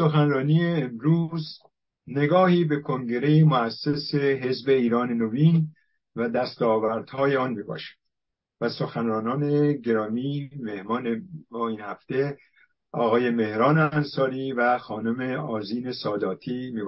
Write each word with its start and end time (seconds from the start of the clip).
سخنرانی 0.00 0.66
امروز 0.66 1.58
نگاهی 2.06 2.64
به 2.64 2.80
کنگره 2.80 3.44
مؤسس 3.44 4.14
حزب 4.14 4.68
ایران 4.68 5.12
نوین 5.12 5.68
و 6.16 6.28
دستاوردهای 6.28 7.36
آن 7.36 7.50
می 7.54 7.62
و 8.60 8.68
سخنرانان 8.68 9.72
گرامی 9.72 10.50
مهمان 10.60 11.22
ما 11.50 11.68
این 11.68 11.80
هفته 11.80 12.38
آقای 12.92 13.30
مهران 13.30 13.78
انصاری 13.78 14.52
و 14.52 14.78
خانم 14.78 15.20
آزین 15.40 15.92
ساداتی 15.92 16.70
می 16.70 16.82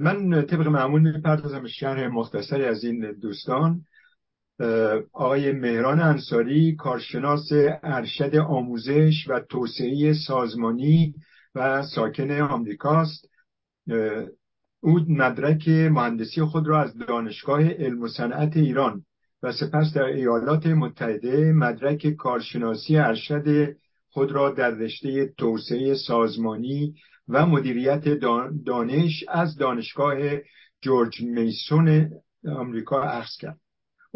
من 0.00 0.46
طبق 0.46 0.66
معمول 0.66 1.00
می‌پردازم 1.00 1.66
شرح 1.66 2.06
مختصری 2.06 2.64
از 2.64 2.84
این 2.84 3.12
دوستان. 3.12 3.84
آقای 5.12 5.52
مهران 5.52 6.00
انصاری 6.00 6.76
کارشناس 6.76 7.48
ارشد 7.82 8.36
آموزش 8.36 9.28
و 9.28 9.40
توسعه 9.40 10.14
سازمانی 10.26 11.14
و 11.54 11.82
ساکن 11.82 12.30
آمریکاست. 12.30 13.28
او 14.80 15.00
مدرک 15.08 15.68
مهندسی 15.68 16.42
خود 16.42 16.66
را 16.66 16.82
از 16.82 16.96
دانشگاه 16.98 17.68
علم 17.68 18.02
و 18.02 18.08
صنعت 18.08 18.56
ایران 18.56 19.04
و 19.42 19.52
سپس 19.52 19.92
در 19.94 20.04
ایالات 20.04 20.66
متحده 20.66 21.52
مدرک 21.52 22.06
کارشناسی 22.06 22.96
ارشد 22.96 23.76
خود 24.08 24.32
را 24.32 24.50
در 24.50 24.70
رشته 24.70 25.26
توسعه 25.38 25.94
سازمانی 25.94 26.94
و 27.28 27.46
مدیریت 27.46 28.08
دانش 28.66 29.24
از 29.28 29.56
دانشگاه 29.56 30.16
جورج 30.82 31.22
میسون 31.22 32.10
آمریکا 32.46 33.02
اخذ 33.02 33.36
کرد. 33.40 33.60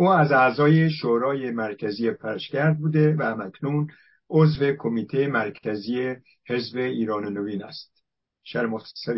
او 0.00 0.09
از 0.09 0.33
اعضای 0.33 0.91
شورای 0.91 1.50
مرکزی 1.50 2.11
پرشگرد 2.11 2.78
بوده 2.78 3.16
و 3.19 3.34
مکنون 3.37 3.88
عضو 4.31 4.72
کمیته 4.78 5.27
مرکزی 5.27 6.15
حزب 6.47 6.77
ایران 6.77 7.33
نوین 7.33 7.65
است. 7.65 8.05
شر 8.43 8.66
مختصر 8.66 9.15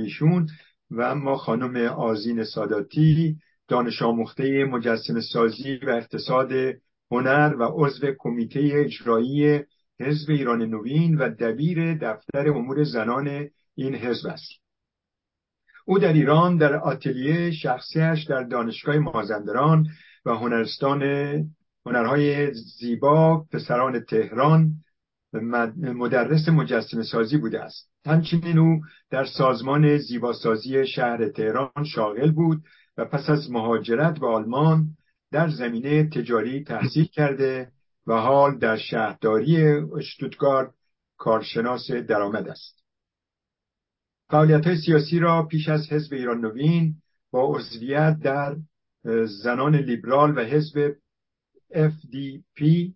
و 0.91 1.03
اما 1.03 1.37
خانم 1.37 1.77
آزین 1.87 2.45
ساداتی 2.45 3.37
دانش 3.69 4.03
آموخته 4.03 4.65
مجسم 4.65 5.21
سازی 5.21 5.77
و 5.77 5.91
اقتصاد 5.91 6.53
هنر 7.11 7.55
و 7.59 7.63
عضو 7.63 8.07
کمیته 8.19 8.71
اجرایی 8.73 9.61
حزب 10.01 10.31
ایران 10.31 10.63
نوین 10.63 11.19
و 11.19 11.29
دبیر 11.29 11.95
دفتر 11.95 12.49
امور 12.49 12.85
زنان 12.85 13.49
این 13.75 13.95
حزب 13.95 14.27
است. 14.27 14.51
او 15.87 15.99
در 15.99 16.13
ایران 16.13 16.57
در 16.57 16.77
آتلیه 16.77 17.51
شخصیش 17.51 18.25
در 18.25 18.43
دانشگاه 18.43 18.99
مازندران 18.99 19.87
و 20.27 20.31
هنرستان 20.31 21.03
هنرهای 21.87 22.55
زیبا 22.55 23.45
پسران 23.53 24.01
تهران 24.01 24.75
مدرس 25.77 26.49
مجسم 26.49 27.03
سازی 27.03 27.37
بوده 27.37 27.61
است. 27.61 27.91
همچنین 28.07 28.59
او 28.59 28.81
در 29.11 29.25
سازمان 29.25 29.99
زیباسازی 29.99 30.87
شهر 30.87 31.29
تهران 31.29 31.85
شاغل 31.85 32.31
بود 32.31 32.63
و 32.97 33.05
پس 33.05 33.31
از 33.31 33.51
مهاجرت 33.51 34.19
به 34.21 34.27
آلمان 34.27 34.97
در 35.33 35.49
زمینه 35.49 36.09
تجاری 36.09 36.65
تحصیل 36.65 37.05
کرده 37.05 37.73
و 38.07 38.15
حال 38.15 38.59
در 38.59 38.77
شهرداری 38.77 39.65
اشتوتگارت 39.97 40.71
کارشناس 41.19 41.91
درآمد 41.91 42.49
است. 42.49 42.83
فعالیت 44.31 44.67
های 44.67 44.77
سیاسی 44.77 45.19
را 45.19 45.43
پیش 45.43 45.69
از 45.69 45.93
حزب 45.93 46.13
ایران 46.13 46.41
نوین 46.41 46.95
با 47.31 47.57
عضویت 47.57 48.19
در 48.23 48.57
زنان 49.43 49.77
لیبرال 49.77 50.39
و 50.39 50.41
حزب 50.41 50.97
FDP 51.75 52.93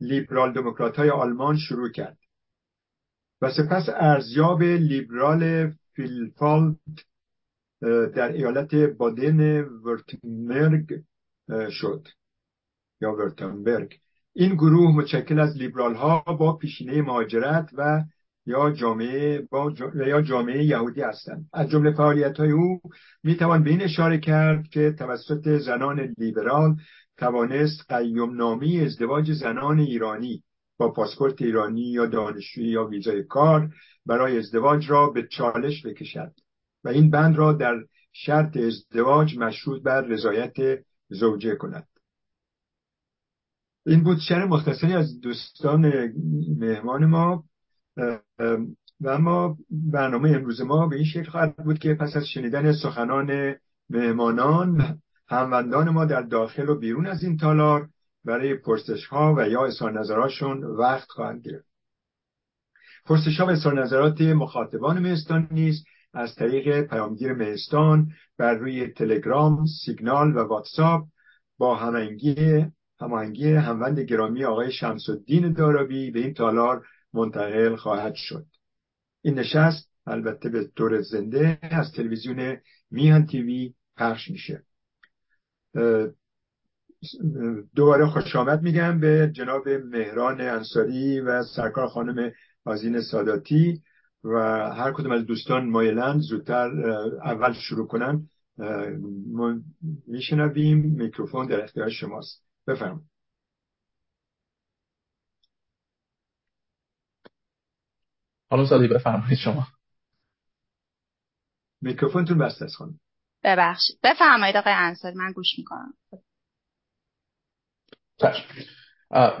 لیبرال 0.00 0.52
دموکرات 0.52 0.96
های 0.96 1.10
آلمان 1.10 1.56
شروع 1.56 1.90
کرد. 1.90 2.18
و 3.42 3.50
سپس 3.50 3.88
ارزیاب 3.88 4.62
لیبرال 4.62 5.72
فیلفالد 5.92 6.76
در 8.14 8.32
ایالت 8.32 8.74
بادن 8.74 9.60
ورتنبرگ 9.64 11.02
شد. 11.70 12.08
یا 13.00 13.12
ورتنبرگ. 13.12 14.00
این 14.32 14.54
گروه 14.54 14.96
متشکل 14.96 15.40
از 15.40 15.56
لیبرال 15.56 15.94
ها 15.94 16.20
با 16.20 16.56
پیشینه 16.56 17.02
مهاجرت 17.02 17.70
و 17.72 18.02
یا 18.46 18.70
جامعه 18.70 19.48
با 19.50 19.72
یا 20.06 20.22
جامعه 20.22 20.64
یهودی 20.64 21.00
هستند 21.00 21.48
از 21.52 21.68
جمله 21.68 21.92
فعالیت 21.92 22.40
های 22.40 22.50
او 22.50 22.80
می 23.22 23.36
توان 23.36 23.64
به 23.64 23.70
این 23.70 23.82
اشاره 23.82 24.18
کرد 24.18 24.68
که 24.68 24.94
توسط 24.98 25.48
زنان 25.58 26.14
لیبرال 26.18 26.76
توانست 27.16 27.92
قیم 27.92 28.36
نامی 28.36 28.80
ازدواج 28.80 29.32
زنان 29.32 29.78
ایرانی 29.78 30.42
با 30.78 30.92
پاسپورت 30.92 31.42
ایرانی 31.42 31.80
یا 31.80 32.06
دانشجویی 32.06 32.68
یا 32.68 32.84
ویزای 32.84 33.22
کار 33.22 33.70
برای 34.06 34.38
ازدواج 34.38 34.90
را 34.90 35.06
به 35.06 35.26
چالش 35.30 35.86
بکشد 35.86 36.32
و 36.84 36.88
این 36.88 37.10
بند 37.10 37.36
را 37.36 37.52
در 37.52 37.76
شرط 38.12 38.56
ازدواج 38.56 39.38
مشروط 39.38 39.82
بر 39.82 40.00
رضایت 40.00 40.54
زوجه 41.08 41.56
کند. 41.56 41.88
این 43.86 44.02
بود 44.02 44.18
شر 44.28 44.44
مختصری 44.44 44.92
از 44.92 45.20
دوستان 45.20 46.12
مهمان 46.58 47.06
ما. 47.06 47.44
و 49.00 49.08
اما 49.08 49.56
برنامه 49.70 50.30
امروز 50.30 50.60
ما 50.60 50.86
به 50.86 50.96
این 50.96 51.04
شکل 51.04 51.30
خواهد 51.30 51.56
بود 51.56 51.78
که 51.78 51.94
پس 51.94 52.16
از 52.16 52.24
شنیدن 52.26 52.72
سخنان 52.72 53.54
مهمانان 53.90 55.00
هموندان 55.28 55.90
ما 55.90 56.04
در 56.04 56.22
داخل 56.22 56.68
و 56.68 56.78
بیرون 56.78 57.06
از 57.06 57.22
این 57.22 57.36
تالار 57.36 57.88
برای 58.24 58.54
پرسش 58.54 59.06
ها 59.06 59.34
و 59.38 59.48
یا 59.48 59.66
اظهار 59.66 60.00
نظراتشون 60.00 60.64
وقت 60.64 61.10
خواهند 61.10 61.42
گرفت. 61.42 61.66
پرسش 63.04 63.40
ها 63.40 63.46
و 63.46 63.50
اظهار 63.50 63.82
نظرات 63.82 64.20
مخاطبان 64.20 64.98
مهستان 64.98 65.48
نیز 65.50 65.84
از 66.14 66.34
طریق 66.34 66.80
پیامگیر 66.80 67.32
مهستان 67.32 68.08
بر 68.38 68.54
روی 68.54 68.86
تلگرام، 68.86 69.66
سیگنال 69.66 70.36
و 70.36 70.38
واتساپ 70.38 71.04
با 71.58 71.74
هماهنگی 71.74 72.66
هماهنگی 73.00 73.52
هموند 73.52 74.00
گرامی 74.00 74.44
آقای 74.44 74.72
شمس 74.72 75.08
الدین 75.08 75.52
دارابی 75.52 76.10
به 76.10 76.20
این 76.20 76.34
تالار 76.34 76.86
منتقل 77.14 77.76
خواهد 77.76 78.14
شد. 78.14 78.46
این 79.22 79.38
نشست 79.38 79.90
البته 80.06 80.48
به 80.48 80.64
طور 80.76 81.02
زنده 81.02 81.58
از 81.62 81.92
تلویزیون 81.92 82.56
میهن 82.90 83.26
تیوی 83.26 83.74
پخش 83.96 84.30
میشه. 84.30 84.62
دوباره 87.74 88.06
خوش 88.06 88.36
آمد 88.36 88.62
میگم 88.62 89.00
به 89.00 89.30
جناب 89.34 89.68
مهران 89.68 90.40
انصاری 90.40 91.20
و 91.20 91.42
سرکار 91.42 91.88
خانم 91.88 92.32
آزین 92.64 93.00
ساداتی 93.00 93.82
و 94.24 94.38
هر 94.72 94.92
کدوم 94.92 95.12
از 95.12 95.26
دوستان 95.26 95.68
مایلند 95.68 96.20
زودتر 96.20 96.90
اول 97.24 97.52
شروع 97.52 97.86
کنن. 97.86 98.28
میشنویم. 100.06 100.78
میکروفون 100.78 101.46
در 101.46 101.64
اختیار 101.64 101.90
شماست. 101.90 102.44
بفرمایید. 102.66 103.13
خانم 108.50 108.66
سادی 108.66 108.88
بفرمایید 108.88 109.38
شما. 109.38 109.66
میکروفونتون 111.80 112.38
بسته 112.38 112.64
است 112.64 112.76
خانم 112.76 113.00
ببخشید. 113.44 113.98
بفرمایید 114.02 114.56
آقای 114.56 114.72
انصاری 114.72 115.16
من 115.16 115.32
گوش 115.32 115.58
می‌کنم. 115.58 115.94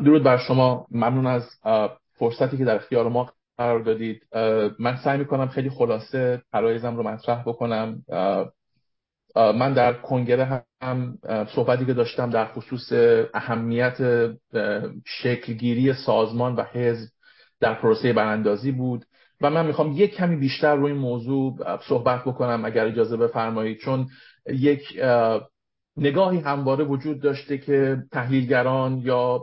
درود 0.04 0.22
بر 0.22 0.38
شما. 0.38 0.86
ممنون 0.90 1.26
از 1.26 1.50
فرصتی 2.14 2.58
که 2.58 2.64
در 2.64 2.76
اختیار 2.76 3.08
ما 3.08 3.32
قرار 3.58 3.80
دادید. 3.80 4.26
من 4.78 4.96
سعی 5.04 5.18
می‌کنم 5.18 5.48
خیلی 5.48 5.70
خلاصه 5.70 6.42
پرایزم 6.52 6.96
رو 6.96 7.02
مطرح 7.02 7.42
بکنم. 7.42 8.04
من 9.36 9.72
در 9.72 9.92
کنگره 9.92 10.64
هم 10.82 11.18
صحبتی 11.54 11.86
که 11.86 11.94
داشتم 11.94 12.30
در 12.30 12.52
خصوص 12.52 12.92
اهمیت 13.34 13.96
شکلگیری 15.06 15.92
سازمان 15.92 16.54
و 16.54 16.62
حزب 16.62 17.13
در 17.64 17.74
پروسه 17.74 18.12
براندازی 18.12 18.72
بود 18.72 19.04
و 19.40 19.50
من 19.50 19.66
می‌خوام 19.66 19.92
یک 19.92 20.14
کمی 20.14 20.36
بیشتر 20.36 20.74
روی 20.76 20.92
این 20.92 21.00
موضوع 21.00 21.56
صحبت 21.88 22.24
بکنم 22.24 22.64
اگر 22.64 22.86
اجازه 22.86 23.16
بفرمایید. 23.16 23.78
چون 23.78 24.06
یک 24.46 25.00
نگاهی 25.96 26.38
همواره 26.38 26.84
وجود 26.84 27.20
داشته 27.20 27.58
که 27.58 28.02
تحلیلگران 28.12 28.98
یا 28.98 29.42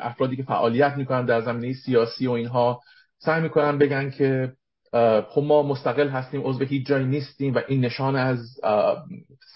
افرادی 0.00 0.36
که 0.36 0.42
فعالیت 0.42 0.96
می‌کنن 0.96 1.24
در 1.24 1.40
زمینه 1.40 1.72
سیاسی 1.72 2.26
و 2.26 2.30
اینها 2.30 2.80
سعی 3.18 3.42
می‌کنن 3.42 3.78
بگن 3.78 4.10
که 4.10 4.52
خب 5.28 5.42
ما 5.42 5.62
مستقل 5.62 6.08
هستیم 6.08 6.40
عضو 6.44 6.64
هیچ 6.64 6.86
جایی 6.86 7.06
نیستیم 7.06 7.54
و 7.54 7.60
این 7.68 7.84
نشان 7.84 8.16
از 8.16 8.38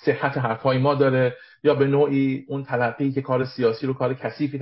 صحت 0.05 0.39
حرفهای 0.39 0.79
ما 0.79 0.95
داره. 0.95 1.37
یا 1.65 1.75
به 1.75 1.87
نوعی 1.87 2.45
اون 2.49 2.65
تلقی 2.65 3.12
که 3.12 3.23
کار 3.23 3.45
سیاسی 3.45 3.87
رو 3.87 3.95
کار 3.95 4.15
کثیفی 4.15 4.61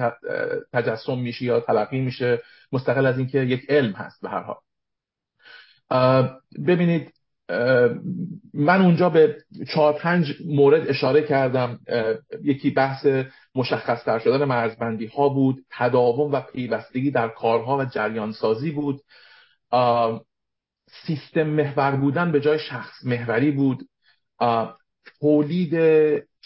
تجسم 0.73 1.19
میشه 1.19 1.45
یا 1.45 1.61
تلقی 1.61 2.00
میشه 2.00 2.43
مستقل 2.73 3.06
از 3.06 3.19
اینکه 3.19 3.39
یک 3.39 3.61
علم 3.69 3.93
هست 3.93 4.23
به 4.23 4.29
هر 4.29 4.43
حال. 4.43 4.56
ببینید 6.67 7.12
من 8.55 8.83
اونجا 8.83 9.11
به 9.11 9.37
چهار 9.69 9.93
پنج 9.93 10.35
مورد 10.47 10.89
اشاره 10.89 11.23
کردم. 11.23 11.79
یکی 12.43 12.71
بحث 12.71 13.06
مشخص 13.55 14.05
تر 14.05 14.19
شدن 14.19 14.44
مرزبندی 14.44 15.06
ها 15.06 15.29
بود 15.29 15.65
تداوم 15.71 16.33
و 16.33 16.41
پیوستگی 16.41 17.11
در 17.11 17.29
کارها 17.29 17.79
و 17.79 17.85
جریان 17.85 18.33
سازی 18.33 18.71
بود 18.71 19.01
سیستم 21.06 21.43
محور 21.43 21.97
بودن 21.97 22.33
به 22.33 22.41
جای 22.41 22.59
شخص 22.59 23.05
محوری 23.05 23.51
بود. 23.51 23.89
تولید 25.21 25.75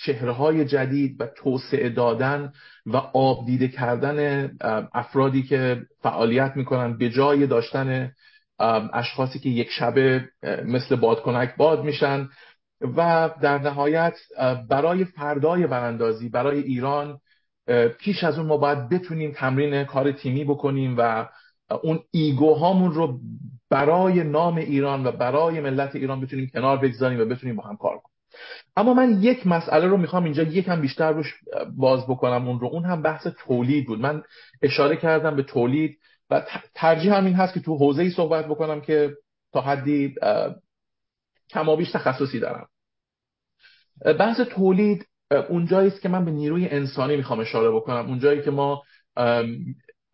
چهره 0.04 0.64
جدید 0.64 1.20
و 1.20 1.26
توسعه 1.26 1.88
دادن 1.88 2.52
و 2.87 2.96
آبدیده 2.96 3.69
کردن 3.69 4.50
افرادی 4.93 5.43
که 5.43 5.82
فعالیت 6.02 6.52
می‌کنن 6.56 6.99
به 6.99 7.10
جای 7.10 7.46
داشتن 7.46 8.12
اشخاصی 8.93 9.38
که 9.38 9.49
یک 9.49 9.70
شبه 9.70 10.28
مثل 10.64 10.96
بادکنک 10.96 11.56
باد 11.56 11.84
میشن 11.84 12.28
و 12.96 13.31
در 13.43 13.58
نهایت 13.58 14.14
برای 14.69 15.04
فردای 15.04 15.66
براندازی 15.66 16.28
برای 16.28 16.58
ایران 16.58 17.19
پیش 17.98 18.25
از 18.25 18.38
اون 18.38 18.46
ما 18.46 18.56
باید 18.56 18.88
بتونیم 18.88 19.32
تمرین 19.32 19.84
کار 19.84 20.12
تیمی 20.12 20.44
بکنیم 20.44 20.94
و 20.98 21.28
اون 21.82 22.00
ایگو 22.10 22.55
هامون 22.55 22.93
رو 22.93 23.20
برای 23.70 24.25
نام 24.25 24.56
ایران 24.56 25.06
و 25.06 25.12
برای 25.12 25.60
ملت 25.60 25.96
ایران 25.96 26.20
بتونیم 26.20 26.50
کنار 26.55 26.76
بگذاریم 26.76 27.20
و 27.20 27.25
بتونیم 27.25 27.56
با 27.56 27.62
هم 27.62 27.76
کار 27.76 27.98
کنیم. 27.98 28.11
اما 28.76 28.94
من 28.94 29.22
یک 29.22 29.46
مسئله 29.46 29.86
رو 29.86 29.96
می‌خوام 29.96 30.24
اینجا 30.24 30.42
یکم 30.42 30.80
بیشتر 30.80 31.12
روش 31.12 31.34
باز 31.76 32.06
بکنم 32.06 32.48
اون 32.48 32.60
رو. 32.60 32.66
اون 32.66 32.84
هم 32.84 33.02
بحث 33.02 33.26
تولید 33.26 33.86
بود. 33.86 34.00
من 34.00 34.22
اشاره 34.62 34.96
کردم 34.96 35.36
به 35.36 35.42
تولید 35.42 35.98
و 36.30 36.46
ترجیح 36.74 37.16
همین 37.16 37.34
هست 37.34 37.54
که 37.54 37.60
تو 37.60 37.76
حوزه 37.76 38.02
ای 38.02 38.10
صحبت 38.10 38.46
بکنم 38.46 38.80
که 38.80 39.16
تا 39.52 39.60
حدی 39.60 40.14
کمابیش 41.50 41.90
تخصصی 41.90 42.40
دارم. 42.40 42.69
بحث 44.19 44.40
تولید 44.40 45.06
اونجایی 45.48 45.88
است 45.88 46.00
که 46.00 46.08
من 46.08 46.24
به 46.24 46.30
نیروی 46.30 46.69
انسانی 46.69 47.16
می‌خوام 47.16 47.40
اشاره 47.40 47.70
بکنم. 47.70 48.06
اونجایی 48.06 48.42
که 48.42 48.50
ما 48.50 48.82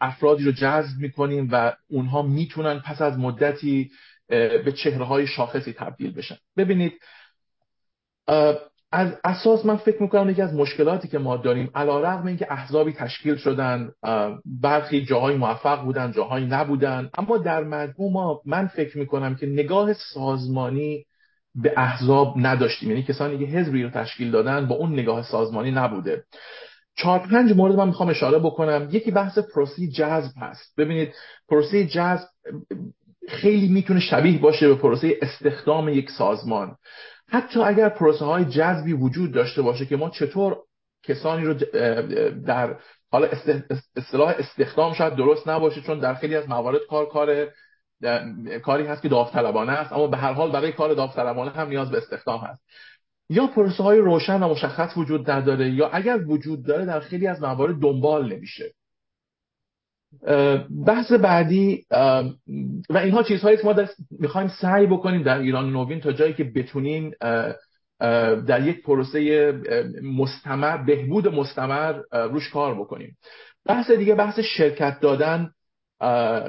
افرادی 0.00 0.44
رو 0.44 0.52
جذب 0.52 0.98
می‌کنیم 1.00 1.48
و 1.52 1.76
اونها 1.90 2.22
می‌تونن 2.22 2.78
پس 2.78 3.02
از 3.02 3.18
مدتی 3.18 3.90
به 4.28 4.74
چهره 4.82 5.04
های 5.04 5.26
شاخصی 5.26 5.72
تبدیل 5.72 6.14
بشن. 6.14 6.36
ببینید 6.56 6.92
از 8.92 9.12
اساس 9.24 9.66
من 9.66 9.76
فکر 9.76 10.02
می‌کنم 10.02 10.30
یکی 10.30 10.42
از 10.42 10.54
مشکلاتی 10.54 11.08
که 11.08 11.18
ما 11.18 11.36
داریم 11.36 11.70
علا 11.74 12.00
رقم 12.00 12.26
اینکه 12.26 12.52
احزابی 12.52 12.92
تشکیل 12.92 13.36
شدن 13.36 13.90
برخی 14.62 15.04
جاهای 15.04 15.36
موفق 15.36 15.84
بودن 15.84 16.12
جاهایی 16.12 16.46
نبودن 16.46 17.10
اما 17.18 17.38
در 17.38 17.64
مجموع 17.64 18.12
ما 18.12 18.40
من 18.46 18.66
فکر 18.66 18.98
می‌کنم 18.98 19.34
که 19.34 19.46
نگاه 19.46 19.92
سازمانی 19.92 21.04
به 21.54 21.72
احزاب 21.76 22.34
نداشتیم. 22.36 22.90
یعنی 22.90 23.02
کسانی 23.02 23.38
که 23.38 23.44
حزبی 23.44 23.82
رو 23.82 23.90
تشکیل 23.90 24.30
دادن 24.30 24.66
با 24.66 24.74
اون 24.74 24.92
نگاه 24.92 25.22
سازمانی 25.22 25.70
نبوده. 25.70 26.24
چهار 26.96 27.18
پنج 27.18 27.52
مورد 27.52 27.74
من 27.74 27.86
می‌خوام 27.86 28.08
اشاره 28.08 28.38
بکنم. 28.38 28.88
یکی 28.92 29.10
بحث 29.10 29.38
پروسی 29.38 29.90
جذب 29.90 30.32
هست. 30.40 30.76
ببینید 30.78 31.14
پروسی 31.48 31.86
جذب 31.86 32.26
خیلی 33.28 33.68
می‌تونه 33.68 34.00
شبیه 34.00 34.38
باشه 34.38 34.68
به 34.68 34.74
پروسه 34.74 35.18
استخدام 35.22 35.88
یک 35.88 36.10
سازمان. 36.10 36.76
حتی 37.28 37.60
اگر 37.60 37.88
پروسه 37.88 38.24
های 38.24 38.44
جذبی 38.44 38.92
وجود 38.92 39.32
داشته 39.32 39.62
باشه 39.62 39.86
که 39.86 39.96
ما 39.96 40.10
چطور 40.10 40.56
کسانی 41.02 41.44
رو 41.44 41.54
در 42.46 42.76
حالا 43.10 43.28
اصطلاح 43.96 44.34
استخدام 44.38 44.94
شاید 44.94 45.14
درست 45.14 45.48
نباشه 45.48 45.80
چون 45.80 45.98
در 45.98 46.14
خیلی 46.14 46.36
از 46.36 46.48
موارد 46.48 46.80
کار 46.90 47.08
کار 47.08 47.48
کاری 48.62 48.86
هست 48.86 49.02
که 49.02 49.08
داوطلبانه 49.08 49.72
است 49.72 49.92
اما 49.92 50.06
به 50.06 50.16
هر 50.16 50.32
حال 50.32 50.52
برای 50.52 50.72
کار 50.72 50.94
داوطلبانه 50.94 51.50
هم 51.50 51.68
نیاز 51.68 51.90
به 51.90 51.98
استخدام 51.98 52.40
هست. 52.40 52.62
یا 53.30 53.46
پروسه 53.46 53.82
های 53.82 53.98
روشن 53.98 54.42
و 54.42 54.48
مشخص 54.48 54.96
وجود 54.96 55.30
نداره 55.30 55.70
یا 55.70 55.88
اگر 55.88 56.18
وجود 56.26 56.66
داره 56.66 56.84
در 56.84 57.00
خیلی 57.00 57.26
از 57.26 57.42
موارد 57.42 57.78
دنبال 57.78 58.32
نمیشه. 58.32 58.72
بحث 60.86 61.12
بعدی 61.12 61.84
و 62.90 62.98
اینها 62.98 63.22
چیزهایی 63.22 63.56
که 63.56 63.64
ما 63.64 63.74
می‌خوایم 64.20 64.48
سعی 64.48 64.86
بکنیم 64.86 65.22
در 65.22 65.38
ایران 65.38 65.72
نوین 65.72 66.00
تا 66.00 66.12
جایی 66.12 66.34
که 66.34 66.44
بتونیم 66.44 67.10
در 68.46 68.66
یک 68.66 68.82
پروسه 68.82 69.52
مستمر 70.02 70.76
بهبود 70.76 71.28
مستمر 71.28 72.00
روش 72.12 72.50
کار 72.50 72.74
بکنیم. 72.74 73.16
بحث 73.66 73.90
دیگه 73.90 74.14
بحث 74.14 74.38
شرکت 74.38 75.00
دادن 75.00 75.50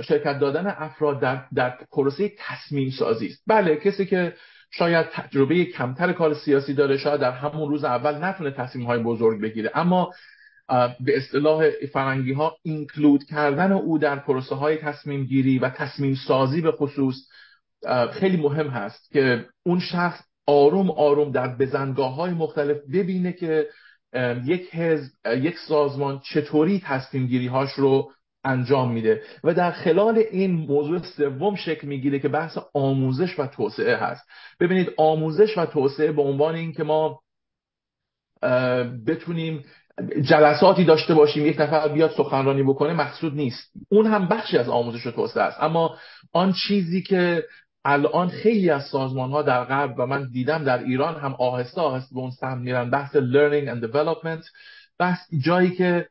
شرکت 0.02 0.40
دادن 0.40 0.68
افراد 0.68 1.20
در, 1.20 1.44
در 1.56 1.78
پروسه 1.92 2.32
تصمیم 2.38 2.90
سازی 2.90 3.28
است. 3.28 3.44
بله 3.48 3.76
کسی 3.76 4.06
که 4.06 4.34
شاید 4.72 5.06
تجربه 5.14 5.66
کمتر 5.66 6.14
کار 6.14 6.34
سیاسی 6.34 6.74
داره 6.74 6.98
شاید 6.98 7.22
در 7.22 7.32
همون 7.32 7.70
روز 7.70 7.84
اول 7.84 8.24
نتونه 8.24 8.52
تصمیم 8.52 8.86
های 8.86 9.04
بزرگ 9.04 9.42
بگیره 9.42 9.72
اما 9.76 10.12
به 11.00 11.18
اصطلاح 11.18 11.70
فرنگی 11.94 12.34
ها 12.34 12.58
اینکلود 12.64 13.24
کردن 13.24 13.72
او 13.72 13.98
در 13.98 14.16
پروسه 14.16 14.56
های 14.56 14.78
تصمیم 14.78 15.26
گیری 15.26 15.60
و 15.60 15.70
تصمیم 15.70 16.16
سازی 16.28 16.62
به 16.62 16.72
خصوص 16.72 17.16
خیلی 18.12 18.38
مهم 18.38 18.68
هست 18.68 19.12
که 19.12 19.46
اون 19.66 19.80
شخص 19.80 20.20
آروم 20.48 20.92
آروم 20.92 21.32
در 21.32 21.48
بزنگاه 21.48 22.16
های 22.16 22.32
مختلف 22.32 22.78
ببینه 22.94 23.32
که 23.34 23.68
یک 24.46 24.76
حزب 24.76 25.12
یک 25.26 25.58
سازمان 25.68 26.22
چطوری 26.34 26.82
تصمیم 26.86 27.28
گیری 27.28 27.48
هاش 27.48 27.72
رو 27.72 28.12
انجام 28.44 28.92
میده. 28.92 29.22
و 29.44 29.54
در 29.54 29.72
خلال 29.72 30.24
این 30.32 30.52
موضوع 30.52 31.00
سوم 31.00 31.56
شکل 31.56 31.88
می‌گیره 31.88 32.20
که 32.20 32.28
بحث 32.28 32.58
آموزش 32.74 33.40
و 33.40 33.48
توسعه 33.48 33.96
هست. 33.96 34.24
ببینید 34.60 34.90
آموزش 34.98 35.58
و 35.58 35.66
توسعه 35.66 36.12
به 36.12 36.22
عنوان 36.22 36.56
اینکه 36.56 36.84
ما 36.84 37.20
بتونیم 39.08 39.64
جلساتی 40.22 40.86
داشته 40.86 41.14
باشیم 41.14 41.46
یک 41.46 41.62
نفر 41.62 41.88
بیاد 41.88 42.12
سخنرانی 42.12 42.64
بکنه 42.64 42.94
مقصود 42.94 43.36
نیست. 43.36 43.72
اون 43.90 44.06
هم 44.06 44.28
بخشی 44.28 44.58
از 44.58 44.70
آموزش 44.70 45.08
و 45.08 45.12
توسعه 45.12 45.44
است. 45.44 45.58
اما 45.64 45.98
آن 46.34 46.54
چیزی 46.54 47.02
که 47.02 47.44
الان 47.86 48.28
خیلی 48.28 48.70
از 48.70 48.84
سازمان 48.84 49.32
ها 49.32 49.42
در 49.42 49.64
غرب 49.64 49.96
و 49.98 50.06
من 50.06 50.30
دیدم 50.32 50.64
در 50.64 50.84
ایران 50.84 51.16
هم 51.16 51.34
آهسته 51.34 51.82
آهسته 51.82 52.16
به 52.16 52.22
اون 52.22 52.32
سمت 52.32 52.58
میرن. 52.58 52.90
بحث 52.90 53.16
learning 53.16 53.68
and 53.68 53.86
development 53.86 54.46
بحث 55.00 55.20
جایی 55.46 55.72
که 55.72 56.08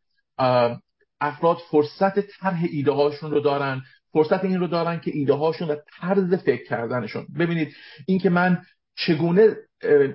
افراد 1.21 1.57
فرصت 1.71 2.21
طرح 2.21 2.65
ایده 2.71 2.93
هاشون 2.93 3.31
رو 3.31 3.41
دارن. 3.41 3.83
فرصت 4.13 4.45
این 4.45 4.61
رو 4.61 4.67
دارن 4.67 5.01
که 5.01 5.11
ایده 5.15 5.35
هاشون 5.35 5.71
و 5.71 5.77
طرز 6.01 6.35
فکر 6.35 6.65
کردنشون. 6.69 7.27
ببینید 7.39 7.75
اینکه 8.07 8.31
من 8.31 8.63
چگونه 8.97 9.57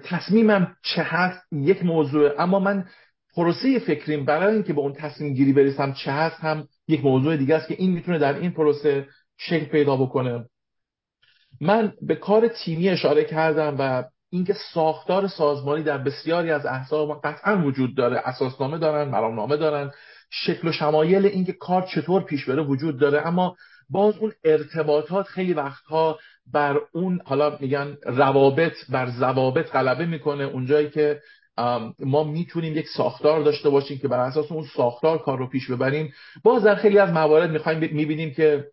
تصمیمم 0.03 0.75
چه 0.83 1.03
هست 1.03 1.53
یک 1.53 1.85
موضوع. 1.85 2.31
اما 2.41 2.59
من 2.59 2.85
پروسه 3.35 3.79
فکریم 3.79 4.25
برای 4.25 4.53
اینکه 4.53 4.73
به 4.73 4.81
اون 4.81 4.93
تصمیم 4.93 5.33
گیری 5.33 5.53
برسم 5.53 5.93
چه 5.93 6.11
هست 6.11 6.39
هم 6.39 6.67
یک 6.87 7.03
موضوع 7.03 7.37
دیگه 7.37 7.55
است 7.55 7.67
که 7.67 7.75
این 7.77 7.91
می‌تونه 7.91 8.19
در 8.19 8.33
این 8.33 8.51
پروسه 8.51 9.07
شکل 9.37 9.65
پیدا 9.65 9.95
بکنه. 9.95 10.45
من 11.61 11.93
به 12.01 12.15
کار 12.15 12.47
تیمی 12.47 12.89
اشاره 12.89 13.23
کردم 13.23 13.75
و 13.79 14.03
اینکه 14.29 14.55
ساختار 14.73 15.27
سازمانی 15.27 15.83
در 15.83 15.97
بسیاری 15.97 16.51
از 16.51 16.65
احزاب 16.65 17.21
قطعا 17.23 17.65
وجود 17.65 17.97
داره 17.97 18.21
اساسنامه 18.25 18.77
دارن 18.77 19.09
مرامنامه 19.09 19.57
دارن 19.57 19.91
شکل 20.29 20.67
و 20.67 20.71
شمایل 20.71 21.25
اینکه 21.25 21.53
کار 21.53 21.81
چطور 21.81 22.23
پیش 22.23 22.45
بره 22.45 22.63
وجود 22.63 22.99
داره. 22.99 23.27
اما 23.27 23.55
باز 23.89 24.17
اون 24.17 24.31
ارتباطات 24.43 25.25
خیلی 25.27 25.53
وقتها 25.53 26.19
بر 26.53 26.77
اون 26.91 27.21
حالا 27.25 27.57
میگن 27.59 27.97
روابط 28.05 28.73
بر 28.89 29.09
ضوابط 29.09 29.71
غلبه 29.71 30.05
می‌کنه. 30.05 30.43
اونجایی 30.43 30.89
که 30.89 31.21
ما 31.99 32.23
می‌تونیم 32.23 32.77
یک 32.77 32.87
ساختار 32.87 33.43
داشته 33.43 33.69
باشیم 33.69 33.97
که 33.97 34.07
بر 34.07 34.19
اساس 34.19 34.51
اون 34.51 34.65
ساختار 34.75 35.17
کار 35.17 35.37
رو 35.37 35.47
پیش 35.47 35.71
ببریم. 35.71 36.13
باز 36.43 36.63
در 36.63 36.75
خیلی 36.75 36.99
از 36.99 37.09
موارد 37.09 37.51
می‌خوایم 37.51 37.79
می‌بینیم 37.79 38.33
که 38.33 38.67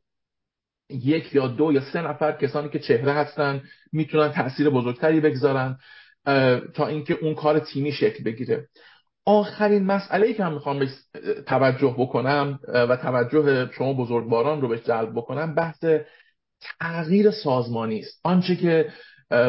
یک 0.90 1.34
یا 1.34 1.46
دو 1.46 1.72
یا 1.72 1.80
سه 1.80 2.02
نفر 2.02 2.32
کسانی 2.32 2.68
که 2.68 2.78
چهره 2.78 3.12
هستن 3.12 3.62
می‌تونن 3.92 4.32
تاثیر 4.32 4.70
بزرگتری 4.70 5.20
بگذارن 5.20 5.78
تا 6.74 6.86
اینکه 6.86 7.18
اون 7.20 7.34
کار 7.34 7.58
تیمی 7.58 7.92
شکل 7.92 8.24
بگیره. 8.24 8.68
آخرین 9.26 9.84
مسئله 9.84 10.34
که 10.34 10.42
من 10.42 10.52
می‌خوام 10.52 10.78
بهش 10.78 10.90
توجه 11.46 11.94
بکنم 11.98 12.60
و 12.68 12.96
توجه 12.96 13.70
شما 13.72 13.92
بزرگواران 13.92 14.60
رو 14.60 14.68
بهش 14.68 14.80
جلب 14.80 15.12
بکنم 15.12 15.54
بحث 15.54 15.84
تغییر 16.80 17.30
سازمانی 17.30 17.98
است. 17.98 18.20
آنچه 18.24 18.56
که 18.56 18.92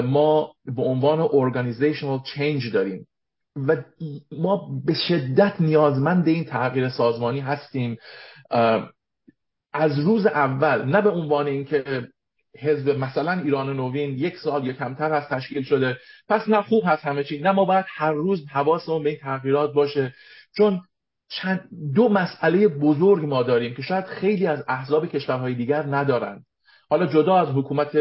ما 0.04 0.54
به 0.66 0.82
عنوان 0.82 1.28
organizational 1.28 2.28
change 2.28 2.74
داریم. 2.74 3.08
و 3.56 3.76
ما 4.32 4.70
به 4.86 4.94
شدت 4.94 5.62
نیازمند 5.62 6.28
این 6.28 6.46
تغییر 6.46 6.90
سازمانی 6.90 7.40
هستیم. 7.40 7.98
از 9.74 10.00
روز 10.00 10.26
اول 10.26 10.86
نه 10.86 11.02
به 11.02 11.10
عنوان 11.10 11.48
اینکه 11.48 12.08
حزب 12.60 12.90
مثلا 12.90 13.32
ایران 13.32 13.76
نوین 13.76 14.18
یک 14.18 14.38
سال 14.38 14.68
یا 14.68 14.74
کمتر 14.74 15.14
از 15.14 15.28
تشکیل 15.30 15.64
شده 15.64 15.98
پس 16.30 16.50
نه 16.50 16.62
خوب 16.62 16.84
هست 16.86 17.06
همه 17.06 17.24
چی 17.24 17.40
نه 17.40 17.52
ما 17.52 17.66
باید 17.66 17.86
هر 17.88 18.12
روز 18.12 18.48
حواسمون 18.50 19.04
به 19.04 19.10
این 19.10 19.20
تغییرات 19.20 19.74
باشه. 19.74 20.14
چون 20.58 20.82
چند 21.30 21.70
دو 21.96 22.10
مسئله 22.10 22.68
بزرگ 22.68 23.26
ما 23.26 23.44
داریم 23.44 23.74
که 23.74 23.82
شاید 23.82 24.06
خیلی 24.06 24.48
از 24.48 24.64
احزاب 24.68 25.06
کشورهای 25.06 25.54
دیگر 25.54 25.84
ندارند 25.84 26.46
حالا 26.90 27.06
جدا 27.06 27.36
از 27.36 27.48
حکومت 27.48 27.98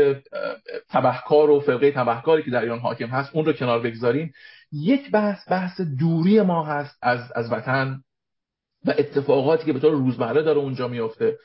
تبهکار 0.89 1.51
و 1.51 1.61
فرقه 1.61 1.93
تبهکاری 1.93 2.43
که 2.43 2.51
در 2.51 2.61
ایران 2.61 2.79
حاکم 2.79 3.07
هست 3.07 3.31
اون 3.35 3.45
رو 3.45 3.53
کنار 3.53 3.81
بگذاریم. 3.81 4.33
یک 4.73 5.11
بحث 5.11 5.49
بحث 5.49 5.81
دوری 5.81 6.43
ما 6.43 6.65
هست 6.65 6.99
از, 7.03 7.33
از 7.33 7.53
وطن 7.53 8.03
و 8.85 8.95
اتفاقاتی 8.99 9.65
که 9.65 9.73
به 9.73 9.81
طور 9.81 9.93
روزمره 9.93 10.43
داره 10.43 10.59
اونجا 10.59 10.89
میفته 10.89 11.39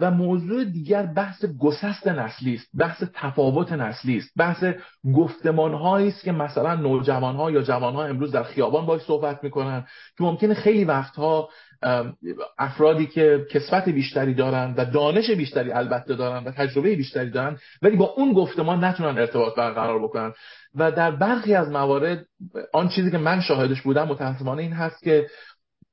و 0.00 0.10
موضوع 0.10 0.64
دیگر 0.64 1.02
بحث 1.02 1.44
گسست 1.44 2.08
نسلی 2.08 2.54
است 2.54 2.68
بحث 2.78 3.04
تفاوت 3.14 3.72
نسلی 3.72 4.16
است 4.16 4.32
بحث 4.36 4.64
گفتمان 5.14 5.74
است 5.74 6.24
که 6.24 6.32
مثلا 6.32 6.74
نوجوان 6.74 7.36
ها 7.36 7.50
یا 7.50 7.62
جوان 7.62 7.94
ها 7.94 8.04
امروز 8.04 8.32
در 8.32 8.42
خیابان 8.42 8.86
باش 8.86 9.02
صحبت 9.02 9.44
می‌کنن 9.44 9.84
که 10.18 10.24
ممکنه 10.24 10.54
خیلی 10.54 10.84
وقتها 10.84 11.48
افرادی 12.58 13.06
که 13.06 13.46
کسفت 13.50 13.88
بیشتری 13.88 14.34
دارن 14.34 14.74
و 14.76 14.84
دانش 14.84 15.30
بیشتری 15.30 15.72
البته 15.72 16.14
دارن 16.14 16.44
و 16.44 16.50
تجربه 16.50 16.96
بیشتری 16.96 17.30
دارن 17.30 17.58
ولی 17.82 17.96
با 17.96 18.04
اون 18.16 18.32
گفتمان 18.32 18.84
نتونن 18.84 19.18
ارتباط 19.18 19.54
برقرار 19.54 20.02
بکنن. 20.02 20.32
و 20.74 20.92
در 20.92 21.10
برخی 21.10 21.54
از 21.54 21.68
موارد 21.68 22.26
آن 22.72 22.88
چیزی 22.88 23.10
که 23.10 23.18
من 23.18 23.40
شاهدش 23.40 23.82
بودم 23.82 24.08
متاسفانه 24.08 24.62
این 24.62 24.72
هست 24.72 25.02
که 25.02 25.26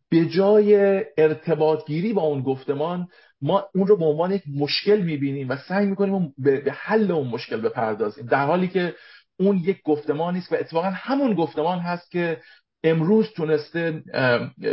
به 0.10 0.26
جای 0.26 1.04
ارتباط 1.18 1.86
گیری 1.86 2.14
با 2.14 2.22
اون 2.22 2.42
گفتمان 2.42 3.08
ما 3.42 3.66
اون 3.76 3.88
رو 3.88 3.98
به 3.98 4.06
عنوان 4.06 4.32
یک 4.32 4.44
مشکل 4.56 5.02
می‌بینیم 5.02 5.50
و 5.50 5.58
سعی 5.58 5.86
می‌کنیم 5.86 6.34
به 6.38 6.64
حل 6.72 7.12
اون 7.12 7.28
مشکل 7.28 7.62
بپردازیم. 7.62 8.26
در 8.26 8.46
حالی 8.46 8.68
که 8.68 8.96
اون 9.40 9.58
یک 9.58 9.82
گفتمان 9.84 10.34
نیست 10.34 10.52
و 10.52 10.56
اتفاقا 10.56 10.90
همون 10.90 11.34
گفتمان 11.34 11.80
هست 11.80 12.12
که 12.12 12.42
امروز 12.84 13.30
تونسته 13.36 14.04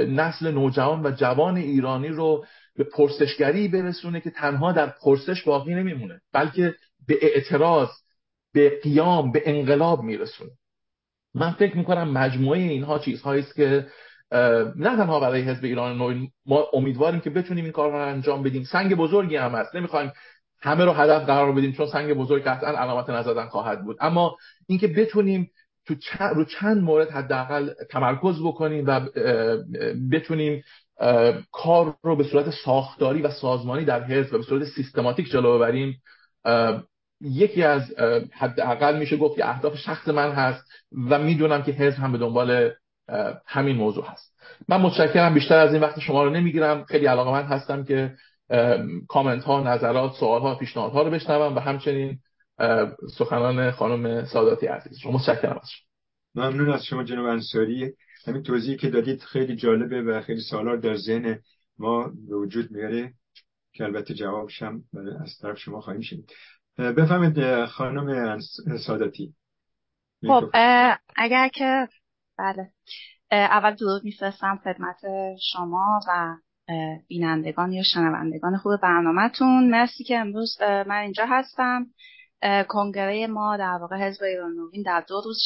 نسل 0.08 0.50
نوجوان 0.50 1.06
و 1.06 1.10
جوان 1.10 1.56
ایرانی 1.56 2.08
رو 2.08 2.44
به 2.76 2.84
پرسشگری 2.84 3.68
برسونه 3.68 4.20
که 4.20 4.30
تنها 4.30 4.72
در 4.72 4.86
پرسش 4.86 5.42
باقی 5.42 5.74
نمیمونه 5.74 6.20
بلکه 6.32 6.74
به 7.08 7.18
اعتراض 7.22 7.88
به 8.54 8.80
قیام 8.82 9.32
به 9.32 9.42
انقلاب 9.46 10.02
میرسونه. 10.02 10.50
من 11.34 11.50
فکر 11.50 11.76
می‌کنم 11.76 12.12
مجموعه 12.12 12.60
اینها 12.60 12.98
چیزهایی 12.98 13.42
است 13.42 13.54
که 13.54 13.86
نه 14.76 14.96
تنها 14.96 15.20
برای 15.20 15.42
حزب 15.42 15.64
ایران 15.64 15.98
نو 15.98 16.26
ما 16.46 16.66
امیدواریم 16.72 17.20
که 17.20 17.30
بتونیم 17.30 17.64
این 17.64 17.72
کار 17.72 17.90
رو 17.90 17.96
انجام 17.96 18.42
بدیم. 18.42 18.64
سنگ 18.64 18.94
بزرگی 18.94 19.36
هم 19.36 19.50
هست. 19.50 19.74
نمی‌خوایم 19.74 20.12
همه 20.60 20.84
رو 20.84 20.92
هدف 20.92 21.26
قرار 21.26 21.52
بدیم 21.52 21.72
چون 21.72 21.86
سنگ 21.86 22.14
بزرگ 22.14 22.42
قطعا 22.42 22.70
علامت 22.70 23.10
نزدن 23.10 23.46
خواهد 23.46 23.84
بود. 23.84 23.96
اما 24.00 24.36
اینکه 24.66 24.88
بتونیم 24.88 25.50
تو 25.86 25.94
چند 25.94 26.36
رو 26.36 26.44
چند 26.44 26.82
مورد 26.82 27.10
حداقل 27.10 27.70
تمرکز 27.90 28.42
بکنیم 28.42 28.84
و 28.86 29.00
بتونیم 30.12 30.62
کار 31.52 31.96
رو 32.02 32.16
به 32.16 32.24
صورت 32.24 32.50
ساختاری 32.64 33.22
و 33.22 33.30
سازمانی 33.30 33.84
در 33.84 34.04
حزب 34.04 34.34
و 34.34 34.38
به 34.38 34.44
صورت 34.44 34.64
سیستماتیک 34.64 35.30
جلو 35.30 35.58
ببریم 35.58 36.02
یکی 37.20 37.62
از 37.62 37.94
حداقل 38.32 38.98
میشه 38.98 39.16
گفت 39.16 39.36
که 39.36 39.48
اهداف 39.48 39.76
شخص 39.76 40.08
من 40.08 40.32
هست 40.32 40.64
و 41.10 41.18
می‌دونم 41.18 41.62
که 41.62 41.72
حزب 41.72 41.98
هم 41.98 42.12
به 42.12 42.18
دنبال 42.18 42.70
همین 43.46 43.76
موضوع 43.76 44.06
هست. 44.06 44.34
من 44.68 44.76
متشکرم 44.76 45.34
بیشتر 45.34 45.58
از 45.58 45.72
این 45.72 45.82
وقت 45.82 46.00
شما 46.00 46.24
رو 46.24 46.30
نمی‌گیرم. 46.30 46.84
خیلی 46.84 47.06
علاقه 47.06 47.30
من 47.30 47.42
هستم 47.42 47.84
که 47.84 48.14
کامنت 49.08 49.44
ها 49.44 49.74
نظرات 49.74 50.12
سوال 50.12 50.40
ها 50.40 50.54
پیشنهاد 50.54 50.92
ها 50.92 51.02
رو 51.02 51.10
بشنوم 51.10 51.56
و 51.56 51.60
همچنین 51.60 52.18
سخنان 53.18 53.70
خانم 53.70 54.24
ساداتی 54.24 54.66
عزیز. 54.66 54.98
شما 54.98 55.12
متشکرم 55.12 55.58
از 55.62 55.68
شما 55.70 56.44
ممنون 56.44 56.72
از 56.72 56.84
شما 56.84 57.04
جناب 57.04 57.26
انصاری. 57.26 57.92
همین 58.26 58.42
توضیحی 58.42 58.76
که 58.76 58.90
دادید 58.90 59.20
خیلی 59.20 59.56
جالبه 59.56 60.02
و 60.02 60.20
خیلی 60.20 60.40
سالار 60.40 60.76
در 60.76 60.96
ذهن 60.96 61.38
ما 61.78 62.10
به 62.28 62.36
وجود 62.36 62.70
میاره 62.70 63.12
که 63.72 63.84
البته 63.84 64.14
جوابش 64.14 64.62
هم 64.62 64.82
از 65.24 65.38
طرف 65.42 65.58
شما 65.58 65.80
خواهیم 65.80 66.02
شنید. 66.02 66.32
بفهمید 66.78 67.64
خانم 67.64 68.38
ساداتی. 68.86 69.34
خب 70.26 70.50
اگر 71.16 71.48
که 71.48 71.88
بله. 72.38 72.70
اول 73.30 73.74
درود 73.74 74.04
میفرستم 74.04 74.60
خدمت 74.64 74.96
شما 75.52 76.00
و 76.08 76.36
بینندگان 77.08 77.72
یا 77.72 77.82
شنوندگان 77.82 78.56
خوب 78.56 78.76
برنامهتون. 78.82 79.70
مرسی 79.70 80.04
که 80.04 80.18
امروز 80.18 80.56
من 80.62 80.90
اینجا 80.90 81.26
هستم. 81.28 81.86
کنگره 82.68 83.26
ما 83.26 83.56
در 83.56 83.78
واقع 83.80 83.96
حزب 83.96 84.22
ایران 84.22 84.52
نوین 84.52 84.82
در 84.82 85.04
دو 85.08 85.20
روز 85.24 85.38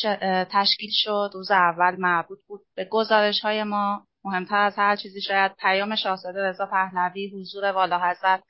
تشکیل 0.50 0.90
شد. 0.92 1.30
روز 1.34 1.50
اول 1.50 1.96
مربوط 1.98 2.38
بود 2.46 2.60
به 2.74 2.84
گزارش 2.84 3.40
های 3.40 3.64
ما. 3.64 4.04
مهمتر 4.24 4.56
از 4.56 4.74
هر 4.76 4.96
چیزی 4.96 5.20
شاید 5.20 5.52
پیام 5.60 5.96
شاهزاده 5.96 6.42
رضا 6.42 6.66
پهلوی 6.66 7.30
حضور 7.34 7.64
والا 7.64 7.98
حضرت 7.98 8.42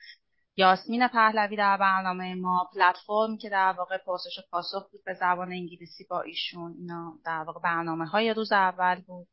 یاسمین 0.58 1.08
پهلوی 1.08 1.56
در 1.56 1.76
برنامه 1.76 2.34
ما 2.34 2.70
پلتفرم 2.74 3.38
که 3.38 3.48
در 3.48 3.74
واقع 3.78 3.98
پرسش 3.98 4.38
و 4.38 4.42
پاسخ 4.50 4.90
بود 4.92 5.00
به 5.06 5.14
زبان 5.14 5.52
انگلیسی 5.52 6.04
با 6.10 6.20
ایشون. 6.20 6.74
اینا 6.78 7.12
در 7.24 7.44
واقع 7.46 7.60
برنامه 7.60 8.06
های 8.06 8.34
روز 8.34 8.52
اول 8.52 9.00
بود. 9.06 9.28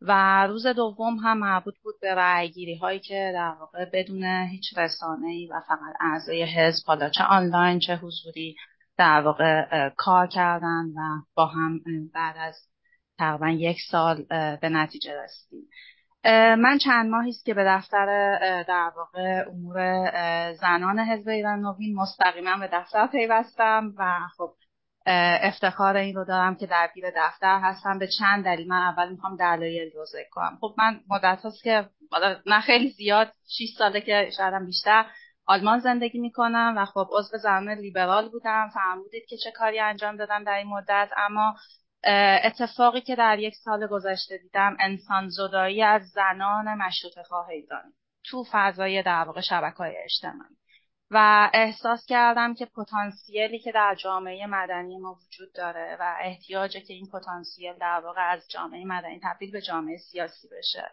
و 0.00 0.46
روز 0.46 0.66
دوم 0.66 1.16
هم 1.16 1.38
مربوط 1.38 1.74
بود 1.82 1.94
به 2.00 2.14
رأیگیری 2.14 2.74
هایی 2.74 3.00
که 3.00 3.32
در 3.34 3.56
واقع 3.60 3.84
بدون 3.92 4.24
هیچ 4.24 4.78
رسانه 4.78 5.28
ای 5.28 5.46
و 5.46 5.60
فقط 5.68 5.94
اعضای 6.00 6.44
حزب 6.44 6.86
حالا 6.86 7.08
چه 7.08 7.24
آنلاین 7.24 7.78
چه 7.78 7.96
حضوری 7.96 8.56
در 8.98 9.20
واقع 9.20 9.88
کار 9.96 10.26
کردن 10.26 10.84
و 10.96 11.22
با 11.34 11.46
هم 11.46 11.80
بعد 12.14 12.36
از 12.38 12.56
تقریبا 13.18 13.48
یک 13.48 13.76
سال 13.90 14.22
به 14.56 14.68
نتیجه 14.68 15.12
رسیدیم. 15.24 15.68
من 16.58 16.78
چند 16.84 17.10
ماهی 17.10 17.30
است 17.30 17.44
که 17.44 17.54
به 17.54 17.64
دفتر 17.64 18.06
در 18.62 18.92
واقع 18.96 19.44
امور 19.48 20.52
زنان 20.52 20.98
حزب 20.98 21.28
ایران 21.28 21.60
نوین 21.60 21.94
مستقیما 21.94 22.56
به 22.56 22.68
دفتر 22.72 23.06
پیوستم 23.06 23.94
و 23.98 24.18
خب 24.36 24.54
افتخار 25.42 25.96
این 25.96 26.16
رو 26.16 26.24
دارم 26.24 26.54
که 26.54 26.66
درگیر 26.66 27.04
دفتر 27.16 27.60
هستم. 27.60 27.98
به 27.98 28.08
چند 28.18 28.44
دلیل؟ 28.44 28.68
من 28.68 28.82
اول 28.82 29.10
می‌خوام 29.10 29.36
دلایل 29.36 29.90
رو 29.94 30.04
ذکر 30.04 30.28
کنم. 30.30 30.58
خب 30.60 30.74
من 30.78 31.00
مدت 31.10 31.38
هست 31.44 31.62
که 31.62 31.88
نه 32.46 32.60
خیلی 32.60 32.90
زیاد 32.90 33.32
6 33.58 33.74
ساله 33.78 34.00
که 34.00 34.30
شاید 34.36 34.66
بیشتر 34.66 35.06
آلمان 35.46 35.78
زندگی 35.78 36.18
می‌کنم 36.18 36.74
و 36.76 36.84
خب 36.84 37.08
عضو 37.12 37.38
زنان 37.38 37.70
لیبرال 37.70 38.28
بودم. 38.28 38.70
فرمودید 38.74 39.26
که 39.28 39.36
چه 39.44 39.50
کاری 39.50 39.80
انجام 39.80 40.16
دادم 40.16 40.44
در 40.44 40.54
این 40.54 40.68
مدت. 40.68 41.08
اما 41.16 41.54
اتفاقی 42.44 43.00
که 43.00 43.16
در 43.16 43.38
یک 43.38 43.54
سال 43.54 43.86
گذشته 43.86 44.38
دیدم 44.38 44.76
انسان 44.80 45.28
زدایی 45.28 45.82
از 45.82 46.02
زنان 46.08 46.74
مشروط 46.74 47.18
خواه 47.28 47.48
ایرانی 47.48 47.92
تو 48.24 48.44
فضای 48.52 49.02
در 49.02 49.24
واقع 49.24 49.40
شبکه 49.40 49.76
های 49.76 49.96
اجتماعی. 50.04 50.56
و 51.14 51.50
احساس 51.54 52.06
کردم 52.06 52.54
که 52.54 52.66
پتانسیلی 52.66 53.58
که 53.58 53.72
در 53.72 53.96
جامعه 53.98 54.46
مدنی 54.46 54.98
ما 54.98 55.18
وجود 55.26 55.52
داره 55.54 55.96
و 56.00 56.16
احتیاجه 56.20 56.80
که 56.80 56.92
این 56.92 57.06
پتانسیل 57.06 57.72
در 57.80 58.00
واقع 58.04 58.30
از 58.30 58.48
جامعه 58.50 58.84
مدنی 58.84 59.20
تبدیل 59.22 59.50
به 59.50 59.60
جامعه 59.60 59.96
سیاسی 59.96 60.48
بشه. 60.58 60.90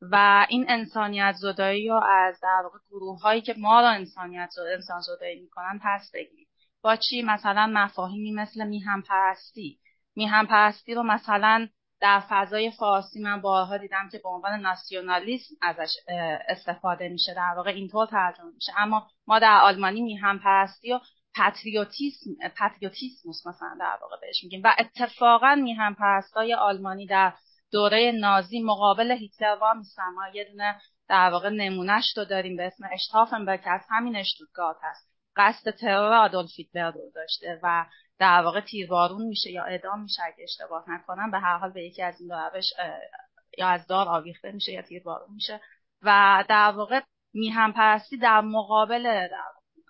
و 0.00 0.46
این 0.48 0.66
انسانیت 0.68 1.34
زدایی 1.40 1.88
رو 1.88 2.00
از 2.04 2.40
در 2.40 2.60
واقع 2.62 2.78
گروه 2.90 3.20
هایی 3.20 3.40
که 3.40 3.54
ما 3.58 3.80
را 3.80 3.88
انسانیت 3.88 4.48
زدایی 4.50 4.74
انسان 4.74 5.00
زدایی 5.00 5.40
می‌کنن 5.40 5.80
پس 5.84 6.10
بگیریم 6.14 6.46
با 6.82 6.96
چی؟ 6.96 7.22
مثلا 7.22 7.70
مفاهیمی 7.74 8.32
مثل 8.32 8.66
میهم 8.66 9.02
پرستی 9.02 9.78
میهم 10.16 10.46
پرستی 10.46 10.94
رو 10.94 11.02
مثلا 11.02 11.68
در 12.02 12.22
فضای 12.28 12.70
فارسی 12.70 13.20
من 13.20 13.40
بارها 13.40 13.76
دیدم 13.76 14.08
که 14.12 14.18
به 14.18 14.28
عنوان 14.28 14.60
ناسیونالیسم 14.60 15.54
ازش 15.62 15.96
استفاده 16.48 17.08
میشه. 17.08 17.34
در 17.34 17.52
واقع 17.56 17.70
اینطور 17.70 18.06
ترجمه 18.06 18.50
میشه. 18.54 18.72
اما 18.78 19.06
ما 19.26 19.38
در 19.38 19.60
آلمانی 19.62 20.00
میهم 20.00 20.38
پرستی 20.38 20.92
و 20.92 21.00
پاتریوتیسم 21.36 22.30
پاتریوتیسموس 22.58 23.46
مثلا 23.46 23.76
در 23.80 23.98
واقع 24.02 24.16
بهش 24.20 24.44
میگیم. 24.44 24.60
و 24.64 24.74
اتفاقا 24.78 25.54
میهم 25.54 25.94
پرستای 25.94 26.54
آلمانی 26.54 27.06
در 27.06 27.32
دوره 27.72 28.12
نازی 28.20 28.62
مقابل 28.62 29.10
هیتلر 29.10 29.56
وا 29.60 29.72
میستن 29.72 30.08
ما 30.14 30.28
یه 30.34 30.44
دونه 30.44 30.80
در 31.08 31.30
واقع 31.30 31.48
نمونهش 31.48 32.16
رو 32.16 32.24
داریم 32.24 32.56
به 32.56 32.66
اسم 32.66 32.84
اشتافنبرگ. 32.92 33.62
که 33.62 33.70
از 33.70 33.82
همین 33.90 34.16
اشتوتگارت 34.16 34.76
هست. 34.82 35.12
قصد 35.36 35.70
ترور 35.70 36.12
آدولف 36.12 36.50
هیتلر 36.56 36.90
رو 36.90 37.10
داشته 37.14 37.60
و 37.62 37.86
در 38.18 38.42
واقع 38.44 38.60
تیربارون 38.60 39.22
میشه 39.22 39.50
یا 39.50 39.64
اعدام 39.64 40.02
میشه 40.02 40.22
اگه 40.22 40.44
اشتباه 40.44 40.84
نکنم. 40.90 41.30
به 41.30 41.38
هر 41.38 41.58
حال 41.58 41.72
به 41.72 41.82
یکی 41.82 42.02
از 42.02 42.20
این 42.20 42.28
دو 42.28 42.34
روش 42.34 42.64
یا 43.58 43.68
از 43.68 43.86
دار 43.86 44.08
آویخته 44.08 44.52
میشه 44.52 44.72
یا 44.72 44.82
تیربارون 44.82 45.34
میشه. 45.34 45.60
و 46.02 46.44
در 46.48 46.72
واقع 46.76 47.00
میهم 47.34 47.72
پرستی 47.72 48.16
در 48.16 48.40
مقابل 48.40 49.02
در 49.02 49.30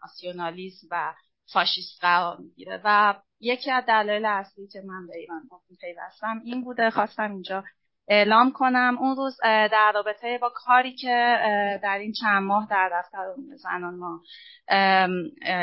ناسیونالیسم 0.03 0.87
و 0.91 1.15
فاشیست 1.53 2.01
قرار 2.01 2.37
می‌گیره. 2.37 2.81
و 2.85 3.15
یکی 3.41 3.71
از 3.71 3.85
دلایل 3.87 4.25
اصلی 4.25 4.69
که 4.69 4.81
من 4.81 5.07
به 5.07 5.17
ایران 5.17 5.43
پیوستم 5.81 6.41
این 6.45 6.65
بوده 6.65 6.91
خواستم 6.91 7.33
اینجا 7.33 7.65
اعلام 8.13 8.53
کنم 8.53 8.97
اون 9.01 9.17
روز 9.17 9.37
در 9.43 9.93
رابطه 9.95 10.39
با 10.39 10.53
کاری 10.55 10.95
که 10.95 11.39
در 11.83 11.99
این 11.99 12.13
چند 12.13 12.43
ماه 12.43 12.67
در 12.71 12.91
دفتر 12.93 13.35
زنان 13.57 13.95
ما 13.95 14.21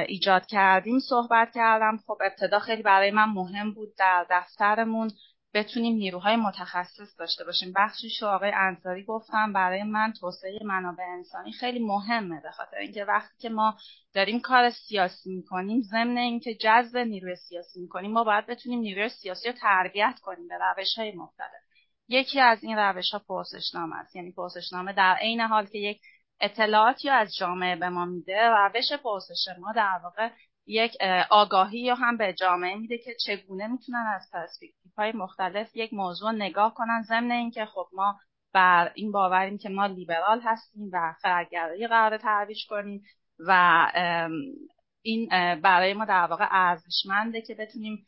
ایجاد 0.08 0.46
کردیم 0.46 1.00
صحبت 1.00 1.51
کردم. 1.56 1.98
خب 2.08 2.18
ابتدا 2.25 2.60
خیلی 2.60 2.84
برای 2.84 3.12
من 3.12 3.29
مهم 3.29 3.74
بود 3.74 3.89
در 3.98 4.25
دفترمون 4.29 5.12
بتونیم 5.53 5.96
نیروهای 5.96 6.36
متخصص 6.36 7.20
داشته 7.20 7.44
باشیم. 7.44 7.74
بخشیش 7.75 8.24
آقای 8.24 8.51
انصاری 8.56 9.03
گفتم 9.03 9.53
برای 9.53 9.84
من 9.84 10.13
توسعه 10.20 10.60
منابع 10.63 11.03
انسانی 11.03 11.51
خیلی 11.51 11.79
مهمه 11.79 12.41
به 12.41 12.51
خاطر 12.51 12.77
اینکه 12.77 13.06
وقتی 13.06 13.34
که 13.39 13.50
ما 13.50 13.75
داریم 14.13 14.39
کار 14.39 14.70
سیاسی 14.70 15.29
می‌کنیم 15.29 15.82
ضمن 15.82 16.18
اینکه 16.18 16.56
جذب 16.56 16.98
نیروی 16.98 17.36
سیاسی 17.36 17.79
می‌کنیم 17.82 18.12
ما 18.12 18.24
باید 18.24 18.46
بتونیم 18.46 18.79
نیروی 18.79 19.10
سیاسی 19.10 19.48
رو 19.50 19.56
تربیت 19.62 20.20
کنیم 20.22 20.48
به 20.48 20.56
روش 20.58 20.98
های 20.98 21.12
مختلف. 21.12 21.69
یکی 22.10 22.39
از 22.39 22.63
این 22.63 22.78
روش 22.78 23.12
ها 23.12 23.20
پرسشنامه 23.20 23.96
است. 23.96 24.16
یعنی 24.16 24.32
پرسشنامه 24.32 24.94
در 24.94 25.16
عین 25.22 25.42
حال 25.42 25.66
که 25.66 25.78
یک 25.78 26.01
اطلاعاتی 26.42 27.10
از 27.10 27.36
جامعه 27.36 27.75
به 27.75 27.89
ما 27.89 28.06
میده 28.06 28.42
روش 28.42 28.94
پرسش 29.04 29.46
ما 29.60 29.74
در 29.75 30.00
واقع 30.04 30.30
یک 30.66 30.98
آگاهی 31.30 31.80
یا 31.80 31.96
هم 31.96 32.18
به 32.18 32.34
جامعه 32.34 32.75
میده 32.75 32.98
که 32.98 33.16
چگونه 33.25 33.68
می‌تونن 33.68 34.13
از 34.16 34.30
پرسپکتیو 34.34 34.92
های 34.98 35.12
مختلف 35.12 35.75
یک 35.75 35.94
موضوع 35.94 36.32
نگاه 36.32 36.74
کنن. 36.74 37.01
ضمن 37.01 37.32
اینکه 37.32 37.66
خب 37.66 37.88
ما 37.94 38.20
بر 38.54 38.92
این 38.96 39.12
باوریم 39.12 39.58
که 39.58 39.70
ما 39.70 39.86
لیبرال 39.86 40.42
هستیم 40.44 40.89
و 40.94 41.13
خردگرایی 41.22 41.88
قرار 41.88 42.18
ترویج 42.18 42.58
کنیم 42.70 43.04
و 43.48 43.86
این 45.01 45.30
برای 45.62 45.94
ما 45.94 46.06
در 46.06 46.25
واقع 46.25 46.48
ارزشمنده 46.51 47.42
که 47.42 47.56
بتونیم 47.56 48.08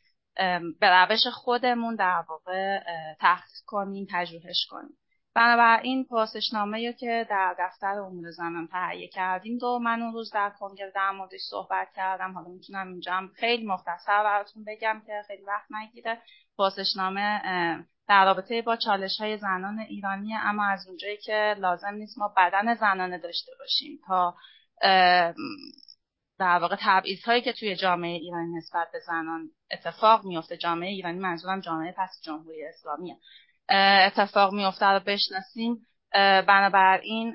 به 0.80 0.90
روش 0.90 1.26
خودمون 1.32 1.96
در 1.96 2.24
واقع 2.28 2.78
تحقیق 3.20 3.58
کنیم 3.66 4.06
پژوهش 4.12 4.66
کنیم. 4.70 4.96
بنابراین 5.34 6.04
پرسشنامه 6.04 6.92
که 6.92 7.26
در 7.30 7.56
دفتر 7.58 8.00
امور 8.00 8.30
زنان 8.30 8.68
تهیه 8.72 9.08
کردیم 9.08 9.58
دو 9.58 9.78
من 9.78 10.02
اون 10.02 10.12
روز 10.12 10.30
در 10.32 10.52
کنگره 10.58 10.92
در 10.94 11.10
موردش 11.10 11.40
صحبت 11.50 11.88
کردم. 11.96 12.32
حالا 12.32 12.48
می‌تونم 12.48 12.88
اینجا 12.88 13.12
هم 13.12 13.28
خیلی 13.28 13.66
مختصر 13.66 14.24
براتون 14.24 14.64
بگم 14.64 15.02
که 15.06 15.22
خیلی 15.26 15.42
وقت 15.42 15.66
نگیره. 15.70 16.18
پرسشنامه 16.58 17.40
در 18.08 18.24
رابطه 18.24 18.62
با 18.62 18.76
چالش 18.76 19.20
های 19.20 19.38
زنان 19.38 19.78
ایرانی 19.78 20.34
اما 20.34 20.64
از 20.64 20.88
اونجایی 20.88 21.16
که 21.16 21.54
لازم 21.58 21.94
نیست 21.94 22.18
ما 22.18 22.34
بدن 22.36 22.74
زنانه 22.74 23.18
داشته 23.18 23.52
باشیم 23.58 23.98
تا 24.06 24.34
در 26.42 26.58
واقع 26.58 26.76
تبعیض 26.80 27.24
هایی 27.24 27.42
که 27.42 27.52
توی 27.52 27.76
جامعه 27.76 28.10
ایرانی 28.10 28.56
نسبت 28.56 28.88
به 28.92 28.98
زنان 29.06 29.50
اتفاق 29.70 30.24
میفته 30.24 30.56
جامعه 30.56 30.88
ایرانی 30.88 31.18
منظورم 31.18 31.60
جامعه 31.60 31.94
پس 31.98 32.20
جمهوری 32.24 32.66
اسلامیه. 32.66 33.16
اتفاق 34.06 34.52
میفته 34.52 34.86
رو 34.86 35.00
بشناسیم. 35.06 35.86
بنابراین 36.48 37.34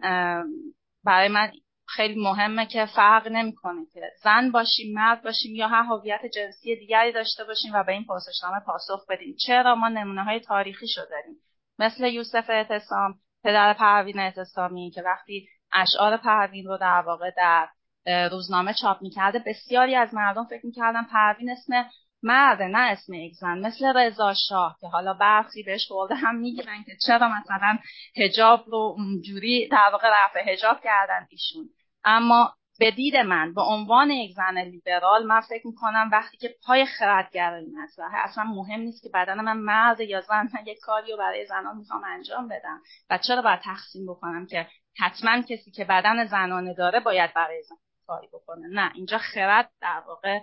برای 1.04 1.28
من 1.28 1.52
خیلی 1.88 2.22
مهمه 2.22 2.66
که 2.66 2.86
فرق 2.96 3.28
نمی‌کنه 3.28 3.86
که 3.94 4.02
زن 4.24 4.52
باشیم 4.52 4.94
مرد 4.94 5.24
باشیم 5.24 5.56
یا 5.56 5.68
هر 5.68 5.84
هویت 5.84 6.22
جنسی 6.26 6.76
دیگری 6.76 7.12
داشته 7.12 7.44
باشیم 7.44 7.72
و 7.74 7.84
به 7.84 7.92
این 7.92 8.06
پرسشنامه 8.06 8.60
پاسخ 8.66 9.06
بدیم. 9.10 9.36
چرا 9.48 9.76
ما 9.76 9.90
نمونه 9.90 10.24
های 10.24 10.40
تاریخی 10.40 10.88
شو 10.88 11.02
داریم؟ 11.10 11.36
مثل 11.80 12.06
یوسف 12.08 12.50
اعتصام 12.50 13.16
پدر 13.44 13.74
پروین 13.74 14.20
اعتصامی 14.20 14.92
که 14.92 15.02
وقتی 15.02 15.48
اشعار 15.74 16.18
پروین 16.18 16.66
رو 16.66 16.78
در 16.78 17.02
واقع 17.02 17.32
در 17.38 17.68
روزنامه 18.08 18.74
چاپ 18.74 19.02
می‌کرده. 19.02 19.40
بسیاری 19.40 19.96
از 19.96 20.14
مردم 20.14 20.46
فکر 20.46 20.66
می‌کردن 20.66 21.04
پروین 21.04 21.50
اسم 21.50 21.90
مرد 22.24 22.62
نه 22.62 22.80
اسم 22.80 23.14
یک 23.14 23.34
زن 23.34 23.58
مثل 23.58 23.94
رضا 23.98 24.34
شاه 24.50 24.78
که 24.82 24.88
حالا 24.88 25.14
برخی 25.14 25.64
بهش 25.64 25.88
خورده 25.88 26.16
هم 26.16 26.36
می‌گیرن 26.36 26.84
که 26.84 26.92
چرا 27.08 27.30
مثلا 27.30 27.78
هجاب 28.18 28.64
رو 28.68 28.96
اونجوری 28.98 29.68
در 29.68 29.90
واقع 29.92 30.08
رفع 30.12 30.54
هجاب 30.54 30.82
کردن 30.84 31.28
ایشون. 31.30 31.70
اما 32.04 32.54
به 32.80 32.92
دید 32.92 33.16
من 33.16 33.54
به 33.54 33.62
عنوان 33.62 34.10
یک 34.12 34.36
زن 34.36 34.58
لیبرال 34.58 35.26
من 35.26 35.42
فکر 35.42 35.68
می‌کنم 35.68 36.10
وقتی 36.12 36.38
که 36.38 36.56
پای 36.66 36.86
خردگرایی 36.86 37.68
مطرحه 37.68 38.18
اصلا 38.24 38.44
مهم 38.44 38.80
نیست 38.80 39.04
که 39.04 39.10
بدن 39.14 39.42
من 39.42 39.58
مرد 39.58 40.00
یا 40.00 40.22
زن 40.22 40.50
من 40.54 40.66
یک 40.66 40.78
کاری 40.82 41.12
رو 41.12 41.18
برای 41.18 41.46
زنان 41.46 41.78
می‌خوام 41.78 42.04
انجام 42.04 42.48
بدم. 42.48 42.82
و 43.10 43.18
چرا 43.28 43.42
باید 43.42 43.60
تقسیم 43.60 44.06
بکنم 44.06 44.46
که 44.46 44.68
حتما 45.00 45.42
کسی 45.42 45.72
که 45.72 45.86
بدن 45.86 46.26
زنانه 46.26 46.74
داره 46.74 47.00
باید 47.00 47.34
برای 47.34 47.64
زن 47.64 47.76
کاری 48.08 48.28
بکنه. 48.28 48.68
نه 48.68 48.92
اینجا 48.96 49.18
خرد 49.18 49.72
در 49.82 50.04
واقع 50.08 50.40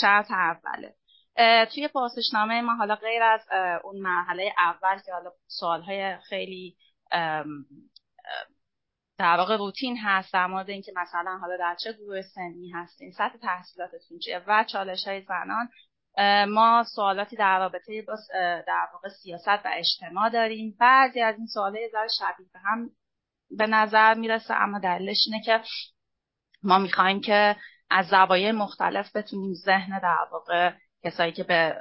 شرط 0.00 0.30
اوله. 0.30 0.94
توی 1.74 1.88
پاسشنامه 1.88 2.60
ما 2.60 2.74
حالا 2.74 2.94
غیر 2.94 3.22
از 3.22 3.40
اون 3.84 3.96
مرحله 3.96 4.54
اول 4.58 4.98
که 4.98 5.12
حالا 5.12 5.30
سوالهای 5.46 6.16
خیلی 6.28 6.76
در 9.18 9.36
واقع 9.36 9.56
روتین 9.56 9.98
هست 9.98 10.32
در 10.32 10.46
مورد 10.46 10.70
اینکه 10.70 10.92
مثلا 10.96 11.38
حالا 11.40 11.56
در 11.56 11.76
چه 11.84 11.92
گروه 11.92 12.22
سنی 12.22 12.70
هستین 12.70 13.12
سطح 13.12 13.36
تحصیلاتتون 13.42 14.18
چیه 14.18 14.42
و 14.46 14.64
چالش 14.64 15.08
های 15.08 15.22
زنان 15.22 15.68
ما 16.48 16.84
سوالاتی 16.94 17.36
در 17.36 17.58
رابطه 17.58 18.02
با 18.02 18.16
در 18.66 18.88
واقع 18.92 19.08
سیاست 19.08 19.48
و 19.48 19.70
اجتماع 19.72 20.30
داریم. 20.30 20.76
بعضی 20.80 21.20
از 21.20 21.36
این 21.36 21.46
سوالات 21.46 21.90
ذره 21.92 22.08
شبیه 22.18 22.46
به 22.52 22.58
هم 22.58 22.90
به 23.50 23.66
نظر 23.66 24.14
می‌رسه 24.14 24.54
اما 24.54 24.78
دلیلش 24.78 25.18
اینه 25.26 25.44
که 25.44 25.62
ما 26.64 26.78
می‌خوایم 26.78 27.20
که 27.20 27.56
از 27.90 28.06
زوایای 28.06 28.52
مختلف 28.52 29.16
بتونیم 29.16 29.54
ذهن 29.54 29.98
در 29.98 30.16
واقع 30.32 30.72
کسایی 31.04 31.32
که 31.32 31.44
به 31.44 31.76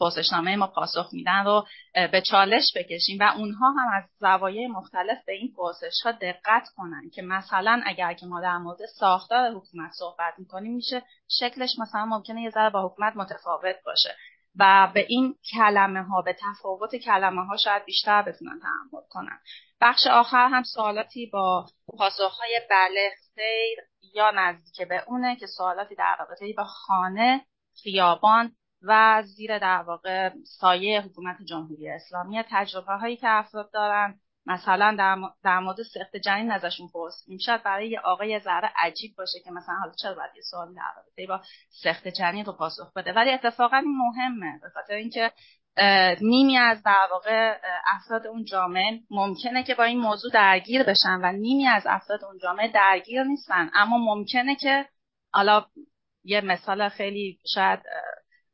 پرسشنامه 0.00 0.56
ما 0.56 0.66
پاسخ 0.66 1.08
میدن 1.12 1.44
رو 1.44 1.66
به 1.94 2.22
چالش 2.30 2.72
بکشیم 2.76 3.18
و 3.20 3.32
اونها 3.36 3.70
هم 3.70 3.88
از 3.94 4.04
زوایای 4.20 4.66
مختلف 4.66 5.18
به 5.26 5.32
این 5.32 5.52
پرسش 5.56 6.02
ها 6.04 6.12
دقت 6.12 6.68
کنن 6.76 7.10
که 7.14 7.22
مثلا 7.22 7.82
اگر 7.86 8.14
که 8.14 8.26
ما 8.26 8.40
در 8.40 8.58
مورد 8.58 8.78
ساختار 8.98 9.50
حکومت 9.50 9.90
صحبت 9.98 10.34
می‌کنیم 10.38 10.74
میشه 10.74 11.02
شکلش 11.40 11.78
مثلا 11.78 12.04
ممکنه 12.04 12.42
یه 12.42 12.50
ذره 12.50 12.70
با 12.70 12.86
حکومت 12.86 13.16
متفاوت 13.16 13.76
باشه. 13.86 14.16
و 14.58 14.90
به 14.94 15.06
این 15.08 15.34
کلمه 15.52 16.02
ها 16.02 16.22
به 16.22 16.36
تفاوت 16.40 16.96
کلمه 16.96 17.44
ها 17.44 17.56
شاید 17.56 17.84
بیشتر 17.84 18.22
بتونن 18.22 18.60
تحمل 18.60 19.02
کنن. 19.10 19.38
بخش 19.80 20.06
آخر 20.06 20.48
هم 20.48 20.62
سوالاتی 20.62 21.26
با 21.26 21.66
پاسخهای 21.98 22.60
بله 22.70 23.10
سیر 23.34 23.78
یا 24.14 24.30
نزدیک 24.30 24.88
به 24.88 25.04
اونه 25.06 25.36
که 25.36 25.46
سوالاتی 25.46 25.94
در 25.94 26.16
رابطه 26.18 26.54
با 26.56 26.64
خانه 26.64 27.46
خیابان 27.82 28.52
و 28.82 29.22
زیر 29.22 29.58
در 29.58 29.82
واقع 29.82 30.30
سایه 30.44 31.00
حکومت 31.00 31.36
جمهوری 31.48 31.88
اسلامی. 31.88 32.42
تجربه 32.50 32.92
هایی 32.92 33.16
که 33.16 33.28
افراد 33.28 33.70
دارن 33.72 34.20
مثلا 34.46 34.96
در, 35.44 35.58
مورد 35.58 35.76
سخت 35.82 36.16
جنین 36.16 36.50
ازشون 36.50 36.88
پرسیدیم. 36.94 37.38
شاید 37.38 37.62
برای 37.62 37.88
یه 37.88 38.00
آقای 38.00 38.40
ذره 38.40 38.72
عجیب 38.76 39.16
باشه 39.16 39.40
که 39.44 39.50
مثلا 39.50 39.74
حالا 39.74 39.92
چرا 40.02 40.14
باید 40.14 40.30
یه 40.36 40.42
سوال 40.50 40.74
در 40.74 40.82
رابطه 40.96 41.26
با 41.26 41.40
سخت 41.82 42.08
جنین 42.08 42.44
رو 42.44 42.52
پاسخ 42.52 42.92
بده. 42.96 43.12
ولی 43.12 43.30
اتفاقا 43.30 43.76
این 43.76 43.96
مهمه. 43.96 44.58
به 44.62 44.68
خاطر 44.68 44.94
اینکه 44.94 45.32
نیمی 46.20 46.58
از 46.58 46.82
در 46.82 47.08
واقع 47.10 47.58
افراد 47.86 48.26
اون 48.26 48.44
جامعه 48.44 49.00
ممکنه 49.10 49.62
که 49.62 49.74
با 49.74 49.84
این 49.84 50.00
موضوع 50.00 50.30
درگیر 50.32 50.82
بشن 50.82 51.20
و 51.22 51.32
نیمی 51.32 51.68
از 51.68 51.82
افراد 51.86 52.24
اون 52.24 52.38
جامعه 52.38 52.68
درگیر 52.68 53.22
نیستن. 53.22 53.70
اما 53.74 53.98
ممکنه 53.98 54.56
که 54.56 54.86
حالا 55.32 55.66
یه 56.24 56.40
مثال 56.40 56.88
خیلی 56.88 57.38
شاید 57.54 57.80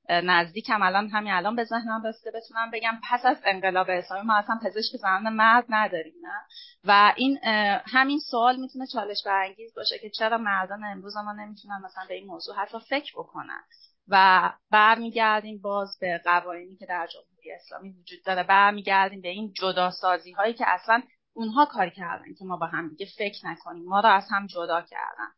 نزدیکم 0.09 0.83
الان 0.83 1.09
همین 1.09 1.33
الان 1.33 1.57
به 1.57 1.65
ذهنم 1.65 2.07
رسیده 2.07 2.31
بتونم 2.31 2.71
بگم 2.71 3.01
پس 3.11 3.21
از 3.25 3.37
انقلاب 3.45 3.87
اسلامی 3.91 4.27
ما 4.27 4.37
اصلا 4.37 4.59
پزشک 4.65 4.97
زنان 4.97 5.33
مرد 5.33 5.65
نداریم 5.69 6.15
نه؟ 6.23 6.41
و 6.85 7.13
این 7.17 7.39
همین 7.87 8.19
سوال 8.31 8.57
می‌تونه 8.57 8.87
چالش 8.93 9.23
برانگیز 9.27 9.75
باشه 9.75 9.99
که 9.99 10.11
چرا 10.11 10.39
مردان 10.39 10.85
امروز 10.85 11.17
ما 11.17 11.33
نمی‌تونن 11.33 11.81
مثلا 11.85 12.05
به 12.09 12.15
این 12.15 12.27
موضوع 12.27 12.57
حتی 12.57 12.79
فکر 12.89 13.13
بکنن؟ 13.17 13.61
و 14.09 14.53
برمیگردیم 14.71 15.61
باز 15.61 15.99
به 16.01 16.21
قوانینی 16.25 16.77
که 16.77 16.87
در 16.87 17.07
جمهوری 17.07 17.53
اسلامی 17.53 17.91
وجود 17.91 18.19
داره. 18.27 18.43
برمیگردیم 18.43 19.21
به 19.21 19.29
این 19.29 19.53
جداسازی 19.53 20.33
هایی 20.33 20.55
که 20.55 20.65
اصلا 20.69 21.03
اونها 21.33 21.67
کار 21.67 21.89
کردن 21.89 22.35
که 22.39 22.45
ما 22.45 22.57
با 22.57 22.67
هم 22.67 22.89
دیگه 22.89 23.07
فکر 23.19 23.47
نکنیم. 23.47 23.85
ما 23.85 24.01
رو 24.01 24.09
از 24.09 24.25
هم 24.31 24.47
جدا 24.47 24.83
کردن. 24.83 25.29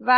و 0.00 0.10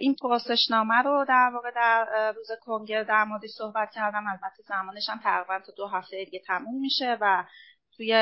این 0.00 0.16
پرسشنامه 0.22 1.02
رو 1.02 1.24
در 1.28 1.50
واقع 1.54 1.70
در 1.70 2.32
روز 2.36 2.48
کنگره 2.60 3.04
در 3.04 3.24
موردش 3.24 3.50
صحبت 3.58 3.90
کردم. 3.94 4.26
البته 4.26 4.62
زمانش 4.68 5.08
هم 5.08 5.20
تقریبا 5.22 5.58
تا 5.66 5.72
دو 5.76 5.86
هفته 5.86 6.24
دیگه 6.24 6.42
تموم 6.46 6.80
میشه 6.80 7.18
و 7.20 7.44
توی 7.96 8.12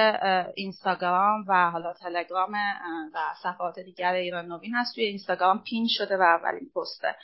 اینستاگرام 0.54 1.44
و 1.48 1.70
حالا 1.70 1.92
تلگرام 1.92 2.52
و 3.14 3.18
صفحات 3.42 3.78
دیگر 3.78 4.12
ایران 4.12 4.46
نوین 4.46 4.74
هست 4.74 4.94
توی 4.94 5.04
اینستاگرام 5.04 5.62
پین 5.62 5.86
شده 5.88 6.16
و 6.16 6.22
اولین 6.22 6.70
پسته. 6.76 7.16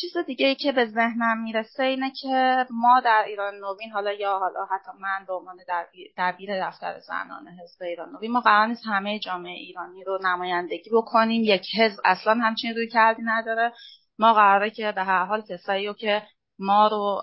چیز 0.00 0.16
دیگه 0.26 0.46
ای 0.46 0.54
که 0.54 0.72
به 0.72 0.86
ذهنم 0.86 1.42
می‌رسه 1.42 1.82
اینه 1.82 2.12
که 2.22 2.66
ما 2.70 3.00
در 3.00 3.24
ایران 3.26 3.54
نوین 3.54 3.90
حالا 3.92 4.12
یا 4.12 4.38
حالا 4.38 4.64
حتی 4.64 4.90
من 5.00 5.24
به 5.26 5.34
عنوان 5.34 5.56
دبیر 6.16 6.68
دفتر 6.68 6.98
زنان 6.98 7.48
حزب 7.48 7.82
ایران 7.82 8.08
نوین 8.12 8.32
ما 8.32 8.40
قرار 8.40 8.66
نیست 8.66 8.82
همه 8.86 9.18
جامعه 9.18 9.52
ایرانی 9.52 10.04
رو 10.04 10.18
نمایندگی 10.22 10.90
بکنیم. 10.92 11.42
یک 11.44 11.66
حزب 11.78 12.00
اصلا 12.04 12.34
همچین 12.34 12.74
روی 12.74 12.88
کردی 12.88 13.22
نداره. 13.24 13.72
ما 14.18 14.32
قراره 14.32 14.70
که 14.70 14.92
به 14.92 15.02
هر 15.02 15.24
حال 15.24 15.42
کسایی 15.48 15.86
رو 15.86 15.92
که 15.92 16.22
ما 16.58 16.88
رو 16.88 17.20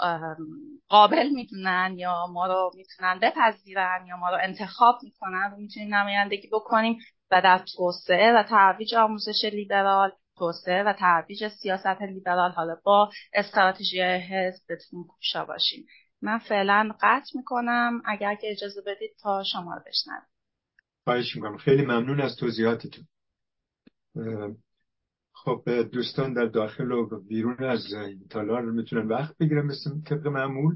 قابل 0.89 1.29
می‌دونن 1.29 1.95
یا 1.97 2.27
ما 2.33 2.47
رو 2.47 2.71
می‌تونن 2.75 3.19
بپذیرن 3.19 4.05
یا 4.07 4.17
ما 4.17 4.29
رو 4.29 4.37
انتخاب 4.41 4.95
می‌کنن 5.03 5.51
رو 5.51 5.57
می‌تونیم 5.57 5.95
نمایندگی 5.95 6.47
بکنیم 6.47 6.99
و 7.31 7.41
در 7.41 7.61
توسعه 7.77 8.33
و 8.33 8.43
ترویج 8.43 8.95
آموزش 8.95 9.45
لیبرال 9.45 10.11
توسعه 10.37 10.83
و 10.83 10.93
ترویج 10.93 11.47
سیاست 11.47 12.01
لیبرال. 12.01 12.51
حالا 12.51 12.77
با 12.83 13.09
استراتژی 13.33 14.01
حزب 14.01 14.63
بتونیم 14.69 15.05
کوشا 15.07 15.45
باشیم. 15.45 15.85
من 16.21 16.37
فعلا 16.37 16.91
قطع 17.01 17.31
می‌کنم. 17.35 18.01
اگر 18.05 18.35
که 18.35 18.51
اجازه 18.51 18.81
بدید 18.81 19.11
تا 19.21 19.43
شما 19.43 19.73
رو 19.73 19.81
بشنویم 19.87 20.27
خواهش 21.03 21.35
می‌کنم. 21.35 21.57
خیلی 21.57 21.81
ممنون 21.81 22.21
از 22.21 22.35
توضیحاتتون. 22.35 23.05
خب 25.33 25.63
دوستان 25.91 26.33
در 26.33 26.45
داخل 26.45 26.91
و 26.91 27.19
بیرون 27.27 27.63
از 27.63 27.81
تالار 28.29 28.61
می‌تونن 28.61 29.07
وقت 29.07 29.37
بگیرن 29.37 29.65
مثل 29.65 30.01
طبق 30.05 30.27
معمول. 30.27 30.75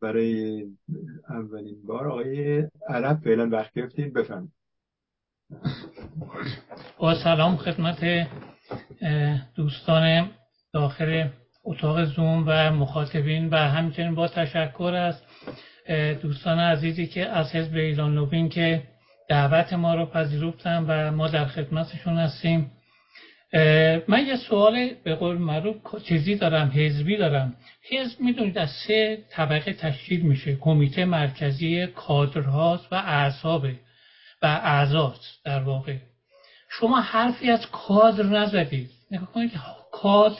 برای 0.00 0.66
اولین 1.28 1.86
بار 1.86 2.08
آقای 2.08 2.62
عرب 2.88 3.20
فعلا 3.24 3.48
وقت 3.48 3.72
گرفتین. 3.74 4.12
بفرمایید. 4.12 4.57
با 6.98 7.14
سلام 7.14 7.56
خدمت 7.56 8.28
دوستان 9.54 10.30
داخل 10.72 11.28
اتاق 11.64 12.04
زوم 12.04 12.44
و 12.46 12.70
مخاطبین 12.70 13.48
و 13.48 13.56
همچنین 13.56 14.14
با 14.14 14.28
تشکر 14.28 14.94
از 14.94 15.22
دوستان 16.22 16.58
عزیزی 16.58 17.06
که 17.06 17.26
از 17.26 17.54
حزب 17.54 17.74
ایران 17.74 18.14
نوین 18.14 18.48
که 18.48 18.82
دعوت 19.28 19.72
ما 19.72 19.94
رو 19.94 20.06
پذیرفتن 20.06 20.84
و 20.88 21.10
ما 21.10 21.28
در 21.28 21.44
خدمتشون 21.44 22.18
هستیم. 22.18 22.70
من 24.08 24.26
یه 24.26 24.36
سوال 24.48 24.90
به 25.04 25.14
قول 25.14 25.38
معروف 25.38 25.76
چیزی 26.04 26.34
دارم 26.34 26.72
حزبی 26.74 27.16
دارم. 27.16 27.54
حزب 27.90 28.20
می‌دونید 28.20 28.58
از 28.58 28.70
سه 28.70 29.18
طبقه 29.30 29.72
تشکیل 29.72 30.20
میشه 30.20 30.56
کمیته 30.56 31.04
مرکزی 31.04 31.86
کادرهاست 31.86 32.92
و 32.92 32.94
اعصابه. 32.94 33.74
و 34.42 34.46
اعضاست 34.46 35.44
در 35.44 35.62
واقع. 35.62 35.96
شما 36.70 37.00
حرفی 37.00 37.50
از 37.50 37.70
کادر 37.70 38.22
نزدید. 38.22 38.90
نگاه 39.10 39.32
کنید 39.32 39.52
کادر 39.92 40.36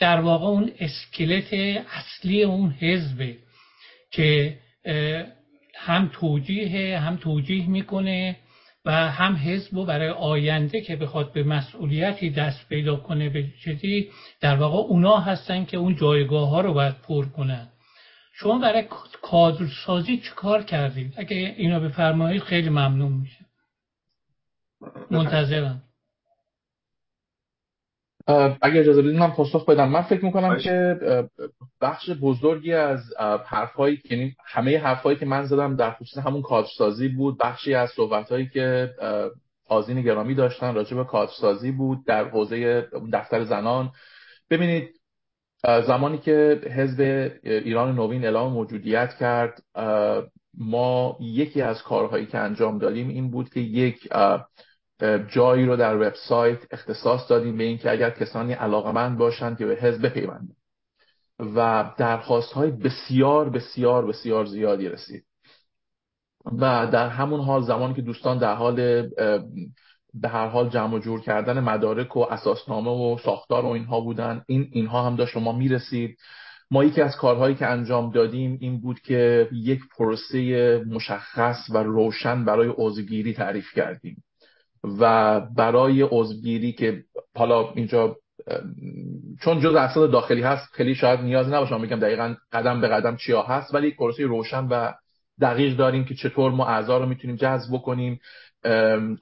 در 0.00 0.20
واقع 0.20 0.46
اون 0.46 0.72
اسکلت 0.78 1.54
اصلی 1.92 2.42
اون 2.42 2.70
حزبه 2.70 3.36
که 4.10 4.58
هم 5.74 6.10
توجیه 6.12 6.98
هم 6.98 7.16
توجیه 7.16 7.68
می‌کنه 7.68 8.36
و 8.84 9.10
هم 9.10 9.36
حزب 9.36 9.76
و 9.76 9.84
برای 9.84 10.10
آینده 10.10 10.80
که 10.80 10.96
بخواد 10.96 11.32
به 11.32 11.42
مسئولیتی 11.42 12.30
دست 12.30 12.68
پیدا 12.68 12.96
کنه 12.96 13.28
به 13.28 13.44
چیزی 13.64 14.10
در 14.40 14.56
واقع 14.56 14.76
اونا 14.76 15.18
هستن 15.18 15.64
که 15.64 15.76
اون 15.76 15.96
جایگاه 15.96 16.48
ها 16.48 16.60
رو 16.60 16.74
باید 16.74 16.94
پر 17.08 17.26
کنن. 17.26 17.68
شما 18.32 18.58
برای 18.58 18.88
کادرسازی 19.22 20.18
چه 20.18 20.30
کار 20.36 20.62
کردید؟ 20.62 21.14
اگه 21.16 21.36
اینا 21.36 21.80
بفرمایید 21.80 22.42
خیلی 22.42 22.68
ممنون 22.68 23.12
میشه. 23.12 23.46
منتظرم. 25.10 25.82
اگر 28.62 28.80
اجازه 28.80 29.02
بدید 29.02 29.16
من 29.16 29.30
پاسخ 29.30 29.68
بدم. 29.68 29.88
من 29.88 30.02
فکر 30.02 30.24
می‌کنم 30.24 30.58
که 30.58 30.98
بخش 31.80 32.10
بزرگی 32.10 32.72
از 32.72 33.00
حرفهایی 33.46 33.96
که 33.96 34.14
یعنی 34.14 34.36
همه 34.44 34.78
حرفهایی 34.78 35.18
که 35.18 35.26
من 35.26 35.46
زدم 35.46 35.76
در 35.76 35.90
خصوص 35.90 36.18
همون 36.26 36.42
کادرسازی 36.42 37.08
بود. 37.08 37.38
بخشی 37.38 37.74
از 37.74 37.90
صحبتهایی 37.90 38.48
که 38.48 38.90
آزین 39.68 40.02
گرامی 40.02 40.34
داشتن 40.34 40.74
راجع 40.74 40.96
به 40.96 41.04
کادرسازی 41.04 41.72
بود 41.72 42.06
در 42.06 42.28
حوزه 42.28 42.88
دفتر 43.12 43.44
زنان. 43.44 43.92
ببینید 44.50 45.01
زمانی 45.64 46.18
که 46.18 46.60
حزب 46.76 47.30
ایران 47.42 47.94
نوین 47.94 48.24
اعلام 48.24 48.52
موجودیت 48.52 49.14
کرد 49.14 49.62
ما 50.58 51.16
یکی 51.20 51.62
از 51.62 51.82
کارهایی 51.82 52.26
که 52.26 52.38
انجام 52.38 52.78
دادیم 52.78 53.08
این 53.08 53.30
بود 53.30 53.50
که 53.50 53.60
یک 53.60 54.08
جایی 55.28 55.66
رو 55.66 55.76
در 55.76 55.96
وبسایت 55.96 56.58
اختصاص 56.70 57.30
دادیم 57.30 57.56
به 57.56 57.64
اینکه 57.64 57.90
اگر 57.90 58.10
کسانی 58.10 58.52
علاقمند 58.52 59.18
باشند 59.18 59.58
که 59.58 59.66
به 59.66 59.74
حزب 59.74 60.06
بپیوندند 60.06 60.56
و 61.38 61.90
درخواست 61.98 62.52
های 62.52 62.70
بسیار 62.70 63.50
بسیار 63.50 64.06
بسیار 64.06 64.44
زیادی 64.44 64.88
رسید. 64.88 65.24
و 66.44 66.86
در 66.92 67.08
همون 67.08 67.40
حال 67.40 67.62
زمانی 67.62 67.94
که 67.94 68.02
دوستان 68.02 68.38
در 68.38 68.54
حال 68.54 69.08
به 70.14 70.28
هر 70.28 70.46
حال 70.46 70.68
جمع 70.68 70.94
و 70.94 70.98
جور 70.98 71.20
کردن 71.20 71.60
مدارک 71.60 72.16
و 72.16 72.20
اساسنامه 72.20 72.90
و 72.90 73.18
ساختار 73.24 73.64
و 73.64 73.68
اینها 73.68 74.00
بودن. 74.00 74.42
این 74.46 74.68
اینها 74.72 75.06
هم 75.06 75.16
داشت 75.16 75.36
ما 75.36 75.52
می‌رسید. 75.52 76.18
ما 76.70 76.84
یکی 76.84 77.00
از 77.00 77.16
کارهایی 77.16 77.54
که 77.54 77.66
انجام 77.66 78.10
دادیم 78.10 78.58
این 78.60 78.80
بود 78.80 79.00
که 79.00 79.48
یک 79.52 79.80
پروسه 79.98 80.84
مشخص 80.90 81.56
و 81.70 81.78
روشن 81.78 82.44
برای 82.44 82.68
عضوگیری 82.78 83.32
تعریف 83.32 83.66
کردیم. 83.74 84.22
و 85.00 85.40
برای 85.40 86.02
عضوگیری 86.02 86.72
که 86.72 87.04
حالا 87.36 87.72
اینجا 87.74 88.16
چون 89.40 89.60
جز 89.60 89.74
اصل 89.74 90.10
داخلی 90.10 90.42
هست 90.42 90.72
خیلی 90.72 90.94
شاید 90.94 91.20
نیاز 91.20 91.48
نباشه 91.48 91.78
بگم 91.78 92.00
دقیقا 92.00 92.34
قدم 92.52 92.80
به 92.80 92.88
قدم 92.88 93.16
چیا 93.16 93.42
هست 93.42 93.74
ولی 93.74 93.90
پروسه 93.90 94.22
روشن 94.22 94.66
و 94.66 94.92
دقیق 95.40 95.76
داریم 95.76 96.04
که 96.04 96.14
چطور 96.14 96.52
ما 96.52 96.66
اعضا 96.66 96.98
رو 96.98 97.06
می‌تونیم 97.06 97.36
جذب 97.36 97.74
بکنیم. 97.74 98.20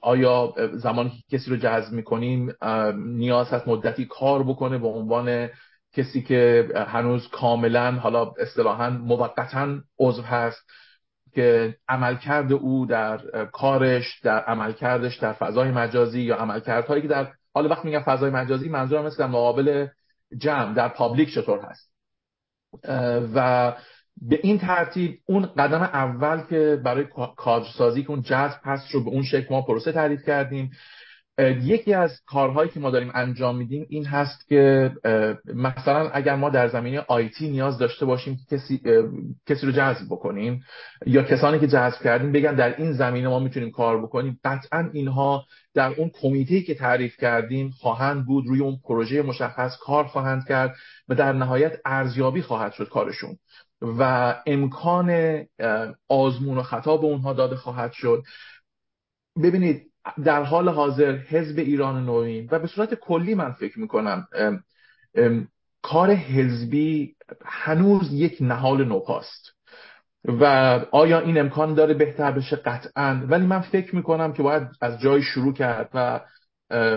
آیا 0.01 0.53
زمانی 0.73 1.09
که 1.09 1.37
کسی 1.37 1.49
رو 1.51 1.57
جذب 1.57 1.93
می‌کنیم؟ 1.93 2.53
نیاز 2.95 3.49
هست 3.49 3.67
مدتی 3.67 4.05
کار 4.05 4.43
بکنه 4.43 4.77
به 4.77 4.87
عنوان 4.87 5.49
کسی 5.93 6.21
که 6.21 6.69
هنوز 6.87 7.27
کاملا 7.27 7.91
حالا 7.91 8.33
اصطلاحا 8.39 8.89
موقتا 8.89 9.79
عضو 9.99 10.21
هست 10.21 10.69
که 11.33 11.75
عملکرد 11.87 12.51
او 12.53 12.85
در 12.85 13.45
کارش 13.45 14.19
در 14.23 14.39
عملکردش 14.39 15.17
در 15.17 15.33
فضای 15.33 15.71
مجازی 15.71 16.21
یا 16.21 16.35
عملکردهایی 16.35 17.01
که 17.01 17.07
در 17.07 17.27
حالا 17.53 17.69
وقتی 17.69 17.87
میگم 17.87 18.03
فضای 18.03 18.29
مجازی 18.29 18.69
منظورم 18.69 19.05
مثل 19.05 19.25
مقابل 19.25 19.87
جمع 20.37 20.73
در 20.73 20.87
پابلیک 20.87 21.33
چطور 21.33 21.59
هست؟ 21.59 21.91
و 23.35 23.73
به 24.21 24.39
این 24.43 24.57
ترتیب 24.57 25.17
اون 25.25 25.45
قدم 25.57 25.81
اول 25.81 26.41
که 26.49 26.81
برای 26.85 27.05
کادرسازی 27.37 28.03
که 28.03 28.09
اون 28.09 28.21
جذب 28.21 28.59
هست 28.63 28.91
رو 28.91 29.03
به 29.03 29.09
اون 29.09 29.23
شکل 29.23 29.47
ما 29.49 29.61
پروسه 29.61 29.91
تعریف 29.91 30.25
کردیم. 30.25 30.71
یکی 31.61 31.93
از 31.93 32.21
کارهایی 32.25 32.69
که 32.69 32.79
ما 32.79 32.89
داریم 32.89 33.11
انجام 33.13 33.57
میدیم 33.57 33.85
این 33.89 34.05
هست 34.05 34.47
که 34.47 34.91
مثلا 35.55 36.09
اگر 36.09 36.35
ما 36.35 36.49
در 36.49 36.67
زمینه 36.67 37.05
آیتی 37.07 37.49
نیاز 37.49 37.77
داشته 37.77 38.05
باشیم 38.05 38.35
که 38.37 38.57
کسی, 38.57 38.81
کسی 39.47 39.65
رو 39.65 39.71
جذب 39.71 40.05
بکنیم 40.09 40.63
یا 41.05 41.23
کسانی 41.23 41.59
که 41.59 41.67
جذب 41.67 42.03
کردیم 42.03 42.31
بگن 42.31 42.55
در 42.55 42.75
این 42.77 42.93
زمینه 42.93 43.27
ما 43.27 43.39
می‌تونیم 43.39 43.71
کار 43.71 44.01
بکنیم 44.01 44.39
قطعا 44.43 44.89
اینها 44.93 45.45
در 45.73 45.93
اون 45.97 46.11
کمیته 46.21 46.61
که 46.61 46.75
تعریف 46.75 47.17
کردیم 47.17 47.69
خواهند 47.69 48.25
بود 48.25 48.47
روی 48.47 48.59
اون 48.59 48.77
پروژه 48.83 49.21
مشخص 49.21 49.77
کار 49.81 50.03
خواهند 50.03 50.47
کرد 50.47 50.75
و 51.09 51.15
در 51.15 51.33
نهایت 51.33 51.73
ارزیابی 51.85 52.41
خواهد 52.41 52.73
شد 52.73 52.89
کارشون. 52.89 53.37
و 53.81 54.35
امکان 54.45 55.39
آزمون 56.07 56.57
و 56.57 56.63
خطا 56.63 56.97
به 56.97 57.05
اونها 57.05 57.33
داده 57.33 57.55
خواهد 57.55 57.91
شد. 57.91 58.23
ببینید 59.43 59.91
در 60.23 60.43
حال 60.43 60.69
حاضر 60.69 61.17
حزب 61.17 61.59
ایران 61.59 62.05
نوین 62.05 62.47
و 62.51 62.59
به 62.59 62.67
صورت 62.67 62.93
کلی 62.93 63.35
من 63.35 63.51
فکر 63.51 63.79
می‌کنم 63.79 64.27
کار 65.81 66.11
حزبی 66.11 67.15
هنوز 67.45 68.13
یک 68.13 68.37
نهال 68.41 68.85
نوپاست. 68.85 69.55
و 70.25 70.45
آیا 70.91 71.19
این 71.19 71.37
امکان 71.37 71.73
داره 71.73 71.93
بهتر 71.93 72.31
بشه؟ 72.31 72.55
قطعا. 72.55 73.25
ولی 73.27 73.45
من 73.45 73.61
فکر 73.61 73.95
می‌کنم 73.95 74.33
که 74.33 74.43
باید 74.43 74.63
از 74.81 74.99
جای 74.99 75.21
شروع 75.21 75.53
کرد 75.53 75.89
و 75.93 76.19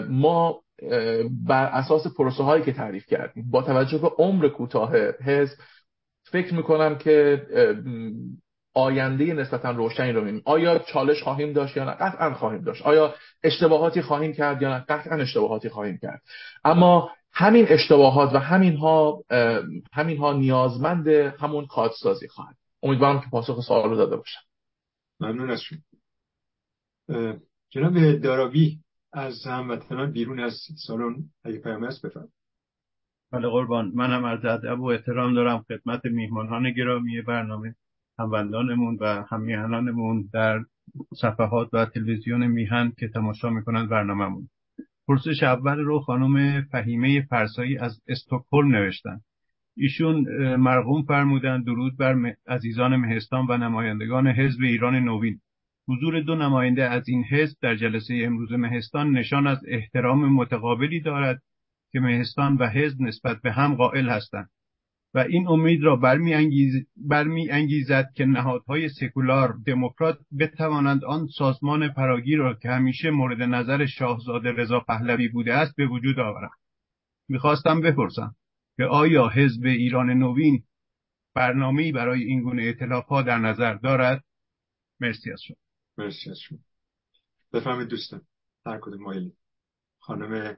ما 0.09 0.61
بر 1.47 1.67
اساس 1.67 2.07
پروسه 2.17 2.43
هایی 2.43 2.65
که 2.65 2.73
تعریف 2.73 3.07
کردیم 3.07 3.51
با 3.51 3.63
توجه 3.63 3.99
به 3.99 4.09
عمر 4.19 4.49
کوتاه 4.49 4.97
حزب 4.97 5.57
فکر 6.35 6.55
می‌کنم 6.55 6.99
که 6.99 7.47
آینده 8.75 9.25
نسبتا 9.25 9.71
روشنی 9.71 10.13
رو 10.13 10.21
می‌بینیم. 10.21 10.43
آیا 10.45 10.79
چالش 10.79 11.23
خواهیم 11.23 11.53
داشت 11.53 11.77
یا 11.77 11.85
نه؟ 11.85 11.91
قطعا 11.91 12.35
خواهیم 12.35 12.63
داشت. 12.63 12.83
آیا 12.83 13.15
اشتباهاتی 13.43 14.03
خواهیم 14.03 14.33
کرد 14.33 14.63
یا 14.63 14.79
نه؟ 14.79 14.85
قطعا 14.89 15.19
اشتباهاتی 15.19 15.69
خواهیم 15.69 15.99
کرد. 16.03 16.23
اما 16.65 17.11
همین 17.33 17.67
اشتباهات 17.69 18.35
و 18.35 18.39
همین 18.39 18.77
ها 18.77 19.25
همین 19.93 20.19
ها 20.19 20.33
نیازمند 20.33 21.09
همون 21.09 21.67
کادسازی 21.67 22.29
خواهد. 22.29 22.57
امیدوارم 22.83 23.21
که 23.21 23.27
پاسخ 23.31 23.61
سوال 23.61 23.91
رو 23.91 23.97
داده 23.97 24.17
باشم. 24.17 24.41
ممنون 25.21 25.51
از 25.51 25.61
شما. 25.61 25.79
جناب 27.71 28.13
دارابی 28.13 28.79
از 29.13 29.45
هموطنان 29.47 30.13
بیرون 30.13 30.41
از 30.41 30.61
سالن 30.87 31.17
اگه 31.45 31.59
پیام 31.59 31.85
است 31.85 32.07
بفرمایید. 32.07 32.35
بله 33.35 33.49
قربان. 33.49 33.93
منم 33.95 34.25
از 34.25 34.45
ادب 34.45 34.81
و 34.81 34.85
احترام 34.85 35.35
دارم. 35.35 35.65
خدمت 35.69 36.05
میهمانان 36.05 36.71
گرامی 36.71 37.23
برنامه 37.23 37.75
هموندانمون 38.19 38.99
و 39.01 39.25
همیهنانمون 39.31 40.29
در 40.33 40.61
صفحات 41.15 41.69
و 41.73 41.85
تلویزیون 41.85 42.47
میهن 42.47 42.93
که 42.99 43.09
تماشا 43.09 43.51
می‌کنند 43.51 43.89
برنامهمون. 43.89 44.49
پرسش 45.09 45.43
اول 45.43 45.79
رو 45.79 46.01
خانم 46.01 46.63
فهیمه 46.63 47.23
فرسایی 47.31 47.79
از 47.79 48.01
استکهلم 48.09 48.69
نوشتن. 48.69 49.21
ایشون 49.77 50.17
مرغوم 50.57 51.03
فرمودن 51.03 51.63
درود 51.63 51.97
بر 51.97 52.35
عزیزان 52.47 52.97
مهستان 52.97 53.47
و 53.49 53.57
نمایندگان 53.57 54.27
حزب 54.27 54.63
ایران 54.63 54.95
نوین. 54.95 55.41
حضور 55.89 56.21
دو 56.21 56.35
نماینده 56.35 56.85
از 56.85 57.09
این 57.09 57.25
حزب 57.31 57.57
در 57.63 57.77
جلسه 57.77 58.23
امروز 58.25 58.53
مهستان 58.53 59.11
نشان 59.11 59.47
از 59.47 59.59
احترام 59.69 60.33
متقابلی 60.33 61.01
دارد 61.01 61.43
که 61.95 62.01
مهستان 62.01 62.57
و 62.57 62.67
حزب 62.69 63.01
نسبت 63.01 63.41
به 63.43 63.53
هم 63.53 63.75
قائل 63.75 64.09
هستند 64.09 64.51
و 65.15 65.19
این 65.19 65.49
امید 65.49 65.83
را 65.83 65.97
برمی 66.97 67.51
انگیزد 67.51 68.13
که 68.15 68.25
نهادهای 68.25 68.89
سکولار 68.89 69.59
دموکرات 69.67 70.19
بتوانند 70.39 71.05
آن 71.05 71.27
سازمان 71.39 71.93
فراگیر 71.93 72.39
را 72.39 72.55
که 72.55 72.69
همیشه 72.69 73.11
مورد 73.11 73.43
نظر 73.43 73.87
شاهزاده 73.87 74.53
رضا 74.53 74.81
پهلوی 74.81 75.29
بوده 75.29 75.55
است 75.55 75.77
به 75.77 75.87
وجود 75.87 76.21
آورند. 76.21 76.59
می‌خواستم 77.29 77.81
بپرسم 77.81 78.35
که 78.77 78.85
آیا 78.85 79.29
حزب 79.29 79.65
ایران 79.65 80.11
نوین 80.11 80.63
برنامه‌ای 81.35 81.93
برای 81.93 82.23
این 82.23 82.43
گونه 82.43 82.63
اطلاف 82.63 83.27
در 83.27 83.39
نظر 83.39 83.75
دارد؟ 83.75 84.25
مرسی 85.01 85.33
از 85.33 85.41
شما. 85.43 85.57
مرسی 85.99 86.31
از 86.31 86.39
شما. 86.39 86.59
بفهمید 87.53 87.89
دوستان 87.89 88.23
هر 88.67 88.79
کدوم 88.83 89.03
مایلی 89.03 89.33
خانم 89.99 90.57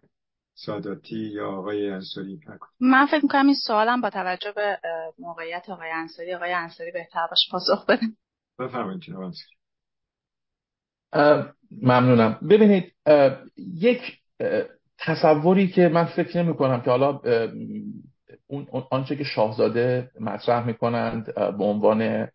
ساداتی 0.58 1.16
یا 1.16 1.50
آقای 1.50 1.90
انصاری؟ 1.90 2.40
من 2.80 3.06
فکر 3.06 3.22
می‌کنم 3.22 3.46
این 3.46 3.54
سوالم 3.66 4.00
با 4.00 4.10
توجه 4.10 4.52
به 4.52 4.78
موقعیت 5.18 5.70
آقای 5.70 5.90
انصاری. 5.90 6.34
آقای 6.34 6.52
انصاری 6.52 6.90
بهتر 6.90 7.26
باش 7.30 7.48
پاسخ 7.50 7.86
بده. 7.86 8.06
بفرمایید 8.58 9.00
جناب 9.00 9.22
انصاری. 9.22 9.56
ممنونم. 11.82 12.38
ببینید 12.50 12.92
یک 13.56 14.00
تصوری 14.98 15.68
که 15.68 15.88
من 15.88 16.04
فکر 16.04 16.42
نمی 16.42 16.54
کنم 16.54 16.80
که 16.80 16.90
حالا 16.90 17.20
اون 18.46 18.66
آنچه 18.90 19.16
که 19.16 19.24
شاهزاده 19.24 20.10
مطرح 20.20 20.66
می‌کنند 20.66 21.34
به 21.34 21.64
عنوان 21.64 22.28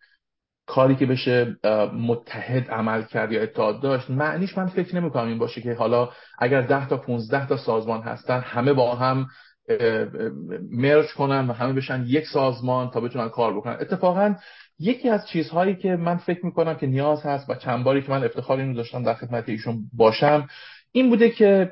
کاری 0.71 0.95
که 0.95 1.05
بشه 1.05 1.57
متحد 1.93 2.71
عمل 2.71 3.03
کرد 3.03 3.31
یا 3.31 3.41
اتحاد 3.41 3.81
داشت 3.81 4.09
معنیش 4.09 4.57
من 4.57 4.67
فکر 4.67 4.95
نمی 4.95 5.09
کنم 5.09 5.27
این 5.27 5.37
باشه 5.37 5.61
که 5.61 5.73
حالا 5.73 6.09
اگر 6.39 6.61
10 6.61 6.87
تا 6.87 6.97
15 6.97 7.47
تا 7.47 7.57
سازمان 7.57 8.01
هستن 8.01 8.39
همه 8.39 8.73
با 8.73 8.95
هم 8.95 9.27
مرج 10.71 11.13
کنن 11.13 11.47
و 11.49 11.53
همه 11.53 11.73
بشن 11.73 12.03
یک 12.07 12.25
سازمان 12.33 12.89
تا 12.89 13.01
بتونن 13.01 13.29
کار 13.29 13.57
بکنن. 13.57 13.77
اتفاقا 13.81 14.35
یکی 14.79 15.09
از 15.09 15.27
چیزهایی 15.27 15.75
که 15.75 15.95
من 15.95 16.17
فکر 16.17 16.45
می‌کنم 16.45 16.75
که 16.75 16.87
نیاز 16.87 17.25
هست 17.25 17.49
و 17.49 17.55
چند 17.55 17.83
باری 17.83 18.01
که 18.01 18.11
من 18.11 18.23
افتخار 18.23 18.59
اینو 18.59 18.73
داشتم 18.73 19.03
در 19.03 19.13
خدمت 19.13 19.49
ایشون 19.49 19.83
باشم 19.93 20.47
این 20.91 21.09
بوده 21.09 21.29
که 21.29 21.71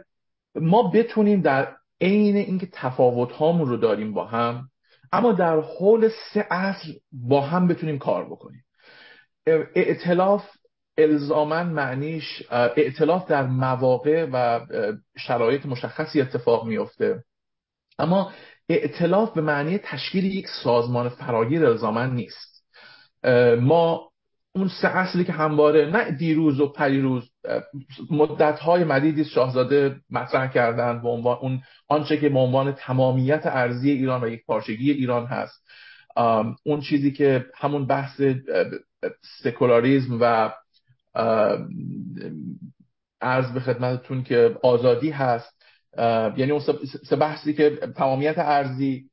ما 0.55 0.91
بتونیم 0.91 1.41
در 1.41 1.67
عین 2.01 2.35
اینکه 2.35 2.67
تفاوت 2.73 3.31
هامون 3.31 3.69
رو 3.69 3.77
داریم 3.77 4.13
با 4.13 4.25
هم 4.25 4.69
اما 5.11 5.31
در 5.31 5.59
حول 5.59 6.09
سه 6.33 6.45
اصل 6.51 6.93
با 7.11 7.41
هم 7.41 7.67
بتونیم 7.67 7.97
کار 7.97 8.25
بکنیم. 8.25 8.63
ائتلاف 9.75 10.43
الزاما 10.97 11.63
معنیش 11.63 12.43
ائتلاف 12.51 13.27
در 13.27 13.43
مواقع 13.43 14.27
و 14.33 14.59
شرایط 15.17 15.65
مشخصی 15.65 16.21
اتفاق 16.21 16.67
میفته 16.67 17.23
اما 17.99 18.31
ائتلاف 18.69 19.33
به 19.33 19.41
معنی 19.41 19.77
تشکیل 19.77 20.25
یک 20.25 20.47
سازمان 20.63 21.09
فراگیر 21.09 21.65
الزاما 21.65 22.05
نیست. 22.05 22.63
ما 23.61 24.09
اون 24.55 24.67
سه 24.81 24.87
اصلی 24.87 25.23
که 25.23 25.31
همواره 25.31 25.85
نه 25.85 26.11
دیروز 26.11 26.59
و 26.59 26.67
پریروز 26.67 27.29
مدت 28.11 28.59
های 28.59 28.83
مدیدی 28.83 29.25
شاهزاده 29.25 29.95
مطرح 30.09 30.47
کردن 30.51 31.01
به 31.01 31.09
عنوان 31.09 31.37
اون 31.41 31.61
آنچه 31.87 32.17
که 32.17 32.29
به 32.29 32.39
عنوان 32.39 32.71
تمامیت 32.71 33.41
ارزی 33.45 33.91
ایران 33.91 34.23
و 34.23 34.27
یک 34.27 34.45
پارچگی 34.45 34.91
ایران 34.91 35.25
هست. 35.25 35.63
اون 36.63 36.81
چیزی 36.81 37.11
که 37.11 37.45
همون 37.55 37.85
بحث 37.85 38.21
سکولاریزم 39.43 40.17
و 40.21 40.51
عرض 43.21 43.51
به 43.51 43.59
خدمتتون 43.59 44.23
که 44.23 44.57
آزادی 44.63 45.09
هست. 45.09 45.63
یعنی 46.37 46.51
اون 46.51 46.61
سه 47.09 47.15
بحثی 47.15 47.53
که 47.53 47.69
تمامیت 47.95 48.35
ارزی 48.37 49.09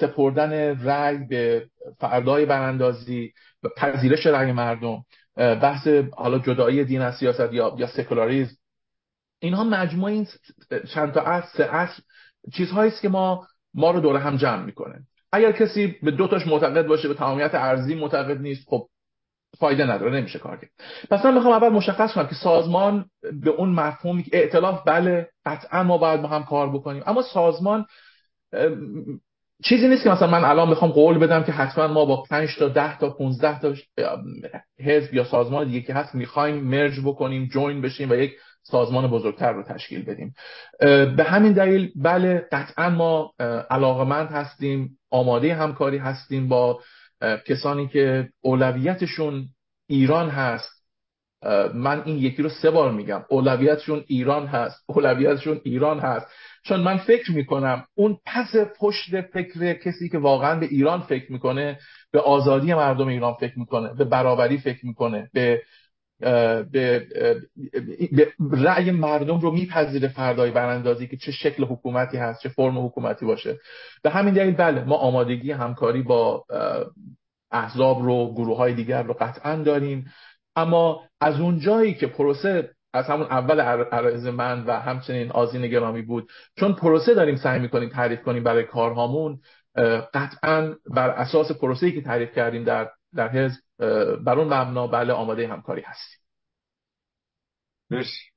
سپردن 0.00 0.52
رأی 0.84 1.18
به 1.18 1.66
فردای 2.00 2.46
براندازی 2.46 3.32
و 3.62 3.68
پذیرش 3.76 4.26
رأی 4.26 4.52
مردم 4.52 5.04
بحث 5.36 5.88
حالا 6.12 6.38
جدایی 6.38 6.84
دین 6.84 7.00
از 7.00 7.16
سیاست 7.16 7.52
یا 7.52 7.74
یا 7.78 7.86
سکولاریزم. 7.86 8.56
اینها 9.38 9.64
مجموعه 9.64 10.12
این 10.12 10.26
چند 10.94 11.12
تا 11.12 11.20
اصل 11.20 11.56
سه 11.56 11.74
اصل 11.74 12.02
چیزهایی 12.52 12.90
است 12.90 13.02
که 13.02 13.08
ما 13.08 13.46
ما 13.74 13.90
رو 13.90 14.00
دور 14.00 14.16
هم 14.16 14.36
جمع 14.36 14.64
می‌کنه. 14.64 15.06
اگر 15.32 15.52
کسی 15.52 15.86
به 16.02 16.10
دو 16.10 16.28
تاش 16.28 16.46
معتقد 16.46 16.86
باشه 16.86 17.08
به 17.08 17.14
تمامیت 17.14 17.54
ارزی 17.54 17.94
معتقد 17.94 18.40
نیست 18.40 18.68
خب 18.68 18.88
فایده 19.58 19.84
نداره 19.84 20.12
نمیشه 20.12 20.38
کار 20.38 20.56
کرد. 20.56 20.70
پس 21.10 21.24
من 21.24 21.34
می‌خوام 21.34 21.54
اول 21.54 21.68
مشخص 21.68 22.12
کنم 22.14 22.26
که 22.26 22.34
سازمان 22.34 23.04
به 23.42 23.50
اون 23.50 23.68
مفهومی 23.68 24.22
که 24.22 24.30
ائتلاف 24.38 24.82
بله 24.86 25.28
قطعا 25.46 25.82
ما 25.82 25.98
باید 25.98 26.22
با 26.22 26.28
هم 26.28 26.44
کار 26.44 26.70
بکنیم. 26.70 27.02
اما 27.06 27.22
سازمان 27.22 27.86
چیزی 29.64 29.88
نیست 29.88 30.04
که 30.04 30.10
مثلا 30.10 30.28
من 30.30 30.44
الان 30.44 30.68
می‌خوام 30.68 30.90
قول 30.90 31.18
بدم 31.18 31.42
که 31.42 31.52
حتما 31.52 31.86
ما 31.86 32.04
با 32.04 32.22
5 32.22 32.48
تا 32.58 32.68
10 32.68 32.98
تا 32.98 33.10
15 33.10 33.60
تا 33.60 33.74
حزب 34.80 35.14
یا 35.14 35.24
سازمان 35.24 35.66
دیگه 35.66 35.80
که 35.80 35.94
هست 35.94 36.14
می‌خوایم 36.14 36.64
مرج 36.64 37.00
بکنیم 37.04 37.48
جوین 37.52 37.80
بشیم 37.80 38.10
و 38.10 38.14
یک 38.14 38.32
سازمان 38.62 39.06
بزرگتر 39.06 39.52
رو 39.52 39.62
تشکیل 39.62 40.04
بدیم. 40.04 40.34
به 41.16 41.24
همین 41.24 41.52
دلیل 41.52 41.92
بله 41.96 42.48
قطعا 42.52 42.90
ما 42.90 43.32
علاقمند 43.70 44.28
هستیم 44.28 44.98
آماده 45.10 45.54
همکاری 45.54 45.98
هستیم 45.98 46.48
با 46.48 46.80
کسانی 47.46 47.88
که 47.88 48.28
اولویتشون 48.40 49.48
ایران 49.88 50.28
هست. 50.30 50.82
من 51.74 52.02
این 52.04 52.18
یکی 52.18 52.42
رو 52.42 52.48
سه 52.48 52.70
بار 52.70 52.92
میگم. 52.92 53.24
اولویتشون 53.28 54.04
ایران 54.06 54.46
هست. 54.46 54.84
اولویتشون 54.86 55.60
ایران 55.64 55.98
هست. 55.98 56.26
چون 56.64 56.80
من 56.80 56.96
فکر 56.96 57.32
می‌کنم 57.32 57.84
اون 57.94 58.18
پس 58.26 58.56
پشت 58.78 59.20
فکر 59.20 59.74
کسی 59.74 60.08
که 60.08 60.18
واقعا 60.18 60.60
به 60.60 60.66
ایران 60.66 61.00
فکر 61.00 61.32
می‌کنه 61.32 61.78
به 62.12 62.20
آزادی 62.20 62.74
مردم 62.74 63.08
ایران 63.08 63.34
فکر 63.34 63.58
می‌کنه 63.58 63.94
به 63.94 64.04
برابری 64.04 64.58
فکر 64.58 64.86
می‌کنه 64.86 65.30
به 65.32 65.62
به, 66.72 67.06
به 68.12 68.32
رأی 68.52 68.90
مردم 68.90 69.40
رو 69.40 69.50
میپذیره 69.50 70.08
فردای 70.08 70.50
براندازی 70.50 71.06
که 71.06 71.16
چه 71.16 71.32
شکل 71.32 71.64
حکومتی 71.64 72.16
هست 72.16 72.42
چه 72.42 72.48
فرم 72.48 72.86
حکومتی 72.86 73.26
باشه. 73.26 73.58
به 74.02 74.10
همین 74.10 74.34
دلیل 74.34 74.54
بله 74.54 74.84
ما 74.84 74.96
آمادگی 74.96 75.52
همکاری 75.52 76.02
با 76.02 76.44
احزاب 77.50 78.02
رو 78.02 78.34
گروه 78.34 78.56
های 78.56 78.74
دیگر 78.74 79.02
رو 79.02 79.14
قطعا 79.20 79.56
داریم. 79.56 80.12
اما 80.56 81.00
از 81.20 81.40
اون 81.40 81.58
جایی 81.58 81.94
که 81.94 82.06
پروسه 82.06 82.70
از 82.94 83.06
همون 83.06 83.26
اول 83.26 83.60
عرض 83.60 84.26
من 84.26 84.64
و 84.64 84.80
همچنین 84.80 85.30
آزین 85.30 85.66
گرامی 85.66 86.02
بود 86.02 86.30
چون 86.58 86.72
پروسه 86.72 87.14
داریم 87.14 87.36
سعی 87.36 87.60
می‌کنیم 87.60 87.88
تعریف 87.88 88.22
کنیم 88.22 88.42
برای 88.42 88.64
کارهامون 88.64 89.38
قطعا 90.14 90.74
بر 90.86 91.10
اساس 91.10 91.52
پروسه‌ای 91.52 91.92
که 91.92 92.00
تعریف 92.00 92.32
کردیم 92.32 92.64
در 92.64 92.90
در 93.14 93.28
حزب 93.28 93.60
بر 94.24 94.38
اون 94.38 94.54
مبنا 94.54 94.86
بله 94.86 95.12
آماده 95.12 95.48
همکاری 95.48 95.82
هستیم. 95.82 96.18
مرسی. 97.90 98.32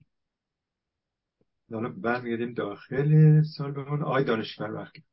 حالا 1.72 1.90
برمیگردیم 1.90 2.54
داخل 2.54 3.42
سال 3.58 3.72
بمون 3.72 4.04
آقای 4.04 4.24
دانشور 4.24 4.72
وقتی 4.72 5.04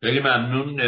خیلی 0.00 0.20
ممنون. 0.20 0.80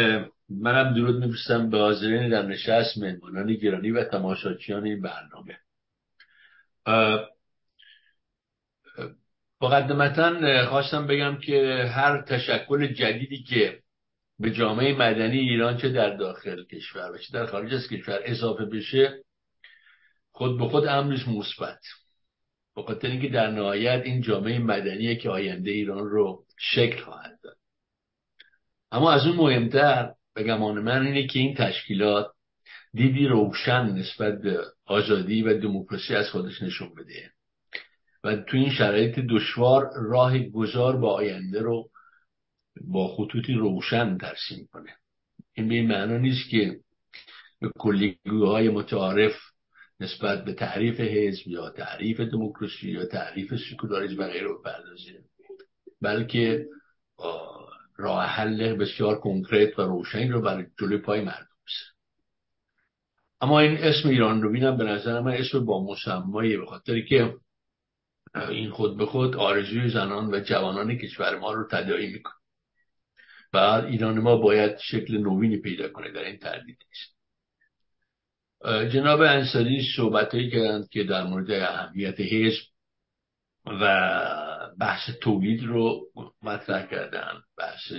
منم 0.49 0.93
درود 0.93 1.23
میفرستم 1.25 1.69
به 1.69 1.77
حاضرین 1.77 2.29
در 2.29 2.41
نشست 2.41 2.97
مهمانان 2.97 3.53
گرانی 3.55 3.91
و 3.91 4.03
تماشاچیان 4.03 4.85
این 4.85 5.01
برنامه. 5.01 5.59
مقدمتا 9.61 10.65
خواستم 10.69 11.07
بگم 11.07 11.37
که 11.37 11.89
هر 11.95 12.21
تشکل 12.21 12.87
جدیدی 12.87 13.43
که 13.43 13.83
به 14.39 14.51
جامعه 14.51 14.93
مدنی 14.93 15.39
ایران 15.39 15.77
چه 15.77 15.89
در 15.89 16.15
داخل 16.15 16.63
کشور 16.63 17.11
و 17.11 17.17
چه 17.17 17.33
در 17.33 17.45
خارج 17.45 17.73
از 17.73 17.87
کشور 17.87 18.19
اضافه 18.23 18.65
بشه 18.65 19.23
خود 20.31 20.57
به 20.57 20.67
خود 20.67 20.87
امرش 20.87 21.27
مثبت. 21.27 21.79
به 22.75 22.83
خاطر 22.83 23.07
اینکه 23.07 23.29
در 23.29 23.51
نهایت 23.51 24.01
این 24.05 24.21
جامعه 24.21 24.59
مدنیه 24.59 25.15
که 25.15 25.29
آینده 25.29 25.71
ایران 25.71 26.09
رو 26.09 26.45
شکل 26.57 27.03
خواهد 27.03 27.39
داد. 27.43 27.57
اما 28.91 29.11
از 29.11 29.27
اون 29.27 29.35
مهمتر 29.35 30.13
به 30.33 30.43
گمان 30.43 30.79
من 30.79 31.05
اینه 31.05 31.27
که 31.27 31.39
این 31.39 31.55
تشکیلات 31.55 32.31
دیدی 32.93 33.27
روشن 33.27 33.85
نسبت 33.85 34.41
به 34.41 34.59
آزادی 34.85 35.43
و 35.43 35.59
دموکراسی 35.59 36.15
از 36.15 36.29
خودش 36.29 36.61
نشون 36.61 36.93
بده. 36.93 37.31
و 38.23 38.35
تو 38.35 38.57
این 38.57 38.71
شرایط 38.71 39.19
دشوار 39.19 39.89
راه 39.95 40.39
گذار 40.39 40.97
با 40.97 41.13
آینده 41.13 41.61
رو 41.61 41.89
با 42.81 43.07
خطوطی 43.07 43.53
روشن 43.53 44.17
ترسیم 44.17 44.67
کنه 44.71 44.95
این 45.53 45.67
به 45.67 45.75
این 45.75 45.87
معنا 45.87 46.17
نیست 46.17 46.49
که 46.49 46.79
به 47.61 47.71
کلیگوهای 47.79 48.69
متعارف 48.69 49.33
نسبت 49.99 50.45
به 50.45 50.53
تعریف 50.53 50.99
حزب 50.99 51.47
یا 51.47 51.69
تعریف 51.69 52.19
دموکراسی 52.19 52.91
یا 52.91 53.05
تعریف 53.05 53.53
سکولاریسم 53.71 54.19
و 54.19 54.27
غیره 54.27 54.47
بپردازه 54.53 55.23
بلکه 56.01 56.65
راه 57.97 58.25
حل 58.25 58.73
بسیار 58.73 59.19
کنکرت 59.19 59.79
و 59.79 59.81
روشنی 59.81 60.27
رو 60.27 60.41
برای 60.41 60.65
جلوی 60.79 60.97
پای 60.97 61.21
مردم 61.21 61.47
اما 63.41 63.59
این 63.59 63.77
اسم 63.77 64.09
ایران 64.09 64.41
رو 64.41 64.51
بینم 64.51 64.77
به 64.77 64.83
نظر 64.83 65.19
من 65.19 65.31
اسم 65.31 65.65
با 65.65 65.83
مسمایی 65.83 66.57
به 66.57 66.65
خاطری 66.65 67.05
که 67.05 67.35
این 68.35 68.69
خود 68.69 68.97
به 68.97 69.05
خود 69.05 69.35
آرزوی 69.35 69.89
زنان 69.89 70.33
و 70.33 70.39
جوانان 70.39 70.97
کشور 70.97 71.39
ما 71.39 71.53
رو 71.53 71.67
تداعی 71.71 72.13
می‌کنه. 72.13 72.34
بعد 73.55 73.85
ایران 73.85 74.19
ما 74.19 74.37
باید 74.37 74.77
شکل 74.77 75.17
نوینی 75.17 75.57
پیدا 75.57 75.89
کنه 75.89 76.11
در 76.11 76.23
این 76.23 76.37
تردید 76.37 76.77
نیست. 76.87 77.15
جناب 78.93 79.21
انصاری 79.21 79.87
صحبت 79.95 80.31
کردند 80.31 80.89
که 80.89 81.03
در 81.03 81.23
مورد 81.23 81.51
اهمیت 81.51 82.19
حزب 82.19 82.63
و 83.65 83.83
بحث 84.79 85.09
تولید 85.21 85.63
رو 85.63 86.01
مطرح 86.41 86.85
کردن 86.85 87.33
بحث 87.57 87.91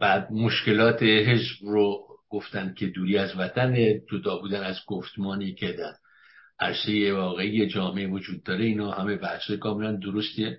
بعد 0.00 0.32
مشکلات 0.32 1.02
حزب 1.02 1.56
رو 1.62 2.06
گفتن 2.28 2.74
که 2.74 2.86
دوری 2.86 3.18
از 3.18 3.36
وطن 3.38 3.74
جدا 4.12 4.38
بودن 4.38 4.62
از 4.62 4.76
گفتمانی 4.86 5.54
که 5.54 5.72
در 5.72 5.92
عرصه 6.60 7.12
واقعی 7.12 7.66
جامعه 7.66 8.06
وجود 8.06 8.42
داره. 8.42 8.64
اینا 8.64 8.90
همه 8.90 9.16
بحث 9.16 9.50
کاملا 9.50 9.92
درستیه. 9.92 10.58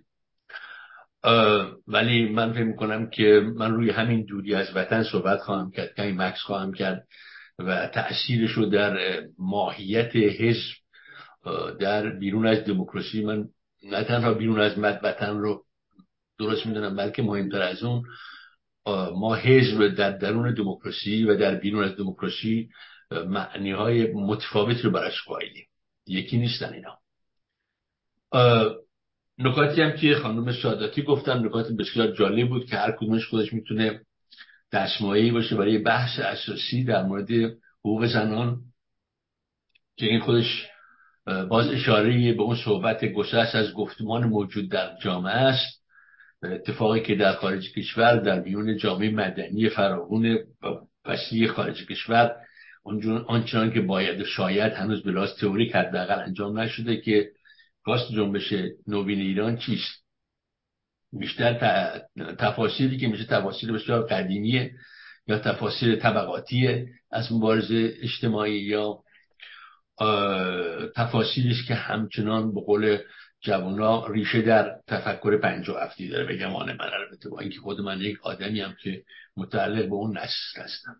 ولی 1.87 2.29
من 2.29 2.53
فکر 2.53 2.63
می‌کنم 2.63 3.09
که 3.09 3.51
من 3.55 3.71
روی 3.73 3.89
همین 3.89 4.25
دوری 4.25 4.55
از 4.55 4.75
وطن 4.75 5.03
صحبت 5.03 5.39
خواهم 5.39 5.71
کرد 5.71 5.93
کمی 5.97 6.11
مکس 6.11 6.41
خواهم 6.41 6.73
کرد 6.73 7.07
و 7.59 7.87
تأثیرش 7.87 8.51
رو 8.51 8.65
در 8.65 9.21
ماهیت 9.39 10.15
حزب 10.15 10.75
در 11.79 12.09
بیرون 12.09 12.47
از 12.47 12.65
دموکراسی 12.65 13.23
من 13.23 13.45
نه 13.83 14.03
تنها 14.03 14.33
بیرون 14.33 14.59
از 14.59 14.77
وطن 14.77 15.37
رو 15.37 15.63
درست 16.39 16.65
می‌دونم 16.65 16.95
بلکه 16.95 17.21
مهمتر 17.21 17.61
از 17.61 17.83
اون 17.83 18.03
ما 19.15 19.35
حزب 19.35 19.87
در 19.87 20.11
درون 20.11 20.53
دموکراسی 20.53 21.23
و 21.23 21.37
در 21.37 21.55
بیرون 21.55 21.83
از 21.83 21.97
دموکراسی 21.97 22.69
معنی 23.11 23.71
های 23.71 24.13
متفاوت 24.13 24.85
رو 24.85 24.91
برش 24.91 25.23
قائلیم. 25.27 25.67
یکی 26.07 26.37
نیستن 26.37 26.73
اینا. 26.73 26.99
نکاتی 29.39 29.81
هم 29.81 29.91
که 29.91 30.15
خانم 30.15 30.51
ساداتی 30.51 31.01
گفتن 31.01 31.45
نکات 31.45 31.71
بسیار 31.71 32.11
جالب 32.11 32.49
بود 32.49 32.65
که 32.65 32.75
هر 32.75 32.91
کدومش 32.91 33.25
خودش 33.25 33.53
می‌تونه 33.53 34.01
دستمایه‌ای 34.71 35.31
باشه 35.31 35.55
برای 35.55 35.77
بحث 35.77 36.19
اساسی 36.19 36.83
در 36.83 37.03
مورد 37.03 37.29
حقوق 37.79 38.05
زنان. 38.05 38.59
که 39.97 40.05
این 40.05 40.19
خودش 40.19 40.67
باز 41.25 41.67
اشاره 41.67 42.33
به 42.33 42.41
اون 42.41 42.55
صحبت 42.55 43.05
گسست 43.05 43.55
از 43.55 43.73
گفتمان 43.73 44.23
موجود 44.23 44.71
در 44.71 44.97
جامعه 45.03 45.33
است. 45.33 45.83
اتفاقی 46.43 47.01
که 47.01 47.15
در 47.15 47.33
خارج 47.33 47.73
کشور 47.73 48.15
در 48.15 48.39
میون 48.39 48.77
جامعه 48.77 49.09
مدنی 49.09 49.69
فراغون 49.69 50.37
وسیع 51.05 51.47
خارج 51.47 51.85
کشور 51.85 52.35
آنچنان 53.27 53.71
که 53.71 53.81
باید 53.81 54.23
شاید 54.23 54.73
هنوز 54.73 55.03
بلاس 55.03 55.35
تئوریک 55.35 55.75
حداقل 55.75 56.19
انجام 56.19 56.59
نشده 56.59 56.97
که 56.97 57.31
کاست 57.87 58.11
جنبش 58.11 58.53
نوین 58.87 59.19
ایران 59.19 59.57
چیست؟ 59.57 60.03
بیشتر 61.13 61.53
تفاصیلی 62.39 62.97
که 62.97 63.07
میشه 63.07 63.23
تفاصیل 63.23 63.71
بسیار 63.71 64.07
قدیمیه 64.07 64.71
یا 65.27 65.39
تفاصیل 65.39 65.95
طبقاتی 65.95 66.87
از 67.11 67.31
مبارزه 67.31 67.93
اجتماعی 68.01 68.59
یا 68.59 69.03
تفاصیلی 70.95 71.51
است 71.51 71.67
که 71.67 71.75
همچنان 71.75 72.53
به 72.53 72.61
قول 72.61 72.97
جوانا 73.41 74.07
ریشه 74.07 74.41
در 74.41 74.75
تفکر 74.87 75.37
پنج 75.37 75.69
و 75.69 75.73
هفتی 75.73 76.07
داره. 76.09 76.25
بگم 76.25 76.55
آن 76.55 76.71
من 76.71 76.89
البته 76.93 77.29
با 77.29 77.39
اینکه 77.39 77.59
خود 77.59 77.81
من 77.81 78.01
یک 78.01 78.17
آدمی 78.23 78.61
هم 78.61 78.75
که 78.83 79.03
متعلق 79.37 79.85
به 79.85 79.95
اون 79.95 80.17
نسل 80.17 80.61
هستم. 80.61 80.95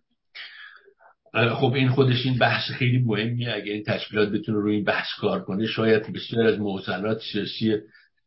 خب 1.33 1.73
این 1.73 1.89
خودش 1.89 2.25
این 2.25 2.37
بحث 2.37 2.71
خیلی 2.71 2.97
مهمیه. 2.97 3.53
اگه 3.53 3.73
این 3.73 3.83
تشکیلات 3.83 4.29
بتونه 4.29 4.57
روی 4.57 4.75
این 4.75 4.83
بحث 4.83 5.07
کار 5.19 5.41
کنه 5.43 5.65
شاید 5.65 6.13
بسیار 6.13 6.47
از 6.47 6.59
موزلات 6.59 7.21
سیاسی 7.31 7.75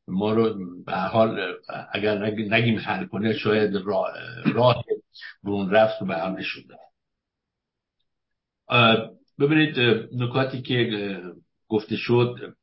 ما 0.08 0.32
رو 0.32 0.54
به 0.86 0.92
حال 0.92 1.54
اگر 1.92 2.18
نگیم 2.36 2.78
حل 2.78 3.06
کنه 3.06 3.32
شاید 3.32 3.76
راه, 3.76 4.84
برون 5.44 5.70
رفت 5.70 6.04
به 6.04 6.14
حال 6.14 6.32
نشون 6.32 6.64
ببینید 9.40 9.78
نکاتی 10.12 10.62
که 10.62 10.90
گفته 11.68 11.96
شد 11.96 12.54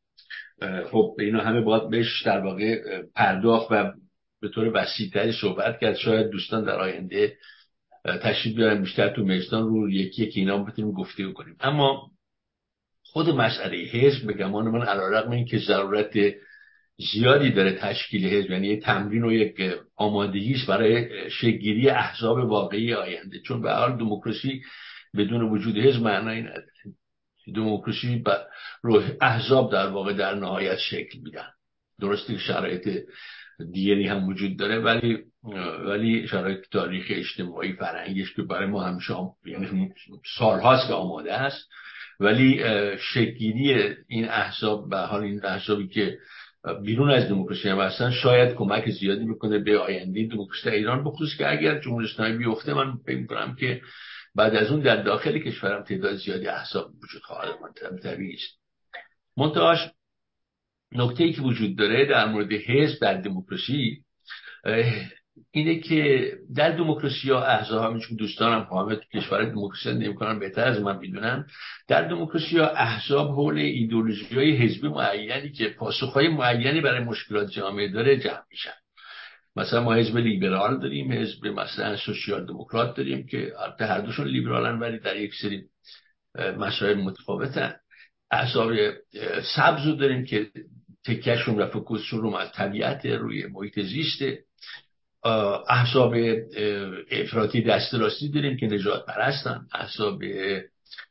خب 0.91 1.15
اینا 1.19 1.43
همه 1.43 1.61
باید 1.61 1.89
بهش 1.89 2.23
در 2.25 2.39
واقع 2.39 3.01
پرداخت 3.15 3.67
و 3.71 3.93
به 4.41 4.49
طور 4.49 4.71
وسیعتری 4.73 5.31
صحبت 5.31 5.79
کرد. 5.79 5.95
شاید 5.95 6.29
دوستان 6.29 6.63
در 6.63 6.79
آینده 6.79 7.37
تشریف 8.07 8.55
بیارن 8.55 8.81
بیشتر 8.81 9.09
تو 9.09 9.23
میستان 9.23 9.67
رو 9.67 9.89
یکی 9.89 10.29
که 10.29 10.39
اینا 10.39 10.57
بتونیم 10.57 10.91
گفته 10.91 11.31
کنیم 11.31 11.55
اما 11.59 12.11
خود 13.03 13.29
مسئله 13.29 13.77
حزب 13.77 14.27
به 14.27 14.33
گمان 14.33 14.67
من 14.67 14.81
علیرغم 14.81 15.31
اینکه 15.31 15.57
ضرورت 15.57 16.17
زیادی 17.13 17.51
داره 17.51 17.71
تشکیل 17.71 18.25
حزب 18.25 18.51
یعنی 18.51 18.67
یه 18.67 18.79
تمرین 18.79 19.23
و 19.23 19.31
یک 19.31 19.61
آمادگی 19.95 20.55
برای 20.67 21.29
شگیری 21.31 21.89
احزاب 21.89 22.37
واقعی 22.37 22.93
آینده. 22.93 23.39
چون 23.39 23.61
به 23.61 23.73
حال 23.73 23.97
دموکراسی 23.97 24.61
بدون 25.17 25.41
وجود 25.41 25.77
حزب 25.77 26.01
معنایی 26.01 26.41
نداره. 26.41 26.67
دموکراسی 27.55 28.23
رو 28.83 29.03
احزاب 29.21 29.71
در 29.71 29.87
واقع 29.87 30.13
در 30.13 30.35
نهایت 30.35 30.77
شکل 30.77 31.19
میدن. 31.23 31.49
درسته 31.99 32.37
شرایط 32.37 32.89
دیگری 33.71 34.07
هم 34.07 34.27
وجود 34.27 34.57
داره 34.57 34.79
ولی 34.79 35.17
ولی 35.85 36.27
شرایط 36.27 36.59
تاریخ 36.71 37.05
اجتماعی 37.09 37.73
فرهنگش 37.73 38.33
که 38.33 38.41
برای 38.41 38.67
ما 38.67 38.83
همیشه 38.83 39.13
یعنی 39.45 39.93
سالهاست 40.37 40.87
که 40.87 40.93
آماده 40.93 41.33
است. 41.33 41.69
ولی 42.19 42.63
شکلی 43.13 43.95
این 44.07 44.29
احزاب 44.29 44.89
به 44.89 44.97
حال 44.97 45.23
این 45.23 45.45
احزابی 45.45 45.87
که 45.87 46.17
بیرون 46.83 47.09
از 47.09 47.29
دموکراسی 47.29 47.69
هم 47.69 47.79
هستن 47.79 48.11
شاید 48.11 48.55
کمک 48.55 48.89
زیادی 48.89 49.25
بکنه 49.25 49.59
به 49.59 49.79
آینده 49.79 50.27
دموکراسی 50.27 50.69
ایران 50.69 51.03
بخصوص 51.03 51.37
که 51.37 51.51
اگر 51.51 51.79
جمهوری 51.79 52.07
اسلامی 52.07 52.37
بیفته 52.37 52.73
من 52.73 52.97
فکر 53.05 53.25
کنم 53.25 53.55
که 53.55 53.81
بعد 54.35 54.55
از 54.55 54.71
اون 54.71 54.79
در 54.79 55.03
داخل 55.03 55.39
کشورم 55.39 55.83
تعداد 55.83 56.15
زیادی 56.15 56.47
احزاب 56.47 56.91
وجود 57.03 57.21
خواهد 57.21 57.49
ماند 57.61 57.99
طبیعی 57.99 58.33
است. 58.33 58.59
منتهاش 59.37 59.79
نکته 60.91 61.23
ای 61.23 61.33
که 61.33 61.41
وجود 61.41 61.77
داره 61.77 62.05
در 62.05 62.25
مورد 62.25 62.51
حزب 62.51 63.01
در 63.01 63.21
دموکراسی 63.21 64.03
اینه 65.51 65.79
که 65.79 66.31
در 66.55 66.71
دموکراسی 66.71 67.29
ها 67.29 67.45
احزاب 67.45 67.99
که 67.99 68.15
دوستانم 68.15 68.61
حامد 68.61 68.99
کشور 69.13 69.45
دموکراسی 69.45 69.93
نمی‌کنن 69.93 70.39
بهتر 70.39 70.63
از 70.63 70.81
من 70.81 70.97
می‌دونن 70.97 71.47
در 71.87 72.07
دموکراسی 72.07 72.57
ها 72.57 72.67
احزاب 72.67 73.29
حول 73.29 73.57
ایدولوژی 73.57 74.35
های 74.35 74.57
حزبی 74.57 74.87
معینی 74.87 75.51
که 75.51 75.69
پاسخهای 75.69 76.27
معینی 76.27 76.81
برای 76.81 77.03
مشکلات 77.03 77.51
جامعه 77.51 77.87
داره 77.87 78.17
جمع 78.17 78.41
میشن. 78.51 78.73
مثلا 79.55 79.83
ما 79.83 79.93
حزب 79.93 80.17
لیبرال 80.17 80.79
داریم 80.79 81.11
حزب 81.11 81.47
مثلا 81.47 81.95
سوسیال 81.97 82.45
دموکرات 82.45 82.95
داریم 82.95 83.25
که 83.27 83.53
هر 83.79 84.01
دوشون 84.01 84.27
لیبرالن 84.27 84.79
ولی 84.79 84.99
در 84.99 85.17
یک 85.17 85.31
سری 85.41 85.63
مسائل 86.57 86.97
متفاوتن. 86.97 87.75
احزاب 88.31 88.71
سبز 89.55 89.85
رو 89.85 89.95
داریم 89.95 90.25
که 90.25 90.51
تکشون 91.07 91.55
و 91.55 91.67
فکوسشون 91.67 92.21
رو 92.21 92.35
از 92.35 92.51
طبیعت 92.51 93.05
روی 93.05 93.47
محیط 93.47 93.79
زیسته 93.79 94.43
احزاب 95.69 96.13
افراطی 97.11 97.61
دست 97.61 97.93
راستی 97.93 98.29
داریم 98.29 98.57
که 98.57 98.65
نجات 98.65 99.05
پرستن. 99.05 99.67
احزاب 99.73 100.21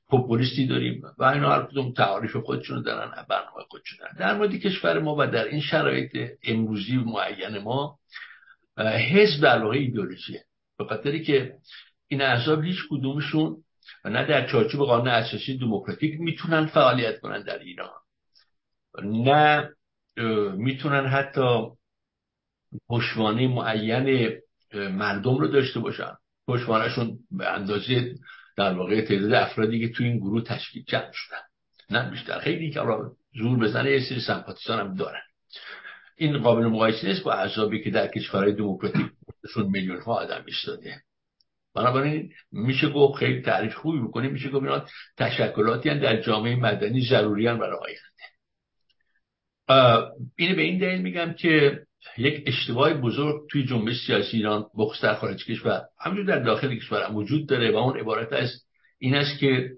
پوپولیستی 0.09 0.67
داریم 0.67 1.03
و 1.19 1.25
اینا 1.25 1.53
هر 1.53 1.63
کدوم 1.63 1.93
تعاریف 1.93 2.37
خودشون 2.37 2.83
دارن 2.83 3.25
برنامه 3.29 3.65
خودشون 3.69 3.99
دارن. 4.01 4.17
در 4.19 4.39
مورد 4.39 4.55
کشور 4.55 4.99
ما 4.99 5.17
و 5.19 5.27
در 5.27 5.45
این 5.45 5.61
شرایط 5.61 6.31
امروزی 6.45 6.97
معین 6.97 7.59
ما 7.59 7.99
حزب 8.79 9.43
در 9.43 9.63
واقع 9.63 9.77
ایدولوژیه 9.77 10.45
به 10.79 10.85
خاطری 10.85 11.25
که 11.25 11.55
این 12.09 12.23
احزاب 12.23 12.65
هیچ 12.65 12.79
کدومشون 12.91 13.57
نه 14.05 14.27
در 14.27 14.47
چارچوب 14.47 14.81
قانون 14.81 15.09
اساسی 15.09 15.59
دموکراتیک 15.59 16.21
می‌تونن 16.21 16.67
فعالیت 16.67 17.21
کنن 17.21 17.43
در 17.43 17.59
ایران. 17.59 17.91
نه 19.03 19.71
می‌تونن 20.57 21.07
حتی 21.07 21.61
پشوانه 22.89 23.49
معین 23.49 24.33
مردم 24.75 25.39
رو 25.39 25.49
داشته 25.49 25.81
باشن. 25.81 26.13
پشوانهشون 26.49 27.19
به 27.31 27.49
اندازه 27.49 28.15
در 28.57 28.73
واقع 28.73 29.01
تعداد 29.01 29.33
افرادی 29.33 29.81
که 29.81 29.95
تو 29.95 30.05
این 30.05 30.19
گروه 30.19 30.43
تشکیل 30.43 30.85
جمع 30.89 31.11
شدن. 31.13 31.41
نه 31.91 32.11
بیشتر. 32.11 32.39
خیلی 32.39 32.71
که 32.71 32.81
زور 33.35 33.59
بزنه 33.59 33.91
یه 33.91 34.01
سری 34.01 34.21
هم 34.69 34.95
دارن. 34.95 35.23
این 36.17 36.39
قابل 36.39 36.67
مقایسه 36.67 37.07
نیست 37.07 37.23
با 37.23 37.33
احزابی 37.33 37.83
که 37.83 37.91
در 37.91 38.09
کشورهای 38.09 38.53
دموکراتیک 38.53 39.07
میلیون 39.57 40.01
ها 40.01 40.15
آدم 40.15 40.45
ایستاده. 40.47 41.01
بنابراین 41.75 42.33
میشه 42.53 42.89
گفت 42.89 43.19
خیلی 43.19 43.43
تعریف 43.43 43.75
خوبی 43.75 43.99
بکنیم. 43.99 44.33
میشه 44.33 44.49
گفت 44.49 44.65
اینا 44.65 44.87
تشکلاتی 45.17 45.99
در 45.99 46.21
جامعه 46.21 46.57
مدنی 46.57 47.01
ضروری 47.01 47.45
برای 47.45 47.79
آینده. 47.83 48.16
اینه 50.37 50.55
به 50.55 50.63
این 50.63 50.79
دلیل 50.79 51.03
میگم 51.03 51.33
که 51.33 51.81
یک 52.19 52.43
اشتباه 52.47 52.95
بزرگ 52.95 53.49
توی 53.51 53.65
جنبش 53.65 54.07
سیاسی 54.07 54.37
ایران 54.37 54.67
بخص 54.79 55.01
در 55.01 55.15
خارج 55.15 55.45
کشور 55.45 55.83
همینجور 56.01 56.37
در 56.37 56.43
داخل 56.43 56.77
کشور 56.77 57.03
هم 57.03 57.17
وجود 57.17 57.49
داره 57.49 57.71
و 57.71 57.77
اون 57.77 57.99
عبارت 58.01 58.33
از 58.33 58.67
این 58.99 59.15
است 59.15 59.39
که 59.39 59.71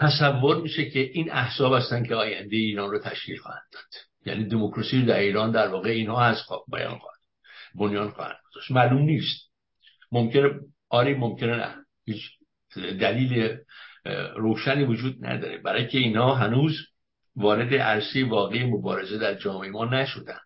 تصور 0.00 0.60
میشه 0.62 0.90
که 0.90 1.00
این 1.00 1.32
احزاب 1.32 1.74
هستن 1.74 2.04
که 2.04 2.14
آینده 2.14 2.56
ایران 2.56 2.90
رو 2.90 2.98
تشکیل 2.98 3.36
خواهند 3.36 3.62
داد. 3.72 4.02
یعنی 4.26 4.48
دموکراسی 4.48 5.02
در 5.02 5.18
ایران 5.18 5.50
در 5.50 5.68
واقع 5.68 5.90
اینها 5.90 6.24
از 6.24 6.42
بیان 6.68 6.98
خواهد 6.98 7.18
بنیان 7.74 8.10
خواهند 8.10 8.36
گذاشت. 8.50 8.70
معلوم 8.70 9.02
نیست. 9.02 9.50
ممکنه 10.12 10.50
آری 10.88 11.14
ممکنه 11.14 11.56
نه. 11.56 11.74
هیچ 12.04 12.22
دلیل 12.76 13.56
روشنی 14.36 14.84
وجود 14.84 15.26
نداره. 15.26 15.58
برای 15.58 15.88
که 15.88 15.98
اینا 15.98 16.34
هنوز 16.34 16.72
وارد 17.36 17.74
عرصه 17.74 18.24
واقعی 18.24 18.64
مبارزه 18.64 19.18
در 19.18 19.34
جامعه 19.34 19.70
ما 19.70 19.84
نشدن. 19.84 20.38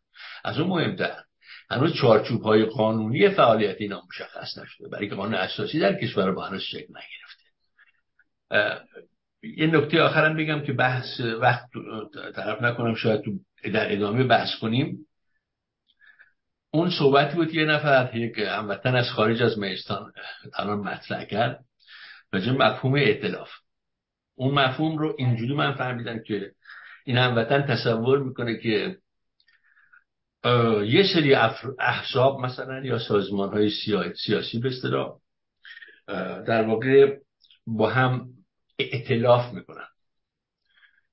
از 0.45 0.59
اون 0.59 0.69
مهمتر 0.69 1.23
هنوز 1.71 1.95
چارچوب 1.95 2.43
های 2.43 2.65
قانونی 2.65 3.29
فعالیت 3.29 3.77
اینا 3.79 4.03
مشخص 4.09 4.59
نشده 4.59 4.89
برای 4.89 5.09
که 5.09 5.15
قانون 5.15 5.35
اساسی 5.35 5.79
در 5.79 5.95
کشور 5.95 6.33
با 6.33 6.45
هنوز 6.45 6.63
شکل 6.63 6.87
نگرفته. 6.91 7.45
یه 9.43 9.67
نکته 9.67 10.03
آخرم 10.03 10.37
بگم 10.37 10.63
که 10.63 10.73
بحث 10.73 11.21
وقت 11.21 11.69
طرف 12.35 12.63
نکنم 12.63 12.95
شاید 12.95 13.23
در 13.65 13.93
ادامه 13.93 14.25
بحث 14.25 14.59
کنیم. 14.61 15.07
اون 16.71 16.91
صحبتی 16.91 17.35
بود 17.35 17.55
یه 17.55 17.65
نفر 17.65 18.17
یک 18.17 18.39
هموطن 18.39 18.97
از 18.97 19.11
خارج 19.11 19.43
از 19.43 19.59
میستان 19.59 20.13
الان 20.55 20.79
مطرح 20.79 21.25
کرد 21.25 21.65
راجع 22.33 22.53
مفهوم 22.53 22.95
اعتلاف 22.95 23.49
اون 24.35 24.55
مفهوم 24.55 24.99
رو 24.99 25.15
اینجوری 25.19 25.55
من 25.55 25.75
فهمیدم 25.75 26.19
که 26.23 26.53
این 27.07 27.19
هموطن 27.19 27.63
تصور 27.63 28.19
می‌کنه 28.19 28.57
که 28.57 28.97
یه 30.87 31.05
سری 31.15 31.35
احزاب 31.79 32.41
مثلا 32.41 32.85
یا 32.85 32.99
سازمان 32.99 33.53
های 33.53 33.71
سیاسی 34.27 34.59
به 34.59 34.69
اصطلاح 34.69 35.19
در 36.47 36.63
واقع 36.63 37.17
با 37.67 37.91
هم 37.91 38.29
ائتلاف 38.79 39.53
می‌کنن. 39.53 39.89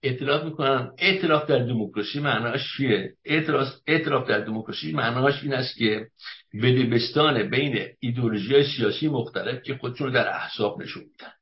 اعتلاف 0.04 0.44
می‌کنن. 0.44 0.92
اعتلاف 0.98 1.46
در 1.46 1.60
دموکراسی 1.60 2.20
معناش 2.20 2.78
چیه؟ 2.78 3.14
اعتلاف 3.88 4.28
در 4.28 4.40
دموکراسی 4.40 4.92
معناش 4.92 5.44
این 5.44 5.54
است 5.54 5.78
که 5.78 6.08
بدبستان 6.54 7.50
بین 7.50 7.88
ایدولوژی 8.00 8.64
سیاسی 8.64 9.08
مختلف 9.08 9.64
که 9.64 9.76
خودشون 9.76 10.12
در 10.12 10.28
احزاب 10.30 10.82
نشون 10.82 11.04
میدن. 11.04 11.34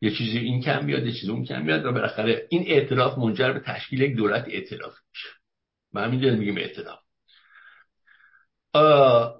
یه 0.00 0.10
چیزی 0.10 0.38
این 0.38 0.62
کم 0.62 0.84
میاد 0.84 1.06
یه 1.06 1.12
چیزی 1.12 1.30
اون 1.30 1.44
کم 1.44 1.62
میاد 1.62 1.84
و 1.84 1.92
بالاخره 1.92 2.46
این 2.50 2.64
اعتلاف 2.66 3.18
منجر 3.18 3.52
به 3.52 3.60
تشکیل 3.60 4.00
یک 4.00 4.16
دولت 4.16 4.44
اعتلاف 4.48 4.94
میشه. 5.12 5.28
و 5.94 6.00
همین 6.00 6.20
دلیل 6.20 6.36
میگیم 6.38 6.56
اعتلاف 6.56 6.98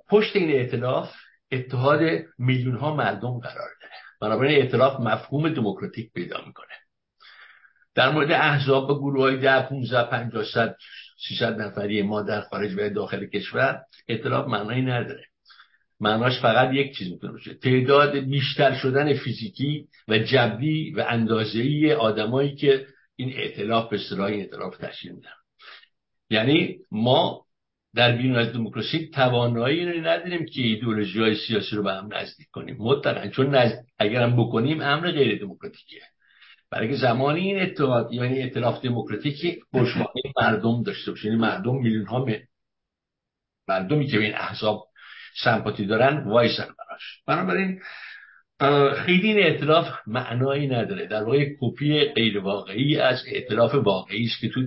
پشت 0.09 0.37
این 0.37 0.51
اعتلاف 0.51 1.13
اتحاد 1.51 2.01
میلیون 2.39 2.77
ها 2.77 2.97
مردم 2.97 3.39
قرار 3.39 3.69
داره. 3.81 3.93
بنابراین 4.21 4.63
اعتلاف 4.63 5.01
مفهوم 5.01 5.49
دموکراتیک 5.49 6.13
پیدا 6.13 6.45
می‌کنه. 6.47 6.75
در 7.95 8.11
مورد 8.11 8.33
احزاب 8.33 8.91
و 8.91 8.99
گروه 8.99 9.23
های 9.23 9.37
ده 9.37 9.69
15 9.69 10.11
50 10.11 10.45
100 10.45 10.77
300 11.29 11.61
نفری 11.61 12.03
ما 12.03 12.23
در 12.23 12.41
خارج 12.41 12.75
و 12.77 12.91
داخل 12.91 13.27
کشور 13.27 13.83
اطلاف 14.09 14.49
معنایی 14.49 14.83
نداره. 14.83 15.25
معناش 16.01 16.41
فقط 16.41 16.75
یک 16.75 16.97
چیز 16.97 17.13
می‌تونه 17.13 17.33
باشه. 17.33 17.55
تعداد 17.55 18.17
بیشتر 18.17 18.75
شدن 18.75 19.15
فیزیکی 19.15 19.89
و 20.09 20.19
جبری 20.19 20.91
و 20.91 21.05
اندازه‌ای 21.09 21.93
آدمایی 21.93 22.57
که 22.57 22.87
این 23.17 23.33
ائتلاف 23.37 23.91
به 23.91 23.97
اصطلاح 23.97 24.27
این 24.27 24.49
تشکیل 24.81 25.13
میدن. 25.13 25.31
یعنی 26.31 26.79
ما 26.91 27.47
در 27.95 28.17
بیرون 28.17 28.37
از 28.37 28.53
دموکراسی 28.53 29.11
توانایی 29.15 29.93
رو 29.93 30.07
نداریم 30.07 30.47
که 30.47 30.63
ایدئولوژی 30.63 31.21
های 31.21 31.35
سیاسی 31.35 31.77
رو 31.77 31.83
به 31.83 31.93
هم 31.93 32.09
نزدیک 32.15 32.47
کنیم. 32.53 32.77
مطلقا 32.79 33.29
چون 33.29 33.55
نزد... 33.55 33.85
اگرم 33.99 34.37
بکنیم 34.37 34.81
امر 34.81 35.11
غیر 35.11 35.41
دموکراتیکه 35.41 36.01
برای 36.71 36.89
که 36.89 36.97
زمانی 36.97 37.41
این 37.41 37.63
اتحاد 37.63 38.13
یعنی 38.13 38.43
ائتلاف 38.43 38.85
دموکراتیکی 38.85 39.63
بشمانه 39.73 40.23
مردم 40.43 40.83
داشته 40.83 41.11
باشه. 41.11 41.27
یعنی 41.27 41.41
مردم 41.41 41.77
میلیون 41.77 42.07
ها 42.07 42.27
مردمی 43.69 44.07
که 44.07 44.19
این 44.19 44.35
احزاب 44.35 44.87
سمپاتی 45.45 45.87
دارن 45.87 46.25
وایسن 46.25 46.65
براش. 46.65 47.23
بنابراین 47.27 47.81
خیلی 48.95 49.29
این 49.29 49.39
ائتلاف 49.39 49.89
معنایی 50.07 50.69
نداره. 50.69 51.07
در 51.07 51.23
واقع 51.23 51.47
کپی 51.61 52.05
غیر 52.05 52.39
واقعی 52.39 52.99
از 52.99 53.23
ائتلاف 53.33 53.75
واقعی 53.75 54.25
است 54.25 54.41
که 54.41 54.49
تو 54.49 54.67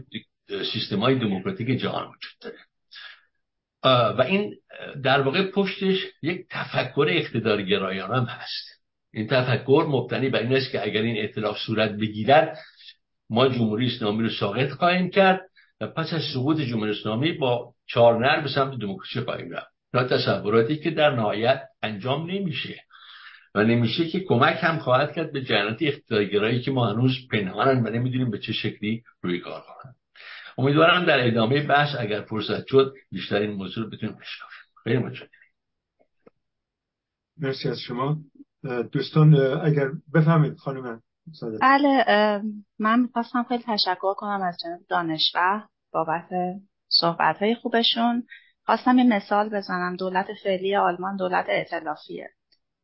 سیستم 0.73 0.99
های 0.99 1.15
دموکراتیک 1.15 1.67
جهان 1.67 2.07
وجود 2.07 2.33
داره. 2.41 2.57
و 4.17 4.21
این 4.21 4.55
در 5.03 5.21
واقع 5.21 5.51
پشتش 5.51 6.05
یک 6.21 6.45
تفکر 6.49 7.07
اقتدارگرایانه 7.09 8.15
هم 8.15 8.25
هست. 8.25 8.79
این 9.13 9.27
تفکر 9.27 9.85
مبتنی 9.89 10.29
بر 10.29 10.39
این 10.39 10.55
است 10.55 10.71
که 10.71 10.83
اگر 10.83 11.01
این 11.01 11.17
اعتلاف 11.17 11.57
صورت 11.57 11.91
بگیرد 11.91 12.57
ما 13.29 13.47
جمهوری 13.47 13.87
اسلامی 13.87 14.23
رو 14.23 14.29
ساقط 14.29 14.69
خواهیم 14.69 15.09
کرد 15.09 15.41
و 15.81 15.87
پس 15.87 16.13
از 16.13 16.21
سقوط 16.33 16.61
جمهوری 16.61 16.91
اسلامی 16.91 17.31
با 17.31 17.73
چهار 17.87 18.19
نر 18.19 18.41
به 18.41 18.49
سمت 18.49 18.79
دموکراسی 18.79 19.21
خواهیم 19.21 19.51
رفت. 19.51 19.78
نه 19.93 20.03
تصوراتی 20.03 20.77
که 20.77 20.91
در 20.91 21.15
نهایت 21.15 21.61
انجام 21.83 22.31
نمیشه. 22.31 22.83
و 23.55 23.63
نمیشه 23.63 24.07
که 24.07 24.19
کمک 24.19 24.57
هم 24.61 24.79
خواهد 24.79 25.13
کرد 25.13 25.31
به 25.31 25.41
جنات 25.41 25.77
اقتدارگرایی 25.81 26.61
که 26.61 26.71
ما 26.71 26.87
هنوز 26.87 27.11
پنهانن 27.31 27.87
و 27.87 27.89
نمی‌دونیم 27.89 28.31
به 28.31 28.39
چه 28.39 28.53
شکلی 28.53 29.03
روی 29.21 29.39
کار 29.39 29.61
خواهند. 29.61 29.95
امیدوارم 30.57 31.05
در 31.05 31.27
ادامه 31.27 31.67
بحث 31.67 31.95
اگر 31.99 32.21
فرصت 32.21 32.67
شد 32.67 32.93
بیشتر 33.11 33.35
این 33.35 33.51
موضوع 33.51 33.83
رو 33.83 33.89
بتونیم 33.89 34.15
بشکافیم 34.15 34.63
خیلی 34.83 34.97
متشکرم. 34.97 35.29
مرسی 37.37 37.69
از 37.69 37.79
شما. 37.79 38.17
دوستان 38.91 39.35
اگر 39.65 39.89
بفهمید 40.13 40.57
خانم 40.57 41.01
بله 41.61 42.05
من 42.79 42.99
می‌خواستم 42.99 43.43
خیلی 43.43 43.63
تشکر 43.67 44.13
کنم 44.13 44.41
از 44.41 44.57
جناب 44.63 44.79
دانشور 44.89 45.67
بابت 45.91 46.29
صحبت 46.87 47.37
های 47.37 47.55
خوبشون. 47.55 48.23
خواستم 48.69 48.97
یه 48.97 49.03
مثال 49.03 49.49
بزنم. 49.49 49.95
دولت 49.95 50.27
فعلی 50.43 50.75
آلمان 50.75 51.17
دولت 51.17 51.45
ائتلافیه. 51.49 52.29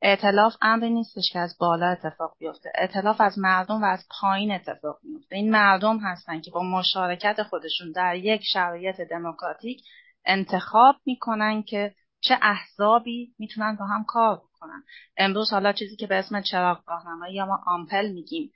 ائتلاف 0.01 0.53
امری 0.61 0.89
نیستش 0.89 1.23
که 1.33 1.39
از 1.39 1.55
بالا 1.59 1.87
اتفاق 1.87 2.35
بیفته. 2.39 2.71
ائتلاف 2.75 3.21
از 3.21 3.39
مردم 3.39 3.81
و 3.83 3.85
از 3.85 4.07
پایین 4.21 4.51
اتفاق 4.51 4.99
میفته 5.03 5.35
این 5.35 5.51
مردم 5.51 5.97
هستن 5.97 6.41
که 6.41 6.51
با 6.51 6.63
مشارکت 6.63 7.43
خودشون 7.43 7.91
در 7.91 8.15
یک 8.15 8.41
شرایط 8.53 9.01
دموکراتیک 9.01 9.81
انتخاب 10.25 10.95
می‌کنن 11.05 11.63
که 11.63 11.93
چه 12.21 12.37
احزابی 12.41 13.35
می‌تونن 13.39 13.75
با 13.75 13.85
هم 13.85 14.03
کار 14.03 14.41
کنن 14.59 14.83
امروز 15.17 15.53
حالا 15.53 15.73
چیزی 15.73 15.95
که 15.95 16.07
به 16.07 16.15
اسم 16.15 16.41
چراغ 16.41 16.79
راهنمایی 16.87 17.35
یا 17.35 17.45
ما 17.45 17.63
آمپل 17.67 18.11
میگیم. 18.11 18.51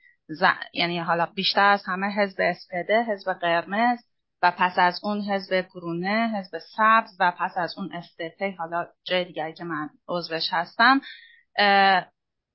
یعنی 0.74 0.98
حالا 0.98 1.26
بیشتر 1.34 1.68
از 1.68 1.82
همه 1.86 2.06
حزب 2.06 2.36
اسپده 2.38 3.02
حزب 3.02 3.32
قرمز 3.32 3.98
و 4.42 4.52
پس 4.58 4.74
از 4.76 5.00
اون 5.02 5.20
حزب 5.20 5.66
گرونه 5.74 6.32
حزب 6.38 6.58
سبز 6.76 7.16
و 7.20 7.32
پس 7.38 7.52
از 7.56 7.74
اون 7.78 7.92
استپی 7.92 8.50
حالا 8.50 8.86
جای 9.04 9.24
دیگری 9.24 9.52
که 9.52 9.64
من 9.64 9.88
عضوش 10.08 10.48
هستم 10.52 11.00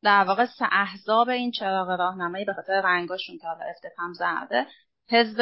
در 0.03 0.23
واقع 0.27 0.45
سه 0.45 0.65
احزاب 0.71 1.29
این 1.29 1.51
چراغ 1.51 1.89
راهنمایی 1.89 2.45
به 2.45 2.53
خاطر 2.53 2.81
رنگاشون 2.81 3.37
که 3.37 3.47
حالا 3.47 3.65
استپم 3.65 4.13
زرده 4.13 4.65
حزب 5.09 5.37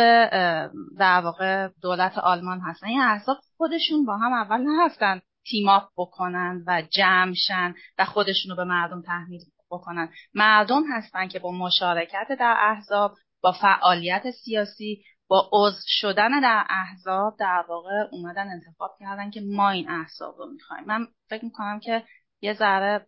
در 1.00 1.22
واقع 1.24 1.68
دولت 1.82 2.18
آلمان 2.18 2.60
هستن. 2.60 2.88
این 2.88 3.02
احزاب 3.02 3.38
خودشون 3.58 4.06
با 4.06 4.18
هم 4.18 4.34
اول 4.34 4.62
نرفتن 4.62 5.22
تیماپ 5.46 5.84
بکنن 5.98 6.64
و 6.68 6.82
جمعشن 6.82 7.74
و 7.98 8.06
خودشون 8.06 8.50
رو 8.50 8.56
به 8.56 8.64
مردم 8.64 9.02
تحمیل 9.02 9.42
بکنن. 9.72 10.10
مردم 10.34 10.84
هستن 10.92 11.28
که 11.28 11.40
با 11.40 11.52
مشارکت 11.52 12.28
در 12.40 12.58
احزاب 12.60 13.16
با 13.42 13.52
فعالیت 13.52 14.32
سیاسی 14.32 15.04
با 15.34 15.50
عضو 15.54 15.82
شدن 15.86 16.40
در 16.40 16.66
احزاب 16.70 17.36
در 17.40 17.66
واقع 17.70 18.08
اومدن 18.12 18.48
انتخاب 18.50 18.98
کردن 19.00 19.30
که 19.30 19.42
ما 19.42 19.70
این 19.70 19.90
احزاب 19.90 20.38
رو 20.38 20.52
می‌خوایم. 20.52 20.84
من 20.86 21.08
فکر 21.30 21.46
می‌کنم 21.46 21.80
که 21.80 22.04
یه 22.42 22.54
ذره 22.54 23.06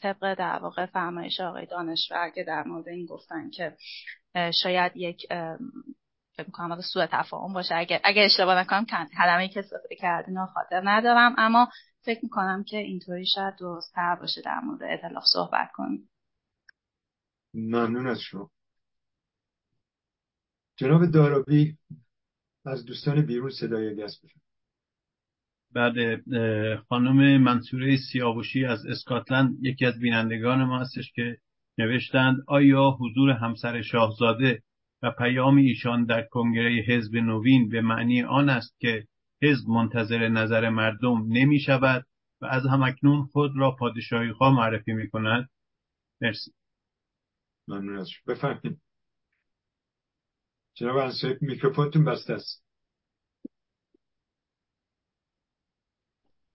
طبق 0.00 0.34
در 0.34 0.58
واقع 0.58 0.86
فرمایش 0.86 1.40
آقای 1.40 1.66
دانشور 1.66 2.30
که 2.30 2.44
در 2.44 2.62
مورد 2.62 2.88
این 2.88 3.06
گفتن 3.06 3.50
که 3.50 3.76
شاید 4.62 4.92
یک 4.96 5.26
فکر 6.36 6.46
می‌کنم 6.46 6.80
سوء 6.80 7.06
تفاهم 7.06 7.52
باشه. 7.52 7.74
اگه 7.74 8.00
اگه 8.04 8.22
اشتباه 8.22 8.60
نکنم 8.60 8.86
کلمه 9.16 9.48
که 9.48 9.60
استفاده 9.60 9.96
کردین 9.96 10.46
خاطر 10.46 10.82
ندارم. 10.84 11.34
اما 11.38 11.68
فکر 12.02 12.20
می‌کنم 12.22 12.64
که 12.64 12.76
اینطوری 12.76 13.26
شاید 13.26 13.54
تر 13.94 14.14
باشه 14.14 14.42
در 14.42 14.60
مورد 14.60 14.82
اطلاف 14.82 15.24
صحبت 15.32 15.70
کنیم. 15.74 16.10
ممنون 17.54 18.06
از 18.06 18.20
شما. 18.20 18.50
جناب 20.76 21.06
دارابی 21.06 21.78
از 22.64 22.84
دوستان 22.84 23.26
بیرون 23.26 23.50
صدای 23.50 23.96
گس 23.96 24.20
بشن. 24.24 24.40
بعد 25.72 25.94
خانم 26.88 27.42
منصوره 27.42 27.96
سیاوشی 28.12 28.64
از 28.64 28.86
اسکاتلند 28.86 29.56
یکی 29.64 29.86
از 29.86 29.98
بینندگان 29.98 30.64
ما 30.64 30.78
هستش 30.78 31.12
که 31.12 31.38
نوشتند 31.78 32.36
آیا 32.46 32.90
حضور 33.00 33.30
همسر 33.30 33.82
شاهزاده 33.82 34.62
و 35.02 35.10
پیام 35.10 35.56
ایشان 35.56 36.04
در 36.04 36.22
کنگره 36.22 36.84
حزب 36.88 37.16
نوین 37.16 37.68
به 37.68 37.80
معنی 37.80 38.22
آن 38.22 38.48
است 38.48 38.80
که 38.80 39.06
حزب 39.42 39.68
منتظر 39.68 40.28
نظر 40.28 40.68
مردم 40.68 41.26
نمی 41.28 41.60
شود 41.60 42.06
و 42.40 42.46
از 42.46 42.66
همکنون 42.66 43.24
خود 43.24 43.52
را 43.56 43.70
پادشاهی 43.70 44.32
خواه 44.32 44.54
معرفی 44.54 44.92
می 44.92 45.10
کند؟ 45.10 45.48
مرسی. 46.20 46.52
ممنون 47.68 47.98
از 47.98 48.10
بفرمایید. 48.26 48.85
جناب 50.76 50.96
انصاری 50.96 51.38
میکروفونتون 51.40 52.04
بسته 52.04 52.32
است؟ 52.32 52.62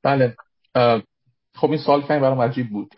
بله. 0.03 0.35
خب 1.53 1.69
این 1.69 1.77
سوال 1.77 2.01
کمی 2.01 2.19
برام 2.19 2.41
عجیب 2.41 2.69
بود. 2.69 2.95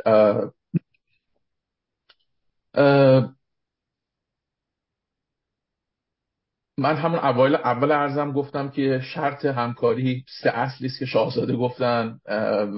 من 6.78 6.96
همون 6.96 7.20
اول 7.20 7.56
اول 7.56 7.92
ارزم 7.92 8.32
گفتم 8.32 8.70
که 8.70 9.02
شرط 9.04 9.46
همکاری 9.46 10.26
سه 10.42 10.50
اصلی 10.50 10.88
است 10.88 11.00
که 11.00 11.06
شاهزاده 11.06 11.56
گفتن 11.56 12.20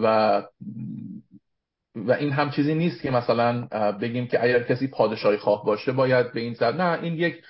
و 0.03 0.43
و 1.95 2.11
این 2.11 2.31
هم 2.31 2.51
چیزی 2.51 2.75
نیست 2.75 3.01
که 3.01 3.11
مثلا 3.11 3.67
بگیم 3.91 4.27
که 4.27 4.43
اگر 4.43 4.63
کسی 4.63 4.87
پادشاهی 4.87 5.37
خواه 5.37 5.65
باشه 5.65 5.91
باید 5.91 6.33
به 6.33 6.39
این 6.39 6.53
سر 6.53 6.71
نه 6.71 7.03
این 7.03 7.13
یک 7.13 7.43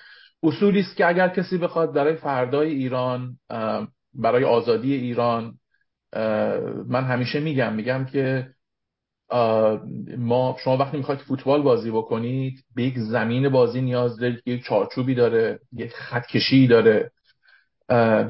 اصولی 0.46 0.80
است 0.80 0.96
که 0.96 1.06
اگر 1.06 1.28
کسی 1.28 1.58
بخواد 1.58 1.92
برای 1.92 2.16
فردای 2.16 2.70
ایران 2.70 3.36
برای 4.14 4.44
آزادی 4.44 4.94
ایران 4.94 5.54
من 6.88 7.04
همیشه 7.04 7.40
میگم 7.40 7.74
میگم 7.74 8.04
که 8.04 8.48
ما 10.18 10.56
شما 10.64 10.76
وقتی 10.76 10.96
می‌خواید 10.96 11.20
فوتبال 11.20 11.62
بازی 11.62 11.90
بکنید 11.90 12.64
به 12.74 12.82
یک 12.82 12.98
زمین 12.98 13.48
بازی 13.48 13.80
نیاز 13.80 14.16
دارید 14.16 14.42
که 14.42 14.50
یک 14.50 14.64
چارچوبی 14.64 15.14
داره 15.14 15.60
یک 15.72 15.92
خطکشی 15.92 16.66
داره 16.66 17.10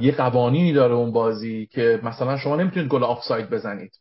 یک 0.01 0.17
قوانینی 0.17 0.73
داره 0.73 0.95
اون 0.95 1.13
بازی 1.13 1.67
که 1.67 2.01
مثلا 2.03 2.39
شما 2.39 2.57
نمی‌تونید 2.57 2.89
گل 2.89 3.05
آفساید 3.05 3.51
بزنید. 3.51 3.93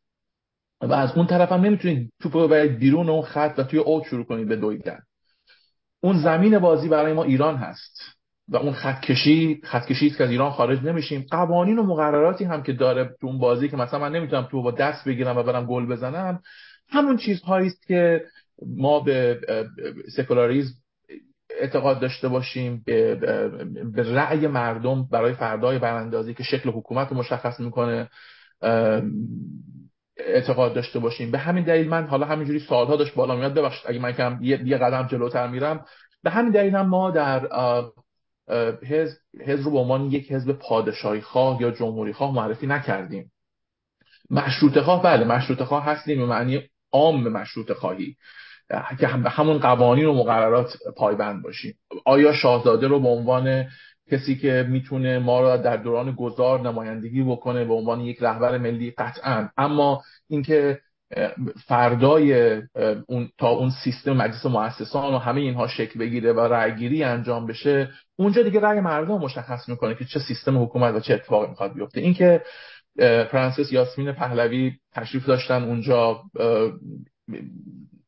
و 0.82 0.94
از 0.94 1.18
اون 1.18 1.28
طرف 1.28 1.52
هم 1.52 1.62
نمی‌تونید 1.62 2.14
توپ 2.22 2.38
رو 2.38 2.48
بیرون 2.80 3.10
اون 3.10 3.22
خط 3.22 3.54
و 3.58 3.64
توی 3.64 3.80
اوت 3.80 4.04
شروع 4.04 4.26
کنید 4.26 4.48
به 4.48 4.56
دویدن. 4.56 5.00
اون 6.06 6.18
زمین 6.18 6.60
بازی 6.60 6.90
برای 6.90 7.14
ما 7.14 7.24
ایران 7.24 7.56
هست 7.56 8.02
و 8.50 8.58
اون 8.58 8.74
خط 8.74 9.02
کشی 9.02 9.62
خط 9.64 9.86
کشی 9.86 10.10
که 10.10 10.24
از 10.24 10.30
ایران 10.30 10.52
خارج 10.52 10.84
نمیشیم. 10.84 11.26
قوانین 11.32 11.80
و 11.80 11.84
مقرراتی 11.84 12.44
هم 12.44 12.64
که 12.64 12.74
داره 12.74 13.16
تو 13.22 13.28
اون 13.28 13.40
بازی 13.40 13.70
که 13.70 13.78
مثلا 13.78 14.00
من 14.00 14.12
نمی‌تونم 14.12 14.48
تو 14.52 14.62
با 14.62 14.72
دست 14.72 15.08
بگیرم 15.08 15.38
و 15.38 15.44
برم 15.44 15.66
گل 15.66 15.86
بزنم 15.86 16.40
همون 16.90 17.18
چیزهایی 17.18 17.68
است 17.68 17.88
که 17.88 18.26
ما 18.78 19.00
به 19.00 19.40
سکولاریزم 20.16 20.74
اعتقاد 21.60 22.00
داشته 22.00 22.28
باشیم 22.28 22.84
به, 22.86 23.16
به 23.94 24.14
رأی 24.14 24.48
مردم 24.48 25.08
برای 25.12 25.34
فردای 25.34 25.80
براندازی 25.80 26.34
که 26.34 26.44
شکل 26.44 26.70
حکومت 26.70 27.08
رو 27.08 27.18
مشخص 27.18 27.60
می‌کنه. 27.60 28.10
اعتقاد 30.18 30.74
داشته 30.74 31.00
باشیم. 31.00 31.32
به 31.32 31.38
همین 31.38 31.64
دلیل 31.64 31.90
من 31.90 32.08
حالا 32.08 32.26
همینجوری 32.26 32.60
سالها 32.60 32.96
داشت 32.96 33.16
بالا 33.16 33.36
میاد. 33.36 33.54
ببخشید 33.54 33.90
اگه 33.90 34.00
من 34.00 34.12
کم 34.12 34.40
یه, 34.42 34.78
قدم 34.78 35.08
جلوتر 35.08 35.48
میرم. 35.48 35.86
به 36.24 36.30
همین 36.30 36.52
دلیل 36.52 36.76
هم 36.76 36.88
ما 36.88 37.12
در 37.12 37.48
حزب 38.84 39.18
حزب 39.46 39.66
رو 39.66 39.72
به 39.72 39.78
عنوان 39.78 40.06
یک 40.12 40.32
حزب 40.32 40.52
پادشاهی 40.52 41.22
خواه 41.22 41.62
یا 41.62 41.72
جمهوری 41.72 42.14
خواه 42.14 42.34
معرفی 42.34 42.68
نکردیم. 42.68 43.32
مشروط 44.30 44.80
خواه 44.80 45.04
بله 45.04 45.26
مشروط 45.26 45.64
خواه 45.64 45.86
هستیم 45.86 46.18
به 46.18 46.26
معنی 46.26 46.62
عام 46.92 47.28
مشروط 47.28 47.72
خواهی. 47.72 48.16
که 49.00 49.08
همون 49.08 49.58
قوانین 49.58 50.06
و 50.06 50.14
مقررات 50.14 50.78
پایبند 50.98 51.44
باشیم. 51.44 51.76
آیا 52.06 52.34
شاهزاده 52.34 52.88
رو 52.88 53.00
به 53.00 53.08
عنوان 53.08 53.66
کسی 54.12 54.36
که 54.36 54.66
می‌تونه 54.70 55.20
ما 55.20 55.42
را 55.42 55.58
در 55.58 55.78
دوران 55.78 56.12
گذار 56.12 56.62
نمایندگی 56.62 57.24
بکنه 57.24 57.66
به 57.66 57.74
عنوان 57.74 58.02
یک 58.02 58.18
رهبر 58.22 58.58
ملی 58.58 58.92
قطعا. 58.92 59.50
اما 59.58 60.04
اینکه 60.30 60.80
فردای 61.68 62.62
اون 63.08 63.30
تا 63.38 63.50
اون 63.50 63.70
سیستم 63.84 64.14
مجلس 64.14 64.46
مؤسسان 64.46 65.14
و 65.14 65.18
همه 65.18 65.42
اینها 65.42 65.68
شکل 65.68 66.00
بگیره 66.00 66.34
و 66.34 66.40
رأیگیری 66.40 67.04
انجام 67.04 67.46
بشه 67.46 67.90
اونجا 68.16 68.44
دیگه 68.44 68.60
رأی 68.60 68.80
مردم 68.80 69.18
مشخص 69.18 69.70
می‌کنه 69.70 69.96
که 69.96 70.06
چه 70.06 70.20
سیستم 70.20 70.64
حکومت 70.64 70.96
و 70.96 71.00
چه 71.00 71.14
اتفاقی 71.14 71.48
می‌خواد 71.48 71.74
بیفته. 71.74 72.02
اینکه 72.02 72.42
فرانسیس 73.32 73.72
یاسمین 73.72 74.12
پهلوی 74.12 74.72
تشریف 74.94 75.26
داشتن 75.26 75.64
اونجا 75.64 76.22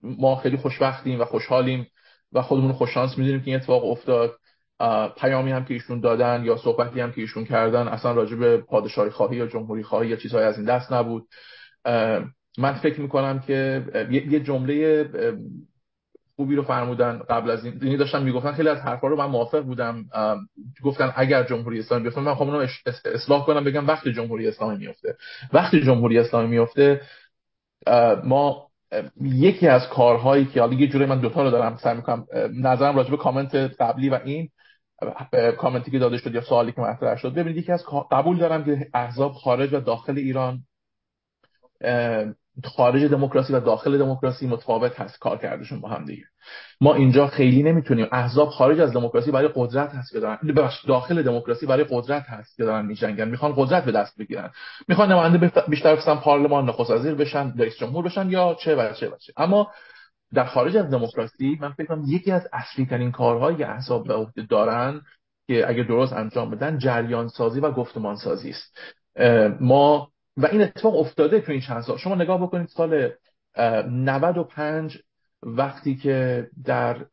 ما 0.01 0.35
خیلی 0.35 0.57
خوشبختیم 0.57 1.19
و 1.19 1.25
خوشحالیم 1.25 1.87
و 2.33 2.41
خودمون 2.41 2.73
خوششانس 2.73 3.17
می‌دونیم 3.17 3.39
که 3.39 3.47
این 3.47 3.55
اتفاق 3.55 3.85
افتاد. 3.85 4.31
پیامی 5.17 5.51
هم 5.51 5.65
که 5.65 5.73
ایشون 5.73 5.99
دادن 5.99 6.43
یا 6.45 6.57
صحبتی 6.57 6.99
هم 7.01 7.11
که 7.11 7.21
ایشون 7.21 7.45
کردن 7.45 7.87
اصلا 7.87 8.11
راجع 8.11 8.35
به 8.35 8.57
پادشاهی 8.57 9.09
خواهی 9.09 9.37
یا 9.37 9.47
جمهوری 9.47 9.83
خواهی 9.83 10.09
یا 10.09 10.15
چیزهای 10.15 10.43
از 10.43 10.57
این 10.57 10.65
دست 10.65 10.93
نبود. 10.93 11.27
من 12.57 12.73
فکر 12.73 13.01
می‌کنم 13.01 13.39
که 13.39 13.85
یه 14.11 14.39
جمله 14.39 15.05
خوبی 16.35 16.55
رو 16.55 16.63
فرمودن 16.63 17.21
قبل 17.29 17.51
از 17.51 17.65
این 17.65 17.79
یعنی 17.81 17.97
داشتم 17.97 18.23
می‌گفتن 18.23 18.51
خیلی 18.51 18.69
از 18.69 18.77
حرفا 18.77 19.07
رو 19.07 19.17
من 19.17 19.25
موافق 19.25 19.61
بودم 19.61 20.05
گفتن 20.83 21.13
اگر 21.15 21.43
جمهوری 21.43 21.79
اسلامی 21.79 22.03
بیفته 22.03 22.21
من 22.21 22.35
خب 22.35 22.41
اونو 22.41 22.67
اصلاح 23.05 23.45
کنم 23.45 23.63
بگم 23.63 23.87
وقتی 23.87 24.13
جمهوری 24.13 24.47
اسلامی 24.47 24.77
میفته 24.77 25.15
وقتی 25.53 25.81
جمهوری 25.81 26.19
اسلامی 26.19 26.47
میفته 26.47 27.01
ما 28.23 28.67
یکی 29.21 29.67
از 29.67 29.89
کارهایی 29.89 30.45
که 30.45 30.61
حالا 30.61 30.73
یه 30.73 30.87
جوری 30.87 31.05
من 31.05 31.19
دوتا 31.19 31.43
رو 31.43 31.51
دارم 31.51 31.77
سعی 31.77 31.95
می‌کنم 31.95 32.25
نظرم 32.53 32.95
راجع 32.95 33.11
به 33.11 33.17
کامنت 33.17 33.55
قبلی 33.55 34.09
و 34.09 34.19
این 34.25 34.49
کامنتی 35.57 35.91
که 35.91 35.99
داده 35.99 36.17
شد 36.17 36.35
یا 36.35 36.41
سوالی 36.41 36.71
که 36.71 36.81
مطرح 36.81 37.15
شد. 37.15 37.33
ببینید 37.33 37.57
یکی 37.57 37.71
از 37.71 37.85
قبول 38.11 38.37
دارم 38.37 38.63
که 38.63 38.87
احزاب 38.93 39.31
خارج 39.31 39.73
و 39.73 39.79
داخل 39.79 40.17
ایران 40.17 40.63
خارج 42.63 43.03
دموکراسی 43.03 43.53
و 43.53 43.59
داخل 43.59 43.97
دموکراسی 43.97 44.47
متفاوت 44.47 44.99
هست 44.99 45.19
کار 45.19 45.37
کردشون 45.37 45.81
با 45.81 45.89
هم 45.89 46.05
دیگه. 46.05 46.23
ما 46.81 46.93
اینجا 46.93 47.27
خیلی 47.27 47.63
نمی‌تونیم 47.63 48.07
احزاب 48.11 48.49
خارج 48.49 48.79
از 48.79 48.93
دموکراسی 48.93 49.31
برای 49.31 49.49
قدرت 49.55 49.89
هست 49.89 50.11
که 50.11 50.19
دارن 50.19 50.37
داخل 50.87 51.21
دموکراسی 51.21 51.65
برای 51.65 51.85
قدرت 51.89 52.23
هست 52.23 52.57
که 52.57 52.63
دارن 52.63 52.85
میجنگن 52.85 53.27
می‌خوان 53.27 53.53
قدرت 53.55 53.85
به 53.85 53.91
دست 53.91 54.17
بگیرن. 54.19 54.49
می‌خوان 54.87 55.11
نماینده 55.11 55.51
بیشتر 55.67 55.95
بشن 55.95 56.15
پارلمان 56.15 56.69
نخست 56.69 56.91
وزیر 56.91 57.15
بشن 57.15 57.53
رئیس 57.57 57.77
جمهور 57.77 58.05
بشن 58.05 58.29
یا 58.29 58.57
چه 58.59 58.75
و 58.75 58.93
چه 58.93 59.07
و 59.07 59.17
چه. 59.17 59.33
اما 59.37 59.71
در 60.33 60.45
خارج 60.45 60.77
از 60.77 60.91
دموکراسی 60.91 61.57
من 61.61 61.71
فکر 61.71 61.87
کنم 61.87 62.03
یکی 62.07 62.31
از 62.31 62.47
اصلی 62.53 62.85
ترین 62.85 63.11
کارهایی 63.11 63.57
که 63.57 63.69
احزاب 63.69 64.07
به 64.35 64.41
دارن 64.41 65.01
که 65.47 65.69
اگه 65.69 65.83
درست 65.83 66.13
انجام 66.13 66.51
بدن 66.51 66.77
جریان 66.77 67.27
سازی 67.27 67.59
و 67.59 67.71
گفتمان 67.71 68.15
سازی 68.15 68.49
است 68.49 68.77
ما 69.61 70.11
و 70.37 70.45
این 70.45 70.61
اتفاق 70.61 70.95
افتاده 70.95 71.41
تو 71.41 71.51
این 71.51 71.61
چند 71.61 71.81
سال. 71.81 71.97
شما 71.97 72.15
نگاه 72.15 72.41
بکنید 72.41 72.67
سال 72.67 73.09
95 73.57 74.97
وقتی 75.43 75.95
که 75.95 76.47
در 76.65 77.05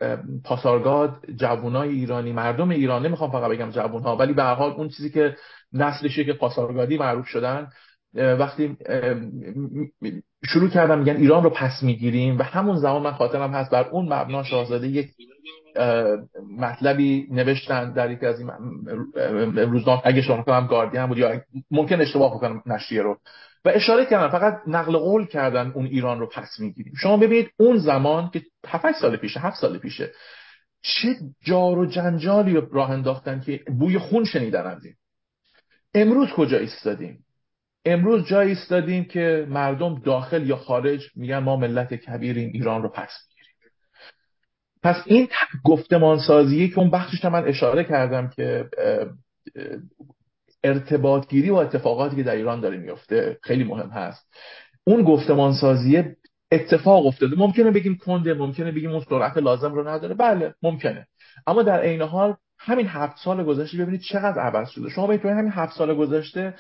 پاسارگاد 0.45 1.27
جوانای 1.37 1.89
ایرانی 1.89 2.33
مردم 2.33 2.71
ایران 2.71 3.07
نمی‌خوام 3.07 3.31
فقط 3.31 3.51
بگم 3.51 3.71
جوانها 3.71 4.17
ولی 4.17 4.33
به 4.33 4.43
هر 4.43 4.55
حال 4.55 4.71
اون 4.71 4.89
چیزی 4.89 5.11
که 5.11 5.37
نسلشه 5.73 6.25
که 6.25 6.33
پاسارگادی 6.33 6.99
معروف 6.99 7.27
شدن 7.27 7.69
وقتی 8.15 8.77
شروع 10.45 10.69
کردم 10.69 10.99
میگن 10.99 11.17
ایران 11.17 11.43
رو 11.43 11.51
پس 11.51 11.83
می‌گیریم 11.83 12.39
و 12.39 12.43
همون 12.43 12.77
زمان 12.77 13.03
من 13.03 13.13
خاطرم 13.13 13.51
هست 13.51 13.71
بر 13.71 13.89
اون 13.89 14.13
مبنا 14.13 14.43
شاهزاده 14.43 14.89
یک 14.89 15.11
مطلبی 16.59 17.27
نوشتن 17.31 17.93
در 17.93 18.11
یکی 18.11 18.27
از 18.27 18.41
این 18.41 18.51
روزنامه 19.57 20.01
اگه 20.05 20.23
شما 20.23 20.43
کنم 20.43 20.67
گاردین 20.67 21.07
بود 21.07 21.19
یا 21.19 21.41
ممکن 21.71 22.01
اشتباه 22.01 22.41
کنم 22.41 22.63
نشریه 22.67 23.03
رو. 23.03 23.19
و 23.65 23.69
اشاره 23.69 24.07
کردن 24.07 24.29
فقط 24.29 24.61
نقل 24.67 24.97
قول 24.97 25.27
کردن 25.27 25.73
اون 25.75 25.87
ایران 25.87 26.21
رو 26.21 26.27
پس 26.27 26.61
می‌گیریم. 26.61 26.93
شما 26.97 27.17
ببینید 27.17 27.51
اون 27.57 27.79
زمان 27.79 28.31
که 28.31 28.43
7 28.67 28.93
سال 28.93 29.17
پیشه 29.17 29.41
7 29.41 29.57
سال 29.57 29.79
پیشه 29.79 30.13
چه 30.83 31.17
جار 31.43 31.79
و 31.79 31.87
جنجالی 31.87 32.63
راه 32.73 32.91
انداختن 32.91 33.41
که 33.41 33.61
بوی 33.79 33.99
خون 33.99 34.25
شنیدن 34.25 34.67
از 34.67 34.85
این. 34.85 34.95
امروز 35.95 36.29
کجا 36.37 36.59
ایستادیم؟ 36.59 37.19
امروز 37.85 38.27
جایی 38.27 38.49
ایستادیم 38.49 39.05
که 39.05 39.47
مردم 39.49 40.01
داخل 40.01 40.47
یا 40.47 40.57
خارج 40.57 41.11
میگن 41.17 41.39
ما 41.39 41.57
ملت 41.57 41.95
کبیریم 41.95 42.51
ایران 42.55 42.83
رو 42.83 42.89
پس 42.89 43.11
پس 44.83 45.03
این 45.07 45.29
گفتمان 45.65 46.19
سازی 46.19 46.69
که 46.69 46.79
اون 46.79 46.91
بخشش 46.91 47.25
من 47.25 47.49
اشاره 47.49 47.85
کردم 47.85 48.29
که 48.29 48.69
ارتباط 50.65 51.29
گیری 51.29 51.51
و 51.51 51.55
اتفاقاتی 51.55 52.17
که 52.17 52.23
در 52.23 52.37
ایران 52.37 52.61
داره 52.61 52.77
میفته 52.77 53.39
خیلی 53.43 53.65
مهم 53.65 53.89
هست. 53.89 54.27
اون 54.85 55.03
گفتمان 55.03 55.53
سازی 55.53 56.05
اتفاق 56.53 57.07
افتاده. 57.07 57.37
ممکنه 57.37 57.71
بگیم 57.71 57.97
کنده 57.97 58.35
ممکنه 58.35 58.73
بگیم 58.73 58.91
اون 58.91 59.05
سرعت 59.09 59.37
لازم 59.37 59.73
رو 59.75 59.89
نداره. 59.89 60.15
بله 60.15 60.55
ممکنه. 60.63 61.07
اما 61.47 61.63
در 61.63 61.81
عین 61.81 62.03
حال 62.03 62.37
همین 62.59 62.87
هفت 62.87 63.17
سال 63.25 63.45
گذشته 63.45 63.79
ببینید 63.79 64.01
چقدر 64.01 64.41
عوض 64.41 64.69
شده. 64.69 64.91
شما 64.91 65.07
ببینید 65.07 65.39
همین 65.39 65.53
هفت 65.53 65.77
سال 65.77 65.95
گذشته 65.95 66.55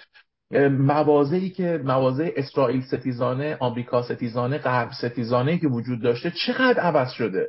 موازهی 0.70 1.50
که 1.50 1.80
مواضع 1.84 2.30
اسرائیل 2.36 2.82
ستیزانه 2.82 3.56
آمریکا 3.60 4.02
ستیزانه 4.02 4.58
غرب 4.58 4.90
ستیزانه 4.92 5.58
که 5.58 5.68
وجود 5.68 6.02
داشته 6.02 6.32
چقدر 6.46 6.80
عوض 6.80 7.10
شده؟ 7.10 7.48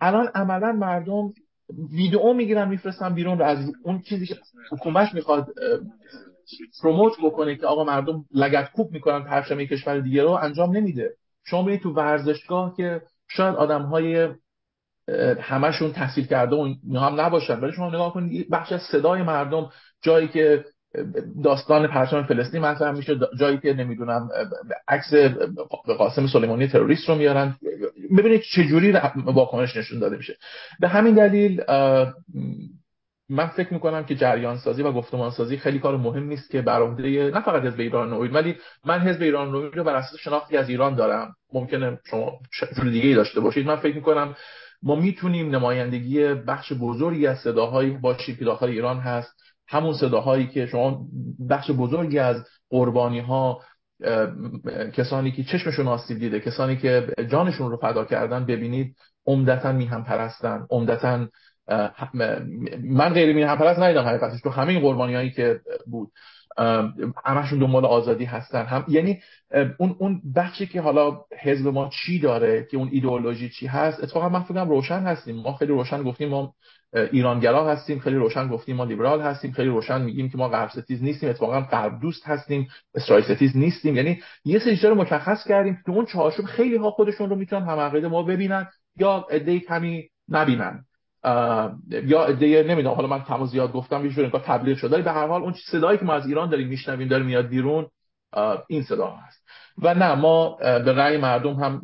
الان 0.00 0.28
عملا 0.34 0.72
مردم 0.72 1.32
ویدئو 1.92 2.32
می‌گیرن 2.32 2.68
میفرستن 2.68 3.14
بیرون 3.14 3.42
از 3.42 3.72
اون 3.82 4.02
چیزی 4.02 4.26
که 4.26 4.36
حکومت 4.72 5.14
می‌خواد 5.14 5.46
پروموت 6.82 7.12
بکنه 7.22 7.56
که 7.56 7.66
آقا 7.66 7.84
مردم 7.84 8.24
لگت 8.34 8.72
کوب 8.72 8.92
می‌کنن 8.92 9.24
پرچم 9.24 9.64
کشور 9.64 10.00
دیگه 10.00 10.22
رو 10.22 10.30
انجام 10.30 10.76
نمیده. 10.76 11.14
شما 11.44 11.62
برید 11.62 11.80
تو 11.80 11.90
ورزشگاه 11.92 12.76
که 12.76 13.02
شاید 13.28 13.54
آدم 13.54 13.82
های 13.82 14.28
همشون 15.40 15.92
تحصیل 15.92 16.26
کرده 16.26 16.56
و 16.56 16.74
هم 16.94 17.20
نباشن 17.20 17.60
ولی 17.60 17.72
شما 17.72 17.88
نگاه 17.88 18.12
کنید 18.12 18.50
بخش 18.50 18.72
از 18.72 18.80
صدای 18.92 19.22
مردم 19.22 19.70
جایی 20.02 20.28
که 20.28 20.64
داستان 21.44 21.86
پرچم 21.86 22.22
فلسطین 22.22 22.60
مطرح 22.60 22.90
میشه. 22.90 23.18
جایی 23.38 23.58
که 23.58 23.74
نمی‌دونم 23.74 24.28
عکس 24.88 25.14
قاسم 25.98 26.26
سلیمانی 26.26 26.66
تروریست 26.68 27.08
رو 27.08 27.14
میارن. 27.14 27.56
ببینید 28.18 28.40
چه 28.54 28.64
جوری 28.64 28.92
واکنش 29.24 29.76
نشون 29.76 29.98
داده 29.98 30.16
میشه. 30.16 30.36
به 30.80 30.88
همین 30.88 31.14
دلیل 31.14 31.62
من 33.28 33.46
فکر 33.46 33.74
می‌کنم 33.74 34.04
که 34.04 34.14
جریان 34.14 34.56
سازی 34.56 34.82
و 34.82 34.92
گفتمان 34.92 35.30
سازی 35.30 35.56
خیلی 35.56 35.78
کار 35.78 35.96
مهم 35.96 36.24
نیست 36.24 36.50
که 36.50 36.62
بر 36.62 36.82
عهده 36.82 37.30
نه 37.34 37.40
فقط 37.40 37.62
حزب 37.62 37.80
ایران 37.80 38.10
نوید 38.10 38.34
ولی 38.34 38.56
من 38.84 39.00
حزب 39.00 39.22
ایران 39.22 39.50
نوید 39.50 39.76
رو 39.76 39.84
بر 39.84 39.94
اساس 39.94 40.20
شناختی 40.20 40.56
از 40.56 40.68
ایران 40.68 40.94
دارم. 40.94 41.34
ممکنه 41.52 41.98
شما 42.10 42.32
جور 42.76 42.90
دیگه 42.90 43.16
داشته 43.16 43.40
باشید. 43.40 43.66
من 43.66 43.76
فکر 43.76 43.94
می‌کنم 43.94 44.36
ما 44.82 44.94
می‌تونیم 44.94 45.50
نمایندگی 45.50 46.34
بخش 46.34 46.72
بزرگی 46.72 47.26
از 47.26 47.38
صداهایی 47.38 47.90
باشیم 47.90 48.36
که 48.36 48.44
داخل 48.44 48.66
ایران 48.66 48.98
هست. 48.98 49.36
همون 49.70 49.92
صداهایی 49.94 50.46
که 50.46 50.66
شما 50.66 51.06
بخش 51.50 51.70
بزرگی 51.70 52.18
از 52.18 52.36
قربانی 52.70 53.20
ها 53.20 53.60
کسانی 54.94 55.32
که 55.32 55.44
چشمشون 55.44 55.88
آسیب 55.88 56.18
دیده 56.18 56.40
کسانی 56.40 56.76
که 56.76 57.06
جانشون 57.30 57.70
رو 57.70 57.76
فدا 57.76 58.04
کردن 58.04 58.46
ببینید 58.46 58.96
عمدتا 59.26 59.72
میهم 59.72 60.04
پرستن 60.04 60.66
عمدتا 60.70 61.26
من 62.84 63.12
غیر 63.12 63.34
میهم 63.34 63.58
پرست 63.58 63.80
ندیدم 63.80 64.04
حقیقتش 64.04 64.40
تو 64.40 64.50
همه 64.50 64.80
قربانی 64.80 65.14
هایی 65.14 65.30
که 65.30 65.60
بود 65.86 66.10
همشون 67.24 67.58
دنبال 67.58 67.84
آزادی 67.86 68.24
هستن. 68.24 68.64
هم 68.64 68.84
یعنی 68.88 69.20
اون 69.78 69.96
اون 69.98 70.22
بخشی 70.36 70.66
که 70.66 70.80
حالا 70.80 71.20
حزب 71.42 71.66
ما 71.66 71.90
چی 72.04 72.18
داره 72.18 72.66
که 72.70 72.76
اون 72.76 72.88
ایدئولوژی 72.92 73.48
چی 73.48 73.66
هست 73.66 74.02
اتفاقا 74.02 74.28
من 74.28 74.42
فکرم 74.42 74.68
روشن 74.68 75.00
هستیم. 75.00 75.36
ما 75.36 75.52
خیلی 75.52 75.72
روشن 75.72 76.02
گفتیم 76.02 76.28
ما 76.28 76.54
ایرانگرا 76.94 77.70
هستیم 77.70 77.98
خیلی 77.98 78.16
روشن 78.16 78.48
گفتیم 78.48 78.76
ما 78.76 78.84
لیبرال 78.84 79.20
هستیم 79.20 79.52
خیلی 79.52 79.68
روشن 79.68 80.02
میگیم 80.02 80.28
که 80.28 80.38
ما 80.38 80.48
غرب 80.48 80.70
ستیز 80.70 81.02
نیستیم 81.02 81.30
اتفاقا 81.30 81.60
غرب 81.60 82.00
دوست 82.00 82.28
هستیم 82.28 82.68
اسرائیل 82.94 83.24
ستیز 83.24 83.56
نیستیم. 83.56 83.96
یعنی 83.96 84.22
یه 84.44 84.58
سری 84.58 84.76
رو 84.76 84.94
مشخص 84.94 85.48
کردیم 85.48 85.78
که 85.86 85.90
اون 85.90 86.06
چهارچوب 86.06 86.46
خیلی 86.46 86.76
ها 86.76 86.90
خودشون 86.90 87.30
رو 87.30 87.36
می‌تونن 87.36 87.62
هم 87.62 88.06
ما 88.06 88.22
ببینن 88.22 88.68
یا 88.96 89.26
عده 89.30 89.58
کمی 89.58 90.08
نبینن. 90.28 90.84
یا 91.90 92.24
عده 92.24 92.62
نمی‌دونم 92.62 92.94
حالا 92.94 93.08
من 93.08 93.24
کم 93.24 93.46
زیاد 93.46 93.72
گفتم 93.72 94.04
یه 94.04 94.10
جور 94.10 94.28
تبلیغ 94.28 94.76
شده 94.76 95.02
به 95.02 95.12
هر 95.12 95.26
حال 95.26 95.42
اون 95.42 95.54
صدایی 95.70 95.98
که 95.98 96.04
ما 96.04 96.14
از 96.14 96.26
ایران 96.26 96.50
داریم 96.50 96.68
میشنویم 96.68 97.08
داره 97.08 97.22
میاد 97.22 97.48
بیرون 97.48 97.86
این 98.68 98.82
صدا 98.82 99.06
هست. 99.06 99.40
و 99.82 99.94
نه 99.94 100.14
ما 100.14 100.56
به 100.60 100.92
رأی 100.92 101.16
مردم 101.16 101.54
هم 101.54 101.82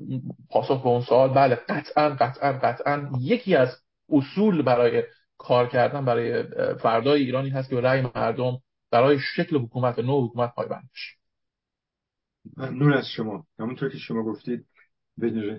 پاسخ 0.50 0.82
به 0.82 0.88
اون 0.88 1.00
سوال 1.00 1.28
بله 1.28 1.54
قطعا 1.68 2.08
قطعا 2.08 2.52
قطعا 2.52 3.08
یکی 3.20 3.56
از 3.56 3.85
اصول 4.08 4.62
برای 4.62 5.02
کار 5.38 5.68
کردن 5.68 6.04
برای 6.04 6.44
فردای 6.74 7.22
ایرانی 7.22 7.50
هست 7.50 7.70
که 7.70 7.76
رأی 7.76 8.02
مردم 8.14 8.58
برای 8.90 9.18
شکل 9.36 9.56
حکومت 9.56 9.98
نو 9.98 10.26
حکومت 10.26 10.54
پایبند 10.54 10.88
بشه. 10.92 11.16
ممنون 12.56 12.92
از 12.92 13.08
شما. 13.08 13.46
همونطور 13.58 13.88
که 13.88 13.98
شما 13.98 14.22
گفتید 14.22 14.66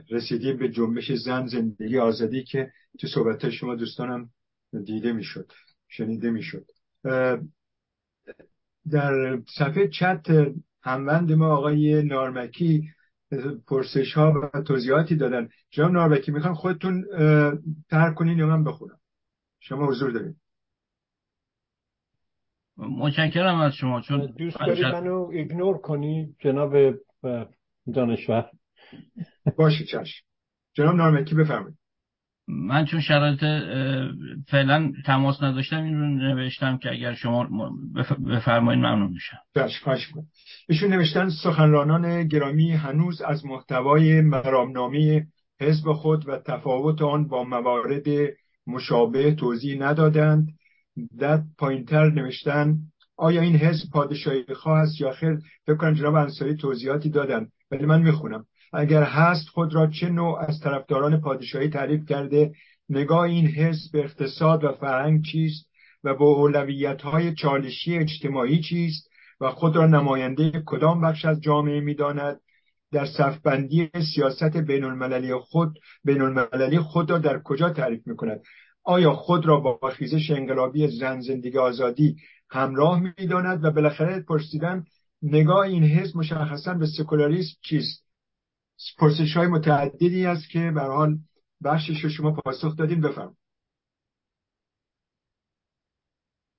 رسیدیم 0.09 0.57
به 0.57 0.69
جنبش 0.69 1.11
زن 1.11 1.45
زندگی 1.45 1.97
آزادی 1.97 2.43
که 2.43 2.71
تو 2.99 3.07
صحبت 3.07 3.49
شما 3.49 3.75
دوستانم 3.75 4.29
دیده 4.85 5.13
می‌شد 5.13 5.51
شنیده 5.87 6.31
می‌شد. 6.31 6.65
در 8.91 9.41
صفحه 9.57 9.87
چت 9.87 10.27
هموند 10.83 11.31
ما 11.31 11.57
آقای 11.57 12.03
نارمکی 12.03 12.89
پرسش 13.67 14.13
ها 14.13 14.33
و 14.53 14.61
توضیحاتی 14.61 15.15
دادن. 15.15 15.49
جناب 15.69 15.91
ناربکی 15.91 16.31
می‌خوان 16.31 16.53
خودتون 16.53 17.05
ترک 17.89 18.15
کنین 18.15 18.37
یا 18.37 18.47
من 18.47 18.63
بخونم؟ 18.63 18.99
شما 19.59 19.87
حضور 19.87 20.11
دارید. 20.11 20.35
متشکرم 22.77 23.59
از 23.59 23.73
شما 23.73 24.01
چون 24.01 24.25
دوست 24.37 24.59
داری 24.59 24.83
منو 24.83 25.29
ایگنور 25.33 25.77
کنی 25.77 26.35
جناب 26.39 26.95
دانشور؟ 27.93 28.49
باشه 29.57 29.85
چشم. 29.85 30.25
جناب 30.73 30.95
نارمکی 30.95 31.35
بفرمایید. 31.35 31.77
من 32.47 32.85
چون 32.85 33.01
شرایط 33.01 33.39
فعلا 34.47 34.91
تماس 35.05 35.43
نداشتم 35.43 35.83
این 35.83 35.99
رو 35.99 36.07
نوشتم 36.07 36.77
که 36.77 36.91
اگر 36.91 37.13
شما 37.13 37.47
بفرمایید 38.27 38.83
ممنون 38.83 39.11
میشم. 39.11 39.37
خواهش 39.83 40.13
ایشون 40.69 40.93
نوشتن 40.93 41.29
سخنرانان 41.29 42.27
گرامی 42.27 42.71
هنوز 42.71 43.21
از 43.21 43.45
محتوای 43.45 44.21
مرامنامه 44.21 45.27
حزب 45.61 45.93
خود 45.93 46.29
و 46.29 46.37
تفاوت 46.37 47.01
آن 47.01 47.27
با 47.27 47.43
موارد 47.43 48.05
مشابه 48.67 49.31
توضیح 49.31 49.81
ندادند. 49.81 50.47
در 51.19 51.41
پایینتر 51.57 52.09
نوشتن 52.09 52.77
آیا 53.17 53.41
این 53.41 53.55
حزب 53.55 53.89
پادشاهی 53.93 54.43
خواه 54.55 54.79
است 54.79 55.01
یا 55.01 55.11
خیر؟ 55.11 55.39
فکر 55.65 55.75
کنم 55.75 55.93
جناب 55.93 56.15
انصاری 56.15 56.55
توضیحاتی 56.55 57.09
دادن 57.09 57.47
ولی 57.71 57.85
من 57.85 58.01
می‌خونم. 58.01 58.45
اگر 58.73 59.03
هست 59.03 59.47
خود 59.49 59.73
را 59.75 59.87
چه 59.87 60.09
نوع 60.09 60.39
از 60.39 60.59
طرفداران 60.59 61.21
پادشاهی 61.21 61.69
تعریف 61.69 62.05
کرده؟ 62.05 62.51
نگاه 62.89 63.21
این 63.21 63.47
حزب 63.47 63.91
به 63.91 63.99
اقتصاد 63.99 64.63
و 64.63 64.71
فرهنگ 64.71 65.25
چیست 65.25 65.67
و 66.03 66.15
با 66.15 66.25
اولویت 66.25 67.01
های 67.01 67.33
چالشی 67.33 67.97
اجتماعی 67.97 68.61
چیست 68.61 69.09
و 69.41 69.51
خود 69.51 69.75
را 69.75 69.87
نماینده 69.87 70.63
کدام 70.65 71.01
بخش 71.01 71.25
از 71.25 71.41
جامعه 71.41 71.79
می‌داند؟ 71.79 72.39
در 72.91 73.05
صفبندی 73.05 73.89
سیاست 74.15 74.57
بین 74.57 74.83
المللی 74.83 75.35
خود 75.35 75.79
بین 76.03 76.21
المللی 76.21 76.79
خود 76.79 77.09
را 77.11 77.17
در 77.17 77.39
کجا 77.39 77.69
تعریف 77.69 78.07
می 78.07 78.15
کند 78.15 78.41
آیا 78.83 79.13
خود 79.13 79.45
را 79.45 79.59
با 79.59 79.89
خیزش 79.89 80.31
انقلابی 80.31 80.87
زن 80.87 81.19
زندگی 81.21 81.57
آزادی 81.57 82.15
همراه 82.49 82.99
می‌داند 82.99 83.65
و 83.65 83.71
بالاخره 83.71 84.19
پرسیدن 84.19 84.83
نگاه 85.21 85.59
این 85.59 85.83
حزب 85.83 86.17
مشخصا 86.17 86.73
به 86.73 86.85
سکولاریسم 86.85 87.55
چیست؟ 87.61 88.06
پرسش 88.97 89.37
های 89.37 89.47
متعددی 89.47 90.25
است 90.25 90.49
که 90.49 90.71
به 90.75 90.81
حال 90.81 91.17
بخشش 91.63 92.03
رو 92.03 92.09
شما 92.09 92.31
پاسخ 92.31 92.77
دادیم 92.77 93.01
بفرم 93.01 93.37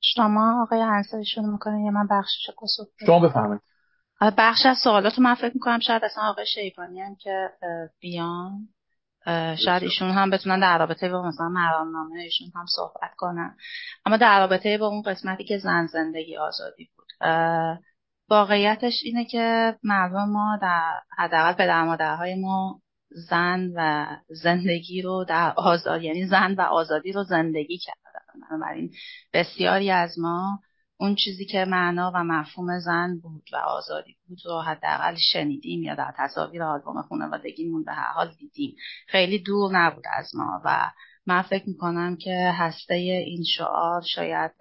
شما 0.00 0.62
آقای 0.62 0.80
انصاری 0.80 1.24
شروع 1.24 1.52
می‌کنه 1.52 1.84
یا 1.84 1.90
من 1.90 2.06
بخشش 2.10 2.50
پاسخ 2.58 2.88
شما 3.06 3.20
بفرمایید. 3.28 3.62
بخش 4.20 4.66
از 4.66 4.76
سوالات 4.84 5.18
من 5.18 5.34
فکر 5.34 5.54
می‌کنم 5.54 5.78
شاید 5.78 6.04
اصلا 6.04 6.24
آقای 6.24 6.46
شیبانی 6.46 7.00
هم 7.00 7.16
که 7.16 7.50
بیان 8.00 8.68
شاید 9.64 9.82
ایشون 9.82 10.10
هم 10.10 10.30
بتونن 10.30 10.60
در 10.60 10.78
رابطه 10.78 11.08
با 11.08 11.22
مثلا 11.22 11.48
مرامنامه 11.48 12.20
ایشون 12.20 12.48
هم 12.54 12.66
صحبت 12.66 13.14
کنن. 13.16 13.56
اما 14.06 14.16
در 14.16 14.40
رابطه 14.40 14.78
با 14.78 14.86
اون 14.86 15.02
قسمتی 15.02 15.44
که 15.44 15.58
زن 15.58 15.86
زندگی 15.86 16.36
آزادی 16.36 16.90
بود 16.96 17.06
واقعیتش 18.30 19.00
اینه 19.04 19.24
که 19.24 19.76
مردم 19.82 20.28
ما 20.28 20.58
در 20.62 20.92
حداقل 21.18 21.52
پدر 21.52 21.84
مادرهای 21.84 22.34
ما 22.34 22.80
زن 23.10 23.70
و 23.74 24.06
زندگی 24.28 25.02
رو 25.02 25.24
در 25.28 25.52
آزاد 25.56 26.02
یعنی 26.02 26.26
زن 26.26 26.54
و 26.54 26.60
آزادی 26.60 27.12
رو 27.12 27.24
زندگی 27.24 27.78
کردن. 27.78 28.48
بنابراین 28.50 28.90
بسیاری 29.32 29.90
از 29.90 30.18
ما 30.18 30.58
اون 31.00 31.14
چیزی 31.14 31.46
که 31.46 31.64
معنا 31.64 32.12
و 32.14 32.24
مفهوم 32.24 32.78
زن 32.78 33.18
بود 33.22 33.48
و 33.52 33.56
آزادی 33.56 34.16
بود 34.28 34.38
رو 34.44 34.60
حداقل 34.60 35.14
شنیدیم 35.32 35.82
یا 35.82 35.94
در 35.94 36.14
تصاویر 36.16 36.62
آلبوم 36.62 37.02
خانوادگیمون 37.02 37.84
به 37.84 37.92
هر 37.92 38.12
حال 38.12 38.30
دیدیم. 38.38 38.76
خیلی 39.06 39.38
دور 39.38 39.78
نبود 39.78 40.04
از 40.12 40.30
ما 40.34 40.62
و 40.64 40.90
من 41.26 41.42
فکر 41.42 41.68
می‌کنم 41.68 42.16
که 42.16 42.52
هسته 42.58 42.94
این 42.94 43.44
شعار 43.56 44.02
شاید 44.14 44.52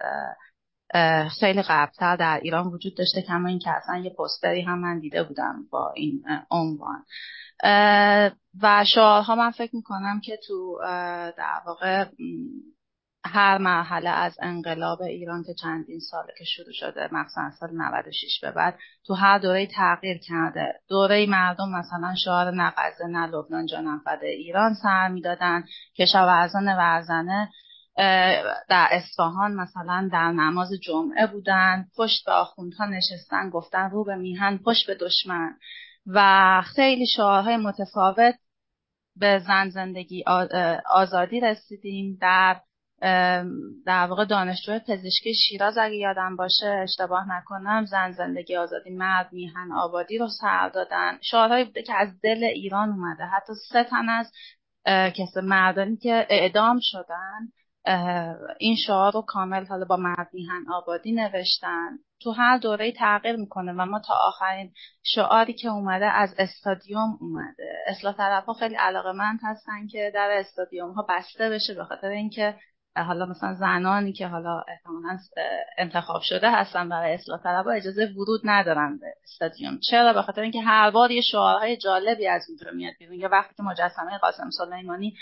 خیلی 1.40 1.62
قبلتر 1.62 2.16
در 2.16 2.40
ایران 2.42 2.66
وجود 2.66 2.96
داشته 2.96 3.22
کما 3.22 3.48
این 3.48 3.58
که 3.58 3.70
اصلا 3.70 3.98
یه 3.98 4.14
پستری 4.18 4.62
هم 4.62 4.78
من 4.78 4.98
دیده 4.98 5.22
بودم 5.22 5.64
با 5.70 5.92
این 5.96 6.24
عنوان. 6.50 7.04
و 8.62 8.84
شعارها 8.94 9.34
من 9.34 9.50
فکر 9.50 9.76
می‌کنم 9.76 10.20
که 10.20 10.38
تو 10.46 10.78
در 11.38 11.60
واقع 11.66 12.04
هر 13.24 13.58
مرحله 13.58 14.10
از 14.10 14.36
انقلاب 14.42 15.02
ایران 15.02 15.42
که 15.42 15.54
چندین 15.54 16.00
ساله 16.00 16.32
که 16.38 16.44
شروع 16.44 16.72
شده 16.72 17.08
مخصوصا 17.12 17.50
سال 17.60 17.70
96 17.72 18.40
به 18.42 18.50
بعد 18.50 18.78
تو 19.06 19.14
هر 19.14 19.38
دوره 19.38 19.66
تغییر 19.66 20.18
کرده. 20.18 20.74
دوره 20.88 21.26
مردم 21.26 21.68
مثلا 21.68 22.14
شعار 22.24 22.50
نقضه 22.50 23.06
نه 23.06 23.26
لبنان 23.26 23.66
جانم 23.66 24.02
ایران 24.22 24.74
سر 24.74 25.08
می‌دادن. 25.08 25.64
کشاورزان 25.98 26.68
ورزنه 26.68 27.50
در 28.68 28.88
اصفهان 28.90 29.54
مثلا 29.54 30.08
در 30.12 30.32
نماز 30.32 30.68
جمعه 30.82 31.26
بودن 31.26 31.86
پشت 31.96 32.24
به 32.26 32.32
آخوندها 32.32 32.86
نشستن 32.86 33.50
گفتن 33.50 33.90
رو 33.90 34.04
به 34.04 34.16
میهن 34.16 34.58
پشت 34.58 34.86
به 34.86 34.94
دشمن. 34.94 35.56
و 36.06 36.62
خیلی 36.74 37.06
شعارهای 37.06 37.56
متفاوت 37.56 38.34
به 39.16 39.38
زن 39.38 39.68
زندگی 39.68 40.24
آزادی 40.90 41.40
رسیدیم. 41.40 42.18
در 42.20 42.60
در 43.86 44.06
واقع 44.06 44.24
دانشجو 44.24 44.78
پزشکی 44.78 45.34
شیراز 45.34 45.78
اگه 45.78 45.96
یادم 45.96 46.36
باشه 46.36 46.66
اشتباه 46.66 47.28
نکنم 47.28 47.84
زن 47.84 48.10
زندگی 48.12 48.56
آزادی 48.56 48.90
مرد 48.90 49.32
میهن 49.32 49.72
آبادی 49.72 50.18
رو 50.18 50.28
سر 50.40 50.68
دادن. 50.68 51.18
شعارهایی 51.22 51.64
بوده 51.64 51.82
که 51.82 51.94
از 51.94 52.20
دل 52.22 52.44
ایران 52.44 52.88
اومده. 52.88 53.24
حتی 53.24 53.52
سه 53.72 53.84
تن 53.84 54.08
از 54.08 54.32
کس 54.86 55.36
مردانی 55.36 55.96
که 55.96 56.26
اعدام 56.30 56.78
شدن. 56.82 57.48
این 58.58 58.76
شعار 58.86 59.12
رو 59.12 59.22
کامل 59.22 59.66
حالا 59.66 59.84
با 59.84 59.96
مرد 59.96 60.28
میهن 60.32 60.64
آبادی 60.72 61.12
نوشتن. 61.12 61.98
تو 62.20 62.32
هر 62.32 62.58
دوره 62.58 62.92
تغییر 62.92 63.36
می‌کنه 63.36 63.72
و 63.72 63.84
ما 63.86 64.00
تا 64.00 64.14
آخرین 64.14 64.72
شعاری 65.02 65.52
که 65.52 65.68
اومده 65.68 66.06
از 66.06 66.34
استادیوم 66.38 67.18
اومده. 67.20 67.82
اصلاح 67.86 68.16
طرف 68.16 68.44
ها 68.44 68.52
خیلی 68.52 68.74
علاقه 68.74 69.12
مند 69.12 69.38
هستن 69.42 69.86
که 69.86 70.12
در 70.14 70.30
استادیوم 70.30 70.92
ها 70.92 71.06
بسته 71.08 71.50
بشه 71.50 71.74
به 71.74 71.84
خاطر 71.84 72.08
اینکه 72.08 72.54
حالا 72.96 73.26
مثلا 73.26 73.54
زنانی 73.54 74.12
که 74.12 74.26
حالا 74.26 74.64
احتمالا 74.68 75.18
انتخاب 75.78 76.22
شده 76.22 76.50
هستن 76.50 76.88
برای 76.88 77.14
اصلاح 77.14 77.42
طلب 77.42 77.68
اجازه 77.68 78.06
ورود 78.16 78.40
ندارن 78.44 78.98
به 78.98 79.06
استادیوم. 79.24 79.78
چرا؟ 79.90 80.12
به 80.12 80.22
خاطر 80.22 80.40
اینکه 80.40 80.60
هر 80.60 80.90
بار 80.90 81.10
یه 81.10 81.22
شعارهای 81.22 81.76
جالبی 81.76 82.26
از 82.26 82.42
اونجا 82.48 82.70
میاد 82.70 82.94
بیرون. 82.98 83.14
یا 83.14 83.28
وقتی 83.28 83.54
که 83.56 83.62
مجسمه 83.62 84.18
قاسم 84.18 84.50
سلیمانی 84.50 85.14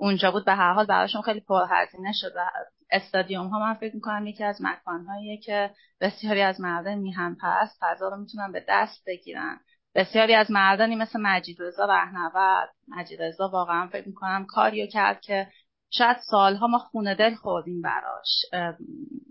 اونجا 0.00 0.30
بود. 0.30 0.44
به 0.44 0.54
هر 0.54 0.72
حال 0.72 0.86
براشون 0.86 1.22
خیلی 1.22 1.40
پرهزینه 1.40 2.12
شد 2.14 2.32
و 2.36 2.50
استادیوم 2.90 3.46
ها 3.48 3.58
من 3.58 3.74
فکر 3.74 3.94
می‌کنم 3.94 4.26
یکی 4.26 4.44
از 4.44 4.58
مکانهاییه 4.62 5.40
که 5.40 5.70
بسیاری 6.00 6.42
از 6.42 6.60
مردم 6.60 6.98
میهن 6.98 7.34
پرست 7.34 7.78
فضا 7.80 8.08
رو 8.08 8.16
می‌تونن 8.16 8.52
به 8.52 8.64
دست 8.68 9.02
بگیرن. 9.06 9.60
بسیاری 9.94 10.34
از 10.34 10.50
مردانی 10.50 10.96
مثل 10.96 11.20
مجید 11.20 11.56
رضا 11.60 11.84
رهنورد 11.84 12.68
مجید 12.88 13.22
رضا 13.22 13.48
واقعا 13.48 13.86
فکر 13.86 14.08
می‌کنم 14.08 14.46
کاریو 14.46 14.86
کرد 14.86 15.20
که 15.20 15.46
شاید 15.90 16.16
سالها 16.30 16.66
ما 16.66 16.78
خونه 16.78 17.14
دل 17.14 17.34
خوردیم 17.34 17.82
براش. 17.82 18.44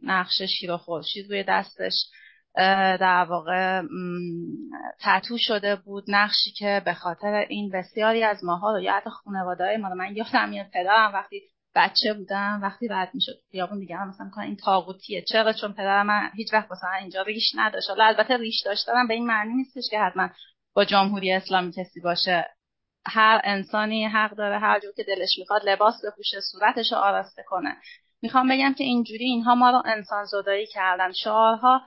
نقش 0.03 0.41
شیر 0.41 0.72
و 0.72 0.78
خورشید 0.78 1.30
روی 1.30 1.43
دستش. 1.43 1.93
در 2.99 3.25
واقع 3.29 3.81
تتو 5.01 5.37
شده 5.39 5.75
بود 5.75 6.03
نقشی 6.07 6.51
که 6.51 6.81
به 6.85 6.93
خاطر 6.93 7.45
این 7.49 7.71
بسیاری 7.73 8.23
از 8.23 8.43
ماها 8.43 8.71
رو 8.71 8.81
یا 8.81 8.93
حتی 8.93 9.09
خانواده 9.09 9.77
ما 9.77 9.89
من 9.89 10.15
یادم 10.15 10.49
میاد 10.49 10.67
پدرم 10.73 11.13
وقتی 11.13 11.41
بچه 11.75 12.13
بودم 12.13 12.59
وقتی 12.63 12.87
رد 12.87 13.09
می‌شد 13.13 13.33
خیابون 13.51 13.79
دیگه 13.79 14.05
مثلا 14.05 14.31
این 14.43 14.55
تاغوتیه 14.55 15.21
چرا؟ 15.21 15.53
چون 15.53 15.73
پدر 15.73 16.03
من 16.03 16.29
هیچ 16.35 16.53
وقت 16.53 16.71
مثلا 16.71 16.91
اینجا 16.91 17.21
ریش 17.21 17.51
نداشت. 17.55 17.89
حالا 17.89 18.05
البته 18.05 18.37
ریش 18.37 18.63
داشتن 18.65 19.07
به 19.07 19.13
این 19.13 19.27
معنی 19.27 19.53
نیستش 19.53 19.83
که 19.91 19.99
حتما 19.99 20.29
با 20.73 20.85
جمهوری 20.85 21.31
اسلامی 21.33 21.71
کسی 21.71 22.01
باشه. 22.01 22.45
هر 23.05 23.41
انسانی 23.43 24.05
حق 24.05 24.35
داره 24.35 24.59
هر 24.59 24.79
جور 24.79 24.91
که 24.97 25.03
دلش 25.03 25.29
می‌خواد 25.39 25.69
لباس 25.69 25.95
بپوشه 26.05 26.37
صورتش 26.51 26.91
رو 26.91 26.97
آراسته 26.97 27.43
کنه. 27.47 27.77
می‌خوام 28.21 28.49
بگم 28.49 28.73
که 28.77 28.83
اینجوری 28.83 29.25
اینها 29.25 29.55
ما 29.55 29.69
رو 29.69 29.81
انسان 29.85 30.25
زدایی 30.25 30.67
کردن. 30.67 31.11
شعارها 31.11 31.81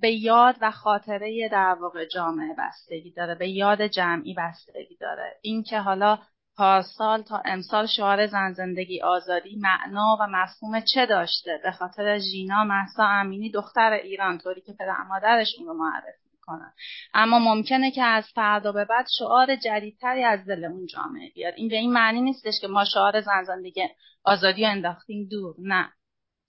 به 0.00 0.10
یاد 0.10 0.56
و 0.60 0.70
خاطره 0.70 1.48
در 1.52 1.76
واقع 1.80 2.04
جامعه 2.04 2.54
بستگی 2.58 3.10
داره 3.10 3.34
به 3.34 3.48
یاد 3.48 3.86
جمعی 3.86 4.34
بستگی 4.34 4.96
داره. 5.00 5.36
اینکه 5.42 5.78
حالا 5.78 6.18
پارسال 6.56 7.22
تا 7.22 7.42
امسال 7.44 7.86
شعار 7.86 8.26
زن 8.26 8.52
زندگی 8.52 9.02
آزادی 9.02 9.56
معنا 9.56 10.16
و 10.20 10.26
مفهوم 10.26 10.80
چه 10.94 11.06
داشته؟ 11.06 11.60
به 11.62 11.70
خاطر 11.70 12.18
ژینا 12.18 12.64
محسا 12.64 13.04
امینی 13.04 13.50
دختر 13.50 13.92
ایران 13.92 14.38
طوری 14.38 14.60
که 14.60 14.72
پدر 14.72 15.02
مادرش 15.08 15.48
اون 15.58 15.68
رو 15.68 15.74
معرفی 15.74 16.28
می‌کنن. 16.32 16.72
اما 17.14 17.38
ممکنه 17.38 17.90
که 17.90 18.02
از 18.02 18.24
فردا 18.34 18.72
به 18.72 18.84
بعد 18.84 19.06
شعار 19.18 19.56
جدیدتری 19.56 20.24
از 20.24 20.46
دل 20.46 20.64
اون 20.64 20.86
جامعه 20.86 21.30
بیاد. 21.34 21.54
این 21.56 21.68
به 21.68 21.76
این 21.76 21.92
معنی 21.92 22.20
نیستش 22.20 22.54
که 22.60 22.68
ما 22.68 22.84
شعار 22.84 23.20
زن 23.20 23.42
زندگی 23.42 23.88
آزادی 24.24 24.66
انداختیم 24.66 25.28
دور 25.30 25.54
نه. 25.58 25.92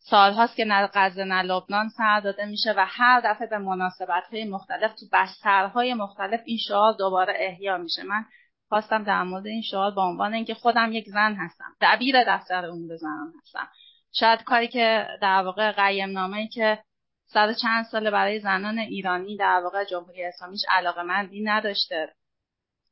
سالهاست 0.09 0.55
که 0.55 0.65
نه 0.65 0.89
غزه 0.93 1.23
نه 1.23 1.41
لبنان 1.41 1.89
سر 1.89 2.19
داده 2.19 2.45
میشه 2.45 2.73
و 2.77 2.85
هر 2.89 3.21
دفعه 3.25 3.47
به 3.47 3.57
مناسبت 3.57 4.23
های 4.31 4.45
مختلف 4.45 4.93
تو 4.93 5.05
بسترهای 5.13 5.93
مختلف 5.93 6.41
این 6.45 6.57
شعار 6.67 6.93
دوباره 6.93 7.33
احیا 7.37 7.77
میشه. 7.77 8.03
من 8.03 8.25
خواستم 8.69 9.03
در 9.03 9.23
مورد 9.23 9.45
این 9.45 9.61
شعار 9.61 9.91
با 9.91 10.03
عنوان 10.03 10.33
اینکه 10.33 10.53
خودم 10.53 10.93
یک 10.93 11.05
زن 11.09 11.35
هستم 11.35 11.75
دبیر 11.81 12.15
دفتر 12.27 12.65
امور 12.65 12.95
زنان 12.95 13.33
هستم. 13.41 13.67
شاید 14.11 14.43
کاری 14.43 14.67
که 14.67 15.07
در 15.21 15.43
واقع 15.43 15.71
قیم 15.71 16.09
نامه 16.09 16.47
که 16.47 16.79
صد 17.25 17.55
چند 17.61 17.85
ساله 17.85 18.11
برای 18.11 18.39
زنان 18.39 18.79
ایرانی 18.79 19.37
در 19.37 19.61
واقع 19.63 19.83
جمهوری 19.83 20.25
اسلامیش 20.25 20.61
علاقه 20.69 21.03
مندی 21.03 21.43
نداشته. 21.43 22.13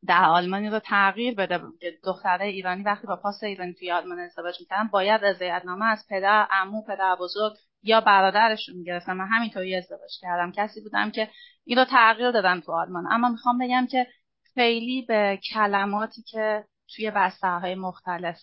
در 0.07 0.23
آلمانی 0.23 0.69
رو 0.69 0.79
تغییر 0.79 1.35
بده. 1.35 1.59
دختره 2.03 2.45
ایرانی 2.45 2.83
وقتی 2.83 3.07
با 3.07 3.15
پاس 3.15 3.43
ایرانی 3.43 3.73
توی 3.73 3.91
آلمان 3.91 4.19
ازدواج 4.19 4.55
می‌کردن 4.59 4.87
باید 4.87 5.25
رضایتنامه 5.25 5.85
از 5.85 6.05
پدر 6.09 6.47
عمو 6.51 6.81
پدر 6.81 7.15
بزرگ 7.19 7.53
یا 7.83 8.01
برادرشون 8.01 8.75
می‌گرفتن. 8.75 9.13
من 9.13 9.27
همینطوری 9.27 9.75
ازدواج 9.75 10.11
کردم. 10.21 10.51
کسی 10.51 10.81
بودم 10.81 11.11
که 11.11 11.29
این 11.65 11.77
رو 11.77 11.85
تغییر 11.85 12.31
دادم 12.31 12.59
تو 12.59 12.71
آلمان. 12.71 13.11
اما 13.11 13.29
می‌خوام 13.29 13.57
بگم 13.57 13.87
که 13.91 14.07
خیلی 14.53 15.05
به 15.07 15.39
کلماتی 15.53 16.21
که 16.21 16.63
توی 16.95 17.11
بسترهای 17.11 17.75
مختلف 17.75 18.37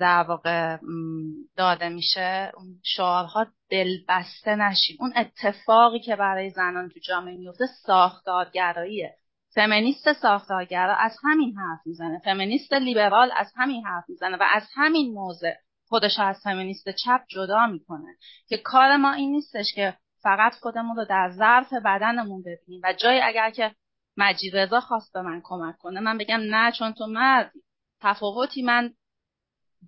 در 0.00 0.24
واقع 0.28 0.78
داده 1.56 1.88
میشه 1.88 2.52
اون 2.56 2.66
شعارها 2.84 3.46
دلبسته 3.70 4.56
نشیم 4.56 4.96
اون 5.00 5.12
اتفاقی 5.16 6.00
که 6.00 6.16
برای 6.16 6.50
زنان 6.50 6.88
تو 6.88 7.00
جامعه 7.08 7.36
میفته 7.36 7.64
ساختارگراییه. 7.86 9.14
فمینیست 9.54 10.12
ساختارگرا 10.12 10.96
از 10.96 11.16
همین 11.24 11.56
حرف 11.56 11.80
می‌زنه. 11.86 12.20
فمینیست 12.24 12.72
لیبرال 12.72 13.30
از 13.36 13.52
همین 13.56 13.86
حرف 13.86 14.04
می‌زنه 14.08 14.36
و 14.36 14.44
از 14.54 14.62
همین 14.74 15.14
موضع 15.14 15.52
خودش 15.88 16.18
از 16.18 16.40
فمینیست 16.44 16.88
چپ 17.04 17.20
جدا 17.28 17.66
می‌کنه 17.66 18.16
که 18.48 18.58
کار 18.58 18.96
ما 18.96 19.12
این 19.12 19.30
نیستش 19.30 19.66
که 19.74 19.96
فقط 20.22 20.54
خودمون 20.54 20.96
رو 20.96 21.04
در 21.04 21.30
ظرف 21.36 21.72
بدنمون 21.72 22.42
ببینیم 22.42 22.80
و 22.84 22.92
جای 22.92 23.20
اگر 23.22 23.50
که 23.50 23.74
مجید 24.16 24.56
رضا 24.56 24.80
خواست 24.80 25.12
به 25.12 25.22
من 25.22 25.40
کمک 25.44 25.78
کنه 25.78 26.00
من 26.00 26.18
بگم 26.18 26.40
نه 26.40 26.72
چون 26.72 26.92
تو 26.92 27.06
مردی. 27.06 27.62
تفاوتی 28.00 28.62
من 28.62 28.94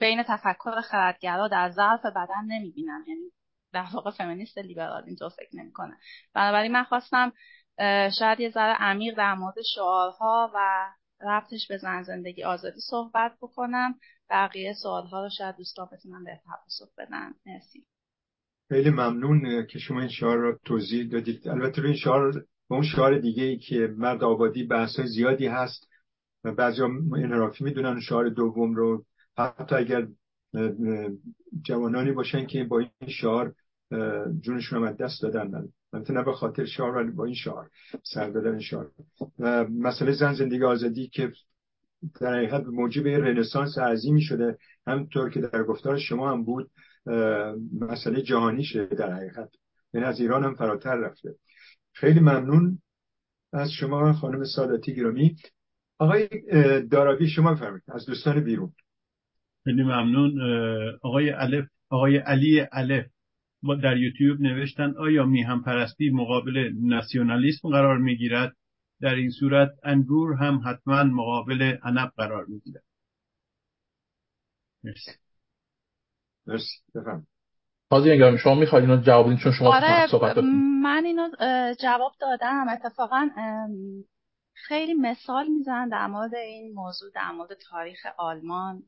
بین 0.01 0.23
تفکر 0.23 0.81
خردگرا 0.81 1.49
در 1.49 1.71
ظرف 1.71 2.07
بدن 2.07 2.45
نمی‌بینم. 2.49 3.05
یعنی 3.09 3.31
در 3.73 3.87
واقع 3.95 4.11
فمینیست 4.11 4.59
لیبرال 4.59 5.05
اینطور 5.07 5.29
فکر 5.29 5.57
نمی‌کنه. 5.57 5.97
بنابراین 6.35 6.73
من 6.73 6.85
خواستم 6.85 7.33
شاید 8.19 8.41
یه 8.41 8.51
ذره 8.51 8.75
عمیق 8.79 9.17
در 9.17 9.35
مورد 9.35 9.55
شعارها 9.75 10.51
و 10.55 10.87
ربطش 11.21 11.69
به 11.69 11.77
زن 11.77 12.03
زندگی 12.03 12.45
آزادی 12.45 12.81
صحبت 12.91 13.33
بکنم. 13.43 13.95
بقیه 14.31 14.73
سوالها 14.83 15.23
رو 15.23 15.29
شاید 15.39 15.57
دوستان 15.57 15.89
بتونن 15.93 16.25
به 16.25 16.41
پاسخ 16.45 16.95
بدن. 16.99 17.35
مرسی. 17.47 17.85
خیلی 18.69 18.91
ممنون 18.91 19.67
که 19.67 19.79
شما 19.79 20.01
این 20.01 20.09
شعار 20.09 20.37
رو 20.37 20.59
توضیح 20.65 21.09
دادید. 21.09 21.49
البته 21.49 21.85
این 21.85 21.97
شعار 21.97 22.33
به 22.69 22.75
اون 22.75 22.83
شعار 22.83 23.19
دیگه 23.19 23.45
ای 23.45 23.59
که 23.59 23.95
مرد 23.97 24.25
آبادی 24.25 24.65
بحث 24.65 25.01
زیادی 25.01 25.47
هست 25.47 25.89
و 26.45 26.53
بعضی 26.53 26.83
انحرافی 26.83 27.65
می‌دونن 27.65 28.01
شعار 28.01 28.29
دوم 28.29 28.75
رو. 28.75 29.05
حتی 29.39 29.75
اگر 29.75 30.07
جوانانی 31.63 32.13
باشن 32.13 32.47
که 32.47 32.65
با 32.65 32.79
این 32.79 33.09
شعار 33.09 33.55
جونشون 34.41 34.83
رو 34.83 34.93
دست 34.93 35.23
دادن. 35.23 35.69
البته 35.95 36.13
نه 36.13 36.23
به 36.23 36.33
خاطر 36.33 36.65
شعار 36.65 36.97
ولی 36.97 37.11
با 37.11 37.25
این 37.25 37.35
شعار 37.35 37.71
سر 38.03 38.31
دادن 38.31 38.61
شعار. 38.61 38.91
و 39.39 39.65
مسئله 39.65 40.13
زن 40.13 40.35
زندگی 40.35 40.65
آزادی 40.65 41.09
که 41.09 41.33
در 42.21 42.35
حقیقت 42.37 42.65
موجب 42.67 43.07
رنسانس 43.07 43.79
عظیمی 43.79 44.23
شده 44.23 44.59
همطور 44.87 45.31
که 45.31 45.41
در 45.41 45.63
گفتار 45.63 45.99
شما 45.99 46.33
هم 46.33 46.45
بود 46.45 46.71
مسئله 47.81 48.23
جهانی 48.23 48.65
شده 48.65 48.95
در 48.95 49.13
حقیقت. 49.13 49.49
یعنی 49.95 50.07
از 50.07 50.21
ایران 50.21 50.45
هم 50.45 50.55
فراتر 50.55 50.97
رفته. 50.97 51.35
خیلی 51.93 52.21
ممنون 52.21 52.79
از 53.53 53.71
شما 53.71 54.13
خانم 54.13 54.45
ساداتی 54.45 54.95
گرامی. 54.95 55.37
آقای 55.99 56.29
دارابی 56.91 57.29
شما 57.29 57.55
بفرمایید. 57.55 57.83
از 57.89 58.07
دوستان 58.07 58.45
بیرون. 58.45 58.73
خیلی 59.65 59.83
ممنون. 59.83 60.41
آقای 61.03 61.31
الف 61.31 61.65
آقای 61.91 62.17
علی 62.17 62.67
الف. 62.73 63.07
در 63.83 63.97
یوتیوب 63.97 64.41
نوشتن 64.41 64.95
آیا 64.99 65.25
میهم 65.27 65.63
پرستی 65.63 66.11
مقابل 66.11 66.73
ناسیونالیسم 66.81 67.69
قرار 67.69 67.99
می‌گیرد؟ 67.99 68.57
در 69.01 69.15
این 69.15 69.31
صورت 69.31 69.71
انگور 69.83 70.35
هم 70.35 70.63
حتما 70.67 71.03
مقابل 71.03 71.77
عنب 71.83 72.13
قرار 72.17 72.45
می‌گیرد. 72.45 72.85
مرسی. 74.85 75.11
مرسی. 76.47 76.83
بفهم 76.95 77.27
شما 78.37 78.55
می‌خواید 78.55 78.91
اینو 78.91 79.03
جواب 79.03 79.27
بدین 79.27 79.39
چون 79.39 79.53
شما 79.53 79.75
آره 79.77 80.07
صحبت 80.07 80.39
من 80.83 81.03
اینو 81.05 81.29
جواب 81.81 82.13
دادم. 82.21 82.69
اتفاقا 82.69 83.29
خیلی 84.55 84.95
مثال 84.95 85.47
می‌زنن 85.49 85.89
در 85.89 86.07
مورد 86.07 86.35
این 86.35 86.75
موضوع 86.75 87.11
در 87.15 87.31
مورد 87.31 87.51
تاریخ 87.71 87.99
آلمان. 88.19 88.83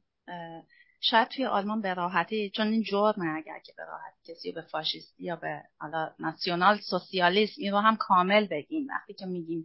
شاید 1.11 1.29
توی 1.29 1.47
آلمان 1.47 1.81
به 1.81 1.95
راحتی 1.95 2.51
چون 2.51 2.67
این 2.67 2.83
جرمه 2.83 3.37
اگر 3.37 3.59
که 3.59 3.73
به 3.77 3.85
راحتی 3.85 4.33
کسی 4.33 4.53
به 4.53 4.63
فاشیستی 4.63 5.25
یا 5.25 5.37
به 5.37 5.63
حالا 5.79 6.11
ناسیونال 6.19 6.79
سوسیالیسم 6.91 7.55
این 7.59 7.73
رو 7.73 7.79
هم 7.79 7.97
کامل 7.97 8.47
بگیم. 8.47 8.87
وقتی 8.91 9.15
که 9.15 9.27
میگیم 9.27 9.65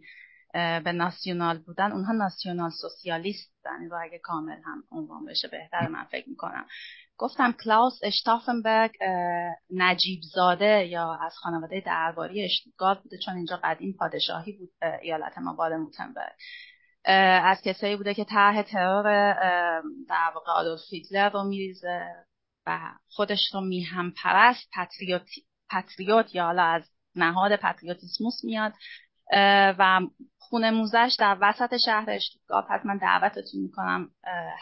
به 0.52 0.92
ناسیونال 0.92 1.58
بودن 1.58 1.92
اونها 1.92 2.12
ناسیونال 2.12 2.70
سوسیالیست 2.70 3.52
بودن 3.56 3.90
رو 3.90 3.98
اگه 4.02 4.18
کامل 4.18 4.56
هم 4.64 4.84
عنوان 4.90 5.24
بشه 5.24 5.48
بهتر 5.48 5.88
من 5.88 6.04
فکر 6.04 6.28
می‌کنم. 6.28 6.66
گفتم 7.16 7.52
کلاوس 7.52 8.00
اشتافنبرگ 8.02 8.92
نجیب 9.70 10.20
زاده 10.34 10.86
یا 10.86 11.14
از 11.14 11.34
خانواده 11.36 11.82
درباری 11.86 12.44
اشتوتگارت 12.44 13.02
بوده 13.02 13.18
چون 13.18 13.36
اینجا 13.36 13.60
قدیم 13.64 13.96
پادشاهی 13.98 14.52
بود 14.52 14.70
ایالت 15.02 15.38
ما 15.38 15.52
بادن 15.52 15.80
از 17.04 17.62
کسایی 17.64 17.96
بوده 17.96 18.14
که 18.14 18.24
طرح 18.24 18.62
ترور 18.62 19.34
در 20.08 20.32
واقع 20.34 20.52
آدولف 20.52 20.80
هیتلر 20.90 21.28
رو 21.28 21.42
میریزه 21.42 22.06
و 22.66 22.78
خودش 23.08 23.54
رو 23.54 23.60
میهم 23.60 24.12
پرست 24.22 24.70
پتریوت, 24.76 25.26
پتریوت 25.70 26.34
یا 26.34 26.44
حالا 26.44 26.62
از 26.62 26.82
نهاد 27.16 27.56
پتریوتیسموس 27.56 28.44
میاد. 28.44 28.72
و 29.78 30.00
خونه 30.38 30.70
موزش 30.70 31.16
در 31.18 31.38
وسط 31.40 31.76
شهر 31.84 32.10
اشتوتگارت 32.10 32.86
من 32.86 32.96
دعوتتون 32.96 33.60
می‌کنم 33.62 34.10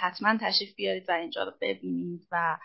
حتما 0.01 0.39
تشریف 0.41 0.75
بیارید 0.77 1.09
و 1.09 1.13
اینجا 1.13 1.45
رو 1.45 1.53
ببینید 1.61 2.29
و 2.33 2.57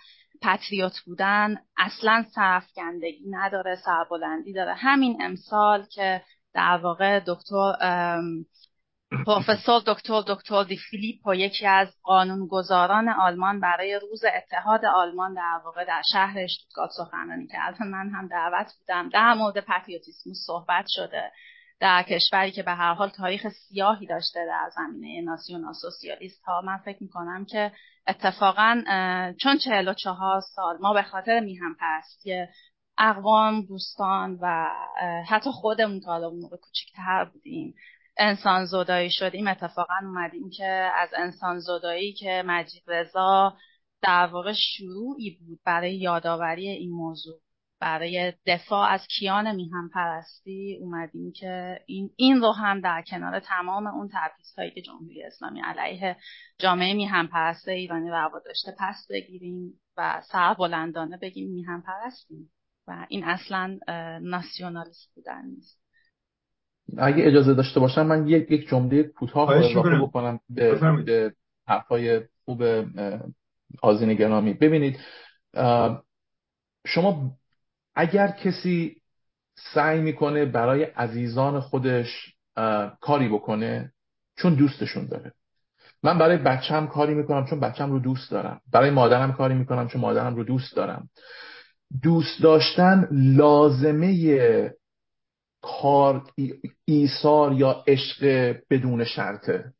پتریوت 0.41 0.99
بودن 1.05 1.57
اصلا 1.77 2.25
سرفگندگی 2.35 3.25
نداره 3.29 3.75
سربلندی 3.75 4.53
داره. 4.53 4.73
همین 4.73 5.17
امسال 5.21 5.85
که 5.85 6.21
در 6.53 6.77
واقع 6.77 7.19
دکتر 7.27 7.73
پروفسور 9.11 9.81
دکتر 9.87 10.21
دکتر 10.27 10.63
دی 10.63 10.77
فیلیپو 10.89 11.35
یکی 11.35 11.67
از 11.67 11.87
قانونگذاران 12.03 13.09
آلمان 13.09 13.59
برای 13.59 13.99
روز 13.99 14.23
اتحاد 14.35 14.85
آلمان 14.85 15.33
در 15.33 15.61
واقع 15.65 15.85
در 15.85 16.01
شهر 16.13 16.39
اشتوتگارت 16.39 16.89
سخنرانی 16.97 17.47
کرد. 17.47 17.81
من 17.83 18.09
هم 18.09 18.27
دعوت 18.27 18.73
بودم. 18.79 19.09
در 19.09 19.33
مورد 19.33 19.59
پتریوتیسموس 19.59 20.37
صحبت 20.45 20.85
شده. 20.87 21.31
در 21.79 22.03
کشوری 22.03 22.51
که 22.51 22.63
به 22.63 22.71
هر 22.71 22.93
حال 22.93 23.09
تاریخ 23.09 23.47
سیاهی 23.49 24.07
داشته 24.07 24.45
در 24.45 24.69
زمینه 24.75 25.21
ناسیونال 25.21 25.73
سوسیالیست 25.73 26.43
ها. 26.43 26.61
من 26.61 26.77
فکر 26.77 27.03
می‌کنم 27.03 27.45
که 27.45 27.71
اتفاقا 28.07 28.83
چون 29.41 29.57
چهل 29.57 29.87
و 29.87 29.93
چهار 29.93 30.41
سال 30.55 30.77
ما 30.81 30.93
به 30.93 31.03
خاطر 31.03 31.39
میهم 31.39 31.75
پرستی 31.79 32.45
اقوام 32.97 33.61
دوستان 33.61 34.37
و 34.41 34.69
حتی 35.29 35.49
خودمون 35.51 35.99
که 35.99 36.05
حالا 36.05 36.29
موقع 36.29 36.57
کوچیکتر 36.57 37.25
بودیم 37.33 37.75
انسان 38.17 38.65
زدایی 38.65 39.11
شدیم 39.11 39.47
اتفاقا 39.47 39.95
اومدیم 40.01 40.49
که 40.49 40.91
از 40.95 41.09
انسان 41.17 41.59
زدایی 41.59 42.13
که 42.13 42.43
مجید 42.45 42.83
رضا 42.87 43.57
در 44.01 44.25
واقع 44.25 44.53
شروعی 44.53 45.37
بود 45.39 45.59
برای 45.65 45.95
یادآوری 45.95 46.69
این 46.69 46.91
موضوع 46.91 47.39
برای 47.79 48.33
دفاع 48.45 48.89
از 48.89 49.07
کیان 49.07 49.55
میهم 49.55 49.89
پرستی 49.93 50.77
اومدیم 50.81 51.31
که 51.31 51.79
این, 51.85 52.09
این 52.15 52.41
رو 52.41 52.51
هم 52.51 52.81
در 52.81 53.03
کنار 53.07 53.39
تمام 53.39 53.87
اون 53.87 54.09
تبعیض 54.13 54.73
که 54.75 54.81
جمهوری 54.81 55.23
اسلامی 55.23 55.61
علیه 55.61 56.17
جامعه 56.59 56.93
میهم 56.93 57.27
پرست 57.27 57.67
ایرانی 57.67 58.09
روا 58.09 58.39
داشته 58.39 58.75
پس 58.79 59.07
بگیریم 59.09 59.79
و 59.97 60.21
سر 60.31 60.53
بلندانه 60.53 61.17
بگیم 61.17 61.51
میهم 61.51 61.81
پرستیم 61.81 62.51
و 62.87 63.05
این 63.09 63.23
اصلا 63.23 63.79
ناسیونالیست 64.21 65.11
بودن 65.15 65.45
نیست. 65.45 65.84
اگه 66.97 67.27
اجازه 67.27 67.53
داشته 67.53 67.79
باشم 67.79 68.05
من 68.05 68.27
یک 68.27 68.51
یک 68.51 68.67
جمله 68.67 69.03
کوتاه 69.03 69.49
اضافه 69.49 69.97
بکنم 70.01 70.39
به, 70.49 71.03
به 71.05 71.33
حرفای 71.67 72.21
خوب 72.45 72.63
آزین 73.81 74.13
گرامی. 74.13 74.53
ببینید 74.53 74.99
شما 76.87 77.31
اگر 77.95 78.27
کسی 78.27 79.01
سعی 79.73 80.01
می‌کنه 80.01 80.45
برای 80.45 80.83
عزیزان 80.83 81.59
خودش 81.59 82.35
کاری 83.01 83.29
بکنه 83.29 83.91
چون 84.37 84.53
دوستشون 84.55 85.05
داره. 85.05 85.31
من 86.03 86.17
برای 86.17 86.37
بچم 86.37 86.87
کاری 86.87 87.13
می‌کنم 87.13 87.45
چون 87.45 87.59
بچم 87.59 87.91
رو 87.91 87.99
دوست 87.99 88.31
دارم. 88.31 88.61
برای 88.71 88.89
مادرم 88.89 89.33
کاری 89.33 89.53
می‌کنم 89.53 89.87
چون 89.87 90.01
مادرم 90.01 90.35
رو 90.35 90.43
دوست 90.43 90.75
دارم. 90.75 91.09
دوست 92.03 92.43
داشتن 92.43 93.07
لازمه 93.11 94.07
کار 95.81 96.23
ایثار 96.85 97.53
یا 97.53 97.83
عشق 97.87 98.55
بدون 98.69 99.03
شرطه. 99.03 99.73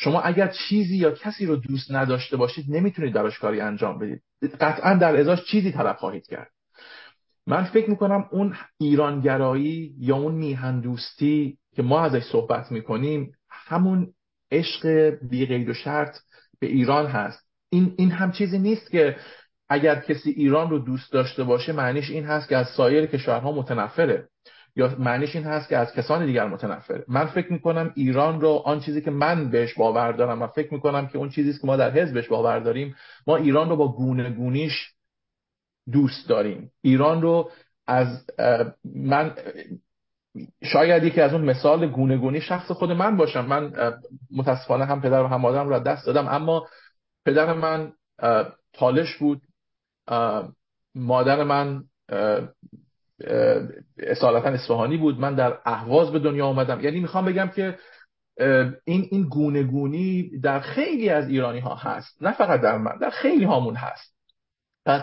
شما 0.00 0.20
اگر 0.20 0.52
چیزی 0.68 0.96
یا 0.96 1.10
کسی 1.10 1.46
رو 1.46 1.56
دوست 1.56 1.92
نداشته 1.92 2.36
باشید 2.36 2.64
نمی‌تونید 2.68 3.14
براش 3.14 3.38
کاری 3.38 3.60
انجام 3.60 3.98
بدید. 3.98 4.22
قطعا 4.60 4.94
در 4.94 5.16
ازاش 5.16 5.44
چیزی 5.44 5.72
طلب 5.72 5.96
خواهید 5.96 6.26
کرد. 6.26 6.50
من 7.46 7.64
فکر 7.64 7.90
می‌کنم 7.90 8.28
اون 8.32 8.54
ایرانگرایی 8.80 9.94
یا 9.98 10.16
اون 10.16 10.34
میهندوستی 10.34 11.58
که 11.76 11.82
ما 11.82 12.00
ازش 12.00 12.22
صحبت 12.22 12.72
می‌کنیم 12.72 13.32
همون 13.50 14.12
عشق 14.52 15.10
بی 15.30 15.64
و 15.64 15.74
شرط 15.74 16.18
به 16.60 16.66
ایران 16.66 17.06
هست. 17.06 17.48
این, 17.70 17.94
این 17.98 18.10
هم 18.10 18.32
چیزی 18.32 18.58
نیست 18.58 18.90
که 18.90 19.16
اگر 19.68 20.00
کسی 20.00 20.30
ایران 20.30 20.70
رو 20.70 20.78
دوست 20.78 21.12
داشته 21.12 21.44
باشه 21.44 21.72
معنیش 21.72 22.10
این 22.10 22.24
هست 22.24 22.48
که 22.48 22.56
از 22.56 22.66
سایر 22.66 23.06
کشورها 23.06 23.52
متنفره. 23.52 24.28
یا 24.78 24.94
معنیش 24.98 25.36
این 25.36 25.44
هست 25.44 25.68
که 25.68 25.76
از 25.76 25.92
کسان 25.92 26.26
دیگر 26.26 26.46
متنفره. 26.46 27.04
من 27.08 27.26
فکر 27.26 27.52
می‌کنم 27.52 27.92
ایران 27.94 28.40
رو 28.40 28.62
آن 28.64 28.80
چیزی 28.80 29.00
که 29.00 29.10
من 29.10 29.50
بهش 29.50 29.74
باور 29.74 30.12
دارم 30.12 30.42
و 30.42 30.46
فکر 30.46 30.74
می‌کنم 30.74 31.06
که 31.06 31.18
اون 31.18 31.28
چیزی 31.28 31.52
که 31.52 31.66
ما 31.66 31.76
در 31.76 31.90
حزبش 31.90 32.28
باور 32.28 32.58
داریم 32.58 32.96
ما 33.26 33.36
ایران 33.36 33.68
رو 33.68 33.76
با 33.76 33.92
گونه 33.92 34.30
گونیش 34.30 34.92
دوست 35.92 36.28
داریم. 36.28 36.70
ایران 36.82 37.22
رو 37.22 37.50
از 37.86 38.24
من 38.94 39.34
شاید 40.64 41.04
یکی 41.04 41.20
از 41.20 41.32
اون 41.32 41.44
مثال 41.44 41.86
گونه 41.86 42.16
گونی 42.16 42.40
شخص 42.40 42.70
خود 42.70 42.92
من 42.92 43.16
باشم. 43.16 43.46
من 43.46 43.72
متاسفانه 44.36 44.84
هم 44.84 45.00
پدر 45.00 45.22
و 45.22 45.26
هم 45.26 45.40
مادرم 45.40 45.68
رو 45.68 45.78
دست 45.78 46.06
دادم 46.06 46.28
اما 46.28 46.66
پدر 47.26 47.52
من 47.52 47.92
تالش 48.72 49.16
بود. 49.16 49.42
مادر 50.94 51.44
من 51.44 51.84
اصالتا 53.98 54.48
اصفهانی 54.48 54.96
بود. 54.96 55.20
من 55.20 55.34
در 55.34 55.58
اهواز 55.64 56.12
به 56.12 56.18
دنیا 56.18 56.46
آمدم. 56.46 56.80
یعنی 56.80 57.00
می‌خوام 57.00 57.24
بگم 57.24 57.48
که 57.48 57.78
این 58.84 59.08
این 59.10 59.22
گونه 59.22 59.62
گونی 59.62 60.38
در 60.38 60.60
خیلی 60.60 61.08
از 61.08 61.28
ایرانی 61.28 61.60
ها 61.60 61.74
هست. 61.74 62.22
نه 62.22 62.32
فقط 62.32 62.60
در 62.60 62.78
من 62.78 62.98
در 63.00 63.10
خیلی 63.10 63.44
هامون 63.44 63.74
هست. 63.74 64.14
پس 64.86 65.02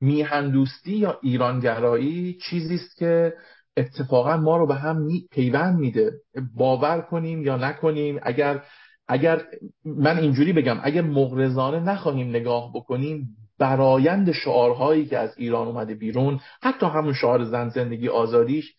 میهندوستی 0.00 0.96
یا 0.96 1.18
ایرانگرایی 1.22 2.38
چیزی 2.50 2.74
است 2.74 2.96
که 2.96 3.34
اتفاقا 3.76 4.36
ما 4.36 4.56
رو 4.56 4.66
به 4.66 4.74
هم 4.74 5.08
پیوند 5.30 5.78
میده. 5.78 6.12
باور 6.54 7.00
کنیم 7.00 7.42
یا 7.42 7.56
نکنیم. 7.56 8.20
اگر 8.22 8.62
اگر 9.08 9.42
من 9.84 10.18
اینجوری 10.18 10.52
بگم 10.52 10.78
اگر 10.82 11.02
مغرضانه 11.02 11.80
نخواهیم 11.80 12.28
نگاه 12.28 12.72
بکنیم 12.74 13.28
برایند 13.58 14.32
شعارهایی 14.32 15.06
که 15.06 15.18
از 15.18 15.34
ایران 15.38 15.66
اومده 15.66 15.94
بیرون 15.94 16.40
حتی 16.62 16.86
همون 16.86 17.14
شعار 17.14 17.44
زن 17.44 17.68
زندگی 17.68 18.08
آزادیش 18.08 18.74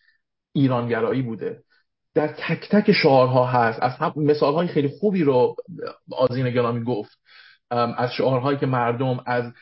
ایرانگرایی 0.52 1.22
بوده. 1.22 1.62
در 2.14 2.28
تک 2.28 2.68
تک 2.70 2.92
شعارها 2.92 3.46
هست. 3.46 3.82
از 3.82 3.92
هم 3.92 4.12
مثالهای 4.16 4.68
خیلی 4.68 4.88
خوبی 4.88 5.24
رو 5.24 5.56
آزین 6.12 6.50
گرامی 6.50 6.84
گفت 6.84 7.18
از 7.70 8.12
شعارهایی 8.12 8.58
که 8.58 8.66
مردم 8.66 9.22
از 9.26 9.52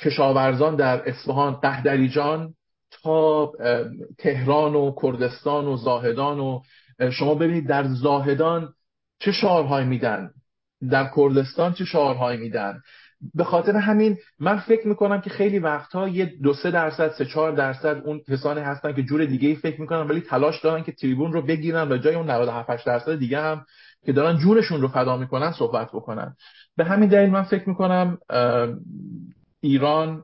کشاورزان 0.00 0.76
در 0.76 1.08
اصفهان 1.08 1.52
قهدریجان 1.52 2.54
تا 2.90 3.52
تهران 4.18 4.74
و 4.74 4.94
کردستان 5.02 5.64
و 5.66 5.76
زاهدان 5.76 6.40
و 6.40 6.60
شما 7.12 7.34
ببینید 7.34 7.68
در 7.68 7.84
زاهدان 7.88 8.74
چه 9.20 9.32
شعارهایی 9.32 9.86
میدن؟ 9.86 10.30
در 10.90 11.10
کردستان 11.16 11.72
چه 11.72 11.84
شعارهایی 11.84 12.38
میدن؟ 12.38 12.80
به 13.34 13.44
خاطر 13.44 13.76
همین 13.76 14.18
من 14.38 14.58
فکر 14.58 14.88
می‌کنم 14.88 15.20
که 15.20 15.30
خیلی 15.30 15.58
وقتها 15.58 16.08
یه 16.08 16.24
دو 16.24 16.54
سه 16.54 16.70
درصد 16.70 17.10
سه 17.10 17.24
چهار 17.24 17.52
درصد 17.52 18.02
اون 18.04 18.20
کسانی 18.28 18.60
هستن 18.60 18.92
که 18.92 19.02
جور 19.02 19.24
دیگه 19.24 19.48
ای 19.48 19.54
فکر 19.54 19.80
می‌کنن 19.80 20.00
ولی 20.00 20.20
تلاش 20.20 20.60
دارن 20.60 20.82
که 20.82 20.92
تریبون 20.92 21.32
رو 21.32 21.42
بگیرن 21.42 21.92
و 21.92 21.96
جای 21.96 22.14
اون 22.14 22.30
97 22.30 22.86
درصد 22.86 23.18
دیگه 23.18 23.40
هم 23.40 23.66
که 24.06 24.12
دارن 24.12 24.38
جونشون 24.38 24.80
رو 24.80 24.88
فدا 24.88 25.16
می‌کنن 25.16 25.52
صحبت 25.52 25.88
بکنن. 25.88 26.36
به 26.76 26.84
همین 26.84 27.08
دلیل 27.08 27.30
من 27.30 27.42
فکر 27.42 27.68
می‌کنم 27.68 28.18
ایران 29.60 30.22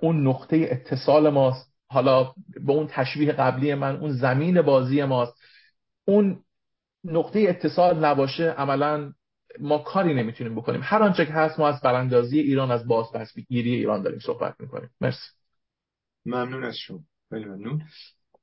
اون 0.00 0.26
نقطه 0.26 0.68
اتصال 0.70 1.30
ماست. 1.30 1.72
حالا 1.88 2.32
به 2.64 2.72
اون 2.72 2.86
تشبیه 2.90 3.32
قبلی 3.32 3.74
من 3.74 3.96
اون 3.96 4.12
زمین 4.12 4.62
بازی 4.62 5.04
ماست. 5.04 5.34
اون 6.04 6.40
نقطه 7.04 7.40
اتصال 7.48 8.04
نباشه 8.04 8.50
عملا 8.50 9.12
ما 9.60 9.78
کاری 9.78 10.14
نمی‌تونیم 10.14 10.54
بکنیم. 10.54 10.80
هر 10.84 11.02
آنچه 11.02 11.26
که 11.26 11.32
هست 11.32 11.58
ما 11.58 11.68
از 11.68 11.80
براندازی 11.80 12.38
ایران 12.38 12.70
از 12.70 12.86
باز 12.88 13.12
بازپسگیری 13.12 13.74
ایران 13.74 14.02
داریم 14.02 14.18
صحبت 14.18 14.56
می‌کنیم. 14.60 14.90
مرسی. 15.00 15.30
ممنون 16.26 16.64
از 16.64 16.76
شما. 16.76 17.00
خیلی 17.30 17.44
ممنون. 17.44 17.82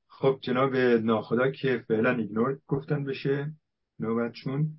خب 0.08 0.40
جناب 0.42 0.76
ناخدا 0.76 1.52
که 1.52 1.86
فعلا 1.88 2.16
ایگنور 2.16 2.60
گفتن 2.68 3.04
بشه 3.04 3.52
نوبت 4.00 4.32
چون 4.32 4.70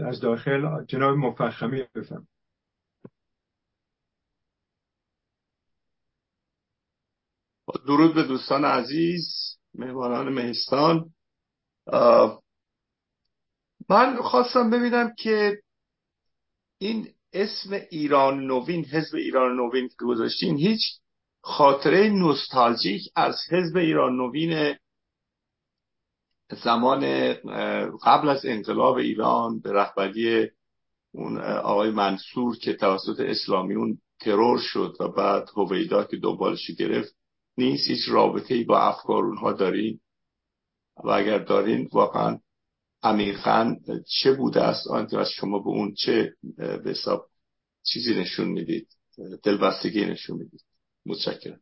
از 0.00 0.20
داخل 0.20 0.84
جناب 0.84 1.16
مفخمی 1.16 1.82
بفهم 1.94 2.28
درود 7.86 8.14
به 8.14 8.22
دوستان 8.22 8.64
عزیز 8.64 9.56
مهمانان 9.74 10.28
مهستان. 10.28 11.10
من 13.88 14.16
خواستم 14.16 14.70
ببینم 14.70 15.14
که 15.18 15.62
این 16.78 17.08
اسم 17.32 17.80
ایران 17.90 18.46
نوین 18.46 18.84
حزب 18.84 19.16
ایران 19.16 19.56
نوین 19.56 19.88
که 19.88 20.04
گذاشتین 20.04 20.56
هیچ 20.56 20.80
خاطره 21.42 22.08
نوستالژیک 22.08 23.02
از 23.16 23.36
حزب 23.50 23.76
ایران 23.76 24.16
نوین 24.16 24.74
زمان 26.62 27.32
قبل 28.04 28.28
از 28.28 28.46
انقلاب 28.46 28.96
ایران 28.96 29.60
به 29.60 29.72
رهبری 29.72 30.50
اون 31.14 31.38
آقای 31.40 31.90
منصور 31.90 32.58
که 32.58 32.72
توسط 32.72 33.20
اسلامیون 33.20 33.98
ترور 34.20 34.58
شد 34.58 34.96
و 35.00 35.08
بعد 35.08 35.48
هویدا 35.56 36.04
که 36.04 36.16
دنبالش 36.16 36.70
گرفت 36.78 37.16
نیست 37.58 37.88
هیچ 37.88 38.08
رابطه 38.08 38.54
ای 38.54 38.64
با 38.64 38.80
افکار 38.80 39.24
اونها 39.24 39.52
دارین؟ 39.52 40.00
و 41.04 41.08
اگر 41.10 41.38
دارین 41.38 41.88
واقعا 41.92 42.38
عمیقا 43.04 43.76
چه 44.22 44.32
بوده 44.32 44.62
است؟ 44.62 44.86
آنکه 44.90 45.18
از 45.18 45.30
شما 45.30 45.58
به 45.58 45.68
اون 45.68 45.94
چه 45.94 46.34
به 46.56 46.90
حساب 46.90 47.26
چیزی 47.82 48.20
نشون 48.20 48.48
می‌دید 48.48 48.88
دلبستگی 49.42 50.06
نشون 50.06 50.36
می‌دید؟ 50.36 50.60
متشکرم. 51.06 51.60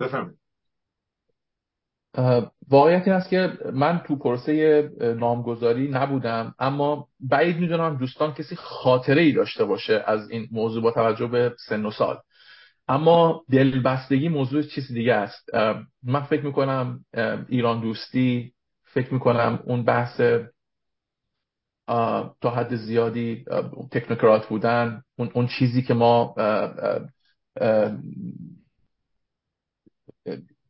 بفرمایید. 0.00 0.38
واقعیت 2.68 3.02
این 3.06 3.16
است 3.16 3.30
که 3.30 3.58
من 3.72 4.02
تو 4.06 4.16
پرسه 4.16 4.82
نامگذاری 5.18 5.88
نبودم 5.88 6.54
اما 6.58 7.08
بعید 7.20 7.56
می‌دونم 7.56 7.96
دوستان 7.96 8.34
کسی 8.34 8.56
خاطره 8.56 9.22
ای 9.22 9.32
داشته 9.32 9.64
باشه 9.64 10.04
از 10.06 10.30
این 10.30 10.48
موضوع 10.52 10.82
با 10.82 10.90
توجه 10.90 11.26
به 11.26 11.54
سن 11.68 11.86
و 11.86 11.90
سال. 11.90 12.18
اما 12.88 13.44
دلبستگی 13.50 14.28
موضوع 14.28 14.62
چیز 14.62 14.92
دیگه 14.92 15.14
است. 15.14 15.54
من 16.02 16.22
فکر 16.22 16.42
می‌کنم 16.42 17.04
ایران 17.48 17.80
دوستی 17.80 18.52
فکر 18.96 19.14
می‌کنم 19.14 19.62
اون 19.64 19.84
بحث 19.84 20.20
تا 22.40 22.50
حد 22.56 22.76
زیادی 22.76 23.44
تکنوکرات 23.92 24.46
بودن 24.48 25.02
اون, 25.18 25.30
اون 25.34 25.46
چیزی 25.58 25.82
که 25.82 25.94
ما 25.94 26.34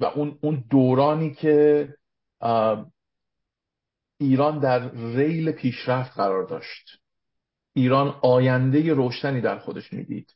و 0.00 0.04
اون, 0.04 0.38
اون 0.42 0.64
دورانی 0.70 1.34
که 1.34 1.88
ایران 4.18 4.58
در 4.58 4.90
ریل 4.94 5.52
پیشرفت 5.52 6.16
قرار 6.16 6.44
داشت. 6.44 7.02
ایران 7.74 8.18
آینده 8.22 8.94
روشنی 8.94 9.40
در 9.40 9.58
خودش 9.58 9.92
می‌دید. 9.92 10.34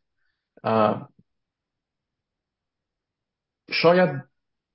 شاید 3.71 4.23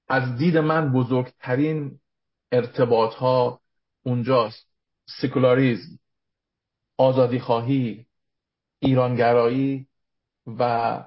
از 0.07 0.38
دید 0.38 0.57
من 0.57 0.93
بزرگترین 0.93 1.99
ارتباط 2.52 3.14
ها 3.14 3.62
اونجاست. 4.04 4.68
سکولاریزم 5.22 6.00
آزادی 6.98 7.39
خواهی 7.39 8.06
ایرانگرایی 8.80 9.88
و 10.60 11.04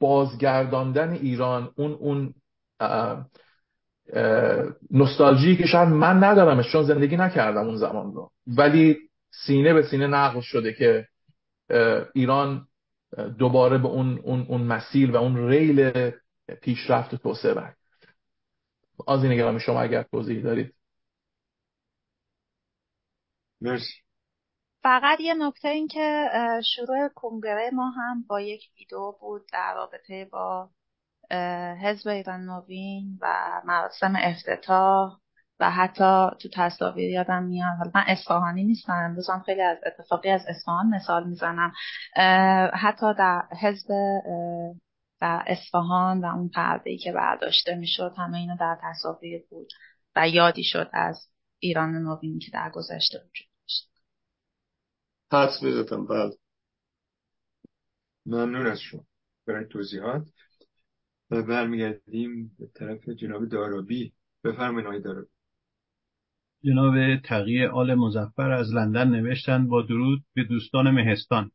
بازگرداندن 0.00 1.10
ایران 1.10 1.72
اون 1.76 1.92
اون 1.92 2.34
نوستالژی 4.90 5.56
که 5.56 5.66
شاید 5.66 5.88
من 5.88 6.24
ندارمش 6.24 6.72
چون 6.72 6.82
زندگی 6.82 7.16
نکردم 7.16 7.66
اون 7.66 7.76
زمان 7.76 8.12
رو. 8.12 8.30
ولی 8.46 8.96
سینه 9.46 9.74
به 9.74 9.82
سینه 9.82 10.06
نقل 10.06 10.40
شده 10.40 10.72
که 10.72 11.08
ایران 12.14 12.66
دوباره 13.38 13.78
به 13.78 13.88
اون, 13.88 14.18
اون, 14.18 14.46
اون 14.48 14.62
مسیر 14.62 15.10
و 15.10 15.16
اون 15.16 15.48
ریل 15.48 16.10
پیشرفت 16.62 17.14
توسعه 17.14 17.54
برد 17.54 17.76
از 19.08 19.24
این 19.24 19.36
گرامی 19.36 19.60
شما 19.60 19.82
اگر 19.82 20.02
توضیح 20.02 20.42
دارید. 20.42 20.74
مرسی. 23.60 23.94
فقط 24.82 25.20
یه 25.20 25.34
نکته 25.34 25.68
این 25.68 25.88
که 25.88 26.28
شروع 26.74 27.08
کنگره 27.14 27.70
ما 27.72 27.90
هم 27.90 28.24
با 28.28 28.40
یک 28.40 28.62
ویدیو 28.78 29.12
بود 29.20 29.42
در 29.52 29.74
رابطه 29.74 30.24
با 30.24 30.70
حزب 31.82 32.08
ایران 32.08 32.40
نوین 32.40 33.18
و 33.20 33.34
مراسم 33.64 34.12
افتتاح 34.16 35.18
و 35.60 35.70
حتی 35.70 36.26
تو 36.42 36.48
تصاویر 36.54 37.10
یادم 37.10 37.42
میاد. 37.42 37.76
حالا 37.78 37.90
من 37.94 38.04
اصفهانی 38.06 38.64
نیستم 38.64 38.92
امروز 38.92 39.30
هم 39.30 39.40
خیلی 39.40 39.62
از 39.62 39.78
اتفاقی 39.86 40.30
از 40.30 40.46
اصفهان 40.48 40.86
مثال 40.86 41.28
می‌زنم. 41.28 41.72
حتی 42.74 43.14
در 43.14 43.42
حزب 43.60 43.88
در 45.20 45.44
اصفهان 45.46 46.20
و 46.20 46.24
اون 46.24 46.48
پرده 46.48 46.90
ای 46.90 46.98
که 46.98 47.12
برداشته 47.12 47.74
می‌شد 47.74 48.14
همه 48.16 48.38
اینو 48.38 48.56
در 48.60 48.78
تصاویر 48.82 49.42
بود 49.50 49.68
و 50.16 50.28
یادی 50.28 50.64
شد 50.64 50.90
از 50.92 51.28
ایران 51.58 51.94
نوین 51.94 52.38
که 52.38 52.50
در 52.52 52.70
گذشته 52.70 53.18
وجود 53.18 53.48
داشت. 53.60 53.90
حدس 55.32 55.62
می‌زدم 55.62 56.06
بله. 56.06 56.36
ممنون 58.26 58.66
از 58.66 58.80
شما 58.80 59.04
برای 59.46 59.64
توضیحات. 59.64 60.26
برمیگردیم 61.30 62.56
به 62.58 62.66
طرف 62.74 63.08
جناب 63.08 63.48
دارابی 63.48 64.12
بفرمایید 64.44 64.86
آقای 64.86 65.00
دارابی 65.00 65.28
جناب 66.64 67.16
تقیه 67.16 67.68
آل 67.68 67.94
مزفر 67.94 68.50
از 68.50 68.74
لندن 68.74 69.08
نوشتن 69.08 69.68
با 69.68 69.82
درود 69.82 70.24
به 70.34 70.44
دوستان 70.44 70.90
مهستان. 70.90 71.50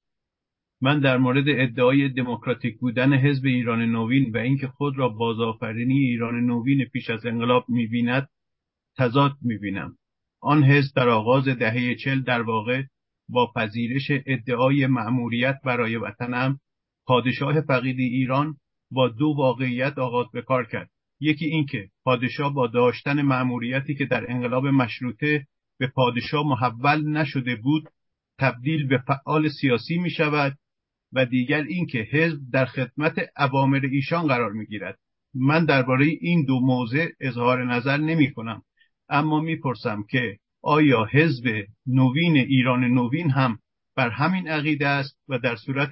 من 0.82 1.00
در 1.00 1.18
مورد 1.18 1.46
ادعای 1.48 2.10
دموکراتیک 2.10 2.80
بودن 2.80 3.14
حزب 3.14 3.46
ایران 3.46 3.82
نوین 3.82 4.32
و 4.34 4.38
اینکه 4.38 4.68
خود 4.68 4.98
را 4.98 5.10
بازآفرینی 5.10 6.00
ایران 6.00 6.46
نوین 6.46 6.86
پیش 6.86 7.10
از 7.10 7.26
انقلاب 7.26 7.66
می‌بیند 7.70 8.30
تضاد 8.98 9.32
می‌بینم. 9.42 9.98
آن 10.42 10.64
حزب 10.64 10.96
در 10.96 11.10
آغاز 11.10 11.48
دهه 11.48 11.96
چل 11.96 12.22
در 12.22 12.42
واقع 12.42 12.84
با 13.30 13.52
پذیرش 13.56 14.12
ادعای 14.26 14.88
مأموریت 14.88 15.56
برای 15.66 15.96
وطنم 15.96 16.60
پادشاه 17.06 17.62
فقید 17.62 18.00
ایران 18.00 18.56
با 18.92 19.08
دو 19.08 19.34
واقعیت 19.38 19.98
آغاز 19.98 20.28
به 20.34 20.42
کار 20.42 20.66
کرد. 20.66 20.90
یکی 21.20 21.46
اینکه 21.46 21.90
پادشاه 22.04 22.54
با 22.54 22.68
داشتن 22.68 23.22
مأموریتی 23.22 23.96
که 23.96 24.06
در 24.06 24.32
انقلاب 24.32 24.68
مشروطه 24.68 25.46
به 25.80 25.88
پادشاه 25.88 26.48
محول 26.48 27.10
نشده 27.10 27.56
بود 27.56 27.84
تبدیل 28.40 28.88
به 28.88 28.98
فعال 28.98 29.50
سیاسی 29.50 29.98
می 29.98 30.10
شود 30.10 30.58
و 31.14 31.26
دیگر 31.26 31.62
اینکه 31.64 32.00
حزب 32.00 32.40
در 32.54 32.66
خدمت 32.66 33.16
اوامر 33.38 33.80
ایشان 33.92 34.28
قرار 34.28 34.52
می 34.52 34.66
گیرد 34.66 35.00
من 35.34 35.66
درباره 35.66 36.06
این 36.06 36.46
دو 36.46 36.60
موضع 36.60 37.08
اظهار 37.20 37.74
نظر 37.74 37.98
نمی 37.98 38.32
کنم 38.32 38.64
اما 39.10 39.40
می‌پرسم 39.40 40.04
که 40.10 40.40
آیا 40.62 41.06
حزب 41.12 41.66
نوین 41.86 42.38
ایران 42.38 42.84
نوین 42.84 43.30
هم 43.30 43.60
بر 43.96 44.10
همین 44.10 44.48
عقیده 44.48 44.88
است 44.88 45.18
و 45.28 45.40
در 45.40 45.56
صورت 45.56 45.90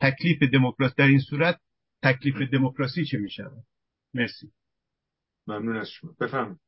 تکلیف 0.00 0.42
دموکراسی 0.52 0.94
در 0.98 1.06
این 1.06 1.20
صورت 1.20 1.60
تکلیف 2.02 2.36
دموکراسی 2.52 3.04
چه 3.04 3.18
می 3.18 3.30
شود 3.30 3.64
مرسی. 4.14 4.52
ممنون 5.46 5.76
از 5.76 5.90
شما. 5.90 6.14
بفهم 6.20 6.60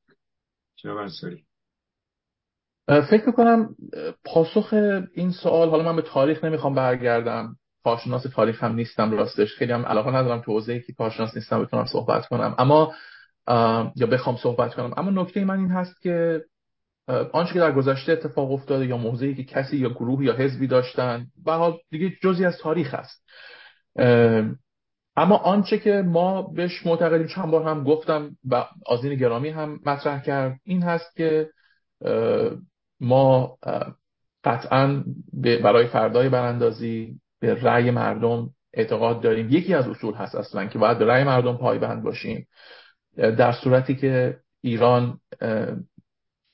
جناب 0.76 0.96
انصاری. 0.96 1.45
فکر 2.86 3.26
می‌کنم 3.26 3.76
پاسخ 4.24 4.72
این 5.14 5.30
سوال 5.30 5.68
حالا 5.68 5.82
من 5.82 5.96
به 5.96 6.02
تاریخ 6.02 6.44
نمی‌خوام 6.44 6.74
برگردم. 6.74 7.56
کارشناس 7.84 8.22
تاریخ 8.22 8.64
هم 8.64 8.74
نیستم 8.74 9.10
راستش. 9.10 9.54
خیلی 9.54 9.72
هم 9.72 9.86
علاقه 9.86 10.10
ندارم 10.10 10.40
تو 10.40 10.52
حوزه‌ای 10.52 10.80
که 10.80 10.92
کارشناس 10.92 11.36
نیستم 11.36 11.62
بتونم 11.62 11.84
صحبت 11.84 12.26
کنم. 12.26 12.54
اما 12.58 12.94
یا 13.96 14.06
بخوام 14.10 14.36
صحبت 14.36 14.74
کنم. 14.74 14.94
اما 14.96 15.22
نکته 15.22 15.44
من 15.44 15.58
این 15.58 15.70
هست 15.70 16.00
که 16.00 16.44
آنچه 17.32 17.52
که 17.52 17.58
در 17.58 17.72
گذشته 17.72 18.12
اتفاق 18.12 18.52
افتاده 18.52 18.86
یا 18.86 18.96
موضعی 18.96 19.34
که 19.34 19.44
کسی 19.44 19.76
یا 19.76 19.88
گروه 19.88 20.24
یا 20.24 20.32
حزبی 20.32 20.66
داشتن 20.66 21.26
به 21.44 21.52
دیگه 21.90 22.12
جزی 22.22 22.44
از 22.44 22.58
تاریخ 22.58 22.94
است. 22.94 23.24
اما 25.16 25.36
آنچه 25.36 25.78
که 25.78 26.02
ما 26.06 26.42
بهش 26.42 26.86
معتقدیم 26.86 27.26
چند 27.26 27.50
بار 27.50 27.62
هم 27.62 27.84
گفتم 27.84 28.36
و 28.50 28.64
آزین 28.86 29.14
گرامی 29.14 29.48
هم 29.48 29.80
مطرح 29.86 30.22
کرد 30.22 30.60
این 30.64 30.82
هست 30.82 31.16
که 31.16 31.50
ما 33.00 33.56
قطعا 34.44 35.04
برای 35.42 35.86
فردای 35.86 36.28
براندازی 36.28 37.20
به 37.40 37.54
رأی 37.54 37.90
مردم 37.90 38.50
اعتقاد 38.74 39.20
داریم. 39.20 39.48
یکی 39.50 39.74
از 39.74 39.88
اصول 39.88 40.14
هست 40.14 40.34
اصلا 40.34 40.66
که 40.66 40.78
باید 40.78 40.98
به 40.98 41.04
رأی 41.04 41.24
مردم 41.24 41.56
پایبند 41.56 42.02
باشیم. 42.02 42.46
در 43.16 43.52
صورتی 43.52 43.94
که 43.94 44.36
ایران 44.62 45.20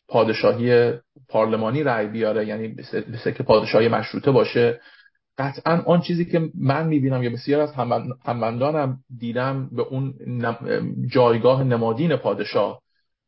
پادشاهی 0.09 0.93
پارلمانی 1.29 1.83
رأی 1.83 2.07
بیاره 2.07 2.47
یعنی 2.47 2.77
مثل 3.09 3.31
که 3.31 3.43
پادشاهی 3.43 3.89
مشروطه 3.89 4.31
باشه 4.31 4.81
قطعا 5.39 5.83
آن 5.87 6.01
چیزی 6.01 6.25
که 6.25 6.51
من 6.55 6.87
می‌بینم 6.87 7.23
یا 7.23 7.31
بسیار 7.31 7.61
از 7.61 7.73
هموندانم 8.25 8.99
دیدم 9.19 9.71
به 9.73 9.83
اون 9.83 10.15
جایگاه 11.07 11.65
نمادین 11.65 12.17
پادشاه 12.17 12.82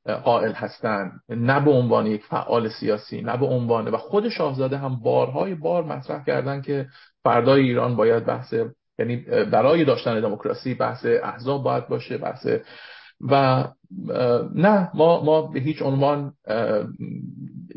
قائل 0.07 0.53
هستند 0.53 1.21
نه 1.29 1.61
به 1.61 1.71
عنوان 1.71 2.07
یک 2.07 2.25
فعال 2.25 2.69
سیاسی 2.69 3.21
نه 3.21 3.37
به 3.37 3.47
عنوان 3.47 3.89
و 3.89 3.97
خود 3.97 4.29
شاهزاده 4.29 4.79
هم 4.79 5.01
بارهای 5.01 5.55
بار 5.55 5.85
مطرح 5.85 6.25
کردن 6.25 6.63
که 6.63 6.87
فردای 7.25 7.63
ایران 7.63 7.97
باید 7.97 8.25
بحث 8.25 8.55
یعنی 8.99 9.17
برای 9.53 9.85
داشتن 9.85 10.21
دموکراسی 10.21 10.75
بحث 10.75 11.07
احزاب 11.23 11.63
باید 11.63 11.89
باشه 11.89 12.19
بحث 12.19 12.47
و 13.21 13.65
نه 14.55 14.91
ما 14.95 15.25
ما 15.25 15.43
به 15.43 15.61
هیچ 15.61 15.83
عنوان 15.83 16.33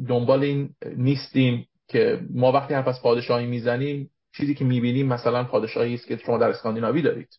دنبال 0.07 0.43
این 0.43 0.69
نیستیم 0.97 1.65
که 1.87 2.19
ما 2.33 2.51
وقتی 2.51 2.73
حرف 2.73 2.87
از 2.87 3.01
پادشاهی 3.01 3.45
می‌زنیم 3.45 4.09
چیزی 4.37 4.55
که 4.55 4.65
می‌بینیم 4.65 5.07
مثلا 5.07 5.43
پادشاهی 5.43 5.93
است 5.93 6.07
که 6.07 6.17
شما 6.17 6.37
در 6.37 6.49
اسکاندیناوی 6.49 7.01
دارید. 7.01 7.29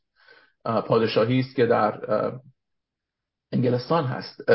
پادشاهی 0.64 1.40
است 1.40 1.56
که 1.56 1.66
در 1.66 2.00
انگلستان 3.52 4.04
هست. 4.04 4.50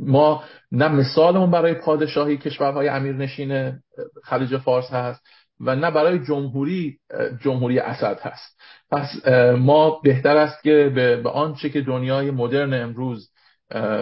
ما 0.00 0.42
نه 0.72 0.88
مثالمون 0.88 1.50
برای 1.50 1.74
پادشاهی 1.74 2.36
کشورهای 2.36 2.88
امیرنشین 2.88 3.78
خلیج 4.24 4.56
فارس 4.56 4.92
هست 4.92 5.20
و 5.60 5.76
نه 5.76 5.90
برای 5.90 6.18
جمهوری 6.18 6.98
جمهوری 7.40 7.78
اسد 7.78 8.20
هست. 8.22 8.60
پس 8.90 9.28
ما 9.58 10.00
بهتر 10.04 10.36
است 10.36 10.62
که 10.62 10.92
به 11.22 11.30
آنچه 11.30 11.70
که 11.70 11.80
دنیای 11.80 12.30
مدرن 12.30 12.82
امروز 12.82 13.30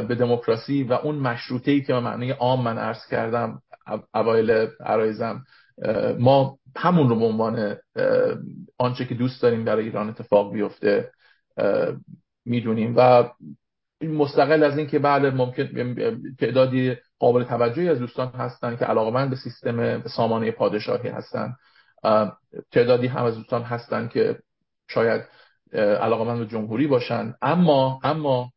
به 0.08 0.14
دموکراسی 0.18 0.82
و 0.82 0.92
اون 0.92 1.14
مشروطه 1.14 1.70
ای 1.70 1.80
که 1.80 1.92
به 1.92 2.00
معنی 2.00 2.30
عام 2.30 2.64
من 2.64 2.78
عرض 2.78 3.06
کردم 3.10 3.62
اوایل 4.14 4.50
عرایزم 4.80 5.44
ما 6.18 6.58
همون 6.76 7.08
رو 7.08 7.18
به 7.18 7.24
عنوان 7.24 7.76
آنچه 8.78 9.04
که 9.04 9.14
دوست 9.14 9.42
داریم 9.42 9.64
برای 9.64 9.84
ایران 9.84 10.08
اتفاق 10.08 10.52
بیفته 10.52 11.10
می‌دونیم 12.46 12.94
و 12.96 13.30
مستقل 14.02 14.62
از 14.62 14.78
این 14.78 14.86
که 14.86 14.98
بعد 14.98 15.26
ممکن 15.26 15.94
تعدادی 16.38 16.96
قابل 17.18 17.44
توجهی 17.44 17.88
از 17.88 17.98
دوستان 17.98 18.28
هستن 18.28 18.76
که 18.76 18.84
علاقمند 18.84 19.30
به 19.30 19.36
سیستم 19.36 20.02
سامانه 20.02 20.50
پادشاهی 20.50 21.08
هستن. 21.08 21.56
تعدادی 22.72 23.06
هم 23.06 23.24
از 23.24 23.34
دوستان 23.36 23.62
هستن 23.62 24.08
که 24.08 24.38
شاید 24.88 25.22
علاقمند 25.72 26.38
به 26.38 26.46
جمهوری 26.46 26.86
باشن. 26.86 27.34
اما 27.42 28.00
اما 28.04 28.52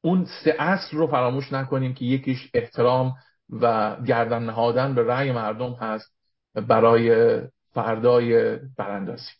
اون 0.00 0.26
سه 0.44 0.54
اصل 0.58 0.96
رو 0.96 1.06
فراموش 1.06 1.52
نکنیم 1.52 1.94
که 1.94 2.04
یکیش 2.04 2.50
احترام 2.54 3.14
و 3.50 3.96
گردن 4.06 4.42
نهادن 4.42 4.94
به 4.94 5.02
رأی 5.02 5.32
مردم 5.32 5.72
هست 5.72 6.14
برای 6.54 7.40
فردای 7.74 8.56
براندازی. 8.56 9.30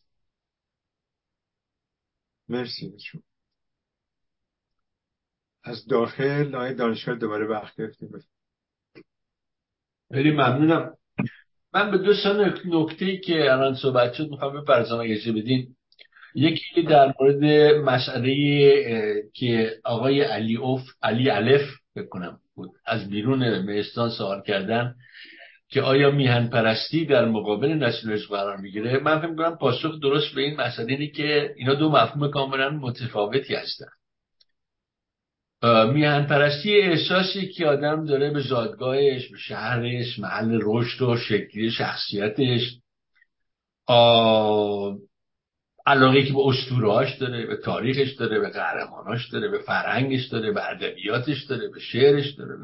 مرسی 2.49 2.93
شما 2.99 3.23
از 5.65 5.87
داخل 5.87 6.55
آقای 6.55 6.75
دانشگاه 6.75 7.15
دوباره 7.15 7.47
وقت 7.47 7.77
گرفتیم. 7.77 8.09
خیلی 10.13 10.31
ممنونم. 10.31 10.95
من 11.75 11.91
به 11.91 11.99
دو 11.99 12.15
سن 12.15 12.55
نکته 12.65 13.05
ای 13.05 13.21
که 13.21 13.53
الان 13.53 13.75
صحبت 13.75 14.13
شد 14.13 14.31
می‌خوام 14.31 14.61
بپرزم 14.61 15.01
اگه 15.01 15.33
بدین. 15.33 15.77
یکی 16.35 16.83
در 16.83 17.15
مورد 17.21 17.45
مسئله 17.85 19.31
که 19.35 19.81
آقای 19.85 20.21
علی 20.21 20.57
اوف 20.57 20.83
علی 21.03 21.31
الف 21.31 21.69
بکنم 21.97 22.41
بود 22.55 22.71
از 22.87 23.09
بیرون 23.11 23.59
مهستان 23.59 24.11
سوال 24.11 24.43
کردن. 24.43 24.95
که 25.71 25.83
آیا 25.83 26.11
میهن 26.11 26.49
پرستی 26.49 27.07
در 27.07 27.25
مقابل 27.25 27.69
نسیونالیسم 27.69 28.29
قرار 28.29 28.57
می‌گیره؟ 28.57 28.99
من 28.99 29.19
فکر 29.19 29.35
کنم 29.35 29.57
پاسخ 29.57 30.01
درست 30.03 30.35
به 30.35 30.41
این 30.41 30.57
مسئله 30.57 30.93
اینه 30.93 31.07
که 31.07 31.55
اینا 31.57 31.75
دو 31.75 31.91
مفهوم 31.91 32.31
کاملا 32.31 32.71
متفاوتی 32.71 33.55
هستن. 33.55 33.87
میهن 35.93 36.27
پرستی 36.27 36.81
احساسی 36.81 37.49
که 37.49 37.67
آدم 37.67 38.07
داره 38.07 38.31
به 38.31 38.41
زادگاهش 38.41 39.29
به 39.29 39.39
شهرش 39.39 40.19
محل 40.19 40.59
رشد 40.63 41.03
و 41.03 41.17
شکلی 41.17 41.71
شخصیتش 41.71 42.79
علاقه 45.87 46.23
که 46.23 46.33
به 46.33 46.47
اسطورهاش 46.47 47.15
داره 47.17 47.47
به 47.47 47.57
تاریخش 47.57 48.13
داره 48.13 48.41
به 48.41 48.49
قهرماناش 48.51 49.29
داره 49.29 49.49
به 49.49 49.59
فرهنگش 49.59 50.27
داره 50.27 50.53
به 50.53 50.71
ادبیاتش 50.71 51.43
داره 51.43 51.69
به 51.69 51.81
شعرش 51.81 52.31
داره. 52.31 52.55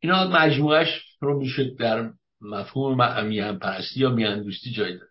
اینا 0.00 0.28
مجموعش 0.28 1.07
رو 1.20 1.38
میشه 1.38 1.64
در 1.64 2.10
مفهوم 2.40 3.26
میهن 3.26 3.58
پرستی 3.58 4.00
یا 4.00 4.10
میهن 4.10 4.42
دوستی 4.42 4.70
جای 4.70 4.92
داره 4.92 5.10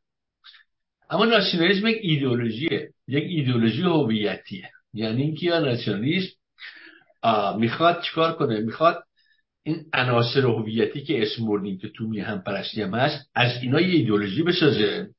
اما 1.10 1.26
ناسیونالیسم 1.26 1.88
یک 1.88 1.98
ایدئولوژیه. 2.02 2.90
یک 3.08 3.24
ایدئولوژی 3.28 3.82
هویتیه. 3.82 4.70
یعنی 4.94 5.22
اینکه 5.22 5.46
یا 5.46 5.60
ناسیونالیسم 5.60 6.36
می‌خواد 7.58 8.02
چیکار 8.02 8.34
کنه؟ 8.34 8.60
می‌خواد 8.60 9.04
این 9.64 9.86
عناصر 9.94 10.40
هویتی 10.40 11.02
که 11.02 11.22
اسم 11.22 11.46
بردیم 11.46 11.78
که 11.78 11.90
تو 11.90 12.08
میهن 12.08 12.38
پرستی 12.38 12.82
هم 12.82 12.96
هست 12.96 13.30
از 13.36 13.52
اینا 13.62 13.82
یه 13.82 13.96
ایدئولوژی 13.96 14.44
بسازه. 14.44 15.10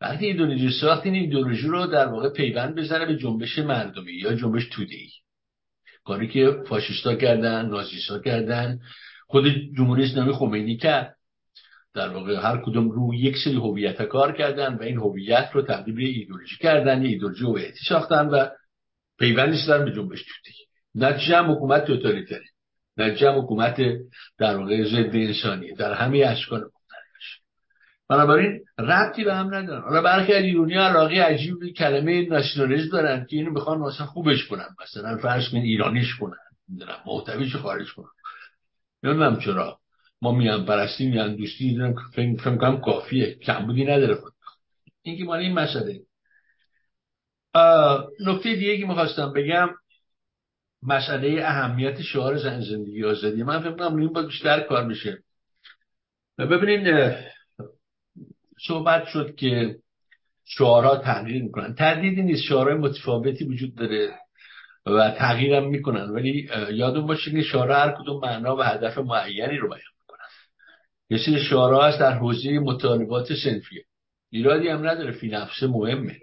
وقتی 0.00 0.26
ایدئولوژی 0.26 0.70
ساخت 0.80 1.06
این 1.06 1.14
ایدئولوژی 1.14 1.66
رو 1.66 1.86
در 1.86 2.06
واقع 2.06 2.28
پیوند 2.28 2.74
بزنه 2.74 3.06
به 3.06 3.16
جنبش 3.16 3.58
مردمی 3.58 4.12
یا 4.12 4.34
جنبش 4.34 4.68
توده‌ای 4.68 5.10
کاری 6.04 6.28
که 6.28 6.56
فاشیستا 6.68 7.14
کردن 7.14 7.66
نازیستا 7.66 8.18
کردن 8.18 8.78
خود 9.28 9.44
جمهوری 9.76 10.04
اسلامی 10.04 10.32
خمینی 10.32 10.76
کرد. 10.76 11.14
در 11.94 12.08
واقع 12.08 12.34
هر 12.34 12.62
کدوم 12.64 12.90
رو 12.90 13.14
یک 13.14 13.36
سری 13.44 13.56
هویت 13.56 14.02
کار 14.02 14.32
کردن 14.32 14.74
و 14.74 14.82
این 14.82 14.96
هویت 14.96 15.50
رو 15.52 15.62
تبدیل 15.62 15.94
به 15.94 16.02
ایدئولوژی 16.02 16.56
کردن 16.56 17.02
ایدئولوژی 17.02 17.44
هویتی 17.44 17.78
ساختن 17.88 18.26
و 18.26 18.48
پیوند 19.18 19.56
شدن 19.56 19.84
به 19.84 19.92
جنبش 19.92 20.22
توتی. 20.22 20.58
نتیجه 20.94 21.36
هم 21.36 21.50
حکومت 21.50 21.84
توتالیتری 21.84 22.46
نتیجه 22.96 23.30
هم 23.30 23.38
حکومت 23.38 23.80
در 24.38 24.56
واقع 24.56 24.84
ضد 24.84 25.14
انسانی 25.16 25.74
در 25.74 25.94
همه 25.94 26.18
اشکال 26.18 26.60
مختلفش. 26.60 27.40
بنابراین 28.08 28.60
ربطی 28.78 29.24
به 29.24 29.34
هم 29.34 29.54
ندارن. 29.54 29.82
حالا 29.82 30.02
برخی 30.02 30.32
از 30.32 30.44
ایرونی 30.44 30.74
علاقه 30.74 31.14
عجیب 31.14 31.56
کلمه 31.76 32.28
ناسیونالیسم 32.28 32.88
دارن 32.92 33.26
که 33.30 33.36
اینو 33.36 33.50
می‌خوان 33.50 33.78
مثلا 33.78 34.06
خوبش 34.06 34.46
کنن. 34.46 34.68
مثلا 34.82 35.16
فرض 35.16 35.48
کن 35.48 35.56
ایرانیش 35.56 36.16
کنن. 36.16 36.36
محتویش 37.06 37.56
خارج 37.56 37.92
کنن. 37.92 38.17
نمی‌دونم 39.02 39.40
چرا. 39.40 39.78
ما 40.22 40.32
میان 40.32 40.64
پرستی 40.66 41.08
میان 41.08 41.36
دوستی 41.36 41.68
دیدم 41.68 41.94
فکر 42.14 42.56
کنم 42.56 42.80
کافیه. 42.80 43.34
کمبودی 43.34 43.84
نداره 43.84 44.18
این 45.02 45.18
که 45.18 45.24
مال 45.24 45.38
این 45.38 45.52
مسئله. 45.54 46.00
نکته 48.26 48.54
دیگه 48.54 48.78
که 48.78 48.86
می‌خواستم 48.86 49.32
بگم 49.32 49.68
مسئله 50.82 51.42
اهمیت 51.44 52.02
شعار 52.02 52.36
زن 52.36 52.60
زندگی 52.60 53.04
آزادی. 53.04 53.42
من 53.42 53.60
فکر 53.60 53.72
کنم 53.72 53.96
این 53.96 54.12
باید 54.12 54.26
بیشتر 54.26 54.60
کار 54.60 54.86
میشه. 54.86 55.22
ببینین 56.38 57.14
صحبت 58.66 59.06
شد 59.06 59.34
که 59.34 59.78
شعارها 60.44 60.96
تغییر 60.96 61.42
می‌کنن. 61.42 61.74
تردیدی 61.74 62.22
نیست. 62.22 62.42
شعارهای 62.42 62.78
متفاوتی 62.78 63.44
وجود 63.44 63.74
داره. 63.74 64.14
و 64.90 65.10
تغییرم 65.10 65.68
می‌کنن. 65.68 66.10
ولی 66.10 66.50
یادون 66.72 67.06
باشه 67.06 67.30
که 67.30 67.42
شعارها 67.42 67.78
هر 67.78 67.94
کدوم 68.02 68.20
معنا 68.20 68.56
و 68.56 68.62
هدف 68.62 68.98
معینی 68.98 69.56
رو 69.56 69.68
بیان 69.68 69.80
می‌کنن. 70.00 70.26
یه 71.10 71.18
سری 71.18 71.40
شعارها 71.40 71.86
هست 71.86 72.00
در 72.00 72.12
حوزه 72.12 72.58
مطالبات 72.58 73.32
سنفیه 73.44 73.84
ایرادی 74.30 74.68
هم 74.68 74.88
نداره 74.88 75.12
فی 75.12 75.28
نفسه 75.28 75.66
مهمه. 75.66 76.16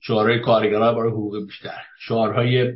شعارهای 0.00 0.40
کارگرها 0.40 0.92
برای 0.92 1.10
حقوق 1.10 1.46
بیشتر. 1.46 1.82
شعارهای 1.98 2.72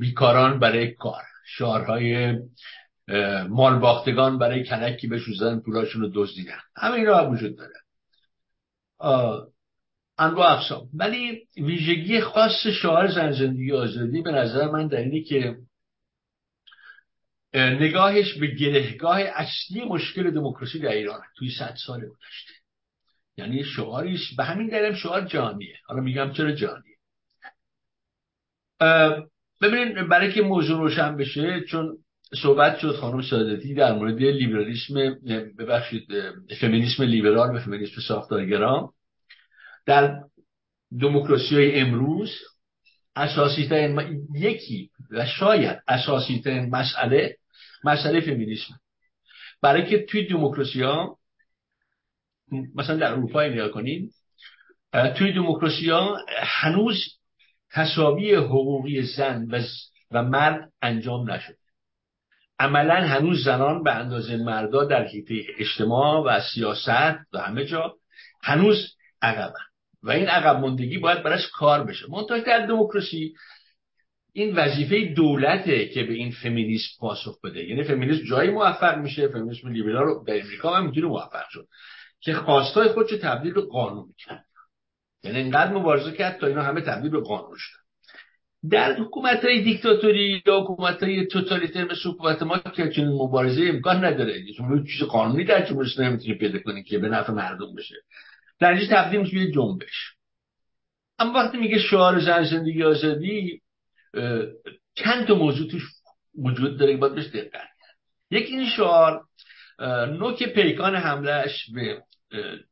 بیکاران 0.00 0.58
برای 0.58 0.94
کار. 0.94 1.22
شعارهای 1.46 2.38
مال 3.48 3.78
باختگان 3.78 4.38
برای 4.38 4.64
کنکی 4.64 5.06
به 5.06 5.18
شوزن 5.18 5.60
پولاشون 5.60 6.02
رو 6.02 6.10
دزدیدن. 6.14 6.58
همه 6.76 6.94
اینا 6.94 7.16
هم 7.16 7.30
وجود 7.30 7.56
داره. 7.56 7.74
انواع 10.18 10.52
اقسام 10.52 10.88
ولی 10.94 11.46
ویژگی 11.56 12.20
خاص 12.20 12.66
شعار 12.82 13.08
زن 13.08 13.32
زندگی 13.32 13.72
آزادی 13.72 14.22
به 14.22 14.30
نظر 14.30 14.70
من 14.70 14.86
در 14.86 14.98
اینه 14.98 15.22
که 15.22 15.56
نگاهش 17.54 18.38
به 18.38 18.46
گرهگاه 18.46 19.20
اصلی 19.20 19.84
مشکل 19.84 20.30
دموکراسی 20.30 20.78
در 20.78 20.88
ایران 20.88 21.20
توی 21.36 21.50
صد 21.50 21.74
سال 21.86 22.00
گذشته. 22.00 22.52
یعنی 23.36 23.64
شعاریش 23.64 24.34
به 24.36 24.44
همین 24.44 24.68
دلیل 24.68 24.94
شعار 24.94 25.24
جانیه. 25.24 25.76
حالا 25.86 26.00
میگم 26.00 26.32
چرا 26.32 26.52
جانیه. 26.52 26.96
ببینید 29.60 30.08
برای 30.08 30.32
که 30.32 30.42
موضوع 30.42 30.78
روشن 30.78 31.16
بشه 31.16 31.60
چون 31.60 31.98
صحبت 32.42 32.78
شد 32.78 32.96
خانم 32.96 33.22
سادتی 33.22 33.74
در 33.74 33.92
مورد 33.92 34.22
لیبرالیسم 34.22 34.94
ببخشید 35.58 36.06
فمینیسم 36.60 37.02
لیبرال 37.02 37.56
و 37.56 37.60
فمینیسم 37.60 38.00
ساختارگرا. 38.08 38.92
در 39.88 40.20
دموکراسی 41.00 41.72
امروز 41.74 42.30
اساسی 43.16 43.68
ترین 43.68 44.26
یکی 44.34 44.90
و 45.10 45.26
شاید 45.26 45.82
اساسی 45.88 46.40
ترین 46.40 46.70
مسئله 46.70 47.36
مسئله 47.84 48.20
فمینیسم. 48.20 48.80
برای 49.62 49.86
که 49.86 50.06
توی 50.06 50.26
دموکراسی 50.26 50.82
ها 50.82 51.18
مثلا 52.74 52.96
در 52.96 53.12
اروپا 53.12 53.42
نگاه 53.42 53.68
کنید 53.68 54.12
توی 54.92 55.32
دموکراسی 55.32 55.90
ها 55.90 56.18
هنوز 56.38 57.04
تصاوی 57.70 58.34
حقوقی 58.34 59.02
زن 59.02 59.46
و, 59.50 59.62
و 60.10 60.22
مرد 60.22 60.72
انجام 60.82 61.30
نشد. 61.30 61.56
عملا 62.58 62.94
هنوز 62.94 63.44
زنان 63.44 63.82
به 63.82 63.94
اندازه 63.94 64.36
مردا 64.36 64.84
در 64.84 65.04
حیطه 65.04 65.34
اجتماع 65.58 66.24
و 66.26 66.40
سیاست 66.54 67.18
و 67.32 67.38
همه 67.38 67.64
جا 67.64 67.94
هنوز 68.42 68.96
عقبن. 69.22 69.67
و 70.02 70.10
این 70.10 70.28
عقب 70.28 70.56
مندگی 70.56 70.98
باید 70.98 71.22
براش 71.22 71.48
کار 71.54 71.84
بشه. 71.84 72.06
منتها 72.10 72.38
در 72.38 72.66
دموکراسی 72.66 73.34
این 74.32 74.54
وظیفه 74.54 75.14
دولته 75.14 75.88
که 75.88 76.02
به 76.02 76.12
این 76.12 76.30
فمینیسم 76.30 76.88
پاسخ 77.00 77.40
بده. 77.44 77.64
یعنی 77.64 77.84
فمینیسم 77.84 78.24
جایی 78.24 78.50
موفق 78.50 78.98
میشه 78.98 79.28
فمینیسم 79.28 79.68
لیبرال 79.68 80.04
رو 80.04 80.24
در 80.26 80.40
امریکا 80.40 80.74
هم 80.74 80.86
می‌تونه 80.86 81.06
موفق 81.06 81.48
شد 81.50 81.68
که 82.20 82.34
خواستای 82.34 82.88
خودشو 82.88 83.18
تبدیل 83.18 83.52
به 83.52 83.60
قانون 83.60 84.08
کرد. 84.18 84.44
یعنی 85.24 85.38
اینقدر 85.38 85.72
مبارزه 85.72 86.12
کرد 86.12 86.38
تا 86.40 86.46
اینا 86.46 86.62
همه 86.62 86.80
تبدیل 86.80 87.10
به 87.10 87.20
قانون 87.20 87.56
شدن. 87.56 87.78
در 88.70 88.92
حکومت 88.92 89.44
های 89.44 89.62
دیکتاتوری 89.62 90.42
یا 90.46 90.60
حکومت 90.60 91.02
های 91.02 91.26
توتالیتر 91.26 91.84
مثل 91.84 92.08
حکومت 92.08 92.42
ما 92.42 92.58
که 92.58 92.88
چنین 92.88 93.08
مبارزه 93.08 93.62
امکان 93.64 94.04
نداره. 94.04 94.52
شما 94.56 94.82
چیز 94.82 95.02
قانونی 95.08 95.44
در 95.44 95.62
اسلامی 95.62 96.10
نمی‌تونی 96.10 96.34
پیدا 96.34 96.58
کنی 96.58 96.82
که 96.82 96.98
به 96.98 97.08
نفع 97.08 97.32
مردم 97.32 97.74
بشه. 97.74 97.94
در 98.60 98.72
اینجا 98.72 98.96
تبدیل 98.96 99.20
میشه 99.20 99.38
به 99.38 99.50
جنبش. 99.50 100.14
اما 101.18 101.32
وقتی 101.32 101.58
میگه 101.58 101.78
شعار 101.78 102.20
زن 102.20 102.44
زندگی 102.44 102.82
آزادی 102.84 103.62
چند 104.94 105.26
تا 105.26 105.34
موضوع 105.34 105.70
توش 105.70 105.82
وجود 106.38 106.78
داره 106.78 106.92
که 106.92 106.98
باید 106.98 107.14
بهش 107.14 107.26
دقت 107.26 107.68
یکی 108.30 108.56
این 108.56 108.68
شعار 108.68 109.24
نوک 110.08 110.42
پیکان 110.54 110.96
حملهش 110.96 111.70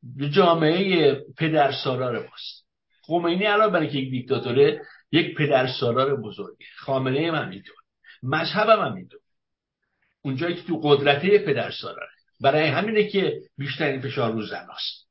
به 0.02 0.28
جامعه 0.28 1.14
پدر 1.38 1.72
سالار 1.84 2.18
ماست. 2.18 2.66
خمینی 3.02 3.46
الان 3.46 3.72
برای 3.72 3.88
که 3.88 3.98
یک 3.98 4.10
دیکتاتوره 4.10 4.80
یک 5.12 5.36
پدر 5.36 5.66
سالار 5.80 6.16
بزرگه. 6.16 6.66
خامنه 6.76 7.28
هم 7.28 7.34
همینطور 7.34 7.76
مذهب 8.22 8.68
هم 8.68 8.80
همینطور 8.80 9.20
اونجایی 10.22 10.54
که 10.54 10.62
تو 10.62 10.80
قدرته 10.82 11.38
پدر 11.38 11.70
سالاره 11.70 12.10
برای 12.40 12.66
همینه 12.66 13.08
که 13.08 13.40
بیشترین 13.58 14.00
فشار 14.00 14.32
رو 14.32 14.46
زناست. 14.46 15.05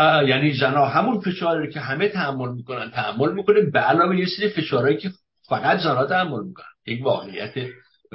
یعنی 0.00 0.54
زنا 0.54 0.84
همون 0.86 1.20
فشاری 1.20 1.72
که 1.72 1.80
همه 1.80 2.08
تحمل 2.08 2.54
می‌کنن 2.54 2.90
تحمل 2.90 3.32
می‌کنه. 3.32 3.60
به 3.60 3.80
علاوه 3.80 4.18
یه 4.18 4.26
سری 4.36 4.48
فشارهایی 4.48 4.96
که 4.96 5.10
فقط 5.48 5.78
زنا 5.78 6.04
تحمل 6.04 6.44
می‌کنن. 6.44 6.66
یک 6.86 7.04
واقعیت 7.04 7.52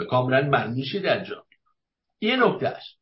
کاملا 0.10 0.42
معنیشه 0.42 1.00
در 1.00 1.24
جامعه 1.24 1.44
یه 2.22 2.36
نکته 2.36 2.68
است. 2.68 3.00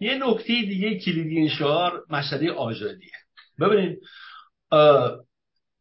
یه 0.00 0.14
نکته 0.14 0.46
دیگه 0.46 0.98
کلیدی 0.98 1.36
این 1.36 1.48
شعار 1.48 2.04
مسئله 2.10 2.52
آزادیه. 2.52 3.10
ببینید 3.60 3.98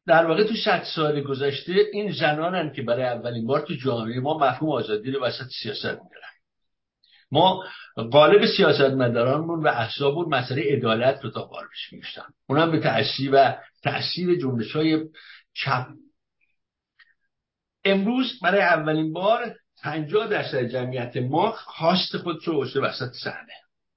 در 0.07 0.25
واقع 0.25 0.43
تو 0.43 0.53
صد 0.65 0.83
سال 0.95 1.21
گذشته 1.21 1.73
این 1.93 2.11
زنانن 2.11 2.73
که 2.73 2.81
برای 2.81 3.03
اولین 3.03 3.47
بار 3.47 3.61
تو 3.61 3.73
جامعه 3.73 4.19
ما 4.19 4.37
مفهوم 4.37 4.71
آزادی 4.71 5.11
رو 5.11 5.23
وسط 5.23 5.47
سیاست 5.61 5.99
ما 7.31 7.63
قالب 8.11 8.45
سیاستمدارانمون 8.57 9.63
و 9.63 9.67
احزابمون 9.67 10.35
مسئله 10.35 10.61
عدالت 10.61 11.23
رو 11.23 11.29
تا 11.29 11.41
قالبش 11.41 11.93
میشتن 11.93 12.25
اونم 12.49 12.71
به 12.71 12.79
تأثیر 12.79 13.29
و 13.33 13.55
تأثیر 13.83 14.39
جنبش 14.39 14.75
های 14.75 14.99
چپ. 15.53 15.87
امروز 17.85 18.39
برای 18.41 18.61
اولین 18.61 19.13
بار 19.13 19.55
50 19.83 20.27
درصد 20.27 20.63
جمعیت 20.63 21.17
ما 21.17 21.51
خواست 21.51 22.17
خود 22.17 22.47
رو 22.47 22.65
وسط 22.81 23.11
صحنه. 23.23 23.53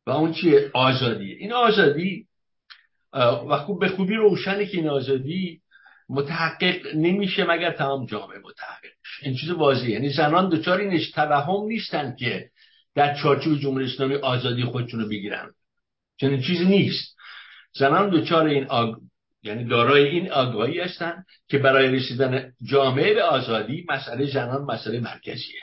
و 0.06 0.10
اون 0.10 0.32
چیه؟ 0.32 0.70
آزادیه. 0.74 1.36
این 1.36 1.52
آزادی 1.52 2.26
و 3.48 3.56
خوب 3.56 3.80
به 3.80 3.88
خوبی 3.88 4.14
روشنه 4.14 4.66
که 4.66 4.76
این 4.76 4.88
آزادی 4.88 5.60
متحقق 6.08 6.86
نمیشه 6.94 7.44
مگر 7.44 7.72
تمام 7.72 8.06
جامعه 8.06 8.38
متحقق 8.38 8.94
این 9.22 9.36
چیز 9.36 9.50
واضحه. 9.50 9.90
یعنی 9.90 10.08
زنان 10.08 10.48
دچار 10.48 10.78
این 10.78 11.00
توهم 11.14 11.66
نیستن 11.66 12.16
که 12.18 12.50
در 12.94 13.14
چارچوب 13.14 13.58
جمهوری 13.58 13.84
اسلامی 13.84 14.14
آزادی 14.14 14.64
خودشون 14.64 15.00
رو 15.00 15.08
بگیرن. 15.08 15.50
چنین 16.16 16.42
چیزی 16.42 16.64
نیست. 16.64 17.16
زنان 17.72 18.10
دچار 18.10 18.46
این 18.46 18.64
آگ... 18.64 18.94
یعنی 19.42 19.64
دارای 19.64 20.08
این 20.08 20.32
آگاهی 20.32 20.80
هستن 20.80 21.24
که 21.48 21.58
برای 21.58 21.88
رسیدن 21.88 22.52
جامعه 22.62 23.14
به 23.14 23.22
آزادی 23.22 23.86
مسئله 23.88 24.26
زنان 24.26 24.62
مسئله 24.62 25.00
مرکزیه. 25.00 25.60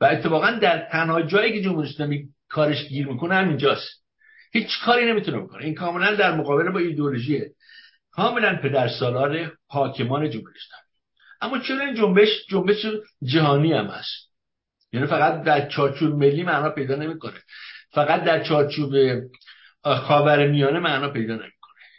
و 0.00 0.04
اتفاقا 0.04 0.50
در 0.50 0.88
تنها 0.92 1.22
جایی 1.22 1.52
که 1.52 1.62
جمهوری 1.62 1.88
اسلامی 1.88 2.28
کارش 2.48 2.84
گیر 2.88 3.08
می‌کنه 3.08 3.34
همینجاست. 3.34 4.04
هیچ 4.52 4.68
کاری 4.84 5.06
نمی‌تونه 5.06 5.40
بکنه. 5.40 5.64
این 5.64 5.74
کاملا 5.74 6.14
در 6.14 6.34
مقابله 6.34 6.70
با 6.70 6.78
ایدئولوژی 6.78 7.42
کاملا 8.10 8.56
پدر 8.56 8.88
سالار 8.88 9.52
حاکمان 9.66 10.30
جمهوری 10.30 10.54
اسلامی. 10.56 10.90
اما 11.40 11.58
چرا 11.58 11.84
این 11.84 11.94
جنبش 11.94 12.28
جنبش 12.48 12.86
جهانی 13.22 13.72
هم 13.72 13.86
هست؟ 13.86 14.29
یعنی 14.92 15.06
فقط 15.06 15.42
در 15.42 15.68
چارچوب 15.68 16.14
ملی 16.14 16.42
معنا 16.42 16.70
پیدا 16.70 16.96
نمی‌کنه. 16.96 17.38
فقط 17.90 18.24
در 18.24 18.42
چارچوب 18.42 18.94
خاور 19.84 20.48
میانه 20.48 20.78
معنا 20.78 21.08
پیدا 21.08 21.34
نمی‌کنه. 21.34 21.50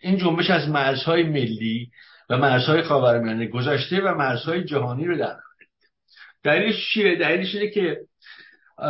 این 0.02 0.18
جنبش 0.18 0.50
از 0.50 0.70
مرزهای 0.70 1.24
ملی 1.24 1.92
و 2.30 2.38
مرزهای 2.38 2.82
خاورمیانه 2.82 3.48
گذشته 3.48 4.02
و 4.02 4.16
مرزهای 4.16 4.64
جهانی 4.64 5.06
رو 5.06 5.18
در 5.18 5.36
دلیلش 6.44 6.90
چیه؟ 6.94 7.16
دلیلش 7.16 7.56
اینه 7.56 7.70
که 7.70 7.98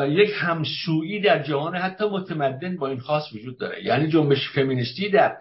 یک 0.08 0.32
همسویی 0.36 1.22
در 1.22 1.44
جهان 1.44 1.76
حتی 1.76 2.06
متمدن 2.06 2.78
با 2.78 2.88
این 2.88 3.00
خاص 3.00 3.34
وجود 3.34 3.60
داره. 3.60 3.84
یعنی 3.84 4.08
جنبش 4.08 4.50
فمینیستی 4.50 5.10
در 5.10 5.38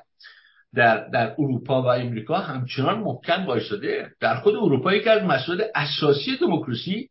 در 0.74 1.09
در 1.09 1.35
اروپا 1.39 1.82
و 1.82 1.87
امریکا 1.87 2.39
همچنان 2.39 2.99
محکم 2.99 3.47
وایساده. 3.47 4.11
در 4.20 4.35
خود 4.35 4.55
اروپا 4.55 4.95
یکی 4.95 5.09
از 5.09 5.23
مسائل 5.23 5.62
اساسی 5.74 6.37
دموکراسی 6.37 7.09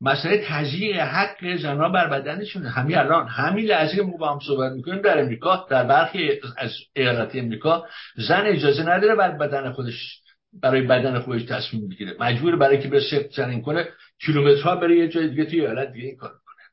مسئله 0.00 0.44
تضییق 0.46 0.96
حق 0.96 1.56
زنها 1.56 1.88
بر 1.88 2.08
بدنشون 2.08 2.66
همین 2.66 2.98
الان 2.98 3.28
همین 3.28 3.66
لحظه 3.66 3.96
که 3.96 4.02
ما 4.02 4.16
با 4.16 4.32
هم 4.32 4.38
صحبت 4.46 4.72
می‌کنیم 4.72 5.02
در 5.02 5.20
امریکا 5.20 5.66
در 5.70 5.84
برخی 5.84 6.30
از 6.58 6.70
ایالات 6.96 7.36
امریکا 7.36 7.86
زن 8.16 8.46
اجازه 8.46 8.82
نداره 8.82 9.14
بر 9.14 9.30
بدن 9.30 9.72
خودش 9.72 10.20
برای 10.62 10.82
بدن 10.82 11.18
خودش 11.18 11.42
تصمیم 11.42 11.88
بگیره. 11.88 12.16
مجبور 12.20 12.56
برای 12.56 12.82
که 12.82 12.88
به 12.88 13.00
سفت 13.00 13.30
زنین 13.36 13.62
کنه 13.62 13.88
کیلومترها 14.26 14.76
بره 14.76 14.96
یه 14.96 15.08
جای 15.08 15.28
دیگه 15.28 15.44
توی 15.44 15.60
ایالت 15.60 15.92
دیگه 15.92 16.06
این 16.06 16.16
کار 16.16 16.30
کنه. 16.30 16.64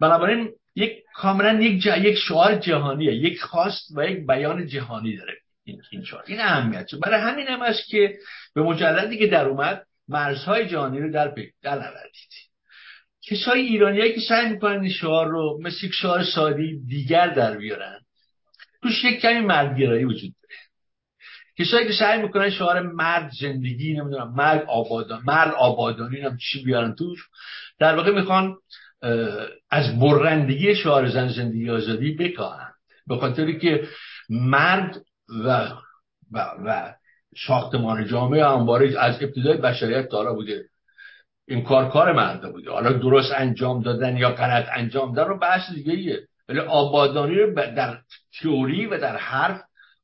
بنابراین 0.00 0.50
یک 0.76 0.92
کاملا 1.14 1.60
یک 1.60 1.82
جا... 1.82 1.96
یک 1.96 2.16
شعار 2.28 2.54
جهانیه. 2.54 3.14
یک 3.14 3.40
خواست 3.42 3.96
و 3.96 4.04
یک 4.04 4.26
بیان 4.26 4.66
جهانی 4.66 5.16
داره 5.16 5.34
این 5.64 5.82
این 5.90 6.04
این 6.26 6.40
اهمیت. 6.40 6.94
برای 7.04 7.20
همین 7.20 7.46
هم 7.46 7.62
است 7.62 7.86
که 7.86 8.18
به 8.54 8.62
مجردی 8.62 9.18
که 9.18 9.26
در 9.26 9.48
اومد 9.48 9.84
مرزهای 10.08 10.68
جهانی 10.68 11.00
رو 11.00 11.12
در 11.12 11.34
در 11.62 11.74
نوردید 11.74 12.32
کسای 13.22 13.60
ایرانیایی 13.60 14.14
که 14.14 14.20
سعی 14.20 14.48
می‌کنن 14.48 14.80
این 14.80 14.92
شعار 14.92 15.28
رو 15.28 15.58
مثل 15.62 15.86
یک 15.86 15.92
شعار 15.92 16.24
سادی 16.24 16.80
دیگر 16.86 17.26
در 17.26 17.56
بیارن 17.56 18.00
توش 18.82 19.04
یک 19.04 19.20
کمی 19.20 19.40
مردگرایی 19.40 20.04
وجود 20.04 20.34
داره. 20.42 20.54
کسایی 21.58 21.86
که 21.86 21.92
سعی 21.92 22.22
می‌کنن 22.22 22.50
شعار 22.50 22.80
مرد 22.80 23.30
زندگی 23.40 23.92
نمی‌دونم 23.92 24.34
مرد 24.36 24.64
آبادان 24.68 25.22
مرد 25.26 25.54
آبادانی 25.54 26.20
هم 26.20 26.36
چی 26.36 26.64
بیارن 26.64 26.94
توش 26.94 27.18
در 27.78 27.96
واقع 27.96 28.10
می‌خوان 28.10 28.56
از 29.70 29.98
برندگی 30.00 30.74
شعار 30.74 31.08
زن 31.08 31.28
زندگی 31.28 31.70
آزادی 31.70 32.12
بکاهند. 32.12 32.74
به 33.06 33.16
خاطری 33.16 33.58
که 33.58 33.88
مرد 34.30 34.96
و 35.44 35.68
و, 36.32 36.38
و 36.64 36.94
ساختمان 37.36 38.06
جامعه 38.06 38.46
همواره 38.46 39.00
از 39.00 39.22
ابتدای 39.22 39.56
بشریت 39.56 40.08
تا 40.08 40.34
بوده. 40.34 40.64
این 41.48 41.64
کار 41.64 41.90
کار 41.90 42.12
مرده 42.12 42.50
بوده. 42.50 42.70
حالا 42.70 42.92
درست 42.92 43.32
انجام 43.36 43.82
دادن 43.82 44.16
یا 44.16 44.30
غلط 44.30 44.66
انجام 44.72 45.14
دادن 45.14 45.28
رو 45.28 45.38
بحث 45.38 45.72
دیگه 45.72 45.92
ایه. 45.92 46.28
ولی 46.48 46.60
آبادانی 46.60 47.34
رو 47.34 47.54
در 47.54 47.98
تئوری 48.42 48.86
و 48.86 48.98
در 48.98 49.16
حرف 49.16 49.60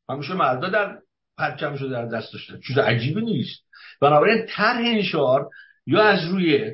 همیشه 0.09 0.35
مردا 0.35 0.69
در 0.69 0.99
پرچمش 1.39 1.81
رو 1.81 1.89
در 1.89 2.07
دست 2.07 2.33
داشتن. 2.33 2.61
چیز 2.67 2.79
عجیبی 2.79 3.21
نیست. 3.21 3.61
بنابراین 4.01 4.47
طرح 4.49 4.79
این 4.79 5.03
شعار 5.03 5.49
یا 5.87 6.03
از 6.03 6.29
روی 6.29 6.73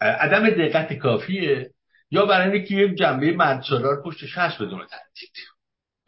عدم 0.00 0.50
دقت 0.50 0.92
کافیه 0.92 1.70
یا 2.10 2.26
برای 2.26 2.52
اینکه 2.52 2.74
یک 2.74 2.98
جنبه 2.98 3.32
مردسالار 3.32 4.02
پشتش 4.02 4.38
هست 4.38 4.62
بدون 4.62 4.86
تردید 4.86 5.30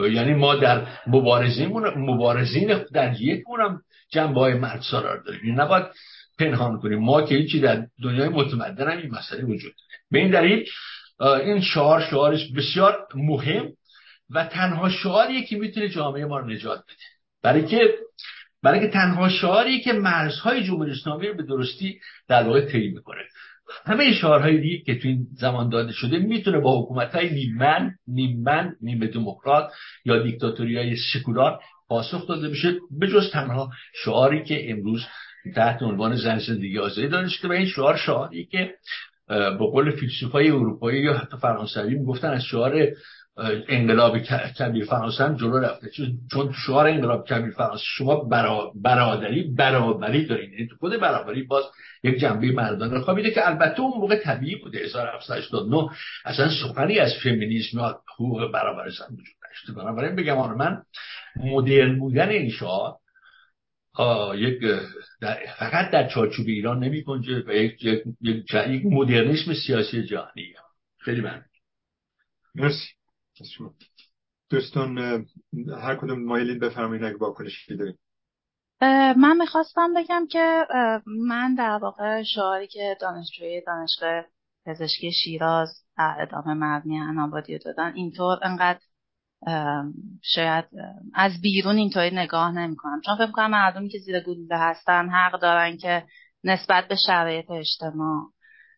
یعنی 0.01 0.35
ما 0.35 0.55
در 0.55 0.87
مبارزین 1.07 1.69
مبارزین 1.97 2.85
در 2.93 3.21
یکمون 3.21 3.61
هم 3.61 3.81
جنبه 4.13 4.41
های 4.41 4.55
مرد 4.55 4.83
سالار 4.91 5.23
داریم. 5.23 5.45
یعنی 5.45 5.57
نباید 5.57 5.85
پنهان 6.39 6.81
کنیم. 6.81 6.99
ما 6.99 7.23
که 7.23 7.35
هیچی 7.35 7.61
در 7.61 7.87
دنیای 8.03 8.29
متمدن 8.29 8.91
هم 8.91 8.99
این 8.99 9.11
مسئله 9.11 9.45
وجود 9.45 9.73
داره. 9.73 10.01
به 10.11 10.19
این 10.19 10.31
دلیل 10.31 10.67
این 11.21 11.61
شعار 11.61 12.01
شعارش 12.01 12.53
بسیار 12.53 13.07
مهم 13.15 13.73
و 14.31 14.45
تنها 14.45 14.89
شعاریه 14.89 15.45
که 15.45 15.57
می‌تونه 15.57 15.89
جامعه 15.89 16.25
ما 16.25 16.39
رو 16.39 16.47
نجات 16.47 16.79
بده. 16.79 17.05
برای 17.43 17.67
که 17.67 17.95
برای 18.63 18.81
که 18.81 18.89
تنها 18.89 19.29
شعاری 19.29 19.81
که 19.81 19.93
مرزهای 19.93 20.65
جمهوری 20.65 20.91
اسلامی 20.91 21.29
رو 21.29 21.35
به 21.35 21.43
درستی 21.43 22.01
در 22.29 22.43
واقع 22.43 22.61
طی 22.61 22.89
می‌کنه. 22.89 23.23
همه 23.87 24.13
شعارهای 24.13 24.61
دیگه 24.61 24.85
که 24.85 24.99
تو 24.99 25.09
این 25.09 25.27
زمان 25.33 25.69
داده 25.69 25.93
شده 25.93 26.19
می‌تونه 26.19 26.61
با 26.61 26.83
حکومت 26.83 27.15
های 27.15 27.31
نیمن 27.31 27.95
نیمن 28.09 28.73
نیمه 28.81 29.07
دموکرات 29.07 29.73
یا 30.05 30.23
دیکتاتوری 30.23 30.79
های 30.79 30.97
سکولار 30.97 31.61
پاسخ 31.89 32.29
داده 32.29 32.49
بشه 32.49 32.75
به 32.99 33.09
جز 33.09 33.31
تنها 33.33 33.71
شعاری 34.05 34.45
که 34.45 34.71
امروز 34.71 35.07
تحت 35.55 35.83
عنوان 35.83 36.17
زن 36.17 36.39
زندگی 36.39 36.79
آزادی 36.79 37.09
دانش 37.09 37.41
که 37.41 37.49
و 37.49 37.53
این 37.53 37.67
شعار 37.67 37.97
شعاری 37.97 38.45
که 38.47 38.75
به 39.29 39.67
قول 39.73 39.91
فیلسوفای 39.91 40.51
اروپایی 40.51 41.03
یا 41.03 41.15
حتی 41.15 41.37
فرانسوی 41.37 41.95
می‌گفتن 41.95 42.29
از 42.29 42.43
شعار 42.43 42.87
انقلاب 43.69 44.19
کبیر 44.59 44.85
فرانسه 44.85 45.25
هم 45.25 45.37
جلو 45.37 45.59
رفته. 45.59 45.91
چون 46.33 46.53
شعار 46.67 46.87
انقلاب 46.87 47.27
کبیر 47.27 47.51
فرانسه 47.51 47.83
شما 47.85 48.29
برادری 48.75 49.43
برابری 49.43 50.27
دارین. 50.27 50.53
یعنی 50.53 50.67
تو 50.67 50.77
خود 50.77 51.01
برابری 51.01 51.43
باز 51.43 51.65
یک 52.05 52.21
جنبه 52.21 52.53
مردانه 52.53 53.01
خوابیده 53.01 53.31
که 53.31 53.49
البته 53.49 53.81
اون 53.81 54.01
موقع 54.01 54.17
طبیعی 54.17 54.57
بوده. 54.57 54.79
1789 54.79 55.89
اصلا 56.25 56.49
سخنی 56.49 56.99
از 56.99 57.13
فمینیسم 57.23 57.79
یا 57.79 58.01
حقوق 58.15 58.53
برابر 58.53 58.89
زن 58.91 59.05
وجود 59.13 59.37
نشده 59.53 59.73
بنابراین 59.73 60.17
بگم 60.17 60.39
آن 60.39 60.57
من 60.57 60.83
مدرن 61.37 61.99
بودن 61.99 62.29
این 62.29 62.51
شعار 62.51 62.97
یک 64.37 64.61
فقط 65.59 65.91
در 65.91 66.09
چارچوب 66.09 66.47
ایران 66.47 66.85
نمی 66.85 67.05
کنجه 67.05 67.45
و 67.47 67.53
یک, 67.53 67.85
یک, 67.85 68.03
یک, 68.21 68.83
مدرنیسم 68.85 69.55
سیاسی 69.55 70.03
جهانی 70.03 70.55
خیلی 70.99 71.21
من 71.21 71.45
مرسی. 72.55 72.89
دوستان 74.51 74.99
هر 75.83 75.97
کدوم 75.97 76.25
مایلین 76.25 76.59
بفرمایید 76.59 77.05
اگه 77.05 77.17
واکنشی 77.17 77.77
دارید. 77.77 77.99
من 79.17 79.37
می‌خواستم 79.37 79.95
بگم 79.95 80.27
که 80.31 80.67
من 81.07 81.55
در 81.55 81.79
واقع 81.83 82.23
شعاری 82.23 82.67
که 82.67 82.97
دانشجوی 83.01 83.63
دانشگاه 83.67 84.25
پزشکی 84.67 85.13
شیراز 85.13 85.69
در 85.99 86.17
ادامه 86.21 86.55
مبنی 86.55 86.99
انابادی 86.99 87.59
دادن 87.59 87.93
اینطور 87.95 88.39
انقدر 88.43 88.81
شاید 90.23 90.65
از 91.15 91.41
بیرون 91.43 91.77
اینطوری 91.77 92.11
نگاه 92.11 92.53
نمی‌کنم. 92.53 93.01
چون 93.01 93.17
فکر 93.17 93.31
کنم 93.31 93.51
مردمی 93.51 93.89
که 93.89 93.99
زیر 93.99 94.21
گلوله 94.21 94.59
هستن 94.59 95.09
حق 95.09 95.41
دارن 95.41 95.77
که 95.77 96.05
نسبت 96.45 96.89
به 96.89 96.97
شرایط 97.07 97.51
اجتماع 97.51 98.31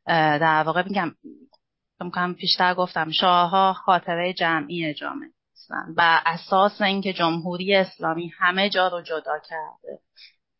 در 0.06 0.62
واقع 0.66 0.82
میگم 0.88 1.12
فکر 1.98 2.32
پیشتر 2.32 2.74
گفتم 2.74 3.10
شاهها 3.10 3.72
خاطره 3.72 4.32
جمعی 4.32 4.94
جامعه 4.94 5.30
هستن 5.52 5.94
و 5.96 6.20
اساس 6.26 6.80
اینکه 6.80 7.12
جمهوری 7.12 7.74
اسلامی 7.74 8.32
همه 8.38 8.70
جا 8.70 8.88
رو 8.88 9.02
جدا 9.02 9.38
کرده. 9.48 9.98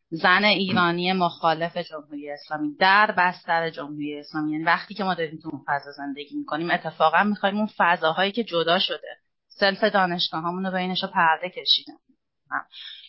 زن 0.09 0.43
ایرانی 0.43 1.13
مخالف 1.13 1.77
جمهوری 1.77 2.31
اسلامی 2.31 2.75
در 2.79 3.13
بستر 3.17 3.69
جمهوری 3.69 4.19
اسلامی. 4.19 4.51
یعنی 4.51 4.63
وقتی 4.63 4.93
که 4.93 5.03
ما 5.03 5.13
داریم 5.13 5.39
تو 5.43 5.49
اون 5.49 5.63
فضا 5.67 5.91
زندگی 5.91 6.35
می‌کنیم 6.35 6.71
اتفاقا 6.71 7.23
می‌خوایم 7.23 7.57
اون 7.57 7.69
فضاهایی 7.77 8.31
که 8.31 8.43
جدا 8.43 8.79
شده 8.79 9.17
سلف 9.47 9.83
دانشگاه 9.83 10.43
همون 10.43 10.65
رو 10.65 10.71
بینش 10.71 11.03
رو 11.03 11.09
پرده 11.09 11.49
کشیدن. 11.49 11.93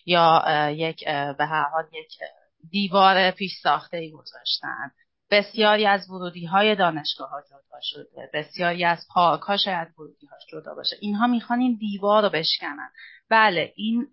یا 0.06 0.42
یک 0.70 1.04
به 1.38 1.46
هر 1.46 1.68
حال 1.72 1.84
یک 1.92 2.18
دیوار 2.70 3.30
پیش 3.30 3.52
ساخته 3.62 3.96
ای 3.96 4.10
گذاشتن. 4.10 4.90
بسیاری 5.30 5.86
از 5.86 6.10
ورودی 6.10 6.44
های 6.44 6.76
دانشگاه 6.76 7.30
ها 7.30 7.42
جدا 7.42 7.78
شده. 7.82 8.30
بسیاری 8.34 8.84
از 8.84 9.06
پارک 9.14 9.40
ها 9.40 9.56
شاید 9.56 9.88
ورودی 9.98 10.26
هاش 10.26 10.42
جدا 10.52 10.74
باشه. 10.74 10.96
اینها 11.00 11.26
می‌خوان 11.26 11.60
این 11.60 11.76
دیوار 11.76 12.22
رو 12.22 12.28
بشکنن. 12.28 12.90
بله 13.30 13.72
این 13.76 14.06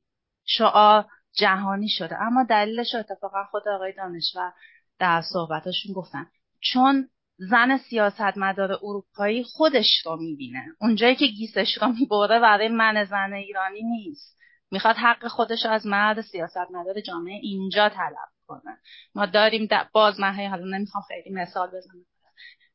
شعار 0.45 1.05
جهانی 1.37 1.89
شده. 1.89 2.21
اما 2.21 2.43
دلیلش 2.43 2.95
اتفاقا 2.95 3.43
خود 3.43 3.67
آقای 3.67 3.93
دانشور 3.93 4.53
در 4.99 5.21
صحبتاشون 5.33 5.93
گفتن. 5.93 6.27
چون 6.61 7.09
زن 7.37 7.77
سیاستمدار 7.77 8.71
اروپایی 8.71 9.43
خودش 9.43 10.01
رو 10.05 10.17
می‌بینه. 10.17 10.65
اونجایی 10.81 11.15
که 11.15 11.27
گیسش 11.27 11.77
رو 11.81 11.87
می‌بره 11.87 12.39
برای 12.39 12.67
من 12.67 13.05
زن 13.05 13.33
ایرانی 13.33 13.83
نیست. 13.83 14.37
می‌خواد 14.71 14.95
حق 14.95 15.27
خودش 15.27 15.65
رو 15.65 15.71
از 15.71 15.85
مرد 15.85 16.21
سیاستمدار 16.21 17.01
جامعه 17.01 17.39
اینجا 17.41 17.89
طلب 17.89 18.34
کنه 18.47 18.77
ما 19.15 19.25
داریم 19.25 19.67
باز 19.93 20.19
من 20.19 20.33
حالا 20.33 20.77
نمی‌خوام 20.77 21.03
خیلی 21.07 21.35
مثال 21.35 21.67
بزنم. 21.67 22.05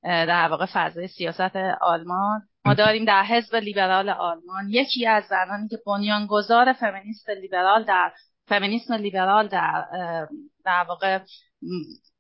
در 0.03 0.49
واقع 0.49 0.67
فضای 0.75 1.09
سیاست 1.09 1.57
آلمان. 1.81 2.43
ما 2.65 2.75
داریم 2.75 3.05
در 3.05 3.23
حزب 3.23 3.57
لیبرال 3.57 4.09
آلمان. 4.09 4.69
یکی 4.69 5.07
از 5.07 5.25
زنانی 5.25 5.69
که 5.69 5.79
بنیانگذار 5.87 6.73
فمینیست 6.73 7.31
لیبرال 7.31 7.85
در 7.85 8.13
فمینیسم 8.49 8.95
لیبرال 8.95 9.49
در 9.49 9.87
در 10.65 10.85
واقع 10.89 11.19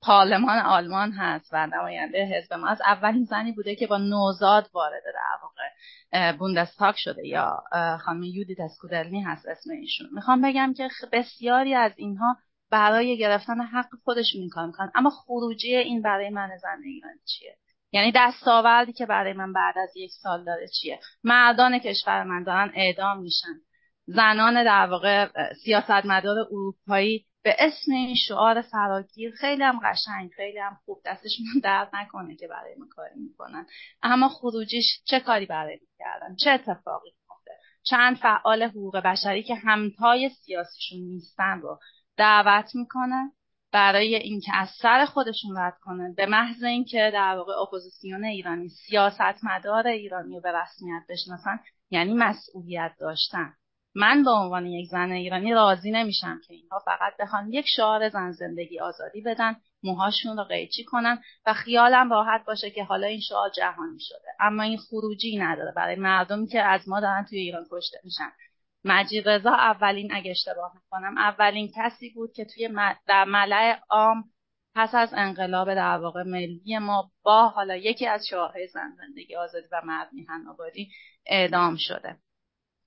پارلمان 0.02 0.58
آلمان 0.58 1.12
هست 1.12 1.48
و 1.52 1.66
نماینده 1.66 2.24
حزب 2.24 2.52
ما 2.52 2.68
از 2.68 2.80
اولین 2.86 3.24
زنی 3.24 3.52
بوده 3.52 3.74
که 3.74 3.86
با 3.86 3.98
نوزاد 3.98 4.70
وارد 4.72 5.02
در 5.04 5.38
واقع 5.42 6.32
بوندستاگ 6.32 6.94
شده 6.98 7.26
یا 7.26 7.62
خانم 8.04 8.22
یودیت 8.22 8.60
اسکودلنی 8.60 9.20
هست 9.22 9.46
اسم 9.48 9.70
ایشون. 9.70 10.08
می‌خوام 10.12 10.42
بگم 10.42 10.74
که 10.76 10.88
بسیاری 11.12 11.74
از 11.74 11.92
اینها 11.96 12.36
برای 12.70 13.18
گرفتن 13.18 13.60
حق 13.60 13.88
خودشون 14.04 14.40
این 14.40 14.50
کار 14.50 14.66
می‌کنن. 14.66 14.92
اما 14.94 15.10
خروجی 15.10 15.76
این 15.76 16.02
برای 16.02 16.30
من 16.30 16.50
زن 16.62 16.82
ایران 16.84 17.14
چیه؟ 17.24 17.56
یعنی 17.92 18.12
دستاوردی 18.14 18.92
که 18.92 19.06
برای 19.06 19.32
من 19.32 19.52
بعد 19.52 19.78
از 19.78 19.96
یک 19.96 20.10
سال 20.22 20.44
داره 20.44 20.68
چیه؟ 20.80 21.00
مردان 21.24 21.78
کشور 21.78 22.24
من 22.24 22.42
دارن 22.42 22.72
اعدام 22.74 23.22
میشن. 23.22 23.60
زنان 24.06 24.64
در 24.64 24.86
واقع 24.86 25.28
سیاستمدار 25.64 26.38
اروپایی 26.38 27.26
به 27.42 27.56
اسم 27.58 27.92
این 27.92 28.14
شعار 28.28 28.62
فراگیر 28.62 29.34
خیلی 29.34 29.62
هم 29.62 29.80
قشنگ 29.84 30.30
خیلی 30.36 30.58
هم 30.58 30.78
خوب 30.84 31.02
دستشون 31.04 31.46
درد 31.62 31.90
نکنه 31.92 32.36
که 32.36 32.48
برای 32.48 32.74
ما 32.78 32.86
کاری 32.90 33.20
می‌کنن. 33.20 33.66
اما 34.02 34.28
خروجیش 34.28 34.84
چه 35.04 35.20
کاری 35.20 35.46
برای 35.46 35.78
کردن؟ 35.98 36.36
چه 36.36 36.50
اتفاقی 36.50 37.10
میفته 37.10 37.50
چند 37.82 38.16
فعال 38.16 38.62
حقوق 38.62 38.96
بشری 38.96 39.42
که 39.42 39.54
همتای 39.54 40.28
سیاسیشون 40.28 41.00
نیستن 41.00 41.60
رو 41.60 41.78
دعوت 42.16 42.74
می‌کنه 42.74 43.32
برای 43.72 44.14
اینکه 44.14 44.52
از 44.54 44.68
سر 44.82 45.04
خودشون 45.04 45.56
رد 45.58 45.78
کنه 45.80 46.14
به 46.16 46.26
محض 46.26 46.62
اینکه 46.62 47.10
در 47.14 47.36
واقع 47.36 47.52
اپوزیسیون 47.52 48.24
ایرانی 48.24 48.68
سیاستمدار 48.68 49.86
ایرانی 49.86 50.34
رو 50.34 50.40
به 50.40 50.52
رسمیت 50.52 51.02
بشناسن 51.08 51.60
یعنی 51.90 52.14
مسئولیت 52.14 52.92
داشتن. 53.00 53.52
من 53.94 54.24
به 54.24 54.30
عنوان 54.30 54.66
یک 54.66 54.88
زن 54.90 55.10
ایرانی 55.10 55.52
راضی 55.52 55.90
نمیشم 55.90 56.40
که 56.46 56.54
اینها 56.54 56.78
فقط 56.78 57.12
بخوان 57.20 57.52
یک 57.52 57.66
شعار 57.76 58.08
زن 58.08 58.32
زندگی 58.32 58.80
آزادی 58.80 59.20
بدن 59.20 59.56
موهاشون 59.82 60.36
رو 60.36 60.44
قیچی 60.44 60.84
کنن 60.84 61.22
و 61.46 61.54
خیالم 61.54 62.12
راحت 62.12 62.44
باشه 62.46 62.70
که 62.70 62.84
حالا 62.84 63.06
این 63.06 63.20
شعار 63.20 63.50
جهانی 63.56 63.98
شده. 64.00 64.28
اما 64.40 64.62
این 64.62 64.78
خروجی 64.78 65.38
نداره. 65.38 65.72
برای 65.76 65.96
مردمی 65.96 66.46
که 66.46 66.62
از 66.62 66.88
ما 66.88 67.00
دارن 67.00 67.24
توی 67.24 67.38
ایران 67.38 67.66
کشته 67.72 68.00
میشن. 68.04 68.32
مجید 68.84 69.28
رضا 69.28 69.50
اولین 69.50 70.14
اگه 70.14 70.30
اشتباه 70.30 70.72
می‌کنم 70.74 71.18
اولین 71.18 71.70
کسی 71.76 72.10
بود 72.10 72.32
که 72.32 72.44
توی 72.44 72.68
در 73.06 73.24
ملع 73.24 73.78
عام 73.90 74.24
پس 74.74 74.94
از 74.94 75.14
انقلاب 75.14 75.74
در 75.74 75.98
واقع 75.98 76.22
ملی 76.22 76.78
ما 76.78 77.10
با 77.22 77.48
حالا 77.48 77.76
یکی 77.76 78.06
از 78.06 78.26
شعارهای 78.26 78.68
زن 78.68 78.92
زندگی 78.96 79.36
آزادی 79.36 79.66
و 79.72 79.80
مرد 79.84 80.08
میهن 80.12 80.46
آبادی 80.48 80.90
اعدام 81.26 81.76
شده. 81.78 82.16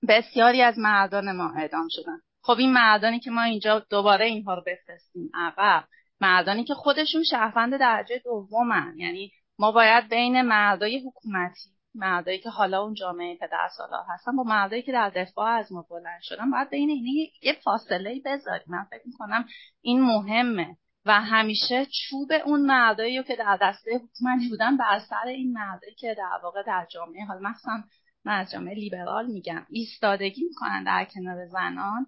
بسیاری 0.08 0.62
از 0.62 0.78
مردان 0.78 1.36
ما 1.36 1.52
اعدام 1.56 1.88
شدن. 1.90 2.18
خب 2.42 2.56
این 2.58 2.72
مردانی 2.72 3.20
که 3.20 3.30
ما 3.30 3.42
اینجا 3.42 3.78
دوباره 3.90 4.26
اینها 4.26 4.54
رو 4.54 4.62
بفرستیم 4.66 5.30
عقب 5.34 5.84
مردانی 6.20 6.64
که 6.64 6.74
خودشون 6.74 7.24
شهروند 7.24 7.80
درجه 7.80 8.18
دومن. 8.24 8.94
یعنی 8.96 9.32
ما 9.58 9.72
باید 9.72 10.08
بین 10.08 10.42
مردای 10.42 11.02
حکومتی 11.06 11.70
مردایی 11.94 12.38
که 12.38 12.50
حالا 12.50 12.82
اون 12.82 12.94
جامعه 12.94 13.36
پدر 13.36 13.68
سالار 13.76 14.04
هستن 14.08 14.36
با 14.36 14.42
مردایی 14.42 14.82
که 14.82 14.92
در 14.92 15.10
دفاع 15.10 15.50
از 15.50 15.72
ما 15.72 15.86
بلند 15.90 16.20
شدن 16.22 16.50
باید 16.50 16.70
بین 16.70 16.90
اینه 16.90 17.30
یه 17.42 17.52
فاصله 17.64 18.20
بذاریم. 18.24 18.66
من 18.66 18.84
فکر 18.90 19.02
می‌کنم 19.06 19.44
این 19.82 20.02
مهمه 20.02 20.76
و 21.06 21.20
همیشه 21.20 21.86
چوب 21.86 22.28
اون 22.44 22.60
مردایی 22.66 23.22
که 23.22 23.36
در 23.36 23.58
دسته 23.62 23.90
حکومتی 23.94 24.48
بودن 24.48 24.76
بر 24.76 24.98
سر 24.98 25.26
این 25.26 25.52
مردایی 25.52 25.94
که 25.94 26.14
در 26.18 26.38
واقع 26.42 26.62
در 26.62 26.86
جامعه 26.90 27.24
حال 27.24 27.42
مثلا 27.42 27.82
من 28.24 28.40
از 28.40 28.50
جامعه 28.50 28.74
لیبرال 28.74 29.26
میگم 29.26 29.66
ایستادگی 29.70 30.44
می‌کنن 30.44 30.84
در 30.84 31.04
کنار 31.04 31.46
زنان 31.46 32.06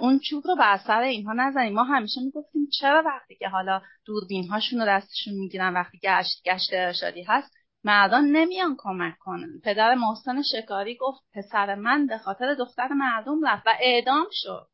اون 0.00 0.18
چوب 0.18 0.46
رو 0.46 0.56
بر 0.56 0.76
سر 0.86 1.00
اینها 1.00 1.32
نزنیم 1.32 1.72
ما 1.72 1.84
همیشه 1.84 2.20
می‌گفتیم 2.20 2.68
چرا 2.80 3.02
وقتی 3.06 3.34
که 3.34 3.48
حالا 3.48 3.82
دوربین 4.06 4.48
هاشون 4.48 4.80
رو 4.80 4.86
دستشون 4.86 5.34
می‌گیرن 5.34 5.74
وقتی 5.74 5.98
گشت 5.98 6.42
گشت 6.44 6.70
ارشادی 6.72 7.22
هست 7.22 7.59
مردان 7.84 8.24
نمیان 8.24 8.76
کمک 8.78 9.18
کنن 9.18 9.60
پدر 9.64 9.94
محسن 9.94 10.42
شکاری 10.42 10.96
گفت 10.96 11.20
پسر 11.34 11.74
من 11.74 12.06
به 12.06 12.18
خاطر 12.18 12.54
دختر 12.54 12.88
مردم 12.88 13.46
رفت 13.46 13.66
و 13.66 13.70
اعدام 13.80 14.26
شد. 14.30 14.66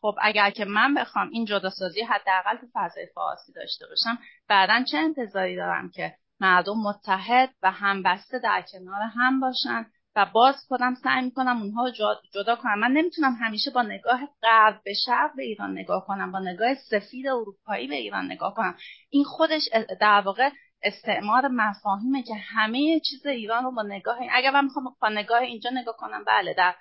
خب 0.00 0.14
اگر 0.22 0.50
که 0.50 0.64
من 0.64 0.94
بخوام 0.94 1.28
این 1.32 1.44
جداسازی 1.44 2.00
حداقل 2.02 2.56
تو 2.56 2.66
فضای 2.74 3.06
فارسی 3.14 3.52
داشته 3.52 3.86
باشم 3.86 4.18
بعدا 4.48 4.84
چه 4.90 4.98
انتظاری 4.98 5.56
دارم 5.56 5.90
که 5.90 6.14
مردم 6.40 6.74
متحد 6.84 7.50
و 7.62 7.70
همبسته 7.70 8.38
در 8.38 8.64
کنار 8.72 9.02
هم 9.02 9.40
باشن 9.40 9.86
و 10.16 10.26
باز 10.34 10.54
خودم 10.68 10.94
سعی 10.94 11.24
می‌کنم 11.24 11.62
اونها 11.62 11.90
جدا 12.34 12.56
کنم. 12.56 12.78
من 12.78 12.90
نمی‌تونم 12.90 13.32
همیشه 13.40 13.70
با 13.70 13.82
نگاه 13.82 14.20
غرب 14.42 14.80
به 14.84 14.92
شرق 15.06 15.30
به 15.36 15.42
ایران 15.42 15.78
نگاه 15.78 16.06
کنم 16.06 16.32
با 16.32 16.38
نگاه 16.38 16.74
سفید 16.74 17.26
اروپایی 17.26 17.88
به 17.88 17.94
ایران 17.94 18.24
نگاه 18.24 18.54
کنم. 18.54 18.74
این 19.10 19.24
خودش 19.24 19.62
در 20.00 20.20
واقع 20.20 20.50
استعمار 20.82 21.48
مفاهیمه 21.48 22.22
که 22.22 22.34
همه 22.34 23.00
چیز 23.00 23.26
ایران 23.26 23.64
رو 23.64 23.70
با 23.70 23.82
نگاه 23.82 24.18
اگر 24.32 24.50
من 24.50 24.64
می‌خوام 24.64 24.96
با 25.00 25.08
نگاه 25.08 25.38
اینجا 25.38 25.70
نگاه 25.70 25.96
کنم 25.96 26.24
بله 26.24 26.54
در 26.54 26.74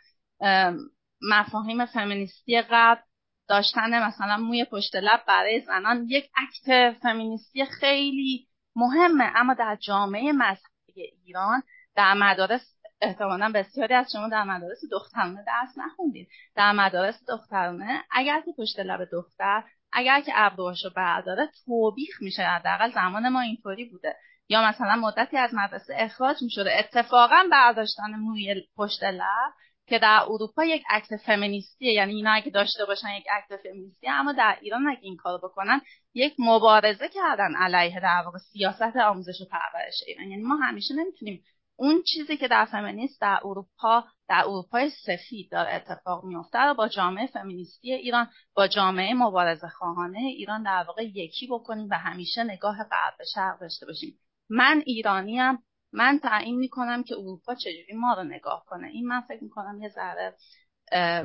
مفاهیم 1.22 1.86
فمینیستی 1.86 2.62
قبل 2.62 3.02
داشتن 3.48 4.08
مثلا 4.08 4.38
موی 4.38 4.66
پشت 4.66 4.96
لب 4.96 5.24
برای 5.28 5.62
زنان 5.62 6.06
یک 6.08 6.30
اکت 6.38 6.98
فمینیستی 7.02 7.66
خیلی 7.66 8.48
مهمه. 8.76 9.32
اما 9.36 9.54
در 9.54 9.78
جامعه 9.82 10.32
مذهبی 10.32 11.02
ایران 11.26 11.64
در 11.96 12.14
مدارس 12.14 12.76
احتمالا 13.02 13.52
بسیاری 13.56 13.94
از 13.94 14.12
شما 14.12 14.30
در 14.30 14.44
مدارس 14.44 14.80
دخترانه 14.92 15.44
درس 15.48 15.78
نخوندید. 15.78 16.28
در 16.56 16.72
مدارس 16.72 17.26
دخترانه 17.28 18.04
اگر 18.12 18.42
که 18.42 18.52
پشت 18.58 18.80
لب 18.80 19.08
دختر 19.12 19.64
اگر 19.94 20.22
که 20.22 20.32
ابروهاشو 20.36 20.90
برداره 20.96 21.50
توبیخ 21.66 22.22
میشه 22.22 22.42
حداقل 22.42 22.92
زمان 22.92 23.30
ما 23.30 23.42
اینطوری 23.42 23.86
بوده. 23.86 24.16
یا 24.50 24.68
مثلا 24.68 24.96
مدتی 24.96 25.38
از 25.38 25.54
مدرسه 25.54 25.94
اخراج 25.98 26.38
می‌شده. 26.42 26.80
اتفاقا 26.80 27.44
برداشتن 27.52 28.10
موی 28.12 28.68
پشت 28.78 29.04
لب 29.04 29.54
که 29.88 30.00
در 30.00 30.20
اروپا 30.24 30.64
یک 30.64 30.84
عکس 30.90 31.14
فمینیستیه. 31.26 31.94
یعنی 31.94 32.14
اینا 32.14 32.32
اگه 32.32 32.50
داشته 32.50 32.86
باشن 32.86 33.08
یک 33.18 33.26
عکس 33.32 33.64
فمینیستی 33.64 34.10
اما 34.10 34.34
در 34.34 34.58
ایران 34.62 34.88
اگه 34.88 35.00
این 35.02 35.18
کارو 35.18 35.38
بکنن 35.38 35.82
یک 36.14 36.36
مبارزه 36.40 37.10
کردن 37.10 37.56
علیه 37.56 38.00
در 38.00 38.22
واقع 38.26 38.38
سیاست 38.38 38.96
آموزش 38.98 39.42
و 39.42 39.46
پرورش 39.52 40.04
ایران. 40.08 40.32
یعنی 40.32 40.44
ما 40.44 40.56
همیشه 40.56 40.94
نمی‌تونیم 40.94 41.44
اون 41.80 42.04
چیزی 42.04 42.38
که 42.38 42.48
در 42.48 42.66
فمینیست 42.66 43.22
در 43.22 43.40
اروپا 43.44 44.04
در 44.30 44.44
اروپای 44.46 44.90
سفید 44.90 45.52
داره 45.52 45.74
اتفاق 45.74 46.26
میفته 46.26 46.60
رو 46.60 46.74
با 46.74 46.88
جامعه 46.88 47.28
فمینیستی 47.28 47.94
ایران 47.94 48.28
با 48.54 48.68
جامعه 48.68 49.14
مبارزه 49.14 49.68
خواهانه 49.68 50.20
ایران 50.20 50.64
در 50.64 50.84
واقع 50.88 51.04
یکی 51.04 51.48
بکنیم 51.48 51.88
و 51.92 51.94
همیشه 51.94 52.44
نگاه 52.44 52.78
غرب 52.78 53.14
به 53.18 53.24
شرق 53.36 53.60
داشته 53.60 53.86
باشیم. 53.86 54.20
من 54.50 54.84
ایرانیم. 54.86 55.64
من 55.94 56.20
تعیین 56.24 56.60
می‌کنم 56.60 57.04
که 57.04 57.16
اروپا 57.16 57.56
چجوری 57.56 57.94
ما 57.96 58.14
رو 58.14 58.24
نگاه 58.24 58.64
کنه. 58.68 58.88
این 58.88 59.08
من 59.08 59.22
فکر 59.22 59.44
می‌کنم 59.44 59.82
یه 59.82 59.90
ذره 59.90 60.36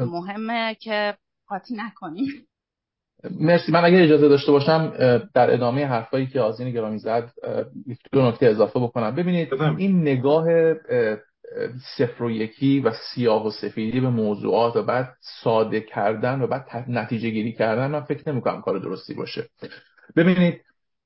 مهمه 0.01 0.75
که 0.75 1.19
قاطی 1.47 1.75
نکنیم. 1.77 2.47
مرسی. 3.31 3.73
من 3.73 3.85
اگر 3.85 4.03
اجازه 4.03 4.29
داشته 4.29 4.53
باشم 4.53 4.93
در 5.35 5.55
ادامه 5.55 5.87
حرفایی 5.87 6.27
که 6.27 6.41
آزین 6.41 6.71
گرامی 6.71 6.99
زد 6.99 7.33
دو 8.13 8.29
نکته 8.29 8.47
اضافه 8.47 8.81
بکنم. 8.81 9.15
ببینید 9.15 9.49
این 9.79 10.01
نگاه 10.01 10.75
صفر 11.97 12.23
و 12.23 12.31
یکی 12.31 12.81
و 12.81 12.93
سیاه 12.93 13.47
و 13.47 13.51
سفیدی 13.51 14.01
به 14.01 14.09
موضوعات 14.09 14.77
و 14.77 14.83
بعد 14.83 15.13
ساده 15.21 15.81
کردن 15.81 16.43
و 16.43 16.47
بعد 16.47 16.85
نتیجه 16.89 17.31
گیری 17.31 17.53
کردن 17.53 17.87
من 17.87 18.01
فکر 18.01 18.33
نمی 18.33 18.41
کنم 18.41 18.61
کار 18.61 18.79
درستی 18.79 19.15
باشه. 19.15 19.49
ببینید 20.17 20.61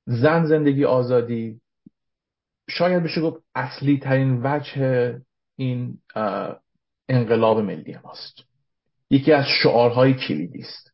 زن 0.05 0.45
زندگی 0.45 0.85
آزادی 0.85 1.61
شاید 2.69 3.03
بشه 3.03 3.21
گفت 3.21 3.43
اصلی 3.55 3.97
ترین 3.97 4.41
وجه 4.43 5.21
این 5.55 5.97
انقلاب 7.09 7.59
ملی 7.59 7.97
ماست. 8.03 8.43
یکی 9.09 9.31
از 9.31 9.45
شعارهای 9.63 10.13
کلیدی 10.13 10.59
است. 10.59 10.88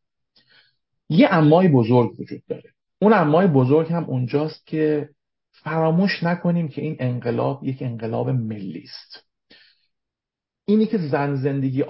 یه 1.10 1.28
امای 1.32 1.68
بزرگ 1.68 2.20
وجود 2.20 2.44
داره. 2.48 2.70
اون 3.02 3.14
امای 3.14 3.48
بزرگ 3.48 3.92
هم 3.92 4.04
اونجاست 4.04 4.68
که 4.68 5.10
فراموش 5.52 6.24
نکنیم 6.24 6.68
که 6.68 6.82
این 6.82 6.96
انقلاب 7.00 7.64
یک 7.64 7.78
انقلاب 7.82 8.30
ملی 8.30 8.84
است. 8.84 9.26
اینی 10.68 10.86
که 10.86 10.98
زن 10.98 11.36
زندگی 11.36 11.84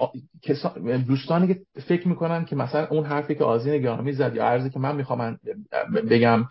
دوستانی 1.06 1.54
که 1.54 1.60
فکر 1.88 2.08
می‌کنن 2.08 2.44
که 2.44 2.56
مثلا 2.56 2.86
اون 2.86 3.04
حرفی 3.04 3.34
که 3.34 3.44
آزین 3.44 3.82
گرامی 3.82 4.12
زد 4.12 4.36
یا 4.36 4.44
عرضی 4.44 4.70
که 4.70 4.78
من 4.78 4.96
می‌خوام 4.96 5.38
بگم 6.10 6.44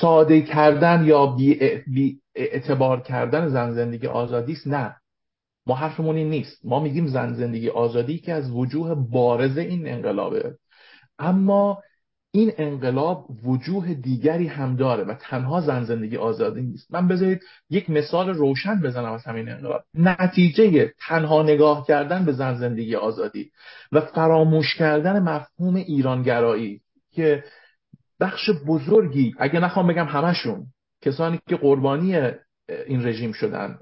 ساده 0.00 0.42
کردن 0.42 1.04
یا 1.04 1.26
بی 1.86 2.20
اعتبار 2.34 3.00
کردن 3.00 3.48
زن 3.48 3.72
زندگی 3.74 4.06
آزادی 4.06 4.52
است 4.52 4.66
نه. 4.66 4.96
ما 5.66 5.74
حرفمون 5.74 6.16
این 6.16 6.30
نیست. 6.30 6.64
ما 6.64 6.80
میگیم 6.80 7.06
زن 7.06 7.32
زندگی 7.32 7.68
آزادی 7.68 8.18
که 8.18 8.32
از 8.32 8.50
وجوه 8.50 8.94
بارز 8.94 9.58
این 9.58 9.88
انقلابه. 9.88 10.56
اما 11.18 11.82
این 12.34 12.52
انقلاب 12.58 13.26
وجوه 13.44 13.94
دیگری 13.94 14.46
هم 14.46 14.76
داره 14.76 15.04
و 15.04 15.14
تنها 15.14 15.60
زن 15.60 15.84
زندگی 15.84 16.16
آزادی 16.16 16.62
نیست. 16.62 16.94
من 16.94 17.08
بذارید 17.08 17.40
یک 17.70 17.90
مثال 17.90 18.28
روشن 18.28 18.80
بزنم 18.80 19.12
از 19.12 19.24
همین 19.24 19.48
انقلاب. 19.48 19.84
نتیجه 19.94 20.92
تنها 21.08 21.42
نگاه 21.42 21.86
کردن 21.86 22.24
به 22.24 22.32
زن 22.32 22.54
زندگی 22.54 22.96
آزادی 22.96 23.50
و 23.92 24.00
فراموش 24.00 24.74
کردن 24.74 25.18
مفهوم 25.18 25.74
ایرانگرایی 25.74 26.80
که 27.12 27.44
بخش 28.20 28.50
بزرگی 28.66 29.34
اگه 29.38 29.60
نخوام 29.60 29.86
بگم 29.86 30.06
همشون 30.06 30.66
کسانی 31.02 31.40
که 31.48 31.56
قربانی 31.56 32.30
این 32.86 33.06
رژیم 33.06 33.32
شدن 33.32 33.78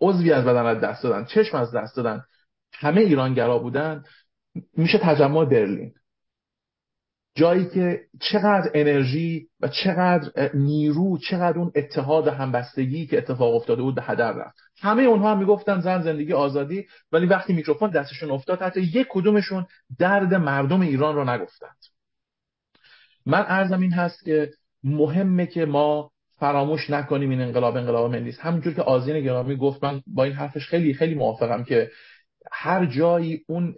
عضوی 0.00 0.32
از 0.32 0.44
بدن 0.44 0.66
از 0.66 0.80
دست 0.80 1.02
دادن 1.02 1.24
چشم 1.24 1.56
از 1.56 1.74
دست 1.74 1.96
دادن 1.96 2.24
همه 2.72 3.00
ایرانگرا 3.00 3.58
بودن 3.58 4.04
میشه 4.76 4.98
تجمع 4.98 5.44
برلین. 5.44 5.94
جایی 7.36 7.66
که 7.66 8.00
چقدر 8.20 8.70
انرژی 8.74 9.48
و 9.60 9.68
چقدر 9.68 10.50
نیرو 10.54 11.18
چقدر 11.18 11.58
اون 11.58 11.72
اتحاد 11.74 12.26
و 12.26 12.30
همبستگی 12.30 13.06
که 13.06 13.18
اتفاق 13.18 13.54
افتاده 13.54 13.82
بود 13.82 13.94
به 13.94 14.02
هدر 14.02 14.32
رفت. 14.32 14.56
همه 14.80 15.02
اونها 15.02 15.30
هم 15.30 15.38
می‌گفتن 15.38 15.80
زن 15.80 16.02
زندگی 16.02 16.32
آزادی 16.32 16.86
ولی 17.12 17.26
وقتی 17.26 17.52
میکروفون 17.52 17.90
دستشون 17.90 18.30
افتاد 18.30 18.62
حتی 18.62 18.80
یک 18.80 19.06
کدومشون 19.10 19.66
درد 19.98 20.34
مردم 20.34 20.80
ایران 20.80 21.14
رو 21.14 21.24
نگفتند. 21.24 21.76
من 23.26 23.44
ارزم 23.48 23.80
این 23.80 23.92
هست 23.92 24.24
که 24.24 24.50
مهمه 24.84 25.46
که 25.46 25.64
ما 25.64 26.10
فراموش 26.38 26.90
نکنیم 26.90 27.30
این 27.30 27.40
انقلاب 27.40 27.76
انقلاب 27.76 28.10
ملی 28.10 28.28
است. 28.28 28.40
همونجور 28.40 28.74
که 28.74 28.82
آزین 28.82 29.20
گرامی 29.20 29.56
گفت 29.56 29.84
من 29.84 30.02
با 30.06 30.24
این 30.24 30.32
حرفش 30.32 30.66
خیلی 30.66 30.94
خیلی 30.94 31.14
موافقم 31.14 31.64
که 31.64 31.90
هر 32.52 32.86
جایی 32.86 33.44
اون 33.48 33.74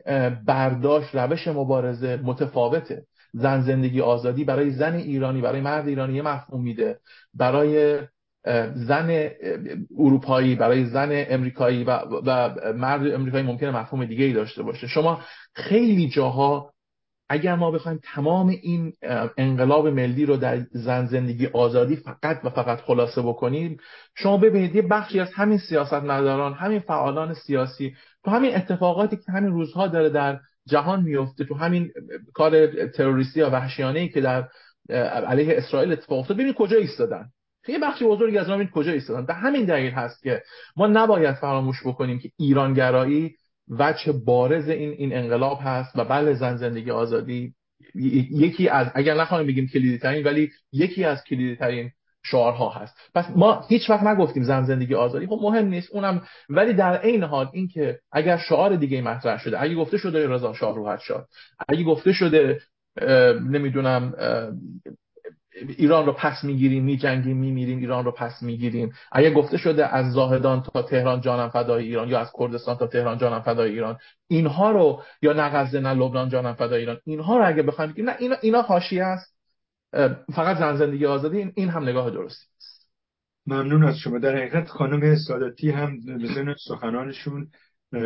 برداشت 0.46 1.14
روش 1.14 1.48
مبارزه 1.48 2.20
متفاوته. 2.22 3.02
زن 3.32 3.60
زندگی 3.60 4.00
آزادی 4.00 4.44
برای 4.44 4.70
زن 4.70 4.94
ایرانی 4.94 5.40
برای 5.40 5.60
مرد 5.60 5.88
ایرانی 5.88 6.14
یه 6.14 6.22
مفهوم 6.22 6.62
میده. 6.62 6.98
برای 7.34 7.98
زن 8.74 9.30
اروپایی 9.98 10.54
برای 10.54 10.84
زن 10.84 11.24
امریکایی 11.28 11.84
و, 11.84 12.00
مرد 12.72 13.14
امریکایی 13.14 13.44
ممکنه 13.44 13.70
مفهوم 13.70 14.04
دیگه 14.04 14.24
ای 14.24 14.32
داشته 14.32 14.62
باشه. 14.62 14.86
شما 14.86 15.20
خیلی 15.54 16.08
جاها 16.08 16.72
اگر 17.32 17.54
ما 17.54 17.70
بخوایم 17.70 18.00
تمام 18.02 18.48
این 18.48 18.92
انقلاب 19.38 19.88
ملی 19.88 20.26
رو 20.26 20.36
در 20.36 20.58
زن 20.70 21.06
زندگی 21.06 21.46
آزادی 21.46 21.96
فقط 21.96 22.40
و 22.44 22.50
فقط 22.50 22.80
خلاصه 22.80 23.22
بکنیم 23.22 23.76
شما 24.16 24.36
ببینید 24.36 24.74
یه 24.74 24.82
بخشی 24.82 25.20
از 25.20 25.32
همین 25.34 25.58
سیاست 25.58 25.94
مداران 25.94 26.54
همین 26.54 26.80
فعالان 26.80 27.34
سیاسی 27.34 27.94
تو 28.24 28.30
همین 28.30 28.56
اتفاقاتی 28.56 29.16
که 29.16 29.32
همین 29.32 29.52
روزها 29.52 29.86
داره 29.86 30.08
در 30.08 30.40
جهان 30.68 31.02
میفته 31.02 31.44
تو 31.44 31.54
همین 31.54 31.90
کار 32.34 32.66
تروریستی 32.86 33.40
یا 33.40 33.50
وحشیانه 33.50 34.00
ای 34.00 34.08
که 34.08 34.20
در 34.20 34.48
علیه 35.26 35.56
اسرائیل 35.56 35.92
اتفاق 35.92 36.18
افتاد 36.18 36.36
ببینید 36.36 36.54
کجا 36.54 36.76
ایستادن. 36.76 37.28
یه 37.68 37.78
بخشی 37.78 38.04
بزرگی 38.04 38.38
از 38.38 38.48
ما 38.48 38.64
کجا 38.64 38.92
ایستادن. 38.92 39.26
به 39.26 39.34
همین 39.34 39.64
دلیل 39.64 39.90
هست 39.90 40.22
که 40.22 40.42
ما 40.76 40.86
نباید 40.86 41.34
فراموش 41.34 41.86
بکنیم 41.86 42.18
که 42.18 42.30
ایرانگرایی 42.38 43.36
وجه 43.70 44.12
بارز 44.12 44.68
این 44.68 44.90
این 44.90 45.16
انقلاب 45.16 45.58
هست 45.62 45.98
و 45.98 46.04
بله 46.04 46.34
زن 46.34 46.56
زندگی 46.56 46.90
آزادی. 46.90 47.54
یکی 47.94 48.68
از 48.68 48.86
اگر 48.94 49.14
نخواهیم 49.14 49.46
بگیم 49.46 49.68
کلیدی 49.68 49.98
ترین 49.98 50.24
ولی 50.24 50.50
یکی 50.72 51.04
از 51.04 51.24
کلیدی 51.24 51.56
ترین 51.56 51.90
شعارها 52.22 52.68
هست. 52.68 52.96
پس 53.14 53.24
ما 53.36 53.64
هیچ 53.68 53.90
وقت 53.90 54.02
نگفتیم 54.02 54.42
زن 54.42 54.64
زندگی 54.64 54.94
آزادی. 54.94 55.26
خب 55.26 55.38
مهم 55.42 55.66
نیست 55.66 55.88
اونم 55.92 56.22
ولی 56.48 56.72
در 56.72 56.96
عین 56.96 57.22
حال 57.22 57.48
اینکه 57.52 57.98
اگر 58.12 58.36
شعار 58.36 58.76
دیگه 58.76 59.02
مطرح 59.02 59.38
شده 59.38 59.62
اگه 59.62 59.74
گفته 59.74 59.98
شده 59.98 60.28
رضا 60.28 60.54
شاه 60.54 60.76
روحت 60.76 61.00
شد 61.00 61.26
اگه 61.68 61.84
گفته 61.84 62.12
شده 62.12 62.60
نمی‌دونم 63.50 64.14
ایران 65.68 66.06
رو 66.06 66.12
پس 66.12 66.44
می‌گیریم 66.44 66.84
میجنگیم 66.84 67.36
میمیریم 67.36 67.78
ایران 67.78 68.04
رو 68.04 68.12
پس 68.12 68.42
می‌گیریم. 68.42 68.92
اگه 69.12 69.30
گفته 69.30 69.56
شده 69.56 69.96
از 69.96 70.12
زاهدان 70.12 70.62
تا 70.62 70.82
تهران 70.82 71.20
جانم 71.20 71.48
فدای 71.48 71.84
ایران 71.84 72.08
یا 72.08 72.20
از 72.20 72.30
کردستان 72.38 72.76
تا 72.76 72.86
تهران 72.86 73.18
جانم 73.18 73.40
فدای 73.40 73.70
ایران. 73.70 73.98
اینها 74.28 74.70
رو 74.70 75.02
یا 75.22 75.32
نه 75.32 75.48
غزه 75.48 75.80
نه 75.80 75.94
لبنان 75.94 76.28
جانم 76.28 76.54
فدای 76.54 76.80
ایران. 76.80 76.98
اینها 77.04 77.38
رو 77.38 77.46
اگه 77.46 77.62
بخوایم 77.62 77.92
بگیم 77.92 78.10
نه 78.10 78.16
اینا 78.18 78.36
اینا 78.42 78.62
حاشیه 78.62 79.04
است. 79.04 79.34
فقط 80.34 80.58
زن 80.58 80.76
زندگی 80.76 81.06
آزادی 81.06 81.52
این 81.54 81.68
هم 81.68 81.82
نگاه 81.82 82.10
درستی 82.10 82.46
است. 82.56 82.88
ممنون 83.46 83.84
از 83.84 83.96
شما. 83.96 84.18
در 84.18 84.36
حقیقت 84.36 84.68
خانم 84.68 85.16
ساداتی 85.16 85.70
هم 85.70 86.00
به 86.06 86.54
سخنانشون 86.68 87.48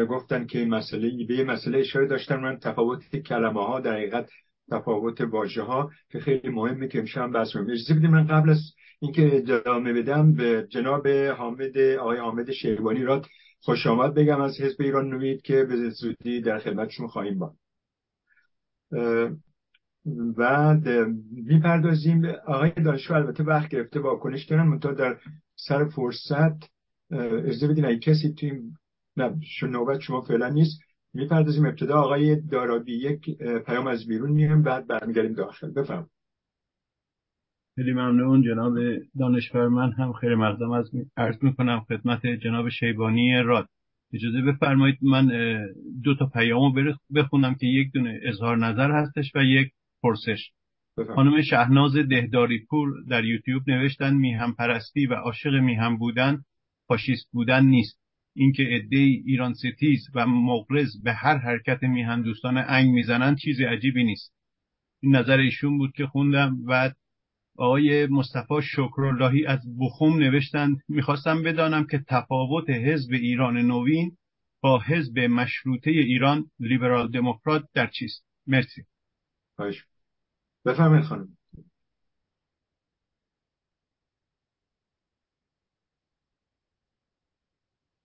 گفتن 0.08 0.46
که 0.46 0.64
مسئله 0.64 1.10
به 1.28 1.44
مسئله 1.44 1.78
اشاره 1.78 2.06
داشتن. 2.06 2.36
من 2.36 2.58
تفاوت 2.58 3.16
کلمه 3.16 3.66
ها 3.66 3.80
در 3.80 3.92
حقیقت 3.92 4.28
تفاوت 4.70 5.20
واژه 5.20 5.62
ها 5.62 5.90
که 6.10 6.18
خیلی 6.18 6.48
مهمه 6.48 6.88
که 6.88 6.98
امشب 6.98 7.30
بحث 7.30 7.52
کنیم 7.52 7.70
اجازه 7.70 7.94
بدید 7.94 8.10
من 8.10 8.26
قبل 8.26 8.50
از 8.50 8.60
اینکه 9.00 9.36
ادامه 9.36 9.92
بدم 9.92 10.32
به 10.32 10.66
جناب 10.70 11.08
حامد 11.08 11.78
آقای 11.78 12.18
حامد 12.18 12.50
شیبانی 12.50 13.02
را 13.02 13.22
خوش 13.60 13.86
آمد 13.86 14.14
بگم 14.14 14.40
از 14.40 14.60
حزب 14.60 14.82
ایران 14.82 15.08
نوید 15.08 15.42
که 15.42 15.64
به 15.64 15.90
زودی 15.90 16.40
در 16.40 16.58
خدمتشون 16.58 17.06
خواهیم 17.06 17.38
با 17.38 17.54
و 20.36 20.76
می‌پردازیم. 21.32 22.24
آقای 22.46 22.70
دانشجو 22.70 23.14
البته 23.14 23.44
وقت 23.44 23.68
گرفته 23.68 24.00
واکنش 24.00 24.44
دارن 24.44 24.66
منتها 24.66 24.92
در 24.92 25.18
سر 25.56 25.84
فرصت 25.84 26.70
اجازه 27.10 27.68
بدین 27.68 27.84
اگه 27.84 27.98
کسی 27.98 28.34
توی 28.34 28.62
نه 29.16 29.34
نوبت 29.62 30.00
شما 30.00 30.20
فعلا 30.20 30.48
نیست. 30.48 30.80
می‌پردازیم 31.14 31.66
ابتدا 31.66 31.94
آقای 31.94 32.40
دارابی. 32.40 32.92
یک 32.92 33.38
پیام 33.66 33.86
از 33.86 34.06
بیرون 34.06 34.30
میریم 34.30 34.62
بعد 34.62 34.86
برمیگردیم 34.86 35.32
داخل 35.32 35.70
بفهم 35.70 36.08
خیلی 37.76 37.92
ممنون 37.92 38.42
جناب 38.42 38.74
دانشور. 39.18 39.68
من 39.68 39.92
هم 39.92 40.12
خیلی 40.12 40.34
مقدم 40.34 40.70
از 40.70 40.90
عرض 41.16 41.36
می‌کنم 41.42 41.80
خدمت 41.80 42.26
جناب 42.26 42.68
شیبانی 42.68 43.42
راد. 43.42 43.68
اجازه 44.12 44.40
بفرمایید 44.42 44.98
من 45.02 45.26
دو 46.04 46.14
تا 46.14 46.26
پیامو 46.26 46.72
بخونم 47.14 47.54
که 47.54 47.66
یک 47.66 47.92
دونه 47.92 48.20
اظهار 48.22 48.56
نظر 48.56 48.90
هستش 48.90 49.32
و 49.34 49.44
یک 49.44 49.72
پرسش. 50.02 50.50
خانم 51.14 51.42
شهناز 51.42 51.96
دهداری 51.96 52.66
پور 52.70 52.88
در 53.10 53.24
یوتیوب 53.24 53.62
نوشتن 53.66 54.14
میهم 54.14 54.54
پرستی 54.54 55.06
و 55.06 55.14
عاشق 55.14 55.54
میهم 55.54 55.98
بودن 55.98 56.42
فاشیست 56.88 57.28
بودن 57.32 57.64
نیست. 57.64 58.03
اینکه 58.34 58.62
عده 58.62 58.96
ایران 58.96 59.54
ستیز 59.54 60.08
و 60.14 60.26
مغرض 60.26 61.02
به 61.02 61.12
هر 61.12 61.38
حرکت 61.38 61.82
میهن 61.82 62.22
دوستان 62.22 62.58
انگ 62.58 62.90
می‌زنن 62.90 63.36
چیزی 63.36 63.64
عجیبی 63.64 64.04
نیست. 64.04 64.34
این 65.00 65.16
نظر 65.16 65.38
ایشون 65.38 65.78
بود 65.78 65.92
که 65.92 66.06
خوندم 66.06 66.58
و 66.66 66.92
آقای 67.56 68.06
مصطفی 68.06 68.62
شکراللهی 68.62 69.46
از 69.46 69.60
بخوم 69.80 70.18
نوشتند 70.18 70.76
می‌خواستم 70.88 71.42
بدانم 71.42 71.86
که 71.86 72.04
تفاوت 72.08 72.70
حزب 72.70 73.12
ایران 73.12 73.56
نوین 73.56 74.16
با 74.60 74.80
حزب 74.80 75.18
مشروطه 75.18 75.90
ایران 75.90 76.50
لیبرال 76.60 77.10
دموکرات 77.10 77.64
در 77.74 77.86
چیست. 77.86 78.26
مرسی. 78.46 78.82
بفرمایید 80.64 81.04
خانم. 81.04 81.28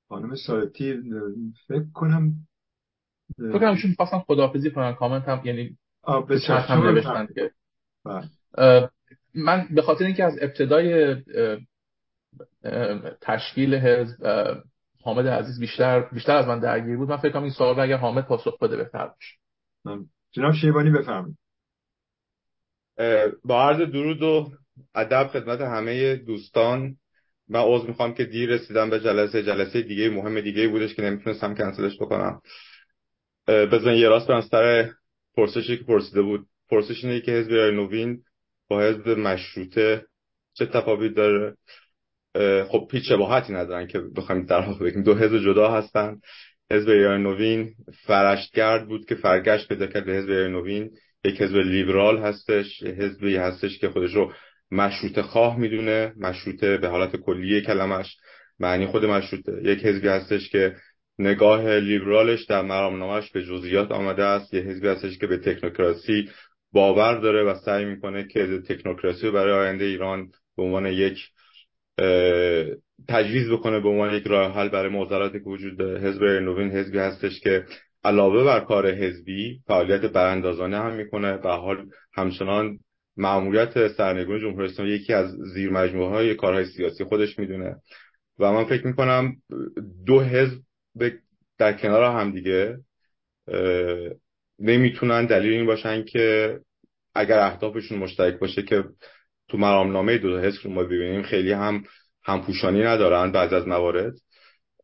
خانم 0.09 0.35
سایتی 0.35 1.01
فکر 1.67 1.85
کنم 1.93 2.33
فکر 3.37 3.59
کنم 3.59 3.69
ایشون 3.69 3.93
خواستم 3.93 4.19
خداحافظی 4.19 4.71
کنم 4.71 4.93
کامنت 4.93 5.23
هم 5.27 5.41
یعنی 5.45 5.77
بسیار 6.29 6.59
هم 6.59 6.87
نوشتن 6.87 7.27
که 7.35 7.51
بله. 8.05 8.89
من 9.35 9.67
به 9.75 9.81
خاطر 9.81 10.05
اینکه 10.05 10.23
از 10.23 10.37
ابتدای 10.41 11.15
تشکیل 13.21 13.75
حزب 13.75 14.25
حامد 15.01 15.27
عزیز 15.27 15.59
بیشتر 15.59 15.99
بیشتر 15.99 16.35
از 16.35 16.47
من 16.47 16.59
درگیر 16.59 16.97
بود 16.97 17.09
من 17.09 17.17
فکر 17.17 17.31
کنم 17.31 17.43
این 17.43 17.51
سوال 17.51 17.75
رو 17.75 17.81
اگر 17.83 17.97
حامد 17.97 18.25
پاسخ 18.25 18.59
بده 18.59 18.77
بهتر 18.77 19.07
باشه. 19.07 19.37
جناب 20.31 20.53
شیبانی 20.53 20.91
بفرمایید. 20.91 21.37
با 23.43 23.69
عرض 23.69 23.77
درود 23.77 24.21
و 24.21 24.51
ادب 24.95 25.27
خدمت 25.27 25.61
همه 25.61 26.15
دوستان. 26.15 26.95
من 27.49 27.59
عذر 27.59 27.87
می‌خوام 27.87 28.13
که 28.13 28.25
دیر 28.25 28.49
رسیدم 28.49 28.89
به 28.89 28.99
جلسه 28.99 29.43
جلسه 29.43 29.81
دیگه 29.81 30.09
مهم 30.09 30.41
دیگه 30.41 30.67
بودش 30.67 30.95
که 30.95 31.01
نمی‌تونستم 31.01 31.55
کنسلش 31.55 31.95
بکنم. 31.95 32.41
بزن 33.47 33.93
یه 33.93 34.09
راست 34.09 34.27
برم 34.27 34.41
سر 34.41 34.89
پرسشی 35.35 35.77
که 35.77 35.83
پرسیده 35.83 36.21
بود. 36.21 36.45
پرسش 36.69 37.03
اینه 37.03 37.21
که 37.21 37.31
حزب 37.31 37.51
نوین 37.51 38.21
با 38.67 38.81
حزب 38.81 39.09
مشروطه 39.09 40.05
چه 40.53 40.65
تفاوتی 40.65 41.13
داره؟ 41.13 41.55
خب 42.67 42.89
هیچ 42.91 43.09
شباهتی 43.09 43.53
ندارن 43.53 43.87
که 43.87 44.01
بخوایم 44.15 44.45
در 44.45 44.59
واقع 44.59 44.85
بگیم. 44.85 45.03
دو 45.03 45.15
حزب 45.15 45.37
جدا 45.37 45.71
هستن. 45.71 46.19
حزب 46.71 46.89
ایران 46.89 47.23
نوین 47.23 47.73
فرشتگرد 48.05 48.87
بود 48.87 49.05
که 49.05 49.15
فرگشت 49.15 49.67
پیدا 49.67 49.87
کرد 49.87 50.05
به 50.05 50.13
حزب 50.13 50.29
ایران 50.29 50.51
نوین. 50.51 50.91
یک 51.25 51.41
حزب 51.41 51.55
لیبرال 51.55 52.17
هستش. 52.17 52.83
حزبی 52.83 53.35
هستش 53.35 53.79
که 53.79 53.89
خودش 53.89 54.13
رو 54.13 54.33
مشروط 54.71 55.21
خواه 55.21 55.59
می‌دونه 55.59 56.13
مشروطه 56.17 56.77
به 56.77 56.87
حالت 56.87 57.15
کلیه 57.15 57.61
کلمش. 57.61 58.17
معنی 58.59 58.85
خود 58.85 59.05
مشروطه 59.05 59.61
یک 59.63 59.85
حزبی 59.85 60.07
هستش 60.07 60.49
که 60.49 60.75
نگاه 61.19 61.79
لیبرالش 61.79 62.45
در 62.45 62.61
مرامنامهش 62.61 63.31
به 63.31 63.43
جزئیات 63.43 63.91
آمده 63.91 64.23
است. 64.23 64.53
یه 64.53 64.61
حزبی 64.61 64.87
هستش 64.87 65.17
که 65.17 65.27
به 65.27 65.37
تکنوکراسی 65.37 66.29
باور 66.71 67.19
داره 67.19 67.43
و 67.43 67.55
سعی 67.55 67.85
می‌کنه 67.85 68.27
که 68.27 68.59
تکنوکراسی 68.67 69.27
رو 69.27 69.33
برای 69.33 69.53
آینده 69.53 69.85
ایران 69.85 70.31
به 70.57 70.63
عنوان 70.63 70.85
یک 70.85 71.19
تجویز 73.07 73.49
بکنه 73.49 73.79
به 73.79 73.89
عنوان 73.89 74.13
یک 74.13 74.27
راه 74.27 74.53
حل 74.53 74.69
برای 74.69 74.89
معضلاتی 74.89 75.39
که 75.39 75.45
وجود 75.45 75.77
داره. 75.77 75.99
حزب 75.99 76.23
نوین 76.23 76.71
حزبی 76.71 76.97
هستش 76.97 77.39
که 77.39 77.65
علاوه 78.03 78.43
بر 78.43 78.59
کار 78.59 78.91
حزبی 78.91 79.59
فعالیت 79.67 80.01
براندازانه 80.01 80.77
هم 80.77 80.93
می‌کنه 80.93 81.33
و 81.33 81.47
حال 81.47 81.85
همچنان 82.13 82.79
معمولیت 83.19 83.87
سرنگون 83.87 84.39
جمهوری 84.39 84.67
اسلامی 84.67 84.91
یکی 84.91 85.13
از 85.13 85.31
زیر 85.53 85.69
مجموعه 85.69 86.09
های 86.09 86.35
کارهای 86.35 86.65
سیاسی 86.65 87.03
خودش 87.03 87.39
می‌دونه. 87.39 87.75
و 88.39 88.51
من 88.51 88.65
فکر 88.65 88.87
می‌کنم 88.87 89.35
دو 90.05 90.21
حزب 90.21 90.61
در 91.57 91.73
کنار 91.73 92.03
هم 92.03 92.31
دیگه 92.31 92.77
نمی‌تونن 94.59 95.25
دلیل 95.25 95.53
این 95.53 95.65
باشن 95.65 96.03
که 96.05 96.59
اگر 97.15 97.39
اهدافشون 97.39 97.97
مشترک 97.97 98.39
باشه 98.39 98.63
که 98.63 98.83
تو 99.49 99.57
مرامنامه 99.57 100.17
دو 100.17 100.39
حزب 100.39 100.59
رو 100.63 100.71
ما 100.71 100.83
ببینیم 100.83 101.23
خیلی 101.23 101.51
هم 101.51 101.83
همپوشانی 102.23 102.83
ندارن 102.83 103.31
بعض 103.31 103.53
از 103.53 103.67
موارد. 103.67 104.13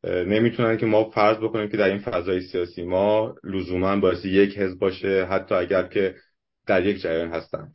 نمی‌تونن 0.04 0.78
که 0.78 0.86
ما 0.86 1.10
فرض 1.10 1.38
بکنیم 1.38 1.70
که 1.70 1.78
در 1.78 1.90
این 1.90 2.00
فضای 2.00 2.42
سیاسی 2.42 2.84
ما 2.84 3.36
لزوما 3.44 3.96
باعث 4.00 4.26
یک 4.26 4.58
حزب 4.58 4.80
باشه 4.80 5.26
حتی 5.26 5.56
اگر 5.56 5.84
که 5.84 6.16
در 6.68 6.86
یک 6.86 7.02
جریان 7.02 7.30
هستن. 7.30 7.72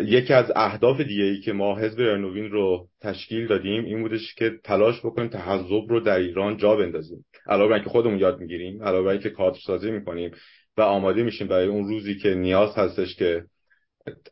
یکی 0.00 0.32
از 0.32 0.52
اهداف 0.56 1.00
دیگه 1.00 1.24
ای 1.24 1.40
که 1.40 1.52
ما 1.52 1.78
حزب 1.78 2.00
نوین 2.00 2.50
رو 2.50 2.88
تشکیل 3.00 3.46
دادیم 3.46 3.84
این 3.84 4.02
بودش 4.02 4.34
که 4.34 4.52
تلاش 4.64 5.00
بکنیم 5.00 5.28
تحزب 5.28 5.84
رو 5.88 6.00
در 6.00 6.18
ایران 6.18 6.56
جا 6.56 6.76
بندازیم. 6.76 7.24
علاوه 7.46 7.68
بر 7.68 7.74
اینکه 7.74 7.90
خودمون 7.90 8.18
یاد 8.18 8.40
می‌گیریم 8.40 8.82
علاوه 8.82 9.04
بر 9.04 9.10
اینکه 9.10 9.30
کادر 9.30 9.58
سازی 9.66 9.90
می‌کنیم 9.90 10.30
و 10.76 10.82
آماده 10.82 11.22
میشیم 11.22 11.48
برای 11.48 11.66
اون 11.66 11.88
روزی 11.88 12.14
که 12.14 12.34
نیاز 12.34 12.78
هستش 12.78 13.14
که 13.14 13.44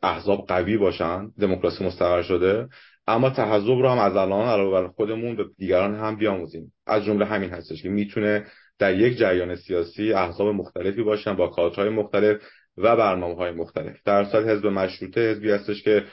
احزاب 0.03 0.45
قوی 0.47 0.77
باشن 0.77 1.27
دموکراسی 1.39 1.85
مستقر 1.85 2.21
شده 2.21 2.67
اما 3.07 3.29
تحزب 3.29 3.69
رو 3.69 3.89
هم 3.89 3.99
از 3.99 4.15
الان 4.15 4.47
علاوه 4.47 4.71
بر 4.71 4.87
خودمون 4.87 5.35
به 5.35 5.45
دیگران 5.57 5.95
هم 5.95 6.15
بیاموزیم. 6.15 6.73
از 6.87 7.05
جمله 7.05 7.25
همین 7.25 7.49
هستش 7.49 7.83
که 7.83 7.89
می‌تونه 7.89 8.45
در 8.79 8.95
یک 8.95 9.17
جریان 9.17 9.55
سیاسی 9.55 10.13
احزاب 10.13 10.47
مختلفی 10.47 11.03
باشن 11.03 11.35
با 11.35 11.47
کادرهای 11.47 11.89
مختلف 11.89 12.41
و 12.77 12.95
برنامه 12.95 13.35
های 13.35 13.51
مختلف. 13.51 14.03
در 14.05 14.25
سال 14.25 14.49
حزب 14.49 14.67
مشروطه 14.67 15.31
حزبی 15.31 15.51
هستش 15.51 15.83
که 15.83 16.05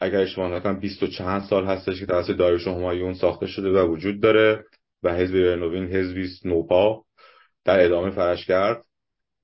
اگر 0.00 0.20
اشتباه 0.20 0.50
نکنم 0.50 0.80
20 0.80 1.02
و 1.02 1.06
چند 1.06 1.42
سال 1.42 1.64
هستش 1.66 2.00
که 2.00 2.06
توسط 2.06 2.36
داریوش 2.36 2.66
همایون 2.66 3.14
ساخته 3.14 3.46
شده 3.46 3.70
و 3.70 3.92
وجود 3.92 4.20
داره 4.20 4.64
و 5.02 5.14
حزب 5.14 5.34
نوین 5.36 5.84
حزبی 5.84 6.28
نوپا 6.44 7.04
در 7.64 7.84
ادامه 7.84 8.10
فرش 8.10 8.46
کرد 8.46 8.84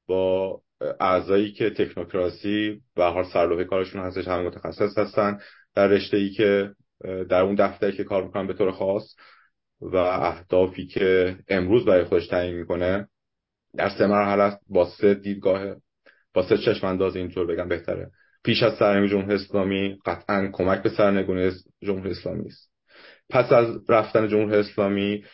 با 0.07 0.61
اعضایی 1.01 1.53
که 1.53 1.71
تکنوکراسی 1.71 2.81
و 2.97 3.13
هر 3.13 3.25
سرلوحه 3.25 3.65
کارشون 3.65 4.03
هستش 4.03 4.29
همه 4.29 4.43
متخصص 4.43 4.99
هستن. 4.99 5.39
در 5.75 5.89
رشته 5.89 6.17
ای 6.17 6.31
که 6.31 6.71
در 7.03 7.41
اون 7.41 7.55
دفتری 7.55 7.97
که 7.97 8.05
کار 8.05 8.25
می‌کنن 8.25 8.47
به 8.47 8.55
طور 8.55 8.71
خاص 8.73 9.15
و 9.81 9.97
اهدافی 9.97 10.87
که 10.87 11.37
امروز 11.49 11.85
برای 11.85 12.05
خودش 12.05 12.27
تعیین 12.27 12.57
می‌کنه 12.57 13.09
در 13.75 13.89
سه 13.89 14.07
مرحله 14.07 14.59
با 14.69 14.91
سه 14.91 15.15
دیدگاه 15.15 15.77
با 16.37 16.43
سه 16.43 16.59
چشم 16.59 16.87
انداز 16.87 17.17
اینطور 17.17 17.47
بگم 17.47 17.69
بهتره. 17.69 18.11
پیش 18.45 18.63
از 18.63 18.77
سرنگونی 18.79 19.09
جمهوری 19.09 19.35
اسلامی 19.35 19.99
قطعا 20.07 20.51
کمک 20.53 20.83
به 20.83 20.89
سرنگونی 20.89 21.51
جمهوری 21.83 22.11
اسلامی 22.11 22.47
است 22.47 22.71
پس 23.31 23.53
از 23.53 23.91
رفتن 23.91 24.29
جمهوری 24.29 24.57
اسلامی 24.57 25.25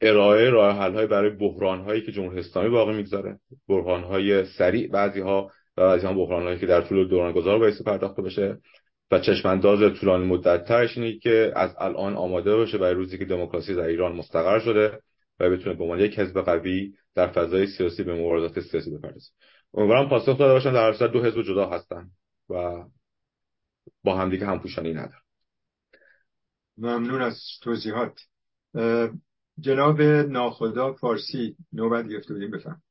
ارائه 0.00 0.50
راه 0.50 0.78
حل 0.78 1.06
برای 1.06 1.30
بحران 1.30 1.80
هایی 1.80 2.02
که 2.02 2.12
جمهوری 2.12 2.40
اسلامی 2.40 2.68
باقی 2.68 2.96
می‌گذاره. 2.96 3.38
بحران 3.68 4.02
های 4.02 4.44
سریع 4.44 4.90
بعضی 4.90 5.20
ها 5.20 5.50
و 5.76 5.80
بعضی 5.80 6.06
ها 6.06 6.12
بحران 6.12 6.42
هایی 6.42 6.58
که 6.58 6.66
در 6.66 6.80
طول 6.80 7.08
دوران 7.08 7.32
گذار 7.32 7.58
باعث 7.58 7.82
پرداخته 7.82 8.22
بشه 8.22 8.58
و 9.10 9.18
چشمانداز 9.18 10.00
طولانی 10.00 10.26
مدت 10.26 10.64
ترش 10.64 10.98
اینه 10.98 11.18
که 11.18 11.52
از 11.56 11.76
الان 11.78 12.16
آماده 12.16 12.56
باشه 12.56 12.78
برای 12.78 12.94
روزی 12.94 13.18
که 13.18 13.24
دموکراسی 13.24 13.74
در 13.74 13.86
ایران 13.86 14.16
مستقر 14.16 14.58
شده 14.58 14.98
و 15.40 15.50
بتونه 15.50 15.76
به 15.76 15.84
عنوان 15.84 16.00
یک 16.00 16.18
حزب 16.18 16.40
قوی 16.40 16.92
در 17.16 17.26
فضای 17.26 17.66
سیاسی 17.66 18.02
به 18.02 18.14
مبارزات 18.14 18.60
سیاسی 18.60 18.90
بپردازه 18.90 19.30
امیدوارم 19.74 20.08
پاسخ 20.08 20.38
داده 20.38 20.52
باشم 20.52 20.72
در 20.72 20.90
اصل 20.90 21.08
دو 21.08 21.22
حزب 21.22 21.42
جدا 21.42 21.70
هستن 21.70 22.10
و 22.50 22.84
با 24.04 24.16
همدیگه 24.16 24.46
هم 24.46 24.58
پوشانی 24.58 24.92
ندارن. 24.92 25.20
ممنون 26.78 27.22
از 27.22 27.40
توضیحات. 27.62 28.20
جناب 29.60 30.02
ناخدا 30.02 30.92
فارسی 30.92 31.56
نوبت 31.72 32.08
گرفته 32.08 32.34
بودیم 32.34 32.50
بفهم. 32.50 32.82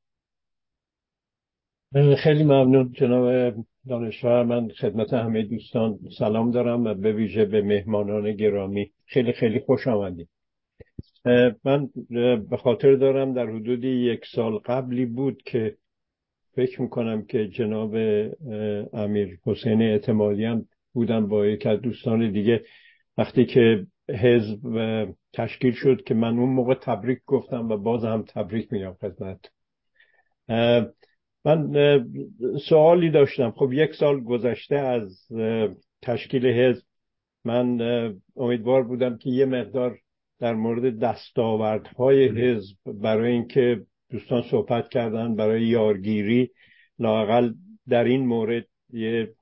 خیلی 2.22 2.44
ممنون 2.44 2.92
جناب 2.92 3.54
دانشور. 3.88 4.44
من 4.44 4.68
خدمت 4.68 5.12
همه 5.12 5.42
دوستان 5.42 5.98
سلام 6.18 6.50
دارم 6.50 6.84
و 6.84 6.94
به 6.94 7.12
ویژه 7.12 7.44
به 7.44 7.62
مهمانان 7.62 8.32
گرامی 8.36 8.92
خیلی 9.06 9.32
خیلی 9.32 9.60
خوش 9.60 9.86
آمدید. 9.86 10.28
من 11.64 11.90
به 12.50 12.56
خاطر 12.56 12.94
دارم 12.94 13.34
در 13.34 13.46
حدود 13.46 13.84
یک 13.84 14.20
سال 14.34 14.58
قبلی 14.58 15.06
بود 15.06 15.42
که 15.42 15.76
فکر 16.54 16.82
می‌کنم 16.82 17.22
که 17.22 17.48
جناب 17.48 17.94
امیر 18.92 19.38
حسین 19.46 19.82
اعتمادیان 19.82 20.66
بودم 20.92 21.28
با 21.28 21.46
یک 21.46 21.66
از 21.66 21.80
دوستان 21.80 22.32
دیگه. 22.32 22.62
وقتی 23.18 23.46
که 23.46 23.86
حزب 24.08 25.08
تشکیل 25.32 25.72
شد 25.72 26.02
که 26.04 26.14
من 26.14 26.38
اون 26.38 26.48
موقع 26.48 26.74
تبریک 26.74 27.18
گفتم 27.26 27.68
و 27.68 27.76
باز 27.76 28.04
هم 28.04 28.24
تبریک 28.28 28.72
میگم 28.72 28.94
خدمت. 29.00 29.40
من 31.44 31.72
سوالی 32.68 33.10
داشتم. 33.10 33.50
خب 33.50 33.72
یک 33.72 33.94
سال 33.94 34.20
گذشته 34.20 34.76
از 34.76 35.26
تشکیل 36.02 36.46
حزب. 36.46 36.84
من 37.44 37.80
امیدوار 38.36 38.82
بودم 38.82 39.18
که 39.18 39.30
یه 39.30 39.44
مقدار 39.44 39.98
در 40.40 40.54
مورد 40.54 40.98
دستاوردهای 40.98 42.28
حزب 42.28 42.76
برای 42.86 43.32
اینکه 43.32 43.82
دوستان 44.10 44.42
صحبت 44.50 44.88
کردن 44.88 45.36
برای 45.36 45.66
یارگیری 45.66 46.50
لاقل 46.98 47.52
در 47.88 48.04
این 48.04 48.26
مورد 48.26 48.66
یه 48.90 49.32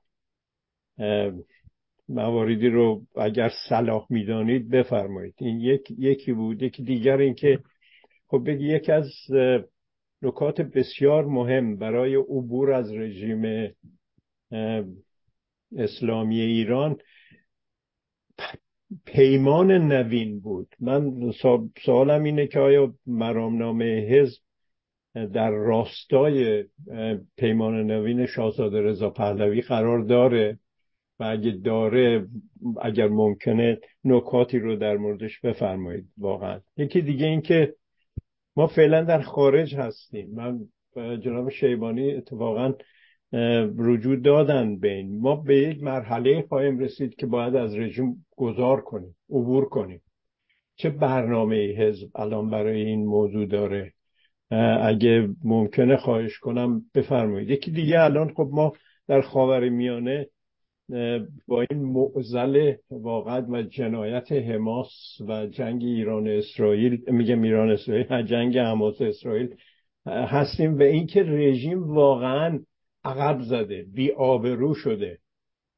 مواردی 2.09 2.69
رو 2.69 3.01
اگر 3.15 3.51
صلاح 3.69 4.07
می‌دانید 4.09 4.69
بفرمایید. 4.69 5.33
این 5.37 5.59
یک 5.59 5.91
یکی 5.97 6.33
بود. 6.33 6.61
یکی 6.61 6.83
دیگر 6.83 7.17
اینکه 7.17 7.59
خب 8.27 8.43
بگی 8.47 8.67
یکی 8.67 8.91
از 8.91 9.11
نکات 10.21 10.61
بسیار 10.61 11.25
مهم 11.25 11.77
برای 11.77 12.15
عبور 12.15 12.73
از 12.73 12.93
رژیم 12.93 13.71
اسلامی 15.77 16.39
ایران 16.41 16.97
پیمان 19.05 19.71
نوین 19.71 20.39
بود. 20.39 20.75
من 20.79 21.31
سوالم 21.85 22.23
اینه 22.23 22.47
که 22.47 22.59
آیا 22.59 22.93
مرامنامه 23.07 23.85
حزب 23.85 24.41
در 25.33 25.51
راستای 25.51 26.65
پیمان 27.37 27.91
نوین 27.91 28.25
شاهزاده 28.25 28.81
رضا 28.81 29.09
پهلوی 29.09 29.61
قرار 29.61 29.99
داره 29.99 30.59
و 31.19 31.23
اگه 31.23 31.51
داره 31.51 32.27
اگر 32.81 33.07
ممکنه 33.07 33.79
نکاتی 34.03 34.59
رو 34.59 34.75
در 34.75 34.97
موردش 34.97 35.39
بفرمایید 35.39 36.05
واقعا. 36.17 36.61
یکی 36.77 37.01
دیگه 37.01 37.25
این 37.25 37.41
که 37.41 37.75
ما 38.55 38.67
فعلا 38.67 39.03
در 39.03 39.21
خارج 39.21 39.75
هستیم. 39.75 40.29
من 40.33 40.59
جناب 40.95 41.49
شیبانی 41.49 42.11
اتفاقا 42.11 42.73
رجوع 43.77 44.15
دادن 44.15 44.79
بین 44.79 45.21
ما 45.21 45.35
به 45.35 45.57
یک 45.57 45.83
مرحله 45.83 46.45
خواهیم 46.49 46.79
رسید 46.79 47.15
که 47.15 47.25
باید 47.25 47.55
از 47.55 47.75
رژیم 47.75 48.25
گذار 48.37 48.81
کنیم 48.81 49.15
عبور 49.29 49.69
کنیم. 49.69 50.01
چه 50.75 50.89
برنامه 50.89 51.55
حزب 51.55 52.09
الان 52.15 52.49
برای 52.49 52.81
این 52.81 53.05
موضوع 53.05 53.45
داره؟ 53.45 53.93
اگه 54.81 55.29
ممکنه 55.43 55.97
خواهش 55.97 56.39
کنم 56.39 56.81
بفرمایید. 56.95 57.49
یکی 57.49 57.71
دیگه 57.71 58.01
الان 58.01 58.33
خب 58.33 58.49
ما 58.51 58.73
در 59.07 59.21
خاور 59.21 59.69
میانه 59.69 60.27
با 61.47 61.61
این 61.69 61.81
معزل 61.83 62.73
واقعا 62.91 63.45
و 63.49 63.61
جنایت 63.61 64.31
حماس 64.31 64.91
و 65.27 65.45
جنگ 65.45 65.83
ایران 65.83 66.27
اسرائیل 66.27 67.03
میگم 67.07 67.41
ایران 67.41 67.71
اسرائیل 67.71 68.21
جنگ 68.23 68.57
حماس 68.57 69.01
اسرائیل 69.01 69.55
هستیم. 70.05 70.79
و 70.79 70.81
اینکه 70.81 71.23
رژیم 71.23 71.83
واقعا 71.83 72.59
عقب 73.05 73.41
زده 73.41 73.85
بی 73.93 74.11
آبرو 74.11 74.73
شده. 74.73 75.19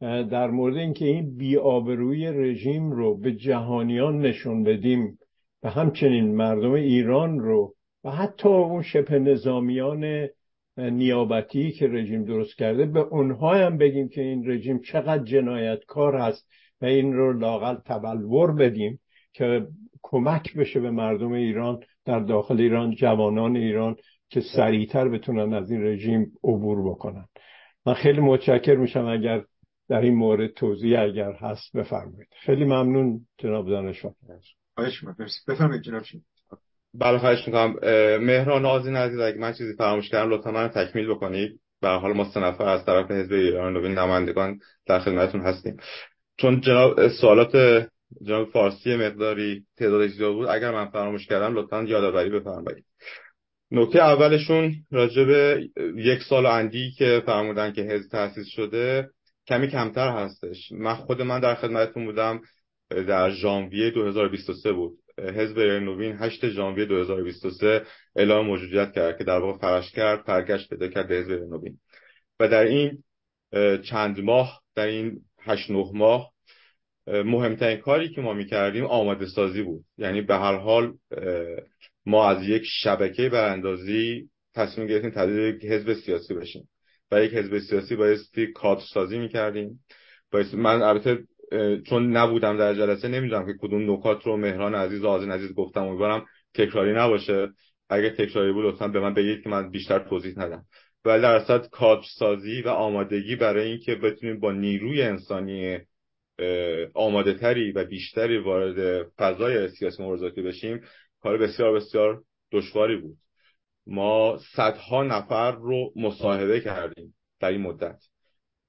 در 0.01 0.47
مورد 0.47 0.77
اینکه 0.77 1.05
این 1.05 1.37
بی 1.37 1.57
آبروی 1.57 2.27
رژیم 2.27 2.91
رو 2.91 3.17
به 3.17 3.31
جهانیان 3.31 4.19
نشون 4.19 4.63
بدیم 4.63 5.19
و 5.63 5.69
همچنین 5.69 6.35
مردم 6.35 6.71
ایران 6.71 7.39
رو 7.39 7.73
و 8.03 8.11
حتی 8.11 8.49
اون 8.49 8.81
شبه 8.81 9.19
نظامیان 9.19 10.27
نیابتی 10.77 11.71
که 11.71 11.87
رژیم 11.87 12.23
درست 12.23 12.57
کرده 12.57 12.85
به 12.85 12.99
اونها 12.99 13.55
هم 13.55 13.77
بگیم 13.77 14.09
که 14.09 14.21
این 14.21 14.49
رژیم 14.49 14.79
چقدر 14.79 15.23
جنایتکار 15.23 16.15
هست 16.15 16.47
و 16.81 16.85
این 16.85 17.13
رو 17.13 17.33
لاقل 17.33 17.75
تبلور 17.75 18.51
بدیم 18.51 18.99
که 19.33 19.67
کمک 20.01 20.53
بشه 20.53 20.79
به 20.79 20.91
مردم 20.91 21.31
ایران 21.31 21.79
در 22.05 22.19
داخل 22.19 22.61
ایران 22.61 22.95
جوانان 22.95 23.57
ایران 23.57 23.95
که 24.29 24.41
سریعتر 24.41 25.09
بتونن 25.09 25.53
از 25.53 25.71
این 25.71 25.83
رژیم 25.83 26.31
عبور 26.43 26.89
بکنن. 26.91 27.25
من 27.85 27.93
خیلی 27.93 28.21
متشکر 28.21 28.75
میشم 28.75 29.05
اگر 29.05 29.43
در 29.89 30.01
این 30.01 30.15
مورد 30.15 30.53
توضیح 30.53 30.99
اگر 30.99 31.31
هست 31.31 31.77
بفرمایید. 31.77 32.27
خیلی 32.45 32.65
ممنون 32.65 33.19
جناب 33.37 33.69
دانشمند 33.69 34.15
بفرمایید 35.47 35.83
جناب 35.83 36.03
بله 36.93 37.17
خواهش 37.17 37.47
می‌کنم. 37.47 37.75
مهران 38.21 38.65
آزین 38.65 38.95
عزیز 38.95 39.19
اگه 39.19 39.37
من 39.37 39.53
چیزی 39.53 39.73
فراموش 39.73 40.09
کردم 40.09 40.29
لطفا 40.29 40.51
من 40.51 40.67
تکمیل 40.67 41.09
بکنید. 41.09 41.59
به 41.81 41.89
حال 41.89 42.13
ما 42.13 42.25
سه 42.33 42.39
نفر 42.39 42.69
از 42.69 42.85
طرف 42.85 43.11
حزب 43.11 43.33
ایران 43.33 43.73
نوین 43.73 43.91
نمایندگان 43.91 44.59
در 44.87 44.99
خدمتتون 44.99 45.41
هستیم. 45.41 45.77
چون 46.37 46.61
جناب 46.61 47.07
سوالات 47.07 47.55
جناب 48.23 48.49
فارسی 48.49 48.95
مقداری 48.95 49.65
تعداد 49.77 50.07
زیاد 50.07 50.33
بود 50.33 50.47
اگر 50.47 50.71
من 50.71 50.89
فراموش 50.89 51.27
کردم 51.27 51.53
لطفا 51.53 51.83
یادآوری 51.83 52.29
بفرمایید. 52.29 52.85
نکته 53.71 53.99
اولشون 53.99 54.75
راجع 54.91 55.23
به 55.23 55.69
یک 55.95 56.23
سال 56.29 56.45
اندی 56.45 56.91
که 56.91 57.23
فرمودن 57.25 57.71
که 57.71 57.81
حزب 57.81 58.11
تأسیس 58.11 58.47
شده 58.47 59.09
کمی 59.47 59.67
کمتر 59.67 60.09
هستش. 60.09 60.71
من 60.71 60.93
خود 60.93 61.21
من 61.21 61.39
در 61.39 61.55
خدمتتون 61.55 62.05
بودم 62.05 62.41
در 62.89 63.31
ژانویه 63.31 63.89
2023 63.89 64.73
بود. 64.73 64.97
حزب 65.17 65.59
نوین 65.59 66.15
8 66.19 66.49
ژانویه 66.49 66.85
2023 66.85 67.83
اعلام 68.15 68.45
موجودیت 68.45 68.91
کرد 68.91 69.17
که 69.17 69.23
در 69.23 69.39
واقع 69.39 69.57
فرش 69.57 69.91
کرد 69.91 70.23
پرگشت 70.23 70.69
پیدا 70.69 70.87
کرد 70.87 71.07
به 71.07 71.15
حزب 71.15 71.31
نوین 71.31 71.79
و 72.39 72.47
در 72.47 72.63
این 72.63 73.03
چند 73.83 74.19
ماه 74.19 74.61
در 74.75 74.87
این 74.87 75.19
8 75.43 75.71
9 75.71 75.91
ماه 75.93 76.31
مهمترین 77.07 77.77
کاری 77.77 78.09
که 78.09 78.21
ما 78.21 78.33
می‌کردیم 78.33 78.85
آماده 78.85 79.25
سازی 79.25 79.61
بود. 79.61 79.83
یعنی 79.97 80.21
به 80.21 80.35
هر 80.35 80.57
حال 80.57 80.93
ما 82.07 82.29
از 82.29 82.47
یک 82.47 82.63
شبکه 82.65 83.29
براندازی 83.29 84.29
تصمیم 84.55 84.87
گرفتیم 84.87 85.09
تبدیل 85.09 85.39
یک 85.39 85.65
حزب 85.65 85.93
سیاسی 85.93 86.33
بشیم 86.33 86.69
و 87.11 87.23
یک 87.23 87.33
حزب 87.33 87.59
سیاسی 87.59 87.95
بایستی 87.95 88.47
کادر 88.47 88.81
سازی 88.93 89.19
می‌کردیم. 89.19 89.83
من 90.53 90.81
البته 90.81 91.23
چون 91.85 92.17
نبودم 92.17 92.57
در 92.57 92.73
جلسه 92.73 93.07
نمی‌دونم 93.07 93.45
که 93.45 93.53
کدوم 93.61 93.91
نکات 93.91 94.23
رو 94.23 94.37
مهران 94.37 94.75
عزیز 94.75 95.03
و 95.03 95.07
آزین 95.07 95.31
عزیز 95.31 95.53
گفتم. 95.53 95.83
امیدوارم 95.83 96.25
تکراری 96.53 96.93
نباشه. 96.93 97.47
اگه 97.89 98.09
تکراری 98.09 98.51
بود 98.53 98.65
لطفا 98.65 98.87
به 98.87 98.99
من 98.99 99.13
بگید 99.13 99.43
که 99.43 99.49
من 99.49 99.69
بیشتر 99.69 99.99
توضیح 99.99 100.33
ندم. 100.37 100.63
ولی 101.05 101.21
در 101.21 101.35
اصل 101.35 101.57
کادر 101.57 102.03
سازی 102.17 102.61
و 102.61 102.69
آمادگی 102.69 103.35
برای 103.35 103.67
اینکه 103.67 103.95
بتونیم 103.95 104.39
با 104.39 104.51
نیروی 104.51 105.01
انسانی 105.01 105.79
آماده 106.93 107.33
تری 107.33 107.71
و 107.71 107.83
بیشتری 107.83 108.37
وارد 108.37 109.07
فضای 109.17 109.69
سیاسی 109.69 110.03
مبارزاتی 110.03 110.41
بشیم 110.41 110.81
کار 111.23 111.37
بسیار 111.37 111.73
بسیار 111.73 112.23
دشواری 112.51 112.97
بود. 112.97 113.17
ما 113.87 114.39
صدها 114.55 115.03
نفر 115.03 115.51
رو 115.51 115.93
مصاحبه 115.95 116.59
کردیم 116.59 117.15
در 117.39 117.47
این 117.47 117.61
مدت 117.61 117.99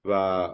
و 0.04 0.48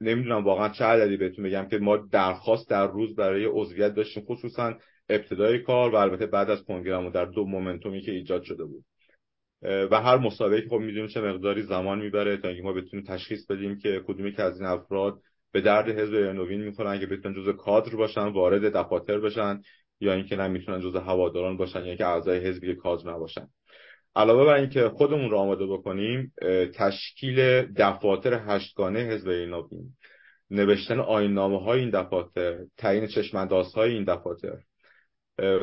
نمی‌دونم 0.00 0.44
واقعا 0.44 0.68
چه 0.68 0.84
عددی 0.84 1.16
بهتون 1.16 1.44
بگم 1.44 1.68
که 1.68 1.78
ما 1.78 1.96
درخواست 1.96 2.70
در 2.70 2.86
روز 2.86 3.16
برای 3.16 3.44
عضویت 3.44 3.94
داشتیم 3.94 4.24
خصوصا 4.24 4.74
ابتدای 5.08 5.58
کار 5.58 5.90
و 5.90 5.96
البته 5.96 6.26
بعد 6.26 6.50
از 6.50 6.64
کنگرمو 6.64 7.10
در 7.10 7.24
دو 7.24 7.44
مومنتومی 7.44 8.00
که 8.00 8.12
ایجاد 8.12 8.42
شده 8.42 8.64
بود. 8.64 8.84
و 9.62 10.02
هر 10.02 10.18
مسابقه 10.18 10.68
خب 10.68 10.76
می‌دونیم 10.76 11.08
چه 11.08 11.20
مقداری 11.20 11.62
زمان 11.62 11.98
می‌بره 11.98 12.36
تا 12.36 12.48
اینکه 12.48 12.62
ما 12.62 12.72
بتونیم 12.72 13.06
تشخیص 13.06 13.46
بدیم 13.46 13.78
که 13.78 14.02
کدومی 14.06 14.32
که 14.32 14.42
از 14.42 14.60
این 14.60 14.66
افراد 14.70 15.20
به 15.52 15.60
درد 15.60 15.88
حزب 15.88 16.14
نوین 16.14 16.60
می‌خورن 16.60 17.00
که 17.00 17.06
بتونن 17.06 17.34
جزء 17.34 17.52
کادر 17.52 17.96
باشن 17.96 18.28
وارد 18.28 18.76
دفاتر 18.76 19.20
بشن. 19.20 19.62
یا 20.02 20.12
اینکه 20.12 20.36
نمی‌تونن 20.36 20.80
جزء 20.80 21.00
هواداران 21.00 21.56
باشن 21.56 21.78
یا 21.78 21.84
اینکه 21.84 22.06
اعضای 22.06 22.38
حزبی 22.38 22.74
کادر 22.74 23.10
نباشن. 23.10 23.48
علاوه 24.16 24.44
بر 24.44 24.54
اینکه 24.54 24.88
خودمون 24.88 25.30
رو 25.30 25.38
آماده 25.38 25.66
بکنیم 25.66 26.32
تشکیل 26.74 27.62
دفاتر 27.76 28.40
هشتگانه 28.46 29.00
حزب 29.00 29.28
نوین 29.28 29.94
نوشتن 30.50 31.00
آینامه 31.00 31.60
های 31.60 31.80
این 31.80 31.90
دفاتر 31.90 32.58
تعیین 32.78 33.06
چشمانداز 33.06 33.74
های 33.74 33.92
این 33.92 34.04
دفاتر 34.04 34.58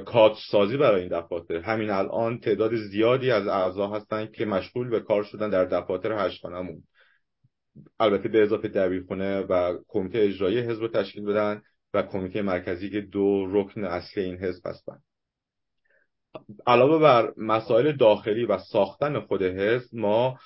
کادر 0.06 0.36
سازی 0.52 0.78
برای 0.78 1.02
این 1.02 1.20
دفاتر. 1.20 1.57
همین 1.57 1.90
الان 1.90 2.40
تعداد 2.40 2.76
زیادی 2.76 3.32
از 3.32 3.48
اعضا 3.48 3.88
هستن 3.88 4.26
که 4.26 4.45
مشغول 4.45 4.90
به 4.90 4.99
کار 4.99 5.24
شدن 5.24 5.49
در 5.49 5.66
دفاتر 5.66 6.26
هشتگانمون 6.26 6.84
البته 7.99 8.30
به 8.30 8.44
اضافه 8.44 8.68
دبیرخونه 8.68 9.40
و 9.40 9.78
کمیته 9.88 10.20
اجرایی 10.20 10.60
حزب 10.60 10.88
تشکیل 10.88 11.26
بدن. 11.26 11.61
و 11.94 12.03
کمیته 12.03 12.41
مرکزی 12.41 12.90
که 12.90 13.02
دو 13.02 13.45
رکن 13.49 13.84
اصلی 13.84 14.24
این 14.24 14.38
حزب 14.38 14.68
هستند 14.68 15.03
علاوه 16.68 16.99
بر 16.99 17.34
مسائل 17.38 17.91
داخلی 17.91 18.45
و 18.45 18.57
ساختن 18.57 19.20
خود 19.20 19.44
حزب 19.44 19.95
ما 19.95 20.40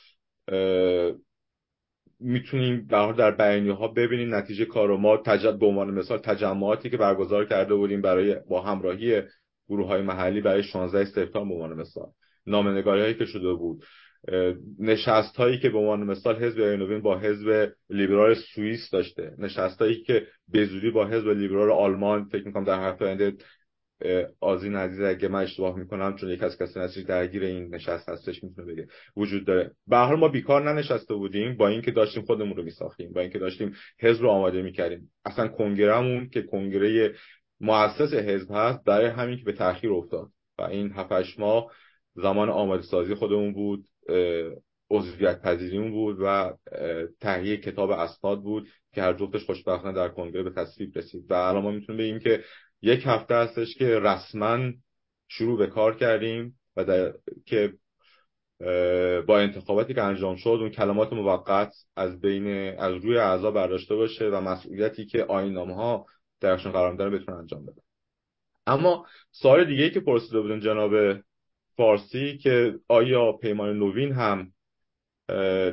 می‌تونیم 2.20 2.88
در 2.90 3.11
در 3.11 3.32
بیانیه 3.32 3.74
ها 3.74 3.88
ببینیم 3.88 4.36
نتیجه 4.36 4.65
کار 4.65 4.98
ما 4.98 5.18
تجد 5.18 5.60
به 5.60 5.65
عنوان 5.65 5.91
مثال 5.91 6.18
تجمعاتی 6.18 6.90
که 6.90 6.98
برگزار 6.98 7.45
کرده 7.45 7.76
بودیم 7.76 8.02
برای 8.02 8.36
با 8.49 8.61
همراهی 8.61 9.22
گروه 9.70 9.88
های 9.88 10.02
محلی 10.02 10.41
برای 10.41 10.64
16 10.64 11.06
سپتامبر 11.06 11.56
به 11.56 11.64
عنوان 11.64 11.74
مثال. 11.74 12.07
نامنگاری 12.45 13.02
هایی 13.02 13.14
که 13.14 13.26
شده 13.26 13.53
بود. 13.53 13.84
نشست 14.80 15.36
هایی 15.36 15.60
که 15.60 15.70
به 15.70 15.78
عنوان 15.78 16.04
مثال 16.04 16.36
حزب 16.36 16.60
نوین 16.60 17.02
با 17.02 17.20
حزب 17.20 17.74
لیبرال 17.90 18.36
سوئیس 18.56 18.90
داشته 18.90 19.36
نشست 19.38 19.82
هایی 19.82 20.04
که 20.04 20.28
به 20.48 20.66
زودی 20.66 20.91
با 20.91 21.08
حزب 21.08 21.28
لیبرال 21.28 21.72
آلمان 21.72 22.26
فکر 22.26 22.48
می‌کنم 22.48 22.64
در 22.64 22.90
هفته 22.90 23.06
آینده 23.06 23.34
آزین 24.40 24.76
عزیز 24.76 25.02
اگه 25.02 25.28
من 25.28 25.44
اشتباه 25.44 25.80
می‌کنم 25.80 26.16
چون 26.16 26.30
یک 26.30 26.44
از 26.44 26.58
کسی 26.58 26.80
هستش 26.80 27.04
درگیر 27.04 27.44
این 27.44 27.76
نشست 27.76 28.10
هستش 28.10 28.44
می‌تونه 28.44 28.74
بگه 28.74 28.88
وجود 29.18 29.45
داره. 29.45 29.72
به 29.88 29.98
حال 29.98 30.20
ما 30.20 30.28
بیکار 30.28 30.74
ننشسته 30.74 31.14
بودیم 31.14 31.58
با 31.58 31.68
اینکه 31.68 31.91
داشتیم 31.91 32.24
خودمون 32.24 32.58
رو 32.58 32.64
میساختیم 32.64 33.14
با 33.14 33.22
اینکه 33.22 33.40
داشتیم 33.40 33.76
حزب 34.00 34.22
رو 34.22 34.30
آماده 34.30 34.62
می‌کردیم. 34.62 35.12
اصلا 35.26 35.48
کنگرهمون 35.48 36.30
که 36.30 36.41
کنگره 36.41 37.14
مؤسس 37.62 38.14
حزب 38.14 38.48
هست 38.52 38.84
برای 38.86 39.08
همین 39.08 39.38
که 39.38 39.44
به 39.44 39.54
تاخیر 39.54 39.91
افتاد. 39.91 40.28
و 40.58 40.62
این 40.62 40.91
هفتش 40.91 41.40
ماه 41.40 41.72
زمان 42.16 42.50
آماده 42.50 42.84
سازی 42.84 43.14
خودمون 43.14 43.54
بود. 43.54 43.86
عضویت 44.89 45.41
پذیریمون 45.41 45.91
بود 45.91 46.17
و 46.21 46.53
تهیه 47.21 47.57
کتاب 47.57 47.91
اسناد 47.91 48.41
بود 48.41 48.67
که 48.93 49.01
هر 49.01 49.13
جفتش 49.13 49.45
خوشبختانه 49.45 49.95
در 49.95 50.09
کنگره 50.09 50.43
به 50.43 50.49
تصویب 50.49 50.97
رسید. 50.97 51.31
و 51.31 51.34
الان 51.34 51.63
ما 51.63 51.71
می‌تونیم 51.71 51.99
بگیم 51.99 52.19
که 52.19 52.43
یک 52.81 53.03
هفته 53.05 53.35
هستش 53.35 53.75
که 53.75 53.99
رسما 53.99 54.71
شروع 55.27 55.57
به 55.57 55.67
کار 55.67 55.95
کردیم 55.95 56.59
و 56.75 56.85
در... 56.85 57.13
که 57.45 57.73
با 59.27 59.39
انتخاباتی 59.39 59.93
که 59.93 60.03
انجام 60.03 60.35
شد 60.35 60.49
اون 60.49 60.69
کلمات 60.69 61.13
موقت 61.13 61.73
از 61.95 62.21
بین 62.21 62.47
از 62.80 62.93
روی 62.95 63.17
اعضا 63.17 63.51
برداشته 63.51 63.95
باشه 63.95 64.30
و 64.30 64.41
مسئولیتی 64.41 65.05
که 65.05 65.23
آینامه 65.23 65.75
ها 65.75 66.05
درشون 66.39 66.71
قرار 66.71 66.95
داره 66.95 67.19
بتونه 67.19 67.38
انجام 67.38 67.65
بده 67.65 67.81
اما 68.67 69.05
سوال 69.31 69.65
دیگه 69.65 69.84
ای 69.84 69.91
که 69.91 69.99
پرسیده 69.99 70.41
بودن 70.41 70.59
جناب 70.59 70.91
فارسی 71.78 72.38
که 72.38 72.74
آیا 72.88 73.32
پیمان 73.32 73.80
نوین 73.80 74.12
هم 74.12 74.52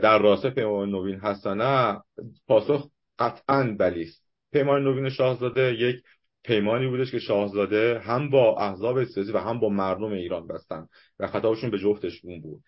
در 0.03 0.19
راسته 0.19 0.51
پیمان 0.51 0.91
نوین 0.91 1.19
هست 1.19 1.47
نه 1.47 2.01
پاسخ 2.49 2.91
قطعا 3.19 3.77
بلی 3.79 4.03
است. 4.03 4.25
پیمان 4.53 4.85
نوین 4.85 5.09
شاهزاده 5.09 5.75
یک 5.75 6.03
پیمانی 6.45 6.87
بودش 6.87 7.11
که 7.11 7.19
شاهزاده 7.19 7.99
هم 7.99 8.31
با 8.31 8.59
احزاب 8.59 9.05
سیاسی 9.05 9.33
و 9.33 9.39
هم 9.39 9.61
با 9.61 9.69
مردم 9.69 10.13
ایران 10.13 10.47
بستن 10.47 10.87
و 11.19 11.27
خطابشون 11.27 11.71
به 11.71 11.79
جفتشون 11.79 12.41
بود. 12.41 12.63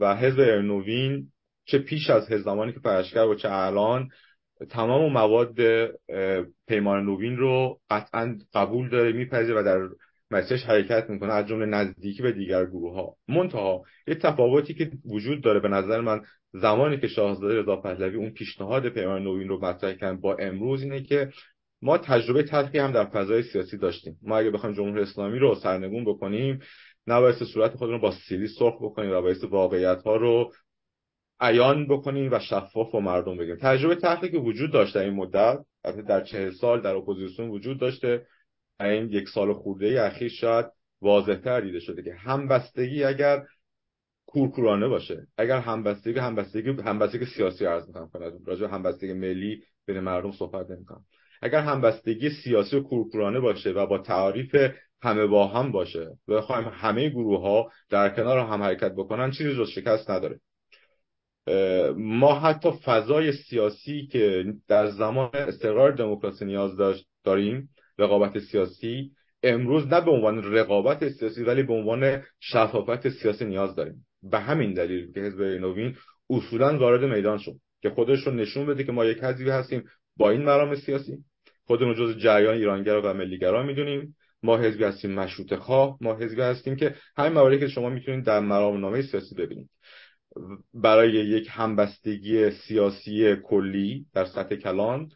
و 0.00 0.16
حزب 0.16 0.40
نوین 0.40 1.32
چه 1.64 1.78
پیش 1.78 2.10
از 2.10 2.32
حزب 2.32 2.44
زمانی 2.44 2.72
که 2.72 2.80
پرشگر 2.80 3.24
و 3.26 3.34
چه 3.34 3.48
الان 3.52 4.08
تمام 4.70 5.12
مواد 5.12 5.56
پیمان 6.66 7.06
نوین 7.06 7.36
رو 7.36 7.80
قطعا 7.90 8.38
قبول 8.54 8.88
داره 8.88 9.12
میپذیره 9.12 9.60
و 9.60 9.64
در 9.64 9.88
مسیرش 10.30 10.64
حرکت 10.64 11.10
می‌کنه 11.10 11.32
از 11.32 11.46
جمله 11.46 11.66
نزدیکی 11.66 12.22
به 12.22 12.32
دیگر 12.32 12.66
گروه 12.66 12.94
ها 12.94 13.16
منتها 13.28 13.82
یه 14.06 14.14
تفاوتی 14.14 14.74
که 14.74 14.90
وجود 15.04 15.42
داره 15.42 15.60
به 15.60 15.68
نظر 15.68 16.00
من 16.00 16.22
زمانی 16.52 16.98
که 16.98 17.08
شاهزاده 17.08 17.60
رضا 17.60 17.76
پهلوی 17.76 18.16
اون 18.16 18.30
پیشنهاد 18.30 18.88
پیمان 18.88 19.22
نوین 19.22 19.48
رو 19.48 19.64
مطرح 19.64 19.92
کردن 19.92 20.20
با 20.20 20.36
امروز 20.36 20.82
اینه 20.82 21.02
که 21.02 21.30
ما 21.82 21.98
تجربه 21.98 22.42
تلخی 22.42 22.78
هم 22.78 22.92
در 22.92 23.04
فضای 23.04 23.42
سیاسی 23.42 23.76
داشتیم. 23.78 24.18
ما 24.22 24.38
اگه 24.38 24.50
بخوایم 24.50 24.76
جمهوری 24.76 25.02
اسلامی 25.02 25.38
رو 25.38 25.54
سرنگون 25.54 26.04
بکنیم 26.04 26.60
نباید 27.06 27.34
صورت 27.34 27.74
خود 27.74 27.90
رو 27.90 27.98
با 27.98 28.10
سیلی 28.28 28.48
سرخ 28.48 28.74
بکنیم 28.82 29.10
و 29.10 29.22
باید 29.22 29.44
واقعیت 29.44 30.02
ها 30.02 30.16
رو 30.16 30.52
عیان 31.40 31.86
بکنیم 31.86 32.32
و 32.32 32.38
شفاف 32.38 32.94
به 32.94 33.00
مردم 33.00 33.36
بگیم 33.36 33.56
تجربه 33.56 33.94
تلخی 33.94 34.30
که 34.30 34.38
وجود 34.38 34.72
داشته 34.72 35.00
این 35.00 35.14
مدت 35.14 35.58
در 36.08 36.20
چهل 36.20 36.50
سال 36.50 36.80
در 36.80 36.94
اپوزیسیون 36.94 37.48
وجود 37.48 37.80
داشته. 37.80 38.26
این 38.80 39.12
یک 39.12 39.28
سال 39.28 39.52
خورده 39.52 40.02
اخیر 40.02 40.28
شاید 40.28 40.66
واضحتر 41.02 41.60
دیده 41.60 41.80
شده 41.80 42.02
که 42.02 42.14
همبستگی 42.14 43.04
اگر 43.04 43.42
کورکورانه 44.26 44.88
باشه 44.88 45.26
اگر 45.38 45.58
همبستگی 45.58 46.18
همبستگی 46.18 46.70
همبستگی 46.70 47.24
سیاسی 47.24 47.64
عرض 47.64 47.86
می‌کنم 47.86 48.08
کنم 48.08 48.32
راجع 48.46 48.66
همبستگی 48.66 49.12
ملی 49.12 49.62
بین 49.86 50.00
مردم 50.00 50.32
صحبت 50.32 50.70
نمی‌کنم. 50.70 51.04
اگر 51.42 51.60
همبستگی 51.60 52.30
سیاسی 52.30 52.76
و 52.76 52.82
کورکورانه 52.82 53.40
باشه 53.40 53.70
و 53.70 53.86
با 53.86 53.98
تعریف 53.98 54.56
همه 55.02 55.26
با 55.26 55.46
هم 55.46 55.72
باشه 55.72 56.10
و 56.28 56.34
بخوایم 56.34 56.68
همه 56.72 57.08
گروه 57.08 57.40
ها 57.40 57.70
در 57.90 58.08
کنار 58.08 58.38
هم 58.38 58.62
حرکت 58.62 58.92
بکنن 58.92 59.30
چیزی 59.30 59.54
جز 59.54 59.68
شکست 59.68 60.10
نداره. 60.10 60.40
ما 61.96 62.40
حتی 62.40 62.70
فضای 62.84 63.32
سیاسی 63.32 64.06
که 64.06 64.44
در 64.68 64.90
زمان 64.90 65.30
استقرار 65.32 65.92
دموکراسی 65.92 66.44
نیاز 66.44 66.76
داشت 66.76 67.06
داریم 67.24 67.68
رقابت 67.98 68.38
سیاسی. 68.38 69.10
امروز 69.42 69.86
نه 69.86 70.00
به 70.00 70.10
عنوان 70.10 70.52
رقابت 70.52 71.08
سیاسی 71.08 71.42
ولی 71.42 71.62
به 71.62 71.72
عنوان 71.72 72.22
شفافیت 72.40 73.08
سیاسی 73.08 73.44
نیاز 73.44 73.74
داریم. 73.74 74.06
به 74.22 74.40
همین 74.40 74.74
دلیل 74.74 75.12
که 75.12 75.20
حزب 75.20 75.42
نوین 75.42 75.96
اصولا 76.30 76.78
وارد 76.78 77.04
میدان 77.04 77.38
شد 77.38 77.54
که 77.82 77.90
خودش 77.90 78.26
رو 78.26 78.32
نشون 78.32 78.66
بده 78.66 78.84
که 78.84 78.92
ما 78.92 79.04
یک 79.04 79.18
حزبی 79.18 79.50
هستیم 79.50 79.84
با 80.16 80.30
این 80.30 80.42
مرام 80.42 80.74
سیاسی. 80.74 81.18
خودمون 81.64 81.94
جز 81.94 82.18
جریان 82.18 82.54
ایرانگرا 82.54 83.02
و 83.04 83.14
ملیگرا 83.14 83.62
می‌دونیم. 83.62 84.16
ما 84.42 84.58
حزبی 84.58 84.84
هستیم 84.84 85.12
مشروط 85.12 85.54
خواه. 85.54 85.98
ما 86.00 86.16
حزبی 86.16 86.40
هستیم 86.40 86.76
که 86.76 86.94
همین 87.16 87.32
مواردی 87.32 87.58
که 87.58 87.68
شما 87.68 87.88
می‌تونید 87.88 88.24
در 88.24 88.40
مرام 88.40 88.80
نامه 88.80 89.02
سیاسی 89.02 89.34
ببینید. 89.34 89.70
برای 90.74 91.12
یک 91.12 91.48
همبستگی 91.50 92.50
سیاسی 92.50 93.36
کلی 93.36 94.06
در 94.14 94.24
سطح 94.24 94.56
کلان 94.56 95.08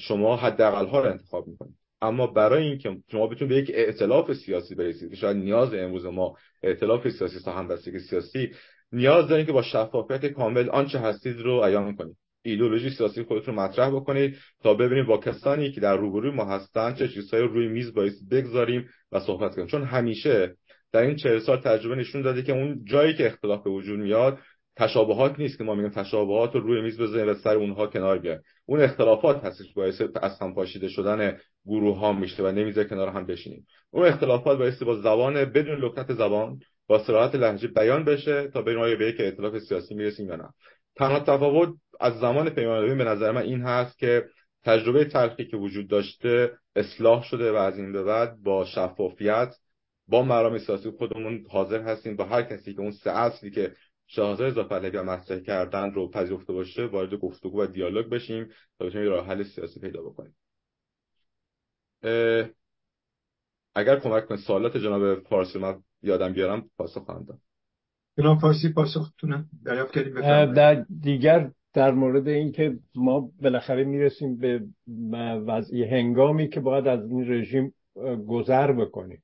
شما 0.00 0.36
حداقل 0.36 0.86
ها 0.86 1.00
رو 1.00 1.10
انتخاب 1.10 1.46
می‌کنید. 1.48 1.79
اما 2.02 2.26
برای 2.26 2.66
اینکه 2.66 2.96
شما 3.10 3.26
بتونید 3.26 3.48
به 3.48 3.56
یک 3.56 3.70
ائتلاف 3.74 4.32
سیاسی 4.32 4.74
برسید 4.74 5.14
شاید 5.14 5.36
نیاز 5.36 5.74
امروز 5.74 6.06
ما 6.06 6.36
ائتلاف 6.62 7.08
سیاسی 7.08 7.40
تا 7.44 7.52
همبستگی 7.52 7.98
سیاسی 7.98 8.50
نیاز 8.92 9.28
دارید 9.28 9.46
که 9.46 9.52
با 9.52 9.62
شفافیت 9.62 10.26
کامل 10.26 10.68
آنچه 10.70 10.98
هستید 10.98 11.40
رو 11.40 11.64
عیان 11.64 11.96
کنید. 11.96 12.16
ایدولوژی 12.42 12.90
سیاسی 12.90 13.22
خودتون 13.22 13.54
مطرح 13.54 13.90
بکنید 13.90 14.36
تا 14.62 14.74
ببینید 14.74 15.06
با 15.06 15.18
کسانی 15.18 15.72
که 15.72 15.80
در 15.80 15.96
روبروی 15.96 16.30
ما 16.30 16.44
هستن 16.44 16.94
چه 16.94 17.08
چیزهایی 17.08 17.48
روی 17.48 17.68
میز 17.68 17.94
باید 17.94 18.12
بگذاریم 18.30 18.88
و 19.12 19.20
صحبت 19.20 19.54
کنیم. 19.54 19.66
چون 19.66 19.82
همیشه 19.82 20.56
در 20.92 21.00
این 21.00 21.16
چهل 21.16 21.38
سال 21.38 21.60
تجربه 21.60 21.94
نشون 21.94 22.22
داده 22.22 22.42
که 22.42 22.52
اون 22.52 22.84
جایی 22.84 23.14
که 23.14 23.26
اختلاف 23.26 23.64
به 23.64 23.70
وجود 23.70 23.98
میاد 23.98 24.38
تشابهات 24.80 25.38
نیست 25.38 25.58
که 25.58 25.64
ما 25.64 25.74
میگیم 25.74 25.90
تشابهات 25.90 26.54
رو 26.54 26.60
روی 26.60 26.80
میز 26.80 27.00
بذاریم 27.00 27.28
و 27.28 27.34
سر 27.34 27.56
اونها 27.56 27.86
کنار 27.86 28.18
بیایم 28.18 28.40
اون 28.66 28.80
اختلافات 28.80 29.44
هستش 29.44 29.74
باعث 29.74 30.02
از 30.22 30.38
هم 30.40 30.54
پاشیده 30.54 30.88
شدن 30.88 31.38
گروه 31.66 31.98
ها 31.98 32.12
میشه 32.12 32.42
و 32.42 32.52
نمی‌ذاره 32.52 32.88
کنار 32.88 33.08
هم 33.08 33.26
بشینیم. 33.26 33.66
اون 33.90 34.06
اختلافات 34.06 34.58
باعث 34.58 34.82
با 34.82 34.96
زبان 34.96 35.44
بدون 35.44 35.78
لکنت 35.78 36.12
زبان 36.14 36.60
با 36.86 36.98
صراحت 36.98 37.34
لهجه 37.34 37.68
بیان 37.68 38.04
بشه 38.04 38.48
تا 38.48 38.60
آیا 38.60 38.96
به 38.96 39.06
یک 39.06 39.20
ائتلاف 39.20 39.58
سیاسی 39.58 39.94
می‌رسیم 39.94 40.28
یا 40.28 40.36
نه. 40.36 40.48
تنها 40.96 41.20
تفاوت 41.20 41.74
از 42.00 42.18
زمان 42.20 42.50
پیمان 42.50 42.98
به 42.98 43.04
نظر 43.04 43.32
من 43.32 43.42
این 43.42 43.60
هست 43.60 43.98
که 43.98 44.24
تجربه 44.64 45.04
تلخی 45.04 45.44
که 45.44 45.56
وجود 45.56 45.88
داشته 45.88 46.52
اصلاح 46.76 47.22
شده 47.22 47.52
و 47.52 47.54
از 47.54 47.78
این 47.78 47.92
به 47.92 48.02
بعد 48.02 48.42
با 48.42 48.64
شفافیت 48.64 49.54
با 50.08 50.22
مرام 50.22 50.58
سیاسی 50.58 50.90
خودمون 50.90 51.46
حاضر 51.50 51.80
هستیم. 51.80 52.16
با 52.16 52.24
هر 52.24 52.42
کسی 52.42 52.74
که 52.74 52.80
اون 52.80 52.92
سه 52.92 53.10
اصلی 53.10 53.50
که 53.50 53.72
شاهزاده 54.12 54.54
زاپلگی 54.54 54.98
مطرح 54.98 55.38
کردن 55.38 55.90
رو 55.90 56.10
پذیرفته 56.10 56.52
باشه 56.52 56.86
وارد 56.86 57.14
گفتگو 57.14 57.62
و 57.62 57.66
دیالوگ 57.66 58.06
بشیم 58.06 58.48
تا 58.78 58.86
بتونیم 58.86 59.10
راه 59.10 59.26
حل 59.26 59.42
سیاسی 59.42 59.80
پیدا 59.80 60.02
بکنیم. 60.02 60.34
اگر 63.74 63.98
کمک 64.00 64.26
کنید 64.26 64.40
سوالات 64.40 64.76
جناب 64.76 65.20
فارسی 65.20 65.58
من 65.58 65.82
یادم 66.02 66.32
بیارم 66.32 66.70
پاسخ 66.78 67.04
خواهم 67.04 67.24
داد. 67.24 67.38
جناب 68.18 68.38
فارسی 68.38 68.72
پاسختون 68.72 69.44
دریافت 69.64 69.94
کردیم 69.94 70.52
در 70.52 70.86
دیگر 71.00 71.50
در 71.72 71.90
مورد 71.90 72.28
اینکه 72.28 72.78
ما 72.94 73.30
بالاخره 73.42 73.84
می‌رسیم 73.84 74.36
به 74.36 74.60
وضعی 75.46 75.84
هنگامی 75.84 76.48
که 76.48 76.60
باید 76.60 76.86
از 76.86 77.10
این 77.10 77.32
رژیم 77.32 77.74
گذر 78.28 78.72
بکنیم. 78.72 79.22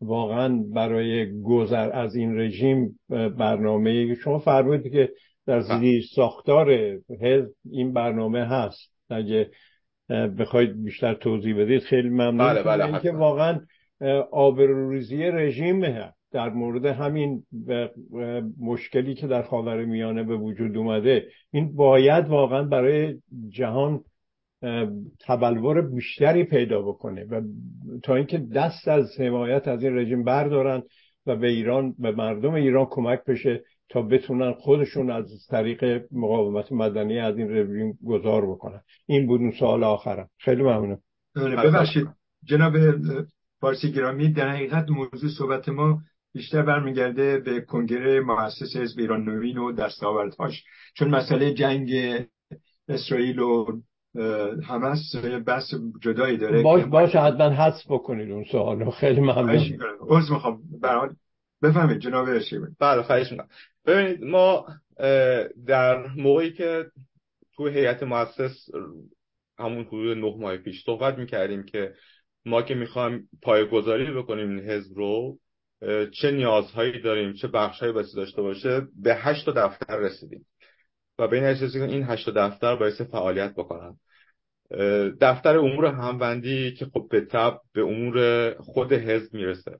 واقعا 0.00 0.64
برای 0.74 1.42
گذر 1.42 1.90
از 1.92 2.14
این 2.14 2.38
رژیم 2.38 3.00
برنامه 3.38 4.14
شما 4.14 4.38
فرمودید 4.38 4.92
که 4.92 5.10
در 5.46 5.60
بله. 5.60 5.78
زیر 5.78 6.02
ساختار 6.14 6.72
حزب 7.20 7.50
این 7.70 7.92
برنامه 7.92 8.44
هست. 8.44 8.92
اگه 9.10 9.50
بخواید 10.38 10.84
بیشتر 10.84 11.14
توضیح 11.14 11.62
بدید 11.62 11.82
خیلی 11.82 12.08
ممنون. 12.08 12.38
بله 12.38 12.62
بله 12.62 12.84
اینکه 12.86 13.12
واقعا 13.12 13.60
آبروریزی 14.32 15.22
رژیم 15.22 15.84
در 16.32 16.50
مورد 16.50 16.86
همین 16.86 17.42
مشکلی 18.60 19.14
که 19.14 19.26
در 19.26 19.42
خاور 19.42 19.84
میانه 19.84 20.22
به 20.22 20.36
وجود 20.36 20.76
اومده 20.76 21.26
این 21.50 21.76
باید 21.76 22.28
واقعا 22.28 22.62
برای 22.62 23.14
جهان 23.48 24.00
تبلور 25.26 25.80
بیشتری 25.80 26.44
پیدا 26.44 26.82
بکنه 26.82 27.24
و 27.24 27.42
تا 28.02 28.14
اینکه 28.14 28.38
دست 28.38 28.88
از 28.88 29.20
حمایت 29.20 29.68
از 29.68 29.82
این 29.82 29.96
رژیم 29.96 30.24
بردارن 30.24 30.82
و 31.26 31.36
به 31.36 31.46
ایران 31.46 31.94
به 31.98 32.10
مردم 32.10 32.54
ایران 32.54 32.86
کمک 32.90 33.24
بشه 33.24 33.64
تا 33.88 34.02
بتونن 34.02 34.52
خودشون 34.52 35.10
از 35.10 35.46
طریق 35.50 36.04
مقاومت 36.12 36.72
مدنی 36.72 37.18
از 37.18 37.38
این 37.38 37.50
رژیم 37.50 37.98
گذار 38.06 38.46
بکنن. 38.50 38.80
این 39.06 39.26
بود 39.26 39.40
اون 39.40 39.52
سوال 39.58 39.84
آخرم. 39.84 40.28
خیلی 40.38 40.62
ممنون 40.62 40.98
آره، 41.36 41.56
ببخشید. 41.56 42.08
جناب 42.44 42.72
فارسی 43.60 43.92
گرامی 43.92 44.32
در 44.32 44.48
حقیقت 44.48 44.90
موضوع 44.90 45.30
صحبت 45.38 45.68
ما 45.68 46.00
بیشتر 46.34 46.62
برمیگرده 46.62 47.38
به 47.38 47.60
کنگره 47.60 48.20
مؤسس 48.20 48.76
حزب 48.76 48.98
ایران 48.98 49.24
نوین 49.24 49.58
و 49.58 49.72
دستاوردهاش. 49.72 50.64
چون 50.94 51.08
مسئله 51.08 51.54
جنگ 51.54 51.90
اسرائیل 52.88 53.38
و 53.38 53.66
همه 54.62 55.38
بحث 55.38 55.74
جدایی 56.00 56.36
داره 56.36 56.62
باش 56.62 56.84
باش 56.84 57.16
حتما 57.16 57.50
حدس 57.50 57.84
بکنید 57.88 58.30
اون 58.30 58.44
سوالو. 58.44 58.90
خیلی 58.90 59.20
ممنون. 59.20 59.78
عذر 60.00 60.32
می‌خوام. 60.32 60.62
برحال 60.80 61.14
بفهمید 61.62 61.98
جناب 61.98 62.28
بله 62.78 63.02
خواهش 63.02 63.32
می‌کنم. 63.32 63.48
ببینید 63.86 64.24
ما 64.24 64.66
در 65.66 66.06
موقعی 66.06 66.52
که 66.52 66.86
تو 67.56 67.68
هیئت 67.68 68.02
مؤسس 68.02 68.68
همون 69.58 69.84
حدود 69.84 70.18
نه 70.18 70.36
ماه 70.38 70.56
پیش 70.56 70.84
صحبت 70.84 71.18
می‌کردیم 71.18 71.62
که 71.62 71.94
ما 72.46 72.62
که 72.62 72.74
می‌خوایم 72.74 73.28
پایگذاری 73.42 74.14
بکنیم 74.14 74.48
این 74.48 74.60
حزب 74.60 74.96
رو 74.96 75.38
چه 76.12 76.30
نیازهایی 76.30 77.00
داریم 77.02 77.32
چه 77.32 77.48
بخشهایی 77.48 77.92
باید 77.92 78.06
داشته 78.16 78.42
باشه 78.42 78.80
به 79.02 79.14
هشت 79.14 79.50
دفتر 79.50 79.96
رسیدیم. 79.96 80.46
و 81.18 81.28
به 81.28 81.36
این 81.36 81.70
که 81.70 81.84
این 81.84 82.04
هشت 82.04 82.30
دفتر 82.30 82.76
باعث 82.76 83.00
فعالیت 83.00 83.54
بکنن. 83.54 83.96
دفتر 85.20 85.58
امور 85.58 85.86
هموندی 85.86 86.74
که 86.74 86.86
خب 86.86 87.06
به 87.10 87.20
تب 87.20 87.60
به 87.72 87.82
امور 87.82 88.54
خود 88.54 88.92
حزب 88.92 89.34
می‌رسه. 89.34 89.78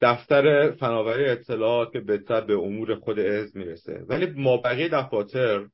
دفتر 0.00 0.70
فناوری 0.70 1.24
اطلاعات 1.24 1.92
که 1.92 2.00
به 2.00 2.18
تب 2.18 2.46
به 2.46 2.54
امور 2.54 2.94
خود 2.94 3.18
حزب 3.18 3.56
می‌رسه. 3.56 4.04
ولی 4.08 4.26
ما 4.26 4.56
بقیه 4.56 4.88
دفاتر 4.88 5.66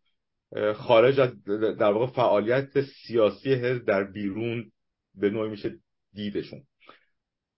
خارج 0.75 1.21
از 1.21 1.45
در 1.79 1.93
واقع 1.93 2.07
فعالیت 2.07 2.81
سیاسی 2.81 3.55
حزب 3.55 3.85
در 3.85 4.05
بیرون 4.05 4.71
به 5.15 5.31
نوعی 5.31 5.51
میشه 5.51 5.71
دیدشون. 6.13 6.63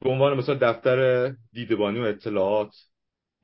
به 0.00 0.10
عنوان 0.10 0.36
مثلا 0.36 0.54
دفتر 0.54 1.28
دیدبانی 1.52 2.00
و 2.00 2.02
اطلاعات 2.02 2.74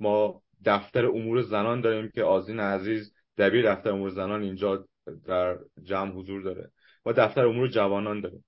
ما 0.00 0.42
دفتر 0.64 1.06
امور 1.06 1.42
زنان 1.42 1.80
داریم 1.80 2.10
که 2.14 2.22
آزین 2.22 2.60
عزیز 2.60 3.12
دبیر 3.38 3.74
دفتر 3.74 3.90
امور 3.90 4.10
زنان 4.10 4.42
اینجا 4.42 4.84
در 5.26 5.58
جمع 5.82 6.12
حضور 6.12 6.42
داره 6.42 6.70
ما 7.06 7.12
دفتر 7.12 7.46
امور 7.46 7.68
جوانان 7.68 8.20
داریم 8.20 8.44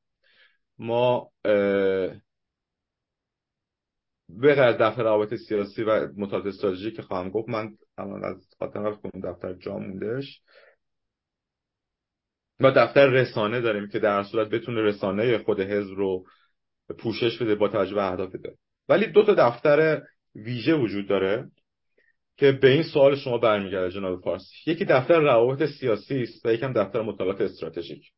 ما 0.79 1.31
به 4.29 4.61
از 4.61 4.79
دفتر 4.79 5.03
روابط 5.03 5.35
سیاسی 5.35 5.83
و 5.83 6.09
مطالعات 6.17 6.47
استراتژی 6.47 6.91
که 6.91 7.03
خواهم 7.03 7.31
گفت 7.31 7.49
من 7.49 7.77
الان 7.99 8.25
از 8.25 8.55
خاطر 8.59 8.93
کنم 8.93 9.33
دفتر 9.33 9.53
جا 9.53 9.79
موندهش 9.79 10.41
ما 12.61 12.71
دفتر 12.71 13.07
رسانه 13.07 13.61
داریم 13.61 13.89
که 13.89 13.99
در 13.99 14.23
صورت 14.23 14.49
بتونه 14.49 14.83
رسانه 14.83 15.39
خود 15.39 15.61
حزب 15.61 15.95
رو 15.95 16.25
پوشش 16.99 17.43
بده 17.43 17.55
با 17.55 17.69
توجه 17.69 17.95
به 17.95 18.11
اهداف 18.11 18.33
داره 18.33 18.57
ولی 18.89 19.07
دو 19.07 19.23
تا 19.23 19.35
دفتر 19.35 20.03
ویژه 20.35 20.75
وجود 20.75 21.09
داره. 21.09 21.51
که 22.41 22.53
به 22.53 22.71
این 22.71 22.83
سوال 22.83 23.17
شما 23.17 23.39
برمیگرده 23.39 23.91
جناب 23.91 24.21
فارسی 24.21 24.71
یکی 24.71 24.85
دفتر 24.85 25.21
روابط 25.21 25.69
سیاسی 25.69 26.23
است 26.23 26.47
و 26.47 26.53
یکم 26.53 26.73
دفتر 26.73 27.03
مطالعات 27.03 27.41
استراتژیک. 27.41 28.11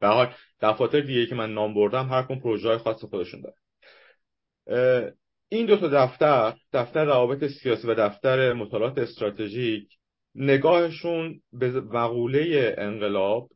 به 0.00 0.08
حال 0.08 0.34
دفاتر 0.60 1.00
دیگه 1.00 1.26
که 1.26 1.34
من 1.34 1.54
نام 1.54 1.74
بردم 1.74 2.08
هر 2.08 2.22
کدوم 2.22 2.40
پروژه 2.40 2.78
خاص 2.78 3.04
خودشون 3.04 3.40
داره. 3.40 5.14
این 5.48 5.66
دو 5.66 5.76
تا 5.76 5.88
دفتر 5.88 6.54
دفتر 6.72 7.04
روابط 7.04 7.44
سیاسی 7.44 7.86
و 7.86 7.94
دفتر 7.94 8.52
مطالعات 8.52 8.98
استراتژیک 8.98 9.88
نگاهشون 10.34 11.40
به 11.52 11.70
مقوله 11.70 12.74
انقلاب 12.78 13.48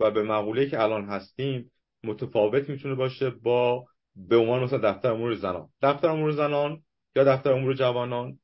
و 0.00 0.10
به 0.10 0.22
مقوله 0.22 0.70
که 0.70 0.82
الان 0.82 1.04
هستیم 1.04 1.70
متفاوت 2.04 2.68
می‌تونه 2.68 2.94
باشه 2.94 3.30
با 3.30 3.84
به 4.16 4.36
عنوان 4.36 4.62
مثلا 4.62 4.92
دفتر 4.92 5.12
امور 5.12 5.34
زنان. 5.34 5.68
دفتر 5.82 6.08
امور 6.08 6.30
زنان 6.30 6.82
یا 7.16 7.24
دفتر 7.24 7.52
امور 7.52 7.74
جوانان. 7.74 8.38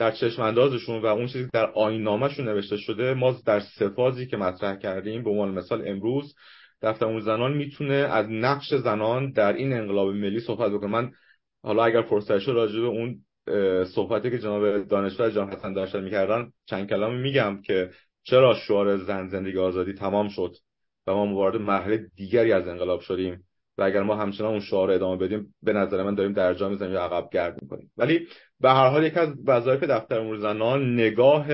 در 0.00 0.10
چشم 0.10 0.42
اندازشون 0.42 1.02
و 1.02 1.06
اون 1.06 1.26
چیزی 1.26 1.44
که 1.44 1.50
در 1.52 1.70
آیین 1.70 2.02
نامشون 2.02 2.48
نوشته 2.48 2.76
شده 2.76 3.14
ما 3.14 3.36
در 3.46 3.60
سفازی 3.60 4.26
که 4.26 4.36
مطرح 4.36 4.76
کردیم 4.76 5.24
به 5.24 5.30
عنوان 5.30 5.50
مثال 5.50 5.88
امروز 5.88 6.34
دفتر 6.82 7.06
امور 7.06 7.20
زنان 7.20 7.52
می‌تونه 7.52 7.94
از 7.94 8.26
نقش 8.30 8.74
زنان 8.74 9.30
در 9.30 9.52
این 9.52 9.72
انقلاب 9.72 10.08
ملی 10.08 10.40
صحبت 10.40 10.72
بکنه. 10.72 10.90
من 10.90 11.10
حالا 11.62 11.84
اگر 11.84 12.02
فرصت 12.02 12.38
شد 12.38 12.52
راجع 12.52 12.80
به 12.80 12.86
اون 12.86 13.24
صحبتی 13.84 14.30
که 14.30 14.38
جناب 14.38 14.88
دانشور 14.88 15.30
جان 15.30 15.50
حسن 15.50 15.72
داشتن 15.72 16.04
می‌کردن 16.04 16.50
چند 16.66 16.88
کلامی 16.88 17.18
میگم 17.18 17.62
که 17.62 17.90
چرا 18.22 18.54
شعار 18.54 18.96
زن 18.96 19.28
زندگی 19.28 19.58
آزادی 19.58 19.92
تمام 19.92 20.28
شد 20.28 20.56
و 21.06 21.14
ما 21.14 21.34
وارد 21.34 21.60
مرحله 21.60 22.06
دیگری 22.16 22.52
از 22.52 22.68
انقلاب 22.68 23.00
شدیم 23.00 23.44
و 23.78 23.82
اگر 23.82 24.02
ما 24.02 24.16
همچنان 24.16 24.50
اون 24.50 24.60
شعار 24.60 24.90
ادامه 24.90 25.16
بدیم 25.16 25.54
به 25.62 25.72
نظر 25.72 26.02
من 26.02 26.14
داریم 26.14 26.32
درجا 26.32 26.68
می‌زنیم 26.68 26.92
یا 26.92 27.04
عقب 27.04 27.28
گرد 27.32 27.62
می‌کنیم. 27.62 27.92
ولی 27.96 28.26
به 28.60 28.70
هر 28.70 28.88
حال 28.88 29.04
یکی 29.04 29.18
از 29.18 29.28
وظایف 29.46 29.82
دفتر 29.82 30.18
امور 30.18 30.38
زنان 30.38 30.94
نگاه 30.94 31.46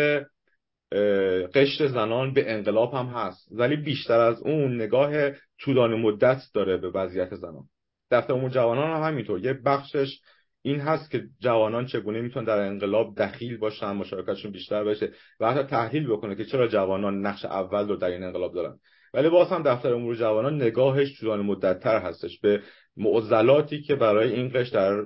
قشر 1.54 1.86
زنان 1.86 2.32
به 2.32 2.52
انقلاب 2.52 2.94
هم 2.94 3.06
هست. 3.06 3.48
ولی 3.50 3.76
بیشتر 3.76 4.20
از 4.20 4.42
اون 4.42 4.74
نگاه 4.74 5.12
طولانی 5.60 6.02
مدت 6.02 6.42
داره 6.54 6.76
به 6.76 6.90
وضعیت 6.90 7.34
زنان. 7.34 7.64
دفتر 8.10 8.32
امور 8.32 8.50
جوانان 8.50 8.96
هم 8.96 9.02
همینطور. 9.12 9.44
یه 9.44 9.52
بخشش 9.52 10.20
این 10.62 10.80
هست 10.80 11.10
که 11.10 11.24
جوانان 11.40 11.86
چگونه 11.86 12.20
می‌تونن 12.20 12.44
در 12.44 12.58
انقلاب 12.58 13.18
دخیل 13.18 13.58
باشن 13.58 13.92
مشارکتشون 13.92 14.52
بیشتر 14.52 14.84
بشه 14.84 15.12
و 15.40 15.52
حتی 15.52 15.62
تحلیل 15.62 16.06
بکنه 16.06 16.34
که 16.34 16.44
چرا 16.44 16.68
جوانان 16.68 17.26
نقش 17.26 17.44
اول 17.44 17.88
رو 17.88 17.96
در 17.96 18.08
این 18.08 18.22
انقلاب 18.22 18.54
دارن. 18.54 18.78
ولی 19.14 19.28
باز 19.28 19.48
هم 19.48 19.62
دفتر 19.62 19.92
امور 19.94 20.14
جوانان 20.14 20.62
نگاهش 20.62 21.20
طولانی 21.20 21.42
مدتتر 21.42 21.98
هستش. 21.98 22.40
به 22.40 22.62
معضلاتی 22.96 23.82
که 23.82 23.94
برای 23.94 24.32
این 24.32 24.48
قش 24.48 24.68
در 24.68 25.04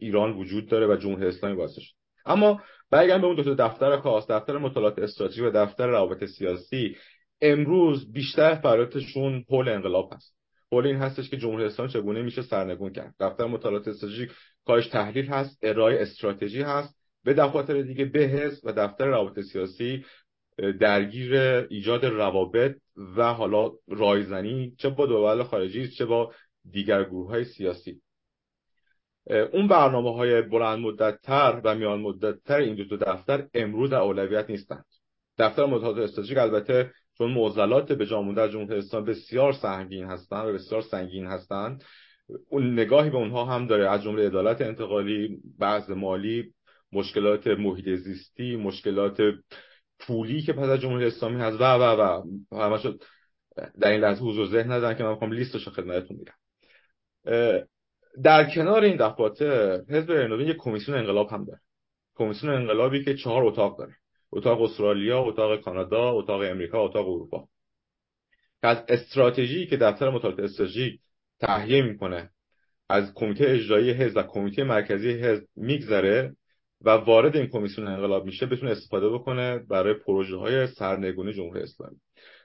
ایران 0.00 0.32
وجود 0.32 0.68
داره 0.68 0.86
و 0.86 0.96
جمهوری 0.96 1.26
اسلامی 1.26 1.56
واسش 1.56 1.92
اما 2.26 2.60
برگردیم 2.90 3.20
به 3.20 3.26
اون 3.26 3.36
دو 3.36 3.54
دفتر 3.54 3.96
خاص 3.96 4.30
دفتر 4.30 4.58
مطالعات 4.58 4.98
استراتژی 4.98 5.42
و 5.42 5.50
دفتر 5.50 5.86
روابط 5.86 6.24
سیاسی. 6.24 6.96
امروز 7.40 8.12
بیشتر 8.12 8.54
فعالیتشون 8.54 9.44
حول 9.48 9.68
انقلاب 9.68 10.12
هست. 10.12 10.36
حول 10.72 10.86
این 10.86 10.96
هستش 10.96 11.30
که 11.30 11.36
جمهوری 11.36 11.64
اسلامی 11.64 11.92
چگونه 11.92 12.22
میشه 12.22 12.42
سرنگون 12.42 12.92
کرد. 12.92 13.14
دفتر 13.20 13.44
مطالعات 13.44 13.88
استراتژی 13.88 14.28
کارش 14.66 14.88
تحلیل 14.88 15.26
هست 15.26 15.58
ارائه 15.62 16.02
استراتژی 16.02 16.62
هست 16.62 16.94
به 17.24 17.34
دفاتر 17.34 17.82
دیگه 17.82 18.04
بهز 18.04 18.60
و 18.64 18.72
دفتر 18.72 19.06
روابط 19.06 19.40
سیاسی 19.40 20.04
درگیر 20.80 21.34
ایجاد 21.70 22.04
روابط 22.04 22.76
و 23.16 23.32
حالا 23.32 23.70
رایزنی 23.88 24.74
چه 24.78 24.88
با 24.88 25.06
دول 25.06 25.42
خارجی 25.42 25.88
چه 25.88 26.04
با 26.04 26.32
دیگر 26.70 27.04
گروه 27.04 27.28
های 27.28 27.44
سیاسی 27.44 28.00
اون 29.52 29.68
برنامه 29.68 30.14
های 30.14 30.42
بلند 30.42 30.78
مدت 30.78 31.20
تر 31.22 31.60
و 31.64 31.74
میان 31.74 32.00
مدت 32.00 32.44
تر 32.44 32.56
این 32.56 32.74
دو 32.74 32.96
دفتر 32.96 33.48
امروز 33.54 33.90
در 33.90 33.98
اولویت 33.98 34.50
نیستند. 34.50 34.84
دفتر 35.38 35.66
مطالعات 35.66 35.98
استراتژیک 35.98 36.38
البته 36.38 36.90
چون 37.18 37.30
معضلات 37.30 37.92
به 37.92 38.06
جامون 38.06 38.34
در 38.34 38.48
جمهوری 38.48 38.78
اسلامی 38.78 39.06
بسیار 39.06 39.52
سنگین 39.52 40.04
هستند 40.04 40.48
و 40.48 40.52
بسیار 40.52 40.82
سنگین 40.82 41.26
هستند 41.26 41.84
اون 42.48 42.72
نگاهی 42.72 43.10
به 43.10 43.16
اونها 43.16 43.44
هم 43.44 43.66
داره. 43.66 43.90
از 43.90 44.02
جمله 44.02 44.26
عدالت 44.26 44.60
انتقالی 44.60 45.38
بعض 45.58 45.90
مالی 45.90 46.54
مشکلات 46.92 47.46
محیط 47.46 47.88
زیستی 47.88 48.56
مشکلات 48.56 49.22
پولی 49.98 50.42
که 50.42 50.52
پس 50.52 50.68
از 50.68 50.80
جمهوری 50.80 51.06
اسلامی 51.06 51.40
هست 51.40 51.60
و 51.60 51.64
و 51.64 51.82
و. 51.82 52.22
همش 52.52 52.86
در 53.80 53.90
این 53.90 54.00
لحظه 54.00 54.20
حضور 54.20 54.46
ذهن 54.46 54.72
ندارن 54.72 54.96
که 54.96 55.04
من 55.04 55.10
می‌خوام 55.10 55.32
لیستش 55.32 55.68
خدمتتون 55.68 56.16
میگم. 56.16 56.41
در 58.22 58.50
کنار 58.54 58.84
این 58.84 58.96
دفاتر 58.96 59.80
حزب 59.88 60.12
رنوین 60.12 60.48
یک 60.48 60.56
کمیسیون 60.56 60.98
انقلاب 60.98 61.28
هم 61.30 61.44
داره. 61.44 61.60
کمیسیون 62.14 62.54
انقلابی 62.54 63.04
که 63.04 63.14
چهار 63.14 63.44
اتاق 63.44 63.78
داره. 63.78 63.94
اتاق 64.32 64.62
استرالیا 64.62 65.20
اتاق 65.20 65.60
کانادا 65.60 66.10
اتاق 66.10 66.40
امریکا 66.40 66.84
اتاق 66.84 67.08
اروپا. 67.08 67.48
از 68.62 68.84
استراتژی 68.88 69.66
که 69.66 69.76
دفتر 69.76 70.10
مطالعات 70.10 70.40
استراتژیک 70.40 71.00
تهیه 71.40 71.82
می‌کنه 71.82 72.30
از 72.88 73.14
کمیته 73.14 73.44
اجرایی 73.48 73.90
حزب 73.90 74.16
و 74.16 74.22
کمیته 74.22 74.64
مرکزی 74.64 75.10
حزب 75.10 75.44
میگذره 75.56 76.36
و 76.80 76.90
وارد 76.90 77.36
این 77.36 77.46
کمیسیون 77.46 77.88
انقلاب 77.88 78.24
میشه 78.24 78.46
بتونه 78.46 78.70
استفاده 78.72 79.08
بکنه 79.08 79.58
برای 79.58 79.94
پروژه 79.94 80.36
های 80.36 80.66
سرنگونی 80.66 81.32
جمهوری 81.32 81.62
اسلامی. 81.62 81.96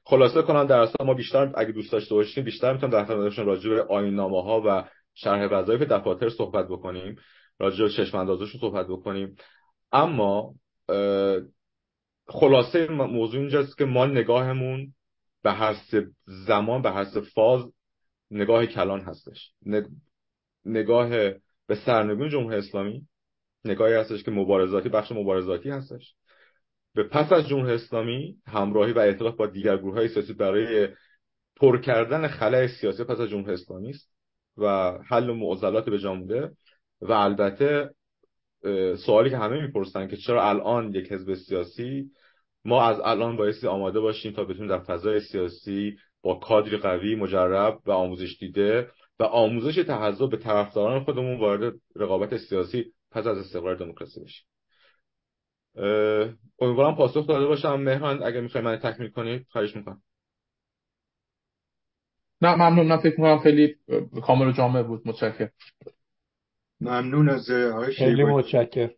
خلاصه 0.10 0.42
کنم 0.42 0.68
در 0.68 0.80
اصل 0.80 1.06
ما 1.06 1.14
بیشتر 1.14 1.54
اگه 1.56 1.72
دوست 1.72 1.92
داشته 1.92 2.16
باشیم 2.16 2.44
بیشتر 2.44 2.74
می‌تونم 2.74 2.92
در 2.92 3.06
خدمتتون 3.06 3.46
راجع 3.46 3.70
به 3.70 3.84
آیین 3.84 4.20
ها 4.20 4.64
و 4.66 4.90
شرح 5.14 5.48
وظایف 5.52 5.82
دفاتر 5.82 6.30
صحبت 6.30 6.68
بکنیم 6.68 7.16
راجع 7.60 7.84
به 7.84 7.90
چشم 7.90 8.38
صحبت 8.60 8.88
بکنیم. 8.88 9.36
اما 9.92 10.54
خلاصه 12.28 12.88
موضوع 12.88 13.40
اینجاست 13.40 13.78
که 13.78 13.86
ما 13.86 14.06
نگاهمون 14.06 14.94
به 15.44 15.52
هر 15.52 15.76
زمان 16.26 16.82
به 16.82 16.92
هر 16.92 17.06
فاز 17.36 17.62
نگاه 18.32 18.66
کلان 18.66 19.02
هستش. 19.02 19.52
نگاه 20.66 21.10
به 21.68 21.76
سرنگون 21.86 22.30
جمهوری 22.30 22.58
اسلامی 22.58 23.08
نگاهی 23.66 23.94
هستش 23.94 24.24
که 24.24 24.32
مبارزاتی 24.32 24.90
بخش 24.90 25.12
مبارزاتی 25.12 25.70
هستش. 25.70 26.14
به 26.98 27.03
پس 27.03 27.32
از 27.32 27.48
جمهوری 27.48 27.74
اسلامی 27.74 28.38
همراهی 28.48 28.94
و 28.94 28.99
ائتلاف 28.99 29.36
با 29.36 29.48
دیگر 29.48 29.78
گروه 29.78 29.94
های 29.94 30.07
سیاسی 30.07 30.34
برای 30.34 30.88
پر 31.56 31.82
کردن 31.82 32.28
خلای 32.28 32.68
سیاسی 32.68 33.03
پس 33.03 33.19
از 33.19 33.30
جمهوری 33.30 33.53
اسلامی 33.53 33.90
است 33.90 34.11
و 34.57 34.91
حل 35.07 35.32
معضلات 35.32 35.90
به 35.90 35.99
جامده 35.99 36.52
و 37.02 37.11
البته 37.11 37.90
سوالی 39.06 39.30
که 39.30 39.38
همه 39.38 39.61
می‌پرسن 39.61 40.07
که 40.07 40.18
چرا 40.18 40.49
الان 40.49 40.95
یک 40.95 41.11
حزب 41.11 41.34
سیاسی 41.34 42.11
ما 42.65 42.84
از 42.84 42.99
الان 42.99 43.38
بایستی 43.38 43.68
آماده 43.68 43.99
باشیم 43.99 44.34
تا 44.34 44.44
بتونیم 44.44 44.68
در 44.68 44.80
فضای 44.80 45.19
سیاسی 45.19 45.98
با 46.22 46.36
کادری 46.36 46.78
قوی 46.78 47.15
مجرب 47.15 47.80
و 47.86 47.91
آموزش 47.91 48.38
دیده 48.40 48.90
و 49.19 49.24
آموزش 49.24 49.76
تحضر 49.76 50.28
به 50.28 50.38
طرفداران 50.38 51.03
خودمون 51.03 51.40
وارد 51.40 51.74
رقابت 51.95 52.38
سیاسی 52.38 52.86
پس 53.11 53.28
از 53.28 53.38
استقرار 53.38 53.76
دموکراسی 53.76 54.24
بشیم. 54.24 54.45
امیدوارم 56.60 56.95
پاسخ 56.95 57.28
داده 57.28 57.45
باشم. 57.45 57.76
مهران 57.76 58.24
اگر 58.24 58.41
می‌خوای 58.41 58.64
من 58.64 58.78
تکمیل 58.78 59.10
کنید 59.10 59.45
خواهش 59.49 59.76
می‌کنم. 59.76 60.02
نه 62.41 62.56
ممنون. 62.56 62.88
من 62.88 62.98
فکر 62.98 63.22
می‌کنم 63.22 63.40
خیلی 63.40 63.76
کامل 64.24 64.48
و 64.48 64.52
جامع 64.52 64.84
بود. 64.84 65.02
متشکرم. 65.06 65.52
ممنون 66.82 67.30
از 67.30 67.49
آقای 67.52 67.94
خیلی 67.94 68.24
متشکرم. 68.24 68.91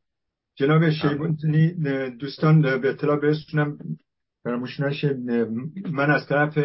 جناب 0.56 0.90
شیبونی 0.90 1.74
دوستان 2.10 2.62
به 2.62 2.90
اطلاع 2.90 3.20
برسونم. 3.20 3.78
فراموش 4.44 4.80
نشه 4.80 5.14
من 5.92 6.12
از 6.12 6.28
طرف 6.28 6.58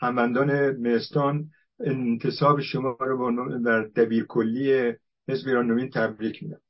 هموندان 0.00 0.70
مهستان 0.70 1.50
انتصاب 1.80 2.60
شما 2.60 2.96
رو 3.00 3.58
در 3.64 3.82
دبیر 3.82 4.24
کلی 4.24 4.92
حزب 5.28 5.48
ایران 5.48 5.66
نوین 5.66 5.90
تبریک 5.90 6.42
میدم 6.42 6.60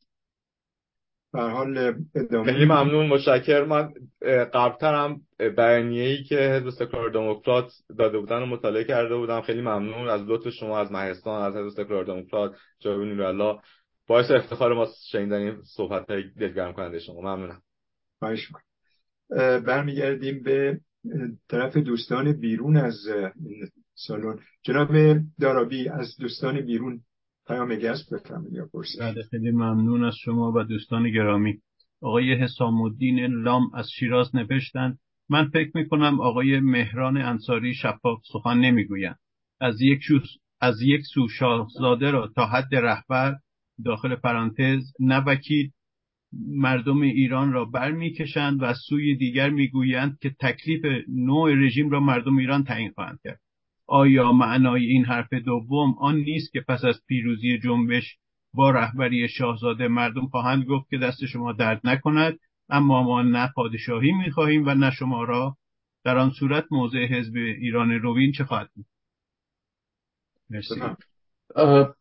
حال 1.33 1.95
ادامه 2.15 2.53
خیلی 2.53 2.65
ممنون 2.65 3.07
متشکر 3.07 3.65
من 3.65 3.93
قبلترم 4.55 5.21
بیانیه 5.57 6.09
ای 6.09 6.23
که 6.23 6.37
حزب 6.37 6.71
سکولار 6.71 7.11
دموکرات 7.11 7.71
داده 7.99 8.19
بودن 8.19 8.41
رو 8.41 8.47
مطالعه 8.47 8.85
کرده 8.85 9.17
بودم. 9.17 9.41
خیلی 9.41 9.61
ممنون 9.61 10.09
از 10.09 10.23
لطف 10.27 10.49
شما 10.49 10.79
از 10.79 10.93
مهستان 10.93 11.43
از 11.43 11.57
حزب 11.57 11.83
سکولار 11.83 12.05
دموکرات 12.05 12.55
جناب 12.79 13.21
الله 13.21 13.61
باعث 14.07 14.31
افتخار 14.31 14.75
ما 14.75 14.87
شنیدن 15.11 15.37
این 15.37 15.57
صحبت 15.63 16.11
های 16.11 16.23
دلگرم 16.41 16.73
کننده 16.73 16.99
شما. 16.99 17.21
ممنونم. 17.21 17.63
خواهش 18.19 18.49
برمیگردیم 19.67 20.43
به 20.43 20.81
طرف 21.49 21.77
دوستان 21.77 22.33
بیرون 22.33 22.77
از 22.77 22.97
سالن. 23.95 24.39
جناب 24.63 24.89
دارابی 25.41 25.89
از 25.89 26.17
دوستان 26.21 26.61
بیرون 26.61 27.01
پیام 27.49 27.75
گست 27.75 28.15
بفرمایید 28.15 28.55
یا 28.55 28.69
پرسش. 28.73 29.01
بله 29.01 29.23
خیلی 29.31 29.51
ممنون 29.51 30.05
از 30.05 30.15
شما 30.25 30.53
و 30.53 30.65
دوستان 30.65 31.11
گرامی. 31.11 31.59
آقای 32.03 32.35
حسام 32.35 32.81
الدین 32.81 33.21
لام 33.21 33.75
از 33.75 33.91
شیراز 33.99 34.37
نوشتند 34.37 34.99
من 35.31 35.49
فکر 35.49 35.71
می 35.75 35.89
کنم 35.89 36.21
آقای 36.21 36.61
مهران 36.61 37.17
انصاری 37.17 37.75
شفاف 37.75 38.21
سخن 38.33 38.59
نمی‌گویند 38.59 39.19
از 39.61 39.81
یک 39.81 40.01
از 40.61 40.83
یک 40.83 41.01
سو 41.15 41.29
شاهزاده 41.29 42.11
را 42.11 42.33
تا 42.37 42.47
حد 42.47 42.75
رهبر 42.75 43.37
داخل 43.85 44.15
پرانتز 44.15 44.93
نه 45.01 45.25
مردم 46.33 47.01
ایران 47.01 47.53
را 47.53 47.65
برمیکشند 47.65 48.63
و 48.63 48.65
از 48.65 48.77
سوی 48.89 49.17
دیگر 49.17 49.51
می‌گویند 49.51 50.19
که 50.21 50.35
تکلیف 50.41 50.85
نوع 51.09 51.55
رژیم 51.55 51.91
را 51.91 52.01
مردم 52.01 52.37
ایران 52.37 52.65
تعیین 52.65 52.91
خواهند 52.91 53.19
کرد. 53.25 53.41
آیا 53.89 54.33
معنای 54.33 54.87
این 54.87 55.05
حرف 55.05 55.33
دوم 55.33 55.95
آن 55.99 56.17
نیست 56.17 56.53
که 56.53 56.61
پس 56.61 56.85
از 56.85 57.01
پیروزی 57.07 57.59
جنبش 57.59 58.19
با 58.55 58.71
رهبری 58.71 59.29
شاهزاده 59.29 59.89
مردم 59.89 60.27
خواهند 60.27 60.65
گفت 60.65 60.91
که 60.91 60.99
دست 60.99 61.27
شما 61.27 61.53
درد 61.53 61.81
نکند 61.85 62.39
اما 62.69 63.03
ما 63.03 63.23
نه 63.23 63.53
پادشاهی 63.55 64.13
می‌خواهیم 64.13 64.67
و 64.67 64.75
نه 64.75 64.91
شما 64.91 65.25
را. 65.25 65.57
در 66.05 66.19
آن 66.19 66.31
صورت 66.31 66.65
موضع 66.71 67.07
حزب 67.07 67.37
ایران 67.37 67.91
روین 67.91 68.33
چه 68.33 68.45
خواهد 68.45 68.71
بود؟ 68.75 68.87
مرسی. 70.51 70.75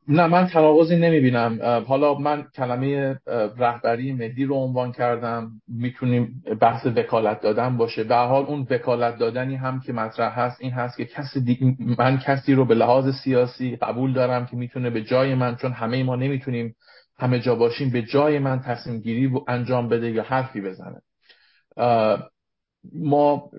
نه 0.07 0.27
من 0.27 0.47
تناقضی 0.47 0.95
نمی‌بینم. 0.95 1.59
حالا 1.87 2.13
من 2.13 2.43
کلمه 2.55 3.19
رهبری 3.57 4.13
ملی 4.13 4.45
رو 4.45 4.55
عنوان 4.55 4.91
کردم. 4.91 5.51
می‌تونیم 5.67 6.43
بحث 6.61 6.85
وکالت 6.85 7.41
دادن 7.41 7.77
باشه. 7.77 8.03
به 8.03 8.15
حال 8.15 8.45
اون 8.45 8.67
وکالت 8.69 9.17
دادنی 9.17 9.55
هم 9.55 9.79
که 9.79 9.93
مطرح 9.93 10.39
هست 10.39 10.57
این 10.61 10.71
هست 10.71 10.97
که 10.97 11.05
کسی 11.05 11.75
من 11.97 12.17
کسی 12.17 12.53
رو 12.53 12.65
به 12.65 12.75
لحاظ 12.75 13.15
سیاسی 13.23 13.75
قبول 13.75 14.13
دارم 14.13 14.45
که 14.45 14.55
می‌تونه 14.55 14.89
به 14.89 15.03
جای 15.03 15.35
من 15.35 15.55
چون 15.55 15.71
همه 15.71 16.03
ما 16.03 16.15
نمی‌تونیم 16.15 16.75
همه 17.19 17.39
جا 17.39 17.55
باشیم 17.55 17.89
به 17.89 18.01
جای 18.01 18.39
من 18.39 18.59
تصمیم 18.59 18.99
گیری 18.99 19.31
انجام 19.47 19.89
بده 19.89 20.11
یا 20.11 20.23
حرفی 20.23 20.61
بزنه. 20.61 21.01
ما 22.93 23.51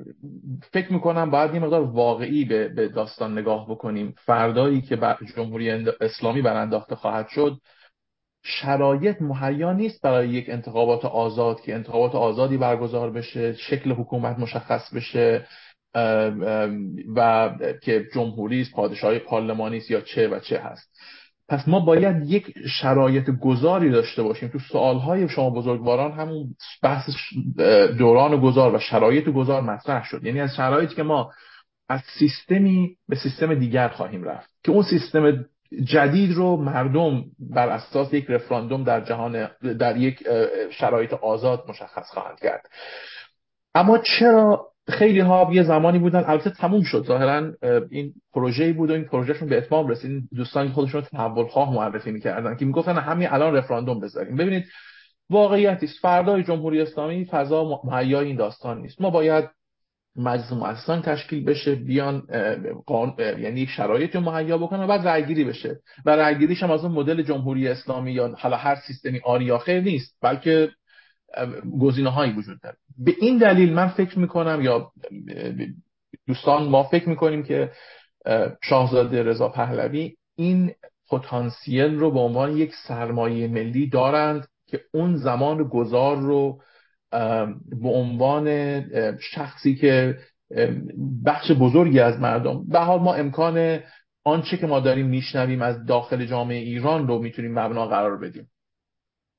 فکر 0.73 0.93
می‌کنم 0.93 1.31
باید 1.31 1.55
یه 1.55 1.61
مقدار 1.61 1.83
واقعی 1.83 2.45
به, 2.45 2.89
داستان 2.89 3.39
نگاه 3.39 3.71
بکنیم. 3.71 4.15
فردایی 4.25 4.81
که 4.83 4.97
بر 4.97 5.19
جمهوری 5.37 5.71
اسلامی 6.01 6.43
برانداخته 6.43 6.95
خواهد 6.95 7.29
شد 7.29 7.59
شرایط 8.45 9.23
مهیا 9.23 9.73
نیست 9.73 10.03
برای 10.03 10.29
یک 10.29 10.49
انتخابات 10.49 11.05
آزاد 11.05 11.61
که 11.61 11.75
انتخابات 11.75 12.15
آزادی 12.15 12.57
برگزار 12.57 13.11
بشه 13.11 13.53
شکل 13.53 13.93
حکومت 13.93 14.39
مشخص 14.39 14.95
بشه 14.95 15.47
و 17.17 17.51
که 17.83 18.07
جمهوری 18.15 18.61
است 18.61 18.73
پادشاهی 18.73 19.19
پارلمانی 19.19 19.77
است 19.77 19.91
یا 19.91 20.01
چه 20.01 20.29
و 20.29 20.41
چه 20.41 20.59
هست. 20.59 20.91
پس 21.49 21.69
ما 21.69 21.81
باید 21.81 22.31
یک 22.31 22.55
شرایط 22.81 23.31
گذاری 23.31 23.91
داشته 23.91 24.23
باشیم. 24.23 24.49
تو 24.49 24.59
سوالهای 24.59 25.29
شما 25.29 25.51
بزرگواران 25.51 26.13
همون 26.13 26.55
بحث 26.83 27.11
دوران 27.99 28.41
گذار 28.41 28.75
و 28.75 28.79
شرایط 28.79 29.29
گذار 29.29 29.61
مطرح 29.61 30.05
شد. 30.05 30.25
یعنی 30.25 30.41
از 30.41 30.57
شرایطی 30.57 30.95
که 30.95 31.03
ما 31.03 31.33
از 31.89 32.01
سیستمی 32.19 32.97
به 33.09 33.17
سیستم 33.17 33.55
دیگر 33.55 33.89
خواهیم 33.89 34.25
رفت. 34.25 34.51
که 34.65 34.73
اون 34.73 34.83
سیستم 34.83 35.45
جدید 35.85 36.33
رو 36.33 36.57
مردم 36.57 37.25
بر 37.39 37.69
اساس 37.69 38.15
یک 38.15 38.27
رفراندوم 38.29 38.85
در 38.85 39.01
جهان 39.01 39.49
در 39.79 39.97
یک 39.97 40.23
شرایط 40.71 41.13
آزاد 41.13 41.65
مشخص 41.69 42.11
خواهند 42.11 42.39
کرد. 42.39 42.67
اما 43.75 43.99
چرا 43.99 44.67
خیلی 44.89 45.21
ها 45.21 45.51
یه 45.53 45.63
زمانی 45.63 45.99
بودن 45.99 46.25
البته 46.27 46.51
تموم 46.51 46.83
شد. 46.83 47.05
ظاهرا 47.07 47.53
این 47.91 48.13
پروژه‌ای 48.35 48.73
بود 48.73 48.91
و 48.91 48.93
این 48.93 49.05
پروژهشون 49.05 49.49
به 49.49 49.59
اتمام 49.59 49.89
رسید. 49.89 50.23
دوستان 50.35 50.69
خودشون 50.69 51.01
تحول 51.01 51.47
خواه 51.47 51.75
معرفی 51.75 52.11
می‌کردن 52.11 52.57
که 52.57 52.65
می‌گفتن 52.65 52.99
همین 52.99 53.29
الان 53.31 53.55
رفراندوم 53.55 54.01
بذاریم. 54.01 54.37
ببینید 54.37 54.65
واقعیتی 55.31 55.87
است. 55.87 55.99
فردای 56.03 56.43
جمهوری 56.43 56.81
اسلامی 56.81 57.25
فضا 57.25 57.81
مهیا 57.85 58.21
این 58.21 58.37
داستان 58.37 58.81
نیست. 58.81 59.01
ما 59.01 59.11
باید 59.11 59.45
مجلس 60.17 60.53
مؤسسان 60.53 61.03
تشکیل 61.03 61.45
بشه 61.45 61.75
بیان 61.75 62.23
یعنی 63.19 63.61
یک 63.61 63.69
شرایط 63.69 64.17
مهیا 64.17 64.59
بکنن 64.59 64.87
بعد 64.87 65.09
رأیگیری 65.09 65.45
بشه. 65.45 65.77
و 66.05 66.11
رأیگیریش 66.11 66.63
هم 66.63 66.71
از 66.71 66.85
اون 66.85 66.93
مدل 66.93 67.23
جمهوری 67.23 67.69
اسلامی 67.69 68.13
یا 68.13 68.35
حالا 68.39 68.57
هر 68.57 68.77
سیستمی 68.87 69.21
آری 69.25 69.53
نیست 69.81 70.17
بلکه 70.23 70.69
گزینه 71.81 72.11
هایی 72.11 72.33
وجود 72.33 72.61
داره. 72.61 72.77
به 72.99 73.15
این 73.21 73.39
دلیل 73.39 73.73
من 73.73 73.89
فکر 73.89 74.19
می‌کنم 74.19 74.59
یا 74.63 74.93
دوستان 76.27 76.69
ما 76.69 76.83
فکر 76.83 77.09
می‌کنیم 77.09 77.43
که 77.43 77.71
شاهزاده 78.63 79.23
رضا 79.23 79.49
پهلوی 79.49 80.17
این 80.37 80.73
پتانسیل 81.11 81.95
رو 81.99 82.11
به 82.11 82.21
عنوان 82.21 82.57
یک 82.57 82.73
سرمایه 82.89 83.49
ملی 83.49 83.89
دارند 83.89 84.47
که 84.67 84.81
اون 84.95 85.17
زمان 85.17 85.69
گذار 85.69 86.17
رو 86.17 86.61
به 87.83 87.89
عنوان 87.89 88.85
شخصی 89.19 89.75
که 89.75 90.19
بخش 91.25 91.51
بزرگی 91.51 92.01
از 92.01 92.21
مردم 92.21 92.69
به 92.69 92.79
حال 92.79 93.01
ما 93.01 93.15
امکان 93.15 93.81
آنچه 94.25 94.57
که 94.57 94.67
ما 94.67 94.81
داریم 94.81 95.07
میشنویم 95.07 95.63
از 95.63 95.85
داخل 95.85 96.25
جامعه 96.25 96.59
ایران 96.59 97.09
رو 97.09 97.19
می‌تونیم 97.19 97.59
مبنا 97.59 97.87
قرار 97.87 98.19
بدیم. 98.19 98.49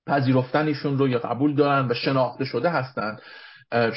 پذیرفتنشون 0.09 0.97
رو 0.97 1.07
یا 1.07 1.19
قبول 1.19 1.55
دارن 1.55 1.87
و 1.87 1.93
شناخته 1.93 2.45
شده 2.45 2.69
هستند 2.69 3.21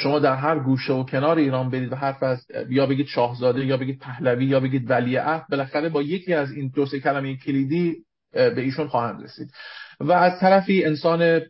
شما 0.03 0.19
در 0.19 0.35
هر 0.35 0.59
گوشه 0.59 0.93
و 0.93 1.05
کنار 1.05 1.39
ایران 1.39 1.71
برید 1.71 1.93
و 1.93 1.97
حرف 1.97 2.23
از 2.23 2.47
یا 2.69 2.87
بگید 2.87 3.07
شاهزاده 3.07 3.65
یا 3.65 3.77
بگید 3.77 3.99
پهلوی 3.99 4.45
یا 4.45 4.61
بگید 4.61 4.91
ولیعهد 4.91 5.47
بالاخره 5.51 5.89
با 5.89 6.03
یکی 6.03 6.35
از 6.35 6.53
این 6.53 6.73
دو 6.75 6.87
سه 6.87 7.01
کلمه 7.01 7.37
کلیدی 7.37 7.97
به 8.33 8.61
ایشون 8.61 8.89
خواهند 8.89 9.25
رسید. 9.25 9.51
و 10.01 10.13
از 10.13 10.41
طرفی 10.41 10.85
انسان 10.85 11.41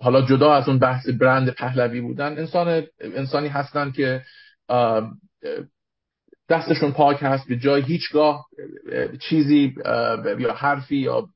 حالا 0.00 0.22
جدا 0.22 0.54
از 0.54 0.68
اون 0.68 0.78
بحث 0.78 1.08
برند 1.08 1.50
پهلوی 1.50 2.00
بودن 2.00 2.38
انسان 2.38 2.82
انسانی 3.00 3.48
هستن 3.48 3.90
که 3.90 4.22
دستشون 6.48 6.92
پاک 6.92 7.18
هست 7.22 7.48
به 7.48 7.56
جای 7.56 7.82
هیچگاه 7.82 8.46
چیزی 9.20 9.74
یا 10.38 10.52
حرفی 10.54 10.96
یا 10.96 11.28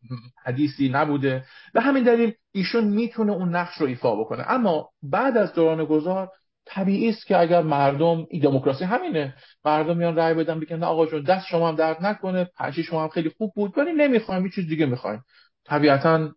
حدیثی 0.45 0.89
نبوده. 0.89 1.45
به 1.75 1.81
همین 1.81 2.05
دلیل 2.05 2.33
ایشون 2.53 2.85
می‌تونه 2.85 3.33
اون 3.33 3.57
نقش 3.57 3.77
رو 3.77 3.87
ایفا 3.87 4.17
بکنه. 4.17 4.45
اما 4.49 4.89
بعد 5.03 5.37
از 5.37 5.55
دوران 5.55 5.85
گذار 5.85 6.29
طبیعی 6.67 7.09
است 7.09 7.27
که 7.27 7.39
اگر 7.39 7.63
مردم 7.63 8.27
دموکراسی 8.43 8.85
همینه. 8.85 9.35
مردم 9.65 9.97
میان 9.97 10.17
رأی 10.17 10.35
بدن 10.35 10.61
بگن 10.61 10.83
آقا 10.83 11.07
جون 11.07 11.23
دست 11.23 11.47
شما 11.47 11.69
هم 11.69 11.77
درد 11.77 11.97
نکنه 12.01 12.45
پنجی 12.57 12.83
شما 12.83 13.03
هم 13.03 13.09
خیلی 13.09 13.29
خوب 13.39 13.53
بود 13.55 13.79
ولی 13.79 13.93
نمی‌خوایم 13.93 14.45
یه 14.45 14.51
چیز 14.55 14.69
دیگه 14.69 14.87
می‌خوایم. 14.87 15.23
طبیعتا 15.67 16.31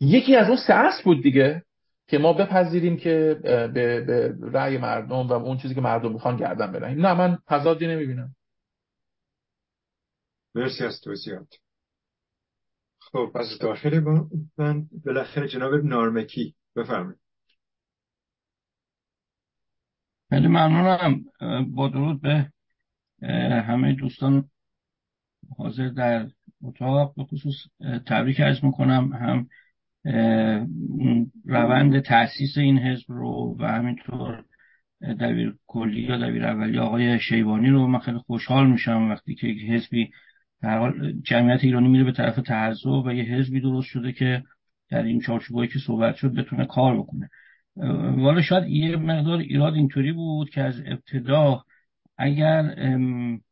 یکی 0.00 0.36
از 0.36 0.48
اون 0.48 0.56
سه 0.56 1.04
بود 1.04 1.22
دیگه. 1.22 1.62
که 2.10 2.18
ما 2.18 2.32
بپذیریم 2.32 2.96
که 2.96 3.40
به, 3.42 4.00
به 4.00 4.34
رأی 4.42 4.78
مردم 4.78 5.28
و 5.28 5.32
اون 5.32 5.58
چیزی 5.58 5.74
که 5.74 5.80
مردم 5.80 6.12
می‌خوان 6.12 6.36
گردن 6.36 6.72
بدهیم 6.72 7.06
نه 7.06 7.14
من 7.14 7.38
تضادی 7.46 7.86
نمی‌بینم. 7.86 8.34
مرسی 10.54 10.84
از 10.84 11.00
توضیحات. 11.00 11.54
خب 12.98 13.32
از 13.34 13.58
داخل 13.60 14.00
من 14.58 14.86
بالاخره 15.06 15.48
جناب 15.48 15.74
نارمکی 15.74 16.54
بفرمایید. 16.76 17.20
خیلی 20.30 20.46
ممنونم. 20.46 21.24
با 21.74 21.88
درود 21.88 22.20
به 22.20 22.52
همه 23.66 23.94
دوستان 23.94 24.50
حاضر 25.58 25.88
در 25.88 26.28
اتاق. 26.62 27.14
به 27.14 27.24
خصوص 27.24 27.54
تبریک 28.06 28.40
ارز 28.40 28.64
می‌کنم. 28.64 29.12
هم 29.12 29.48
روند 31.44 32.00
تاسیس 32.00 32.58
این 32.58 32.78
حزب 32.78 33.04
رو 33.08 33.56
و 33.58 33.66
همینطور 33.66 34.44
دبیر 35.20 35.54
کلی 35.66 36.00
یا 36.00 36.16
دبیر 36.16 36.46
اولی 36.46 36.78
آقای 36.78 37.20
شیبانی 37.20 37.68
رو 37.68 37.86
من 37.86 37.98
خیلی 37.98 38.18
خوشحال 38.18 38.70
میشم 38.70 39.10
وقتی 39.10 39.34
که 39.34 39.46
یک 39.46 39.70
حزبی 39.70 40.10
در 40.62 40.78
حال 40.78 41.12
جمعیت 41.12 41.64
ایرانی 41.64 41.88
میره 41.88 42.04
به 42.04 42.12
طرف 42.12 42.36
تحزب 42.36 42.86
و 42.86 43.12
یه 43.12 43.24
حزبی 43.24 43.60
درست 43.60 43.86
شده 43.86 44.12
که 44.12 44.42
در 44.90 45.02
این 45.02 45.20
چارچوبایی 45.20 45.68
که 45.68 45.78
صحبت 45.78 46.16
شد 46.16 46.34
بتونه 46.34 46.66
کار 46.66 46.98
بکنه. 46.98 47.30
والا 48.16 48.42
شاید 48.42 48.68
یه 48.68 48.96
مقدار 48.96 49.38
ایراد 49.38 49.74
اینطوری 49.74 50.12
بود 50.12 50.50
که 50.50 50.60
از 50.62 50.82
ابتدا 50.86 51.64
اگر 52.18 52.74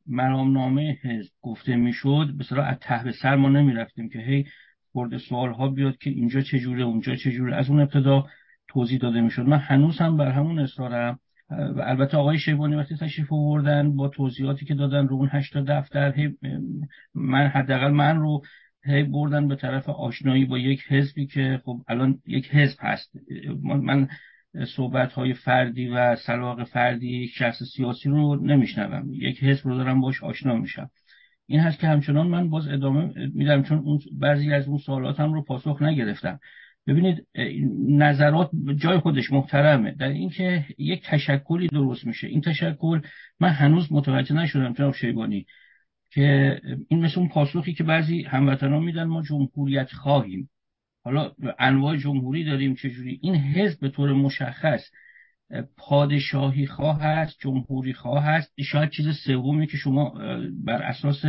مرامنامه 0.07 0.99
حزب 1.03 1.33
گفته 1.43 1.77
می‌شد 1.77 2.35
به 2.39 2.63
از 2.63 2.79
ته 2.81 3.05
به 3.05 3.13
سر 3.13 3.37
ما 3.37 3.49
نمی‌رفتیم 3.49 4.09
که 4.09 4.19
هی 4.19 4.45
خورده 4.99 5.19
سوال 5.19 5.53
ها 5.53 5.69
بیاد 5.69 5.99
که 5.99 6.11
اینجا 6.11 6.41
چجوره 6.41 6.83
اونجا 6.83 7.17
چجوره 7.17 7.57
از 7.57 7.71
اون 7.71 7.81
ابتدا 7.81 8.27
توضیح 8.69 8.99
داده 8.99 9.21
می‌شد. 9.21 9.43
من 9.43 9.59
هنوز 9.59 9.99
هم 9.99 10.17
بر 10.17 10.31
همون 10.31 10.59
اصرارم 10.59 11.19
و 11.51 11.81
البته 11.81 12.17
آقای 12.17 12.39
شیبانی 12.39 12.77
وقتی 12.77 12.97
تشریف 12.97 13.33
آوردن 13.33 13.97
با 13.97 14.09
توضیحاتی 14.09 14.67
که 14.67 14.75
دادن 14.75 15.09
رو 15.09 15.17
اون 15.17 15.29
هشتا 15.33 15.65
دفتر 15.69 16.33
من 17.15 17.47
حداقل 17.47 17.91
من 17.91 18.17
رو 18.17 18.43
هی 18.85 19.03
بردن 19.03 19.49
به 19.49 19.57
طرف 19.57 19.89
آشنایی 19.89 20.45
با 20.45 20.59
یک 20.59 20.81
حزبی 20.89 21.27
که 21.27 21.61
خب 21.65 21.81
الان 21.89 22.19
یک 22.27 22.55
حزب 22.55 22.79
هست. 22.81 23.13
من 23.63 24.09
صحبت 24.77 25.13
های 25.13 25.35
فردی 25.35 25.89
و 25.89 26.17
سلاق 26.17 26.65
فردی 26.65 27.29
شخص 27.29 27.63
سیاسی 27.77 28.09
رو 28.09 28.47
نمیشنوم. 28.47 29.13
یک 29.13 29.45
حزب 29.45 29.69
رو 29.69 29.77
دارم 29.77 30.01
باش 30.01 30.23
آشنا 30.23 30.55
میشم. 30.55 30.91
این 31.49 31.61
هست 31.61 31.79
که 31.79 31.87
همچنان 31.87 32.27
من 32.27 32.51
باز 32.51 32.69
ادامه 32.69 33.13
میدم 33.35 33.63
چون 33.63 33.79
اون 33.79 34.01
بعضی 34.13 34.53
از 34.53 34.69
اون 34.69 34.79
سوالاتم 34.79 35.33
رو 35.33 35.43
پاسخ 35.43 35.83
نگرفتم. 35.83 36.41
ببینید 36.87 37.27
نظرات 37.89 38.51
جای 38.77 38.99
خودش 38.99 39.33
محترمه. 39.33 39.91
در 39.91 40.09
اینکه 40.09 40.65
یک 40.79 41.03
تشکلی 41.05 41.67
درست 41.67 42.07
میشه. 42.07 42.27
این 42.27 42.41
تشکل 42.41 43.01
من 43.41 43.49
هنوز 43.49 43.93
متوجه 43.93 44.35
نشدم 44.35 44.73
جناب 44.73 44.95
شیبانی 44.95 45.47
که 46.11 46.61
این 46.89 47.05
مثل 47.05 47.21
اون 47.21 47.29
پاسخی 47.29 47.75
که 47.75 47.85
بعضی 47.85 48.23
هموطنان 48.23 48.83
میدن 48.83 49.05
ما 49.05 49.23
جمهوریت 49.23 49.93
خواهیم. 49.93 50.51
حالا 51.05 51.33
انواع 51.59 51.97
جمهوری 51.97 52.45
داریم 52.45 52.75
چجوری؟ 52.75 53.19
این 53.23 53.35
حزب 53.35 53.81
به 53.81 53.89
طور 53.89 54.13
مشخص 54.13 54.91
پادشاهی 55.77 56.67
خواه 56.67 57.03
هست 57.03 57.37
جمهوری 57.41 57.93
خواه 57.93 58.25
هست 58.25 58.53
شاید 58.61 58.91
چیز 58.91 59.07
سومی 59.25 59.67
که 59.67 59.77
شما 59.77 60.15
بر 60.65 60.83
اساس 60.83 61.25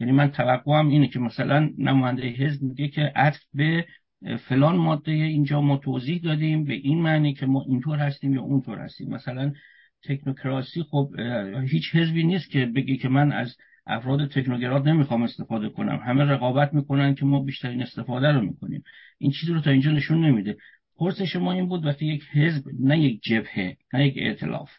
یعنی 0.00 0.12
من 0.12 0.30
توقعم 0.30 0.88
اینه 0.88 1.08
که 1.08 1.18
مثلا 1.18 1.70
نماینده 1.78 2.22
حزب 2.22 2.62
میگه 2.62 2.88
که 2.88 3.12
عطف 3.16 3.40
به 3.54 3.86
فلان 4.48 4.76
ماده 4.76 5.12
اینجا 5.12 5.60
ما 5.60 5.76
توضیح 5.76 6.20
دادیم 6.22 6.64
به 6.64 6.74
این 6.74 7.02
معنی 7.02 7.34
که 7.34 7.46
ما 7.46 7.64
اینطور 7.68 7.98
هستیم 7.98 8.34
یا 8.34 8.42
اونطور 8.42 8.78
هستیم. 8.78 9.10
مثلا 9.10 9.52
تکنوکراسی 10.04 10.82
خب 10.82 11.10
هیچ 11.70 11.94
حزبی 11.94 12.24
نیست 12.24 12.50
که 12.50 12.66
بگه 12.66 12.96
که 12.96 13.08
من 13.08 13.32
از 13.32 13.56
افراد 13.86 14.30
تکنوگرات 14.30 14.86
نمی‌خوام 14.86 15.22
استفاده 15.22 15.68
کنم. 15.68 16.00
همه 16.06 16.24
رقابت 16.24 16.74
می‌کنن 16.74 17.14
که 17.14 17.24
ما 17.24 17.42
بیشترین 17.42 17.82
استفاده 17.82 18.32
رو 18.32 18.40
می‌کنیم. 18.40 18.82
این 19.18 19.30
چیزی 19.30 19.52
رو 19.52 19.60
تا 19.60 19.70
اینجا 19.70 19.90
نشون 19.90 20.24
نمیده. 20.24 20.56
پرسش 20.98 21.36
ما 21.36 21.52
این 21.52 21.68
بود 21.68 21.86
وقتی 21.86 22.06
یک 22.06 22.22
حزب 22.32 22.64
نه 22.80 22.98
یک 22.98 23.22
جبهه 23.22 23.76
نه 23.92 24.06
یک 24.06 24.14
ائتلاف. 24.18 24.70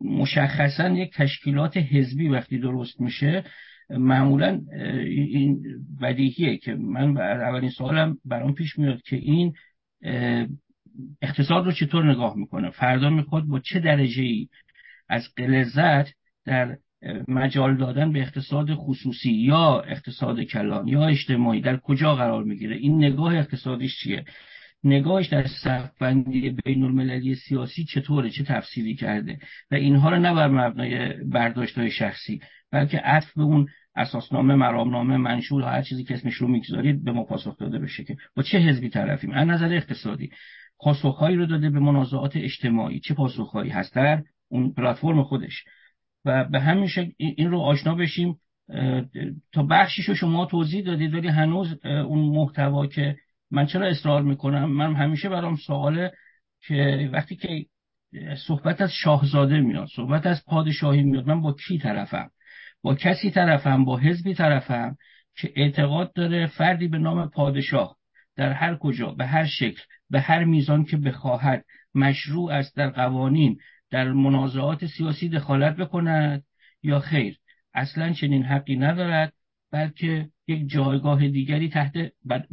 مشخصا 0.00 0.88
یک 0.88 1.12
تشکیلات 1.14 1.76
حزبی 1.76 2.28
وقتی 2.28 2.58
درست 2.58 3.00
میشه 3.00 3.44
معمولا 3.90 4.60
این 5.06 5.62
بدیهیه 6.02 6.56
که 6.56 6.74
من 6.74 7.16
اولین 7.16 7.70
سوالم 7.70 8.18
برام 8.24 8.54
پیش 8.54 8.78
میاد 8.78 9.02
که 9.02 9.16
این 9.16 9.52
اقتصاد 11.22 11.64
رو 11.64 11.72
چطور 11.72 12.10
نگاه 12.10 12.36
می‌کنه؟ 12.36 12.70
فردا 12.70 13.10
می‌خواد 13.10 13.44
با 13.44 13.60
چه 13.60 13.80
درجه 13.80 14.22
ای 14.22 14.48
از 15.08 15.22
قلزت 15.36 16.14
در 16.44 16.76
مجال 17.28 17.76
دادن 17.76 18.12
به 18.12 18.20
اقتصاد 18.20 18.74
خصوصی 18.74 19.32
یا 19.32 19.80
اقتصاد 19.80 20.42
کلان 20.42 20.88
یا 20.88 21.06
اجتماعی 21.06 21.60
در 21.60 21.76
کجا 21.76 22.14
قرار 22.14 22.44
می‌گیره؟ 22.44 22.76
این 22.76 23.04
نگاه 23.04 23.36
اقتصادیش 23.36 23.98
چیه؟ 24.02 24.24
نگاهش 24.84 25.26
در 25.26 25.46
صفبندی 25.46 26.50
بین 26.64 26.82
المللی 26.82 27.34
سیاسی 27.34 27.84
چطوره؟ 27.84 28.30
چه 28.30 28.44
تفسیری 28.44 28.94
کرده؟ 28.94 29.38
و 29.70 29.74
اینها 29.74 30.10
رو 30.10 30.18
نه 30.18 30.34
بر 30.34 30.48
مبنای 30.48 31.24
برداشت 31.24 31.78
های 31.78 31.90
شخصی 31.90 32.40
بلکه 32.72 32.98
عطف 32.98 33.32
به 33.36 33.42
اون 33.42 33.68
اساسنامه 33.96 34.54
مرامنامه 34.54 35.16
منشور 35.16 35.62
هر 35.62 35.82
چیزی 35.82 36.04
که 36.04 36.14
اسمش 36.14 36.34
رو 36.34 36.48
می‌گذارید 36.48 37.04
به 37.04 37.12
ما 37.12 37.24
پاسخ 37.24 37.58
داده 37.58 37.78
بشه 37.78 38.04
که 38.04 38.16
با 38.36 38.42
چه 38.42 38.58
حزبی 38.58 38.88
طرفیم. 38.88 39.30
از 39.30 39.48
نظر 39.48 39.72
اقتصادی 39.72 40.30
پاسخهایی 40.78 41.36
رو 41.36 41.46
داده 41.46 41.70
به 41.70 41.80
منازعات 41.80 42.36
اجتماعی. 42.36 43.00
چه 43.00 43.14
پاسخهایی؟ 43.14 43.70
هست 43.70 43.94
در 43.94 44.22
اون 44.48 44.72
پلتفرم 44.72 45.22
خودش. 45.22 45.64
و 46.24 46.44
به 46.44 46.60
همین 46.60 46.86
شکل 46.86 47.12
این 47.18 47.50
رو 47.50 47.58
آشنا 47.58 47.94
بشیم. 47.94 48.36
تا 49.52 49.62
بخشیش 49.62 50.08
رو 50.08 50.14
شما 50.14 50.46
توضیح 50.46 50.84
دادید 50.84 51.14
ولی 51.14 51.28
هنوز 51.28 51.84
اون 51.84 52.36
محتوا 52.36 52.86
که 52.86 53.16
من 53.56 53.66
چرا 53.66 53.86
اصرار 53.86 54.22
می‌کنم؟ 54.22 54.64
من 54.64 54.94
همیشه 54.94 55.28
برام 55.28 55.56
سواله 55.56 56.12
که 56.60 57.10
وقتی 57.12 57.36
که 57.36 57.66
صحبت 58.46 58.80
از 58.80 58.92
شاهزاده 58.92 59.60
میاد 59.60 59.88
صحبت 59.96 60.26
از 60.26 60.44
پادشاهی 60.46 61.02
میاد 61.02 61.26
من 61.26 61.40
با 61.40 61.52
کی 61.52 61.78
طرفم؟ 61.78 62.30
با 62.82 62.94
کسی 62.94 63.30
طرفم؟ 63.30 63.84
با 63.84 63.96
حزبی 63.98 64.34
طرفم 64.34 64.96
که 65.36 65.52
اعتقاد 65.56 66.12
داره 66.12 66.46
فردی 66.46 66.88
به 66.88 66.98
نام 66.98 67.28
پادشاه 67.28 67.96
در 68.36 68.52
هر 68.52 68.76
کجا 68.76 69.06
به 69.06 69.26
هر 69.26 69.46
شکل 69.46 69.82
به 70.10 70.20
هر 70.20 70.44
میزان 70.44 70.84
که 70.84 70.96
بخواهد 70.96 71.64
مشروع 71.94 72.52
است 72.52 72.76
در 72.76 72.90
قوانین 72.90 73.58
در 73.90 74.12
منازعات 74.12 74.86
سیاسی 74.86 75.28
دخالت 75.28 75.76
بکند 75.76 76.44
یا 76.82 77.00
خیر. 77.00 77.38
اصلا 77.74 78.12
چنین 78.12 78.42
حقی 78.42 78.76
ندارد. 78.76 79.32
بلکه 79.76 80.28
یک 80.48 80.68
جایگاه 80.68 81.28
دیگری 81.28 81.68
تحت 81.68 81.92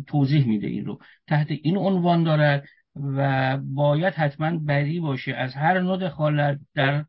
توضیح 0.08 0.48
میده 0.48 0.68
این 0.68 0.86
رو. 0.86 1.00
تحت 1.28 1.48
این 1.52 1.78
عنوان 1.78 2.24
دارد 2.24 2.66
و 2.96 3.58
باید 3.58 4.14
حتما 4.14 4.58
بری 4.58 5.00
باشه 5.00 5.34
از 5.34 5.54
هر 5.54 5.80
نوع 5.80 5.98
دخالت 5.98 6.60
در 6.76 7.06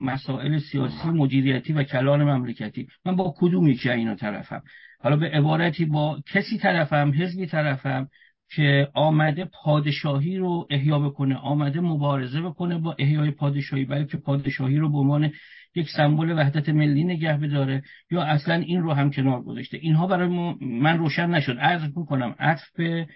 مسائل 0.00 0.58
سیاسی 0.58 1.08
مدیریتی 1.08 1.72
و 1.72 1.82
کلان 1.82 2.22
مملکتی. 2.22 2.86
من 3.04 3.16
با 3.16 3.34
کدوم 3.38 3.68
یکی 3.68 3.90
اینا 3.90 4.14
طرفم؟ 4.14 4.62
حالا 5.00 5.16
به 5.16 5.26
عبارتی 5.30 5.84
با 5.84 6.20
کسی 6.26 6.58
طرفم 6.58 7.12
حزبی 7.16 7.46
طرفم 7.46 8.08
که 8.54 8.88
آمده 8.94 9.44
پادشاهی 9.44 10.36
رو 10.36 10.66
احیا 10.70 10.98
بکنه 10.98 11.36
آمده 11.36 11.80
مبارزه 11.80 12.40
بکنه 12.40 12.78
با 12.78 12.96
احیای 12.98 13.30
پادشاهی 13.30 13.84
بلکه 13.84 14.16
پادشاهی 14.16 14.76
رو 14.76 14.92
به 14.92 14.98
عنوان 14.98 15.32
یک 15.74 15.88
سمبل 15.96 16.38
وحدت 16.38 16.68
ملی 16.68 17.04
نگه 17.04 17.36
بداره 17.36 17.82
یا 18.10 18.22
اصلا 18.22 18.54
این 18.54 18.82
رو 18.82 18.92
هم 18.92 19.10
کنار 19.10 19.42
گذاشته. 19.42 19.78
اینها 19.78 20.06
برای 20.06 20.28
من 20.60 20.98
روشن 20.98 21.30
نشد. 21.30 21.58
عرض 21.58 21.92
کنم 21.92 22.34
عطف 22.38 22.70
به 22.76 23.06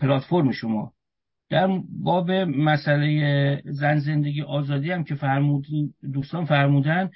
پلتفرم 0.00 0.52
شما. 0.52 0.92
در 1.50 1.68
باب 1.88 2.30
مسئله 2.30 3.62
زن 3.64 3.98
زندگی 3.98 4.42
آزادی 4.42 4.90
هم 4.90 5.04
که 5.04 5.14
فرمودین 5.14 5.94
دوستان 6.12 6.44
فرمودن 6.44 7.10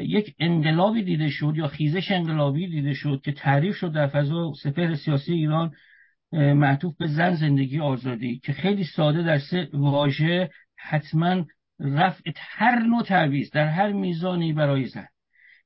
یک 0.00 0.34
انقلابی 0.38 1.02
دیده 1.02 1.28
شد 1.28 1.52
یا 1.56 1.66
خیزش 1.66 2.10
انقلابی 2.10 2.68
دیده 2.68 2.94
شد 2.94 3.20
که 3.24 3.32
تعریف 3.32 3.76
شد 3.76 3.92
در 3.92 4.06
فضا 4.06 4.52
سپهر 4.62 4.94
سیاسی 4.94 5.32
ایران 5.32 5.72
معطوف 6.32 6.96
به 6.96 7.06
زن 7.06 7.34
زندگی 7.34 7.80
آزادی 7.80 8.38
که 8.38 8.52
خیلی 8.52 8.84
ساده 8.84 9.22
در 9.22 9.38
سه 9.38 9.68
واژه 9.72 10.50
حتما 10.76 11.44
رفع 11.80 12.30
هر 12.36 12.78
نوع 12.78 13.02
تعویز 13.02 13.50
در 13.50 13.66
هر 13.66 13.92
میزانی 13.92 14.52
برای 14.52 14.86
زن. 14.86 15.08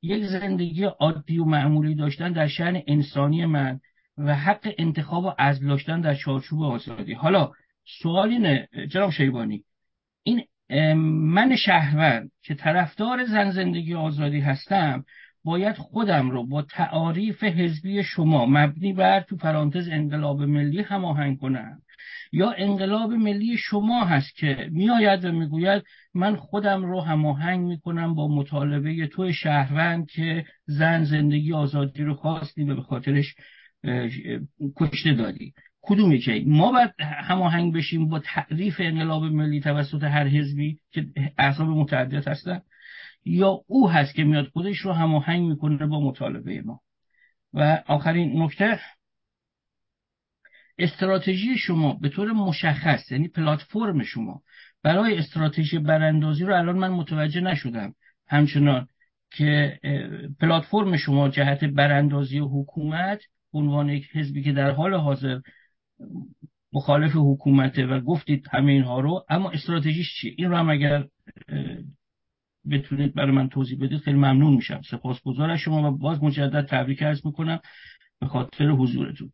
یک 0.02 0.24
زندگی 0.24 0.84
عادی 0.84 1.39
و 1.39 1.44
معمولی 1.44 1.94
داشتن 1.94 2.32
در 2.32 2.48
شعن 2.48 2.82
انسانی 2.86 3.47
من 3.47 3.80
و 4.18 4.34
حق 4.34 4.74
انتخاب 4.78 5.24
و 5.24 5.32
عزل 5.39 5.68
داشتن 5.68 6.01
در 6.01 6.14
چارچوب 6.14 6.62
آزادی. 6.62 7.12
حالا 7.12 7.52
سوال 8.02 8.28
اینه 8.28 8.68
جناب 8.89 9.10
شیبانی 9.10 9.64
این 10.22 10.44
من 11.05 11.56
شهروند 11.56 12.30
که 12.43 12.55
طرفدار 12.55 13.24
زن 13.24 13.51
زندگی 13.51 13.94
آزادی 13.94 14.40
هستم 14.40 15.05
باید 15.44 15.77
خودم 15.77 16.31
رو 16.31 16.47
با 16.47 16.62
تعاریف 16.62 17.44
حزبی 17.44 18.02
شما 18.02 18.47
مبنی 18.47 18.93
بر 18.93 19.20
تو 19.20 19.36
پرانتز 19.36 19.89
انقلاب 19.89 20.43
ملی 20.43 20.82
هماهنگ 20.82 21.39
کنم. 21.39 21.78
یا 22.32 22.51
انقلاب 22.51 23.12
ملی 23.12 23.56
شما 23.56 24.05
هست 24.05 24.36
که 24.36 24.69
میآید 24.70 25.24
و 25.24 25.32
می‌گوید 25.32 25.82
من 26.14 26.36
خودم 26.36 26.85
رو 26.85 27.01
هماهنگ 27.01 27.60
می‌کنم 27.60 28.14
با 28.14 28.28
مطالبه 28.28 29.06
تو 29.06 29.32
شهروند 29.32 30.06
که 30.06 30.44
زن 30.66 31.05
زندگی 31.05 31.52
آزادی 31.52 32.02
رو 32.02 32.14
خواستی 32.14 32.64
و 32.64 32.74
به 32.74 32.82
خاطرش 32.82 33.35
کشته 34.77 35.12
دادی. 35.12 35.52
کدوم 35.82 36.12
یکی 36.12 36.44
ما 36.47 36.73
باید 36.73 36.90
هماهنگ 37.01 37.74
بشیم 37.74 38.09
با 38.09 38.19
تعریف 38.19 38.77
انقلاب 38.78 39.24
ملی 39.24 39.60
توسط 39.60 40.02
هر 40.02 40.27
حزبی 40.27 40.78
که 40.90 41.06
احزاب 41.39 41.69
متعدد 41.69 42.28
هستن؟ 42.28 42.60
یا 43.24 43.61
او 43.66 43.90
هست 43.90 44.15
که 44.15 44.24
میاد 44.24 44.49
خودش 44.49 44.78
رو 44.78 44.93
هماهنگ 44.93 45.49
می‌کنه 45.49 45.86
با 45.86 46.01
مطالبه 46.01 46.62
ما. 46.62 46.81
و 47.55 47.82
آخرین 47.86 48.43
نکته 48.43 48.81
استراتژی 50.78 51.59
شما 51.59 51.93
به 51.93 52.09
طور 52.09 52.32
مشخص 52.32 53.12
یعنی 53.12 53.28
پلتفرم 53.28 54.03
شما 54.03 54.43
برای 54.82 55.19
استراتژی 55.19 55.78
براندازی 55.78 56.44
رو 56.44 56.55
الان 56.55 56.78
من 56.78 56.89
متوجه 56.89 57.40
نشدم. 57.40 57.94
همچنان 58.27 58.86
که 59.31 59.78
پلتفرم 60.40 60.97
شما 60.97 61.28
جهت 61.28 61.65
براندازی 61.65 62.39
حکومت 62.39 63.20
عنوان 63.53 63.89
یک 63.89 64.16
حزبی 64.16 64.43
که 64.43 64.53
در 64.53 64.70
حال 64.70 64.94
حاضر 64.94 65.40
مخالف 66.73 67.12
حکومته 67.15 67.86
و 67.86 68.01
گفتید 68.01 68.47
همه 68.53 68.73
اینها 68.73 69.01
رو 69.01 69.24
اما 69.28 69.51
استراتژیش 69.51 70.15
چیه؟ 70.20 70.35
این 70.39 70.51
رو 70.51 70.57
هم 70.57 70.70
اگر 70.70 71.05
بتونید 72.70 73.14
برای 73.14 73.30
من 73.30 73.48
توضیح 73.48 73.78
بدید 73.78 74.01
خیلی 74.01 74.16
ممنون 74.16 74.55
میشم. 74.55 74.80
سپاسگزار 74.90 75.51
از 75.51 75.59
شما 75.59 75.93
و 75.93 75.98
باز 75.98 76.22
مجدد 76.22 76.66
تبریک 76.66 77.02
عرض 77.02 77.26
می‌کنم 77.26 77.60
به 78.20 78.26
خاطر 78.26 78.68
حضورتون. 78.68 79.32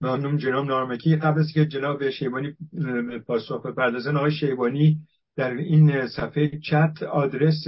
ممنون 0.00 0.38
جناب 0.38 0.66
نارمکی. 0.66 1.16
قبل 1.16 1.40
از 1.40 1.52
که 1.54 1.66
جناب 1.66 2.10
شیبانی 2.10 2.56
پاسخ 3.26 3.66
بپردازن 3.66 4.16
آقای 4.16 4.30
شیبانی 4.30 4.98
در 5.36 5.50
این 5.50 6.06
صفحه 6.06 6.58
چت 6.58 7.02
آدرس 7.02 7.64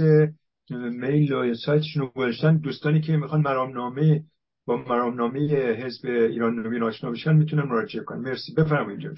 میل 0.69 1.33
و 1.33 1.53
سایتشون 1.53 2.01
رو 2.01 2.11
گذاشتن. 2.15 2.57
دوستانی 2.57 3.01
که 3.01 3.17
می‌خوان 3.17 3.41
مرامنامه 3.41 4.23
با 4.65 4.77
مرامنامه 4.77 5.39
حزب 5.55 6.05
ایران 6.05 6.55
نوین 6.55 6.83
آشنا 6.83 7.11
بشن 7.11 7.35
می‌تونن 7.35 7.63
مراجعه 7.63 8.03
کنن. 8.03 8.19
مرسی. 8.19 8.53
بفرمایید 8.53 8.99
جناب 8.99 9.15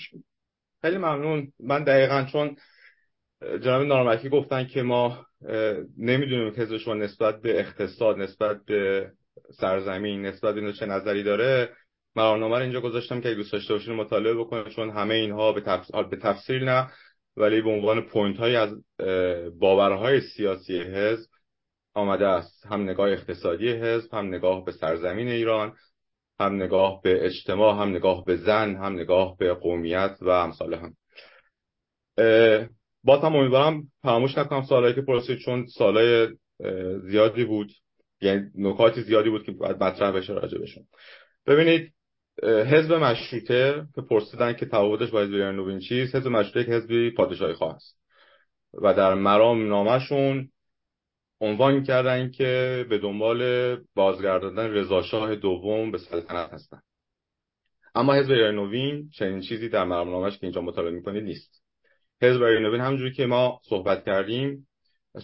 خیلی 0.82 0.98
ممنون. 0.98 1.52
من 1.60 1.84
دقیقا 1.84 2.24
چون 2.24 2.56
جناب 3.42 3.82
نارمکی 3.82 4.30
گفتن 4.30 4.66
که 4.66 4.82
ما 4.82 5.26
نمی‌دونیم 5.98 6.54
حزب 6.58 6.78
شما 6.78 6.94
نسبت 6.94 7.42
به 7.42 7.60
اقتصاد 7.60 8.18
نسبت 8.18 8.66
به 8.66 9.12
سرزمین 9.52 10.26
نسبت 10.26 10.56
به 10.56 10.74
چه 10.74 10.86
نظری 10.86 11.24
داره. 11.24 11.70
مرامنامه 12.16 12.56
رو 12.56 12.62
اینجا 12.62 12.82
گذاشتم 12.82 13.22
که 13.22 13.34
دوست 13.34 13.52
داشته 13.52 13.74
باشین 13.74 13.96
مطالعه 13.96 14.34
بکنید 14.34 14.68
چون 14.68 14.90
همه 14.90 15.16
اینها 15.16 15.52
به, 15.52 15.62
تفصیل, 15.62 16.04
به 16.04 16.18
تفصیل 16.18 16.64
نه. 16.64 16.92
ولی 17.38 17.62
به 17.62 17.70
عنوان 17.70 18.02
پوینت 18.02 18.38
های 18.38 18.56
از 18.56 18.70
باورهای 19.60 20.22
سیاسی 20.22 20.80
حزب 20.80 21.30
آمده 21.94 22.28
است. 22.28 22.66
هم 22.66 22.82
نگاه 22.82 23.10
اقتصادی 23.10 23.70
حزب 23.70 24.14
هم 24.14 24.28
نگاه 24.28 24.66
به 24.66 24.72
سرزمین 24.72 25.28
ایران 25.28 25.74
هم 26.40 26.56
نگاه 26.56 27.02
به 27.04 27.26
اجتماع 27.26 27.82
هم 27.82 27.90
نگاه 27.90 28.26
به 28.26 28.36
زن 28.36 28.76
هم 28.76 28.94
نگاه 28.94 29.38
به 29.38 29.54
قومیت 29.54 30.18
و 30.22 30.30
امثال 30.30 30.74
هم. 30.74 30.94
با 33.04 33.20
هم 33.20 33.36
امیدوارم 33.36 33.84
فراموش 34.02 34.38
نکنم 34.38 34.64
سالهایی 34.64 34.96
که 34.96 35.02
پرسید 35.02 35.38
چون 35.38 35.66
سالهای 35.66 36.28
زیادی 37.04 37.46
بود. 37.46 37.72
یعنی 38.22 38.50
نکاتی 38.56 39.02
زیادی 39.02 39.30
بود 39.30 39.44
که 39.44 39.52
باید 39.52 39.84
مطرح 39.84 40.12
بشه 40.12 40.34
راجع 40.34 40.58
بشون 40.58 40.84
ببینید 41.48 41.94
حزب 42.44 42.94
مشروطه 42.94 43.86
که 43.96 44.02
پرسیدن 44.02 44.54
که 44.54 44.66
تفاوتش 44.66 45.10
با 45.10 45.22
حزب 45.22 45.34
نوین 45.34 45.80
چیست 45.80 46.16
حزب 46.16 46.28
مشروطه 46.28 46.64
که 46.64 46.72
حزبی 46.72 47.12
پادشاهی 47.12 47.54
خواه 47.54 47.76
است. 47.76 47.98
و 48.74 48.94
در 48.94 49.14
مرام 49.14 49.70
نامشون 49.70 50.50
عنوان 51.42 51.84
کردن 51.84 52.32
که 52.32 52.86
به 52.90 52.98
دنبال 52.98 53.42
بازگرداندن 53.96 54.70
رضاشاه 54.70 55.36
دوم 55.36 55.92
به 55.92 55.98
سلطنت 55.98 56.54
هستن. 56.54 56.80
اما 57.96 58.14
حزب 58.14 58.32
نوین 58.32 59.10
چنین 59.10 59.42
چیزی 59.42 59.70
در 59.70 59.84
مرام 59.84 60.10
نامش 60.10 60.38
که 60.38 60.44
اینجا 60.44 60.62
مطالعه 60.62 60.92
می‌کنید 60.92 61.24
نیست. 61.24 61.57
حزب 62.22 62.44
نوین 62.44 62.82
همجوری 62.82 63.14
که 63.14 63.26
ما 63.26 63.62
صحبت 63.70 64.06
کردیم 64.06 64.68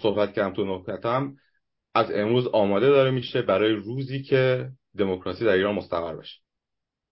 صحبت 0.01 0.33
کردم 0.33 0.53
تو 0.53 0.65
نکتم 0.65 1.35
از 1.93 2.11
امروز 2.11 2.47
آماده 2.47 2.89
داره 2.89 3.11
میشه 3.11 3.41
برای 3.41 3.73
روزی 3.73 4.21
که 4.21 4.69
دموکراسی 4.97 5.45
در 5.45 5.51
ایران 5.51 5.75
مستقر 5.75 6.15
بشه 6.15 6.39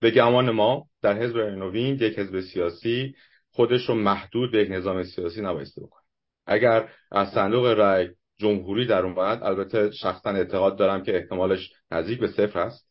به 0.02 0.12
گمان 0.12 0.52
ما 0.52 0.88
در 1.02 1.18
حزب 1.18 1.38
نوین 1.38 1.96
یک 1.96 2.20
حزب 2.20 2.42
سیاسی 2.42 3.16
خودش 3.52 3.90
رو 3.90 3.96
محدود 3.96 4.52
به 4.52 4.62
یک 4.62 4.72
نظام 4.72 5.04
سیاسی 5.04 5.42
نبایسته 5.42 5.82
بکنه. 5.82 6.04
اگر 6.46 6.90
از 7.12 7.30
صندوق 7.30 7.66
رأی 7.66 8.10
جمهوری 8.38 8.88
در 8.88 9.06
اومد 9.06 9.44
البته 9.44 9.92
شخصا 9.92 10.30
اعتقاد 10.30 10.78
دارم 10.78 11.04
که 11.04 11.18
احتمالش 11.18 11.72
نزدیک 11.92 12.20
به 12.20 12.28
صفر 12.28 12.60
است. 12.60 12.88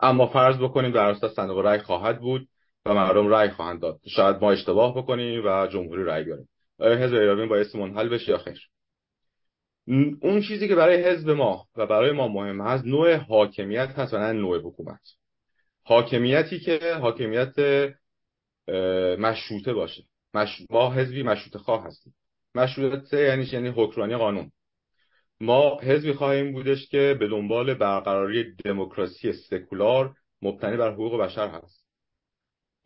اما 0.00 0.26
فرض 0.26 0.58
بکنیم 0.58 0.92
در 0.92 1.04
اساس 1.04 1.34
صندوق 1.34 1.58
رأی 1.58 1.78
خواهد 1.78 2.20
بود. 2.20 2.48
و 2.86 2.94
مردم 2.94 3.28
رأی 3.28 3.50
خواهند 3.50 3.80
داد. 3.80 4.00
شاید 4.06 4.36
ما 4.36 4.52
اشتباه 4.52 4.96
بکنیم 4.96 5.42
و 5.46 5.66
جمهوری 5.66 6.04
رأی 6.04 6.24
بیاریم. 6.24 6.48
آیا 6.78 6.96
حزب 6.96 7.14
نوین 7.14 7.48
باعث 7.48 7.74
منحل 7.74 8.08
بشه 8.08 8.30
یا 8.30 8.38
خیر؟ 8.38 8.68
اون 10.22 10.40
چیزی 10.48 10.68
که 10.68 10.74
برای 10.74 11.04
حزب 11.04 11.30
ما 11.30 11.66
و 11.76 11.86
برای 11.86 12.12
ما 12.12 12.28
مهم 12.28 12.60
هست 12.60 12.84
نوع 12.84 13.14
حاکمیت 13.16 13.88
هست 13.88 14.14
و 14.14 14.18
نه 14.18 14.32
نوع 14.32 14.58
حکومت. 14.58 15.00
حاکمیتی 15.84 16.60
که 16.60 16.94
حاکمیت 17.00 17.54
مشروطه 19.18 19.72
باشه. 19.72 20.02
مش... 20.34 20.62
ما 20.70 20.92
حزبی 20.92 21.22
مشروطه 21.22 21.58
خواه 21.58 21.86
هستیم. 21.86 22.14
مشروطه 22.54 23.20
یعنی 23.20 23.48
یعنی 23.52 23.68
حکمرانی 23.68 24.16
قانون. 24.16 24.52
ما 25.40 25.80
حزبی 25.80 26.12
خواهیم 26.12 26.52
بودش 26.52 26.88
که 26.88 27.16
به 27.20 27.28
دنبال 27.28 27.74
برقراری 27.74 28.54
دموکراسی 28.64 29.32
سکولار 29.32 30.14
مبتنی 30.42 30.76
بر 30.76 30.92
حقوق 30.92 31.20
بشر 31.20 31.48
هست. 31.48 31.81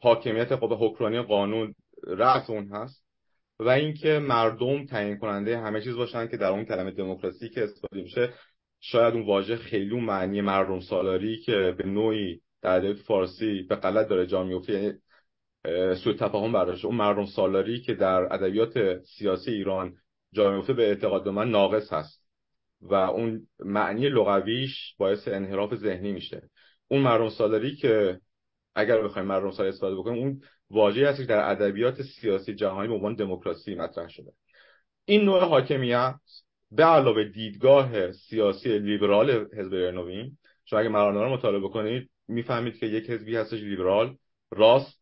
حاکمیت 0.01 0.52
قوه 0.52 0.77
حکمرانی 0.81 1.23
قانون 1.23 1.74
رأس 2.06 2.51
اون 2.51 2.68
هست 2.68 3.06
و 3.60 3.68
اینکه 3.68 4.18
مردم 4.18 4.86
تعیین 4.86 5.18
کننده 5.18 5.59
همه 5.59 5.81
چیز 5.81 5.97
باشن 5.97 6.28
که 6.28 6.36
در 6.36 6.51
اون 6.51 6.64
کلمه 6.64 6.90
دموکراسی 6.90 7.48
که 7.48 7.64
استفاده 7.64 8.02
میشه 8.02 8.32
شاید 8.81 9.14
اون 9.14 9.27
واژه 9.27 9.56
خیلی 9.56 9.90
اون 9.90 10.05
معنی 10.05 10.40
مردم 10.40 10.81
سالاری 10.81 11.40
که 11.40 11.74
به 11.78 11.86
نوعی 11.86 12.40
در 12.62 12.70
ادبیات 12.70 12.97
فارسی 12.97 13.62
به 13.62 13.77
غلط 13.77 14.09
داره 14.09 14.27
جا 14.27 14.44
میفته 14.44 14.73
یعنی 14.73 14.94
سوء 15.94 16.12
تفاهم 16.12 16.52
برداشته 16.52 16.86
اون 16.86 16.97
مردم 16.97 17.27
سالاری 17.27 17.81
که 17.81 17.94
در 17.94 18.35
ادبیات 18.35 19.02
سیاسی 19.02 19.51
ایران 19.51 19.97
جا 20.32 20.56
میفته 20.56 20.73
به 20.73 20.89
اعتقاد 20.89 21.28
من 21.28 21.51
ناقص 21.51 21.93
هست 21.93 22.27
و 22.81 22.94
اون 22.94 23.47
معنی 23.59 24.09
لغویش 24.09 24.94
باعث 24.98 25.28
انحراف 25.28 25.74
ذهنی 25.74 26.12
میشه. 26.12 26.51
اون 26.89 27.02
مردم 27.02 27.28
سالاری 27.28 27.77
که 27.77 28.20
اگر 28.76 29.02
بخوایم 29.02 29.28
مردم 29.28 29.50
سالاری 29.50 29.68
استفاده 29.68 29.96
بکنیم 29.96 30.22
اون 30.22 30.42
واژه‌ای 30.70 31.06
هست 31.06 31.18
که 31.18 31.24
در 31.24 31.50
ادبیات 31.50 32.02
سیاسی 32.02 32.54
جهانی 32.54 32.88
به 32.88 32.94
عنوان 32.94 33.14
دموکراسی 33.14 33.74
مطرح 33.74 34.08
شده. 34.08 34.32
این 35.04 35.24
نوع 35.24 35.44
حاکمیت 35.44 36.14
به 36.70 36.84
علاوه 36.84 37.24
دیدگاه 37.24 38.12
سیاسی 38.12 38.78
لیبرال 38.78 39.30
حزب 39.30 39.74
نوین 39.74 40.38
شما 40.64 40.78
اگه 40.78 40.88
مرانه 40.88 41.20
رو 41.20 41.32
مطالعه 41.32 41.60
بکنید 41.60 42.10
می‌فهمید 42.28 42.78
که 42.78 42.86
یک 42.86 43.10
حزبی 43.10 43.36
هستش 43.36 43.60
لیبرال 43.60 44.16
راست 44.50 45.00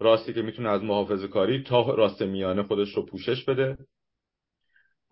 راستی 0.00 0.32
که 0.32 0.42
می‌تونه 0.42 0.68
از 0.68 0.82
محافظه 0.82 1.28
کاری 1.28 1.62
تا 1.62 1.94
راست 1.94 2.22
میانه 2.22 2.62
خودش 2.62 2.94
رو 2.94 3.06
پوشش 3.06 3.44
بده 3.44 3.78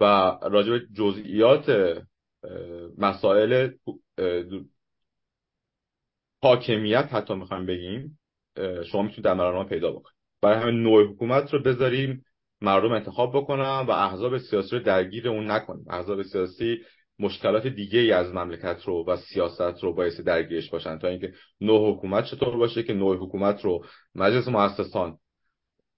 و 0.01 0.05
راجع 0.43 0.79
جزئیات 0.79 1.99
مسائل 2.99 3.71
حاکمیت 6.47 7.09
حتی 7.13 7.35
می‌خوایم 7.35 7.67
بگیم 7.67 8.19
شما 8.93 9.03
می‌تونید 9.03 9.25
در 9.25 9.35
مرانه 9.35 9.69
پیدا 9.69 9.91
بکنید. 9.91 10.17
برای 10.43 10.63
همین 10.63 10.83
نوع 10.83 11.05
حکومت 11.05 11.55
رو 11.55 11.63
بذاریم 11.63 12.25
مردم 12.61 12.93
انتخاب 12.93 13.37
بکنن 13.37 13.87
و 13.89 13.91
احزاب 13.91 14.39
سیاسی 14.39 14.77
رو 14.77 14.83
درگیر 14.83 15.29
اون 15.29 15.51
نکنیم. 15.51 15.85
احزاب 15.91 16.23
سیاسی 16.23 16.79
مشکلات 17.19 17.67
دیگه 17.67 17.99
ای 17.99 18.13
از 18.13 18.35
مملکت 18.35 18.83
رو 18.85 19.05
و 19.07 19.17
سیاست 19.17 19.83
رو 19.83 19.95
باعث 19.95 20.21
درگیرش 20.21 20.71
باشن 20.71 20.99
تا 20.99 21.09
اینکه 21.09 21.33
نوع 21.61 21.93
حکومت 21.93 22.25
چطور 22.25 22.57
باشه 22.57 22.83
که 22.83 22.95
نوع 22.95 23.17
حکومت 23.17 23.65
رو 23.65 23.85
مجلس 24.15 24.49
مؤسسان 24.49 25.19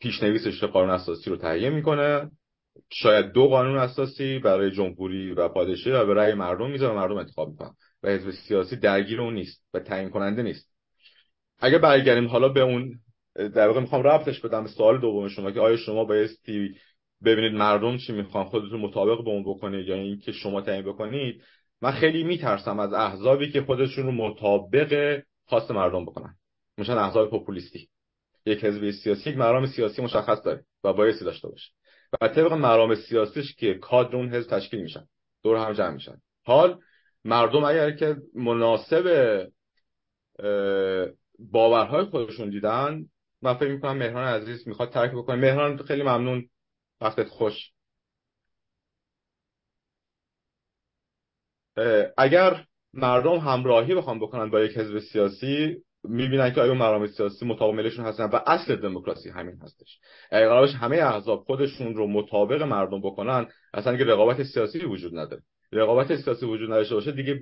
پیشنویسش 0.00 0.64
قانون 0.64 0.90
اساسی 0.90 1.30
رو 1.30 1.36
تهیه 1.36 1.70
می‌کنه. 1.70 2.30
شاید 2.92 3.32
دو 3.32 3.48
قانون 3.48 3.76
اساسی 3.78 4.38
برای 4.38 4.70
جمهوری 4.70 5.32
و 5.32 5.48
پادشاهی 5.48 5.96
و 5.96 6.06
به 6.06 6.14
رأی 6.14 6.34
مردم 6.34 6.70
می‌ذاره 6.70 6.94
مردم 6.94 7.16
انتخاب 7.16 7.48
می‌کنن. 7.48 7.74
و 8.02 8.08
حزب 8.08 8.30
سیاسی 8.30 8.76
درگیر 8.76 9.20
اون 9.20 9.34
نیست 9.34 9.64
و 9.74 9.78
تعیین 9.80 10.10
کننده 10.10 10.42
نیست. 10.42 10.72
اگر 11.58 11.78
برگردیم 11.78 12.28
حالا 12.28 12.48
به 12.48 12.60
اون 12.60 12.98
در 13.34 13.66
واقع 13.66 13.80
می‌خوام 13.80 14.02
ربطش 14.02 14.40
بدم 14.40 14.62
به 14.62 14.68
سوال 14.68 15.00
دوم 15.00 15.28
شما 15.28 15.50
که 15.50 15.60
آیا 15.60 15.76
شما 15.76 16.04
بایستی 16.04 16.74
ببینید 17.24 17.52
مردم 17.52 17.98
چی 17.98 18.12
می‌خوان 18.12 18.44
خودتون 18.44 18.80
مطابق 18.80 19.24
به 19.24 19.30
اون 19.30 19.42
بکنید 19.42 19.88
یا 19.88 19.94
اینکه 19.94 20.32
شما 20.32 20.60
تعیین 20.60 20.84
بکنید؟ 20.84 21.42
من 21.82 21.90
خیلی 21.90 22.24
میترسم 22.24 22.78
از 22.78 22.92
احزابی 22.92 23.52
که 23.52 23.62
خودشون 23.62 24.06
رو 24.06 24.12
مطابق 24.12 25.22
خواست 25.44 25.70
مردم 25.70 26.04
بکنن. 26.04 26.34
میشن 26.76 26.92
احزاب 26.92 27.30
پوپولیستی. 27.30 27.88
یک 28.46 28.64
حزب 28.64 28.90
سیاسی 28.90 29.30
یک 29.30 29.36
مرام 29.36 29.66
سیاسی 29.66 30.02
مشخص 30.02 30.44
داره 30.44 30.64
و 30.84 30.92
بایستی 30.92 31.24
داشته 31.24 31.48
باشه. 31.48 31.70
و 32.20 32.28
طبق 32.28 32.52
مرام 32.52 32.94
سیاسیش 32.94 33.54
که 33.54 33.74
کادر 33.74 34.16
اون 34.16 34.34
حزب 34.34 34.50
تشکیل 34.50 34.80
میشن. 34.80 35.04
دور 35.42 35.56
هم 35.56 35.72
جمع 35.72 35.94
میشن. 35.94 36.16
حال 36.44 36.78
مردم 37.24 37.64
اگر 37.64 37.90
که 37.90 38.16
مناسب 38.34 39.48
باورهای 41.38 42.04
خودشون 42.04 42.50
دیدن 42.50 43.04
من 43.42 43.54
فکر 43.54 43.72
می‌کنم 43.72 43.96
مهران 43.96 44.24
عزیز 44.24 44.68
می‌خواد 44.68 44.90
ترک 44.90 45.10
بکنه. 45.10 45.36
مهران 45.36 45.76
خیلی 45.76 46.02
ممنون. 46.02 46.48
وقتت 47.00 47.28
خوش. 47.28 47.72
اگر 52.18 52.64
مردم 52.94 53.38
همراهی 53.38 53.94
بخوام 53.94 54.18
بکنن 54.18 54.50
با 54.50 54.60
یک 54.60 54.78
حزب 54.78 54.98
سیاسی 54.98 55.76
می‌بینن 56.04 56.52
که 56.54 56.60
آیا 56.60 56.74
مرام 56.74 57.06
سیاسی 57.06 57.46
مطابقشون 57.46 58.04
هستن 58.04 58.24
و 58.24 58.40
اصل 58.46 58.76
دموکراسی 58.76 59.30
همین 59.30 59.58
هستش. 59.62 60.00
اگر 60.30 60.64
همه 60.64 60.96
احزاب 60.96 61.44
خودشون 61.44 61.94
رو 61.94 62.06
مطابق 62.06 62.62
مردم 62.62 63.00
بکنن 63.00 63.46
اصلا 63.74 63.96
که 63.96 64.04
رقابت 64.04 64.42
سیاسی 64.42 64.78
وجود 64.78 65.18
نداره. 65.18 65.42
رقابت 65.72 66.16
سیاسی 66.16 66.46
وجود 66.46 66.70
نداشته 66.70 66.94
باشه 66.94 67.12
دیگه 67.12 67.40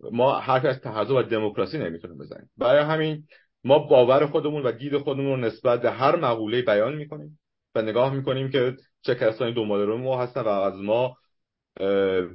ما 0.00 0.38
حرف 0.38 0.64
از 0.64 0.80
تحزب 0.80 1.10
و 1.10 1.22
دموکراسی 1.22 1.78
نمی‌تونیم 1.78 2.18
بزنیم. 2.18 2.50
برای 2.56 2.82
همین 2.82 3.26
ما 3.64 3.78
باور 3.78 4.26
خودمون 4.26 4.62
و 4.62 4.72
دید 4.72 4.98
خودمون 4.98 5.26
رو 5.26 5.36
نسبت 5.36 5.82
به 5.82 5.90
هر 5.90 6.16
مقوله 6.16 6.62
بیان 6.62 6.94
می‌کنیم 6.94 7.40
و 7.74 7.82
نگاه 7.82 8.14
می‌کنیم 8.14 8.50
که 8.50 8.76
چه 9.02 9.14
کسانی 9.14 9.52
دنبال 9.52 9.80
رو 9.80 9.98
ما 9.98 10.22
هستن 10.22 10.40
و 10.40 10.48
از 10.48 10.80
ما 10.80 11.16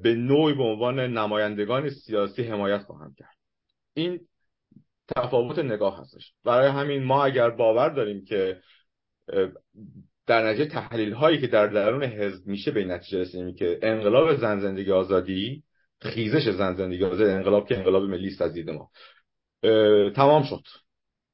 به 0.03 0.15
نوعی 0.17 0.53
به 0.53 0.63
عنوان 0.63 0.99
نمایندگان 0.99 1.89
سیاسی 1.89 2.43
حمایت 2.43 2.83
خواهم 2.83 3.15
کرد. 3.17 3.37
این 3.93 4.19
تفاوت 5.15 5.59
نگاه 5.59 6.01
هستش. 6.01 6.33
برای 6.43 6.69
همین 6.69 7.03
ما 7.03 7.25
اگر 7.25 7.49
باور 7.49 7.89
داریم 7.89 8.25
که 8.25 8.61
در 10.27 10.49
نتیجه 10.49 10.65
تحلیل 10.65 11.13
هایی 11.13 11.41
که 11.41 11.47
در 11.47 11.67
درون 11.67 12.03
حزب 12.03 12.47
میشه 12.47 12.71
به 12.71 12.85
نتیجه 12.85 13.19
رسیدیم 13.19 13.55
که 13.55 13.79
انقلاب 13.81 14.35
زن 14.35 14.59
زندگی 14.59 14.91
آزادی 14.91 15.63
خیزش 16.01 16.49
زن 16.49 16.75
زندگی 16.75 17.03
آزادی 17.03 17.31
انقلاب 17.31 17.67
که 17.67 17.77
انقلاب 17.77 18.03
ملی 18.03 18.27
است 18.27 18.41
از 18.41 18.53
دید 18.53 18.69
ما 18.69 18.89
تمام 20.09 20.43
شد. 20.43 20.63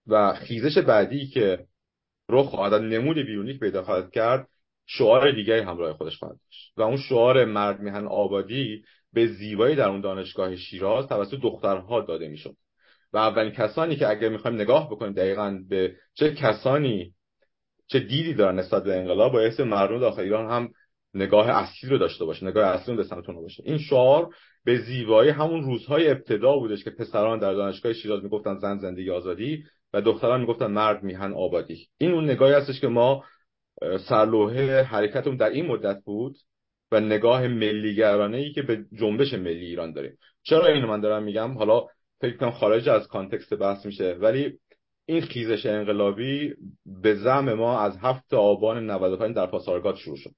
و 0.08 0.34
خیزش 0.34 0.78
بعدی 0.78 1.28
که 1.28 1.66
رخ 2.30 2.46
خواهد 2.46 2.74
نمود 2.74 3.18
بیونیک 3.18 3.60
پیدا 3.60 3.84
خواهد 3.84 4.12
کرد 4.12 4.48
شعار 4.86 5.32
دیگری 5.32 5.60
همراه 5.60 5.94
خودش 5.94 6.18
خواهد 6.18 6.36
داشت. 6.36 6.74
و 6.78 6.82
اون 6.82 6.98
شعار 6.98 7.46
مرد 7.46 7.80
میهن 7.80 8.08
آبادی 8.08 8.84
به 9.14 9.28
زیبایی 9.28 9.76
در 9.76 9.90
اون 9.90 10.02
دانشگاه 10.02 10.56
شیراز 10.56 11.08
توسط 11.08 11.38
دخترها 11.44 12.02
داده 12.02 12.28
می‌شد. 12.28 12.56
و 13.14 13.18
اولین 13.18 13.52
کسانی 13.52 13.96
که 13.96 14.10
اگر 14.10 14.30
می‌خوایم 14.30 14.62
نگاه 14.62 14.90
بکنیم 14.90 15.14
دقیقا 15.14 15.60
به 15.70 15.96
چه 16.14 16.34
کسانی 16.34 17.14
چه 17.94 18.00
دیدی 18.00 18.34
دارن 18.34 18.60
نسبت 18.60 18.84
به 18.84 18.98
انقلاب؟ 18.98 19.32
باعث 19.32 19.60
مردم 19.60 20.00
داخل 20.00 20.22
ایران 20.22 20.52
هم 20.52 20.70
نگاه 21.14 21.50
اصلی 21.50 21.90
رو 21.90 21.98
داشته 21.98 22.26
باشه 22.26 22.46
نگاه 22.46 22.68
اصلی 22.68 22.96
رو 22.96 22.98
به 22.98 23.04
سمتون 23.04 23.36
باشه. 23.36 23.64
این 23.66 23.78
شعار 23.78 24.30
به 24.66 24.78
زیبایی 24.78 25.30
همون 25.30 25.64
روزهای 25.64 26.10
ابتدا 26.10 26.58
بودش 26.58 26.84
که 26.84 26.90
پسران 26.90 27.40
در 27.40 27.54
دانشگاه 27.54 27.94
شیراز 27.94 28.24
می‌گفتن 28.24 28.58
زن 28.58 28.78
زندگی 28.78 29.10
آزادی 29.10 29.64
و 29.94 30.02
دختران 30.02 30.42
می‌گفتن 30.42 30.68
مرد 30.68 31.04
میهن 31.04 31.34
آبادی. 31.34 31.88
این 31.98 32.12
اون 32.12 32.24
نگاهی 32.24 32.54
هستش 32.54 32.82
که 32.82 32.88
ما 32.88 33.24
سرلوحه 34.10 34.82
حرکتمون 34.82 35.38
در 35.38 35.50
این 35.50 35.66
مدت 35.66 36.04
بود 36.06 36.36
و 36.92 37.00
نگاه 37.00 37.48
ملیگرانه 37.48 38.38
ای 38.38 38.52
که 38.52 38.62
به 38.62 38.86
جنبش 39.00 39.34
ملی 39.34 39.66
ایران 39.66 39.94
داریم. 39.94 40.18
چرا 40.44 40.66
اینو 40.66 40.88
من 40.88 41.02
دارم 41.02 41.24
میگم؟ 41.24 41.58
حالا 41.58 41.86
فکر 42.22 42.38
کنم 42.38 42.52
خارج 42.52 42.90
از 42.90 43.08
کانتکست 43.08 43.54
بحث 43.54 43.86
میشه 43.86 44.18
ولی 44.22 44.60
این 45.06 45.22
خیزش 45.22 45.66
انقلابی 45.66 46.54
به 46.86 47.16
زم 47.16 47.54
ما 47.54 47.80
از 47.80 47.98
هفت 47.98 48.34
آبان 48.34 48.86
95 48.86 49.36
در 49.36 49.46
پاسارگاد 49.46 49.96
شروع 49.96 50.18
شد. 50.18 50.36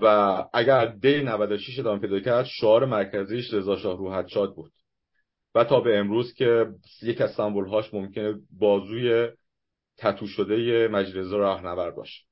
و 0.00 0.06
اگر 0.52 0.86
دی 0.86 1.22
96 1.22 1.78
ادامه 1.78 2.00
پیدا 2.00 2.20
کرد 2.20 2.44
شعار 2.44 2.84
مرکزیش 2.84 3.54
رضا 3.54 3.76
شاه 3.76 3.98
روحت 3.98 4.28
شاد 4.28 4.54
بود. 4.54 4.72
و 5.54 5.64
تا 5.64 5.80
به 5.80 5.98
امروز 5.98 6.34
که 6.34 6.66
یک 7.02 7.20
از 7.20 7.36
هاش 7.36 7.94
ممکنه 7.94 8.34
بازوی 8.50 9.28
تتو 9.98 10.26
شده 10.26 10.88
مجلس 10.88 11.32
راهنورد 11.32 11.94
باشه. 11.96 12.24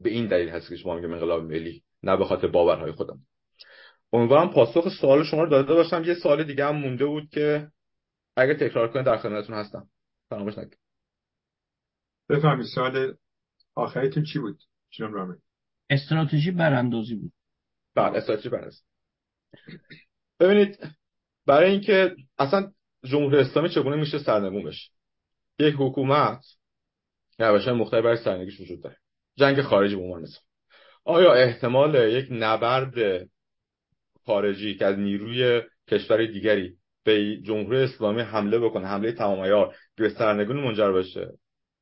به 0.00 0.10
این 0.10 0.26
دلیل 0.26 0.48
هست 0.48 0.68
که 0.68 0.76
شما 0.76 0.94
میگم 0.94 1.12
انقلاب 1.12 1.42
ملی 1.42 1.82
نه 2.02 2.16
به 2.16 2.24
خاطر 2.24 2.46
باورهای 2.46 2.92
خودم. 2.92 3.18
امیدوارم 4.12 4.50
پاسخ 4.50 4.88
سوال 5.00 5.24
شما 5.24 5.42
رو 5.42 5.50
داده 5.50 5.74
باشم. 5.74 6.04
یه 6.04 6.14
سوال 6.14 6.44
دیگه 6.44 6.66
هم 6.66 6.76
مونده 6.76 7.06
بود 7.06 7.28
که 7.30 7.68
اگه 8.36 8.54
تکرار 8.54 8.92
کنید 8.92 9.06
در 9.06 9.16
خدمتتون 9.16 9.56
هستم. 9.56 9.88
فراموش 10.28 10.58
نکنید 10.58 10.78
بفهمید 12.28 12.66
سوال 12.74 13.14
آخریتون 13.74 14.22
چی 14.22 14.38
بود؟ 14.38 14.62
جناب 14.90 15.14
رامه 15.14 15.36
استراتژی 15.90 16.50
براندازی 16.50 17.14
بود. 17.14 17.32
بله 17.94 18.18
استراتژی 18.18 18.48
براندازی. 18.48 18.82
ببینید 20.40 20.78
برای 21.46 21.70
اینکه 21.70 22.16
اصلا 22.38 22.72
جمهوری 23.04 23.36
اسلامی 23.36 23.68
چگونه 23.68 23.96
میشه 23.96 24.18
سرنگون 24.18 24.64
بشه؟ 24.64 24.90
یک 25.58 25.74
حکومت 25.78 26.44
روش 27.38 27.68
مختلف 27.68 28.04
برای 28.04 28.24
سرنگیش 28.24 28.60
وجود 28.60 28.82
داره. 28.82 28.96
جنگ 29.36 29.62
خارجی 29.62 29.96
به 29.96 30.02
عنوان 30.02 30.22
مثال. 30.22 30.42
آیا 31.04 31.34
احتمال 31.34 31.94
یک 31.94 32.28
نبرد 32.30 33.28
خارجی 34.26 34.74
که 34.74 34.84
از 34.84 34.98
نیروی 34.98 35.62
کشور 35.88 36.26
دیگری 36.26 36.78
به 37.06 37.36
جمهوری 37.36 37.82
اسلامی 37.82 38.22
حمله 38.22 38.58
بکنه 38.58 38.86
حمله 38.86 39.12
تمام 39.12 39.40
عیار 39.40 39.74
به 39.96 40.08
سرنگون 40.08 40.56
منجر 40.56 40.92
بشه. 40.92 41.32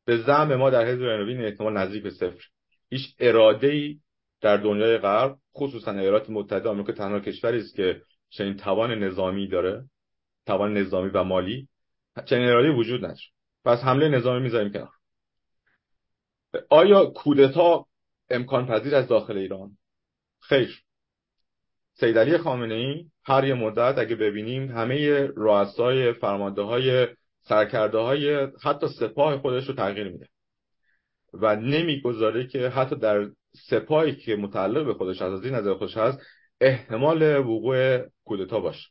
به 0.05 0.17
زعم 0.17 0.55
ما 0.55 0.71
در 0.71 0.87
حزب 0.87 1.03
رنوین 1.03 1.45
احتمال 1.45 1.77
نزدیک 1.77 2.03
به 2.03 2.11
صفر. 2.11 2.45
هیچ 2.91 3.15
اراده 3.19 3.67
ای 3.67 3.99
در 4.41 4.57
دنیای 4.57 4.99
غرب 4.99 5.37
خصوصا 5.57 5.93
ایالات 5.93 6.31
متحده 6.31 6.69
آمریکا 6.69 6.93
تنها 6.93 7.21
کشوری 7.21 7.59
است 7.59 7.75
که 7.77 8.03
چنین 8.29 8.57
توان 8.57 8.91
نظامی 8.91 9.49
داره 9.49 9.85
توان 10.47 10.75
نظامی 10.75 11.11
و 11.11 11.25
مالی 11.25 11.69
چنین 12.25 12.49
اراده 12.49 12.71
وجود 12.71 13.05
نداره. 13.05 13.21
پس 13.65 13.79
حمله 13.79 14.09
نظامی 14.09 14.41
می‌ذاریم 14.41 14.73
کنار. 14.73 14.93
آیا 16.69 17.07
کودتا 17.07 17.87
امکان 18.31 18.67
پذیر 18.67 18.95
از 18.95 19.09
داخل 19.09 19.37
ایران؟ 19.37 19.77
خیر. 20.41 20.83
سید 21.95 22.19
علی 22.19 22.39
خامنه 22.39 22.75
ای 22.75 23.07
هر 23.27 23.45
یه 23.45 23.55
مدت 23.55 23.99
اگه 23.99 24.17
ببینیم 24.17 24.71
همه 24.71 25.27
رؤسای 25.37 26.13
فرمانده 26.13 26.63
های 26.63 27.07
سرکرده 27.43 27.99
های 27.99 28.49
حتی 28.63 28.89
سپاه 28.89 29.39
خودش 29.39 29.69
رو 29.69 29.75
تغییر 29.75 30.09
میده. 30.09 30.27
و 31.33 31.57
نمی‌گذاره 31.57 32.47
که 32.47 32.69
حتی 32.69 32.97
در 32.97 33.27
سپاهی 33.71 34.17
که 34.17 34.37
متعلق 34.37 34.87
به 34.87 34.95
خودش 34.95 35.23
از 35.23 35.45
این 35.45 35.55
نظر 35.55 35.75
خودش 35.75 35.97
هست 35.97 36.19
احتمال 36.61 37.37
وقوع 37.37 37.99
کودتا 38.25 38.61
باشه. 38.61 38.89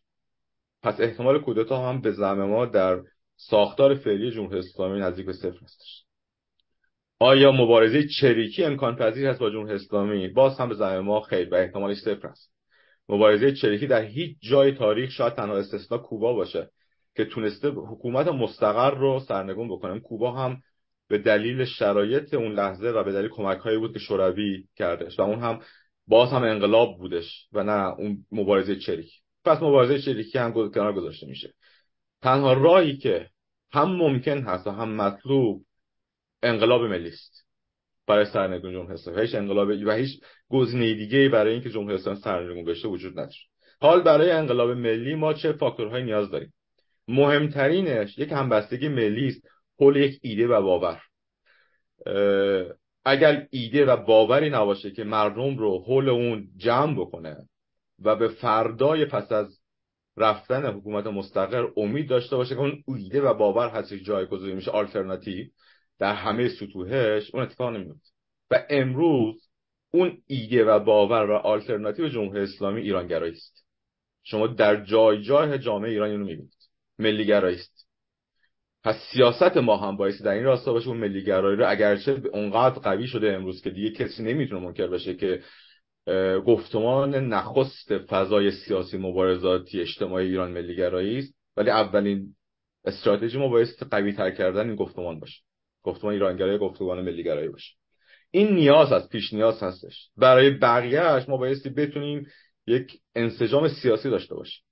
پس 0.83 0.99
احتمال 0.99 1.39
کودتا 1.39 1.89
هم 1.89 2.01
به 2.01 2.11
زعم 2.11 2.45
ما 2.45 2.65
در 2.65 3.01
ساختار 3.35 3.95
فعلی 3.95 4.31
جمهوری 4.31 4.59
اسلامی 4.59 4.99
نزدیک 4.99 5.25
به 5.25 5.33
صفر 5.33 5.59
هستش. 5.63 6.03
آیا 7.19 7.51
مبارزه 7.51 8.07
چریکی 8.07 8.63
امکان 8.63 8.95
پذیر 8.95 9.27
هست 9.27 9.39
با 9.39 9.49
جمهوری 9.49 9.73
اسلامی؟ 9.73 10.27
باز 10.27 10.59
هم 10.59 10.69
به 10.69 10.75
زعم 10.75 10.99
ما 10.99 11.21
خیر 11.21 11.49
و 11.53 11.55
احتمالش 11.55 11.97
صفر 11.97 12.27
است 12.27 12.52
مبارزه 13.09 13.51
چریکی 13.51 13.87
در 13.87 14.01
هیچ 14.01 14.37
جای 14.41 14.71
تاریخ 14.71 15.11
شاید 15.11 15.33
تنها 15.33 15.57
استثنا 15.57 15.97
کوبا 15.97 16.33
باشه 16.33 16.69
که 17.15 17.25
تونسته 17.25 17.69
حکومت 17.69 18.27
مستقر 18.27 18.91
رو 18.91 19.19
سرنگون 19.19 19.69
بکنه. 19.69 19.99
کوبا 19.99 20.31
هم 20.31 20.61
به 21.07 21.17
دلیل 21.17 21.65
شرایط 21.65 22.33
اون 22.33 22.53
لحظه 22.53 22.89
و 22.89 23.03
به 23.03 23.11
دلیل 23.11 23.29
کمک 23.29 23.57
هایی 23.57 23.77
بود 23.77 23.93
که 23.93 23.99
شوروی 23.99 24.67
کردش 24.75 25.19
و 25.19 25.21
اون 25.21 25.39
هم 25.39 25.59
باز 26.07 26.29
هم 26.29 26.43
انقلاب 26.43 26.97
بودش 26.97 27.47
و 27.51 27.63
نه 27.63 27.93
اون 27.99 28.25
مبارزه 28.31 28.75
چریکی. 28.75 29.19
پس 29.45 29.57
مبارزه 29.57 30.01
چریکی 30.01 30.37
هم 30.37 30.53
کنار 30.53 30.93
گذاشته 30.93 31.27
میشه. 31.27 31.53
تنها 32.21 32.53
راهی 32.53 32.97
که 32.97 33.29
هم 33.71 33.91
ممکن 33.95 34.43
هست 34.43 34.67
و 34.67 34.71
هم 34.71 34.95
مطلوب 34.95 35.65
انقلاب 36.43 36.81
ملی 36.81 37.09
است 37.09 37.45
برای 38.07 38.25
سرنگون 38.25 38.73
جمهوری 38.73 39.21
هیچ 39.21 39.35
انقلاب 39.35 39.67
و 39.67 39.91
هیچ 39.91 40.21
گزینه 40.53 40.93
دیگه 40.93 41.29
برای 41.29 41.53
اینکه 41.53 41.69
جمهوری 41.69 41.95
اسلامی 41.95 42.19
سرنگون 42.19 42.65
بشه 42.65 42.87
وجود 42.87 43.13
نداره. 43.13 43.33
حال 43.81 44.01
برای 44.01 44.31
انقلاب 44.31 44.69
ملی 44.69 45.15
ما 45.15 45.33
چه 45.33 45.51
فاکتورهایی 45.53 46.03
نیاز 46.03 46.31
داریم؟ 46.31 46.53
مهمترینش 47.07 48.17
یک 48.17 48.31
همبستگی 48.31 48.87
ملی 48.87 49.27
است. 49.27 49.47
حول 49.79 49.95
یک 49.95 50.19
ایده 50.21 50.47
و 50.47 50.61
باور. 50.61 51.01
اگر 53.05 53.47
ایده 53.51 53.85
و 53.85 53.97
باوری 53.97 54.49
نباشه 54.49 54.91
که 54.91 55.03
مردم 55.03 55.57
رو 55.57 55.83
حول 55.83 56.09
اون 56.09 56.47
جمع 56.57 56.93
بکنه 56.93 57.37
و 57.99 58.15
به 58.15 58.27
فردای 58.27 59.05
پس 59.05 59.31
از 59.31 59.59
رفتن 60.17 60.65
حکومت 60.65 61.07
مستقر 61.07 61.67
امید 61.77 62.09
داشته 62.09 62.35
باشه 62.35 62.55
که 62.55 62.61
اون 62.61 62.83
ایده 62.87 63.21
و 63.21 63.33
باور 63.33 63.69
هستش 63.69 64.03
جایگزین 64.03 64.55
میشه 64.55 64.71
آلترناتیو 64.71 65.47
در 65.99 66.13
همه 66.13 66.49
سطوحش 66.49 67.33
اون 67.33 67.43
اتفاق 67.43 67.73
نمیفته. 67.73 68.09
و 68.51 68.65
امروز 68.69 69.52
اون 69.93 70.17
ایده 70.27 70.65
و 70.65 70.79
باور 70.79 71.29
و 71.29 71.33
آلترناتیو 71.33 72.09
جمهوری 72.09 72.39
اسلامی 72.39 72.81
ایرانگرایی 72.81 73.33
است. 73.33 73.65
شما 74.23 74.47
در 74.47 74.83
جای 74.83 75.21
جای 75.21 75.59
جامعه 75.59 75.91
ایران 75.91 76.09
اینو 76.09 76.25
می‌بینید. 76.25 76.53
ملیگرایی 76.99 77.55
است. 77.55 77.87
پس 78.83 78.95
سیاست 79.13 79.57
ما 79.57 79.77
هم 79.77 79.97
باید 79.97 80.15
در 80.23 80.31
این 80.31 80.43
راستا 80.43 80.73
باشه 80.73 80.87
اون 80.87 80.97
ملیگرایی 80.97 81.57
رو 81.57 81.69
اگرچه 81.69 82.21
اونقدر 82.33 82.79
قوی 82.79 83.07
شده 83.07 83.33
امروز 83.33 83.61
که 83.61 83.69
دیگه 83.69 83.91
کسی 83.91 84.23
نمی‌تونه 84.23 84.65
منکر 84.65 84.87
بشه 84.87 85.15
که 85.15 85.41
گفتمان 86.45 87.15
نخست 87.15 87.97
فضای 87.97 88.51
سیاسی 88.51 88.97
مبارزاتی 88.97 89.81
اجتماعی 89.81 90.27
ایران 90.27 90.51
ملیگرایی 90.51 91.17
است. 91.17 91.33
ولی 91.57 91.69
اولین 91.69 92.35
استراتژی 92.85 93.37
ما 93.37 93.47
باید 93.47 93.67
قوی 93.91 94.13
تر 94.13 94.31
کردن 94.31 94.67
این 94.67 94.75
گفتمان 94.75 95.19
باشه. 95.19 95.41
گفتمان 95.83 96.13
ایرانگرایی 96.13 96.57
گفتمان 96.57 97.01
ملیگرایی 97.01 97.49
باشه. 97.49 97.82
این 98.35 98.55
نیاز 98.55 98.91
هست 98.91 99.09
پیش 99.09 99.33
نیاز 99.33 99.63
هستش. 99.63 100.09
برای 100.17 100.49
بقیهش 100.49 101.29
ما 101.29 101.37
بایستی 101.37 101.69
بتونیم 101.69 102.27
یک 102.67 102.99
انسجام 103.15 103.67
سیاسی 103.67 104.09
داشته 104.09 104.35
باشیم. 104.35 104.63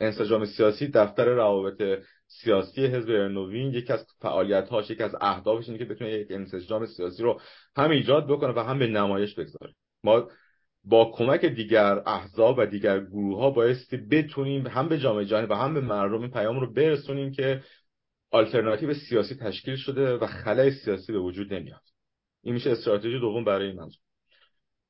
انسجام 0.00 0.44
سیاسی 0.44 0.88
دفتر 0.88 1.24
روابط 1.24 2.02
سیاسی 2.26 2.86
حزب 2.86 3.10
نوین 3.10 3.74
یکی 3.74 3.92
از 3.92 4.06
فعالیت 4.20 4.68
هاش 4.68 4.90
یکی 4.90 5.02
از 5.02 5.16
اهدافش 5.20 5.68
اینه 5.68 5.78
که 5.78 5.84
بتونه 5.84 6.10
یک 6.12 6.30
انسجام 6.30 6.86
سیاسی 6.86 7.22
رو 7.22 7.40
هم 7.76 7.90
ایجاد 7.90 8.26
بکنه 8.26 8.52
و 8.52 8.58
هم 8.58 8.78
به 8.78 8.86
نمایش 8.86 9.34
بگذاره. 9.34 9.74
ما 10.04 10.28
با 10.84 11.12
کمک 11.14 11.44
دیگر 11.44 12.02
احزاب 12.06 12.58
و 12.58 12.66
دیگر 12.66 13.00
گروه 13.00 13.38
ها 13.38 13.50
بایستی 13.50 13.96
بتونیم 13.96 14.66
هم 14.66 14.88
به 14.88 14.98
جامعه 14.98 15.24
جهانی 15.24 15.46
و 15.46 15.54
هم 15.54 15.74
به 15.74 15.80
مردم 15.80 16.20
این 16.20 16.30
پیام 16.30 16.60
رو 16.60 16.72
برسونیم 16.72 17.32
که 17.32 17.62
آلترناتیو 18.30 18.94
سیاسی 18.94 19.34
تشکیل 19.34 19.76
شده 19.76 20.16
و 20.16 20.26
خلای 20.26 20.70
سیاسی 20.70 21.12
به 21.12 21.18
وجود 21.18 21.54
نمیاد. 21.54 21.95
این 22.46 22.54
میشه 22.54 22.70
استراتژی 22.70 23.18
دوم 23.20 23.44
برای 23.44 23.66
این 23.66 23.76
منظور 23.76 24.00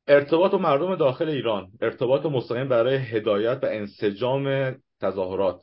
ارتباط 0.07 0.55
و 0.55 0.59
مردم 0.59 0.97
داخل 0.97 1.28
ایران 1.28 1.70
ارتباط 1.81 2.27
مستقیم 2.27 2.69
برای 2.69 2.97
هدایت 2.97 3.59
و 3.62 3.66
انسجام 3.66 4.74
تظاهرات. 5.01 5.62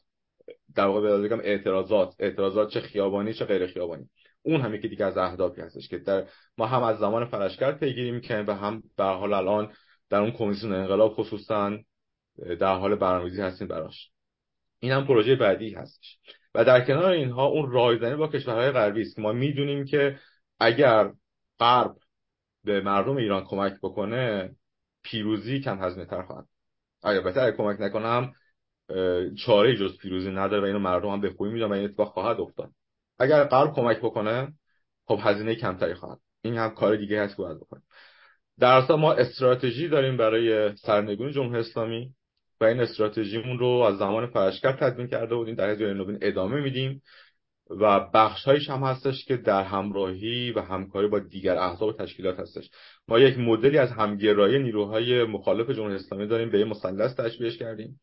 در 0.75 0.85
واقع 0.85 1.21
بگم 1.21 1.39
اعتراضات. 1.39 2.15
اعتراضات 2.19 2.69
چه 2.69 2.81
خیابانی 2.81 3.33
چه 3.33 3.45
غیر 3.45 3.67
خیابانی. 3.67 4.09
اون 4.41 4.61
هم 4.61 4.75
یکی 4.75 4.87
دیگه 4.87 5.05
از 5.05 5.17
اهدافی 5.17 5.61
هستش 5.61 5.87
که 5.87 5.97
در 5.97 6.27
ما 6.57 6.65
هم 6.65 6.83
از 6.83 6.99
زمان 6.99 7.25
فرشکرد 7.25 7.79
پیگیری 7.79 8.11
می‌کنیم 8.11 8.47
و 8.47 8.51
هم 8.51 8.83
به 8.97 9.03
حال 9.03 9.33
الان 9.33 9.73
در 10.09 10.19
اون 10.19 10.31
کمیسیون 10.31 10.73
انقلاب 10.73 11.13
خصوصا 11.13 11.77
در 12.59 12.75
حال 12.75 12.95
برنامه‌ریزی 12.95 13.41
هستیم 13.41 13.67
براش. 13.67 14.09
این 14.79 14.91
هم 14.91 15.07
پروژه 15.07 15.35
بعدی 15.35 15.73
هستش. 15.73 16.17
و 16.55 16.65
در 16.65 16.85
کنار 16.85 17.11
اینها 17.11 17.45
اون 17.45 17.71
رایزنی 17.71 18.15
با 18.15 18.27
کشورهای 18.27 18.71
غربی 18.71 19.01
است 19.01 19.15
که 19.15 19.21
ما 19.21 19.31
می‌دونیم 19.31 19.85
که 19.85 20.19
اگر 20.59 21.11
غرب 21.59 21.95
به 22.63 22.81
مردم 22.81 23.17
ایران 23.17 23.43
کمک 23.43 23.73
بکنه 23.83 24.55
پیروزی 25.03 25.59
کم 25.59 25.83
هزینه 25.83 26.05
تر 26.05 26.21
خواهد. 26.21 26.45
اگر 27.03 27.51
کمک 27.51 27.81
نکنم 27.81 28.33
چاره 29.45 29.75
جز 29.77 29.97
پیروزی 29.97 30.31
نداره 30.31 30.61
و 30.61 30.65
اینو 30.65 30.79
مردم 30.79 31.09
هم 31.09 31.21
به 31.21 31.29
خوبی 31.29 31.49
می‌دونن 31.49 31.71
و 31.71 31.73
این 31.73 31.85
اتفاق 31.85 32.13
خواهد 32.13 32.39
افتاد. 32.39 32.71
اگر 33.19 33.43
غرب 33.43 33.73
کمک 33.73 33.97
بکنه 33.97 34.53
خب 35.05 35.19
هزینه 35.21 35.55
کمتری 35.55 35.93
خواهد. 35.93 36.19
این 36.41 36.57
هم 36.57 36.69
کار 36.69 36.95
دیگه 36.95 37.23
هست 37.23 37.35
که 37.35 37.41
باید 37.41 37.57
بکنیم. 37.57 37.83
در 38.59 38.77
اصل 38.77 38.95
ما 38.95 39.13
استراتژی 39.13 39.87
داریم 39.87 40.17
برای 40.17 40.75
سرنگونی 40.75 41.33
جمهوری 41.33 41.59
اسلامی 41.59 42.13
و 42.61 42.65
این 42.65 42.79
استراتژیمون 42.79 43.59
رو 43.59 43.67
از 43.67 43.97
زمان 43.97 44.27
فرشکر 44.27 44.71
تدوین 44.71 45.07
کرده 45.07 45.35
بودیم. 45.35 45.55
در 45.55 45.69
حزب 45.69 45.81
نوین 45.81 46.17
ادامه 46.21 46.61
میدیم. 46.61 47.01
و 47.79 48.09
بخش 48.13 48.47
هم 48.47 48.83
هستش 48.83 49.25
که 49.25 49.37
در 49.37 49.63
همراهی 49.63 50.51
و 50.51 50.61
همکاری 50.61 51.07
با 51.07 51.19
دیگر 51.19 51.57
احزاب 51.57 51.89
و 51.89 51.93
تشکیلات 51.93 52.39
هستش. 52.39 52.69
ما 53.07 53.19
یک 53.19 53.37
مدلی 53.37 53.77
از 53.77 53.91
همگرایی 53.91 54.59
نیروهای 54.59 55.23
مخالف 55.23 55.69
جمهوری 55.69 55.95
اسلامی 55.95 56.27
داریم 56.27 56.51
به 56.51 56.57
این 56.57 56.67
مثلث 56.67 57.15
تشبیهش 57.15 57.57
کردیم. 57.57 57.99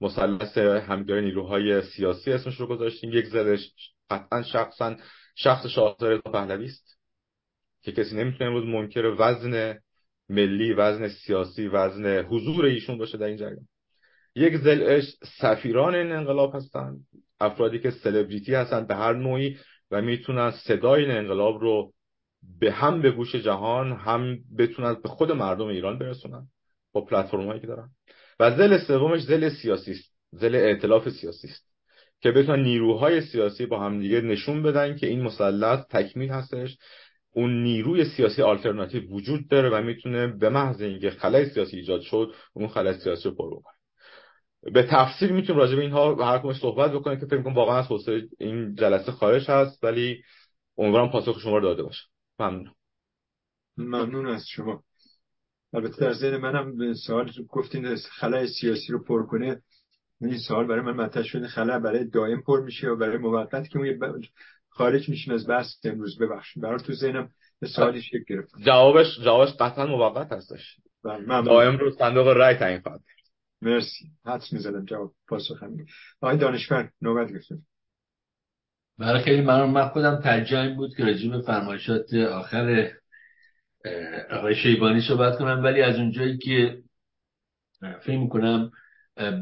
مثلث 0.00 0.58
همگرایی 0.58 1.24
نیروهای 1.24 1.82
سیاسی 1.82 2.32
اسمش 2.32 2.60
رو 2.60 2.66
گذاشتیم. 2.66 3.10
یک 3.12 3.26
زلش 3.26 3.72
قطعا 4.10 4.42
شخصا 4.42 4.96
شخص 5.34 5.66
شاهزاده 5.66 6.18
پهلوی 6.18 6.64
است 6.64 6.98
که 7.82 7.92
کسی 7.92 8.16
نمی‌تونه 8.16 8.50
امروز 8.50 8.64
منکر 8.64 9.14
وزن 9.18 9.78
ملی 10.28 10.72
وزن 10.72 11.08
سیاسی 11.08 11.68
وزن 11.68 12.18
حضور 12.18 12.64
ایشون 12.64 12.98
باشه 12.98 13.18
در 13.18 13.26
این 13.26 13.36
جریان. 13.36 13.68
یک 14.34 14.56
زلش 14.56 15.04
سفیران 15.40 15.94
این 15.94 16.12
انقلاب 16.12 16.54
هستن. 16.54 16.96
افرادی 17.40 17.78
که 17.78 17.90
سلبریتی 17.90 18.54
هستن 18.54 18.86
به 18.86 18.94
هر 18.94 19.12
نوعی 19.12 19.56
و 19.90 20.02
می‌تونن 20.02 20.50
صدای 20.50 21.02
این 21.04 21.10
انقلاب 21.10 21.60
رو 21.60 21.92
به 22.60 22.72
هم 22.72 23.02
به 23.02 23.10
گوش 23.10 23.34
جهان 23.34 23.92
هم 23.92 24.38
بتونن 24.58 24.96
به 25.02 25.08
خود 25.08 25.32
مردم 25.32 25.66
ایران 25.66 25.98
برسونن 25.98 26.46
با 26.92 27.00
پلتفرم 27.00 27.46
هایی 27.46 27.60
که 27.60 27.66
دارن. 27.66 27.90
و 28.40 28.56
زل 28.56 28.78
سومش 28.78 29.20
زل 29.20 29.48
سیاسی 29.48 29.92
است 29.92 30.12
زل 30.32 30.54
ائتلاف 30.54 31.08
سیاسی 31.08 31.48
است 31.48 31.70
که 32.20 32.30
بتونن 32.30 32.62
نیروهای 32.62 33.20
سیاسی 33.20 33.66
با 33.66 33.80
هم 33.80 34.00
دیگه 34.00 34.20
نشون 34.20 34.62
بدن 34.62 34.96
که 34.96 35.06
این 35.06 35.22
مثلث 35.22 35.80
تکمیل 35.90 36.30
هستش. 36.30 36.76
اون 37.32 37.62
نیروی 37.62 38.04
سیاسی 38.04 38.42
آلترناتیو 38.42 39.10
وجود 39.10 39.48
داره 39.48 39.68
و 39.70 39.82
می‌تونه 39.82 40.26
به 40.26 40.48
محض 40.48 40.82
اینکه 40.82 41.10
خلای 41.10 41.48
سیاسی 41.48 41.76
ایجاد 41.76 42.00
شد 42.00 42.34
اون 42.52 42.68
خلای 42.68 42.94
سیاسی 42.94 43.28
رو 43.28 43.34
پر 43.34 43.50
بکنه 43.50 43.79
به 44.62 44.82
تفصیل 44.82 45.32
می‌تونیم 45.32 45.60
راجع 45.60 45.76
به 45.76 45.82
اینها 45.82 46.14
هر 46.14 46.38
کمش 46.38 46.56
صحبت 46.56 46.92
بکنیم 46.92 47.20
که 47.20 47.26
فکر 47.26 47.42
کنم 47.42 47.54
واقعا 47.54 47.78
از 47.78 48.08
این 48.38 48.74
جلسه 48.74 49.12
خارج 49.12 49.50
هست 49.50 49.84
ولی 49.84 50.22
امیدوارم 50.78 51.10
پاسخ 51.10 51.40
شما 51.40 51.58
رو 51.58 51.64
داده 51.64 51.82
باشم 51.82 52.06
ممنون. 52.38 52.74
ممنون 53.76 54.26
از 54.26 54.44
شما. 54.48 54.82
البته 55.74 56.00
در 56.00 56.12
ذهن 56.12 56.36
منم 56.36 56.94
سوال 56.94 57.30
گفتین 57.48 57.96
خلای 57.96 58.48
سیاسی 58.48 58.92
رو 58.92 59.04
پر 59.04 59.26
کنه. 59.26 59.62
این 60.20 60.38
سوال 60.38 60.66
برای 60.66 60.80
من 60.80 60.92
مطرح 60.92 61.22
شده 61.22 61.48
خلا 61.48 61.78
برای 61.78 62.04
دائم 62.04 62.42
پر 62.42 62.60
میشه 62.60 62.88
و 62.88 62.96
برای 62.96 63.18
موقت 63.18 63.68
که 63.68 63.98
خارج 64.68 65.08
میشیم 65.08 65.34
از 65.34 65.48
بحث 65.48 65.66
امروز؟ 65.84 66.18
ببخشید. 66.18 66.62
برای 66.62 66.78
تو 66.78 66.92
ذهنم 66.92 67.30
سوالی 67.76 68.02
شکل 68.02 68.24
گرفت. 68.28 68.50
جوابش 68.66 69.20
جوابش 69.24 69.52
قطعا 69.60 69.86
موقت 69.86 70.32
هستش. 70.32 70.76
بله 71.04 71.42
دائم 71.42 71.76
رو 71.76 71.90
صندوق 71.90 72.28
رای 72.28 72.54
تعیین 72.54 72.80
خواهد 72.80 73.00
مرسی. 73.62 74.10
حدس 74.26 74.52
می‌زدم 74.52 74.84
جواب 74.84 75.12
پاسخ 75.28 75.62
همین 75.62 75.86
آقای 76.20 76.36
دانشور 76.36 76.90
نوبت 77.02 77.32
گرفتم. 77.32 77.58
برای 78.98 79.22
خیلی 79.22 79.40
ممنون 79.40 79.70
من 79.70 79.88
خودم 79.88 80.20
ترجیح 80.20 80.76
بود 80.76 80.96
که 80.96 81.04
رجیم 81.04 81.40
فرمایشات 81.40 82.14
آخر 82.14 82.90
آقای 84.30 84.54
شیبانی 84.54 85.00
صحبت 85.00 85.38
کنم. 85.38 85.64
ولی 85.64 85.82
از 85.82 85.96
اونجایی 85.96 86.38
که 86.38 86.82
فکر 87.80 88.18
می‌کنم 88.18 88.70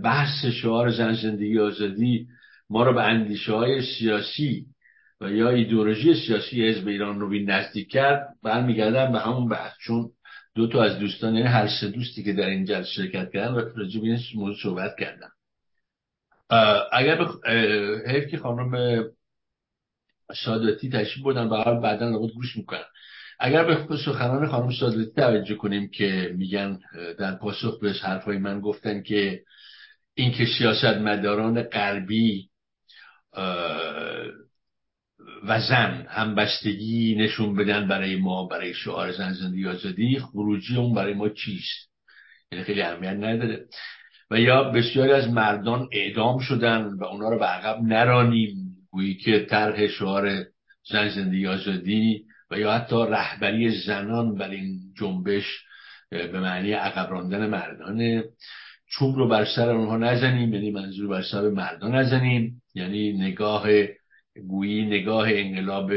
بحث 0.05 0.45
شعار 0.63 0.91
زن 0.91 1.15
زندگی 1.15 1.59
آزادی 1.59 2.29
ما 2.71 2.83
رو 2.83 2.95
به 2.95 3.03
اندیشه 3.03 3.53
های 3.53 3.83
سیاسی 3.83 4.67
و 5.21 5.31
یا 5.31 5.51
ایدئولوژی 5.51 6.15
سیاسی 6.15 6.69
حزب 6.69 6.89
ایران 6.89 7.21
رو 7.21 7.29
نزدیک 7.29 7.91
کرد 7.91 8.29
برمیگردم 8.43 9.13
به 9.13 9.19
همون 9.19 9.49
بحث. 9.49 9.73
چون 9.81 10.11
دو 10.59 10.67
تا 10.67 10.83
از 10.83 10.99
دوستان 10.99 11.35
یعنی 11.35 11.49
هر 11.49 11.69
سه 11.81 11.89
دوستی 11.89 12.23
که 12.23 12.33
در 12.33 12.47
این 12.47 12.65
جلسه 12.65 12.91
شرکت 12.91 13.33
کردن 13.33 13.55
راجع 13.55 14.01
به 14.01 14.07
این 14.07 14.19
موضوع 14.35 14.57
صحبت 14.63 14.97
کردن. 14.99 15.29
اگر 16.93 17.25
بخ... 17.25 17.47
حیف 18.07 18.31
که 18.31 18.39
خانم 18.39 19.05
ساداتی 20.45 20.91
تشریف 20.91 21.25
بودن 21.25 21.47
و 21.47 21.81
بعدا 21.81 22.09
لابد 22.09 22.33
گوش 22.33 22.57
می‌کنن. 22.57 22.85
اگر 23.41 23.65
به 23.65 23.97
سخنان 24.05 24.47
خانم 24.47 24.71
ساداتی 24.71 25.13
توجه 25.17 25.55
کنیم 25.55 25.91
که 25.91 26.35
میگن 26.37 26.79
در 27.19 27.35
پاسخ 27.35 27.81
به 27.81 27.93
حرفای 27.93 28.39
من 28.39 28.61
گفتن 28.61 29.03
که 29.03 29.43
اینکه 30.15 30.47
سیاست 30.59 30.85
مداران 30.85 31.63
غربی 31.63 32.49
و 35.45 35.61
زن 35.61 36.07
همبستگی 36.09 37.15
نشون 37.19 37.57
بدن 37.57 37.89
برای 37.89 38.17
ما 38.17 38.47
برای 38.47 38.75
شعار 38.75 39.13
زن 39.13 39.33
زندگی 39.33 39.69
آزادی 39.69 40.19
خروجی 40.19 40.77
اون 40.77 40.95
برای 40.95 41.15
ما 41.15 41.29
چیست؟ 41.29 41.89
یعنی 42.53 42.65
خیلی 42.65 42.83
اهمیت 42.83 43.13
نداره. 43.13 43.65
و 44.31 44.41
یا 44.41 44.65
بسیاری 44.65 45.13
از 45.13 45.29
مردان 45.29 45.89
اعدام 45.93 46.39
شدن 46.39 46.95
و 47.01 47.05
اونا 47.05 47.29
رو 47.29 47.39
به 47.39 47.45
عقب 47.45 47.83
نرانیم. 47.83 48.69
گویی 48.91 49.15
که 49.15 49.47
طرح 49.51 49.87
شعار 49.87 50.45
زن 50.91 51.09
زندگی 51.09 51.47
آزادی 51.47 52.25
و 52.51 52.59
یا 52.59 52.73
حتی 52.73 52.97
رهبری 52.97 53.71
زنان 53.71 54.35
بر 54.35 54.51
این 54.51 54.81
جنبش 55.01 55.65
به 56.11 56.41
معنی 56.41 56.73
عقب 56.73 57.11
راندن 57.11 57.47
مردانه. 57.47 58.25
چوب 58.91 59.17
رو 59.17 59.29
بر 59.29 59.45
سر 59.45 59.71
اونها 59.71 59.97
نزنیم 59.97 60.55
یعنی 60.55 60.71
منظور 60.71 61.09
بر 61.09 61.23
سر 61.23 61.49
مردان 61.49 61.95
نزنیم. 61.95 62.63
یعنی 62.75 63.13
نگاه 63.13 63.67
گویی 64.49 64.87
نگاه 64.87 65.29
انقلاب 65.31 65.93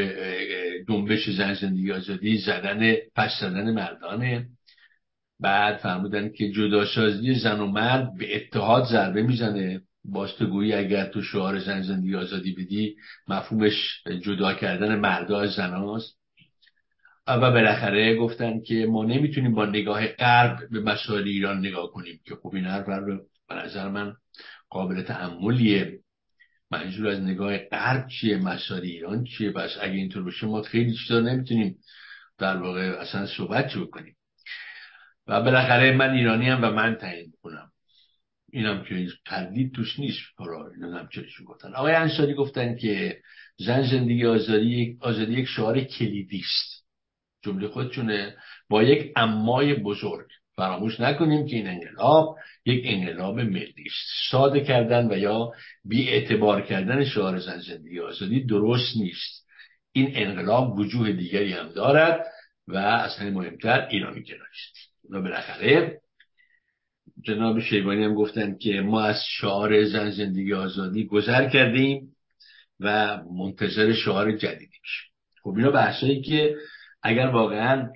جنبش 0.89 1.29
زن 1.29 1.53
زندگی 1.53 1.91
آزادی 1.91 2.37
زدن 2.37 2.93
پس 3.15 3.31
زدن 3.41 3.71
مردانه. 3.71 4.47
بعد 5.39 5.77
فرمودن 5.77 6.29
که 6.29 6.51
جداسازی 6.51 7.35
زن 7.35 7.59
و 7.59 7.67
مرد 7.67 8.17
به 8.17 8.35
اتحاد 8.35 8.85
ضربه 8.85 9.23
می‌زنه. 9.23 9.81
باست 10.05 10.43
گویی 10.43 10.73
اگر 10.73 11.05
تو 11.05 11.21
شعار 11.21 11.59
زن 11.59 11.81
زندگی 11.81 12.15
آزادی 12.15 12.53
بدی 12.53 12.95
مفهومش 13.27 14.03
جدا 14.21 14.53
کردن 14.53 14.95
مردا 14.95 15.41
از 15.41 15.51
زناست. 15.51 16.17
و 17.27 17.51
بالاخره 17.51 18.15
گفتن 18.15 18.61
که 18.61 18.85
ما 18.85 19.05
نمی‌تونیم 19.05 19.55
با 19.55 19.65
نگاه 19.65 20.07
غرب 20.07 20.57
به 20.71 20.79
مسائل 20.79 21.23
ایران 21.23 21.59
نگاه 21.59 21.91
کنیم 21.91 22.19
که 22.25 22.35
خوب 22.35 22.55
این 22.55 22.65
حرف 22.65 22.85
به 23.49 23.55
نظر 23.55 23.89
من 23.89 24.13
قابل 24.69 25.01
تعملیه 25.01 25.99
منظور 26.71 27.07
از 27.07 27.19
نگاه 27.19 27.57
غرب 27.57 28.07
چیه؟ 28.07 28.37
مسائل 28.37 28.81
ایران 28.81 29.23
چیه؟ 29.23 29.51
پس 29.51 29.77
اگه 29.81 29.93
اینطور 29.93 30.23
باشه 30.23 30.47
ما 30.47 30.61
خیلی 30.61 30.93
چیزا 30.93 31.19
نمی‌تونیم 31.19 31.77
در 32.37 32.57
واقع 32.57 32.81
اصلا 32.81 33.25
صحبت 33.25 33.73
کنیم. 33.91 34.15
و 35.27 35.41
بالاخره 35.41 35.91
من 35.91 36.09
ایرانی 36.09 36.49
هم 36.49 36.63
و 36.63 36.71
من 36.71 36.95
تعیین 36.95 37.33
کنم 37.41 37.71
اینم 38.51 38.83
که 38.83 39.07
تردید 39.25 39.73
توش 39.73 39.99
نیست. 39.99 40.19
نمی‌دونم 40.39 41.09
چرشون 41.11 41.45
گفتن. 41.45 41.73
آقای 41.73 41.93
انصاری 41.93 42.33
گفتن 42.33 42.75
که 42.75 43.21
زن 43.57 43.81
زندگی 43.81 44.25
آزادی 44.25 44.97
آزادی 45.01 45.33
یک 45.33 45.47
شعار 45.47 45.79
کلیدی 45.79 46.39
است. 46.39 46.85
جمله 47.43 47.67
خودشونه 47.67 48.35
با 48.69 48.83
یک 48.83 49.13
امای 49.15 49.73
بزرگ. 49.73 50.27
فراموش 50.55 50.99
نکنیم 50.99 51.45
که 51.45 51.55
این 51.55 51.67
انقلاب 51.67 52.35
یک 52.65 52.83
انقلاب 52.85 53.39
ملی 53.39 53.83
است. 53.85 54.31
ساده 54.31 54.61
کردن 54.61 55.11
و 55.11 55.17
یا 55.17 55.51
بی 55.85 56.09
اعتبار 56.09 56.61
کردن 56.61 57.05
شعار 57.05 57.39
زن 57.39 57.59
زندگی 57.59 57.99
آزادی 57.99 58.45
درست 58.45 58.97
نیست. 58.97 59.47
این 59.91 60.11
انقلاب 60.15 60.79
وجوه 60.79 61.11
دیگری 61.11 61.53
هم 61.53 61.69
دارد 61.69 62.25
و 62.67 62.77
اصلا 62.77 63.29
مهمتر 63.29 63.87
ایرانی 63.87 64.23
گراییست 64.23 64.75
و 65.09 65.21
بالاخره 65.21 66.01
جناب 67.21 67.59
شیبانی 67.59 68.03
هم 68.03 68.15
گفتن 68.15 68.57
که 68.57 68.81
ما 68.81 69.01
از 69.01 69.23
شعار 69.39 69.85
زن 69.85 70.09
زندگی 70.09 70.53
آزادی 70.53 71.05
گذر 71.05 71.49
کردیم 71.49 72.15
و 72.79 73.17
منتظر 73.37 73.93
شعار 73.93 74.31
جدیدی 74.31 74.77
خب 75.43 75.53
اینا 75.57 75.71
بحثایی 75.71 76.21
که 76.21 76.55
اگر 77.03 77.27
واقعا 77.27 77.89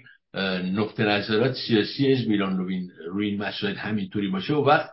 نقطه 0.73 1.03
نظرات 1.03 1.53
سیاسی 1.67 2.11
از 2.13 2.27
میلان 2.27 2.57
روی, 2.57 3.27
این 3.27 3.43
مسائل 3.43 3.75
همینطوری 3.75 4.27
باشه 4.27 4.53
و 4.53 4.65
وقت 4.65 4.89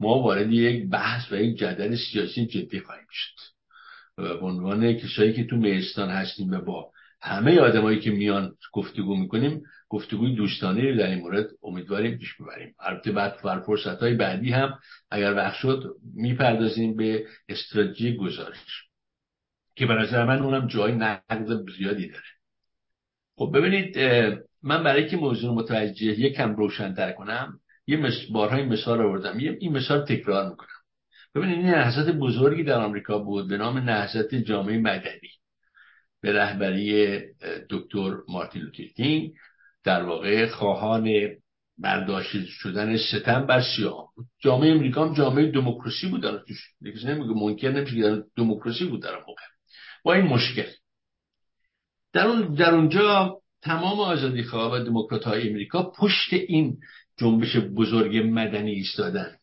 ما 0.00 0.18
وارد 0.18 0.52
یک 0.52 0.88
بحث 0.88 1.32
و 1.32 1.36
یک 1.36 1.58
جدل 1.58 1.96
سیاسی 1.96 2.46
جدی 2.46 2.80
خواهیم 2.80 3.06
شد. 3.10 3.52
به 4.16 4.38
عنوان 4.38 4.92
کسایی 4.92 5.32
که 5.32 5.44
تو 5.44 5.56
میستان 5.56 6.10
هستیم 6.10 6.50
و 6.50 6.60
با 6.60 6.90
همه 7.20 7.60
آدمایی 7.60 8.00
که 8.00 8.10
میان 8.10 8.52
گفتگو 8.72 9.16
می‌کنیم 9.16 9.62
گفتگوی 9.88 10.34
دوستانه 10.34 10.96
در 10.96 11.06
این 11.06 11.18
مورد 11.18 11.46
امیدواریم 11.62 12.18
پیش 12.18 12.34
ببریم. 12.34 12.74
البته 12.80 13.12
بعد 13.12 13.42
بر 13.42 13.60
فرصت 13.60 14.00
های 14.00 14.14
بعدی 14.14 14.50
هم 14.50 14.78
اگر 15.10 15.34
وقت 15.34 15.54
شد 15.54 15.94
می‌پردازیم 16.14 16.96
به 16.96 17.26
استراتژی 17.48 18.16
گزارش 18.16 18.84
که 19.76 19.86
به 19.86 19.94
نظر 19.94 20.24
من 20.24 20.38
اونم 20.38 20.66
جای 20.66 20.92
نقد 20.92 21.70
زیادی 21.78 22.08
داره. 22.08 22.24
خب 23.36 23.52
ببینید 23.54 23.96
من 24.62 24.82
برای 24.82 25.08
که 25.08 25.16
موضوع 25.16 25.54
متوجه 25.54 26.20
یکم 26.20 26.54
روشنتر 26.54 27.12
کنم 27.12 27.60
یه 27.86 27.96
مس... 27.96 28.14
بارهای 28.32 28.62
مثال 28.62 29.00
آوردم. 29.00 29.40
یه 29.40 29.56
این 29.60 29.72
مثال 29.72 30.04
تکرار 30.04 30.50
می‌کنم. 30.50 30.68
ببینید 31.34 31.56
این 31.56 31.66
نهضت 31.66 32.10
بزرگی 32.10 32.64
در 32.64 32.80
آمریکا 32.80 33.18
بود 33.18 33.48
به 33.48 33.56
نام 33.56 33.78
نهضت 33.78 34.34
جامعه 34.34 34.78
مدنی 34.78 35.30
به 36.20 36.32
رهبری 36.32 37.18
دکتر 37.70 38.16
مارتین 38.28 38.62
لوتر 38.62 38.84
کینگ 38.84 39.32
در 39.84 40.02
واقع 40.02 40.46
خواهان 40.46 41.10
برداشت 41.78 42.46
شدن 42.46 42.96
ستم 42.96 43.46
بر 43.46 43.62
سیاه 43.76 44.12
جامعه 44.38 44.70
امریکا 44.70 45.08
هم 45.08 45.14
جامعه 45.14 45.50
دموکراسی 45.50 46.08
بود 46.08 46.22
در 46.22 46.38
توش. 46.38 46.58
نمیگه 46.80 47.34
منکر 47.34 47.70
نمیشه 47.70 47.96
که 47.96 48.22
دموکراسی 48.36 48.84
بود 48.84 49.02
در 49.02 49.16
موقع. 49.16 49.42
با 50.04 50.14
این 50.14 50.24
مشکل. 50.24 50.70
در, 52.12 52.26
اون 52.26 52.54
در 52.54 52.74
اونجا 52.74 53.41
تمام 53.62 54.00
آزادی 54.00 54.42
خواه 54.42 54.72
و 54.72 54.84
دموکرات 54.84 55.24
های 55.24 55.48
امریکا 55.48 55.92
پشت 55.98 56.32
این 56.32 56.76
جنبش 57.18 57.56
بزرگ 57.56 58.16
مدنی 58.16 58.70
ایستادن 58.70 59.36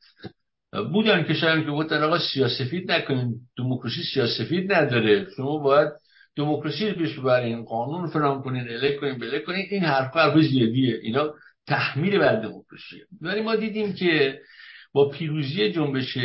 بودن 0.72 1.24
که 1.24 1.34
شاید 1.34 1.66
که 1.66 1.72
گفتن 1.72 2.04
آقا 2.04 2.20
سیاسفید 2.34 2.92
نکنین. 2.92 3.36
دموکراسی 3.58 4.04
سیاسفید 4.14 4.74
نداره. 4.74 5.28
شما 5.38 5.58
باید 5.58 5.90
دموکراسی 6.36 6.90
رو 6.90 6.96
پیش 6.96 7.20
ببرین 7.20 7.64
قانون 7.64 8.08
فلان 8.10 8.42
کنین 8.42 8.62
اله 8.62 8.96
کنین 8.96 9.20
بله 9.20 9.40
کنین. 9.40 9.66
این 9.70 9.84
حرف 9.84 10.18
حرف 10.18 10.42
زیادیه. 10.42 11.00
اینا 11.02 11.34
تحمیل 11.68 12.20
بر 12.20 12.36
دموکراسی. 12.36 13.02
ولی 13.22 13.42
ما 13.42 13.56
دیدیم 13.56 13.94
که 13.94 14.40
با 14.94 15.10
پیروزی 15.10 15.72
جنبش 15.72 16.18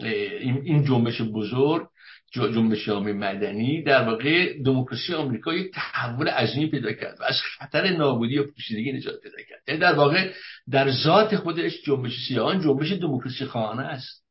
این 0.00 0.84
جنبش 0.84 1.20
بزرگ 1.22 1.88
جنبش 2.34 2.84
جامعه 2.86 3.12
مدنی 3.12 3.82
در 3.82 4.08
واقع 4.08 4.62
دموکراسی 4.64 5.14
آمریکا 5.14 5.54
یک 5.54 5.72
تحول 5.74 6.28
عظیمی 6.28 6.66
پیدا 6.66 6.92
کرد 6.92 7.20
و 7.20 7.24
از 7.24 7.40
خطر 7.40 7.96
نابودی 7.96 8.38
و 8.38 8.52
پوشیدگی 8.52 8.92
نجات 8.92 9.20
پیدا 9.20 9.36
کرد. 9.48 9.60
یعنی 9.68 9.80
در 9.80 9.92
واقع 9.92 10.32
در 10.70 10.90
ذات 10.90 11.36
خودش 11.36 11.82
جنبش 11.82 12.12
سیاهان 12.28 12.60
جنبش 12.60 12.92
دموکراسی 12.92 13.44
خانه 13.44 13.82
است. 13.82 14.22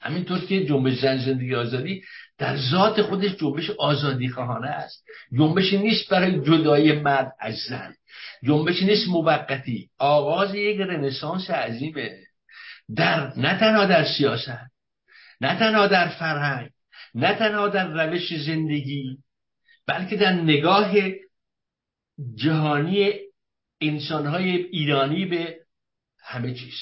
همینطور 0.00 0.38
که 0.38 0.66
جنبش 0.66 1.00
زن 1.00 1.18
زندگی 1.18 1.54
آزادی 1.54 2.02
در 2.38 2.56
ذات 2.56 3.02
خودش 3.02 3.36
جنبش 3.36 3.70
آزادی 3.70 4.28
خواهانه 4.28 4.68
است. 4.68 5.04
جنبش 5.38 5.72
نیست 5.72 6.10
برای 6.10 6.40
جدای 6.40 6.92
مرد 6.92 7.32
از 7.40 7.54
زن. 7.68 7.94
جنبش 8.44 8.82
نیست 8.82 9.08
موقتی. 9.08 9.88
آغاز 9.98 10.54
یک 10.54 10.80
رنسانس 10.80 11.50
عظیمه. 11.50 12.18
در 12.96 13.32
نه 13.36 13.58
تنها 13.58 13.86
در 13.86 14.04
سیاست 14.04 14.70
نه 15.40 15.58
تنها 15.58 15.86
در 15.86 16.08
فرهنگ 16.08 16.70
نه 17.14 17.34
تنها 17.34 17.68
در 17.68 18.06
روش 18.06 18.34
زندگی 18.46 19.18
بلکه 19.86 20.16
در 20.16 20.32
نگاه 20.32 20.92
جهانی 22.34 23.12
انسانهای 23.80 24.50
ایرانی 24.50 25.24
به 25.24 25.56
همه 26.24 26.54
چیز. 26.54 26.74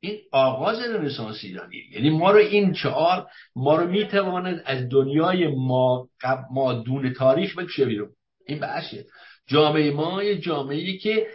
این 0.00 0.18
آغاز 0.32 0.80
رنسانس 0.80 1.38
ایرانی 1.42 1.76
یعنی 1.92 2.10
ما 2.10 2.30
رو 2.30 2.38
این 2.38 2.72
چهار 2.72 3.26
ما 3.56 3.76
رو 3.76 3.90
می‌تواند 3.90 4.62
از 4.64 4.88
دنیای 4.88 5.46
ما 5.46 6.08
ما 6.50 6.72
دون 6.72 7.12
تاریخ 7.12 7.58
بکشه 7.58 7.84
بیرون. 7.84 8.08
این 8.46 8.58
بحثه 8.58 9.06
جامعه 9.46 9.90
ما 9.90 10.22
یه 10.22 10.38
جامعه 10.38 10.98
که 10.98 11.26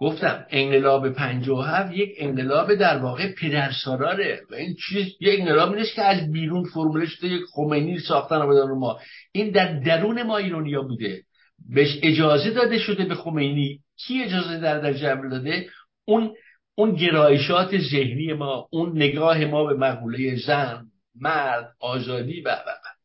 گفتم 0.00 0.46
انقلاب 0.50 1.08
57 1.08 1.92
یک 1.92 2.14
انقلاب 2.18 2.74
در 2.74 2.98
واقع 2.98 3.32
پدرسالاره 3.34 4.40
و 4.50 4.54
این 4.54 4.74
چیز 4.74 5.06
یک 5.20 5.40
انقلاب 5.40 5.74
نیست 5.76 5.94
که 5.94 6.02
از 6.02 6.32
بیرون 6.32 6.64
فرموله 6.64 7.06
شده 7.06 7.28
یک 7.28 7.42
خمینی 7.52 7.98
ساختن 7.98 8.40
رو 8.40 8.78
ما. 8.78 8.98
این 9.32 9.50
در 9.50 9.72
درون 9.72 10.22
ما 10.22 10.36
ایرانیا 10.36 10.82
بوده. 10.82 11.22
بهش 11.68 11.98
اجازه 12.02 12.50
داده 12.50 12.78
شده 12.78 13.04
به 13.04 13.14
خمینی. 13.14 13.80
کی 13.96 14.22
اجازه 14.22 14.58
در 14.58 14.78
در 14.78 14.92
جبر 14.92 15.28
داده؟ 15.28 15.66
اون 16.04 16.34
اون 16.74 16.94
گرایشات 16.94 17.78
ذهنی 17.78 18.32
ما 18.32 18.68
اون 18.70 18.96
نگاه 18.96 19.44
ما 19.44 19.64
به 19.64 19.74
مقوله 19.74 20.36
زن 20.36 20.86
مرد 21.20 21.72
آزادی 21.80 22.40
و. 22.40 22.56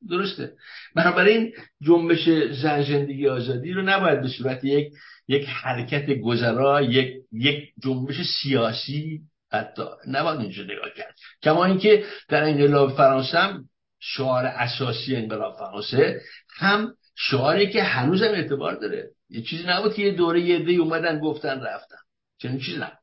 درسته. 0.09 0.51
بنابراین 0.95 1.53
جنبش 1.81 2.29
زن 2.51 2.83
زندگی 2.83 3.27
آزادی 3.27 3.73
رو 3.73 3.81
نباید 3.81 4.21
به 4.21 4.27
صورت 4.27 4.63
یک 4.63 4.87
یک 5.27 5.47
حرکت 5.49 6.09
گذرا 6.11 6.81
یک 6.81 7.23
یک 7.31 7.73
جنبش 7.83 8.15
سیاسی 8.41 9.21
حتی. 9.51 9.83
نباید 10.07 10.39
اینجا 10.39 10.63
نگاه 10.63 10.89
کرد. 10.97 11.15
کما 11.43 11.65
اینکه 11.65 12.05
در 12.27 12.43
انقلاب 12.43 12.97
فرانسه 12.97 13.39
هم 13.39 13.69
شعار 13.99 14.45
اساسی 14.45 15.15
انقلاب 15.15 15.57
فرانسه 15.57 16.21
هم 16.57 16.93
شعاری 17.15 17.71
که 17.71 17.83
هنوز 17.83 18.23
هم 18.23 18.31
اعتبار 18.31 18.75
داره. 18.75 19.09
یه 19.29 19.41
چیزی 19.41 19.63
نبود 19.67 19.93
که 19.93 20.01
یه 20.01 20.11
دوره 20.11 20.41
یه 20.41 20.59
دی 20.59 20.75
اومدن 20.75 21.19
گفتن 21.19 21.61
رفتن. 21.61 21.97
چنین 22.37 22.59
چیزی 22.59 22.77
نبود. 22.77 22.97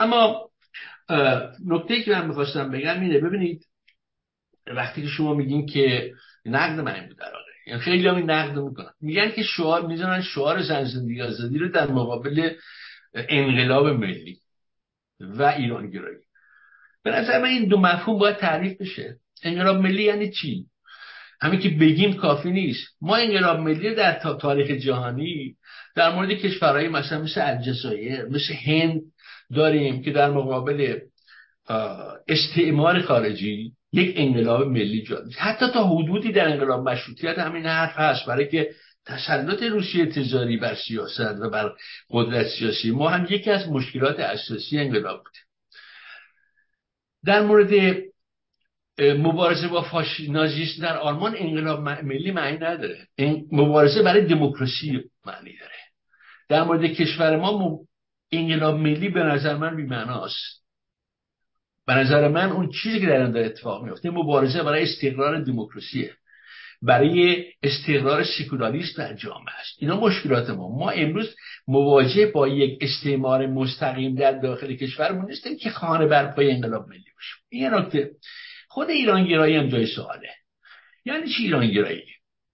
اما 0.00 0.50
نکته 1.66 2.02
که 2.02 2.10
من 2.10 2.26
می‌خواستم 2.26 2.70
بگم 2.70 3.00
اینه. 3.00 3.18
ببینید 3.20 3.66
وقتی 4.66 5.02
که 5.02 5.08
شما 5.08 5.34
میگین 5.34 5.66
که 5.66 6.12
نقد 6.44 6.80
من 6.80 7.06
بود 7.06 7.18
در 7.18 7.32
خیلی 7.80 8.08
هم 8.08 8.30
نقد 8.30 8.58
می‌کنن. 8.58 8.90
میگن 9.00 9.30
که 9.30 9.42
شعار 9.42 9.86
می‌زنن 9.86 10.22
شعار 10.22 10.62
زن 10.62 10.84
زندگی 10.84 11.22
آزادی 11.22 11.58
رو 11.58 11.68
در 11.68 11.90
مقابل 11.90 12.50
انقلاب 13.14 13.86
ملی 13.86 14.38
و 15.20 15.42
ایران 15.42 15.90
گرایی. 15.90 16.18
به 17.02 17.10
نظر 17.10 17.38
من 17.38 17.48
این 17.48 17.68
دو 17.68 17.78
مفهوم 17.80 18.18
باید 18.18 18.36
تعریف 18.36 18.80
بشه. 18.80 19.16
انقلاب 19.42 19.76
ملی 19.76 20.02
یعنی 20.02 20.30
چی؟ 20.30 20.66
همین 21.40 21.60
که 21.60 21.68
بگیم 21.68 22.14
کافی 22.14 22.50
نیست. 22.50 22.88
ما 23.00 23.16
انقلاب 23.16 23.60
ملی 23.60 23.94
در 23.94 24.18
تاریخ 24.40 24.70
جهانی 24.70 25.56
در 25.94 26.14
مورد 26.14 26.30
کشورهای 26.30 26.88
مثلا 26.88 27.22
مثل 27.22 27.40
الجزایر 27.44 28.24
مثل 28.24 28.54
هند 28.66 29.00
داریم 29.54 30.02
که 30.02 30.10
در 30.10 30.30
مقابل 30.30 30.98
استعمار 32.28 33.02
خارجی 33.02 33.72
یک 33.92 34.14
انقلاب 34.16 34.66
ملی 34.66 35.02
جاری 35.02 35.30
حتی 35.38 35.66
تا 35.68 35.86
حدودی 35.86 36.32
در 36.32 36.48
انقلاب 36.48 36.88
مشروطیت 36.88 37.38
همین 37.38 37.66
حرف 37.66 37.98
هست. 37.98 38.26
برای 38.26 38.48
که 38.48 38.70
تسلط 39.06 39.62
روسیه 39.62 40.06
تجاری 40.06 40.56
بر 40.56 40.74
سیاست 40.74 41.40
و 41.40 41.50
بر 41.50 41.72
قدرت 42.10 42.46
سیاسی 42.46 42.90
ما 42.90 43.08
هم 43.08 43.26
یکی 43.30 43.50
از 43.50 43.68
مشکلات 43.68 44.20
اساسی 44.20 44.78
انقلاب 44.78 45.18
بوده. 45.24 45.38
در 47.24 47.42
مورد 47.42 47.96
مبارزه 48.98 49.68
با 49.68 49.82
فاش 49.82 50.20
نازیست 50.20 50.82
در 50.82 50.96
آلمان 50.96 51.34
انقلاب 51.38 51.80
ملی 51.80 52.30
معنی 52.30 52.56
نداره. 52.56 53.06
مبارزه 53.52 54.02
برای 54.02 54.26
دموکراسی 54.26 55.10
معنی 55.26 55.56
داره. 55.60 55.72
در 56.48 56.62
مورد 56.62 56.84
کشور 56.84 57.36
ما 57.36 57.80
انقلاب 58.32 58.74
ملی 58.74 59.08
به 59.08 59.20
نظر 59.22 59.56
من 59.56 59.76
بی‌معناست. 59.76 60.65
به 61.86 61.94
نظر 61.94 62.28
من 62.28 62.50
اون 62.50 62.70
چیزی 62.70 63.00
که 63.00 63.06
در 63.06 63.22
آن 63.22 63.36
اتفاق 63.36 63.84
میفته 63.84 64.10
مبارزه 64.10 64.62
برای 64.62 64.82
استقرار 64.82 65.40
دموکراسیه. 65.40 66.12
برای 66.82 67.44
استقرار 67.62 68.24
سکولاریسم 68.24 69.02
در 69.02 69.14
جامعه 69.14 69.54
است. 69.60 69.76
اینا 69.78 70.00
مشکلات 70.00 70.50
ما. 70.50 70.68
ما 70.68 70.90
امروز 70.90 71.34
مواجه 71.68 72.26
با 72.26 72.48
یک 72.48 72.78
استعمار 72.80 73.46
مستقیم 73.46 74.14
در 74.14 74.32
داخل 74.32 74.74
کشورمون 74.74 75.26
نیستیم 75.26 75.56
که 75.56 75.70
خانه 75.70 76.06
بر 76.06 76.32
پای 76.32 76.50
انقلاب 76.50 76.88
ملی 76.88 76.98
باشیم. 76.98 77.36
این 77.48 77.74
نکته. 77.74 78.10
خود 78.68 78.90
ایرانگرایی 78.90 79.56
هم 79.56 79.68
جای 79.68 79.86
سواله. 79.86 80.30
یعنی 81.04 81.28
چی 81.28 81.42
ایرانگرایی؟ 81.42 82.04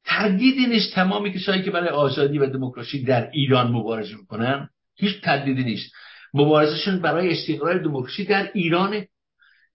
تردیدی 0.05 0.67
نیست 0.67 0.95
تمامی 0.95 1.33
کسایی 1.33 1.63
که 1.63 1.71
برای 1.71 1.89
آزادی 1.89 2.39
و 2.39 2.47
دموکراسی 2.47 3.05
در 3.05 3.31
ایران 3.31 3.73
مبارزه 3.73 4.17
می‌کنن. 4.17 4.69
هیچ 4.97 5.21
تردیدی 5.21 5.65
نیست. 5.65 5.93
مبارزشون 6.35 6.99
برای 6.99 7.33
استقرار 7.33 7.79
دموکراسی 7.79 8.25
در 8.25 8.51
ایرانه 8.55 9.09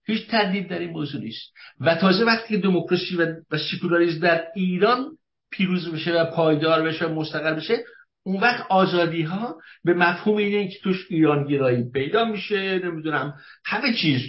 هیچ 0.08 0.26
تردید 0.26 0.68
در 0.68 0.78
این 0.78 0.90
موضوع 0.90 1.20
نیست. 1.20 1.52
و 1.80 1.94
تازه 1.94 2.24
وقتی 2.24 2.48
که 2.48 2.60
دموکراسی 2.60 3.16
و, 3.16 3.34
و 3.50 3.58
سکولاریسم 3.58 4.20
در 4.20 4.44
ایران 4.54 5.06
پیروز 5.50 5.92
بشه 5.92 6.12
و 6.12 6.24
پایدار 6.24 6.82
بشه 6.82 7.06
و 7.06 7.14
مستقر 7.14 7.54
بشه 7.54 7.84
اون 8.22 8.40
وقت 8.40 8.66
آزادی 8.70 9.22
ها 9.22 9.56
به 9.84 9.94
مفهوم 9.94 10.36
اینه 10.36 10.68
که 10.68 10.78
توش 10.82 11.06
ایرانگرایی 11.10 11.90
پیدا 11.90 12.24
میشه 12.24 12.78
نمی‌دونم 12.78 13.34
همه 13.64 13.94
چیز 13.94 14.20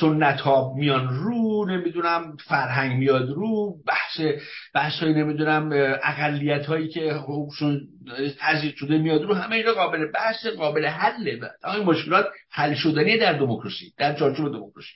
سنت 0.00 0.40
ها 0.40 0.74
میان 0.76 1.08
رو 1.08 1.66
نمی‌دونم 1.68 2.36
فرهنگ 2.48 2.98
میاد 2.98 3.28
رو 3.28 3.74
بحث 3.88 4.20
بحث 4.74 5.02
های 5.02 5.14
نمی‌دونم 5.14 5.70
اقلیت 6.02 6.66
هایی 6.66 6.88
که 6.88 7.12
حقوقشون 7.12 7.80
تزیید 8.38 8.74
شده 8.74 8.98
میاد 8.98 9.22
رو 9.22 9.34
همه 9.34 9.56
اینا 9.56 9.72
قابل 9.72 10.12
بحث 10.12 10.46
قابل 10.46 10.86
حله. 10.86 11.40
این 11.74 11.84
مشکلات 11.84 12.26
حل 12.50 12.74
شدنی 12.74 13.18
در 13.18 13.32
دموکراسی 13.32 13.92
در 13.98 14.14
چارچوب 14.14 14.52
دموکراسی. 14.52 14.92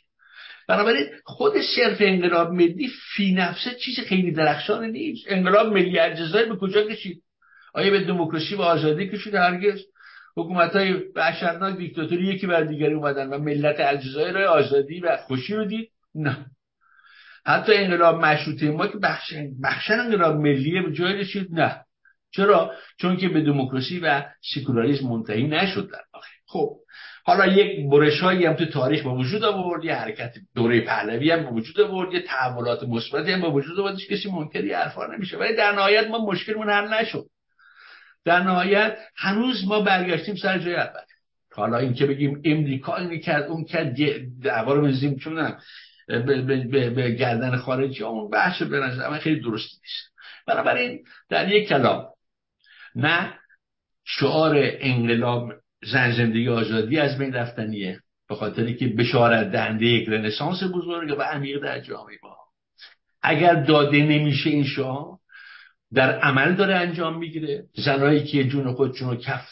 بنابراین 0.68 1.06
خود 1.24 1.52
صرف 1.76 1.96
انقلاب 2.00 2.52
ملی 2.52 2.90
فی 3.16 3.32
نفسه 3.32 3.70
چیز 3.84 4.00
خیلی 4.00 4.32
درخشان 4.32 4.84
نیست. 4.84 5.24
انقلاب 5.28 5.72
ملی 5.72 5.98
الجزایر 5.98 6.48
به 6.48 6.56
کجا 6.56 6.82
کشید؟ 6.82 7.22
آیا 7.74 7.90
به 7.90 8.00
دموکراسی 8.00 8.54
و 8.54 8.62
آزادی 8.62 9.08
کشید 9.08 9.34
هرگز؟ 9.34 9.80
حکومت 10.38 10.76
های 10.76 10.94
وحشتناک 11.16 11.76
دیکتاتوری 11.76 12.26
یکی 12.26 12.46
بر 12.46 12.62
دیگری 12.62 12.94
اومدن 12.94 13.28
و 13.28 13.38
ملت 13.38 13.76
الجزایر 13.80 14.38
آزادی 14.38 15.00
و 15.00 15.16
خوشی 15.16 15.54
رو 15.54 15.64
دید. 15.64 15.90
نه. 16.14 16.46
حتی 17.46 17.72
انقلاب 17.74 18.24
مشروطه 18.24 18.70
ما 18.70 18.86
که 18.86 18.98
بخشن 19.62 20.00
انقلاب 20.00 20.36
ملیه 20.36 20.82
به 20.82 20.92
جای 20.92 21.12
رسید. 21.12 21.48
نه. 21.52 21.84
چرا؟ 22.30 22.72
چون 22.96 23.16
که 23.16 23.28
به 23.28 23.40
دموکراسی 23.40 24.00
و 24.00 24.24
سکولاریسم 24.54 25.06
منتهی 25.06 25.46
نشد 25.46 25.90
در 25.92 26.00
خب. 26.46 26.76
حالا 27.24 27.46
یک 27.46 27.90
برش 27.90 28.20
هایی 28.20 28.46
هم 28.46 28.54
تو 28.54 28.64
تاریخ 28.66 29.02
به 29.02 29.10
وجود 29.10 29.44
آورد 29.44 29.84
یه 29.84 29.94
حرکت 29.94 30.34
دوره 30.54 30.80
پهلوی 30.80 31.30
هم 31.30 31.42
به 31.42 31.50
وجود 31.50 31.80
آورد 31.80 32.14
یه 32.14 32.22
تحولات 32.22 32.82
مثبتی 32.82 33.32
هم 33.32 33.40
به 33.40 33.48
وجود 33.48 33.80
آورد 33.80 33.96
کسی 34.10 34.30
منکری 34.30 34.72
حرفا 34.72 35.06
نمیشه. 35.06 35.36
ولی 35.36 35.56
در 35.56 35.72
نهایت 35.72 36.06
ما 36.06 36.18
مشکلمون 36.26 36.70
حل 36.70 36.94
نشد. 36.94 37.24
در 38.28 38.40
نهایت 38.40 38.98
هنوز 39.16 39.64
ما 39.68 39.80
برگشتیم 39.80 40.34
سر 40.34 40.58
جای 40.58 40.74
اول. 40.74 41.00
حالا 41.52 41.78
اینکه 41.78 42.06
بگیم 42.06 42.42
امریکا 42.44 42.96
اینی 42.96 43.20
کرد 43.20 43.44
اون 43.44 43.64
کرد 43.64 43.96
دعوا 44.42 44.72
رو 44.72 44.86
بزنیم 44.86 45.16
چون 45.16 45.56
به, 46.06 46.42
به, 46.42 46.90
به, 46.90 47.10
گردن 47.10 47.56
خارجی 47.56 48.02
اون 48.02 48.30
بحث 48.30 48.62
به 48.62 48.80
نظر 48.80 49.18
خیلی 49.18 49.40
درست 49.40 49.70
نیست. 49.70 50.12
بنابراین 50.46 51.04
در 51.28 51.48
یک 51.48 51.68
کلام 51.68 52.06
نه 52.94 53.34
شعار 54.04 54.54
انقلاب 54.62 55.52
زن 55.92 56.12
زندگی 56.12 56.48
آزادی 56.48 56.98
از 56.98 57.18
بین 57.18 57.32
رفتنیه 57.32 58.00
به 58.28 58.34
خاطری 58.34 58.76
که 58.76 58.88
بشارت 58.88 59.52
دهنده 59.52 59.86
یک 59.86 60.08
رنسانس 60.08 60.62
بزرگ 60.74 61.18
و 61.18 61.22
عمیق 61.22 61.62
در 61.62 61.80
جامعه 61.80 62.18
ما. 62.22 62.36
اگر 63.22 63.54
داده 63.54 63.98
نمیشه 63.98 64.50
این 64.50 64.64
شعار 64.64 65.17
در 65.94 66.18
عمل 66.18 66.54
داره 66.54 66.76
انجام 66.76 67.18
می‌گیره. 67.18 67.64
زنایی 67.74 68.24
که 68.24 68.44
جون 68.44 68.72
خودشون 68.72 69.10
رو 69.10 69.16
کف 69.16 69.46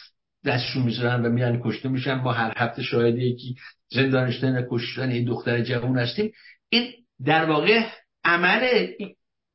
دستشون 0.45 0.83
می‌ذارن 0.83 1.27
و 1.27 1.29
میرن 1.29 1.61
کشته 1.65 1.89
میشن 1.89 2.15
ما 2.15 2.33
هر 2.33 2.53
هفته 2.57 2.83
شاهد 2.83 3.19
یکی 3.19 3.57
زندانشتن 3.89 4.67
کشتن 4.71 5.11
این 5.11 5.25
دختر 5.25 5.61
جوان 5.61 5.99
هستیم. 5.99 6.33
این 6.69 6.93
در 7.25 7.45
واقع 7.45 7.83
عمل 8.25 8.87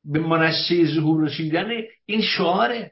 به 0.04 0.18
منصه 0.18 0.84
ظهور 0.94 1.24
رسیدن 1.26 1.68
این 2.06 2.22
شعاره. 2.22 2.90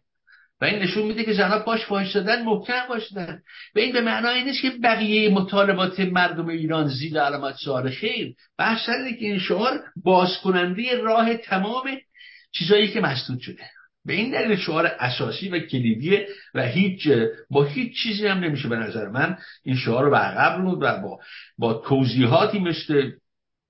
و 0.61 0.65
این 0.65 0.79
نشون 0.79 1.07
میده 1.07 1.25
که 1.25 1.33
زنها 1.33 1.59
پاش 1.59 1.91
وایسادن 1.91 2.45
محکم 2.45 2.83
وایسادن 2.89 3.43
و 3.75 3.79
این 3.79 3.93
به 3.93 4.01
معنای 4.01 4.45
نیست 4.45 4.63
که 4.63 4.71
بقیه 4.83 5.31
مطالبات 5.31 6.01
مردم 6.01 6.49
ایران 6.49 6.89
زیر 6.89 7.21
علامت 7.21 7.55
سوال 7.55 7.91
خیر. 7.91 8.35
بحث 8.59 8.87
که 8.87 9.27
این 9.27 9.39
شعار 9.39 9.81
باز 10.05 10.39
کننده 10.45 10.97
راه 10.97 11.35
تمام 11.35 11.85
چیزایی 12.53 12.89
که 12.89 13.01
مسدود 13.01 13.41
شده. 13.41 13.63
به 14.05 14.13
این 14.13 14.31
دلیل 14.31 14.57
شعار 14.57 14.87
اساسی 14.87 15.49
و 15.49 15.59
کلیدیه 15.59 16.27
و 16.55 16.67
هیچ 16.67 17.09
با 17.51 17.65
هیچ 17.65 17.93
چیزی 18.03 18.27
هم 18.27 18.39
نمیشه 18.39 18.69
به 18.69 18.77
نظر 18.77 19.09
من 19.09 19.39
این 19.63 19.77
شعار 19.77 20.05
رو 20.05 20.11
به 20.11 20.17
عقب 20.17 20.65
و 20.65 20.77
با 20.77 21.21
با 21.59 21.75
توضیحاتی 21.75 22.59
مثل 22.59 23.11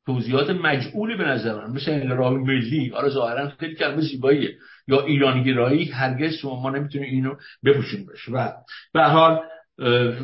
توضیحات 0.07 0.51
مجعولی 0.51 1.17
به 1.17 1.25
نظر 1.25 1.55
من 1.55 1.71
مثل 1.71 1.91
انقلاب 1.91 2.33
ملی 2.33 2.93
آره 2.95 3.09
ظاهرا 3.09 3.49
خیلی 3.49 3.75
کلمه 3.75 4.01
زیباییه. 4.01 4.57
یا 4.89 5.05
ایرانگرایی 5.05 5.85
هرگز 5.85 6.33
شما 6.35 6.63
ما 6.63 6.71
نمی‌تونیم 6.71 7.11
اینو 7.11 7.35
بپوشیم 7.65 8.07
بشه 8.07 8.33
و 8.33 8.53
به 8.93 9.03
حال 9.03 9.41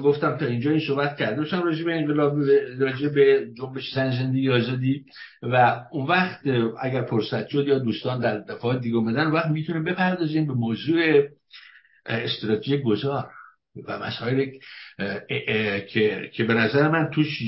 گفتم 0.03 0.37
تا 0.37 0.47
اینجا 0.47 0.71
این 0.71 0.81
صحبت 0.81 1.17
کرده 1.17 1.37
باشم 1.37 1.63
راجع 1.63 1.85
به 1.85 1.95
انقلاب 1.95 2.39
راجع 2.79 3.09
به 3.09 3.49
جنبش 3.59 3.95
زن 3.95 4.11
زندگی 4.11 4.51
آزادی. 4.51 5.05
و 5.43 5.85
اون 5.91 6.07
وقت 6.07 6.41
اگر 6.81 7.03
فرصت 7.03 7.49
شد 7.49 7.69
یا 7.69 7.79
دوستان 7.79 8.21
در 8.21 8.39
دفعات 8.39 8.81
دیگه 8.81 8.97
اومدن 8.97 9.27
وقت 9.27 9.47
می‌تونه 9.47 9.81
بپردازیم 9.81 10.47
به 10.47 10.53
موضوع 10.53 11.29
استراتژی 12.07 12.79
گذار 12.79 13.31
و 13.89 13.99
مسائل 13.99 14.47
که 15.89 16.31
که 16.33 16.45
به 16.45 16.55
نظر 16.55 16.89
من 16.89 17.11
توش 17.11 17.43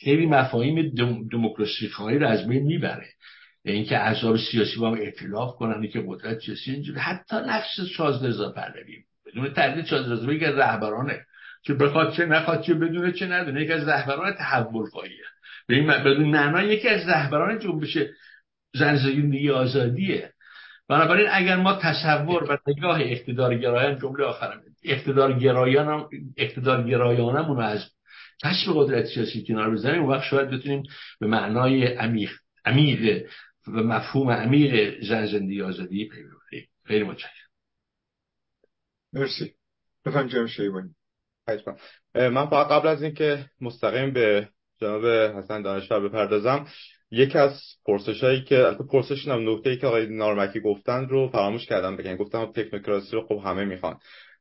خیلی 0.00 0.26
مفاهیم 0.26 0.94
دموکراسی 1.32 1.88
خواهی 1.88 2.18
رو 2.18 2.28
از 2.28 2.48
بین 2.48 2.62
می‌بره. 2.62 3.06
اینکه 3.64 3.98
احزاب 3.98 4.36
سیاسی 4.36 4.80
با 4.80 4.90
هم 4.90 4.94
ائتلاف 4.94 5.56
کنن 5.56 5.88
که 5.88 6.04
قدرت 6.06 6.38
سیاسی 6.40 6.70
اینجوری 6.70 6.98
حتی 6.98 7.36
نقش 7.36 7.80
شازده 7.96 8.28
رضا 8.28 8.52
پهلوی. 8.52 9.04
بدون 9.34 9.52
تردید 9.52 9.84
یکی 10.28 10.44
از 10.44 10.58
رهبرانه. 10.58 11.20
که 11.64 11.74
بخواد 11.74 12.12
چه 12.12 12.26
نخواد 12.26 12.62
چه 12.62 12.74
بدونه 12.74 13.12
چه 13.12 13.26
ندونه 13.26 13.62
یکی 13.62 13.72
از 13.72 13.88
رهبران 13.88 14.32
تحول 14.32 14.86
خواهیه 14.86 15.24
به 15.66 15.76
این 15.76 16.30
معنا 16.30 16.62
یکی 16.62 16.88
از 16.88 17.08
رهبران 17.08 17.58
جنبش 17.58 17.98
زن 18.74 18.96
زندگی 18.96 19.50
آزادیه. 19.50 20.32
بنابراین 20.88 21.28
اگر 21.30 21.56
ما 21.56 21.74
تصور 21.82 22.44
و 22.44 22.58
نگاه 22.66 23.00
اقتدارگرایان 23.00 23.98
جمله 23.98 24.24
آخرم 24.24 24.60
اقتدارگرایان 24.84 26.08
اقتدارگرایانمون 26.36 27.56
رو 27.56 27.62
از 27.62 27.90
کشف 28.44 28.68
قدرت 28.74 29.04
سیاسی 29.06 29.44
کنار 29.48 29.70
بزنیم 29.70 30.02
اون 30.02 30.10
وقت 30.10 30.24
شاید 30.24 30.50
بتونیم 30.50 30.82
به 31.20 31.26
معنای 31.26 31.86
عمیق 31.86 32.30
عمیق 32.64 33.26
و 33.68 33.82
مفهوم 33.82 34.30
عمیق 34.30 35.00
زن 35.04 35.26
زندگی 35.26 35.62
آزادی 35.62 36.08
پیدا 36.08 36.28
خیلی 36.86 37.04
متشکرم. 37.04 37.43
مرسی. 39.14 39.54
بفهم 40.06 40.26
جناب 40.26 40.46
شیبانی. 40.46 40.94
من 42.14 42.46
فقط 42.46 42.68
قبل 42.68 42.88
از 42.88 43.02
اینکه 43.02 43.44
مستقیم 43.60 44.12
به 44.12 44.48
جناب 44.80 45.06
حسن 45.06 45.62
دانشور 45.62 46.08
بپردازم 46.08 46.66
یکی 47.10 47.38
از 47.38 47.60
پرسش 47.86 48.24
هایی 48.24 48.42
که 48.42 48.76
پرسش 48.90 49.28
نم 49.28 49.50
نکته 49.50 49.70
ای 49.70 49.76
که 49.76 49.86
آقای 49.86 50.06
نارمکی 50.06 50.60
گفتن 50.60 51.08
رو 51.08 51.28
فراموش 51.28 51.66
کردم 51.66 51.96
بگم 51.96 52.16
گفتم 52.16 52.46
تکنوکراسی 52.46 53.16
رو 53.16 53.26
خب 53.26 53.40
همه 53.44 53.64
می‌خوان. 53.64 53.98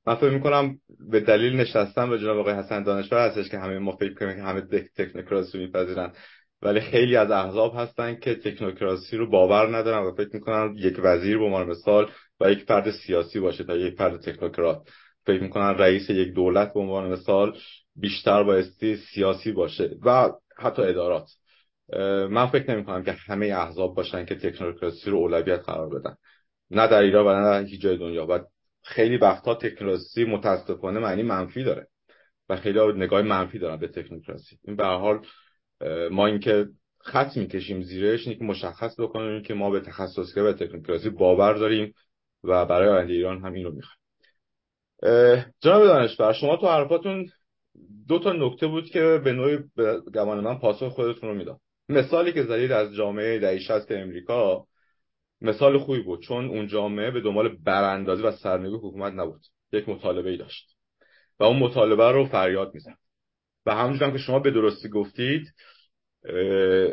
من 0.07 0.15
فکر 0.15 0.29
می‌کنم 0.29 0.77
به 1.09 1.19
دلیل 1.19 1.55
نشستم 1.55 2.09
به 2.09 2.19
جناب 2.19 2.37
آقای 2.37 2.53
حسن 2.53 2.83
دانشور 2.83 3.27
هستش 3.27 3.49
که 3.49 3.57
همه 3.57 3.79
ما 3.79 3.95
فکر 3.95 4.13
کنیم 4.13 4.35
که 4.35 4.41
همه 4.41 4.61
تکنوکراسی 4.97 5.57
میپذیرن. 5.57 6.13
ولی 6.61 6.81
خیلی 6.81 7.15
از 7.15 7.31
احزاب 7.31 7.73
هستن 7.75 8.15
که 8.15 8.35
تکنوکراسی 8.35 9.17
رو 9.17 9.29
باور 9.29 9.77
ندارن 9.77 10.07
و 10.07 10.15
فکر 10.15 10.29
می‌کنن 10.33 10.75
یک 10.77 10.99
وزیر 11.03 11.37
به 11.37 11.43
عنوان 11.43 11.67
مثال 11.67 12.11
یک 12.51 12.63
فرد 12.63 12.91
سیاسی 12.91 13.39
باشه 13.39 13.63
تا 13.63 13.77
یک 13.77 13.95
فرد 13.95 14.21
تکنوکرات. 14.21 14.81
فکر 15.25 15.43
می‌کنن 15.43 15.69
رئیس 15.77 16.09
یک 16.09 16.33
دولت 16.33 16.73
به 16.73 16.79
عنوان 16.79 17.11
مثال 17.11 17.57
بیشتر 17.95 18.43
بایستی 18.43 18.95
سیاسی 18.95 19.51
باشه 19.51 19.95
و 20.05 20.31
حتی 20.57 20.81
ادارات. 20.81 21.29
من 22.29 22.47
فکر 22.47 22.71
نمی 22.71 22.85
کنم 22.85 23.03
که 23.03 23.11
همه 23.11 23.45
احزاب 23.45 23.95
باشن 23.95 24.25
که 24.25 24.35
تکنوکراسی 24.35 25.09
رو 25.09 25.17
اولویت 25.17 25.59
قرار 25.59 25.99
بدن. 25.99 26.15
نه 26.71 26.87
در 26.87 26.99
ایران 26.99 27.25
و 27.25 27.39
نه 27.39 27.43
در 27.43 27.63
هیچ 27.67 27.81
جای 27.81 27.97
دنیا. 27.97 28.27
و 28.29 28.39
خیلی 28.83 29.17
وقتها 29.17 29.55
تکنوکراسی 29.55 30.25
متاسفانه 30.25 30.99
معنی 30.99 31.23
منفی 31.23 31.63
داره 31.63 31.87
و 32.49 32.55
خیلی 32.55 32.79
نگاه 32.79 33.21
منفی 33.21 33.59
دارن 33.59 33.77
به 33.77 33.87
تکنوکراسی. 33.87 34.57
این 34.63 34.75
به 34.75 34.85
حال 34.85 35.25
ما 36.11 36.27
اینکه 36.27 36.67
خط 36.99 37.37
می‌کشیم 37.37 37.81
زیرش 37.81 38.27
اینه 38.27 38.39
که 38.39 38.45
مشخص 38.45 38.99
بکنیم 38.99 39.43
که 39.43 39.53
ما 39.53 39.69
به 39.69 39.79
تخصصگری 39.79 40.43
و 40.43 40.53
تکنوکراسی 40.53 41.09
باور 41.09 41.53
داریم 41.53 41.93
و 42.43 42.65
برای 42.65 42.89
آینده 42.89 43.13
ایران 43.13 43.45
هم 43.45 43.53
این 43.53 43.65
رو 43.65 43.71
می‌خوایم. 43.71 43.99
جناب 45.61 45.83
دانشور 45.83 46.33
شما 46.33 46.57
تو 46.57 46.67
حرفاتون 46.67 47.29
دو 48.07 48.19
تا 48.19 48.33
نکته 48.33 48.67
بود 48.67 48.89
که 48.89 49.21
به 49.23 49.33
نوعی 49.33 49.57
گمان 50.13 50.39
من 50.39 50.59
پاسخ 50.59 50.87
خودتون 50.87 51.29
رو 51.29 51.35
می‌داد 51.35 51.59
مثالی 51.89 52.33
که 52.33 52.43
زدید 52.43 52.71
از 52.71 52.95
جامعه 52.95 53.39
دهه 53.39 53.59
60 53.59 53.91
امریکا 53.91 54.65
مثال 55.41 55.77
خوبی 55.77 56.01
بود 56.01 56.21
چون 56.21 56.45
اون 56.45 56.67
جامعه 56.67 57.11
به 57.11 57.21
دنبال 57.21 57.55
براندازی 57.63 58.23
و 58.23 58.31
سرنگون 58.31 58.79
حکومت 58.79 59.13
نبود. 59.13 59.41
یک 59.71 59.89
مطالبه 59.89 60.29
ای 60.29 60.37
داشت 60.37 60.75
و 61.39 61.43
اون 61.43 61.59
مطالبه 61.59 62.11
رو 62.11 62.25
فریاد 62.25 62.73
می‌زد. 62.73 62.97
و 63.65 63.75
همونجور 63.75 64.11
که 64.11 64.17
شما 64.17 64.39
به 64.39 64.51
درستی 64.51 64.89
گفتید 64.89 65.53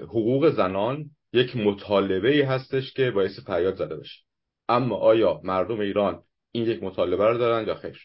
حقوق 0.03 0.51
زنان 0.51 1.11
یک 1.33 1.57
مطالبه 1.57 2.31
ای 2.31 2.43
هستش 2.43 2.93
که 2.93 3.11
باعث 3.11 3.41
فریاد 3.47 3.75
زده 3.75 3.97
بشه. 3.97 4.30
اما 4.71 4.97
آیا 4.97 5.41
مردم 5.45 5.81
ایران 5.81 6.23
این 6.53 6.65
یک 6.65 6.83
مطالبه 6.83 7.29
رو 7.29 7.39
دارن 7.39 7.67
یا 7.67 7.75
خیر؟ 7.75 7.99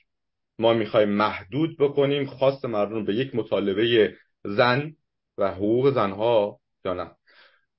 ما 0.60 0.74
می‌خوایم 0.74 1.10
محدود 1.10 1.78
بکنیم 1.78 2.26
خواست 2.26 2.66
مردم 2.66 3.06
به 3.06 3.16
یک 3.16 3.36
مطالبه 3.36 4.16
زن 4.44 4.94
و 5.38 5.52
حقوق 5.52 5.94
زنها 5.94 6.60
یا 6.86 6.94
نه. 6.94 7.12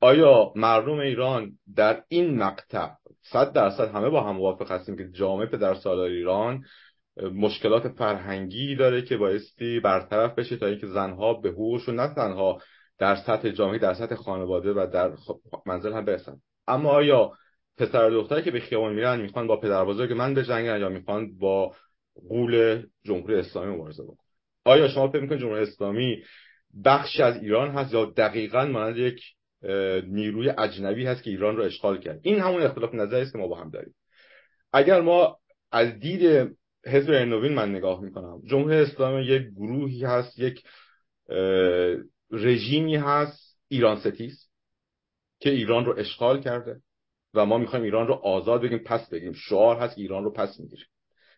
آیا 0.00 0.52
مردم 0.56 0.98
ایران 0.98 1.58
در 1.76 2.02
این 2.08 2.38
مقطع 2.42 2.88
صد 3.22 3.52
درصد 3.52 3.88
همه 3.88 4.08
با 4.10 4.22
هم 4.22 4.36
موافق 4.36 4.70
هستیم 4.70 4.96
که 4.96 5.08
جامعه 5.08 5.46
در 5.46 5.74
سالار 5.74 6.08
ایران 6.08 6.64
مشکلات 7.34 7.88
فرهنگی 7.88 8.76
داره 8.76 9.02
که 9.02 9.16
بایستی 9.16 9.80
برطرف 9.80 10.34
بشه 10.34 10.56
تا 10.56 10.66
اینکه 10.66 10.86
زنها 10.86 11.34
به 11.34 11.48
حقوقشون 11.48 12.00
نه 12.00 12.14
تنها 12.14 12.58
در 12.98 13.16
سطح 13.16 13.50
جامعه 13.50 13.78
در 13.78 13.94
سطح 13.94 14.14
خانواده 14.14 14.72
و 14.72 14.86
در 14.92 15.12
منزل 15.66 15.92
هم 15.92 16.04
برسن؟ 16.04 16.36
اما 16.66 16.90
آیا 16.90 17.32
پسر 17.76 18.10
دختری 18.10 18.42
که 18.42 18.50
به 18.50 18.60
خیابان 18.60 18.94
میرن 18.94 19.20
می‌خوان 19.20 19.46
با 19.46 19.56
پدر 19.60 19.84
بزرگ 19.84 20.12
من 20.12 20.34
بجنگن 20.34 20.80
یا 20.80 20.88
می‌خوان 20.88 21.38
با 21.38 21.74
قول 22.28 22.82
جمهوری 23.04 23.34
اسلامی 23.34 23.74
مبارزه 23.74 24.02
بکنن. 24.02 24.26
آیا 24.64 24.88
شما 24.88 25.08
فکر 25.08 25.20
می‌کنید 25.20 25.40
جمهوری 25.40 25.62
اسلامی 25.62 26.22
بخشی 26.84 27.22
از 27.22 27.42
ایران 27.42 27.70
هست 27.70 27.94
یا 27.94 28.04
دقیقا 28.04 28.64
مانند 28.64 28.96
یک 28.96 29.20
نیروی 30.06 30.52
اجنبی 30.58 31.06
هست 31.06 31.22
که 31.22 31.30
ایران 31.30 31.56
رو 31.56 31.62
اشغال 31.62 31.98
کرد؟ 31.98 32.20
این 32.22 32.40
همون 32.40 32.62
اختلاف 32.62 32.94
نظری 32.94 33.20
است 33.22 33.32
که 33.32 33.38
ما 33.38 33.48
با 33.48 33.56
هم 33.56 33.70
داریم. 33.70 33.94
اگر 34.72 35.00
ما 35.00 35.38
از 35.72 35.98
دید 35.98 36.56
حزب 36.86 37.10
نوین 37.10 37.54
من 37.54 37.74
نگاه 37.74 38.00
می‌کنم 38.00 38.42
جمهوری 38.44 38.76
اسلامی 38.76 39.24
یک 39.24 39.42
گروهی 39.42 40.04
هست 40.04 40.38
یک 40.38 40.62
رژیمی 42.30 42.96
هست 42.96 43.58
ایران 43.68 44.00
ستیز 44.00 44.48
که 45.40 45.50
ایران 45.50 45.84
رو 45.84 45.98
اشغال 45.98 46.40
کرده. 46.40 46.80
و 47.34 47.46
ما 47.46 47.58
می‌خوایم 47.58 47.84
ایران 47.84 48.06
رو 48.06 48.14
آزاد 48.14 48.62
بگیم 48.62 48.78
پس 48.78 49.10
بگیم. 49.10 49.32
شعار 49.32 49.76
هست 49.76 49.98
ایران 49.98 50.24
رو 50.24 50.32
پس 50.32 50.60
می‌گیریم 50.60 50.86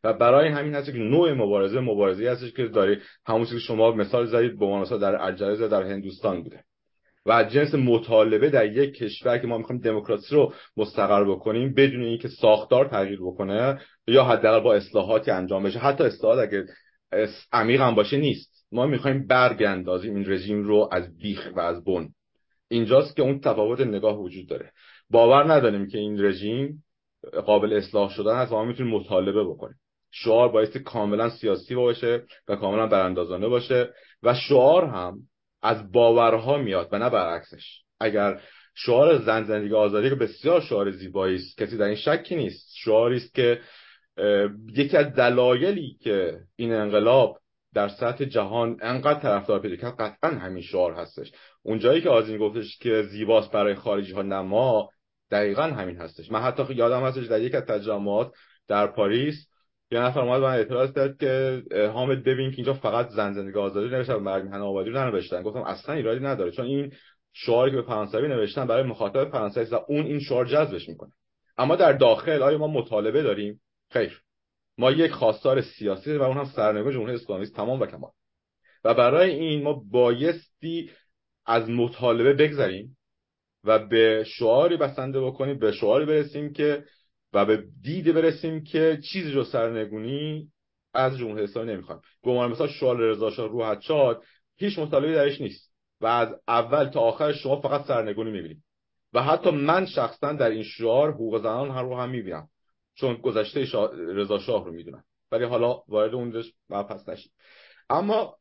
و 0.05 0.13
برای 0.13 0.49
همین 0.49 0.75
هست 0.75 0.93
که 0.93 0.99
نوع 0.99 1.33
مبارزه 1.33 1.81
مبارزه 1.81 2.31
هستش 2.31 2.53
که 2.53 2.69
داره 2.69 3.01
همون 3.27 3.45
که 3.47 3.59
شما 3.59 3.93
مثال 3.93 4.27
زدید 4.27 4.59
به 4.59 4.67
مثلا 4.67 4.99
در 4.99 5.23
الجزایر 5.23 5.69
در 5.69 5.83
هندوستان 5.83 6.43
بوده. 6.43 6.65
و 7.27 7.45
جنس 7.45 7.75
مطالبه 7.75 8.51
در 8.51 8.73
یک 8.73 8.95
کشور 8.95 9.39
که 9.39 9.47
ما 9.47 9.59
می‌خوایم 9.59 9.81
دموکراسی 9.83 10.35
رو 10.35 10.53
مستقر 10.77 11.25
بکنیم 11.25 11.75
بدون 11.75 12.03
اینکه 12.03 12.29
ساختار 12.29 12.89
تغییر 12.89 13.19
بکنه 13.23 13.81
یا 14.07 14.25
حداقل 14.25 14.61
با 14.61 14.75
اصلاحاتی 14.75 15.31
انجام 15.31 15.63
بشه. 15.63 15.79
حتی 15.79 16.05
اصلاحات 16.05 16.39
اگه 16.39 16.65
عمیق 17.53 17.81
هم 17.81 17.95
باشه 17.95 18.17
نیست. 18.17 18.67
ما 18.73 18.87
می‌خوایم 18.87 19.27
برگ 19.27 19.63
اندازیم 19.63 20.15
این 20.15 20.31
رژیم 20.31 20.63
رو 20.63 20.89
از 20.93 21.17
بیخ 21.19 21.53
و 21.57 21.61
از 21.61 21.85
بن. 21.85 22.09
اینجاست 22.69 23.17
که 23.17 23.23
اون 23.23 23.41
تفاوت 23.41 23.81
نگاه 23.81 24.21
وجود 24.21 24.49
داره. 24.49 24.73
باور 25.11 25.53
نداریم 25.53 25.89
که 25.89 25.99
این 25.99 26.25
رژیم 26.25 26.85
قابل 27.47 27.73
اصلاح 27.73 28.11
شدن 28.11 28.37
هست 28.37 28.53
و 28.53 28.55
ما 28.55 28.65
می‌تونیم 28.65 28.95
مطالبه 28.95 29.45
بکنیم. 29.45 29.77
شعار 30.11 30.49
بایستی 30.49 30.79
کاملا 30.79 31.31
سیاسی 31.31 31.75
باشه 31.75 32.23
و 32.49 32.57
کاملا 32.57 32.87
براندازانه 32.87 33.49
باشه 33.49 33.91
و 34.23 34.35
شعار 34.35 34.85
هم 34.85 35.19
از 35.63 35.93
باورها 35.93 36.59
میاد 36.59 36.89
و 36.93 36.99
نه 36.99 37.11
برعکسش. 37.11 37.83
اگر 38.01 38.41
شعار 38.75 39.19
زن 39.19 39.45
زندگی 39.45 39.75
آزادی 39.75 40.09
که 40.09 40.15
بسیار 40.15 40.61
شعار 40.61 40.91
زیبایی 40.91 41.37
است 41.37 41.59
کسی 41.59 41.77
در 41.77 41.85
این 41.85 41.97
شکی 41.97 42.37
نیست. 42.37 42.73
شعاری 42.77 43.17
است 43.17 43.35
که 43.35 43.61
یکی 44.77 44.97
از 44.97 45.15
دلایلی 45.15 45.97
که 46.01 46.39
این 46.57 46.73
انقلاب 46.73 47.39
در 47.75 47.89
سطح 47.89 48.25
جهان 48.25 48.77
انقدر 48.83 49.21
طرفدار 49.21 49.61
پیدا 49.61 49.77
کرد 49.77 49.95
قطعا 50.01 50.31
همین 50.31 50.63
شعار 50.63 50.93
هستش. 50.93 51.33
اونجایی 51.63 52.01
که 52.01 52.09
آزین 52.09 52.39
گفتش 52.39 52.79
که 52.79 53.03
زیباست 53.03 53.53
برای 53.53 53.75
خارجی 53.75 54.13
ها 54.13 54.23
نما 54.23 54.91
دقیقا 55.31 55.63
همین 55.63 55.97
هستش. 55.97 56.33
من 56.33 56.41
حتی 56.41 56.75
یادم 56.75 57.03
هستش 57.03 57.27
در 57.27 57.41
یک 57.41 57.55
از 57.55 57.63
تجمعات 57.63 58.33
در 58.69 58.87
پاریس 58.87 59.49
یه 59.91 60.01
نفر 60.01 60.21
اومد 60.21 60.43
من 60.43 60.55
اعتراض 60.55 60.93
کرد 60.93 61.19
که 61.19 61.63
حامد 61.93 62.25
ببین 62.25 62.51
که 62.51 62.57
اینجا 62.57 62.75
فقط 62.75 63.09
زن 63.09 63.33
زندگی 63.33 63.59
آزادی 63.59 63.89
نوشتن 63.89 64.15
مرگ 64.15 64.45
میهن 64.45 64.61
آبادی 64.61 64.91
رو 64.91 64.99
ننوشتن. 64.99 65.43
گفتم 65.43 65.63
اصلا 65.63 65.95
ایرادی 65.95 66.25
نداره 66.25 66.51
چون 66.51 66.67
این 66.67 66.93
شعاری 67.33 67.71
که 67.71 67.77
به 67.77 67.83
فرانسوی 67.83 68.29
نوشتن 68.29 68.67
برای 68.67 68.83
مخاطب 68.83 69.31
فرانسوی 69.31 69.65
و 69.65 69.81
اون 69.89 70.07
این 70.07 70.21
شعار 70.21 70.47
جذبش 70.47 70.89
می‌کنه. 70.89 71.13
اما 71.59 71.77
در 71.77 71.93
داخل 71.93 72.43
آیا 72.43 72.59
ما 72.59 72.67
مطالبه 72.67 73.23
داریم؟ 73.23 73.61
خیر. 73.91 74.23
ما 74.79 74.91
یک 74.91 75.11
خواستار 75.11 75.61
سیاسی 75.61 76.17
و 76.17 76.23
اون 76.23 76.37
هم 76.37 76.45
سرنگون 76.45 76.93
جمهوری 76.93 77.15
اسلامی 77.15 77.47
تمام 77.47 77.81
و 77.81 77.87
کمال. 77.87 78.11
و 78.85 78.95
برای 78.95 79.31
این 79.31 79.63
ما 79.63 79.83
بایستی 79.91 80.91
از 81.47 81.71
مطالبه 81.71 82.33
بگذریم. 82.33 82.98
و 83.69 83.79
به 83.79 84.25
شعاری 84.27 84.77
بسنده 84.77 85.21
بکنیم 85.21 85.59
به 85.59 85.73
شعاری 85.73 86.07
برسیم 86.07 86.53
که 86.53 86.85
و 87.33 87.45
به 87.45 87.65
دیده 87.83 88.13
برسیم 88.13 88.65
که 88.65 88.99
چیزی 89.13 89.33
رو 89.33 89.45
سرنگونی 89.45 90.53
از 90.95 91.19
جمهوری 91.19 91.45
اسلامی 91.45 91.73
نمی‌خوایم. 91.73 92.01
گمان 92.23 92.51
مثلا 92.51 92.67
شعار 92.67 92.97
رضا 92.97 93.31
شاه 93.31 93.49
روحت 93.49 93.81
شاد 93.81 94.23
هیچ 94.57 94.79
مطالبه 94.79 95.15
درش 95.15 95.41
نیست. 95.41 95.73
و 96.01 96.07
از 96.07 96.29
اول 96.49 96.85
تا 96.85 97.01
آخر 97.01 97.33
شما 97.33 97.61
فقط 97.61 97.85
سرنگونی 97.85 98.31
می‌بینید. 98.31 98.63
و 99.13 99.23
حتی 99.23 99.51
من 99.51 99.87
شخصا 99.87 100.33
در 100.33 100.51
این 100.51 100.63
شعار 100.63 101.13
حقوق 101.13 101.43
زنان 101.43 101.71
هم 101.71 101.89
رو 101.89 101.97
هم 101.97 102.11
می‌بینم. 102.11 102.49
چون 102.95 103.15
گذشته 103.15 103.65
شا... 103.65 103.87
رضا 103.93 104.39
شاه 104.39 104.65
رو 104.65 104.73
می‌دونم. 104.73 105.05
ولی 105.33 105.45
حالا 105.45 105.83
وارد 105.89 106.15
اون 106.15 106.43
پس 106.71 107.09
نشید 107.09 107.33
اما 107.91 108.37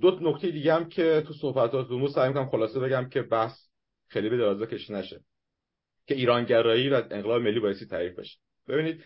دو 0.00 0.18
نکته 0.20 0.50
دیگه 0.50 0.74
هم 0.74 0.88
که 0.88 1.24
تو 1.26 1.34
صحبتاتون 1.34 2.08
سعی 2.08 2.28
می‌کنم 2.28 2.48
خلاصه 2.48 2.80
بگم 2.80 3.08
که 3.08 3.22
بحث 3.22 3.58
خیلی 4.14 4.28
به 4.28 4.36
درازه 4.36 4.66
کشی 4.66 4.92
نشه. 4.92 5.20
که 6.06 6.14
ایرانگرایی 6.14 6.88
و 6.88 7.02
انقلاب 7.10 7.42
ملی 7.42 7.60
بایستی 7.60 7.86
تعریف 7.86 8.18
بشه. 8.18 8.38
ببینید 8.68 9.02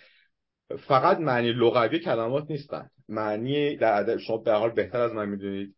فقط 0.78 1.19
معنی 1.19 1.53
لغوی 1.53 1.99
کلمات 1.99 2.51
نیستن. 2.51 2.91
معنی 3.09 3.77
در 3.77 4.01
ادب 4.01 4.17
شما 4.17 4.37
به 4.37 4.53
حال 4.53 4.70
بهتر 4.70 5.01
از 5.01 5.12
من 5.12 5.28
می‌دونید. 5.28 5.75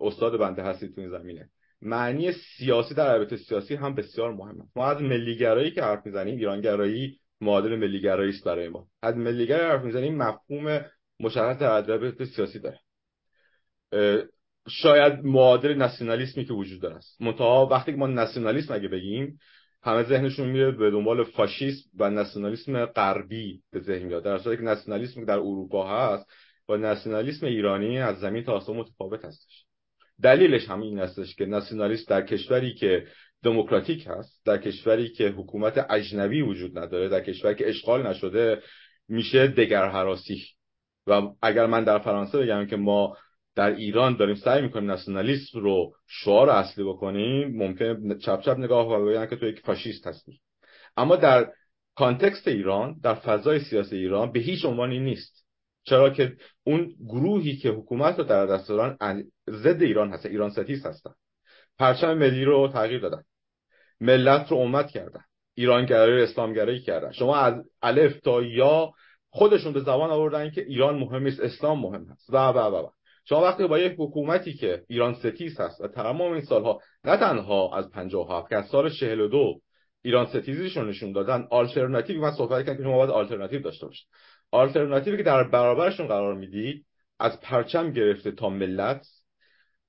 استاد 0.00 0.38
بنده 0.38 0.62
هستید 0.62 0.94
تو 0.94 1.00
این 1.00 1.10
زمینه. 1.10 1.50
معنی 1.82 2.32
سیاسی 2.32 2.94
در 2.94 3.18
رابطه 3.18 3.36
سیاسی 3.36 3.74
هم 3.74 3.94
بسیار 3.94 4.32
مهمه 4.32 4.64
ما 4.76 4.86
از 4.86 5.02
ملیگرایی 5.02 5.70
که 5.70 5.82
حرف 5.82 6.06
می‌زنیم 6.06 6.36
ایرانگرایی 6.36 7.20
معادل 7.40 7.76
ملیگرایی 7.76 8.30
است 8.30 8.44
برای 8.44 8.68
ما. 8.68 8.88
از 9.02 9.16
ملیگرایی 9.16 9.70
حرف 9.70 9.84
می‌زنیم 9.84 10.16
مفهوم 10.16 10.84
مشخص 11.20 11.58
در 11.58 11.86
رابطه 11.86 12.24
سیاسی 12.24 12.58
داره. 12.58 12.80
شاید 14.68 15.24
معادل 15.24 15.74
ناسیونالیسمی 15.74 16.44
که 16.44 16.52
وجود 16.52 16.80
داره 16.80 16.96
است. 16.96 17.22
منتها 17.22 17.68
وقتی 17.70 17.92
که 17.92 17.98
ما 17.98 18.06
ناسیونالیسم 18.06 18.74
اگه 18.74 18.88
بگیم 18.88 19.38
همه 19.82 20.02
ذهنشون 20.02 20.48
میره 20.48 20.70
به 20.70 20.90
دنبال 20.90 21.24
فاشیسم 21.24 21.90
و 21.98 22.10
ناسیونالیسم 22.10 22.86
غربی 22.86 23.62
به 23.72 23.80
ذهن 23.80 24.06
میاد. 24.06 24.24
در 24.24 24.38
صورتی 24.38 24.56
که 24.56 24.64
ناسیونالیسم 24.64 25.24
در 25.24 25.38
اروپا 25.38 25.88
هست 25.88 26.26
با 26.66 26.76
ناسیونالیسم 26.76 27.46
ایرانی 27.46 27.98
از 27.98 28.18
زمین 28.18 28.44
تا 28.44 28.52
آسمان 28.52 28.78
متفاوت 28.78 29.24
هستش. 29.24 29.64
دلیلش 30.22 30.68
همین 30.68 30.88
این 30.88 30.98
هستش 30.98 31.34
که 31.34 31.46
ناسیونالیسم 31.46 32.04
در 32.08 32.26
کشوری 32.26 32.74
که 32.74 33.06
دموکراتیک 33.42 34.06
هست 34.06 34.46
در 34.46 34.58
کشوری 34.58 35.08
که 35.08 35.28
حکومت 35.28 35.86
اجنبی 35.90 36.42
وجود 36.42 36.78
نداره 36.78 37.08
در 37.08 37.20
کشوری 37.20 37.54
که 37.54 37.68
اشغال 37.68 38.06
نشده 38.06 38.62
میشه 39.08 39.46
دگرهراسی 39.46 40.44
و 41.06 41.22
اگر 41.42 41.66
من 41.66 41.84
در 41.84 41.98
فرانسه 41.98 42.38
بگم 42.38 42.66
که 42.66 42.76
ما 42.76 43.16
در 43.56 43.70
ایران 43.70 44.16
داریم 44.16 44.34
سعی 44.34 44.62
می‌کنیم 44.62 44.90
ناسیونالیسم 44.90 45.60
رو 45.60 45.94
شعار 46.06 46.50
اصلی 46.50 46.84
بکنیم 46.84 47.56
ممکن 47.56 48.18
چپ 48.18 48.40
چپ 48.40 48.58
نگاه 48.58 48.88
و 48.88 49.06
بگن 49.06 49.26
که 49.26 49.36
تو 49.36 49.46
یک 49.46 49.60
فاشیست 49.60 50.06
هستی. 50.06 50.40
اما 50.96 51.16
در 51.16 51.52
context 51.96 52.48
ایران 52.48 52.96
در 53.02 53.14
فضای 53.14 53.60
سیاسی 53.60 53.96
ایران 53.96 54.32
به 54.32 54.40
هیچ 54.40 54.64
عنوانی 54.64 55.00
نیست. 55.00 55.44
چرا 55.84 56.10
که 56.10 56.36
اون 56.64 56.94
گروهی 57.08 57.56
که 57.56 57.70
حکومت 57.70 58.18
رو 58.18 58.24
در 58.24 58.46
دست 58.46 58.68
دارن 58.68 59.24
ضد 59.50 59.82
ایران 59.82 60.10
هست 60.10 60.26
ایران 60.26 60.50
ستیز 60.50 60.86
هستن. 60.86 61.14
پرچم 61.78 62.14
ملی 62.14 62.44
رو 62.44 62.68
تغییر 62.68 63.00
دادن. 63.00 63.22
ملت 64.00 64.50
رو 64.50 64.56
امت 64.56 64.90
کردن. 64.90 65.24
ایرانگرایی 65.54 66.22
اسلامگرایی 66.22 66.80
کردن. 66.80 67.12
شما 67.12 67.36
از 67.36 67.54
الف 67.82 68.20
تا 68.20 68.42
یا 68.42 68.92
خودشون 69.28 69.72
به 69.72 69.80
زبان 69.80 70.10
آوردن 70.10 70.50
که 70.50 70.60
ایران 70.60 70.98
مهم 70.98 71.26
است 71.26 71.40
اسلام 71.40 71.80
مهم 71.80 72.06
است 72.10 72.30
و 72.30 72.36
و 72.36 72.58
و. 72.58 72.88
شما 73.24 73.42
وقتی 73.42 73.66
با 73.66 73.78
یک 73.78 73.94
حکومتی 73.98 74.54
که 74.54 74.82
ایران 74.88 75.14
ستیز 75.14 75.60
هست 75.60 75.80
و 75.80 75.88
تمام 75.88 76.32
این 76.32 76.44
سالها 76.44 76.80
نه 77.04 77.16
تنها 77.16 77.76
از 77.76 77.90
57 77.90 78.48
که 78.48 78.56
از 78.56 78.66
سال 78.66 78.90
42 78.90 79.60
ایران 80.02 80.26
ستیزیشون 80.26 80.88
نشون 80.88 81.12
دادن 81.12 81.46
آلترناتیو 81.50 82.20
من 82.20 82.30
صحبت 82.30 82.66
کردم 82.66 82.76
که 82.76 82.82
شما 82.82 82.96
باید 82.96 83.10
آلترناتیو 83.10 83.60
داشته 83.60 83.86
باشید. 83.86 84.06
آلترناتیوی 84.50 85.16
که 85.16 85.22
در 85.22 85.44
برابرشون 85.44 86.06
قرار 86.06 86.34
می‌دید 86.34 86.86
از 87.18 87.40
پرچم 87.40 87.92
گرفته 87.92 88.30
تا 88.30 88.48
ملت 88.48 89.06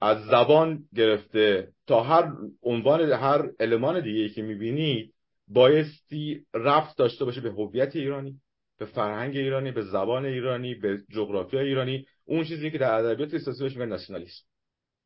از 0.02 0.26
زبان 0.26 0.84
گرفته 0.96 1.68
تا 1.88 2.04
هر 2.04 2.32
عنوان 2.64 3.02
هر 3.02 3.50
المان 3.60 4.04
دیگه 4.04 4.30
که 4.30 4.42
می‌بینید 4.42 5.14
بایستی 5.48 6.46
رفت 6.54 6.98
داشته 6.98 7.26
باشه 7.26 7.42
به 7.42 7.52
هویت 7.52 7.96
ایرانی 7.96 8.40
به 8.80 8.86
فرهنگ 8.86 9.38
ایرانی 9.38 9.72
به 9.72 9.82
زبان 9.82 10.26
ایرانی 10.26 10.76
به 10.76 11.02
جغرافیا 11.12 11.60
ایرانی. 11.60 12.06
اون 12.26 12.44
چیزی 12.44 12.72
که 12.72 12.78
در 12.78 12.94
ادبیات 12.94 13.38
سیاسی 13.38 13.64
بهش 13.64 13.78
میگن 13.78 13.90
ناسیونالیسم. 13.90 14.44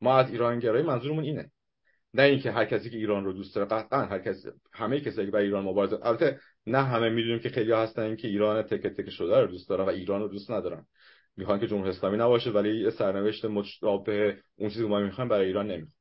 ما 0.00 0.18
از 0.18 0.30
ایرانگرایی 0.30 0.84
منظورمون 0.84 1.24
اینه. 1.24 1.50
نه 2.14 2.22
اینکه 2.22 2.50
هر 2.50 2.64
کسی 2.64 2.90
که 2.90 2.96
ایران 2.96 3.24
رو 3.24 3.32
دوست 3.32 3.54
داره 3.54 3.68
قطعا 3.68 4.04
هر 4.04 4.18
کسی 4.18 4.48
همه 4.72 5.00
کسایی 5.00 5.26
که 5.26 5.32
برای 5.32 5.44
ایران 5.44 5.64
مبارزه 5.64 5.98
البته 6.02 6.40
نه 6.66 6.82
همه 6.82 7.08
می‌دونیم 7.08 7.38
که 7.38 7.48
خیلی 7.48 7.72
هستن 7.72 8.16
که 8.16 8.28
ایران 8.28 8.62
تک 8.62 8.86
تک 8.86 9.10
شده 9.10 9.40
رو 9.40 9.46
دوست 9.46 9.68
دارن 9.68 9.84
و 9.84 9.88
ایران 9.88 10.20
رو 10.20 10.28
دوست 10.28 10.50
ندارن. 10.50 10.86
می‌خوان 11.36 11.60
که 11.60 11.66
جمهوری 11.66 11.90
اسلامی 11.90 12.16
نباشه 12.16 12.50
ولی 12.50 12.90
سرنوشت 12.90 13.44
مشابه 13.44 14.36
اون 14.56 14.68
چیزی 14.68 14.82
که 14.82 14.88
ما 14.88 15.00
می‌خوایم 15.00 15.28
برای 15.28 15.46
ایران 15.46 15.66
نمی‌خوام. 15.70 15.92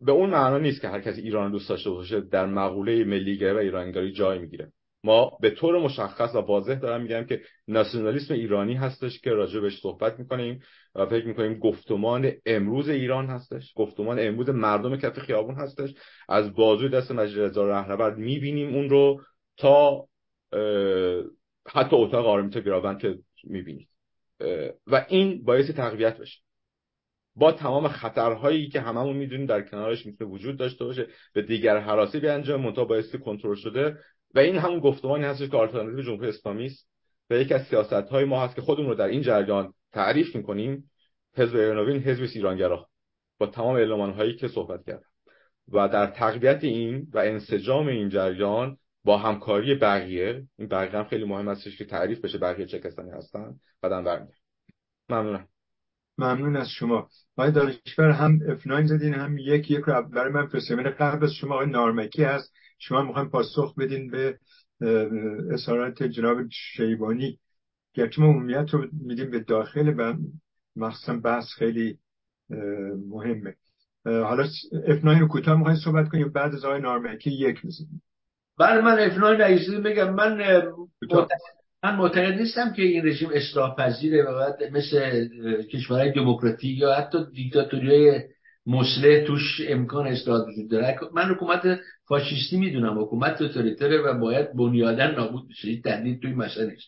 به 0.00 0.12
اون 0.12 0.30
معنا 0.30 0.58
نیست 0.58 0.80
که 0.80 0.88
هر 0.88 1.00
کسی 1.00 1.20
ایران 1.20 1.50
دوست 1.50 1.68
داشته 1.68 1.90
باشه 1.90 2.20
در 2.20 2.46
مقوله 2.46 3.04
ملیگرایی 3.04 3.56
و 3.56 3.60
ایرانگری 3.60 4.12
جای 4.12 4.38
می‌گیره. 4.38 4.72
ما 5.04 5.38
به 5.40 5.50
طور 5.50 5.78
مشخص 5.78 6.34
و 6.34 6.38
واضح 6.38 6.74
دارم 6.74 7.02
میگم 7.02 7.24
که 7.24 7.40
ناسیونالیسم 7.68 8.34
ایرانی 8.34 8.74
هستش 8.74 9.20
که 9.20 9.30
راجع 9.30 9.60
بهش 9.60 9.80
صحبت 9.80 10.18
می‌کنیم 10.18 10.62
و 10.94 11.06
فکر 11.06 11.26
می‌کنیم 11.26 11.58
گفتمان 11.58 12.32
امروز 12.46 12.88
ایران 12.88 13.26
هستش 13.26 13.72
گفتمان 13.76 14.18
امروز 14.18 14.48
مردم 14.48 14.96
کف 14.96 15.18
خیابون 15.18 15.54
هستش. 15.54 15.94
از 16.28 16.54
بازوی 16.54 16.88
دست 16.88 17.10
مجلس 17.10 17.38
رضا 17.38 17.68
رهنورد 17.68 18.18
می‌بینیم 18.18 18.74
اون 18.74 18.90
رو 18.90 19.20
تا 19.56 20.06
حتی 21.66 21.96
اتاق 21.96 22.26
آرمیتا 22.26 22.60
گراوند 22.60 22.98
که 22.98 23.18
می‌بینید. 23.44 23.88
و 24.86 25.06
این 25.08 25.44
باعث 25.44 25.70
تقویت 25.70 26.18
بشه. 26.18 26.40
با 27.36 27.52
تمام 27.52 27.88
خطرهایی 27.88 28.68
که 28.68 28.80
هممون 28.80 29.16
می‌دونیم 29.16 29.46
در 29.46 29.62
کنارش 29.62 30.06
می‌تونه 30.06 30.30
وجود 30.30 30.56
داشته 30.56 30.84
باشه 30.84 31.06
به 31.34 31.42
دیگر 31.42 31.78
حراسی 31.78 32.20
بیانجام 32.20 32.60
منتها 32.60 32.84
باعث 32.84 33.16
کنترل 33.16 33.54
شده 33.54 33.96
و 34.34 34.38
این 34.38 34.56
همون 34.56 34.80
گفتمانی 34.80 35.24
هستش 35.24 35.48
که 35.48 35.56
آلترناتیو 35.56 36.02
جمهوری 36.02 36.28
اسلامی 36.28 36.66
است 36.66 36.88
و 37.30 37.34
یکی 37.34 37.54
از 37.54 37.66
سیاست 37.66 37.92
های 37.92 38.24
ما 38.24 38.44
هست 38.44 38.54
که 38.54 38.62
خودمون 38.62 38.88
رو 38.88 38.94
در 38.94 39.06
این 39.06 39.22
جریان 39.22 39.74
تعریف 39.92 40.36
می‌کنیم. 40.36 40.90
حزب 41.36 41.56
ایرانوین 41.56 42.02
حزب 42.02 42.22
ایرانگرا. 42.34 42.88
با 43.38 43.46
تمام 43.46 43.76
علمان 43.76 44.12
هایی 44.12 44.36
که 44.36 44.48
صحبت 44.48 44.86
کردم. 44.86 45.10
و 45.72 45.88
در 45.88 46.06
تقویت 46.06 46.64
این 46.64 47.06
و 47.12 47.18
انسجام 47.18 47.86
این 47.86 48.08
جریان 48.08 48.76
با 49.04 49.18
همکاری 49.18 49.74
بقیه 49.74 50.46
این 50.58 50.68
بقیه 50.68 50.98
هم 50.98 51.04
خیلی 51.04 51.24
مهم 51.24 51.48
هستش 51.48 51.78
که 51.78 51.84
تعریف 51.84 52.20
بشه 52.20 52.38
بقیه 52.38 52.66
چه 52.66 52.78
کسانی 52.78 53.10
هستن 53.10 53.54
بعدم 53.82 54.04
برمیگردم 54.04 54.38
ممنونم. 55.08 55.48
ممنون 56.20 56.56
از 56.56 56.68
شما. 56.68 57.08
آقای 57.36 57.52
دانشور 57.52 58.10
هم 58.10 58.38
F9 58.56 58.86
زدین 58.86 59.14
هم 59.14 59.38
یک 59.38 59.70
یک 59.70 59.84
رو 59.86 60.02
برای 60.02 60.32
من 60.32 60.46
فرستمین 60.46 60.90
قبل 60.90 61.24
از 61.24 61.32
شما 61.32 61.54
آقای 61.54 61.66
نارمکی 61.66 62.24
هست. 62.24 62.52
شما 62.78 63.02
می‌خوایم 63.02 63.28
پاسخ 63.28 63.74
بدین 63.78 64.10
به 64.10 64.38
اصارات 65.52 66.02
جناب 66.02 66.36
شیبانی. 66.50 67.38
گرچه 67.94 68.22
ما 68.22 68.28
عمومیت 68.28 68.70
رو 68.70 68.86
میدیم 68.92 69.30
به 69.30 69.40
داخل 69.40 69.94
و 69.98 70.14
مخصوصا 70.76 71.16
بحث 71.16 71.44
خیلی 71.58 71.98
مهمه. 73.08 73.54
حالا 74.04 74.46
F9 74.86 75.20
رو 75.20 75.28
کوتاه 75.28 75.56
می‌خوایم 75.56 75.78
صحبت 75.84 76.08
کنیم 76.08 76.28
بعد 76.28 76.54
از 76.54 76.64
آقای 76.64 76.80
نارمکی 76.80 77.30
یک 77.30 77.64
می‌زنیم؟ 77.64 78.02
بله 78.58 78.80
من 78.80 79.10
F9 79.10 79.22
رئیسی 79.22 79.80
بگم 79.80 80.14
من 80.14 80.40
من 81.84 81.96
معتقد 81.96 82.38
نیستم 82.38 82.72
که 82.72 82.82
این 82.82 83.06
رژیم 83.06 83.30
اصلاح 83.34 83.76
پذیره 83.76 84.22
و 84.22 84.32
باید 84.32 84.72
مثل 84.72 85.28
کشورهای 85.72 86.12
دموکراتیک 86.12 86.78
یا 86.78 86.94
حتی 86.94 87.18
دیکتاتوری 87.34 88.10
مسلح 88.66 89.24
توش 89.24 89.60
امکان 89.68 90.06
اصلاحات 90.06 90.48
وجود 90.48 90.70
داره. 90.70 90.98
من 91.14 91.24
حکومت 91.24 91.80
فاشیستی 92.08 92.56
می‌دونم 92.56 92.98
حکومت 92.98 93.38
توتالیتره 93.38 93.98
و 94.02 94.18
باید 94.18 94.56
بنیادن 94.56 95.14
نابود 95.14 95.48
بشه. 95.48 95.68
این 95.68 95.82
تردید 95.82 96.22
توی 96.22 96.32
مسئله 96.32 96.70
نیست. 96.70 96.86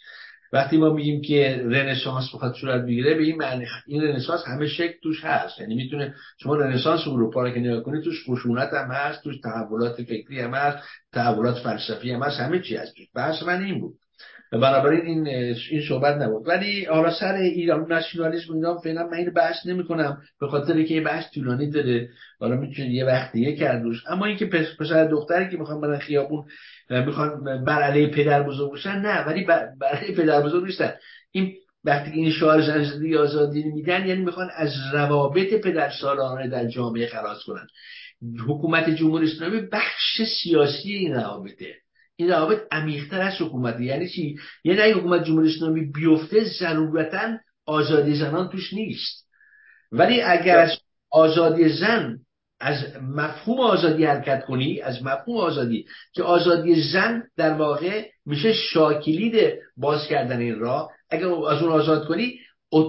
وقتی 0.52 0.76
ما 0.76 0.92
میگیم 0.92 1.22
که 1.22 1.62
رنسانس 1.64 2.24
بخواد 2.34 2.54
صورت 2.54 2.82
بگیره 2.82 3.14
به 3.14 3.22
این 3.22 3.36
معنی 3.36 3.66
این 3.86 4.02
رنسانس 4.02 4.40
همه 4.46 4.66
شکل 4.66 4.94
توش 5.02 5.24
هست. 5.24 5.60
یعنی 5.60 5.74
می‌تونه 5.74 6.14
شما 6.42 6.56
رنسانس 6.56 7.00
اروپا 7.06 7.42
رو 7.42 7.50
که 7.50 7.60
نگاه 7.60 7.82
کنید 7.82 8.04
توش 8.04 8.28
خشونت 8.28 8.72
هم 8.72 8.90
هست 8.90 9.22
توش 9.24 9.40
تحولات 9.40 10.02
فکری 10.02 10.40
هم 10.40 10.54
هست 10.54 10.78
تحولات 11.12 11.58
فلسفی 11.58 12.12
هم 12.12 12.22
هست 12.22 12.40
همه 12.40 12.60
چی 12.60 12.76
هست. 12.76 12.94
بحث 13.14 13.42
من 13.42 13.62
این 13.62 13.80
بود. 13.80 13.94
بنابراین 14.52 15.06
این 15.06 15.26
این 15.70 15.82
صحبت 15.88 16.16
نبود. 16.16 16.48
ولی 16.48 16.84
حالا 16.84 17.10
سر 17.10 17.34
ایران 17.34 17.86
ناسیونالیسم 17.92 18.52
اینا 18.52 18.78
فعلا 18.78 19.06
من 19.06 19.14
این 19.14 19.30
بحث 19.30 19.66
نمی 19.66 19.84
کنم 19.84 20.22
به 20.40 20.46
خاطر 20.46 20.82
که 20.82 20.94
این 20.94 21.04
بحث 21.04 21.24
طولانی 21.34 21.70
داره. 21.70 22.08
حالا 22.40 22.56
می‌تونه 22.56 22.88
یه 22.88 23.04
وقت 23.04 23.32
دیگه 23.32 23.56
کردوش. 23.56 24.04
اما 24.08 24.26
اینکه 24.26 24.46
پسر 24.80 25.04
دختری 25.04 25.50
که 25.50 25.56
می‌خوان 25.56 25.80
برن 25.80 25.98
خیابون 25.98 26.44
می‌خوان 26.90 27.64
بر 27.64 27.82
علیه 27.82 28.06
پدر 28.06 28.42
بزرگ 28.42 28.70
باشن 28.70 28.98
نه 28.98 29.26
ولی 29.26 29.44
بر 29.44 29.68
علیه 29.92 30.16
پدر 30.16 30.40
بزرگ 30.40 30.64
نیستن. 30.64 30.92
این 31.30 31.52
وقتی 31.84 32.10
این 32.10 32.30
شعار 32.30 32.62
زنجیره 32.62 33.18
آزادی 33.18 33.62
میدن 33.62 34.06
یعنی 34.06 34.24
می‌خوان 34.24 34.48
از 34.56 34.70
روابط 34.92 35.54
پدر 35.54 35.90
سالانه 36.00 36.48
در 36.48 36.66
جامعه 36.66 37.06
خلاص 37.06 37.42
کنن. 37.46 37.66
حکومت 38.48 38.90
جمهوری 38.90 39.26
اسلامی 39.26 39.60
بخش 39.60 40.22
سیاسی 40.42 40.92
این 40.92 41.14
روابطه. 41.14 41.81
این 42.22 42.30
روابط 42.30 42.60
عمیقتر 42.70 43.20
از 43.20 43.40
حکومت 43.40 43.80
یعنی 43.80 44.08
چی؟ 44.08 44.36
یعنی 44.64 44.80
اگه 44.80 44.94
حکومت 44.94 45.24
جمهوری 45.24 45.54
اسلامی 45.54 45.92
بیفته 45.92 46.44
ضرورتا 46.44 47.38
آزادی 47.66 48.14
زنان 48.14 48.48
توش 48.48 48.72
نیست. 48.72 49.26
ولی 49.92 50.22
اگر 50.22 50.58
از 50.58 50.78
آزادی 51.10 51.68
زن 51.68 52.18
از 52.60 52.76
مفهوم 53.02 53.60
آزادی 53.60 54.04
حرکت 54.04 54.44
کنی 54.44 54.80
از 54.80 55.02
مفهوم 55.02 55.36
آزادی 55.36 55.86
که 56.12 56.22
آزادی 56.22 56.82
زن 56.82 57.22
در 57.36 57.54
واقع 57.54 58.06
میشه 58.26 58.52
شاکلید 58.52 59.54
باز 59.76 60.06
کردن 60.06 60.40
این 60.40 60.58
راه 60.58 60.90
اگر 61.10 61.26
از 61.26 61.62
اون 61.62 61.72
آزاد 61.72 62.08
کنی 62.08 62.38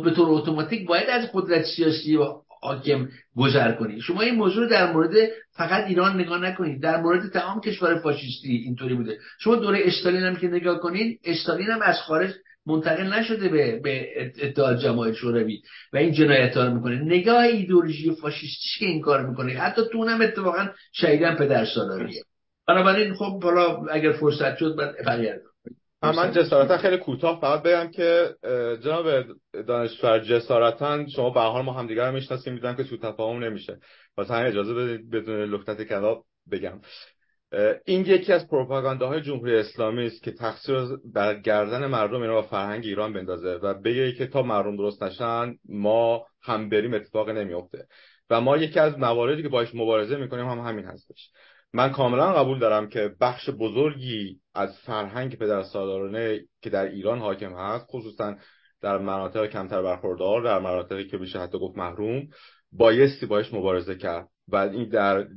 به 0.03 0.12
طور 0.12 0.30
اتوماتیک 0.30 0.88
باید 0.88 1.10
از 1.10 1.30
قدرت 1.34 1.66
سیاسی 1.66 2.16
و 2.16 2.42
حاکم 2.64 3.08
گذر 3.35 3.72
کنید 3.72 4.00
شما 4.00 4.22
این 4.22 4.35
موضوع 4.35 4.69
در 4.69 4.93
مورد 4.93 5.30
فقط 5.51 5.83
ایران 5.88 6.19
نگاه 6.19 6.42
نکنید. 6.42 6.82
در 6.82 7.01
مورد 7.01 7.30
تمام 7.32 7.61
کشور 7.61 8.00
فاشیستی 8.00 8.56
اینطوری 8.56 8.95
بوده. 8.95 9.17
شما 9.40 9.56
دوره 9.56 9.80
استالین 9.83 10.24
هم 10.24 10.35
که 10.35 10.48
نگاه 10.48 10.80
کنید 10.80 11.19
استالین 11.24 11.67
هم 11.67 11.82
از 11.82 12.00
خارج 12.00 12.33
منتقل 12.66 13.14
نشده 13.14 13.50
به, 13.50 13.80
به 13.83 14.08
اتحاد 14.42 14.80
جماهیر 14.80 15.14
شوروی 15.14 15.61
و 15.93 15.98
این 15.98 16.11
جنایت 16.11 16.58
ها 16.58 16.66
رو 16.66 16.74
می‌کنه. 16.74 16.95
نگاه 16.95 17.43
ایدولوژی 17.43 18.11
فاشیستی 18.11 18.80
که 18.80 18.85
این 18.85 19.01
کار 19.01 19.27
می‌کنه. 19.27 19.53
حتی 19.53 19.82
تو 19.92 19.98
اونم 19.98 20.22
اتفاقا 20.22 20.67
شهیدن 20.92 21.35
پدر 21.35 21.66
سالاریه 21.66 22.24
بنابراین 22.67 23.14
خب 23.14 23.43
حالا 23.43 23.85
اگر 23.92 24.11
فرصت 24.11 24.58
شد 24.58 24.75
بعد 24.75 24.95
برگردم 25.06 25.52
من 26.11 26.32
جسارتا 26.32 26.77
خیلی 26.77 26.98
کوتاه 26.98 27.41
فقط 27.41 27.64
بگم 27.64 27.91
که 27.91 28.35
جناب 28.83 29.06
دانشور 29.67 30.19
جسارتا 30.19 31.07
شما 31.07 31.30
به 31.30 31.40
حال 31.40 31.65
ما 31.65 31.73
همدیگه 31.73 32.06
رو 32.06 32.11
می‌شناسیم 32.11 32.53
می‌دونم 32.53 32.75
که 32.75 32.83
تو 32.83 32.98
تفاهم 32.98 33.43
نمیشه. 33.43 33.80
واسه 34.17 34.33
همین 34.33 34.48
اجازه 34.48 34.73
بدید 34.73 35.09
بدون 35.09 35.43
لختت 35.43 35.83
کلاب 35.83 36.25
بگم. 36.51 36.82
این 37.85 38.01
یکی 38.06 38.33
از 38.33 38.48
پروپاگانداهای 38.48 39.22
جمهوری 39.22 39.56
اسلامی 39.56 40.06
است 40.06 40.23
که 40.23 40.32
تقصیر 40.32 40.75
بر 41.14 41.40
گردن 41.40 41.88
مردم 41.88 42.22
اینا 42.22 42.40
و 42.40 42.41
فرهنگ 42.41 42.85
ایران 42.85 43.14
بندازه 43.14 43.53
و 43.53 43.73
بگه 43.73 44.11
که 44.11 44.27
تا 44.27 44.41
مردم 44.41 44.77
درست 44.77 45.03
نشن 45.03 45.56
ما 45.69 46.25
هم 46.41 46.69
بریم 46.69 46.93
اتفاق 46.93 47.30
نمیفته 47.30 47.88
و 48.30 48.41
ما 48.41 48.57
یکی 48.57 48.80
از 48.80 48.99
مواردی 48.99 49.43
که 49.43 49.49
باش 49.49 49.75
مبارزه 49.75 50.15
می‌کنیم 50.15 50.45
هم 50.45 50.59
همین 50.59 50.85
هستش. 50.85 51.30
من 51.74 51.92
کاملا 51.92 52.34
قبول 52.34 52.60
دارم 52.60 52.90
که 52.90 53.16
بخش 53.22 53.50
بزرگی 53.50 54.40
از 54.56 54.77
فرهنگ 54.80 55.35
پدر 55.38 55.64
سالارانه 55.64 56.40
که 56.61 56.69
در 56.69 56.85
ایران 56.85 57.19
حاکم 57.19 57.53
هست 57.53 57.85
خصوصا 57.90 58.35
در 58.82 58.98
مناطق 58.98 59.45
کمتر 59.45 59.82
برخوردار 59.82 60.42
در 60.42 60.60
مناطقی 60.60 61.08
که 61.08 61.18
بشه 61.18 61.40
حتی 61.40 61.60
گفت 61.60 61.77
محروم 61.77 62.27
بایستی 62.72 63.26
باش 63.26 63.53
مبارزه 63.53 63.95
کرد 63.95 64.27
و 64.48 64.56
این 64.56 64.90
در 64.90 65.27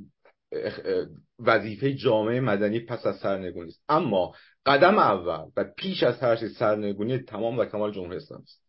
وظیفه 1.39 1.95
جامعه 1.95 2.41
مدنی 2.41 2.81
پس 2.81 3.07
از 3.07 3.17
سرنگونی 3.17 3.69
است. 3.69 3.83
اما 3.89 4.35
قدم 4.67 4.99
اول 4.99 5.51
و 5.57 5.65
پیش 5.77 6.03
از 6.03 6.21
هر 6.21 6.37
چیز 6.37 6.57
سرنگونی 6.57 7.19
تمام 7.19 7.59
و 7.59 7.65
کمال 7.65 7.93
جمهوری 7.93 8.17
اسلامی 8.17 8.43
است. 8.43 8.67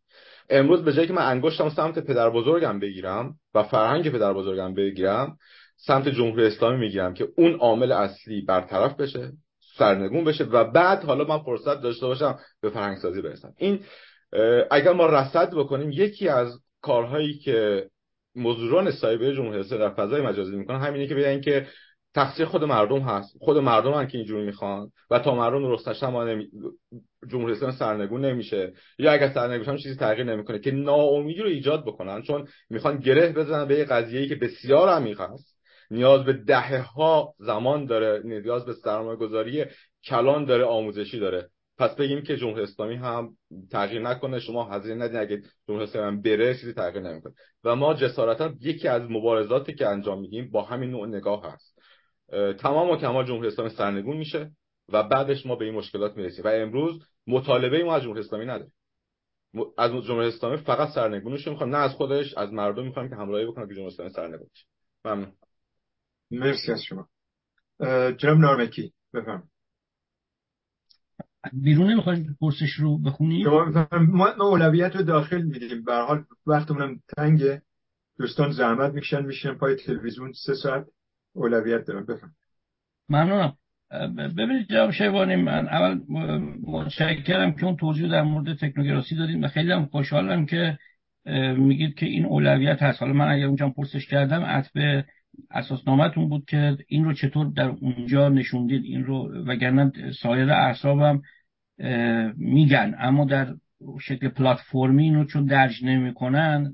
امروز 0.50 0.84
به 0.84 0.94
جایی 0.94 1.08
که 1.08 1.14
من 1.14 1.26
انگشتم 1.26 1.70
سمت 1.70 2.00
پدر 2.00 2.30
بزرگم 2.30 2.80
بگیرم 2.80 3.36
و 3.54 3.64
فرهنگ 3.64 4.10
پدر 4.12 4.34
بزرگم 4.34 4.74
بگیرم 4.74 5.38
سمت 5.78 6.10
جمهوری 6.10 6.46
اسلامی 6.46 6.78
می‌گیرم 6.78 7.14
که 7.14 7.28
اون 7.38 7.54
عامل 7.54 7.92
اصلی 7.92 8.42
برطرف 8.42 8.96
بشه 8.96 9.32
سرنگون 9.78 10.24
بشه 10.24 10.44
و 10.44 10.64
بعد 10.64 11.04
حالا 11.04 11.24
من 11.24 11.44
فرصت 11.44 11.82
داشته 11.82 12.08
باشم 12.08 12.40
به 12.62 12.70
فرهنگ 12.70 12.98
سازی 12.98 13.22
برسم. 13.22 13.54
این 13.58 13.80
اگر 14.72 14.94
ما 14.94 15.06
رصد 15.06 15.54
بکنیم 15.56 15.92
یکی 15.92 16.28
از 16.30 16.60
کارهایی 16.82 17.38
که 17.38 17.90
مزدوران 18.36 18.92
سایبر 18.92 19.34
جمهوری 19.34 19.60
اسلامی 19.60 19.84
در 19.84 19.90
فضای 19.90 20.22
مجازی 20.22 20.56
می‌کنن 20.56 20.80
همینه 20.80 21.08
که 21.08 21.16
بگن 21.16 21.42
که 21.42 21.68
تقصیر 22.16 22.46
خود 22.46 22.64
مردم 22.64 23.00
هست. 23.00 23.38
خود 23.40 23.58
مردم 23.58 23.94
هم 23.94 24.08
که 24.08 24.18
اینجوری 24.18 24.46
می‌خوان 24.46 24.92
و 25.10 25.20
تا 25.20 25.36
مردم 25.36 25.90
نشن 25.90 26.08
ما 26.08 26.24
نمی... 26.24 26.48
جمهوری 27.32 27.54
اسلامی 27.54 27.74
سرنگون 27.74 28.26
نمیشه. 28.26 28.74
یا 29.00 29.12
اگر 29.12 29.34
سرنگون 29.34 29.78
چیزی 29.78 29.96
تغییر 29.96 30.24
نمی‌کنه 30.24 30.60
که 30.60 30.72
ناامیدی 30.72 31.42
رو 31.42 31.48
ایجاد 31.48 31.86
بکنن 31.86 32.22
چون 32.22 32.48
می‌خوان 32.70 32.98
گره 32.98 33.34
بزنن 33.34 33.66
به 33.66 33.76
یه 33.76 33.86
قضیه‌ای 33.86 34.28
که 34.28 34.36
بسیار 34.36 34.90
عمیق 34.90 35.22
است 35.22 35.57
نیاز 35.92 36.24
به 36.26 36.34
دهه 36.34 36.82
ها 36.82 37.34
زمان 37.40 37.86
داره 37.86 38.22
نیاز 38.26 38.66
به 38.66 38.74
سرمایه 38.74 39.18
گذاری 39.18 39.66
کلان 40.04 40.46
داره 40.46 40.64
آموزشی 40.64 41.20
داره. 41.20 41.50
پس 41.78 41.96
بگیم 41.96 42.22
که 42.22 42.38
جمهوری 42.38 42.64
اسلامی 42.64 42.96
هم 42.96 43.38
تغییر 43.72 44.02
نکنه 44.02 44.40
شما 44.40 44.64
حاضر 44.64 44.94
ندین 44.94 45.18
اگه 45.18 45.42
جمهوری 45.68 45.86
اسلامی 45.86 46.08
هم 46.08 46.22
بره 46.22 46.54
چیزی 46.54 46.74
تغییر 46.74 47.04
نمی‌کنه. 47.04 47.34
و 47.64 47.76
ما 47.76 47.94
جسارتا 47.94 48.54
یکی 48.62 48.88
از 48.88 49.02
مبارزاتی 49.10 49.74
که 49.74 49.88
انجام 49.88 50.22
میدیم 50.22 50.52
با 50.52 50.62
همین 50.62 50.92
نوع 50.92 51.08
نگاه 51.08 51.54
هست. 51.54 51.80
تمام 52.60 52.90
و 52.90 52.98
کمال 52.98 53.26
جمهوری 53.26 53.48
اسلامی 53.48 53.70
سرنگون 53.70 54.18
میشه 54.18 54.52
و 54.90 55.04
بعدش 55.04 55.46
ما 55.46 55.56
به 55.56 55.66
این 55.66 55.74
مشکلات 55.74 56.18
می‌رسیم. 56.18 56.46
و 56.46 56.48
امروز 56.48 57.04
مطالبه 57.28 57.84
ما 57.84 57.96
از 57.96 58.02
جمهوری 58.02 58.20
اسلامی 58.20 58.46
نداریم. 58.46 58.74
از 59.78 59.92
جمهوری 59.92 60.28
اسلامی 60.28 60.58
فقط 60.58 60.90
سرنگونش 60.90 61.48
می‌خوام 61.48 61.70
نه 61.70 61.78
از 61.78 61.92
خودش 61.92 62.34
از 62.38 62.54
مردم 62.54 62.86
می‌خوام 62.86 63.10
که 63.10 63.16
همراهی 63.16 63.46
بکنه 63.46 63.68
که 63.68 63.74
جمهوری 63.74 63.94
اسلامی 63.94 64.12
سرنگون 64.12 64.48
ممنون. 65.06 65.34
مرسی 66.32 66.72
از 66.72 66.82
شما. 66.84 67.08
جناب 68.18 68.38
نارمکی 68.38 68.94
بفهم 69.14 69.44
بیرون 71.54 71.92
نمی‌خواید 71.92 72.28
پرسش 72.42 72.72
رو 72.72 72.98
بخونید 72.98 73.48
ما 74.08 74.28
اولویت 74.40 74.96
رو 74.96 75.04
داخل 75.04 75.42
میدیم. 75.42 75.84
به 75.84 75.94
حال 75.94 76.24
وقتمونم 76.46 77.00
تنگه 77.18 77.62
دوستان 78.20 78.52
زحمت 78.52 78.94
می‌کشن 78.94 79.26
میشن 79.26 79.54
پای 79.54 79.76
تلویزیون. 79.76 80.34
سه 80.46 80.54
ساعت 80.54 80.86
اولویت 81.34 81.86
دارم 81.86 82.06
بفهم 82.06 82.36
ممنونم. 83.10 83.58
ببینید 84.18 84.70
جناب 84.70 84.92
شیوانی 84.92 85.36
من 85.36 85.68
اول 85.68 86.02
متشکرم 86.62 87.52
که 87.52 87.66
اون 87.66 87.78
توضیح 87.78 88.12
در 88.12 88.22
مورد 88.22 88.58
تکنوگراسی 88.58 89.16
دادیم 89.16 89.44
و 89.44 89.48
خیلی 89.48 89.72
هم 89.72 89.86
خوشحالم 89.86 90.46
که 90.46 90.78
میگید 91.58 91.96
که 91.96 92.06
این 92.06 92.26
اولویت 92.26 92.82
هست. 92.82 93.02
حالا 93.02 93.14
من 93.14 93.28
اگر 93.28 93.46
اونجا 93.46 93.70
پرسش 93.70 94.08
کردم 94.08 94.42
عطب 94.42 95.06
اساسنامتون 95.52 96.30
بود 96.30 96.46
که 96.46 96.78
این 96.88 97.04
رو 97.04 97.14
چطور 97.14 97.48
در 97.56 97.70
اونجا 97.70 98.30
نشوندید؟ 98.30 98.84
این 98.84 99.04
رو 99.04 99.44
وگرنه 99.48 99.92
سایر 100.22 100.52
اعصابم 100.52 101.22
میگن. 102.38 102.96
اما 103.00 103.26
در 103.26 103.48
شکل 104.02 104.30
پلتفرمی 104.30 105.04
اینو 105.04 105.26
چون 105.26 105.46
درج 105.46 105.84
نمی‌کنن 105.84 106.74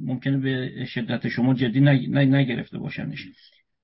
ممکنه 0.00 0.38
به 0.38 0.84
شدت 0.84 1.28
شما 1.28 1.54
جدی 1.54 1.80
نگرفته 1.80 2.78
باشنش. 2.78 3.18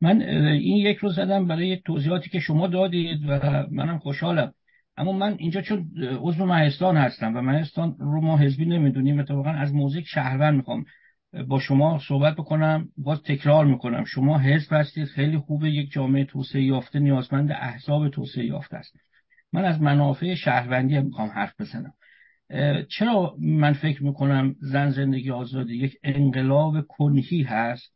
من 0.00 0.23
این 0.23 0.76
یک 0.76 0.97
رو 0.97 1.08
زدم 1.08 1.47
برای 1.47 1.76
توضیحاتی 1.76 2.31
که 2.31 2.41
شما 2.41 2.66
دادید 2.66 3.20
و 3.28 3.41
منم 3.70 3.99
خوشحالم. 3.99 4.52
اما 4.97 5.12
من 5.12 5.36
اینجا 5.39 5.60
چون 5.60 5.91
عضو 6.20 6.47
مهستان 6.47 6.97
هستم 6.97 7.36
و 7.36 7.41
مهستان 7.41 7.97
رو 7.99 8.20
ما 8.20 8.39
حزبی 8.39 8.65
نمی‌دونیم 8.65 9.18
اتفاقا 9.18 9.50
از 9.50 9.74
موزیک 9.74 10.05
شهروند 10.07 10.57
می‌خوام 10.57 10.84
با 11.48 11.60
شما 11.60 12.00
صحبت 12.08 12.34
بکنم 12.34 12.88
باز 12.96 13.22
تکرار 13.22 13.64
می‌کنم. 13.64 14.04
شما 14.04 14.38
حزب 14.38 14.72
هستید 14.72 15.04
خیلی 15.04 15.38
خوبه. 15.38 15.70
یک 15.70 15.92
جامعه 15.92 16.24
توسعه 16.24 16.62
یافته 16.62 16.98
نیازمند 16.98 17.52
احزاب 17.52 18.08
توسعه 18.08 18.44
یافته 18.44 18.76
است. 18.76 18.96
من 19.52 19.64
از 19.64 19.80
منافع 19.80 20.34
شهروندی 20.34 21.00
می‌خوام 21.00 21.28
حرف 21.28 21.60
بزنم. 21.60 21.92
چرا 22.88 23.36
من 23.40 23.72
فکر 23.72 24.04
می‌کنم 24.04 24.54
زن 24.60 24.90
زندگی 24.90 25.30
آزادی 25.30 25.76
یک 25.76 25.96
انقلاب 26.02 26.86
کنهی 26.88 27.42
هست؟ 27.42 27.94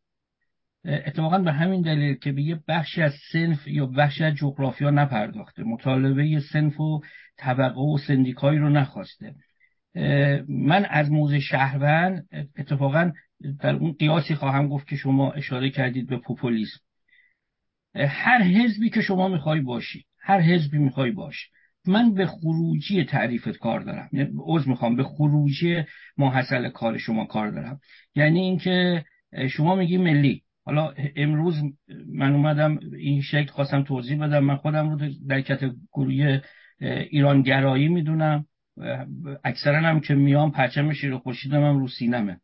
اتفاقا 0.84 1.38
به 1.38 1.52
همین 1.52 1.82
دلیل 1.82 2.14
که 2.14 2.32
به 2.32 2.42
یه 2.42 2.60
بخشی 2.68 3.02
از 3.02 3.14
سنف 3.32 3.66
یا 3.66 3.86
بخشی 3.86 4.24
از 4.24 4.34
جغرافیا 4.34 4.90
نپرداخته. 4.90 5.62
مطالبه 5.62 6.40
سنف 6.52 6.80
و 6.80 7.00
طبقه 7.36 7.80
و 7.80 7.98
سندیکایی 8.06 8.58
رو 8.58 8.70
نخواسته. 8.70 9.34
من 10.48 10.84
از 10.90 11.10
موزه 11.10 11.40
شهروند 11.40 12.28
اتفاقا 12.56 13.12
در 13.60 13.74
اون 13.74 13.92
قیاسی 13.92 14.34
خواهم 14.34 14.68
گفت 14.68 14.88
که 14.88 14.96
شما 14.96 15.32
اشاره 15.32 15.70
کردید 15.70 16.08
به 16.08 16.16
پوپولیسم 16.16 16.80
هر 17.94 18.42
حزبی 18.42 18.90
که 18.90 19.00
شما 19.00 19.28
می‌خوای 19.28 19.60
باشی 19.60 20.04
هر 20.20 20.40
حزبی 20.40 20.78
می‌خوای 20.78 21.10
باش. 21.10 21.36
من 21.86 22.14
به 22.14 22.26
خروجی 22.26 23.04
تعریفت 23.04 23.58
کار 23.58 23.80
دارم. 23.80 24.08
یعنی 24.12 24.30
عضو 24.38 24.70
می‌خوام 24.70 24.96
به 24.96 25.04
خروجی 25.04 25.84
ماحصل 26.16 26.68
کار 26.68 26.98
شما 26.98 27.24
کار 27.24 27.50
دارم. 27.50 27.80
یعنی 28.14 28.40
اینکه 28.40 29.04
شما 29.50 29.74
میگی 29.74 29.98
ملی. 29.98 30.42
حالا 30.64 30.94
امروز 31.16 31.54
من 32.14 32.32
اومدم 32.32 32.78
این 32.98 33.22
شکل 33.22 33.46
خواستم 33.46 33.82
توضیح 33.82 34.18
بدم. 34.18 34.44
من 34.44 34.56
خودم 34.56 34.90
رو 34.90 35.10
در 35.28 35.40
کتگوری 35.40 36.40
ایرانگرایی 36.80 37.88
می‌دونم. 37.88 38.46
اکثرا 39.44 39.80
هم 39.80 40.00
که 40.00 40.14
میام 40.14 40.50
پرچم 40.50 40.92
شیر 40.92 41.16
خورشیدم 41.16 41.64
هم 41.64 41.78
رو 41.78 41.88
سینمه. 41.88 42.40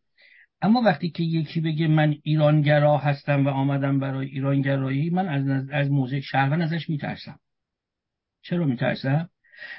اما 0.64 0.80
وقتی 0.80 1.10
که 1.10 1.22
یکی 1.22 1.60
بگه 1.60 1.88
من 1.88 2.14
ایرانگرا 2.22 2.98
هستم 2.98 3.46
و 3.46 3.48
آمدم 3.48 3.98
برای 3.98 4.26
ایرانگرایی 4.26 5.10
من 5.10 5.28
از 5.28 5.68
از 5.72 5.90
موضع 5.90 6.20
شهروند 6.20 6.62
ازش 6.62 6.90
میترسم. 6.90 7.38
چرا 8.42 8.66
میترسم؟ 8.66 9.28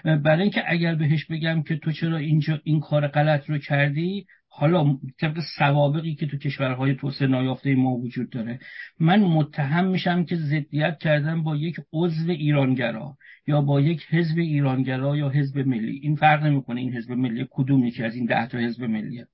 برای 0.04 0.42
اینکه 0.42 0.64
اگر 0.68 0.96
بهش 0.96 1.26
بگم 1.26 1.64
که 1.64 1.78
تو 1.78 1.92
چرا 1.92 2.18
اینجا 2.18 2.62
این 2.64 2.80
کار 2.80 3.08
غلط 3.08 3.50
رو 3.50 3.58
کردی 3.58 4.26
حالا 4.48 4.98
طبق 5.20 5.40
سوابقی 5.58 6.16
که 6.16 6.28
تو 6.28 6.38
کشورهای 6.38 6.96
توسعه 6.96 7.28
نایافته 7.28 7.76
ما 7.76 7.92
وجود 7.92 8.30
داره 8.30 8.60
من 9.00 9.20
متهم 9.20 9.88
میشم 9.88 10.26
که 10.26 10.36
ضدیت 10.36 10.98
کردم 10.98 11.44
با 11.44 11.56
یک 11.56 11.76
عضو 11.94 12.32
ایرانگرا 12.32 13.18
یا 13.48 13.62
با 13.62 13.82
یک 13.82 14.06
حزب 14.10 14.38
ایرانگرا 14.38 15.18
یا 15.18 15.30
حزب 15.30 15.60
ملی. 15.60 16.00
این 16.00 16.16
فرق 16.16 16.44
نمی‌کنه 16.44 16.82
این 16.82 16.94
حزب 16.94 17.12
ملی 17.12 17.48
کدوم 17.50 17.84
یکی 17.84 18.04
از 18.04 18.16
این 18.16 18.26
ده 18.26 18.48
تا 18.48 18.58
حزب 18.58 18.84
ملیه. 18.84 19.28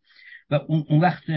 و 0.52 0.56
اون 0.68 1.00
وقت 1.02 1.32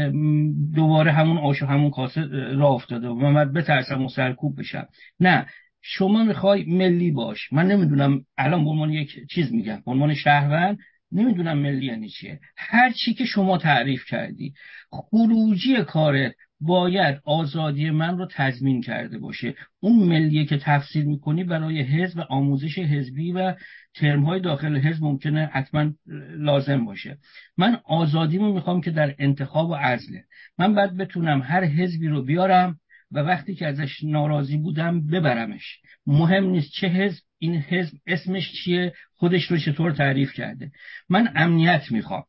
دوباره 0.74 1.12
همون 1.12 1.38
آش 1.38 1.62
و 1.62 1.66
همون 1.66 1.90
کاسه 1.90 2.26
راه 2.54 2.72
افتاده 2.72 3.08
و 3.08 3.14
من 3.14 3.52
بترسم 3.52 4.04
و 4.04 4.08
سرکوب 4.08 4.60
بشم. 4.60 4.88
نه 5.20 5.46
شما 5.82 6.24
می‌خوای 6.24 6.64
ملی 6.64 7.10
باش. 7.10 7.52
من 7.52 7.66
نمی‌دونم 7.66 8.24
الان 8.38 8.64
به 8.64 8.70
عنوان 8.70 8.90
یک 8.90 9.26
چیز 9.30 9.52
میگم 9.52 9.82
به 9.84 9.90
عنوان 9.90 10.14
شهروند 10.14 10.78
نمی‌دونم 11.12 11.58
ملی 11.58 11.86
یعنی 11.86 12.08
چیه. 12.08 12.40
هر 12.56 12.92
چی 12.92 13.14
که 13.14 13.24
شما 13.24 13.58
تعریف 13.58 14.04
کردی 14.04 14.54
خروجی 14.90 15.76
کارت 15.82 16.34
باید 16.60 17.20
آزادی 17.24 17.90
من 17.90 18.18
رو 18.18 18.26
تضمین 18.30 18.80
کرده 18.80 19.18
باشه. 19.18 19.54
اون 19.80 20.08
ملیه 20.08 20.44
که 20.44 20.58
تفسیر 20.58 21.04
می‌کنی 21.04 21.44
برای 21.44 21.80
حزب 21.82 22.20
آموزش 22.28 22.78
حزبی 22.78 23.32
و 23.32 23.54
ترمهای 23.94 24.40
داخل 24.40 24.76
حزب 24.76 25.04
ممکنه 25.04 25.46
حتما 25.52 25.92
لازم 26.36 26.84
باشه. 26.84 27.18
من 27.56 27.80
آزادیمو 27.84 28.52
می‌خوام 28.52 28.80
که 28.80 28.90
در 28.90 29.14
انتخاب 29.18 29.70
و 29.70 29.74
عزله. 29.74 30.24
من 30.58 30.74
باید 30.74 30.96
بتونم 30.96 31.42
هر 31.42 31.64
حزبی 31.64 32.08
رو 32.08 32.22
بیارم 32.22 32.80
و 33.12 33.18
وقتی 33.18 33.54
که 33.54 33.66
ازش 33.66 34.04
ناراضی 34.04 34.56
بودم 34.56 35.06
ببرمش. 35.06 35.80
مهم 36.06 36.44
نیست 36.44 36.72
چه 36.72 36.88
حزب 36.88 37.22
این 37.44 37.54
حزب 37.54 37.98
اسمش 38.06 38.52
چیه؟ 38.52 38.92
خودش 39.14 39.44
رو 39.44 39.58
چطور 39.58 39.92
تعریف 39.92 40.32
کرده؟ 40.32 40.70
من 41.08 41.32
امنیت 41.36 41.82
می‌خوام. 41.90 42.24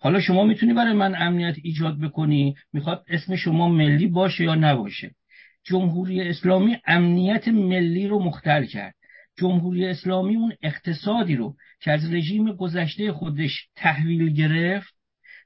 حالا 0.00 0.20
شما 0.20 0.44
می‌تونی 0.44 0.74
برای 0.74 0.92
من 0.92 1.14
امنیت 1.14 1.56
ایجاد 1.62 2.00
بکنی؟ 2.00 2.54
می‌خواد 2.72 3.04
اسم 3.08 3.36
شما 3.36 3.68
ملی 3.68 4.06
باشه 4.06 4.44
یا 4.44 4.54
نباشه؟ 4.54 5.10
جمهوری 5.64 6.22
اسلامی 6.22 6.76
امنیت 6.86 7.48
ملی 7.48 8.08
رو 8.08 8.18
مختل 8.22 8.64
کرد. 8.64 8.94
جمهوری 9.38 9.86
اسلامی 9.86 10.36
اون 10.36 10.52
اقتصادی 10.62 11.36
رو 11.36 11.56
که 11.80 11.92
از 11.92 12.12
رژیم 12.12 12.52
گذشته 12.52 13.12
خودش 13.12 13.68
تحویل 13.76 14.32
گرفت 14.32 14.94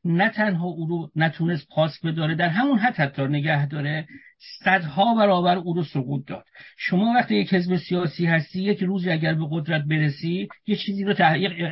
نه 0.04 0.28
تنها 0.28 0.66
او 0.66 0.86
رو 0.86 1.10
نتونست 1.16 1.68
پاس 1.68 2.04
بداره 2.04 2.34
در 2.34 2.48
همون 2.48 2.78
حد 2.78 2.94
حتی 2.94 3.22
نگه 3.22 3.66
داره 3.66 4.06
صدها 4.40 5.14
برابر 5.14 5.56
او 5.56 5.74
رو 5.74 5.84
سقوط 5.84 6.26
داد. 6.26 6.44
شما 6.76 7.12
وقتی 7.12 7.34
یک 7.34 7.54
حزب 7.54 7.76
سیاسی 7.76 8.26
هستی 8.26 8.62
یک 8.62 8.82
روزی 8.82 9.10
اگر 9.10 9.34
به 9.34 9.46
قدرت 9.50 9.84
برسی 9.84 10.48
یه 10.66 10.76
چیزی 10.76 11.04
رو. 11.04 11.14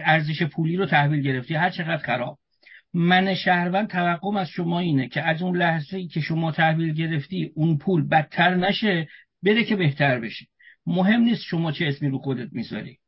ارزش 0.05 0.43
پولی 0.43 0.77
رو 0.77 0.87
تحویل 0.87 1.23
گرفتی 1.23 1.55
هر 1.55 1.71
چقدر 1.71 1.97
خراب. 1.97 2.39
من 2.95 3.35
شهروند 3.35 3.89
توقعم 3.89 4.37
از 4.37 4.49
شما 4.49 4.81
اینه 4.81 5.09
که 5.09 5.23
از 5.23 5.43
اون 5.43 5.57
لحظه 5.57 5.97
ای 5.97 6.07
که 6.07 6.21
شما 6.21 6.53
تحویل 6.53 6.93
گرفتی 6.95 7.51
اون 7.55 7.79
پول 7.79 8.09
بدتر 8.09 8.55
نشه 8.55 9.09
بره 9.43 9.65
که 9.65 9.77
بهتر 9.77 10.21
بشه. 10.21 10.47
مهم 10.87 11.21
نیست 11.21 11.43
شما 11.45 11.73
چه 11.73 11.87
اسمی 11.87 12.09
رو 12.09 12.19
خودت 12.19 12.49
می‌ذاری. 12.53 12.99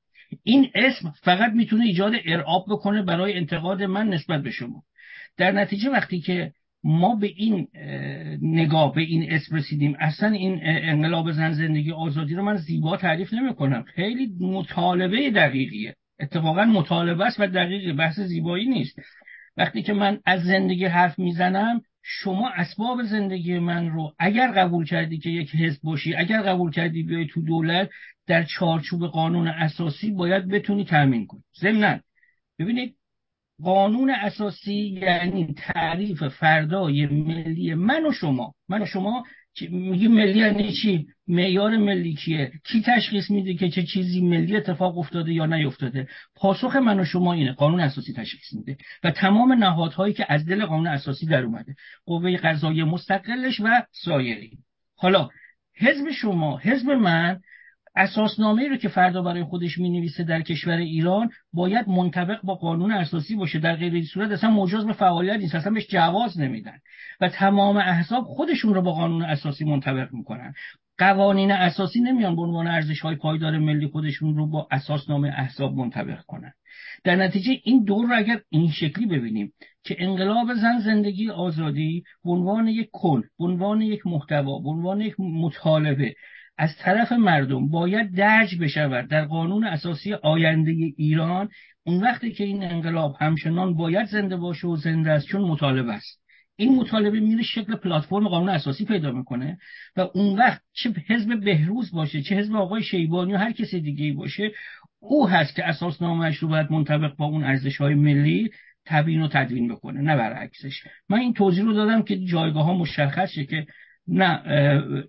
این 0.42 0.70
اسم 0.74 1.12
فقط 1.22 1.52
می‌تونه 1.52 1.84
ایجاد 1.84 2.12
ارعاب 2.24 2.64
بکنه 2.68 3.02
برای 3.02 3.38
انتقاد 3.38 3.82
من 3.82 4.08
نسبت 4.08 4.42
به 4.42 4.50
شما. 4.50 4.82
در 5.36 5.52
نتیجه 5.52 5.90
وقتی 5.90 6.20
که 6.20 6.52
ما 6.84 7.14
به 7.14 7.26
این 7.36 7.68
نگاه 8.42 8.94
به 8.94 9.00
این 9.00 9.32
اسم 9.32 9.56
رسیدیم. 9.56 9.96
اصلا 10.00 10.28
این 10.28 10.60
انقلاب 10.62 11.32
زن 11.32 11.52
زندگی 11.52 11.92
آزادی 11.92 12.34
رو 12.34 12.42
من 12.42 12.56
زیبا 12.56 12.96
تعریف 12.96 13.34
نمی 13.34 13.54
کنم 13.54 13.82
خیلی 13.82 14.32
مطالبه 14.40 15.30
دقیقیه. 15.30 15.94
اتفاقا 16.20 16.64
مطالبه 16.64 17.26
است 17.26 17.40
و 17.40 17.46
دقیقی 17.46 17.92
بحث 17.92 18.20
زیبایی 18.20 18.68
نیست. 18.68 18.98
وقتی 19.56 19.82
که 19.82 19.92
من 19.92 20.20
از 20.26 20.42
زندگی 20.42 20.84
حرف 20.84 21.18
می‌زنم 21.18 21.80
شما 22.02 22.48
اسباب 22.48 23.02
زندگی 23.02 23.58
من 23.58 23.90
رو 23.90 24.12
اگر 24.18 24.52
قبول 24.52 24.84
کردی 24.84 25.18
که 25.18 25.30
یک 25.30 25.54
حزب 25.54 25.80
باشی 25.82 26.14
اگر 26.14 26.42
قبول 26.42 26.70
کردی 26.70 27.02
بیای 27.02 27.26
تو 27.26 27.42
دولت 27.42 27.90
در 28.26 28.44
چارچوب 28.44 29.06
قانون 29.06 29.48
اساسی 29.48 30.10
باید 30.10 30.48
بتونی 30.48 30.84
تامین 30.84 31.26
کنی. 31.26 31.42
ضمن 31.60 32.00
ببینید 32.58 32.94
قانون 33.64 34.10
اساسی 34.10 35.00
یعنی 35.02 35.54
تعریف 35.56 36.28
فردای 36.28 37.06
ملی 37.06 37.74
من 37.74 38.06
و 38.06 38.12
شما. 38.12 38.54
من 38.68 38.82
و 38.82 38.86
شما 38.86 39.24
میگه 39.70 40.08
ملی 40.08 40.38
یعنی 40.38 40.72
چی؟ 40.72 41.06
معیار 41.28 41.76
ملی 41.76 42.14
کیه؟ 42.14 42.52
کی 42.64 42.82
تشخیص 42.82 43.30
میده 43.30 43.54
که 43.54 43.68
چه 43.68 43.82
چیزی 43.82 44.20
ملی 44.20 44.56
اتفاق 44.56 44.98
افتاده 44.98 45.32
یا 45.32 45.46
نیفتاده؟ 45.46 46.08
پاسخ 46.34 46.76
من 46.76 47.00
و 47.00 47.04
شما 47.04 47.32
اینه. 47.32 47.52
قانون 47.52 47.80
اساسی 47.80 48.12
تشخیص 48.12 48.52
میده. 48.52 48.76
و 49.04 49.10
تمام 49.10 49.52
نهادهایی 49.52 50.14
که 50.14 50.26
از 50.28 50.46
دل 50.46 50.66
قانون 50.66 50.86
اساسی 50.86 51.26
در 51.26 51.42
اومده. 51.42 51.74
قوه 52.06 52.36
قضایی 52.36 52.84
مستقلش 52.84 53.60
و 53.60 53.82
سایری 53.92 54.58
حالا 54.96 55.28
حزب 55.76 56.10
شما 56.10 56.58
حزب 56.58 56.90
من 56.90 57.40
اساسنامه 57.96 58.68
رو 58.68 58.76
که 58.76 58.88
فردا 58.88 59.22
برای 59.22 59.44
خودش 59.44 59.78
می 59.78 59.90
نویسه 59.90 60.24
در 60.24 60.42
کشور 60.42 60.76
ایران 60.76 61.30
باید 61.52 61.88
منطبق 61.88 62.40
با 62.42 62.54
قانون 62.54 62.92
اساسی 62.92 63.36
باشه. 63.36 63.58
در 63.58 63.76
غیر 63.76 63.94
این 63.94 64.04
صورت 64.04 64.30
اصلا 64.30 64.50
مجاز 64.50 64.86
به 64.86 64.92
فعالیت 64.92 65.36
نیست. 65.36 65.54
اصلا 65.54 65.72
بهش 65.72 65.86
جواز 65.86 66.40
نمیدن. 66.40 66.78
و 67.20 67.28
تمام 67.28 67.76
احزاب 67.76 68.24
خودشون 68.24 68.74
رو 68.74 68.82
با 68.82 68.92
قانون 68.92 69.22
اساسی 69.22 69.64
منطبق 69.64 70.08
می‌کنن. 70.12 70.54
قوانین 70.98 71.52
اساسی 71.52 72.00
نمیان 72.00 72.36
به 72.36 72.42
عنوان 72.42 72.66
ارزش 72.66 73.00
های 73.00 73.16
پایدار 73.16 73.58
ملی 73.58 73.86
خودشون 73.86 74.36
رو 74.36 74.46
با 74.46 74.68
اساسنامه 74.70 75.28
احزاب 75.28 75.74
منطبق 75.74 76.20
کنن. 76.20 76.52
در 77.04 77.16
نتیجه 77.16 77.60
این 77.64 77.84
دور 77.84 78.06
رو 78.06 78.16
اگر 78.16 78.40
این 78.50 78.70
شکلی 78.70 79.06
ببینیم 79.06 79.52
که 79.84 79.96
انقلاب 79.98 80.54
زن 80.54 80.78
زندگی 80.78 81.30
آزادی 81.30 82.04
به 82.24 82.30
عنوان 82.30 82.68
یک 82.68 82.88
کل 82.92 83.22
به 83.38 83.44
عنوان 83.44 83.80
یک 83.80 84.06
محتوا 84.06 84.58
به 84.58 84.68
عنوان 84.68 85.00
یک 85.00 85.14
مطالبه 85.20 86.14
از 86.60 86.76
طرف 86.78 87.12
مردم 87.12 87.68
باید 87.68 88.14
درج 88.14 88.58
بشود. 88.60 89.08
در 89.08 89.24
قانون 89.24 89.64
اساسی 89.64 90.12
آینده 90.12 90.70
ایران 90.96 91.48
اون 91.82 92.02
وقتی 92.02 92.32
که 92.32 92.44
این 92.44 92.62
انقلاب 92.64 93.16
همچنان 93.20 93.74
باید 93.74 94.06
زنده 94.06 94.36
باشه 94.36 94.66
و 94.66 94.76
زنده 94.76 95.10
است 95.10 95.26
چون 95.26 95.40
مطالبه 95.40 95.92
است. 95.92 96.20
این 96.56 96.76
مطالبه 96.76 97.20
میره 97.20 97.42
شکل 97.42 97.76
پلتفرم 97.76 98.28
قانون 98.28 98.48
اساسی 98.48 98.84
پیدا 98.84 99.12
می‌کنه 99.12 99.58
و 99.96 100.00
اون 100.14 100.38
وقت 100.38 100.62
چه 100.72 100.94
حزب 101.06 101.40
بهروز 101.44 101.90
باشه 101.92 102.22
چه 102.22 102.36
حزب 102.36 102.56
آقای 102.56 102.82
شیبانی 102.82 103.32
و 103.32 103.36
هر 103.36 103.52
کسی 103.52 103.80
دیگه 103.80 104.12
باشه 104.12 104.52
او 104.98 105.28
هست 105.28 105.56
که 105.56 105.68
اساسنامهش 105.68 106.36
رو 106.36 106.48
باید 106.48 106.72
منطبق 106.72 107.16
با 107.16 107.26
اون 107.26 107.44
ارزش 107.44 107.76
های 107.76 107.94
ملی 107.94 108.50
تبیین 108.86 109.22
و 109.22 109.28
تدوین 109.28 109.68
بکنه 109.68 110.00
نه 110.00 110.16
برعکسش. 110.16 110.82
من 111.08 111.18
این 111.18 111.32
توضیح 111.32 111.64
رو 111.64 111.72
دادم 111.72 112.02
که 112.02 112.24
جایگاه 112.24 112.64
ها 112.64 112.74
مشخصه 112.74 113.44
که 113.44 113.66
نه 114.10 114.42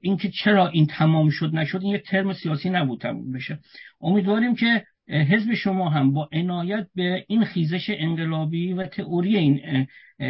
اینکه 0.01 0.29
چرا 0.29 0.67
این 0.67 0.87
تمام 0.87 1.29
شد 1.29 1.55
نشد 1.55 1.79
این 1.83 1.95
یک 1.95 2.03
ترم 2.03 2.33
سیاسی 2.33 2.69
نبود 2.69 3.01
تمام 3.01 3.31
بشه. 3.31 3.59
امیدواریم 4.01 4.55
که 4.55 4.83
حزب 5.07 5.53
شما 5.53 5.89
هم 5.89 6.13
با 6.13 6.29
عنایت 6.33 6.87
به 6.95 7.25
این 7.27 7.45
خیزش 7.45 7.85
انقلابی 7.89 8.73
و 8.73 8.83
تئوری 8.83 9.37
این 9.37 9.87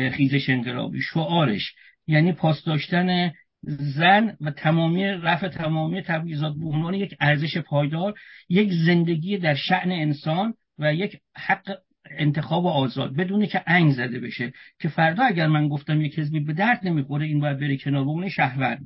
خیزش 0.10 0.50
انقلابی 0.50 1.02
شعارش 1.02 1.74
یعنی 2.08 2.34
پاس 2.34 2.64
داشتن 2.64 3.32
زن 3.64 4.38
و 4.42 4.52
تمامی 4.52 5.04
رفع 5.04 5.48
تمامی 5.48 6.02
تبعیضات 6.02 6.56
به 6.56 6.66
عنوان 6.66 6.94
یک 6.94 7.16
ارزش 7.20 7.58
پایدار 7.58 8.14
یک 8.50 8.72
زندگی 8.86 9.38
در 9.38 9.56
شعن 9.56 9.92
انسان 9.92 10.54
و 10.80 10.94
یک 10.94 11.18
حق 11.36 11.78
انتخاب 12.10 12.68
آزاد 12.68 13.16
بدونه 13.16 13.48
که 13.48 13.64
انگ 13.68 13.92
زده 13.92 14.20
بشه 14.20 14.54
که 14.80 14.90
فردا 14.90 15.24
اگر 15.24 15.48
من 15.48 15.68
گفتم 15.68 16.02
یک 16.02 16.20
حزبی 16.20 16.40
به 16.40 16.54
درد 16.54 16.80
نمی‌خوره 16.84 17.26
این 17.26 17.40
باید 17.40 17.60
بره 17.60 17.78
کنار 17.78 18.04
بمونه 18.04 18.30
شهرور 18.30 18.78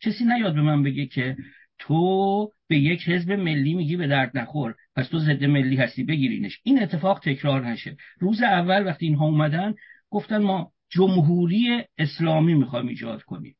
کسی 0.00 0.24
نیاد 0.24 0.54
به 0.54 0.62
من 0.62 0.82
بگه 0.82 1.06
که 1.06 1.36
تو 1.78 2.50
به 2.68 2.78
یک 2.78 3.08
حزب 3.08 3.32
ملی 3.32 3.74
میگی 3.74 3.96
به 3.96 4.06
درد 4.06 4.38
نخور 4.38 4.74
پس 4.96 5.08
تو 5.08 5.18
ضد 5.18 5.44
ملی 5.44 5.76
هستی 5.76 6.04
بگیرینش. 6.04 6.60
این 6.62 6.82
اتفاق 6.82 7.20
تکرار 7.20 7.66
نشه. 7.66 7.96
روز 8.18 8.42
اول 8.42 8.86
وقتی 8.86 9.06
اینها 9.06 9.24
اومدن 9.24 9.74
گفتن 10.10 10.38
ما 10.38 10.72
جمهوری 10.90 11.84
اسلامی 11.98 12.54
می‌خوایم 12.54 12.86
ایجاد 12.88 13.22
کنیم. 13.22 13.56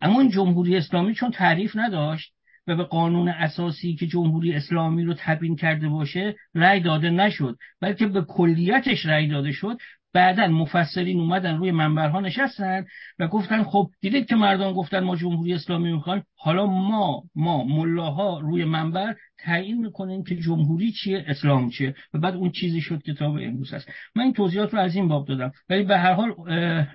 اما 0.00 0.20
این 0.20 0.30
جمهوری 0.30 0.76
اسلامی 0.76 1.14
چون 1.14 1.30
تعریف 1.30 1.76
نداشت 1.76 2.32
و 2.66 2.76
به 2.76 2.84
قانون 2.84 3.28
اساسی 3.28 3.94
که 3.94 4.06
جمهوری 4.06 4.54
اسلامی 4.54 5.04
رو 5.04 5.14
تبیین 5.18 5.56
کرده 5.56 5.88
باشه 5.88 6.36
رأی 6.54 6.80
داده 6.80 7.10
نشد 7.10 7.56
بلکه 7.80 8.06
به 8.06 8.22
کلیتش 8.22 9.06
رأی 9.06 9.28
داده 9.28 9.52
شد 9.52 9.76
بعدا 10.12 10.46
مفسرین 10.46 11.20
اومدن 11.20 11.56
روی 11.56 11.70
منبرها 11.70 12.20
نشستن 12.20 12.86
و 13.18 13.28
گفتن 13.28 13.62
خب 13.62 13.90
دیدید 14.00 14.26
که 14.26 14.36
مردم 14.36 14.72
گفتن 14.72 15.00
ما 15.00 15.16
جمهوری 15.16 15.54
اسلامی 15.54 15.92
می‌خوایم؟ 15.92 16.24
حالا 16.36 16.66
ما 16.66 17.22
ما 17.34 17.64
ملاها 17.64 18.40
روی 18.40 18.64
منبر 18.64 19.14
تعیین 19.38 19.78
می‌کنیم 19.78 20.24
که 20.24 20.36
جمهوری 20.36 20.92
چیه 20.92 21.24
اسلام 21.26 21.70
چیه 21.70 21.94
و 22.14 22.18
بعد 22.18 22.34
اون 22.34 22.50
چیزی 22.50 22.80
شد 22.80 23.02
کتاب 23.02 23.36
امروز 23.36 23.74
هست 23.74 23.90
من 24.14 24.22
این 24.22 24.32
توضیحات 24.32 24.74
رو 24.74 24.80
از 24.80 24.96
این 24.96 25.08
باب 25.08 25.28
دادم. 25.28 25.52
ولی 25.68 25.82
به 25.82 25.98
هر 25.98 26.12
حال 26.12 26.34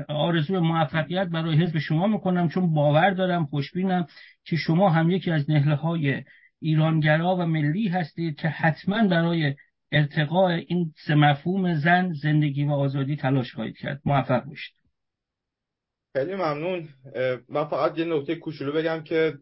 آرزو 0.10 0.60
موفقیت 0.60 1.27
برای 1.27 1.58
حزب 1.58 1.77
شما 1.77 2.08
می‌کنم 2.08 2.50
چون 2.50 2.74
باور 2.74 3.10
دارم 3.10 3.45
خوشبینم 3.45 4.08
که 4.45 4.56
شما 4.56 4.90
هم 4.90 5.11
یکی 5.11 5.32
از 5.32 5.50
نهله 5.50 5.76
های 5.76 6.24
ایرانگرا 6.61 7.35
و 7.35 7.45
ملی 7.45 7.88
هستید 7.88 8.35
که 8.35 8.48
حتما 8.48 9.08
برای 9.08 9.56
ارتقاء 9.95 10.51
این 10.67 10.93
سه 11.07 11.15
مفهوم 11.15 11.74
زن 11.74 12.14
زندگی 12.14 12.65
و 12.65 12.72
آزادی 12.72 13.15
تلاش 13.15 13.53
خواهید 13.53 13.77
کرد. 13.77 14.01
موفق 14.06 14.43
باشید. 14.43 14.75
خیلی 16.15 16.35
ممنون. 16.35 16.90
من 17.49 17.65
فقط 17.65 17.98
یه 17.98 18.06
نکته 18.06 18.35
کوچولو 18.35 18.72
بگم 18.72 19.03
که 19.03 19.33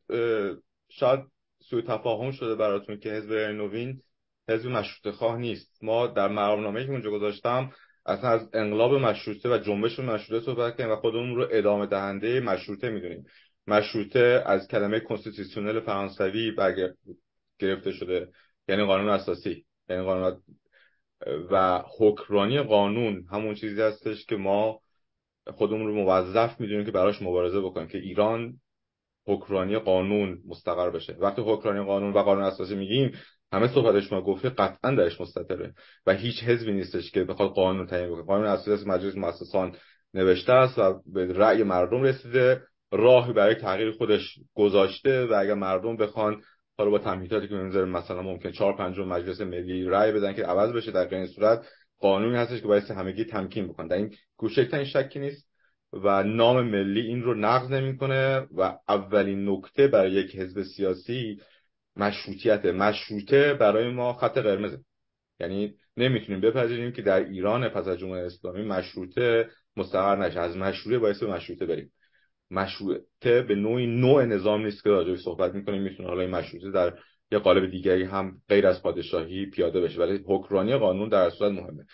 شاید 0.90 1.19
سوء 1.59 1.82
تفاهم 1.82 2.32
شده 2.32 2.56
براتون 2.56 2.98
که 2.98 3.09
حزب 3.09 3.33
نوین 3.33 4.01
حزب 4.49 4.69
مشروط 4.69 5.15
خواه 5.15 5.38
نیست. 5.38 5.83
ما 5.83 6.07
در 6.07 6.27
مرامنامه 6.27 6.85
که 6.85 6.91
اونجا 6.91 7.09
گذاشتم 7.09 7.72
اصلا 8.06 8.30
از 8.30 8.49
انقلاب 8.53 8.93
مشروطه 8.93 9.49
و 9.49 9.57
جنبش 9.57 9.99
مشروطه 9.99 10.45
صحبت 10.45 10.77
کردیم 10.77 10.93
و 10.93 10.95
خودمون 10.95 11.35
رو 11.35 11.48
ادامه 11.51 11.85
دهنده 11.85 12.40
مشروطه 12.40 12.90
می‌دونیم. 12.90 13.25
مشروطه 13.67 14.43
از 14.45 14.67
کلمه 14.67 14.99
کنستیتوشنل 14.99 15.80
فرانسوی 15.80 16.51
برگرفته 16.51 17.11
گرفته 17.59 17.91
شده 17.91 18.27
یعنی 18.67 18.83
قانون 18.85 19.09
اساسی. 19.09 19.65
یعنی 19.90 20.03
قانون 20.03 20.42
و 21.52 21.84
حکرانی 22.00 22.62
قانون 22.62 23.26
همون 23.32 23.56
چیزی 23.56 23.82
هستش 23.82 24.26
که 24.26 24.36
ما 24.36 24.80
خودمون 25.48 25.88
رو 25.88 25.94
موظف 25.94 26.60
می‌دونیم 26.60 26.86
که 26.86 26.92
براش 26.92 27.22
مبارزه 27.22 27.62
بکنیم 27.62 27.88
که 27.88 27.98
ایران 27.98 28.53
حکرانی 29.28 29.80
قانون 29.80 30.42
مستقر 30.48 30.90
بشه. 30.90 31.14
وقتی 31.20 31.42
حکرانی 31.45 31.86
قانون 31.86 32.14
و 32.14 32.20
قانون 32.20 32.44
اساسی 32.44 32.76
میگیم 32.76 33.12
همه 33.52 33.68
صحبتش 33.68 34.12
ما 34.12 34.22
گفته 34.22 34.50
قطعا 34.50 34.95
درش 34.95 35.22
مستطره 35.22 35.74
و 36.06 36.14
هیچ 36.14 36.44
حزبی 36.44 36.72
نیستش 36.72 37.12
که 37.12 37.24
بخواد 37.24 37.50
قانون 37.50 37.88
تعیین 37.88 38.10
بکنه. 38.10 38.24
قانون 38.24 38.48
اساسی 38.48 38.90
مجلس 38.90 39.16
مؤسسان 39.16 39.76
نوشته 40.14 40.53
است 40.53 40.80
و 40.80 41.02
به 41.14 41.34
رأی 41.34 41.64
مردم 41.64 42.02
رسیده 42.02 42.62
راهی 42.92 43.34
برای 43.34 43.56
تغییر 43.56 43.92
خودش 43.92 44.40
گذاشته 44.53 45.26
و 45.26 45.34
اگر 45.34 45.53
مردم 45.53 45.98
بخوان 45.98 46.42
حالا 46.77 46.90
با 46.90 47.00
تمهیداتی 47.00 47.48
که 47.48 47.56
می‌ذاره 47.56 47.85
مثلا 47.85 48.22
ممکن 48.22 48.52
چهار 48.52 48.77
پنجم 48.77 49.08
مجلس 49.08 49.42
ملی 49.42 49.85
رأی 49.85 50.11
بدن 50.11 50.34
که 50.34 50.43
عوض 50.43 50.72
بشه 50.72 50.92
در 50.92 51.16
این 51.16 51.27
صورت 51.27 51.66
قانونی 52.00 52.35
هستش 52.35 52.61
که 52.61 52.68
باید 52.68 52.92
همگی 52.92 53.26
تمکین 53.26 53.68
بکن 53.68 53.88
در 53.88 53.98
این 53.98 54.16
کوچکترین 54.38 54.85
شکی 54.85 55.19
نیست 55.19 55.50
و 55.93 56.24
نام 56.24 56.61
ملی 56.61 57.02
این 57.02 57.24
رو 57.24 57.34
نقض 57.34 57.72
نمی‌کنه 57.72 58.48
و 58.58 58.77
اولین 58.90 59.50
نکته 59.50 59.88
برای 59.88 60.11
یک 60.11 60.35
حزب 60.35 60.64
سیاسی 60.64 61.42
مشروطیت 61.95 62.66
مشروطه 62.66 63.53
برای 63.53 63.90
ما 63.90 64.14
خط 64.14 64.38
قرمزه. 64.38 64.80
یعنی 65.40 65.74
نمی‌تونیم 65.98 66.42
بپذیریم 66.42 66.92
که 66.92 67.02
در 67.02 67.24
ایران 67.24 67.69
پس 67.69 67.88
از 67.88 68.00
جمهوری 68.00 68.22
اسلامی 68.22 68.64
مشروطه 68.64 69.50
مستقر 69.77 70.16
نشه. 70.16 70.40
از 70.40 70.58
مشروطه 70.58 71.00
باعث 71.00 71.24
مشروطه 71.24 71.66
بریم. 71.66 71.92
مشروطه 72.53 73.41
به 73.41 73.56
نوعی 73.56 73.88
نوع 73.88 74.25
نظام 74.25 74.65
نیست 74.65 74.83
که 74.83 74.90
راجعش 74.90 75.19
صحبت 75.19 75.53
می‌کنیم. 75.56 75.82
می‌تونه 75.82 76.09
حالا 76.09 76.22
این 76.22 76.32
مشروطه 76.32 76.72
در 76.72 76.93
یه 77.32 77.40
قالب 77.40 77.72
دیگری 77.72 78.03
هم 78.03 78.32
غیر 78.49 78.67
از 78.67 78.83
پادشاهی 78.83 79.45
پیاده 79.45 79.82
بشه. 79.82 79.99
ولی 79.99 80.19
حکمرانی 80.27 80.77
قانون 80.77 81.09
در 81.09 81.30
صورت 81.30 81.51
مهمه. 81.51 81.85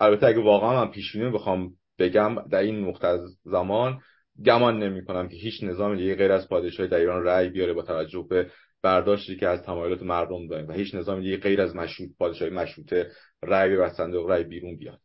البته 0.00 0.26
اگه 0.26 0.40
واقعا 0.40 0.84
من 0.84 0.90
پیش 0.90 1.16
بخوام 1.16 1.72
بگم 1.98 2.48
در 2.50 2.58
این 2.58 2.88
نقطه 2.88 3.18
زمان 3.44 4.00
گمان 4.44 4.82
نمی 4.82 5.04
کنم 5.04 5.28
که 5.28 5.36
هیچ 5.36 5.64
نظام 5.64 5.96
دیگه 5.96 6.14
غیر 6.14 6.32
از 6.32 6.48
پادشاهی 6.48 6.88
در 6.88 6.96
ایران 6.96 7.24
رأی 7.24 7.48
بیاره 7.48 7.72
با 7.72 7.82
توجه 7.82 8.26
به 8.30 8.50
برداشتی 8.82 9.36
که 9.36 9.48
از 9.48 9.62
تمایلات 9.62 10.02
مردم 10.02 10.46
داریم 10.46 10.68
و 10.68 10.72
هیچ 10.72 10.94
نظام 10.94 11.20
دیگه 11.20 11.36
غیر 11.36 11.60
از 11.60 11.76
مشروط 11.76 12.10
پادشاهی 12.18 12.50
مشروطه 12.50 13.10
رأی 13.42 13.76
و 13.76 13.88
صندوق 13.88 14.30
رأی 14.30 14.44
بیرون 14.44 14.76
بیاد. 14.76 15.00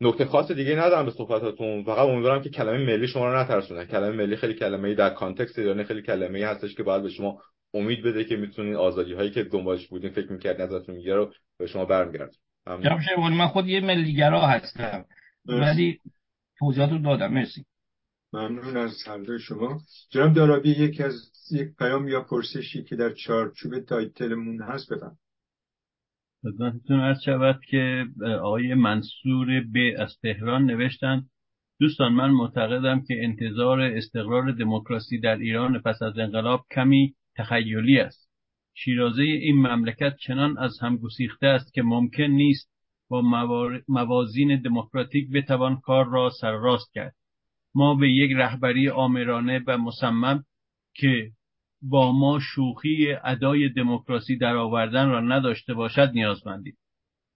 نکته 0.00 0.24
خاص 0.24 0.50
دیگه 0.50 0.76
ندارم 0.76 1.04
به 1.04 1.10
صحبتاتون. 1.10 1.84
فقط 1.84 2.08
امیدوارم 2.08 2.42
که 2.42 2.50
کلمه 2.50 2.78
ملی 2.78 3.08
شما 3.08 3.32
رو 3.32 3.38
نترسونه 3.38 3.86
کلمه 3.86 4.16
ملی 4.16 4.36
خیلی 4.36 4.54
کلمه 4.54 4.94
در 4.94 5.10
context 5.10 5.58
ایرانی 5.58 5.84
خیلی 5.84 6.02
کلمه 6.02 6.38
ای 6.38 6.44
هستش 6.44 6.74
که 6.74 6.82
باید 6.82 7.02
به 7.02 7.10
شما 7.10 7.42
امید 7.74 8.02
بده 8.02 8.24
که 8.24 8.36
می‌تونید 8.36 8.74
آزادی 8.74 9.12
هایی 9.12 9.30
که 9.30 9.42
دنبالش 9.42 9.86
بودین 9.86 10.10
فکر 10.10 10.32
می‌کردین 10.32 10.62
ازتون 10.62 10.94
می‌گیره 10.94 11.16
رو 11.16 11.32
به 11.58 11.66
شما 11.66 11.84
برمیگرد 11.84 12.34
من 12.66 13.46
خود 13.46 13.66
یه 13.66 13.80
ملیگرا 13.80 14.46
هستم. 14.46 15.04
ولی 15.46 16.00
توضیحات 16.58 16.90
رو 16.90 16.98
دادم. 16.98 17.32
مرسی. 17.32 17.64
ممنون 18.32 18.76
از 18.76 18.92
هر 19.06 19.38
شما. 19.38 19.80
جناب 20.10 20.32
دارابی 20.32 20.70
یکی 20.70 21.02
از 21.02 21.14
یک 21.50 21.68
پیام 21.78 22.08
یا 22.08 22.20
پرسشی 22.20 22.84
که 22.84 22.96
در 22.96 23.12
چارچوب 23.12 23.80
title 23.80 24.31
مون 24.31 24.62
هست 24.62 24.92
بدم 24.92 25.16
خدمتتون 26.46 27.00
عرض 27.00 27.22
شود 27.24 27.60
که 27.64 28.06
آقای 28.42 28.74
منصور 28.74 29.60
ب 29.60 29.76
از 29.98 30.18
تهران 30.22 30.64
نوشتن 30.64 31.22
دوستان 31.80 32.12
من 32.12 32.30
معتقدم 32.30 33.02
که 33.08 33.24
انتظار 33.24 33.80
استقرار 33.80 34.52
دموکراسی 34.52 35.20
در 35.20 35.36
ایران 35.36 35.78
پس 35.78 36.02
از 36.02 36.18
انقلاب 36.18 36.66
کمی 36.74 37.14
تخیلی 37.36 37.98
است. 37.98 38.30
شیرازه 38.74 39.22
این 39.22 39.56
مملکت 39.56 40.16
چنان 40.16 40.58
از 40.58 40.78
هم 40.82 40.96
گسیخته 40.96 41.46
است 41.46 41.74
که 41.74 41.82
ممکن 41.82 42.22
نیست 42.22 42.70
با 43.08 43.22
موازین 43.88 44.62
دموکراتیک 44.62 45.30
بتوان 45.30 45.80
کار 45.80 46.08
را 46.08 46.30
سرراست 46.40 46.92
کرد. 46.94 47.14
ما 47.74 47.94
به 47.94 48.10
یک 48.10 48.32
رهبری 48.36 48.88
آمرانه 48.88 49.62
و 49.66 49.78
مصمم 49.78 50.44
که 50.94 51.30
با 51.82 52.12
ما 52.12 52.40
شوخی 52.54 53.14
ادای 53.24 53.68
دموکراسی 53.68 54.36
در 54.36 54.56
آوردن 54.56 55.08
را 55.08 55.20
نداشته 55.20 55.74
باشد 55.74 56.10
نیازمندیم 56.14 56.76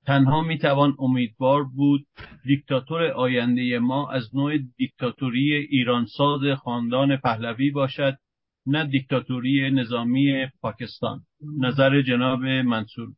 تنها 0.07 0.43
می‌توان 0.43 0.97
امیدوار 0.99 1.65
بود 1.65 2.07
دیکتاتور 2.45 3.03
آینده 3.03 3.79
ما 3.79 4.11
از 4.11 4.37
نوع 4.37 4.59
دیکتاتوری 4.77 5.55
ایرانساز 5.55 6.41
خاندان 6.59 7.17
پهلوی 7.17 7.71
باشد 7.71 8.17
نه 8.67 8.87
دیکتاتوری 8.87 9.71
نظامی 9.71 10.47
پاکستان. 10.61 11.21
نظر 11.59 12.03
جناب 12.03 12.41
منصور. 12.41 13.09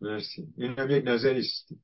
مرسی. 0.00 0.42
این 0.56 0.74
هم 0.78 0.90
یک 0.90 1.04
نظری 1.06 1.38
است. 1.38 1.74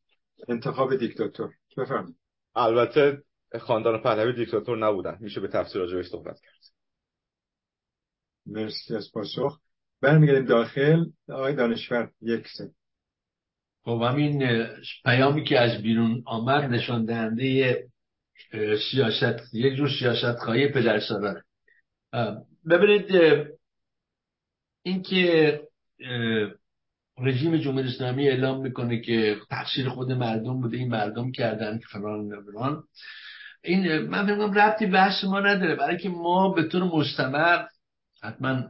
انتخاب 0.48 0.96
دیکتاتور. 0.96 1.50
بفرمایید. 1.76 2.16
البته 2.54 3.22
خاندان 3.60 4.02
پهلوی 4.02 4.32
دیکتاتور 4.32 4.78
نبودن. 4.78 5.18
میشه 5.20 5.40
به 5.40 5.48
تفسیر 5.48 5.80
راجعش 5.82 6.06
صحبت 6.06 6.40
کرد. 6.40 6.71
مرسی 8.46 8.96
از 8.96 9.12
پاسخ. 9.12 9.58
برمیگردیم 10.02 10.44
داخل. 10.44 11.04
آقای 11.28 11.54
دانشور 11.54 12.10
یک 12.22 12.46
سن 12.58 12.70
خب 13.84 14.02
همین 14.02 14.66
پیامی 15.04 15.44
که 15.44 15.58
از 15.58 15.82
بیرون 15.82 16.22
آمد 16.26 16.64
نشان 16.64 17.04
دهنده 17.04 17.84
سیاست 18.90 19.54
یک 19.54 19.74
جور 19.76 19.88
سیاست 19.98 20.38
خواهی 20.38 20.68
پدر 20.68 21.00
سالاره 21.00 21.44
ببینید 22.70 23.06
اینکه 24.82 25.60
رژیم 27.18 27.56
جمهوری 27.56 27.88
اسلامی 27.88 28.28
اعلام 28.28 28.60
می‌کنه 28.60 29.00
که 29.00 29.36
تقصیر 29.50 29.88
خود 29.88 30.12
مردم 30.12 30.60
بوده 30.60 30.76
این 30.76 30.88
مردم 30.88 31.32
کردن 31.32 31.78
که 31.78 31.84
فلان 31.92 32.42
فلان. 32.42 32.82
این 33.64 33.98
من 33.98 34.26
فکر 34.26 34.66
ربطی 34.66 34.86
بحث 34.86 35.24
ما 35.24 35.40
نداره. 35.40 35.76
برای 35.76 35.96
که 35.96 36.08
ما 36.08 36.48
به 36.48 36.62
طور 36.62 36.82
مستمر 36.82 37.64
حتما 38.22 38.64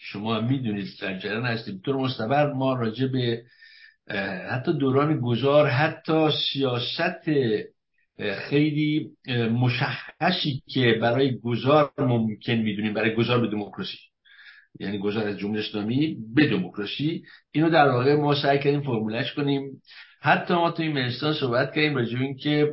شما 0.00 0.40
می‌دونید 0.40 0.86
در 1.00 1.18
جریان 1.18 1.46
هستید 1.46 1.80
طور 1.80 1.96
مستمر 1.96 2.52
ما 2.52 2.74
راجع 2.74 3.06
به 3.06 3.42
حتی 4.50 4.72
دوران 4.72 5.20
گذار 5.20 5.68
حتی 5.68 6.28
سیاست 6.52 7.30
خیلی 8.38 9.10
مشخصی 9.50 10.62
که 10.66 10.98
برای 11.02 11.38
گذار 11.38 11.92
ممکن 11.98 12.54
می‌دونیم 12.54 12.94
برای 12.94 13.14
گذار 13.14 13.40
به 13.40 13.46
دموکراسی. 13.46 13.98
یعنی 14.80 14.98
گذار 14.98 15.28
از 15.28 15.38
جمهوری 15.38 15.60
اسلامی 15.60 16.16
به 16.34 16.48
دموکراسی. 16.50 17.22
اینو 17.52 17.70
در 17.70 17.88
واقع 17.88 18.14
ما 18.14 18.34
سعی 18.34 18.58
کردیم 18.58 18.80
فرمولش 18.80 19.34
کنیم. 19.34 19.82
حتی 20.20 20.54
ما 20.54 20.70
تو 20.70 20.82
این 20.82 21.10
صحبت 21.40 21.74
کردیم 21.74 21.96
راجع 21.96 22.18
این 22.18 22.36
که 22.36 22.72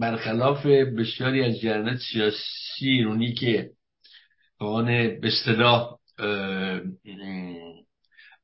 برخلاف 0.00 0.66
بسیاری 0.66 1.44
از 1.44 1.60
جریانات 1.60 1.98
سیاسی 2.12 2.88
ایرونی 2.88 3.32
که 3.32 3.70
آن 4.66 4.86
به 4.86 5.28
اصطلاح 5.28 5.98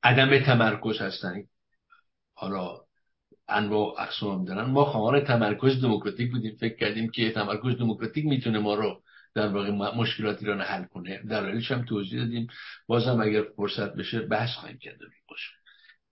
عدم 0.03 0.39
تمرکز 0.39 0.99
هستن. 1.01 1.43
حالا 2.35 2.77
انواع 3.49 4.03
اقسام 4.03 4.45
دارن. 4.45 4.71
ما 4.71 4.85
خواهان 4.85 5.21
تمرکز 5.21 5.83
دموکراتیک 5.83 6.31
بودیم. 6.31 6.57
فکر 6.61 6.77
کردیم 6.77 7.11
که 7.11 7.31
تمرکز 7.31 7.79
دموکراتیک 7.79 8.25
می‌تونه 8.25 8.59
ما 8.59 8.75
رو 8.75 9.03
در 9.35 9.49
واقع 9.49 9.71
مشکلات 9.71 10.39
ایران 10.43 10.61
حل 10.61 10.85
کنه. 10.85 11.23
در 11.23 11.45
حالیش 11.45 11.71
هم 11.71 11.85
توضیح 11.85 12.21
دادیم. 12.21 12.47
بازم 12.87 13.21
اگر 13.21 13.43
فرصت 13.57 13.95
بشه 13.95 14.21
بحث 14.21 14.55
خواهیم 14.55 14.79
کرد. 14.79 14.99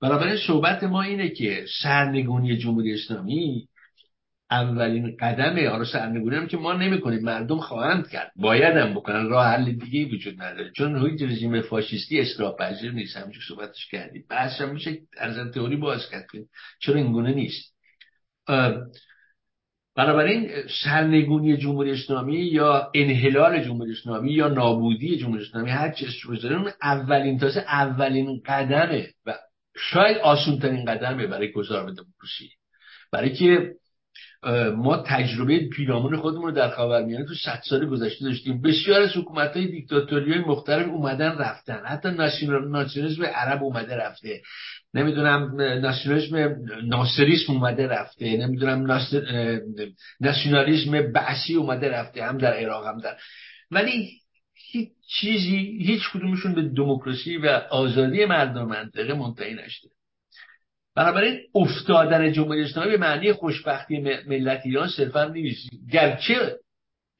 بنابراین 0.00 0.36
صحبت 0.46 0.84
ما 0.84 1.02
اینه 1.02 1.28
که 1.28 1.66
سرنگونی 1.82 2.56
جمهوری 2.56 2.94
اسلامی 2.94 3.68
اولین 4.50 5.16
قدمه 5.20 5.68
حالا 5.68 5.84
سرنگونی 5.84 6.36
هم 6.36 6.46
که 6.46 6.56
ما 6.56 6.72
نمی‌کنیم 6.72 7.20
مردم 7.22 7.58
خواهند 7.58 8.08
کرد. 8.08 8.32
باید 8.36 8.76
هم 8.76 8.94
بکنن 8.94 9.28
راه 9.28 9.46
حل 9.46 9.72
دیگه 9.72 10.14
وجود 10.14 10.42
نداره. 10.42 10.70
چون 10.76 10.94
روی 10.94 11.26
رژیم 11.26 11.60
فاشیستی 11.60 12.20
اصلاح 12.20 12.56
پذیر 12.56 12.92
نیست. 12.92 13.16
همونجور 13.16 13.42
صحبتش 13.48 13.88
کردیم. 13.90 14.24
بحث 14.30 14.60
هم 14.60 14.70
میشه 14.70 14.98
از 15.18 15.50
تئوری 15.50 15.76
باز 15.76 16.10
کرد 16.10 16.26
چرا 16.80 16.94
اینگونه 16.94 17.34
نیست. 17.34 17.74
بنابراین 19.96 20.50
سرنگونی 20.84 21.56
جمهوری 21.56 21.90
اسلامی 21.90 22.36
یا 22.36 22.90
انحلال 22.94 23.64
جمهوری 23.64 23.92
اسلامی 23.92 24.32
یا 24.32 24.48
نابودی 24.48 25.16
جمهوری 25.16 25.42
اسلامی 25.42 25.70
هر 25.70 25.92
چیز 25.92 26.08
اون 26.44 26.70
اولین 26.82 27.38
تازه 27.38 27.60
اولین 27.60 28.42
قدمه 28.46 29.08
و 29.26 29.34
شاید 29.76 30.16
آسون 30.16 30.58
ترین 30.58 30.84
قدمه 30.84 31.26
برای 31.26 31.52
گذار 31.52 31.84
به 31.86 31.92
دموکراسی. 31.92 32.50
برای 33.12 33.32
که 33.32 33.74
ما 34.76 34.96
تجربه 34.96 35.68
پیرامون 35.68 36.16
خودمون 36.16 36.44
رو 36.44 36.50
در 36.50 36.70
خاورمیانه 36.70 37.24
تو 37.24 37.34
100 37.34 37.60
سال 37.64 37.86
گذشته 37.86 38.24
داشتیم. 38.24 38.62
بسیار 38.62 39.02
از 39.02 39.16
حکومت 39.16 39.56
های 39.56 39.66
دیکتاتوری 39.66 40.32
های 40.32 40.40
مختلف 40.40 40.86
اومدن 40.88 41.38
رفتن. 41.38 41.80
حتی 41.86 42.10
ناسیونالیسم 42.10 43.22
عرب 43.22 43.62
اومده 43.62 43.96
رفته. 43.96 44.42
نمی‌دونم 44.94 45.60
ناسیونالیسم 45.60 46.56
ناصریسم 46.84 47.52
اومده 47.52 47.86
رفته. 47.86 48.36
نمی‌دونم 48.36 49.00
ناسیونالیسم 50.20 51.12
بعثی 51.12 51.54
اومده 51.54 51.88
رفته. 51.88 52.24
هم 52.24 52.38
در 52.38 52.52
عراق 52.52 52.86
هم 52.86 52.98
در 52.98 53.16
ولی 53.70 54.10
هیچ 54.54 54.88
چیزی 55.08 55.78
هیچ 55.80 56.02
کدومشون 56.14 56.54
به 56.54 56.62
دموکراسی 56.62 57.36
و 57.36 57.46
آزادی 57.70 58.24
مردم 58.24 58.66
منطقه 58.66 59.14
منتهی 59.14 59.54
نشده. 59.54 59.88
بنابراین 60.96 61.40
افتادن 61.54 62.32
جمهوری 62.32 62.62
اسلامی 62.62 62.90
به 62.90 62.96
معنی 62.96 63.32
خوشبختی 63.32 63.98
ملت 64.26 64.60
ایران 64.64 64.88
صرفا 64.88 65.24
نیست. 65.24 65.68
گرچه 65.92 66.56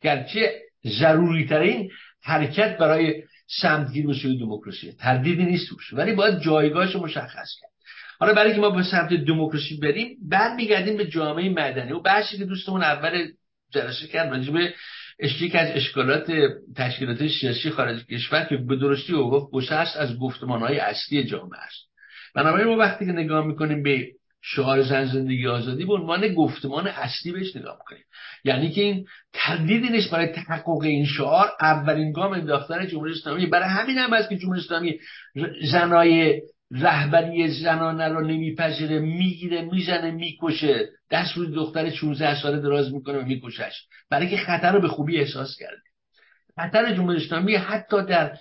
گرچه 0.02 0.60
ضروری 0.86 1.46
ترین 1.46 1.90
حرکت 2.22 2.78
برای 2.78 3.22
سمتگیری 3.46 4.06
به 4.06 4.14
سوی 4.14 4.38
دموکراسی. 4.38 4.92
تردیدی 4.92 5.44
نیست 5.44 5.68
توش. 5.68 5.92
ولی 5.92 6.12
باید 6.12 6.40
جایگاهش 6.40 6.96
مشخص 6.96 7.48
کرد. 7.60 7.70
حالا 8.18 8.34
برای 8.34 8.54
که 8.54 8.60
ما 8.60 8.70
به 8.70 8.82
سمت 8.82 9.12
دموکراسی 9.12 9.76
بریم 9.76 10.16
بعد 10.28 10.56
میگردیم 10.56 10.96
به 10.96 11.06
جامعه 11.06 11.48
مدنی 11.48 11.92
و 11.92 12.00
بحثی 12.00 12.38
که 12.38 12.44
دوستمون 12.44 12.82
اول 12.82 13.28
جلسه 13.70 14.06
کرد 14.06 14.32
راجع 14.32 14.52
به 14.52 14.74
از 15.54 15.68
اشکالات 15.70 16.32
تشکیلات 16.76 17.28
سیاسی 17.40 17.70
خارج 17.70 18.06
کشور 18.06 18.44
که 18.44 18.56
به 18.56 18.76
درستی 18.76 19.12
او 19.12 19.30
گفت 19.30 19.72
از 19.72 20.18
گفتمان 20.18 20.60
های 20.60 20.78
اصلی 20.78 21.24
جامعه 21.24 21.60
است. 21.60 21.85
بنابراین 22.36 22.66
ما 22.66 22.76
وقتی 22.76 23.06
که 23.06 23.12
نگاه 23.12 23.46
می‌کنیم 23.46 23.82
به 23.82 24.06
شعار 24.42 24.82
زن 24.82 25.04
زندگی 25.04 25.46
آزادی 25.46 25.84
به 25.84 25.92
عنوان 25.92 26.34
گفتمان 26.34 26.86
اصلی 26.86 27.32
بهش 27.32 27.56
نگاه 27.56 27.76
می‌کنیم. 27.78 28.04
یعنی 28.44 28.70
که 28.70 28.80
این 28.80 29.06
تردیدی 29.32 29.88
نیست 29.88 30.10
برای 30.10 30.26
تحقق 30.26 30.82
این 30.82 31.06
شعار 31.06 31.52
اولین 31.60 32.12
گام 32.12 32.32
انداختن 32.32 32.86
جمهوری 32.86 33.12
اسلامی. 33.12 33.46
برای 33.46 33.68
همین 33.68 33.98
هم 33.98 34.12
است 34.12 34.28
که 34.28 34.36
جمهوری 34.36 34.60
اسلامی 34.60 34.98
زنای 35.62 36.42
رهبری 36.70 37.48
زنانه 37.48 38.08
رو 38.08 38.26
نمیپذیره 38.26 38.98
می‌گیره 38.98 39.62
می‌زنه 39.62 40.10
می‌کشه. 40.10 40.88
دست 41.10 41.36
روی 41.36 41.54
دختر 41.54 41.90
16 41.90 42.42
ساله 42.42 42.60
دراز 42.60 42.94
می‌کنه 42.94 43.18
و 43.18 43.24
میکشش. 43.24 43.82
برای 44.10 44.28
که 44.28 44.36
خطر 44.36 44.72
رو 44.72 44.80
به 44.80 44.88
خوبی 44.88 45.18
احساس 45.18 45.56
کرده 45.58 45.82
خطر 46.56 46.94
جمهوری 46.94 47.24
اسلامی 47.24 47.54
حتی 47.54 48.04
در 48.04 48.36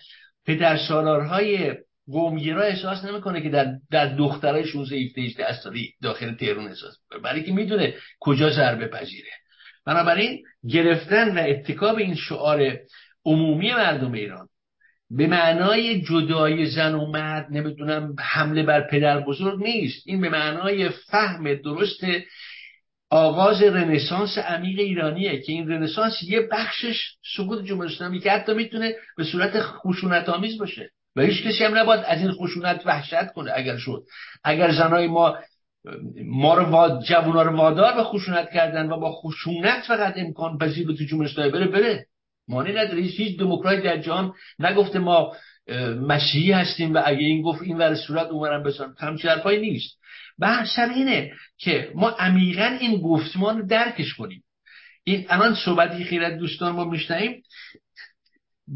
پدر 0.46 0.78
سالارهای 0.78 1.74
قومگیرا 2.12 2.62
احساس 2.62 3.06
نمی‌کنه 3.06 3.42
که 3.42 3.50
در 3.50 3.76
در 3.92 4.16
دخترای 4.16 4.66
16 4.66 4.96
17 5.18 5.62
سالی 5.64 5.94
داخل 6.02 6.34
تهران 6.34 6.68
احساس 6.68 6.96
برای 7.24 7.44
که 7.44 7.52
می‌دونه 7.52 7.94
کجا 8.20 8.50
ضربه 8.50 8.88
پذیره. 8.88 9.30
بنابراین 9.86 10.44
گرفتن 10.70 11.38
و 11.38 11.44
اتکاب 11.48 11.98
این 11.98 12.16
شعار 12.16 12.80
عمومی 13.26 13.74
مردم 13.74 14.12
ایران 14.12 14.48
به 15.10 15.28
معنای 15.28 16.02
جدای 16.02 16.66
زن 16.66 16.96
و 16.96 17.12
مرد 17.12 17.48
نمی‌دونم 17.52 18.16
حمله 18.20 18.64
بر 18.64 18.82
پدر 18.82 19.20
بزرگ 19.20 19.64
نیست. 19.64 20.08
این 20.08 20.22
به 20.22 20.30
معنای 20.30 20.90
فهم 20.90 21.54
درست 21.54 22.04
آغاز 23.10 23.64
رنسانس 23.64 24.38
عمیق 24.38 24.80
ایرانیه 24.80 25.42
که 25.42 25.52
این 25.52 25.70
رنسانس 25.70 26.14
یه 26.24 26.48
بخشش 26.52 27.02
سقوط 27.38 27.66
جمهوری 27.66 27.94
اسلامی 27.94 28.20
که 28.20 28.32
حتی 28.32 28.54
می‌تونه 28.54 28.96
به 29.18 29.24
صورت 29.24 29.62
خشونت 29.62 30.30
باشه. 30.60 30.90
و 31.16 31.22
هیچ 31.22 31.44
کسی 31.44 31.64
هم 31.64 31.78
نباید 31.78 32.04
از 32.08 32.22
این 32.22 32.32
خشونت 32.32 32.82
وحشت 32.86 33.34
کنه 33.34 33.52
اگر 33.56 33.78
شد. 33.78 34.04
اگر 34.44 34.72
زنای 34.72 35.08
ما 35.08 35.38
ما 36.26 36.54
رو 36.54 36.66
واد... 36.66 37.04
جوونا 37.04 37.42
رو 37.42 37.58
وادار 37.58 37.96
به 37.96 38.04
خشونت 38.04 38.52
کردن 38.52 38.90
و 38.90 39.00
با 39.00 39.12
خشونت 39.12 39.84
فقط 39.88 40.14
امکان 40.18 40.58
پذیر 40.58 40.88
تو 40.88 41.04
جمهوری 41.04 41.52
بره 41.52 41.68
بره. 41.68 42.06
مانع 42.48 42.70
نداره. 42.70 43.02
هیچ 43.02 43.40
دموکرات 43.40 43.84
در 43.84 43.98
جهان 43.98 44.34
نگفته 44.60 45.00
ما 45.00 45.36
مسیحی 46.08 46.52
هستیم 46.52 46.94
و 46.94 47.02
اگه 47.06 47.20
این 47.20 47.42
گفت 47.42 47.62
این 47.62 47.78
ور 47.78 47.96
صورت 47.96 48.28
اونورم 48.28 48.64
بزن. 48.64 48.96
همچه 49.00 49.30
حرفایی 49.30 49.62
نیست. 49.62 50.00
بحث 50.40 50.80
اینه 50.80 51.32
که 51.58 51.92
ما 51.96 52.10
عمیقا 52.10 52.78
این 52.80 53.02
گفتمان 53.02 53.58
رو 53.58 53.68
درکش 53.68 54.14
کنیم. 54.14 54.44
این 55.04 55.26
الان 55.30 55.56
صحبتی 55.56 56.04
خیلی 56.04 56.38
دوستان 56.38 56.72
ما 56.72 56.84
میشنیم 56.84 57.44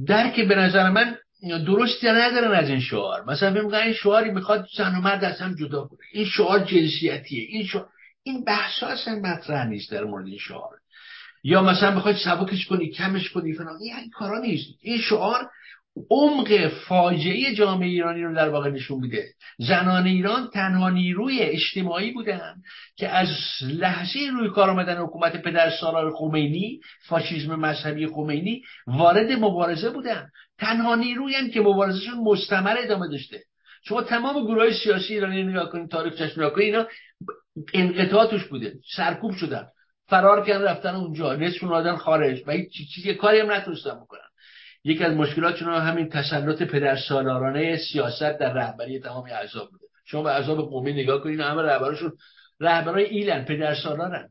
درک 0.08 0.40
به 0.40 0.56
نظر 0.56 0.90
من 0.90 1.18
درستی 1.42 2.08
ندارن 2.08 2.52
از 2.52 2.70
این 2.70 2.80
شعار. 2.80 3.24
مثلا 3.26 3.62
میگن 3.62 3.76
این 3.76 3.94
شعاری 3.94 4.32
می‌خواد 4.32 4.68
زن 4.78 4.96
و 4.96 5.02
مرد 5.02 5.24
از 5.24 5.40
هم 5.42 5.56
جدا 5.56 5.86
کنه. 5.86 6.00
این 6.14 6.26
شعار 6.26 6.60
جنسیتیه. 6.60 7.46
این 7.50 7.66
شعار 7.66 7.90
این 8.24 8.44
بحث 8.44 8.84
اصلا 8.84 9.16
مطرح 9.16 9.68
نیست 9.68 9.92
در 9.92 10.04
مورد 10.04 10.28
این 10.28 10.38
شعار. 10.38 10.78
یا 11.44 11.62
مثلا 11.62 11.96
بخواید 11.96 12.18
سبکش 12.18 12.66
کنی 12.66 12.90
کمش 12.90 13.30
کنی 13.30 13.54
فلان. 13.54 13.78
این 13.82 14.10
کارا 14.10 14.40
نیست. 14.40 14.66
این 14.82 14.98
شعار 14.98 15.50
عمق 16.10 16.68
فاجعه 16.68 17.56
جامعه 17.56 17.88
ایرانی 17.88 18.24
رو 18.24 18.36
در 18.36 18.50
واقع 18.50 18.70
نشون 18.70 19.00
میده. 19.00 19.26
زنان 19.58 20.06
ایران 20.06 20.50
تنها 20.54 20.90
نیروی 20.90 21.40
اجتماعی 21.40 22.12
بودن 22.12 22.56
که 22.98 23.10
از 23.10 23.28
لحظه 23.62 24.20
روی 24.34 24.50
کار 24.50 24.70
آمدن 24.70 24.98
حکومت 24.98 25.42
پدر 25.42 25.70
سالار 25.70 26.12
خمینی 26.12 26.80
فاشیسم 27.08 27.56
مذهبی 27.56 28.08
خمینی 28.08 28.62
وارد 28.88 29.32
مبارزه 29.32 29.90
بودن. 29.90 30.30
تنها 30.60 30.96
نیروی 30.96 31.50
که 31.50 31.62
مبارزهشون 31.62 32.20
مستمر 32.24 32.76
ادامه 32.80 33.08
داشته. 33.08 33.44
شما 33.84 34.02
تمام 34.02 34.46
گروه 34.46 34.74
سیاسی 34.74 35.14
ایرانی 35.14 35.44
نگاه 35.44 35.70
کنید 35.70 35.90
تاریخ 35.90 36.14
چشم 36.16 36.44
نگاه 36.44 36.60
اینا 36.60 36.88
انقطاع 37.74 38.28
توش 38.28 38.46
بوده 38.46 38.74
سرکوب 38.96 39.32
شدن 39.32 39.68
فرار 40.08 40.46
کردن 40.46 40.64
رفتن 40.64 40.96
اونجا 40.96 41.36
نصف 41.36 41.64
اون 41.64 41.96
خارج 41.96 42.44
و 42.48 42.52
هیچ 42.52 42.70
چیزی 42.96 43.14
کاری 43.14 43.40
هم 43.40 43.52
نتونستن 43.52 43.96
بکنن. 43.96 44.20
یکی 44.84 45.04
از 45.04 45.14
مشکلاتشون 45.14 45.74
همین 45.74 46.10
تسلط 46.10 46.64
پدر 46.64 46.96
سالارانه 46.96 47.78
سیاست 47.78 48.40
در 48.40 48.54
رهبری 48.54 49.00
تمام 49.00 49.24
احزاب 49.24 49.70
بوده. 49.72 49.86
شما 50.06 50.24
به 50.24 50.36
احزاب 50.36 50.58
قومی 50.58 50.94
نگاه 50.94 51.24
کنید 51.24 51.40
همه 51.40 51.62
رهبرشون 51.62 52.12
رهبرای 52.60 53.06
ایلن 53.06 53.46
پدر 53.46 53.76
سالارن 53.76 54.30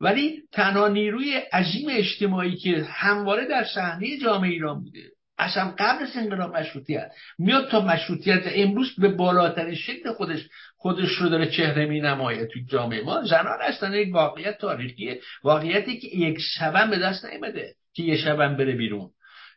ولی 0.00 0.42
تنها 0.52 0.88
نیروی 0.88 1.36
عظیم 1.52 1.88
اجتماعی 1.90 2.56
که 2.56 2.84
همواره 2.90 3.46
در 3.48 3.64
صحنه 3.64 4.18
جامعه 4.18 4.50
ایران 4.50 4.82
بوده 4.82 5.15
اصلا 5.38 5.74
قبل 5.78 6.02
از 6.02 6.16
انقلاب 6.16 6.56
مشروطیت. 6.56 7.10
میاد 7.38 7.68
تا 7.68 7.80
مشروطیت 7.80 8.42
امروز 8.46 8.94
به 8.98 9.08
بالاترین 9.08 9.74
شکل 9.74 10.12
خودش 10.12 10.48
خودش 10.76 11.08
رو 11.08 11.28
داره 11.28 11.50
چهره 11.50 11.86
می 11.86 12.00
نمایه 12.00 12.46
توی 12.46 12.64
جامعه. 12.64 13.04
ما 13.04 13.22
زنان 13.24 13.58
هستن 13.62 13.92
یک 13.92 14.14
واقعیت 14.14 14.58
تاریخیه 14.58 15.20
واقعیتی 15.42 15.98
که 15.98 16.08
یک 16.08 16.38
شبم 16.40 16.90
به 16.90 16.98
دست 16.98 17.24
نیمده 17.24 17.74
که 17.94 18.02
یه 18.02 18.16
شبم 18.16 18.56
بره 18.56 18.72
بیرون. 18.72 19.10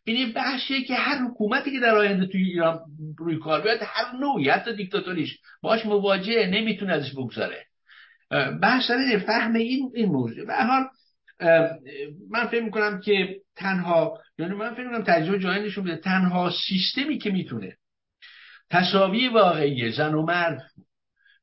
این 0.05 0.33
بحثیه 0.33 0.83
که 0.83 0.95
هر 0.95 1.17
حکومتی 1.27 1.71
که 1.71 1.79
در 1.79 1.95
آینده 1.95 2.25
توی 2.25 2.43
ایران 2.43 2.79
روی 3.17 3.39
کار 3.39 3.61
بیاد 3.61 3.79
هر 3.81 4.17
نوعی 4.19 4.49
حتی 4.49 4.75
دیکتاتوریش 4.75 5.37
باش 5.61 5.85
مواجهه 5.85 6.47
نمی‌تونه 6.47 6.93
ازش 6.93 7.11
بگذاره 7.11 7.65
بحث 8.61 8.91
فهم 9.25 9.53
این 9.53 9.91
این 9.95 10.05
موضوع. 10.05 10.45
به 10.45 10.53
حال 10.53 10.83
من 12.29 12.47
فکر 12.51 12.63
می‌کنم 12.63 13.01
که 13.01 13.41
تنها 13.55 14.19
یعنی 14.37 14.53
من 14.53 14.73
فکر 14.73 14.83
می‌کنم 14.83 15.03
تجربه 15.03 15.39
جایی 15.39 15.63
نشون 15.63 15.83
بده 15.83 15.95
تنها 15.95 16.51
سیستمی 16.67 17.17
که 17.17 17.29
می‌تونه 17.29 17.77
تصاوی 18.69 19.27
واقعی 19.27 19.91
زن 19.91 20.13
و 20.13 20.25
مرد 20.25 20.61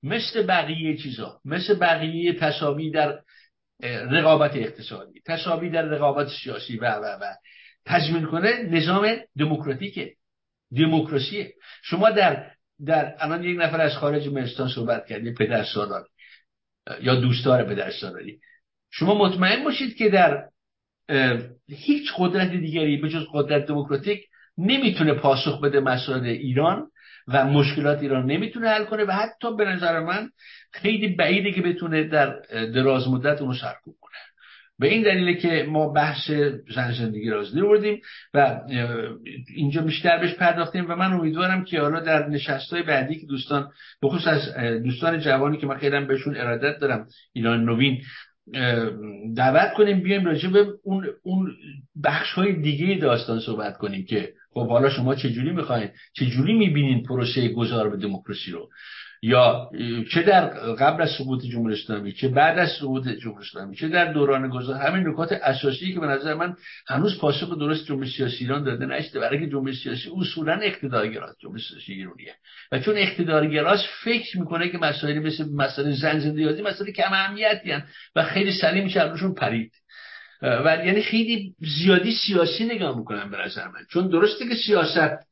مثل 0.02 0.46
بقیه 0.46 0.96
چیزا 0.96 1.40
مثل 1.44 1.74
بقیه 1.74 2.32
تصاوی 2.32 2.90
در 2.90 3.18
رقابت 3.82 4.56
اقتصادی 4.56 5.22
تصاوی 5.26 5.70
در 5.70 5.82
رقابت 5.82 6.28
سیاسی 6.42 6.76
و 6.76 6.84
و 6.84 7.04
و 7.04 7.34
تضمین 7.84 8.26
کنه 8.26 8.62
نظام 8.62 9.16
دموکراتیکه 9.38 10.14
دموکراسیه. 10.76 11.54
شما 11.82 12.10
در 12.10 12.50
در 12.86 13.14
الان 13.18 13.44
یک 13.44 13.58
نفر 13.60 13.80
از 13.80 13.96
خارج 13.96 14.28
مهستان 14.28 14.68
صحبت 14.68 15.06
کردی 15.06 15.32
پدر 15.34 15.64
سالار 15.64 16.08
یا 17.00 17.14
دوستدار 17.14 17.64
پدر 17.64 17.90
سالاری. 17.90 18.40
شما 18.98 19.14
مطمئن 19.14 19.64
باشید 19.64 19.96
که 19.96 20.08
در 20.08 20.44
هیچ 21.68 22.12
قدرت 22.18 22.50
دیگری 22.50 22.96
به 22.96 23.08
جز 23.08 23.24
قدرت 23.32 23.66
دموکراتیک 23.66 24.20
نمی‌تونه 24.58 25.14
پاسخ 25.14 25.60
بده 25.60 25.80
مسائل 25.80 26.24
ایران 26.24 26.86
و 27.28 27.44
مشکلات 27.44 28.02
ایران 28.02 28.26
نمی‌تونه 28.26 28.68
حل 28.68 28.84
کنه 28.84 29.04
و 29.04 29.10
حتی 29.10 29.56
به 29.56 29.64
نظر 29.64 30.00
من 30.00 30.30
خیلی 30.72 31.08
بعیده 31.08 31.52
که 31.52 31.62
بتونه 31.62 32.04
در 32.04 32.40
دراز 32.50 33.08
مدت 33.08 33.42
اونو 33.42 33.54
سرکوب 33.54 33.96
کنه. 34.00 34.16
به 34.78 34.88
این 34.88 35.02
دلیله 35.02 35.34
که 35.34 35.66
ما 35.68 35.88
بحث 35.88 36.30
زن 36.74 36.92
زندگی 36.92 37.30
را 37.30 37.44
بردیم 37.54 38.00
و 38.34 38.60
اینجا 39.54 39.82
بیشتر 39.82 40.18
بهش 40.18 40.34
پرداختیم 40.34 40.90
و 40.90 40.96
من 40.96 41.12
امیدوارم 41.12 41.64
که 41.64 41.80
حالا 41.80 42.00
در 42.00 42.28
نشست 42.28 42.72
های 42.72 42.82
بعدی 42.82 43.20
که 43.20 43.26
دوستان 43.26 43.70
بخصوص 44.02 44.26
از 44.26 44.54
دوستان 44.82 45.20
جوانی 45.20 45.58
که 45.58 45.66
من 45.66 45.78
خیلی 45.78 46.00
بهشون 46.00 46.36
ارادت 46.36 46.78
دارم 46.78 47.06
ایران 47.32 47.64
نوین 47.64 48.02
دعوت 49.36 49.74
کنیم 49.76 50.00
بیایم 50.00 50.24
راجع 50.24 50.50
به 50.50 50.66
اون 50.82 51.06
اون 51.22 51.52
بخش 52.04 52.32
های 52.32 52.52
دیگه 52.52 52.98
داستان 53.00 53.40
صحبت 53.40 53.76
کنیم 53.78 54.04
که 54.04 54.32
خب 54.50 54.68
حالا 54.68 54.90
شما 54.90 55.14
چجوری 55.14 55.50
می‌خواین 55.52 55.88
چجوری 56.12 56.54
می‌بینین 56.54 57.02
پروسه 57.02 57.48
گذار 57.48 57.90
به 57.90 57.96
دموکراسی 57.96 58.50
رو؟ 58.50 58.68
یا 59.26 59.70
چه 60.12 60.22
در 60.22 60.44
قبل 60.74 61.02
از 61.02 61.10
سقوط 61.18 61.44
جمهوری 61.44 61.74
اسلامی 61.74 62.12
چه 62.12 62.28
بعد 62.28 62.58
از 62.58 62.68
سقوط 62.80 63.08
جمهوری 63.08 63.46
اسلامی 63.46 63.76
چه 63.76 63.88
در 63.88 64.12
دوران 64.12 64.48
گذار 64.48 64.76
همین 64.76 65.08
نکات 65.08 65.32
اساسی 65.32 65.94
که 65.94 66.00
به 66.00 66.06
نظر 66.06 66.34
من 66.34 66.54
هنوز 66.88 67.18
پاسخ 67.18 67.58
درست 67.58 67.86
جمهوری 67.86 68.10
سیاسی 68.10 68.36
ایران 68.44 68.64
داده 68.64 68.86
نشده 68.86 69.20
برای 69.20 69.40
که 69.40 69.46
جمهوری 69.46 69.74
سیاسی 69.74 70.10
اصولا 70.16 70.52
اقتدارگراست 70.52 71.38
جمهوری 71.38 71.62
سیاسی 71.62 71.92
ایرانیه. 71.92 72.34
و 72.72 72.78
چون 72.78 72.96
اقتدارگراست 72.96 73.84
فکر 74.04 74.38
می‌کنه 74.38 74.68
که 74.68 74.78
مسائلی 74.78 75.18
مثل 75.18 75.44
مسائل 75.54 75.92
زن 75.92 76.18
زندگی 76.18 76.62
مسائل 76.62 76.90
کم 76.90 77.12
اهمیتی 77.12 77.72
و 78.16 78.22
خیلی 78.22 78.52
سریع 78.52 78.84
میشه 78.84 79.02
روشون 79.02 79.34
پرید. 79.34 79.72
و 80.42 80.78
یعنی 80.84 81.02
خیلی 81.02 81.54
زیادی 81.60 82.12
سیاسی 82.12 82.64
نگاه 82.64 82.98
می‌کنن 82.98 83.30
به 83.30 83.36
نظر 83.36 83.68
من. 83.68 83.80
چون 83.90 84.08
درسته 84.08 84.48
که 84.48 84.54
سیاست 84.54 85.26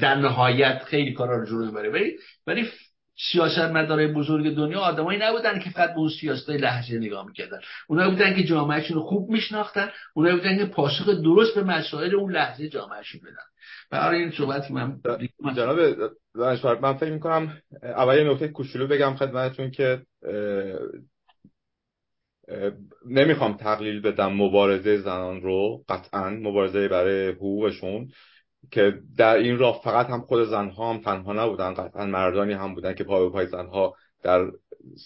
در 0.00 0.14
نهایت 0.14 0.82
خیلی 0.86 1.12
کارا 1.12 1.36
رو 1.36 1.46
جلو 1.46 1.66
می‌بره 1.66 1.90
ولی 1.90 2.12
ولی 2.46 2.68
سیاست 3.32 3.58
مدارای 3.58 4.06
بزرگ 4.06 4.54
دنیا 4.54 4.80
آدمایی 4.80 5.18
نبودن 5.18 5.58
که 5.58 5.70
فقط 5.70 5.90
به 5.90 5.98
اون 5.98 6.10
سیاست 6.20 6.50
لحظه 6.50 6.98
نگاه 6.98 7.26
می‌کردن. 7.26 7.58
اونا 7.88 8.10
بودن 8.10 8.34
که 8.34 8.44
جامعهشون 8.44 8.96
رو 8.96 9.02
خوب 9.02 9.30
میشناختن 9.30 9.88
اونا 10.14 10.36
بودن 10.36 10.58
که 10.58 10.64
پاسخ 10.64 11.08
درست 11.08 11.54
به 11.54 11.62
مسائل 11.62 12.14
اون 12.14 12.32
لحظه 12.32 12.68
جامعهشون 12.68 13.20
بدن. 13.20 13.46
برای 13.90 14.20
این 14.22 14.30
صحبت 14.30 14.70
من 14.70 15.00
جناب 15.56 15.78
من 16.82 16.94
فکر 16.94 17.12
می‌کنم 17.12 17.56
اول 17.82 18.16
یه 18.18 18.24
نکته 18.24 18.48
کوچولو 18.48 18.86
بگم 18.86 19.16
خدمتتون 19.16 19.70
که 19.70 20.02
نمی‌خوام 23.10 23.56
تقلیل 23.56 24.00
بدم 24.00 24.32
مبارزه 24.32 24.96
زنان 24.96 25.40
رو 25.40 25.84
قطعا 25.88 26.30
مبارزه 26.30 26.88
برای 26.88 27.28
حقوقشون. 27.28 28.08
که 28.70 29.00
در 29.16 29.36
این 29.36 29.58
راه 29.58 29.80
فقط 29.84 30.06
هم 30.06 30.20
خود 30.20 30.44
زنها 30.44 30.92
هم 30.92 31.00
تنها 31.00 31.32
نبودن 31.32 31.74
قطعا 31.74 32.06
مردانی 32.06 32.52
هم 32.52 32.74
بودن 32.74 32.94
که 32.94 33.04
پای 33.04 33.24
به 33.24 33.30
پای 33.30 33.46
زنها 33.46 33.96
در 34.22 34.50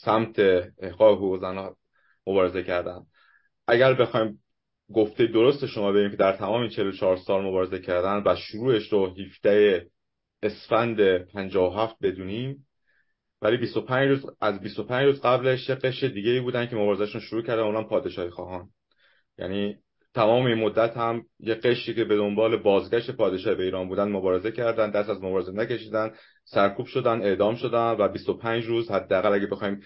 سمت 0.04 0.38
احقاق 0.78 1.16
حقوق 1.16 1.40
زنها 1.40 1.76
مبارزه 2.26 2.62
کردن. 2.62 3.00
اگر 3.66 3.94
بخوایم 3.94 4.42
گفته 4.94 5.26
درست 5.26 5.66
شما 5.66 5.92
ببینیم 5.92 6.10
که 6.10 6.16
در 6.16 6.36
تمام 6.36 6.60
این 6.60 6.70
44 6.70 7.16
سال 7.16 7.44
مبارزه 7.44 7.78
کردن 7.78 8.22
و 8.26 8.36
شروعش 8.36 8.92
رو 8.92 9.06
17 9.06 9.86
اسفند 10.42 11.18
57 11.18 11.98
بدونیم 12.02 12.66
ولی 13.42 13.56
25 13.56 14.08
روز 14.08 14.26
از 14.40 14.60
25 14.60 15.06
روز 15.06 15.20
قبلش 15.20 15.68
یه 15.68 16.08
دیگه 16.08 16.30
ای 16.30 16.40
بودن 16.40 16.66
که 16.66 16.76
مبارزهشون 16.76 17.20
شروع 17.20 17.42
کردن 17.42 17.62
اونم 17.62 17.84
پادشاهی 17.84 18.30
خواهان. 18.30 18.70
یعنی 19.38 19.78
تمام 20.14 20.46
این 20.46 20.58
مدت 20.58 20.96
هم 20.96 21.24
یه 21.40 21.54
قشری 21.54 21.94
که 21.94 22.04
به 22.04 22.16
دنبال 22.16 22.56
بازگشت 22.56 23.10
پادشاه 23.10 23.54
به 23.54 23.64
ایران 23.64 23.88
بودن 23.88 24.08
مبارزه 24.08 24.52
کردن 24.52 24.90
دست 24.90 25.10
از 25.10 25.22
مبارزه 25.22 25.52
نکشیدن 25.52 26.10
سرکوب 26.44 26.86
شدن 26.86 27.22
اعدام 27.22 27.54
شدن 27.54 27.96
و 27.98 28.08
25 28.08 28.64
روز 28.64 28.90
حداقل 28.90 29.32
اگه 29.32 29.46
بخوایم 29.46 29.80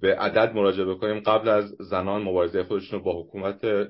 به 0.00 0.16
عدد 0.16 0.54
مراجعه 0.54 0.84
بکنیم 0.84 1.20
قبل 1.20 1.48
از 1.48 1.76
زنان 1.80 2.22
مبارزه 2.22 2.62
خودشون 2.62 2.98
رو 2.98 3.04
با 3.04 3.22
حکومت 3.22 3.88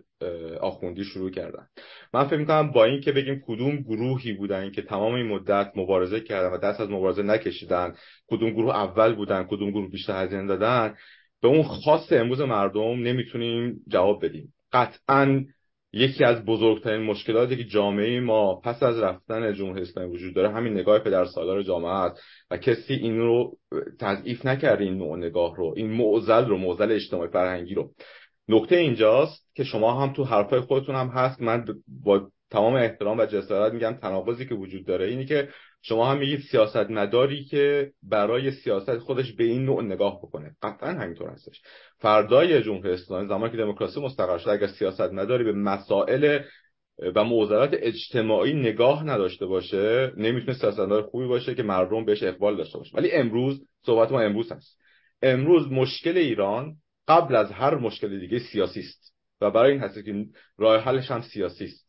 آخوندی 0.61 1.05
شروع 1.05 1.31
کردن. 1.31 1.67
من 2.15 2.25
فکر 2.25 2.37
می‌کنم 2.37 2.71
با 2.71 2.85
این 2.85 3.01
که 3.01 3.13
بگیم 3.13 3.43
کدوم 3.47 3.77
گروهی 3.77 4.33
بودن 4.33 4.71
که 4.71 4.83
تمام 4.83 5.15
این 5.15 5.27
مدت 5.27 5.73
مبارزه 5.77 6.21
کردن 6.21 6.51
و 6.51 6.59
دست 6.59 6.81
از 6.81 6.91
مبارزه 6.91 7.23
نکشیدن 7.23 7.95
کدوم 8.29 8.51
گروه 8.51 8.77
اول 8.77 9.15
بودن 9.15 9.45
کدوم 9.45 9.71
گروه 9.71 9.91
بیشتر 9.91 10.25
هزینه 10.25 10.47
دادن 10.47 10.95
به 11.43 11.49
اون 11.49 11.63
خاص 11.63 12.13
امروز 12.13 12.41
مردم 12.41 13.03
نمی‌تونیم 13.03 13.81
جواب 13.89 14.25
بدیم. 14.25 14.55
قطعا 14.73 15.45
یکی 15.93 16.25
از 16.25 16.45
بزرگترین 16.45 17.03
مشکلاتی 17.03 17.57
که 17.57 17.65
جامعه 17.65 18.21
ما 18.21 18.55
پس 18.55 18.83
از 18.83 18.99
رفتن 18.99 19.55
جمهوری 19.55 19.83
اسلامی 19.83 20.15
وجود 20.15 20.35
داره 20.35 20.51
همین 20.51 20.73
نگاه 20.73 20.99
پدر 20.99 21.25
سالار 21.25 21.63
جامعه 21.63 21.91
است 21.91 22.23
و 22.51 22.57
کسی 22.57 22.95
این 22.95 23.19
رو 23.19 23.57
تضعیف 24.01 24.47
نکرده 24.47 24.85
این 24.85 24.99
نوع 24.99 25.19
نگاه 25.19 25.57
رو 25.57 25.75
این 25.77 25.91
معضل 25.91 26.45
رو 26.45 26.59
معضل 26.59 26.93
اجتماعی 26.93 27.31
فرهنگی 27.31 27.75
رو. 27.75 27.91
نکته 28.49 28.77
اینجاست 28.77 29.47
که 29.55 29.65
شما 29.65 30.03
هم 30.03 30.13
تو 30.13 30.25
حرفای 30.25 30.61
خودتون 30.61 30.95
هم 30.95 31.09
هست. 31.09 31.43
من 31.43 31.65
با 32.05 32.29
تمام 32.51 32.75
احترام 32.75 33.19
و 33.19 33.27
جسارت 33.27 33.73
میگم 33.73 33.93
تناقضی 33.93 34.47
که 34.47 34.55
وجود 34.55 34.87
داره 34.87 35.07
اینی 35.07 35.25
که 35.27 35.49
شما 35.89 36.11
هم 36.11 36.19
میگید 36.19 36.41
سیاست 36.41 36.91
مداری 36.91 37.45
که 37.45 37.93
برای 38.03 38.51
سیاست 38.51 38.99
خودش 38.99 39.33
به 39.33 39.45
این 39.45 39.65
نوع 39.65 39.83
نگاه 39.83 40.19
بکنه. 40.19 40.57
قطعا 40.63 40.91
همینطور 40.91 41.31
هستش. 41.31 41.63
فردای 41.99 42.63
جمهوری 42.63 42.91
اسلامی 42.91 43.29
زمانی 43.29 43.51
که 43.53 43.59
دموکراسی 43.59 44.01
مستقر 44.01 44.39
شد 44.39 44.49
اگر 44.49 44.67
سیاست 44.67 45.01
مداری 45.01 45.45
به 45.45 45.53
مسائل 45.53 46.41
و 47.15 47.25
معضلات 47.25 47.71
اجتماعی 47.73 48.55
نگاه 48.55 49.05
نداشته 49.05 49.47
باشه 49.47 50.13
نمی‌تونه 50.17 50.59
سیاستمدار 50.59 51.03
خوبی 51.03 51.27
باشه 51.27 51.55
که 51.55 51.63
مردم 51.63 52.05
بهش 52.05 52.23
اقبال 52.23 52.57
داشته 52.57 52.79
باشه. 52.79 52.97
ولی 52.97 53.13
امروز 53.13 53.67
صحبت 53.87 54.13
ما 54.13 54.21
امروز 54.21 54.53
هست. 54.53 54.79
امروز 55.23 55.73
مشکل 55.73 56.17
ایران 56.17 56.75
قبل 57.09 57.37
از 57.37 57.53
هر 57.53 57.75
مشکل 57.75 58.21
دیگه 58.21 58.39
سیاسی 58.39 58.81
است. 58.81 59.15
و 59.41 59.51
برای 59.51 59.73
این 59.73 59.81
هست 59.81 60.05
که 60.05 60.27
راه 60.59 60.81
حلش 60.81 61.11
هم 61.11 61.23
سیاسی 61.23 61.65
است. 61.65 61.89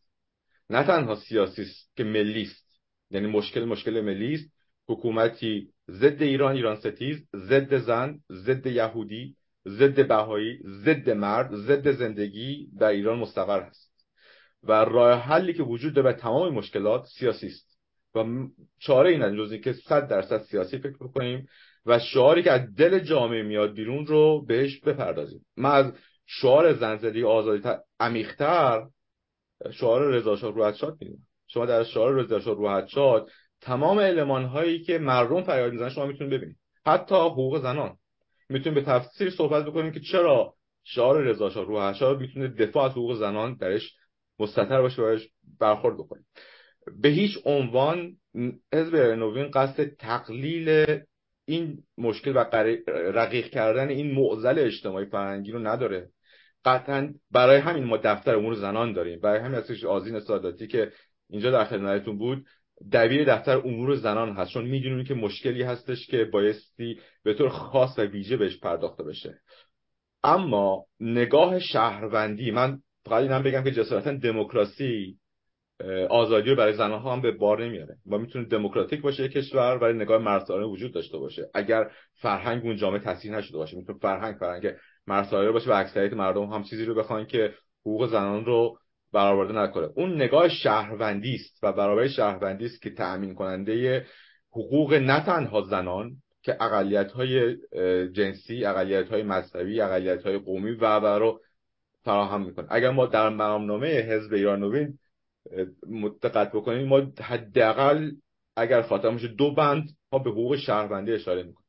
نه 0.70 0.86
تنها 0.86 1.14
سیاسی 1.14 1.62
است 1.62 1.96
که 1.96 2.04
ملی 2.04 2.42
است. 2.42 2.69
یعنی 3.10 3.26
مشکل 3.26 3.64
مشکل 3.64 4.00
ملی 4.00 4.34
است. 4.34 4.50
حکومتی 4.88 5.68
ضد 5.90 6.22
ایران 6.22 6.56
ایران 6.56 6.76
ستیز 6.76 7.28
ضد 7.36 7.78
زن 7.78 8.18
ضد 8.32 8.66
یهودی 8.66 9.36
ضد 9.68 10.08
بهایی 10.08 10.58
ضد 10.84 11.10
مرد 11.10 11.54
ضد 11.54 11.90
زندگی 11.90 12.68
در 12.78 12.88
ایران 12.88 13.18
مستقر 13.18 13.62
هست. 13.62 13.90
و 14.62 14.72
راه 14.72 15.20
حلی 15.20 15.52
که 15.52 15.62
وجود 15.62 15.94
داره 15.94 16.12
تمام 16.12 16.54
مشکلات 16.54 17.06
سیاسی 17.06 17.46
است. 17.46 17.78
و 18.14 18.24
چاره 18.78 19.10
این 19.10 19.36
جز 19.36 19.54
که 19.54 19.72
صد 19.72 20.08
درصد 20.08 20.42
سیاسی 20.42 20.78
فکر 20.78 20.96
بکنیم 20.96 21.48
و 21.86 21.98
شعاری 21.98 22.42
که 22.42 22.50
از 22.50 22.74
دل 22.74 22.98
جامعه 22.98 23.42
میاد 23.42 23.74
بیرون 23.74 24.06
رو 24.06 24.44
بهش 24.46 24.80
بپردازیم. 24.80 25.46
من 25.56 25.70
از 25.70 25.92
شعار 26.26 26.72
زنزلی 26.72 27.24
آزادی 27.24 27.68
عمیقتر 28.00 28.86
شعار 29.72 30.14
رضا 30.14 30.36
شاه 30.36 30.72
شاد 30.72 30.98
می‌دونم. 31.00 31.29
شما 31.52 31.66
در 31.66 31.84
شعار 31.84 32.14
رضا 32.14 32.40
شاه 32.40 32.54
روحت 32.54 32.86
شاد 32.86 33.30
تمام 33.60 34.00
علمان 34.00 34.44
هایی 34.44 34.82
که 34.82 34.98
مردم 34.98 35.42
فریاد 35.42 35.72
می‌زنن 35.72 35.88
شما 35.88 36.06
می‌تونید 36.06 36.32
ببینید. 36.32 36.56
حتی 36.86 37.14
حقوق 37.14 37.62
زنان. 37.62 37.96
می‌تونیم 38.48 38.74
به 38.74 38.86
تفسیر 38.86 39.30
صحبت 39.30 39.64
بکنیم 39.64 39.92
که 39.92 40.00
چرا 40.00 40.54
شعار 40.84 41.22
رضا 41.22 41.50
شاه 41.50 41.64
روحت 41.64 41.94
شاد 41.94 42.20
می‌تونه 42.20 42.48
دفاع 42.48 42.84
از 42.84 42.92
حقوق 42.92 43.14
زنان 43.14 43.54
درش 43.54 43.92
مستتر 44.38 44.82
باشه 44.82 45.02
و 45.02 45.18
برخورد 45.60 45.94
بکنیم 45.94 46.26
به 47.00 47.08
هیچ 47.08 47.38
عنوان 47.44 48.16
حزب 48.72 48.96
نوین 48.96 49.50
قصد 49.50 49.84
تقلیل 49.84 50.86
این 51.44 51.78
مشکل 51.98 52.32
و 52.36 52.44
رقیق 53.14 53.46
کردن 53.46 53.88
این 53.88 54.14
معضل 54.14 54.58
اجتماعی 54.58 55.06
فرهنگی 55.06 55.52
رو 55.52 55.58
نداره. 55.58 56.10
قطعا 56.64 57.14
برای 57.30 57.58
همین 57.58 57.84
ما 57.84 57.96
دفتر 57.96 58.36
امور 58.36 58.54
زنان 58.54 58.92
داریم. 58.92 59.20
برای 59.20 59.40
همین 59.40 59.58
هستش 59.58 59.84
آزین 59.84 60.20
ساداتی 60.20 60.66
که 60.66 60.92
اینجا 61.30 61.50
در 61.50 61.64
خدمتتون 61.64 62.18
بود. 62.18 62.46
دبیر 62.92 63.34
دفتر 63.34 63.58
امور 63.58 63.94
زنان 63.94 64.32
هست 64.32 64.50
چون 64.50 64.64
می‌دونیم 64.64 65.04
که 65.04 65.14
مشکلی 65.14 65.62
هستش 65.62 66.06
که 66.06 66.24
بایستی 66.24 67.00
به 67.22 67.34
طور 67.34 67.48
خاص 67.48 67.98
و 67.98 68.02
ویژه 68.02 68.36
بهش 68.36 68.60
پرداخته 68.60 69.02
بشه. 69.02 69.40
اما 70.24 70.84
نگاه 71.00 71.58
شهروندی 71.58 72.50
من 72.50 72.78
فقط 73.04 73.22
اینم 73.22 73.42
بگم 73.42 73.64
که 73.64 73.70
جسارتا 73.70 74.12
دموکراسی 74.12 75.16
آزادی 76.10 76.50
رو 76.50 76.56
برای 76.56 76.76
زنها 76.76 77.12
هم 77.12 77.20
به 77.20 77.32
بار 77.32 77.64
نمیاره. 77.64 77.96
و 78.10 78.18
می‌تونه 78.18 78.44
دموکراتیک 78.44 79.00
باشه 79.00 79.28
کشور 79.28 79.78
ولی 79.82 79.98
نگاه 79.98 80.18
مرسانه 80.18 80.66
وجود 80.66 80.94
داشته 80.94 81.18
باشه. 81.18 81.50
اگر 81.54 81.90
فرهنگ 82.14 82.64
اون 82.64 82.76
جامعه 82.76 83.00
تاثیر 83.00 83.36
نشده 83.36 83.58
باشه 83.58 83.76
می‌تونه 83.76 83.98
فرهنگ 83.98 84.36
فرهنگ 84.36 84.74
مرسانه 85.06 85.50
باشه 85.50 85.70
و 85.70 85.72
اکثریت 85.72 86.12
مردم 86.12 86.44
هم 86.44 86.62
چیزی 86.62 86.84
رو 86.84 86.94
بخوان 86.94 87.26
که 87.26 87.54
حقوق 87.80 88.06
زنان 88.06 88.44
رو 88.44 88.78
برآورده 89.12 89.52
نکنه. 89.52 89.88
اون 89.94 90.14
نگاه 90.14 90.48
شهروندی 90.48 91.34
است 91.34 91.58
و 91.62 91.72
برابر 91.72 92.08
شهروندی 92.08 92.66
است 92.66 92.82
که 92.82 92.90
تأمین 92.90 93.34
کننده 93.34 94.06
حقوق 94.50 94.94
نه 94.94 95.24
تنها 95.24 95.60
زنان 95.60 96.12
که 96.42 96.56
اقلیت 96.60 97.12
های 97.12 97.56
جنسی 98.12 98.64
اقلیت 98.64 99.08
های 99.08 99.22
مذهبی 99.22 99.80
اقلیت 99.80 100.22
های 100.22 100.38
قومی 100.38 100.70
و 100.70 100.84
رو 100.84 101.40
فراهم 102.04 102.42
می‌کنه. 102.42 102.66
اگر 102.70 102.90
ما 102.90 103.06
در 103.06 103.28
مرامنامه 103.28 103.88
حزب 103.88 104.34
ایران 104.34 104.60
نوین 104.60 104.98
دقت 106.22 106.52
بکنیم 106.52 106.88
ما 106.88 107.02
حداقل 107.20 108.10
اگر 108.56 108.82
خاطر 108.82 109.10
باشه 109.10 109.28
دو 109.28 109.54
بند 109.54 109.88
ما 110.12 110.18
به 110.18 110.30
حقوق 110.30 110.56
شهروندی 110.56 111.12
اشاره 111.12 111.42
می‌کنیم. 111.42 111.66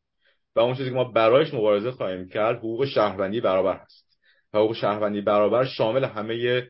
و 0.55 0.59
اون 0.59 0.75
چیزی 0.75 0.89
که 0.89 0.95
ما 0.95 1.03
برایش 1.03 1.53
مبارزه 1.53 1.91
خواهیم 1.91 2.27
کرد 2.27 2.57
حقوق 2.57 2.85
شهروندی 2.85 3.41
برابر 3.41 3.77
هست. 3.77 4.19
حقوق 4.53 4.73
شهروندی 4.73 5.21
برابر 5.21 5.65
شامل 5.65 6.03
همه 6.03 6.67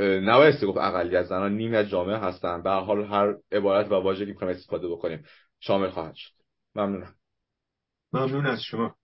نبایستی 0.00 0.66
گفت 0.66 0.78
اقلیت 0.78 1.24
زنان 1.24 1.56
نیمی 1.56 1.76
از 1.76 1.88
جامعه 1.88 2.18
هستن 2.18 2.62
به 2.62 2.70
حال 2.70 3.04
هر 3.04 3.34
عبارت 3.52 3.86
و 3.86 3.94
واژه‌ای 3.94 4.34
که 4.34 4.46
استفاده 4.46 4.88
بکنیم 4.88 5.24
شامل 5.60 5.88
خواهد 5.88 6.14
شد. 6.14 6.32
ممنونم. 6.74 7.14
ممنون 8.12 8.46
از 8.46 8.62
شما. 8.62 8.94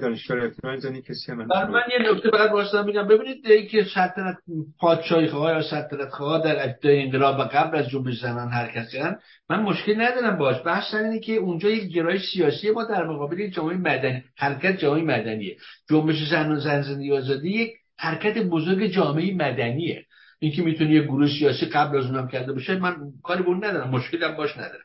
دانشگاه 0.00 0.50
زنی 0.78 1.02
کسی 1.02 1.32
من 1.32 1.46
من 1.70 1.82
یه 1.92 2.12
نکته 2.12 2.30
فقط 2.30 2.50
واسه 2.50 2.82
میگم. 2.82 3.08
ببینید 3.08 3.46
ای 3.46 3.66
که 3.66 3.84
سلطنت 3.94 4.36
پادشاهی 4.78 5.28
خواه 5.28 5.52
یا 5.52 5.62
سلطنت 5.62 6.08
خواه 6.08 6.44
در 6.44 6.64
ابتدای 6.64 7.02
انقلاب 7.02 7.38
و 7.38 7.42
قبل 7.42 7.76
از 7.78 7.88
جنبش 7.88 8.20
زنان 8.20 8.48
حرکت 8.48 8.88
کردن 8.88 9.18
من 9.50 9.62
مشکل 9.62 10.00
ندارم 10.00 10.38
باش 10.38 10.56
بحث 10.64 10.94
اینه 10.94 11.20
که 11.20 11.32
اونجا 11.32 11.68
یک 11.70 11.92
گرایش 11.92 12.22
سیاسی 12.32 12.70
ما 12.70 12.84
در 12.84 13.06
مقابل 13.06 13.46
جامعه 13.46 13.76
مدنی 13.76 14.24
حرکت 14.36 14.78
جامعه 14.78 15.02
مدنیه. 15.02 15.56
جنبش 15.90 16.28
زنان 16.30 16.58
زن 16.58 16.82
زندگی 16.82 17.12
آزادی 17.12 17.48
یک 17.48 17.72
حرکت 17.98 18.38
بزرگ 18.38 18.86
جامعه 18.86 19.34
مدنیه. 19.34 20.05
اینکه 20.38 20.62
می‌تونه 20.62 20.90
یه 20.90 21.02
گروه 21.02 21.28
سیاسی 21.28 21.66
قبل 21.66 21.98
از 21.98 22.06
اونم 22.06 22.28
کرده 22.28 22.52
باشه 22.52 22.78
من 22.78 22.96
کاری 23.22 23.42
به 23.42 23.48
اون 23.48 23.64
ندارم 23.64 23.90
مشکلم 23.90 24.36
باش 24.36 24.56
ندارم. 24.56 24.84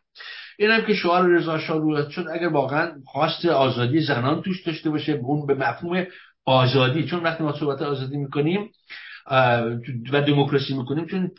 اینم 0.60 0.82
که 0.82 0.94
شعار 0.94 1.30
رضا 1.30 1.60
شاه 1.60 2.12
شد 2.12 2.26
اگر 2.34 2.48
واقعا 2.48 2.92
خواست 3.06 3.46
آزادی 3.46 4.02
زنان 4.02 4.42
توش 4.42 4.64
داشته 4.64 4.90
باشه 4.90 5.12
اون 5.12 5.46
به 5.46 5.54
مفهوم 5.54 6.06
آزادی 6.46 7.04
چون 7.04 7.24
وقتی 7.24 7.44
ما 7.44 7.60
صحبت 7.60 7.82
آزادی 7.82 8.18
می‌کنیم 8.18 8.72
و 10.12 10.22
دموکراسی 10.28 10.78
می‌کنیم 10.78 11.06
چون 11.06 11.32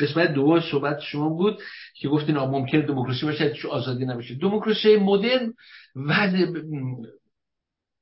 قسمت 0.00 0.32
دو 0.32 0.60
صحبت 0.60 1.00
شما 1.00 1.28
بود 1.28 1.58
که 1.94 2.08
گفتین 2.08 2.36
ممکن 2.36 2.80
دموکراسی 2.80 3.26
باشه 3.26 3.52
آزادی 3.70 4.06
نباشه. 4.06 4.34
دموکراسی 4.34 4.96
مدرن 4.96 5.54
و 5.96 6.28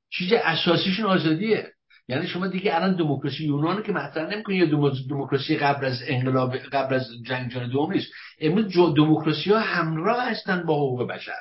چیز 0.09 0.33
اساسیشون 0.33 1.05
آزادیه. 1.05 1.73
یعنی 2.09 2.27
شما 2.27 2.47
دیگه 2.47 2.75
الان 2.75 2.95
دموکراسی 2.95 3.45
یونان 3.45 3.83
که 3.83 3.91
مطرح 3.91 4.33
نمی‌کنید 4.33 4.73
یا 4.73 4.91
دموکراسی 5.09 5.57
قبل 5.57 5.85
از 5.85 5.99
انقلاب 6.07 6.57
قبل 6.57 6.95
از 6.95 7.07
جنگ 7.25 7.51
جهانی 7.51 7.69
دوم 7.69 7.93
نیست. 7.93 8.11
امروز 8.41 8.73
دموکراسی 8.97 9.49
ها 9.49 9.59
همراه 9.59 10.29
هستن 10.29 10.63
با 10.65 10.75
حقوق 10.75 11.07
بشر. 11.07 11.31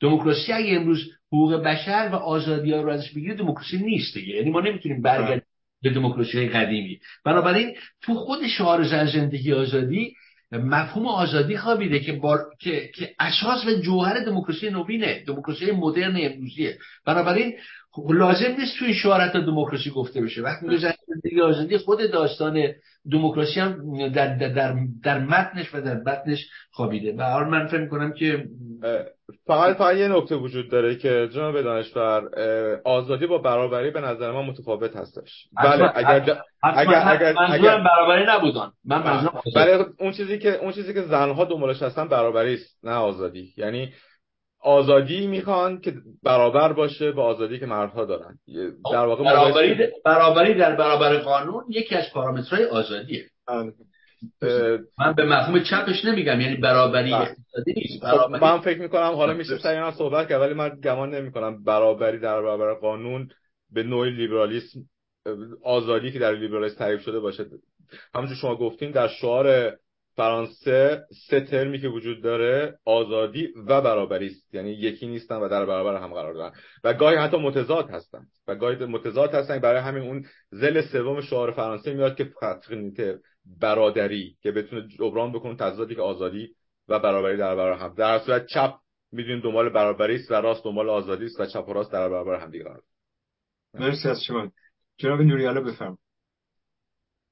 دموکراسی 0.00 0.52
اگه 0.52 0.76
امروز 0.76 1.10
حقوق 1.32 1.54
بشر 1.62 2.08
و 2.12 2.14
آزادی 2.14 2.72
ها 2.72 2.80
رو 2.80 2.90
ازش 2.90 3.12
بگیره 3.12 3.34
دموکراسی 3.34 3.78
نیست 3.78 4.14
دیگه. 4.14 4.34
یعنی 4.34 4.50
ما 4.50 4.60
نمی‌تونیم 4.60 5.02
برگردیم 5.02 5.46
به 5.82 5.90
دموکراسی 5.90 6.48
قدیمی. 6.48 6.98
بنابراین 7.24 7.74
تو 8.02 8.14
خود 8.14 8.46
شعار 8.46 8.82
زن 8.82 9.06
زندگی 9.06 9.52
آزادی 9.52 10.14
مفهوم 10.52 11.06
آزادی 11.06 11.56
خوابیده 11.56 12.00
که, 12.00 12.12
بار... 12.12 12.38
که... 12.60 12.90
که 12.94 13.14
اساس 13.20 13.66
و 13.66 13.80
جوهر 13.80 14.24
دموکراسی 14.24 14.70
نوینه. 14.70 15.24
دموکراسی 15.26 15.72
مدرن 15.72 16.16
امروزیه. 16.20 16.78
بنابراین 17.06 17.54
خب 17.96 18.10
لازم 18.12 18.54
نیست 18.58 18.78
توی 18.78 18.94
شعارت 18.94 19.32
دموکراسی 19.36 19.90
گفته 19.90 20.20
بشه. 20.20 20.42
وقتی 20.42 20.66
میگه 20.66 20.94
زندگی 21.08 21.40
آزادی 21.40 21.78
خود 21.78 22.10
داستان 22.12 22.62
دموکراسی 23.12 23.60
هم 23.60 24.08
در, 24.08 24.36
در, 24.36 24.48
در, 24.48 24.76
در 25.04 25.18
متنش 25.18 25.74
و 25.74 25.80
در 25.80 25.94
بطنش 25.94 26.48
خوابیده. 26.70 27.14
و 27.18 27.22
حال 27.22 27.48
من 27.48 27.66
فکر 27.66 27.80
می‌کنم 27.80 28.12
که 28.12 28.44
فقط 29.46 29.76
فقط 29.76 29.96
یه 29.96 30.08
نکته 30.08 30.34
وجود 30.34 30.70
داره 30.70 30.96
که 30.96 31.28
جناب 31.34 31.62
دانشور 31.62 32.22
آزادی 32.84 33.26
با 33.26 33.38
برابری 33.38 33.90
به 33.90 34.00
نظر 34.00 34.32
من 34.32 34.44
متفاوت 34.44 34.96
هستش. 34.96 35.46
بله 35.64 35.92
اگر 35.94 36.40
اگر 36.62 37.02
اگر 37.08 37.34
اگر 37.48 37.84
برابری 37.84 38.24
نبودن 38.28 38.70
من 38.84 39.02
بله 39.56 39.84
اون 39.98 40.12
چیزی 40.12 40.38
که 40.38 40.58
اون 40.58 40.72
چیزی 40.72 40.94
که 40.94 41.02
زنها 41.02 41.44
دنبالش 41.44 41.82
هستن 41.82 42.08
برابری 42.08 42.54
است 42.54 42.84
نه 42.84 42.92
آزادی. 42.92 43.52
یعنی 43.56 43.92
آزادی 44.66 45.26
می‌خوان 45.26 45.80
که 45.80 45.94
برابر 46.22 46.72
باشه 46.72 47.12
با 47.12 47.24
آزادی 47.24 47.58
که 47.58 47.66
مردها 47.66 48.04
دارن. 48.04 48.38
در 48.92 49.06
واقع 49.06 49.24
برابری, 49.24 49.88
برابری 50.04 50.54
در 50.54 50.76
برابر 50.76 51.18
قانون 51.18 51.64
یکی 51.68 51.94
از 51.94 52.04
پارامترهای 52.12 52.64
آزادیه. 52.64 53.24
من 54.98 55.12
به 55.16 55.24
مفهوم 55.24 55.62
چپش 55.62 56.04
نمیگم 56.04 56.40
یعنی 56.40 56.56
برابری 56.56 57.10
بله. 57.10 57.20
اقتصادی 57.20 57.72
نیست 57.76 58.04
خب، 58.04 58.16
برابری... 58.16 58.40
من 58.40 58.60
فکر 58.60 58.80
می‌کنم 58.80 59.12
حالا 59.14 59.34
میشه 59.34 59.58
سریعا 59.58 59.92
صحبت 59.92 60.28
کرد 60.28 60.40
ولی 60.40 60.54
من 60.54 60.80
گمان 60.84 61.14
نمی‌کنم 61.14 61.64
برابری 61.64 62.18
در 62.18 62.42
برابر 62.42 62.74
قانون 62.74 63.28
به 63.72 63.82
نوعی 63.82 64.10
لیبرالیسم 64.10 64.80
آزادی 65.64 66.12
که 66.12 66.18
در 66.18 66.32
لیبرالیسم 66.32 66.78
تعریف 66.78 67.00
شده 67.00 67.20
باشه. 67.20 67.46
همونجور 68.14 68.36
شما 68.36 68.56
گفتین 68.56 68.90
در 68.90 69.08
شعار 69.08 69.76
فرانسه 70.16 71.04
سه 71.28 71.40
ترمی 71.40 71.80
که 71.80 71.88
وجود 71.88 72.22
داره 72.22 72.78
آزادی 72.84 73.48
و 73.66 73.80
برابری 73.80 74.26
است. 74.26 74.54
یعنی 74.54 74.70
یکی 74.70 75.06
نیستن 75.06 75.36
و 75.36 75.48
در 75.48 75.66
برابر 75.66 76.02
هم 76.02 76.14
قرار 76.14 76.34
دارن. 76.34 76.52
و 76.84 76.94
گاهی 76.94 77.16
حتی 77.16 77.36
متضاد 77.36 77.90
هستن 77.90 78.26
و 78.48 78.54
گاهی 78.54 78.84
متضاد 78.84 79.34
هستن. 79.34 79.58
برای 79.58 79.80
همین 79.80 80.02
اون 80.02 80.26
زل 80.50 80.80
سوم 80.80 81.20
شعار 81.20 81.50
فرانسه 81.50 81.94
میاد 81.94 82.16
که 82.16 82.24
فقط 82.24 82.64
برادری 83.60 84.36
که 84.42 84.52
بتونه 84.52 84.88
جبران 84.88 85.32
بکنه 85.32 85.56
تضادی 85.56 85.94
که 85.94 86.02
آزادی 86.02 86.48
و 86.88 86.98
برابری 86.98 87.36
در 87.36 87.56
برابر 87.56 87.82
هم. 87.82 87.94
در 87.94 88.18
صورت 88.18 88.46
چپ 88.46 88.74
می‌دونیم 89.12 89.40
دنبال 89.40 89.68
برابری 89.68 90.14
است 90.14 90.30
و 90.30 90.34
راست 90.34 90.64
دنبال 90.64 90.90
آزادی 90.90 91.24
است 91.24 91.40
و 91.40 91.46
چپ 91.46 91.68
و 91.68 91.72
راست 91.72 91.92
در 91.92 92.08
برابر 92.08 92.40
هم 92.40 92.50
دیگه 92.50 92.64
قرار 92.64 92.82
مرسی 93.74 94.08
از 94.08 94.22
شما. 94.22 94.52
جناب 94.98 95.20
نوریالا 95.20 95.60
بفرم 95.60 95.98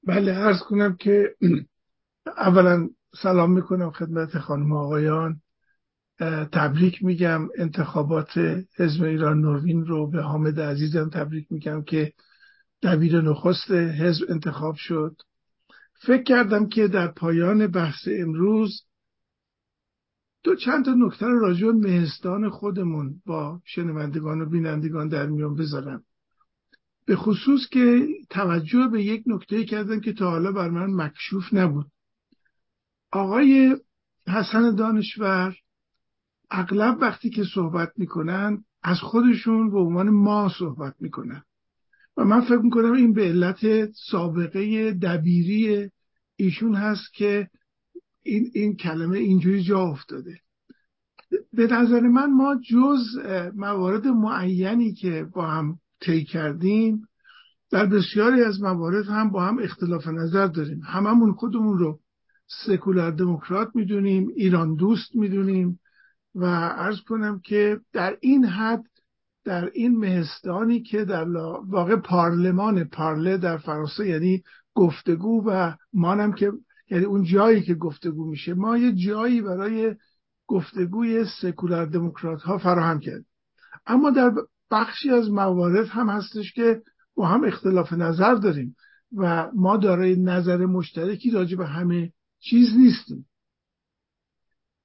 بله 0.03 0.31
عرض 0.31 0.59
کنم 0.69 0.95
که 0.95 1.35
اولا 2.27 2.89
سلام 3.21 3.51
می‌کنم 3.51 3.91
خدمت 3.91 4.39
خانم 4.39 4.71
آقایان. 4.71 5.41
تبریک 6.51 7.03
میگم. 7.03 7.47
انتخابات 7.57 8.37
حزب 8.77 9.03
ایران 9.03 9.41
نوین 9.41 9.85
رو 9.85 10.11
به 10.11 10.21
حامد 10.21 10.59
عزیزم 10.59 11.09
تبریک 11.09 11.51
میگم 11.51 11.83
که 11.83 12.13
دبیر 12.83 13.21
نخست 13.21 13.71
حزب 13.71 14.25
انتخاب 14.29 14.75
شد. 14.75 15.15
فکر 15.93 16.23
کردم 16.23 16.67
که 16.69 16.87
در 16.87 17.07
پایان 17.07 17.67
بحث 17.67 18.07
امروز 18.07 18.81
دو 20.43 20.55
چند 20.55 20.85
تا 20.85 20.93
نکته 20.93 21.25
رو 21.25 21.39
راجع 21.39 21.67
مهستان 21.67 22.49
خودمون 22.49 23.21
با 23.25 23.61
شنوندگان 23.65 24.41
و 24.41 24.49
بینندگان 24.49 25.07
در 25.07 25.25
میان 25.25 25.55
بذارم. 25.55 26.03
به 27.05 27.15
خصوص 27.15 27.67
که 27.71 28.07
توجه 28.29 28.87
به 28.91 29.03
یک 29.03 29.23
نکته 29.27 29.65
کردم 29.65 29.99
که 29.99 30.13
تا 30.13 30.29
حالا 30.29 30.51
بر 30.51 30.69
من 30.69 31.05
مکشوف 31.05 31.53
نبود. 31.53 31.91
آقای 33.15 33.77
حسن 34.27 34.75
دانشور 34.75 35.55
اغلب 36.51 36.97
وقتی 37.01 37.29
که 37.29 37.43
صحبت 37.53 37.91
می‌کنن 37.97 38.63
از 38.83 38.97
خودشون 38.99 39.71
به 39.71 39.79
عنوان 39.79 40.09
ما 40.09 40.51
صحبت 40.59 40.95
می‌کنن. 40.99 41.43
و 42.17 42.25
من 42.25 42.41
فکر 42.41 42.57
می‌کنم 42.57 42.93
این 42.93 43.13
به 43.13 43.21
علت 43.21 43.91
سابقه 44.11 44.91
دبیری 44.91 45.89
ایشون 46.35 46.75
هست 46.75 47.13
که 47.13 47.49
این, 48.23 48.51
این 48.53 48.75
کلمه 48.75 49.17
اینجوری 49.17 49.63
جا 49.63 49.79
افتاده. 49.79 50.39
به 51.53 51.67
نظر 51.67 51.99
من 51.99 52.33
ما 52.33 52.55
جز 52.55 53.05
موارد 53.55 54.07
معینی 54.07 54.93
که 54.93 55.27
با 55.33 55.47
هم 55.47 55.79
طی 56.01 56.23
کردیم 56.23 57.07
در 57.71 57.85
بسیاری 57.85 58.43
از 58.43 58.61
موارد 58.61 59.05
هم 59.07 59.29
با 59.29 59.45
هم 59.45 59.59
اختلاف 59.59 60.07
نظر 60.07 60.47
داریم. 60.47 60.81
هممون 60.85 61.33
خودمون 61.33 61.77
رو 61.77 61.99
سکولار 62.47 63.11
دموکرات 63.11 63.75
می‌دونیم 63.75 64.27
ایران 64.35 64.75
دوست 64.75 65.15
می‌دونیم 65.15 65.79
و 66.35 66.45
عرض 66.69 67.01
کنم 67.01 67.39
که 67.39 67.79
در 67.93 68.17
این 68.21 68.45
حد 68.45 68.83
در 69.45 69.69
این 69.73 69.97
مهستانی 69.97 70.81
که 70.81 71.05
در 71.05 71.27
واقع 71.67 71.95
پارلمان 71.95 72.83
پارله 72.83 73.37
در 73.37 73.57
فرانسه 73.57 74.07
یعنی 74.07 74.43
گفتگو 74.73 75.43
و 75.47 75.73
مانم 75.93 76.33
که 76.33 76.51
یعنی 76.89 77.05
اون 77.05 77.23
جایی 77.23 77.61
که 77.61 77.75
گفتگو 77.75 78.25
میشه 78.25 78.53
ما 78.53 78.77
یه 78.77 78.93
جایی 78.93 79.41
برای 79.41 79.95
گفتگوی 80.47 81.25
سکولار 81.41 81.85
دموکرات 81.85 82.41
ها 82.41 82.57
فراهم 82.57 82.99
کرد 82.99 83.25
اما 83.85 84.09
در 84.09 84.31
بخشی 84.71 85.09
از 85.09 85.29
موارد 85.31 85.87
هم 85.87 86.09
هستش 86.09 86.53
که 86.53 86.81
با 87.15 87.27
هم 87.27 87.43
اختلاف 87.43 87.93
نظر 87.93 88.35
داریم 88.35 88.75
و 89.15 89.51
ما 89.55 89.77
دارای 89.77 90.15
نظر 90.15 90.65
مشترکی 90.65 91.31
راجع 91.31 91.57
به 91.57 91.65
همه 91.65 92.11
چیز 92.49 92.77
نیستیم. 92.77 93.25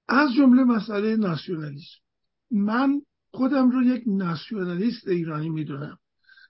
از 0.08 0.32
جمله 0.34 0.64
مسئله 0.64 1.16
ناسیونالیسم. 1.16 2.00
من 2.50 3.02
خودم 3.30 3.70
رو 3.70 3.82
یک 3.82 4.02
ناسیونالیست 4.06 5.08
ایرانی 5.08 5.48
می‌دونم 5.48 5.98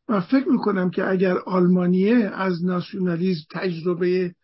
و 0.08 0.20
فکر 0.20 0.48
می‌کنم 0.48 0.90
که 0.90 1.08
اگر 1.08 1.38
آلمانیه 1.38 2.14
از 2.16 2.64
ناسیونالیسم 2.64 3.44
تجربه 3.50 4.34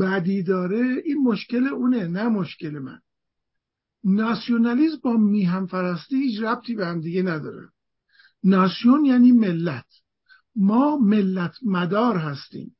بدی 0.00 0.42
داره 0.42 1.02
این 1.04 1.22
مشکل 1.22 1.66
اونه 1.66 2.06
نه 2.06 2.28
مشکل 2.28 2.78
من. 2.78 3.00
ناسیونالیسم 4.04 4.96
با 5.02 5.16
میهم 5.16 5.66
فرستی 5.66 6.16
هیچ 6.16 6.42
ربطی 6.42 6.74
به 6.74 6.86
هم 6.86 7.00
دیگه 7.00 7.22
نداره. 7.22 7.68
ناسیون 8.44 9.04
یعنی 9.04 9.32
ملت. 9.32 9.86
ما 10.56 10.96
ملت 10.96 11.54
مدار 11.62 12.16
هستیم. 12.16 12.76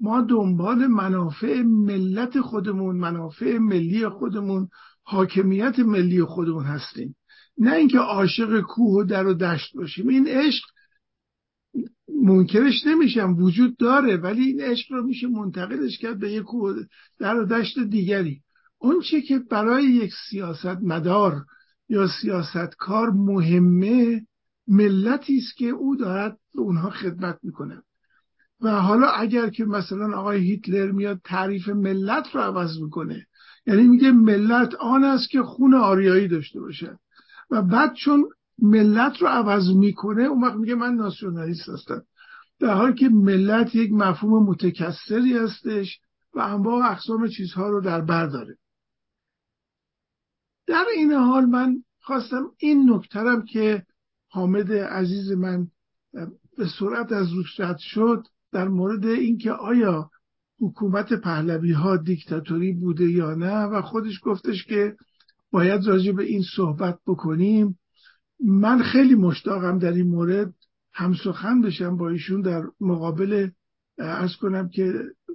ما 0.00 0.20
دنبال 0.20 0.86
منافع 0.86 1.62
ملت 1.62 2.40
خودمون 2.40 2.96
منافع 2.96 3.58
ملی 3.58 4.08
خودمون 4.08 4.68
حاکمیت 5.02 5.78
ملی 5.78 6.24
خودمون 6.24 6.64
هستیم. 6.64 7.16
نه 7.58 7.72
اینکه 7.72 7.98
عاشق 7.98 8.60
کوه 8.60 9.00
و 9.00 9.04
در 9.04 9.26
و 9.26 9.34
دشت 9.34 9.76
باشیم. 9.76 10.08
این 10.08 10.28
عشق 10.28 10.64
منکرش 12.24 12.86
نمیشم 12.86 13.34
وجود 13.38 13.76
داره 13.76 14.16
ولی 14.16 14.42
این 14.42 14.60
عشق 14.60 14.92
رو 14.92 15.06
میشه 15.06 15.26
منتقلش 15.26 15.98
کرد 15.98 16.18
به 16.18 16.32
یک 16.32 16.42
کوه 16.42 16.76
در 17.18 17.36
و 17.36 17.44
دشت 17.44 17.78
دیگری. 17.78 18.42
اون 18.78 19.00
چی 19.00 19.22
که 19.22 19.38
برای 19.38 19.84
یک 19.84 20.12
سیاست 20.30 20.82
مدار 20.82 21.44
یا 21.88 22.08
سیاستکار 22.22 23.10
مهمه 23.10 24.26
ملتی 24.68 25.38
است 25.38 25.56
که 25.56 25.66
او 25.66 25.96
دارد 25.96 26.38
به 26.54 26.60
اونها 26.60 26.90
خدمت 26.90 27.38
می‌کنه 27.42 27.82
و 28.60 28.70
حالا 28.70 29.06
اگر 29.08 29.50
که 29.50 29.64
مثلا 29.64 30.18
آقای 30.18 30.40
هیتلر 30.40 30.90
میاد 30.90 31.20
تعریف 31.24 31.68
ملت 31.68 32.34
رو 32.34 32.40
عوض 32.40 32.80
می‌کنه 32.82 33.26
یعنی 33.66 33.88
میگه 33.88 34.12
ملت 34.12 34.74
آن 34.74 35.04
است 35.04 35.30
که 35.30 35.42
خون 35.42 35.74
آریایی 35.74 36.28
داشته 36.28 36.60
باشه 36.60 36.98
و 37.50 37.62
بعد 37.62 37.94
چون 37.94 38.24
ملت 38.58 39.22
رو 39.22 39.28
عوض 39.28 39.70
می‌کنه 39.70 40.22
اون 40.22 40.44
وقت 40.44 40.54
میگه 40.54 40.74
من 40.74 40.94
ناسیونالیست 40.94 41.68
هستم. 41.68 42.02
در 42.60 42.74
حالی 42.74 42.94
که 42.94 43.08
ملت 43.08 43.74
یک 43.74 43.92
مفهوم 43.92 44.48
متکثری 44.48 45.36
هستش 45.36 46.00
و 46.34 46.40
انواع 46.40 46.92
اقسام 46.92 47.28
چیزها 47.28 47.68
رو 47.68 47.80
در 47.80 48.00
بر 48.00 48.26
داره. 48.26 48.58
در 50.66 50.84
این 50.96 51.12
حال 51.12 51.46
من 51.46 51.82
خواستم 52.00 52.50
این 52.58 52.90
نکترم 52.90 53.44
که 53.44 53.86
حامد 54.28 54.72
عزیز 54.72 55.32
من 55.32 55.66
به 56.56 56.68
سرعت 56.78 57.12
از 57.12 57.32
روش 57.32 57.60
رد 57.60 57.78
شد 57.78 58.26
در 58.52 58.68
مورد 58.68 59.06
اینکه 59.06 59.52
آیا 59.52 60.10
حکومت 60.60 61.12
پهلوی 61.12 61.72
ها 61.72 61.96
دیکتاتوری 61.96 62.72
بوده 62.72 63.10
یا 63.10 63.34
نه 63.34 63.62
و 63.62 63.82
خودش 63.82 64.20
گفتش 64.22 64.64
که 64.64 64.96
باید 65.50 65.86
راجع 65.86 66.12
به 66.12 66.24
این 66.24 66.42
صحبت 66.56 66.98
بکنیم 67.06 67.78
من 68.44 68.82
خیلی 68.82 69.14
مشتاقم 69.14 69.78
در 69.78 69.92
این 69.92 70.08
مورد 70.08 70.54
همسخن 70.92 71.60
بشم 71.60 71.96
با 71.96 72.08
ایشون 72.08 72.40
در 72.40 72.62
مقابل 72.80 73.50
ارز 73.98 74.36
کنم 74.36 74.68
که 74.68 74.92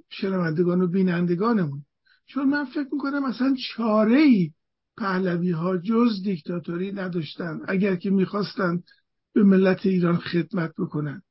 شنوندگان 0.08 0.80
و 0.80 0.86
بینندگانمون. 0.86 1.84
چون 2.26 2.48
من 2.48 2.64
فکر 2.64 2.88
می‌کنم 2.92 3.24
اصلا 3.24 3.56
چاره 3.74 4.18
ای 4.18 4.50
پهلوی 4.96 5.50
ها 5.50 5.76
جز 5.76 6.22
دیکتاتوری 6.24 6.92
نداشتن 6.92 7.60
اگر 7.68 7.96
که 7.96 8.10
می‌خواستند 8.10 8.84
به 9.32 9.42
ملت 9.42 9.86
ایران 9.86 10.16
خدمت 10.16 10.72
بکنن. 10.78 11.22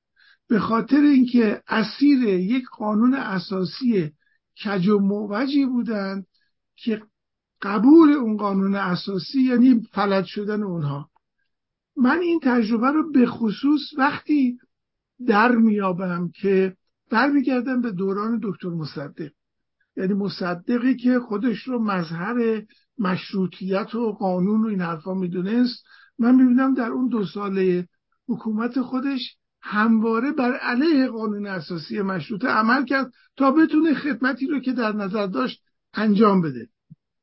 به 0.53 0.59
خاطر 0.59 1.01
اینکه 1.01 1.61
اسیر 1.67 2.23
یک 2.23 2.63
قانون 2.77 3.13
اساسی 3.13 4.11
کج 4.63 4.87
و 4.87 4.99
موجی 4.99 5.65
بودند 5.65 6.25
که 6.75 7.01
قبول 7.61 8.11
اون 8.11 8.37
قانون 8.37 8.75
اساسی 8.75 9.41
یعنی 9.41 9.87
فلج 9.91 10.25
شدن 10.25 10.63
اونها. 10.63 11.09
من 11.97 12.19
این 12.19 12.39
تجربه 12.43 12.91
رو 12.91 13.11
به 13.11 13.25
خصوص 13.25 13.81
وقتی 13.97 14.57
در 15.27 15.51
میابم 15.55 16.31
که 16.41 16.75
برمیگردم 17.11 17.81
به 17.81 17.91
دوران 17.91 18.39
دکتر 18.43 18.69
مصدق. 18.69 19.31
یعنی 19.97 20.13
مصدقی 20.13 20.95
که 20.95 21.19
خودش 21.19 21.63
رو 21.63 21.83
مظهر 21.83 22.63
مشروطیت 22.97 23.95
و 23.95 24.11
قانون 24.11 24.63
و 24.63 24.67
این 24.67 24.81
حرفا 24.81 25.13
می‌دونست. 25.13 25.85
من 26.19 26.35
می‌بینم 26.35 26.73
در 26.73 26.89
اون 26.89 27.07
دو 27.07 27.25
ساله 27.25 27.87
حکومت 28.27 28.81
خودش 28.81 29.37
همواره 29.65 30.31
بر 30.31 30.57
علیه 30.57 31.07
قانون 31.07 31.47
اساسی 31.47 32.01
مشروطه 32.01 32.47
عمل 32.47 32.85
کرد 32.85 33.13
تا 33.37 33.51
بتونه 33.51 33.93
خدمتی 33.93 34.47
رو 34.47 34.59
که 34.59 34.73
در 34.73 34.91
نظر 34.91 35.27
داشت 35.27 35.63
انجام 35.93 36.41
بده. 36.41 36.69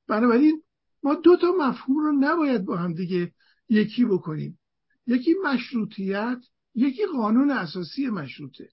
بنابراین 0.08 0.62
ما 1.02 1.14
دو 1.14 1.36
تا 1.36 1.52
مفهوم 1.58 1.98
رو 1.98 2.12
نباید 2.20 2.64
با 2.64 2.76
هم 2.76 2.94
دیگه 2.94 3.32
یکی 3.68 4.04
بکنیم. 4.04 4.58
یکی 5.06 5.34
مشروطیت 5.44 6.38
یکی 6.74 7.06
قانون 7.06 7.50
اساسی 7.50 8.08
مشروطه. 8.08 8.68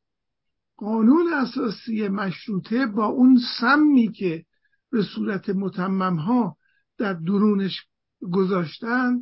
قانون 0.77 1.33
اساسی 1.33 2.07
مشروطه 2.07 2.85
با 2.85 3.05
اون 3.05 3.39
سمی 3.59 4.11
که 4.11 4.45
به 4.91 5.03
صورت 5.03 5.49
متمم 5.49 6.15
ها 6.15 6.57
در 6.97 7.13
درونش 7.13 7.85
گذاشتن 8.33 9.19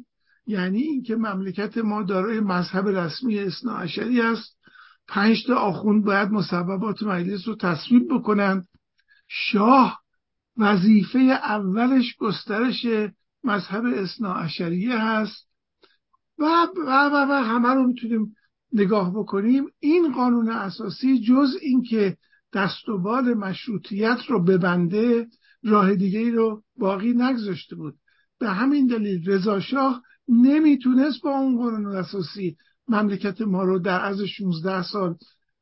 یعنی 0.47 0.81
اینکه 0.81 1.15
مملکت 1.15 1.77
ما 1.77 2.03
دارای 2.03 2.39
مذهب 2.39 2.87
رسمی 2.87 3.39
اصناعشری 3.39 4.21
است. 4.21 4.57
پنج 5.07 5.45
تا 5.47 5.55
آخوند 5.55 6.03
باید 6.03 6.29
مصوبات 6.29 7.03
مجلس 7.03 7.47
رو 7.47 7.55
تصویب 7.55 8.13
بکنند 8.13 8.67
شاه 9.27 9.99
وظیفه 10.57 11.19
اولش 11.19 12.15
گسترش 12.19 12.85
مذهب 13.43 13.85
اصناعشریه 13.85 14.97
هست. 14.97 15.47
و 16.39 16.67
و 16.77 16.89
و, 16.89 17.25
و 17.29 17.43
همه 17.43 17.69
رو 17.69 17.87
می‌تونیم 17.87 18.35
نگاه 18.73 19.13
بکنیم. 19.13 19.65
این 19.79 20.13
قانون 20.13 20.49
اساسی 20.49 21.19
جز 21.19 21.55
اینکه 21.61 22.17
دست 22.53 22.89
و 22.89 22.97
بال 22.97 23.33
مشروطیت 23.33 24.19
رو 24.27 24.43
ببنده 24.43 25.27
راه 25.63 25.95
دیگه 25.95 26.19
ای 26.19 26.31
رو 26.31 26.63
باقی 26.77 27.13
نگذاشته 27.13 27.75
بود. 27.75 27.95
به 28.39 28.49
همین 28.49 28.87
دلیل 28.87 29.29
رضا 29.29 29.59
شاه 29.59 30.01
نمی‌تونست 30.27 31.21
با 31.21 31.29
اون 31.29 31.57
قانون 31.57 31.95
اساسی 31.95 32.57
مملکت 32.87 33.41
ما 33.41 33.63
رو 33.63 33.79
در 33.79 34.05
از 34.05 34.21
16 34.21 34.83
سال 34.83 35.15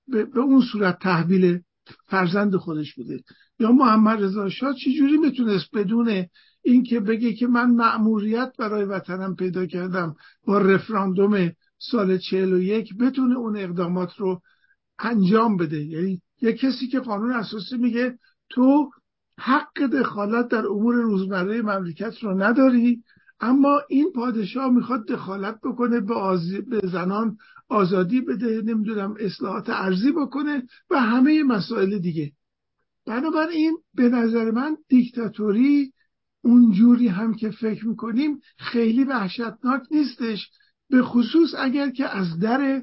به, 0.07 0.25
به 0.25 0.39
اون 0.39 0.61
صورت 0.71 0.99
تحویل 0.99 1.59
فرزند 2.05 2.55
خودش 2.55 2.95
بوده 2.95 3.23
یا 3.59 3.71
محمد 3.71 4.23
رضا 4.23 4.49
شاه 4.49 4.73
چجوری 4.73 5.17
می‌تونست 5.17 5.75
بدون 5.75 6.25
اینکه 6.61 6.99
بگه 6.99 7.33
که 7.33 7.47
من 7.47 7.71
مأموریت 7.71 8.53
برای 8.59 8.85
وطنم 8.85 9.35
پیدا 9.35 9.65
کردم 9.65 10.15
با 10.45 10.57
رفراندوم 10.57 11.51
سال 11.79 12.17
41 12.17 12.97
بتونه 12.97 13.37
اون 13.37 13.57
اقدامات 13.57 14.15
رو 14.17 14.41
انجام 14.99 15.57
بده؟ 15.57 15.83
یعنی 15.85 16.21
یه 16.41 16.53
کسی 16.53 16.87
که 16.87 16.99
قانون 16.99 17.31
اساسی 17.31 17.77
میگه 17.77 18.17
تو 18.49 18.89
حق 19.37 19.85
دخالت 19.85 20.47
در 20.47 20.67
امور 20.67 20.95
روزمره 20.95 21.61
مملکت 21.61 22.23
رو 22.23 22.43
نداری 22.43 23.03
اما 23.43 23.81
این 23.89 24.11
پادشاه 24.15 24.71
می‌خواد 24.71 25.07
دخالت 25.07 25.59
بکنه 25.63 25.99
به, 25.99 26.61
به 26.69 26.87
زنان 26.87 27.37
آزادی 27.69 28.21
بده 28.21 28.61
نمی‌دونم 28.61 29.15
اصلاحات 29.19 29.69
ارزی 29.69 30.11
بکنه 30.11 30.63
و 30.89 30.99
همه 30.99 31.43
مسائل 31.43 31.97
دیگه. 31.97 32.31
بنابراین 33.05 33.77
به 33.93 34.09
نظر 34.09 34.51
من 34.51 34.77
دیکتاتوری 34.89 35.93
اونجوری 36.41 37.07
هم 37.07 37.33
که 37.33 37.49
فکر 37.49 37.87
می‌کنیم 37.87 38.39
خیلی 38.57 39.03
وحشتناک 39.03 39.81
نیستش 39.91 40.49
به 40.89 41.01
خصوص 41.01 41.49
اگر 41.57 41.89
که 41.89 42.17
از 42.17 42.39
در 42.39 42.81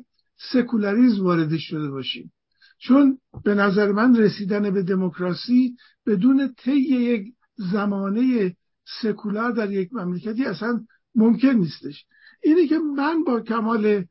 سکولاریزم 0.52 1.24
وارد 1.24 1.56
شده 1.56 1.90
باشیم. 1.90 2.32
چون 2.78 3.18
به 3.44 3.54
نظر 3.54 3.92
من 3.92 4.16
رسیدن 4.16 4.70
به 4.70 4.82
دموکراسی 4.82 5.76
بدون 6.06 6.54
طی 6.58 6.80
یک 6.80 7.32
زمانه 7.72 8.56
سکولار 9.02 9.52
در 9.52 9.70
یک 9.70 9.92
مملکتی 9.92 10.44
اصلا 10.44 10.84
ممکن 11.14 11.48
نیستش. 11.48 12.04
اینه 12.42 12.66
که 12.66 12.78
من 12.78 13.24
با 13.24 13.40
کمال 13.40 14.04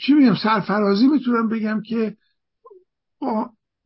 چی 0.00 0.14
میگم 0.14 0.34
سرفرازی 0.42 1.06
می‌تونم 1.06 1.48
بگم 1.48 1.82
که 1.82 2.16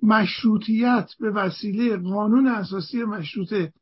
مشروطیت 0.02 1.10
به 1.20 1.30
وسیله 1.30 1.96
قانون 1.96 2.46
اساسی 2.46 3.04
مشروطه 3.04 3.72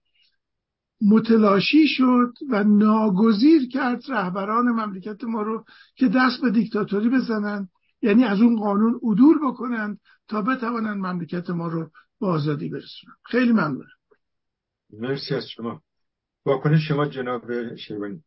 متلاشی 1.02 1.88
شد 1.88 2.32
و 2.48 2.64
ناگزیر 2.64 3.68
کرد 3.68 4.02
رهبران 4.08 4.68
مملکت 4.68 5.24
ما 5.24 5.42
رو 5.42 5.64
که 5.96 6.08
دست 6.08 6.40
به 6.42 6.50
دیکتاتوری 6.50 7.08
بزنند. 7.08 7.68
یعنی 8.02 8.24
از 8.24 8.40
اون 8.40 8.56
قانون 8.56 9.00
عدول 9.02 9.38
بکنند 9.38 9.98
تا 10.28 10.42
بتوانند 10.42 10.96
مملکت 10.96 11.50
ما 11.50 11.68
رو 11.68 11.90
به 12.20 12.26
آزادی 12.26 12.68
برسونن 12.68 13.14
خیلی 13.24 13.52
ممنونم. 13.52 13.99
مرسی 14.92 15.34
از 15.34 15.48
شما. 15.48 15.82
واکنش 16.46 16.88
شما 16.88 17.06
جناب 17.08 17.76
شیبانی 17.76 18.24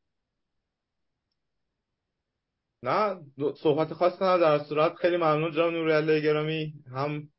نه 2.84 3.20
صحبت 3.56 3.94
خاص 3.94 4.22
نه 4.22 4.38
در 4.38 4.60
صورت 4.60 4.96
خیلی 4.96 5.18
ممنون 5.18 5.52
جناب 5.52 5.74
نوری 5.74 6.22
گرامی. 6.22 6.74
هم 6.92 7.30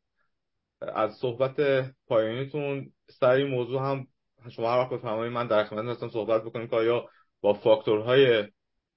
از 0.80 1.14
صحبت 1.14 1.56
پایانیتون 2.06 2.92
سر 3.20 3.30
این 3.30 3.46
موضوع 3.46 3.80
هم 3.80 4.06
شما 4.50 4.72
هر 4.72 4.78
وقت 4.78 4.90
بفرمایید 4.90 5.32
من 5.32 5.46
در 5.46 5.64
خدمت 5.64 5.84
هستم 5.84 6.08
صحبت 6.08 6.42
بکنیم 6.42 6.66
که 6.66 6.76
آیا 6.76 7.08
با 7.40 7.54
فاکتورهای 7.54 8.44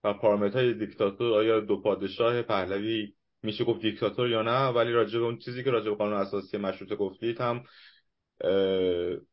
و 0.04 0.14
پارامترهای 0.14 0.74
دیکتاتور 0.74 1.34
آیا 1.34 1.60
دو 1.60 1.82
پادشاه 1.82 2.42
پهلوی 2.42 3.14
میشه 3.44 3.64
گفت 3.64 3.82
دیکتاتور 3.82 4.30
یا 4.30 4.42
نه؟ 4.42 4.68
ولی 4.68 4.92
راجع 4.92 5.20
به 5.20 5.26
اون 5.26 5.38
چیزی 5.38 5.64
که 5.64 5.72
راجع 5.72 5.90
به 5.90 5.96
قانون 5.96 6.18
اساسی 6.20 6.58
مشروطه 6.58 6.96
گفتید 6.96 7.42
هم 7.42 7.64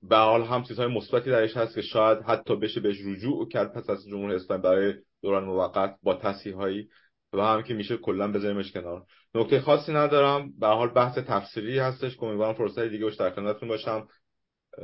به 0.02 0.16
حال 0.16 0.42
هم 0.42 0.62
چیزهای 0.62 0.88
مثبتی 0.88 1.30
درش 1.30 1.56
هست 1.56 1.74
که 1.74 1.82
شاید 1.82 2.18
حتی 2.18 2.56
بشه 2.56 2.80
بهش 2.80 2.96
رجوع 3.04 3.48
کرد 3.48 3.72
پس 3.72 3.90
از 3.90 4.06
جمهوری 4.08 4.34
اسلامی 4.34 4.62
برای 4.62 4.94
دوران 5.22 5.44
موقت 5.44 5.96
با 6.02 6.14
تصحیح 6.14 6.54
هایی 6.54 6.88
و 7.32 7.40
هم 7.42 7.62
که 7.62 7.74
میشه 7.74 7.96
کلا 7.96 8.32
بذاریمش 8.32 8.72
کنار. 8.72 9.04
نکته 9.34 9.60
خاصی 9.60 9.92
ندارم. 9.92 10.52
به 10.58 10.66
حال 10.66 10.88
بحث 10.88 11.18
تفسیری 11.18 11.78
هستش. 11.78 12.16
که 12.16 12.24
امیدوارم 12.24 12.54
فرصت 12.54 12.80
دیگه 12.80 13.10
در 13.18 13.30
خدمتتون 13.30 13.68
باشم. 13.68 14.08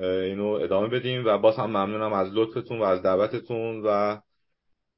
اینو 0.03 0.47
ادامه 0.47 0.89
بدیم 0.89 1.25
و 1.27 1.39
باز 1.39 1.57
هم 1.57 1.71
ممنونم 1.71 2.13
از 2.13 2.29
لطفتون 2.33 2.79
و 2.79 2.83
از 2.83 3.03
دعوتتون 3.03 3.83
و 3.87 4.21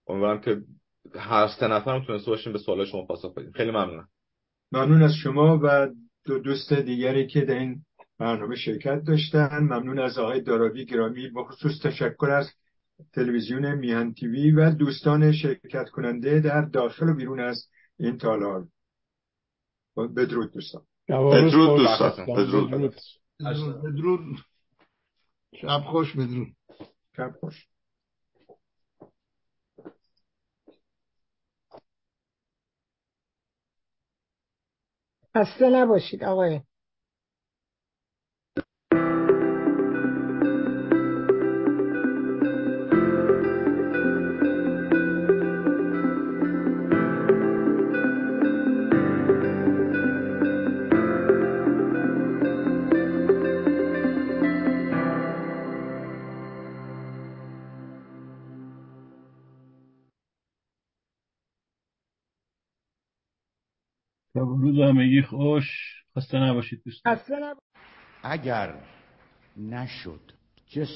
امیدوارم 0.06 0.40
که 0.40 0.60
هر 1.14 1.48
سه 1.48 1.68
نفرم 1.68 2.04
تونسته 2.04 2.30
باشیم 2.30 2.52
به 2.52 2.58
سوال 2.58 2.84
شما 2.84 3.06
پاسخ 3.06 3.34
بدیم. 3.34 3.52
خیلی 3.52 3.70
ممنونم. 3.70 4.08
ممنون 4.72 5.02
از 5.02 5.12
شما 5.22 5.60
و 5.62 5.88
دو 6.24 6.38
دوست 6.38 6.72
دیگری 6.72 7.26
که 7.26 7.40
در 7.40 7.58
این 7.58 7.84
برنامه 8.22 8.56
شرکت 8.56 9.02
داشتن. 9.06 9.58
ممنون 9.58 9.98
از 9.98 10.18
آقای 10.18 10.40
داراوی 10.40 10.84
گرامی. 10.84 11.28
با 11.28 11.44
خصوص 11.44 11.72
تشکر 11.82 12.30
از 12.30 12.50
تلویزیون 13.12 13.74
میهن 13.74 14.14
تیوی 14.14 14.50
و 14.50 14.70
دوستان 14.70 15.32
شرکت 15.32 15.88
کننده 15.88 16.40
در 16.40 16.62
داخل 16.62 17.08
و 17.08 17.14
بیرون 17.14 17.40
از 17.40 17.68
این 17.98 18.18
تالار. 18.18 18.68
بدرود 19.96 20.52
دوستان. 20.52 20.82
بدرود 21.08 21.78
دوستان. 21.78 22.26
بدرود. 22.26 23.00
بدرود. 23.84 24.38
شب 25.54 25.80
خوش 25.86 26.16
بدرود. 26.16 26.48
شب 27.16 27.32
خوش. 27.40 27.66
خسته 35.36 35.70
نباشید 35.70 36.24
آقای. 36.24 36.60
روز 64.72 64.80
همگی 64.80 65.22
خوش. 65.22 65.64
خسته 66.16 66.38
نباشید 66.38 66.82
دوست 66.84 67.02
اگر 68.22 68.74
نشد 69.56 70.20
جسم 70.68 70.92